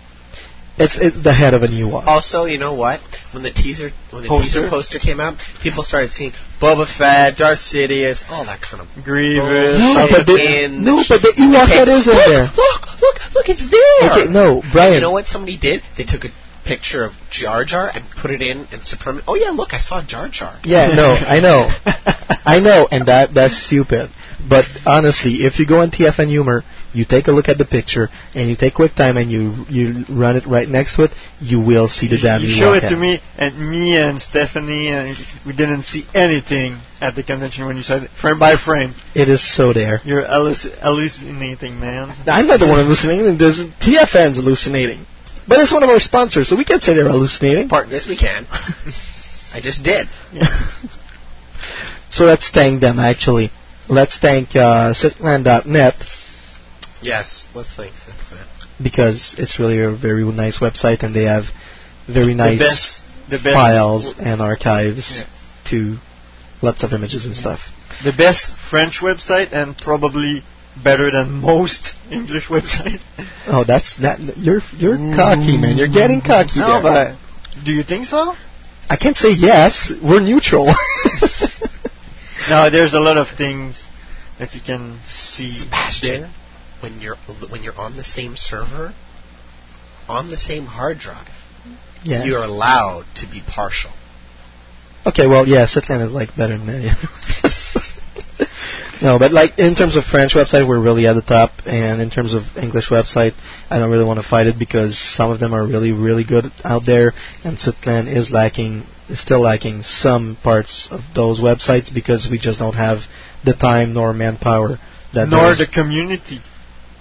It's 0.75 0.97
it's 0.99 1.21
the 1.21 1.33
head 1.33 1.53
of 1.53 1.61
a 1.61 1.67
new 1.67 1.87
one. 1.87 2.07
Also, 2.07 2.45
you 2.45 2.57
know 2.57 2.73
what? 2.73 2.99
When 3.31 3.43
the 3.43 3.51
teaser 3.51 3.91
when 4.09 4.23
the 4.23 4.29
Poster? 4.29 4.61
teaser 4.65 4.69
poster 4.69 4.99
came 4.99 5.19
out, 5.19 5.37
people 5.61 5.83
started 5.83 6.11
seeing 6.11 6.31
Boba 6.59 6.87
Fett, 6.89 7.37
Darth 7.37 7.59
Sidious, 7.59 8.23
all 8.29 8.43
that 8.45 8.59
kind 8.61 8.81
of 8.81 8.87
Grievous. 9.03 9.77
No, 9.79 10.07
but 10.09 10.25
the, 10.25 10.63
in- 10.65 10.83
no, 10.83 11.03
but 11.07 11.21
the 11.21 11.29
Ewok 11.37 11.63
Okay, 11.65 11.77
head 11.77 11.87
is 11.89 12.07
in 12.07 12.15
look, 12.15 12.25
there. 12.25 12.45
Look, 12.57 12.81
look, 13.01 13.17
look, 13.35 13.49
it's 13.49 13.69
there. 13.69 14.11
Okay, 14.11 14.31
no, 14.31 14.63
Brian. 14.71 14.95
You 14.95 15.01
know 15.01 15.11
what 15.11 15.27
somebody 15.27 15.57
did? 15.57 15.83
They 15.95 16.05
took 16.05 16.25
a 16.25 16.29
picture 16.65 17.03
of 17.03 17.11
Jar 17.29 17.65
Jar 17.65 17.91
and 17.93 18.03
put 18.19 18.31
it 18.31 18.41
in 18.41 18.65
and 18.71 18.83
supreme. 18.83 19.21
Oh 19.27 19.35
yeah, 19.35 19.51
look, 19.51 19.73
I 19.75 19.79
saw 19.79 20.01
Jar 20.01 20.27
Jar. 20.29 20.57
Yeah, 20.63 20.87
no, 20.95 21.13
I 21.13 21.39
know, 21.39 21.69
I 22.45 22.59
know, 22.59 22.87
and 22.89 23.07
that 23.07 23.33
that's 23.35 23.61
stupid. 23.61 24.09
But 24.49 24.65
honestly, 24.87 25.45
if 25.45 25.59
you 25.59 25.67
go 25.67 25.81
on 25.81 25.91
TFN 25.91 26.29
Humor, 26.29 26.63
you 26.93 27.05
take 27.05 27.27
a 27.27 27.31
look 27.31 27.47
at 27.49 27.57
the 27.57 27.65
picture 27.65 28.09
and 28.35 28.49
you 28.49 28.55
take 28.55 28.73
QuickTime 28.75 29.19
and 29.21 29.29
you 29.31 29.65
you 29.69 30.05
run 30.09 30.35
it 30.37 30.45
right 30.45 30.67
next 30.67 30.95
to 30.95 31.03
it, 31.05 31.11
you 31.39 31.59
will 31.59 31.87
see 31.87 32.07
the 32.07 32.17
damn 32.17 32.41
you 32.41 32.49
Ewok 32.49 32.59
show 32.59 32.73
it 32.73 32.83
head. 32.83 32.89
to 32.89 32.97
me, 32.97 33.19
and 33.37 33.57
me 33.71 33.97
and 33.97 34.21
Stephanie, 34.21 34.89
and 34.89 35.17
we 35.45 35.53
didn't 35.55 35.83
see 35.83 36.05
anything 36.13 36.79
at 37.01 37.15
the 37.15 37.23
convention 37.23 37.65
when 37.65 37.77
you 37.77 37.83
said 37.83 38.03
it, 38.03 38.11
frame 38.11 38.39
by 38.39 38.55
frame. 38.55 38.93
It 39.15 39.29
is 39.29 39.41
so 39.43 39.73
there. 39.73 39.99
You're 40.03 40.23
halluc- 40.23 40.77
hallucinating, 40.79 41.79
man. 41.79 42.09
I'm 42.27 42.47
not 42.47 42.59
the 42.59 42.67
one 42.67 42.83
hallucinating. 42.83 43.37
This 43.37 43.59
is 43.59 43.67
TFN's 43.81 44.37
hallucinating, 44.37 45.05
but 45.47 45.59
it's 45.59 45.71
one 45.73 45.83
of 45.83 45.89
our 45.89 45.99
sponsors, 45.99 46.49
so 46.49 46.55
we 46.55 46.65
can't 46.65 46.81
say 46.83 46.93
they're 46.93 47.09
hallucinating. 47.09 47.69
Part 47.69 47.89
yes, 47.89 48.07
we 48.07 48.17
can. 48.17 48.45
I 49.53 49.59
just 49.61 49.83
did. 49.83 50.07
So 52.09 52.25
let's 52.25 52.51
thank 52.51 52.79
them 52.79 52.99
actually. 52.99 53.49
Let's 53.89 54.19
thank 54.19 54.49
uh, 54.55 54.93
Sitland.net 54.93 55.95
Yes, 57.03 57.45
let's 57.53 57.75
think. 57.75 57.93
Because 58.81 59.35
it's 59.37 59.59
really 59.59 59.79
a 59.81 59.91
very 59.95 60.23
nice 60.23 60.59
website 60.59 61.03
and 61.03 61.15
they 61.15 61.23
have 61.23 61.45
very 62.07 62.33
nice 62.33 62.59
The 62.59 62.65
best, 62.65 63.01
the 63.29 63.37
best 63.37 63.53
files 63.55 64.13
and 64.19 64.41
archives 64.41 65.23
to 65.69 65.97
lots 66.61 66.83
of 66.83 66.91
images 66.93 67.25
and 67.25 67.35
stuff. 67.35 67.59
the 68.03 68.11
best 68.13 68.55
French 68.69 68.99
website, 69.01 69.49
and 69.53 69.77
probably 69.77 70.43
better 70.83 71.11
than 71.11 71.31
most 71.31 71.93
English 72.11 72.47
websites. 72.47 72.99
Oh, 73.47 73.63
that's 73.63 73.95
that. 74.01 74.19
You're 74.37 74.61
you're 74.75 74.97
mm. 74.97 75.15
cocky, 75.15 75.57
man. 75.57 75.77
You're 75.77 75.87
getting 76.01 76.19
cocky 76.21 76.59
No, 76.59 76.81
there. 76.81 77.15
but 77.15 77.63
do 77.65 77.71
you 77.71 77.83
think 77.83 78.05
so? 78.05 78.33
I 78.89 78.97
can't 78.97 79.15
say 79.15 79.31
yes. 79.31 79.91
We're 80.03 80.19
neutral. 80.21 80.67
No, 82.49 82.69
there's 82.69 82.93
a 82.93 82.99
lot 82.99 83.15
of 83.17 83.27
things 83.37 83.81
that 84.37 84.53
you 84.53 84.59
can 84.61 84.99
see 85.07 85.59
Sebastian, 85.59 86.21
there. 86.21 86.31
When 86.83 86.99
you're 86.99 87.15
when 87.49 87.63
you're 87.63 87.79
on 87.79 87.95
the 87.95 88.03
same 88.03 88.35
server, 88.35 88.93
on 90.09 90.29
the 90.29 90.37
same 90.37 90.65
hard 90.65 90.99
drive, 90.99 91.33
yes. 92.03 92.27
you're 92.27 92.43
allowed 92.43 93.05
to 93.15 93.25
be 93.25 93.41
partial. 93.47 93.91
Okay, 95.07 95.25
well, 95.25 95.47
yeah, 95.47 95.65
Sitland 95.65 96.05
is 96.05 96.11
like 96.11 96.35
better 96.35 96.57
than 96.57 96.67
that. 96.67 96.81
yeah. 98.39 98.45
no, 99.01 99.17
but 99.17 99.31
like 99.31 99.57
in 99.57 99.75
terms 99.75 99.95
of 99.95 100.03
French 100.03 100.33
website, 100.33 100.67
we're 100.67 100.83
really 100.83 101.07
at 101.07 101.13
the 101.13 101.21
top, 101.21 101.51
and 101.65 102.01
in 102.01 102.09
terms 102.09 102.33
of 102.33 102.43
English 102.61 102.89
website, 102.89 103.31
I 103.69 103.79
don't 103.79 103.89
really 103.89 104.05
want 104.05 104.21
to 104.21 104.27
fight 104.27 104.47
it 104.47 104.59
because 104.59 104.99
some 104.99 105.31
of 105.31 105.39
them 105.39 105.53
are 105.53 105.65
really, 105.65 105.93
really 105.93 106.25
good 106.25 106.45
out 106.65 106.83
there, 106.85 107.13
and 107.45 107.57
Sitland 107.57 108.13
is 108.13 108.29
lacking, 108.29 108.83
is 109.07 109.21
still 109.21 109.41
lacking 109.41 109.83
some 109.83 110.37
parts 110.43 110.89
of 110.91 110.99
those 111.15 111.39
websites 111.39 111.93
because 111.93 112.27
we 112.29 112.37
just 112.37 112.59
don't 112.59 112.75
have 112.75 112.99
the 113.45 113.53
time 113.53 113.93
nor 113.93 114.13
manpower 114.13 114.79
that 115.13 115.29
Nor 115.29 115.55
the 115.55 115.67
community. 115.67 116.41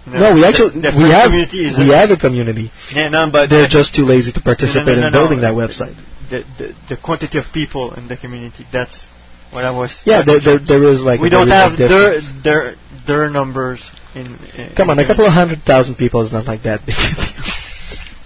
No, 0.06 0.34
we 0.34 0.44
actually 0.44 0.80
the, 0.82 0.90
the 0.90 0.98
we 0.98 1.10
have 1.10 1.30
community 1.30 1.64
is 1.64 1.78
we 1.78 1.92
a- 1.92 1.96
have 1.96 2.10
a 2.10 2.16
community. 2.16 2.70
Yeah, 2.92 3.08
no, 3.08 3.30
but 3.30 3.48
They're 3.50 3.68
just 3.68 3.94
too 3.94 4.02
lazy 4.02 4.32
to 4.32 4.40
participate 4.40 4.98
no, 4.98 5.02
no, 5.02 5.06
in 5.06 5.12
building 5.12 5.40
no. 5.40 5.46
that 5.46 5.54
website. 5.54 5.94
the, 6.28 6.42
the 6.58 6.74
the 6.90 6.96
quantity 7.00 7.38
of 7.38 7.44
people 7.52 7.94
in 7.94 8.08
the 8.08 8.16
community. 8.16 8.66
That's 8.72 9.06
what 9.52 9.64
I 9.64 9.70
was. 9.70 10.02
Yeah, 10.04 10.22
there 10.26 10.40
there, 10.40 10.58
there 10.58 10.82
is 10.88 11.00
like 11.00 11.20
we 11.20 11.28
don't 11.30 11.48
have 11.48 11.78
big 11.78 11.88
their 11.88 12.14
difference. 12.18 12.42
their 12.42 12.74
their 13.06 13.30
numbers 13.30 13.90
in. 14.14 14.26
in 14.58 14.74
Come 14.74 14.90
on, 14.90 14.98
a 14.98 15.06
couple 15.06 15.24
of 15.26 15.32
hundred 15.32 15.62
thousand 15.62 15.94
people 15.96 16.22
is 16.26 16.32
not 16.32 16.46
like 16.46 16.62
that 16.64 16.84
big. 16.84 16.96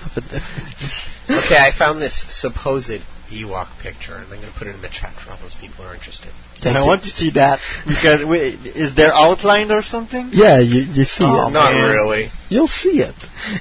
of 0.07 0.17
a 0.17 0.21
difference. 0.23 1.45
Okay, 1.45 1.57
I 1.59 1.73
found 1.77 2.01
this 2.01 2.25
supposed 2.29 3.03
Ewok 3.31 3.69
picture, 3.83 4.15
and 4.15 4.25
I'm 4.25 4.41
going 4.41 4.53
to 4.53 4.59
put 4.59 4.67
it 4.69 4.75
in 4.75 4.83
the 4.83 4.89
chat 4.89 5.15
for 5.23 5.31
all 5.33 5.39
those 5.41 5.55
people 5.61 5.85
who 5.85 5.91
are 5.91 5.95
interested. 5.95 6.31
And 6.63 6.77
I 6.79 6.87
want 6.87 7.03
to 7.05 7.11
see 7.11 7.31
that 7.33 7.61
because 7.87 8.25
wait, 8.25 8.61
is 8.65 8.95
there 8.95 9.13
outlined 9.13 9.71
or 9.73 9.83
something? 9.83 10.31
Yeah, 10.33 10.61
you 10.61 10.83
you 10.83 11.05
see 11.05 11.25
Oh, 11.25 11.49
it. 11.49 11.51
Not 11.53 11.73
man. 11.73 11.91
really. 11.93 12.29
You'll 12.49 12.69
see 12.69 13.01
it. 13.03 13.15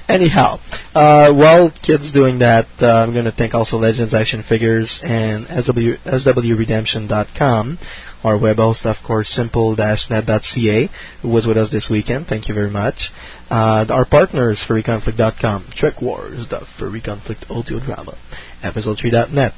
Anyhow, 0.08 0.58
uh, 0.94 1.32
while 1.34 1.70
kids 1.70 2.12
doing 2.12 2.38
that, 2.38 2.66
uh, 2.80 2.86
I'm 2.86 3.12
going 3.12 3.24
to 3.26 3.32
thank 3.32 3.52
also 3.54 3.76
Legends 3.76 4.14
Action 4.14 4.42
Figures 4.42 5.00
and 5.02 5.46
SW, 5.46 5.98
SWRedemption.com. 6.06 7.78
Our 8.26 8.36
web 8.40 8.56
host, 8.56 8.84
of 8.84 8.96
course, 9.06 9.28
simple-net.ca, 9.28 10.90
who 11.22 11.28
was 11.28 11.46
with 11.46 11.56
us 11.56 11.70
this 11.70 11.88
weekend. 11.88 12.26
Thank 12.26 12.48
you 12.48 12.54
very 12.56 12.70
much. 12.70 13.12
Uh, 13.48 13.86
our 13.88 14.04
partners, 14.04 14.64
furryconflict.com, 14.68 15.66
Trek 15.70 16.02
Wars, 16.02 16.48
the 16.48 16.66
Furry 16.76 17.00
Conflict 17.00 17.46
audio 17.48 17.78
drama, 17.78 18.18
episode3.net, 18.64 19.54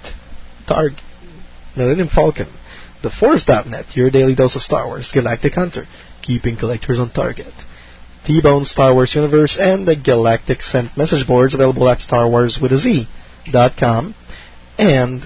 Targ, 0.69 1.01
Millennium 1.79 2.09
Falcon, 2.09 2.49
TheForce.net, 3.03 3.97
your 3.97 4.11
daily 4.11 4.35
dose 4.35 4.55
of 4.55 4.61
Star 4.61 4.87
Wars, 4.87 5.13
Galactic 5.15 5.55
Hunter, 5.55 5.87
keeping 6.21 6.59
collectors 6.59 6.99
on 6.99 7.11
target. 7.11 7.55
T-Bone 8.27 8.67
Star 8.67 8.93
Wars 8.93 9.15
Universe 9.15 9.57
and 9.59 9.89
the 9.89 9.97
Galactic 9.97 10.61
Sent 10.61 10.95
message 10.95 11.27
boards 11.27 11.55
available 11.55 11.89
at 11.89 12.01
Star 12.01 12.29
Wars 12.29 12.59
with 12.61 12.73
a 12.73 12.77
Z 12.77 13.09
dot 13.51 13.79
com 13.79 14.15
and 14.77 15.23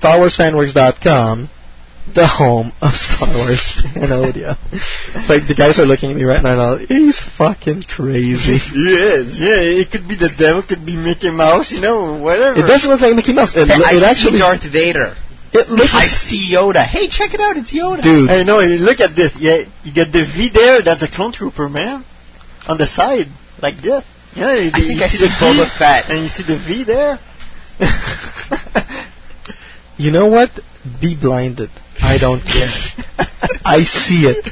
StarWarsFanWorks.com 0.00 1.50
the 2.12 2.26
home 2.26 2.72
of 2.82 2.92
Star 2.92 3.32
Wars 3.32 3.64
Fan 3.94 4.12
Audio. 4.12 4.52
it's 4.70 5.28
like 5.28 5.48
the 5.48 5.56
guys 5.56 5.78
are 5.78 5.86
looking 5.88 6.10
at 6.12 6.16
me 6.16 6.24
right 6.24 6.42
now. 6.42 6.76
He's 6.76 7.18
fucking 7.38 7.84
crazy. 7.88 8.58
he 8.60 8.92
is. 8.92 9.40
Yeah, 9.40 9.80
it 9.80 9.90
could 9.90 10.06
be 10.06 10.14
the 10.14 10.28
devil, 10.28 10.62
could 10.62 10.84
be 10.84 10.96
Mickey 10.96 11.30
Mouse, 11.30 11.72
you 11.72 11.80
know, 11.80 12.20
whatever. 12.20 12.60
It 12.60 12.68
doesn't 12.68 12.88
look 12.90 13.00
like 13.00 13.16
Mickey 13.16 13.32
Mouse. 13.32 13.56
It, 13.56 13.68
Hey, 13.68 13.80
I 13.80 13.96
it 13.96 14.00
see 14.00 14.04
actually 14.04 14.38
Darth 14.38 14.62
Vader. 14.70 15.16
It 15.54 15.70
looks 15.70 15.94
I 15.94 16.06
see 16.10 16.52
Yoda. 16.52 16.84
Hey, 16.84 17.08
check 17.08 17.32
it 17.32 17.40
out. 17.40 17.56
It's 17.56 17.72
Yoda. 17.72 18.02
Dude. 18.02 18.28
Hey, 18.28 18.44
no, 18.44 18.58
look 18.60 19.00
at 19.00 19.14
this. 19.16 19.32
Yeah, 19.38 19.64
you 19.84 19.94
get 19.94 20.12
the 20.12 20.26
V 20.26 20.50
there. 20.52 20.82
That's 20.82 21.02
a 21.02 21.08
clone 21.08 21.32
trooper, 21.32 21.68
man. 21.68 22.04
On 22.66 22.76
the 22.76 22.86
side, 22.86 23.28
like 23.62 23.80
this. 23.80 24.04
Yeah, 24.34 24.54
you, 24.58 24.70
I 24.74 24.78
think 24.82 24.98
you 24.98 25.04
I 25.04 25.08
see 25.08 25.18
see 25.18 25.28
the 25.28 25.34
Boba 25.38 25.70
V, 25.70 25.78
Fett. 25.78 26.10
and 26.10 26.22
you 26.22 26.28
see 26.28 26.42
the 26.42 26.58
V 26.58 26.84
there. 26.84 27.18
You 29.96 30.10
know 30.10 30.26
what? 30.26 30.50
Be 31.00 31.16
blinded. 31.18 31.70
I 32.00 32.18
don't 32.18 32.42
care. 32.42 32.70
I 33.64 33.84
see 33.84 34.26
it, 34.26 34.46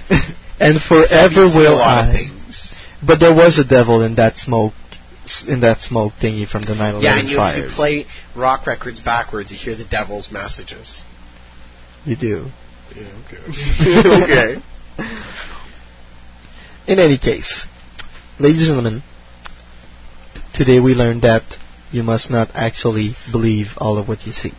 and 0.60 0.80
forever 0.80 1.46
will 1.54 1.78
I. 1.78 2.28
But 3.04 3.18
there 3.18 3.34
was 3.34 3.58
a 3.58 3.64
devil 3.64 4.02
in 4.02 4.14
that 4.16 4.38
smoke, 4.38 4.74
in 5.48 5.60
that 5.60 5.80
smoke 5.80 6.12
thingy 6.20 6.46
from 6.48 6.62
the 6.62 6.74
9/11 6.74 7.02
Yeah, 7.02 7.18
and 7.18 7.28
you, 7.28 7.34
if 7.34 7.38
fires. 7.38 7.70
you 7.70 7.76
play 7.76 8.06
rock 8.36 8.66
records 8.66 9.00
backwards, 9.00 9.50
you 9.50 9.58
hear 9.58 9.76
the 9.76 9.84
devil's 9.84 10.30
messages. 10.30 11.02
You 12.04 12.16
do. 12.16 12.46
Yeah, 12.94 13.22
okay. 13.26 14.56
okay. 14.56 14.62
In 16.86 16.98
any 16.98 17.18
case, 17.18 17.66
ladies 18.38 18.58
and 18.62 18.68
gentlemen, 18.68 19.02
today 20.52 20.80
we 20.80 20.94
learned 20.94 21.22
that 21.22 21.42
you 21.90 22.02
must 22.02 22.30
not 22.30 22.50
actually 22.54 23.14
believe 23.30 23.66
all 23.78 23.98
of 23.98 24.08
what 24.08 24.26
you 24.26 24.32
see. 24.32 24.52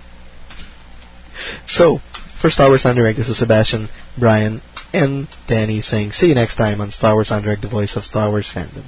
So, 1.68 2.00
for 2.44 2.50
Star 2.50 2.68
Wars 2.68 2.86
en 2.86 2.98
Direct, 2.98 3.18
this 3.18 3.30
is 3.30 3.40
Sebastian, 3.40 3.88
Brian, 4.20 4.62
and 4.92 5.30
Danny 5.48 5.80
saying, 5.80 6.12
see 6.12 6.28
you 6.28 6.36
next 6.36 6.58
time 6.58 6.82
on 6.82 6.92
Star 6.92 7.14
Wars 7.14 7.32
en 7.32 7.42
Direct, 7.42 7.62
the 7.62 7.70
voice 7.70 7.96
of 7.96 8.04
Star 8.04 8.30
Wars 8.30 8.52
fandom. 8.54 8.84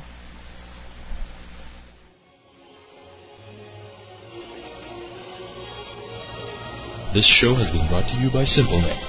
This 7.14 7.24
show 7.24 7.56
has 7.56 7.72
been 7.72 7.88
brought 7.88 8.12
to 8.12 8.18
you 8.20 8.28
by 8.28 8.44
SimpleNet. 8.44 9.00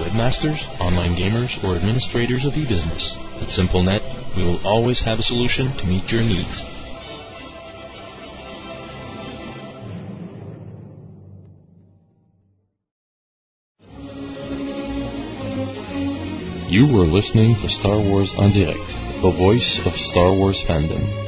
Webmasters, 0.00 0.64
online 0.80 1.12
gamers, 1.12 1.62
or 1.62 1.76
administrators 1.76 2.46
of 2.46 2.54
e-business. 2.54 3.14
At 3.44 3.52
SimpleNet, 3.52 4.34
we 4.38 4.42
will 4.42 4.66
always 4.66 5.04
have 5.04 5.18
a 5.18 5.22
solution 5.22 5.76
to 5.76 5.84
meet 5.84 6.10
your 6.10 6.22
needs. 6.22 6.64
You 16.72 16.86
were 16.86 17.04
listening 17.04 17.54
to 17.56 17.68
Star 17.68 18.00
Wars 18.00 18.32
en 18.38 18.50
Direct, 18.50 18.88
the 19.20 19.30
voice 19.30 19.78
of 19.84 19.92
Star 19.92 20.32
Wars 20.32 20.64
fandom. 20.66 21.21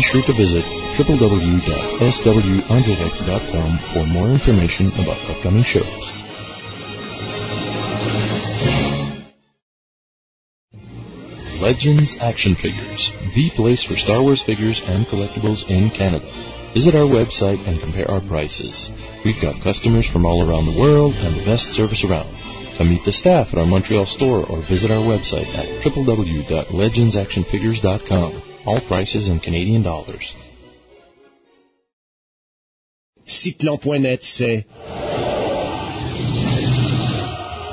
Be 0.00 0.08
sure 0.08 0.22
to 0.22 0.32
visit 0.32 0.64
www.swendirect.com 0.96 3.78
for 3.92 4.06
more 4.06 4.30
information 4.30 4.90
about 4.96 5.18
upcoming 5.28 5.62
shows. 5.62 5.84
Legends 11.60 12.16
Action 12.18 12.54
Figures, 12.54 13.12
the 13.34 13.50
place 13.54 13.84
for 13.84 13.94
Star 13.94 14.22
Wars 14.22 14.42
figures 14.42 14.80
and 14.86 15.06
collectibles 15.06 15.68
in 15.68 15.90
Canada. 15.90 16.24
Visit 16.72 16.94
our 16.94 17.04
website 17.04 17.68
and 17.68 17.78
compare 17.78 18.10
our 18.10 18.22
prices. 18.22 18.90
We've 19.22 19.42
got 19.42 19.62
customers 19.62 20.06
from 20.08 20.24
all 20.24 20.48
around 20.48 20.64
the 20.64 20.78
world 20.80 21.12
and 21.12 21.38
the 21.38 21.44
best 21.44 21.72
service 21.72 22.06
around. 22.08 22.34
Come 22.78 22.88
meet 22.88 23.04
the 23.04 23.12
staff 23.12 23.48
at 23.52 23.58
our 23.58 23.66
Montreal 23.66 24.06
store 24.06 24.46
or 24.46 24.62
visit 24.66 24.90
our 24.90 25.04
website 25.04 25.54
at 25.54 25.82
www.legendsactionfigures.com. 25.84 28.49
All 28.70 28.80
prices 28.82 29.26
in 29.28 29.40
Canadian 29.40 29.82
dollars. 29.82 30.36
C'est 33.26 33.56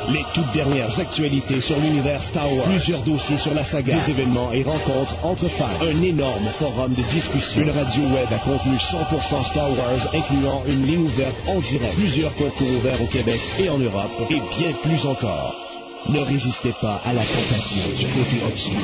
les 0.09 0.26
toutes 0.34 0.51
dernières 0.53 1.00
actualités 1.00 1.61
sur 1.61 1.80
l'univers 1.80 2.24
Star 2.24 2.51
Wars. 2.51 2.66
Plusieurs 2.66 3.03
dossiers 3.03 3.38
sur 3.38 3.53
la 3.53 3.64
saga, 3.64 4.00
des 4.00 4.11
événements 4.11 4.51
et 4.51 4.64
rencontres 4.64 5.16
entre 5.24 5.48
fans. 5.50 5.80
Un 5.82 6.01
énorme 6.01 6.50
forum 6.58 6.95
de 6.95 7.03
discussion. 7.03 7.61
Une 7.61 7.69
radio 7.69 8.03
web 8.16 8.30
à 8.32 8.40
contenu 8.40 8.77
100% 8.77 9.51
Star 9.51 9.77
Wars, 9.77 10.16
incluant 10.16 10.64
une 10.66 10.84
ligne 10.88 11.06
ouverte 11.06 11.38
en 11.48 11.59
direct. 11.59 11.93
Plusieurs 11.93 12.34
concours 12.34 12.72
ouverts 12.72 13.03
au 13.03 13.08
Québec 13.08 13.40
et 13.59 13.69
en 13.69 13.77
Europe. 13.77 14.11
Et 14.32 14.40
bien 14.40 14.74
plus 14.82 15.06
encore. 15.06 15.67
Ne 16.09 16.22
résistez 16.22 16.74
pas 16.80 17.01
à 17.03 17.11
la 17.11 17.26
tentation 17.26 17.84
du 17.98 18.06
côté 18.08 18.42
obscur. 18.45 18.80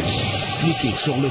Cliquez 0.59 0.97
sur 0.97 1.15
le. 1.17 1.29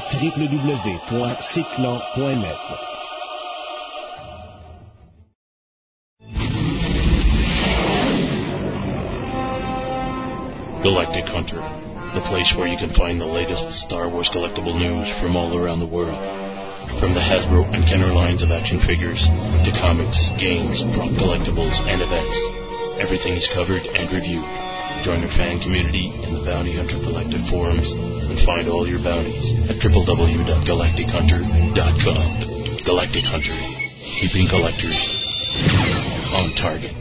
Galactic 10.83 11.25
Hunter, 11.29 11.61
the 12.13 12.21
place 12.27 12.55
where 12.57 12.67
you 12.67 12.77
can 12.77 12.93
find 12.93 13.21
the 13.21 13.25
latest 13.25 13.71
Star 13.71 14.09
Wars 14.09 14.29
collectible 14.33 14.77
news 14.77 15.07
from 15.21 15.37
all 15.37 15.55
around 15.55 15.79
the 15.79 15.85
world. 15.85 16.17
From 16.99 17.13
the 17.13 17.21
Hasbro 17.21 17.71
and 17.73 17.85
Kenner 17.85 18.13
lines 18.13 18.41
of 18.41 18.51
action 18.51 18.79
figures 18.79 19.21
to 19.23 19.71
comics, 19.79 20.29
games, 20.39 20.83
prop 20.95 21.11
collectibles, 21.11 21.79
and 21.87 22.01
events, 22.01 22.37
everything 22.99 23.33
is 23.33 23.47
covered 23.53 23.85
and 23.85 24.11
reviewed. 24.11 24.72
Join 25.03 25.19
our 25.21 25.27
fan 25.35 25.59
community 25.59 26.07
in 26.23 26.33
the 26.33 26.39
Bounty 26.45 26.71
Hunter 26.71 26.95
Collective 26.95 27.45
forums 27.51 27.91
and 27.91 28.39
find 28.47 28.69
all 28.69 28.87
your 28.87 29.03
bounties 29.03 29.51
at 29.67 29.75
www.galactichunter.com. 29.83 32.79
Galactic 32.85 33.25
Hunter, 33.27 33.51
keeping 34.23 34.47
collectors 34.47 34.95
on 36.31 36.55
target. 36.55 36.95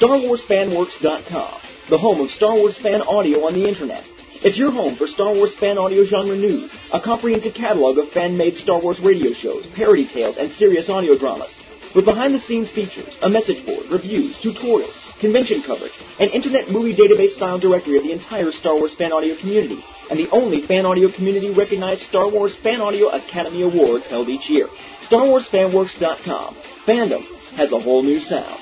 StarWarsFanWorks.com, 0.00 1.60
the 1.90 1.98
home 1.98 2.22
of 2.22 2.30
Star 2.30 2.56
Wars 2.56 2.78
fan 2.78 3.02
audio 3.02 3.44
on 3.44 3.52
the 3.52 3.68
internet. 3.68 4.04
It's 4.42 4.56
your 4.56 4.70
home 4.70 4.96
for 4.96 5.06
Star 5.06 5.34
Wars 5.34 5.54
fan 5.60 5.76
audio 5.76 6.04
genre 6.04 6.36
news, 6.36 6.74
a 6.90 7.02
comprehensive 7.02 7.52
catalog 7.52 7.98
of 7.98 8.08
fan-made 8.12 8.56
Star 8.56 8.80
Wars 8.80 8.98
radio 8.98 9.34
shows, 9.34 9.66
parody 9.76 10.08
tales, 10.08 10.38
and 10.38 10.50
serious 10.52 10.88
audio 10.88 11.18
dramas. 11.18 11.54
With 11.94 12.06
behind-the-scenes 12.06 12.70
features, 12.70 13.18
a 13.20 13.28
message 13.28 13.66
board, 13.66 13.84
reviews, 13.90 14.34
tutorials, 14.40 14.94
convention 15.20 15.62
coverage, 15.62 15.92
an 16.18 16.30
internet 16.30 16.70
movie 16.70 16.96
database-style 16.96 17.58
directory 17.58 17.98
of 17.98 18.04
the 18.04 18.12
entire 18.12 18.50
Star 18.50 18.74
Wars 18.74 18.94
fan 18.94 19.12
audio 19.12 19.36
community, 19.38 19.84
and 20.08 20.18
the 20.18 20.30
only 20.30 20.66
fan 20.66 20.86
audio 20.86 21.12
community-recognized 21.12 22.00
Star 22.00 22.30
Wars 22.30 22.56
Fan 22.56 22.80
Audio 22.80 23.08
Academy 23.08 23.60
Awards 23.62 24.06
held 24.06 24.30
each 24.30 24.48
year. 24.48 24.68
StarWarsFanWorks.com. 25.10 26.56
Fandom 26.86 27.24
has 27.56 27.72
a 27.72 27.80
whole 27.80 28.02
new 28.02 28.20
sound. 28.20 28.61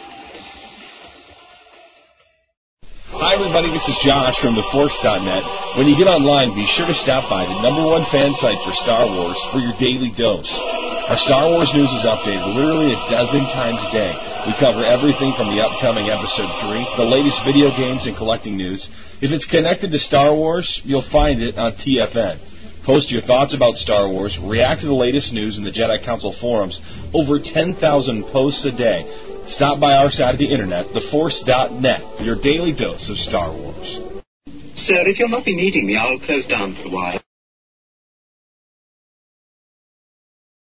Hi, 3.11 3.35
everybody. 3.35 3.75
This 3.75 3.83
is 3.91 3.99
Josh 4.07 4.39
from 4.39 4.55
TheForce.net. 4.55 5.75
When 5.75 5.91
you 5.91 5.99
get 5.99 6.07
online, 6.07 6.55
be 6.55 6.63
sure 6.79 6.87
to 6.87 6.95
stop 6.95 7.27
by 7.27 7.43
the 7.43 7.59
number 7.59 7.83
one 7.83 8.07
fan 8.07 8.31
site 8.39 8.63
for 8.63 8.71
Star 8.87 9.03
Wars 9.03 9.35
for 9.51 9.59
your 9.59 9.75
daily 9.83 10.15
dose. 10.15 10.47
Our 11.11 11.19
Star 11.27 11.51
Wars 11.51 11.75
news 11.75 11.91
is 11.91 12.07
updated 12.07 12.55
literally 12.55 12.95
a 12.95 13.03
dozen 13.11 13.43
times 13.51 13.83
a 13.83 13.91
day. 13.91 14.15
We 14.47 14.55
cover 14.63 14.87
everything 14.87 15.35
from 15.35 15.51
the 15.51 15.59
upcoming 15.59 16.07
Episode 16.07 16.55
3 16.63 16.87
to 16.87 16.97
the 17.03 17.11
latest 17.11 17.43
video 17.43 17.75
games 17.75 18.07
and 18.07 18.15
collecting 18.15 18.55
news. 18.55 18.87
If 19.19 19.35
it's 19.35 19.45
connected 19.45 19.91
to 19.91 19.99
Star 19.99 20.31
Wars, 20.31 20.81
you'll 20.87 21.11
find 21.11 21.43
it 21.43 21.59
on 21.59 21.75
TFN. 21.83 22.39
Post 22.87 23.11
your 23.11 23.27
thoughts 23.27 23.59
about 23.59 23.75
Star 23.75 24.07
Wars, 24.07 24.39
react 24.39 24.83
to 24.83 24.87
the 24.87 24.95
latest 24.95 25.35
news 25.35 25.59
in 25.59 25.65
the 25.67 25.75
Jedi 25.75 25.99
Council 26.07 26.31
forums. 26.41 26.81
Over 27.13 27.43
10,000 27.43 27.75
posts 28.31 28.65
a 28.65 28.73
day. 28.73 29.03
Stop 29.51 29.81
by 29.81 29.97
our 29.97 30.11
side 30.11 30.35
of 30.35 30.39
the 30.39 30.51
internet, 30.51 30.87
theforce.net, 30.95 32.21
your 32.23 32.37
daily 32.37 32.73
dose 32.73 33.11
of 33.11 33.19
Star 33.19 33.51
Wars. 33.53 33.99
Sir, 34.77 35.07
if 35.07 35.19
you'll 35.19 35.29
not 35.29 35.45
be 35.45 35.57
needing 35.57 35.87
me, 35.87 35.97
I'll 35.97 36.21
close 36.21 36.47
down 36.47 36.77
for 36.77 36.87
a 36.87 36.91
while. 36.91 37.21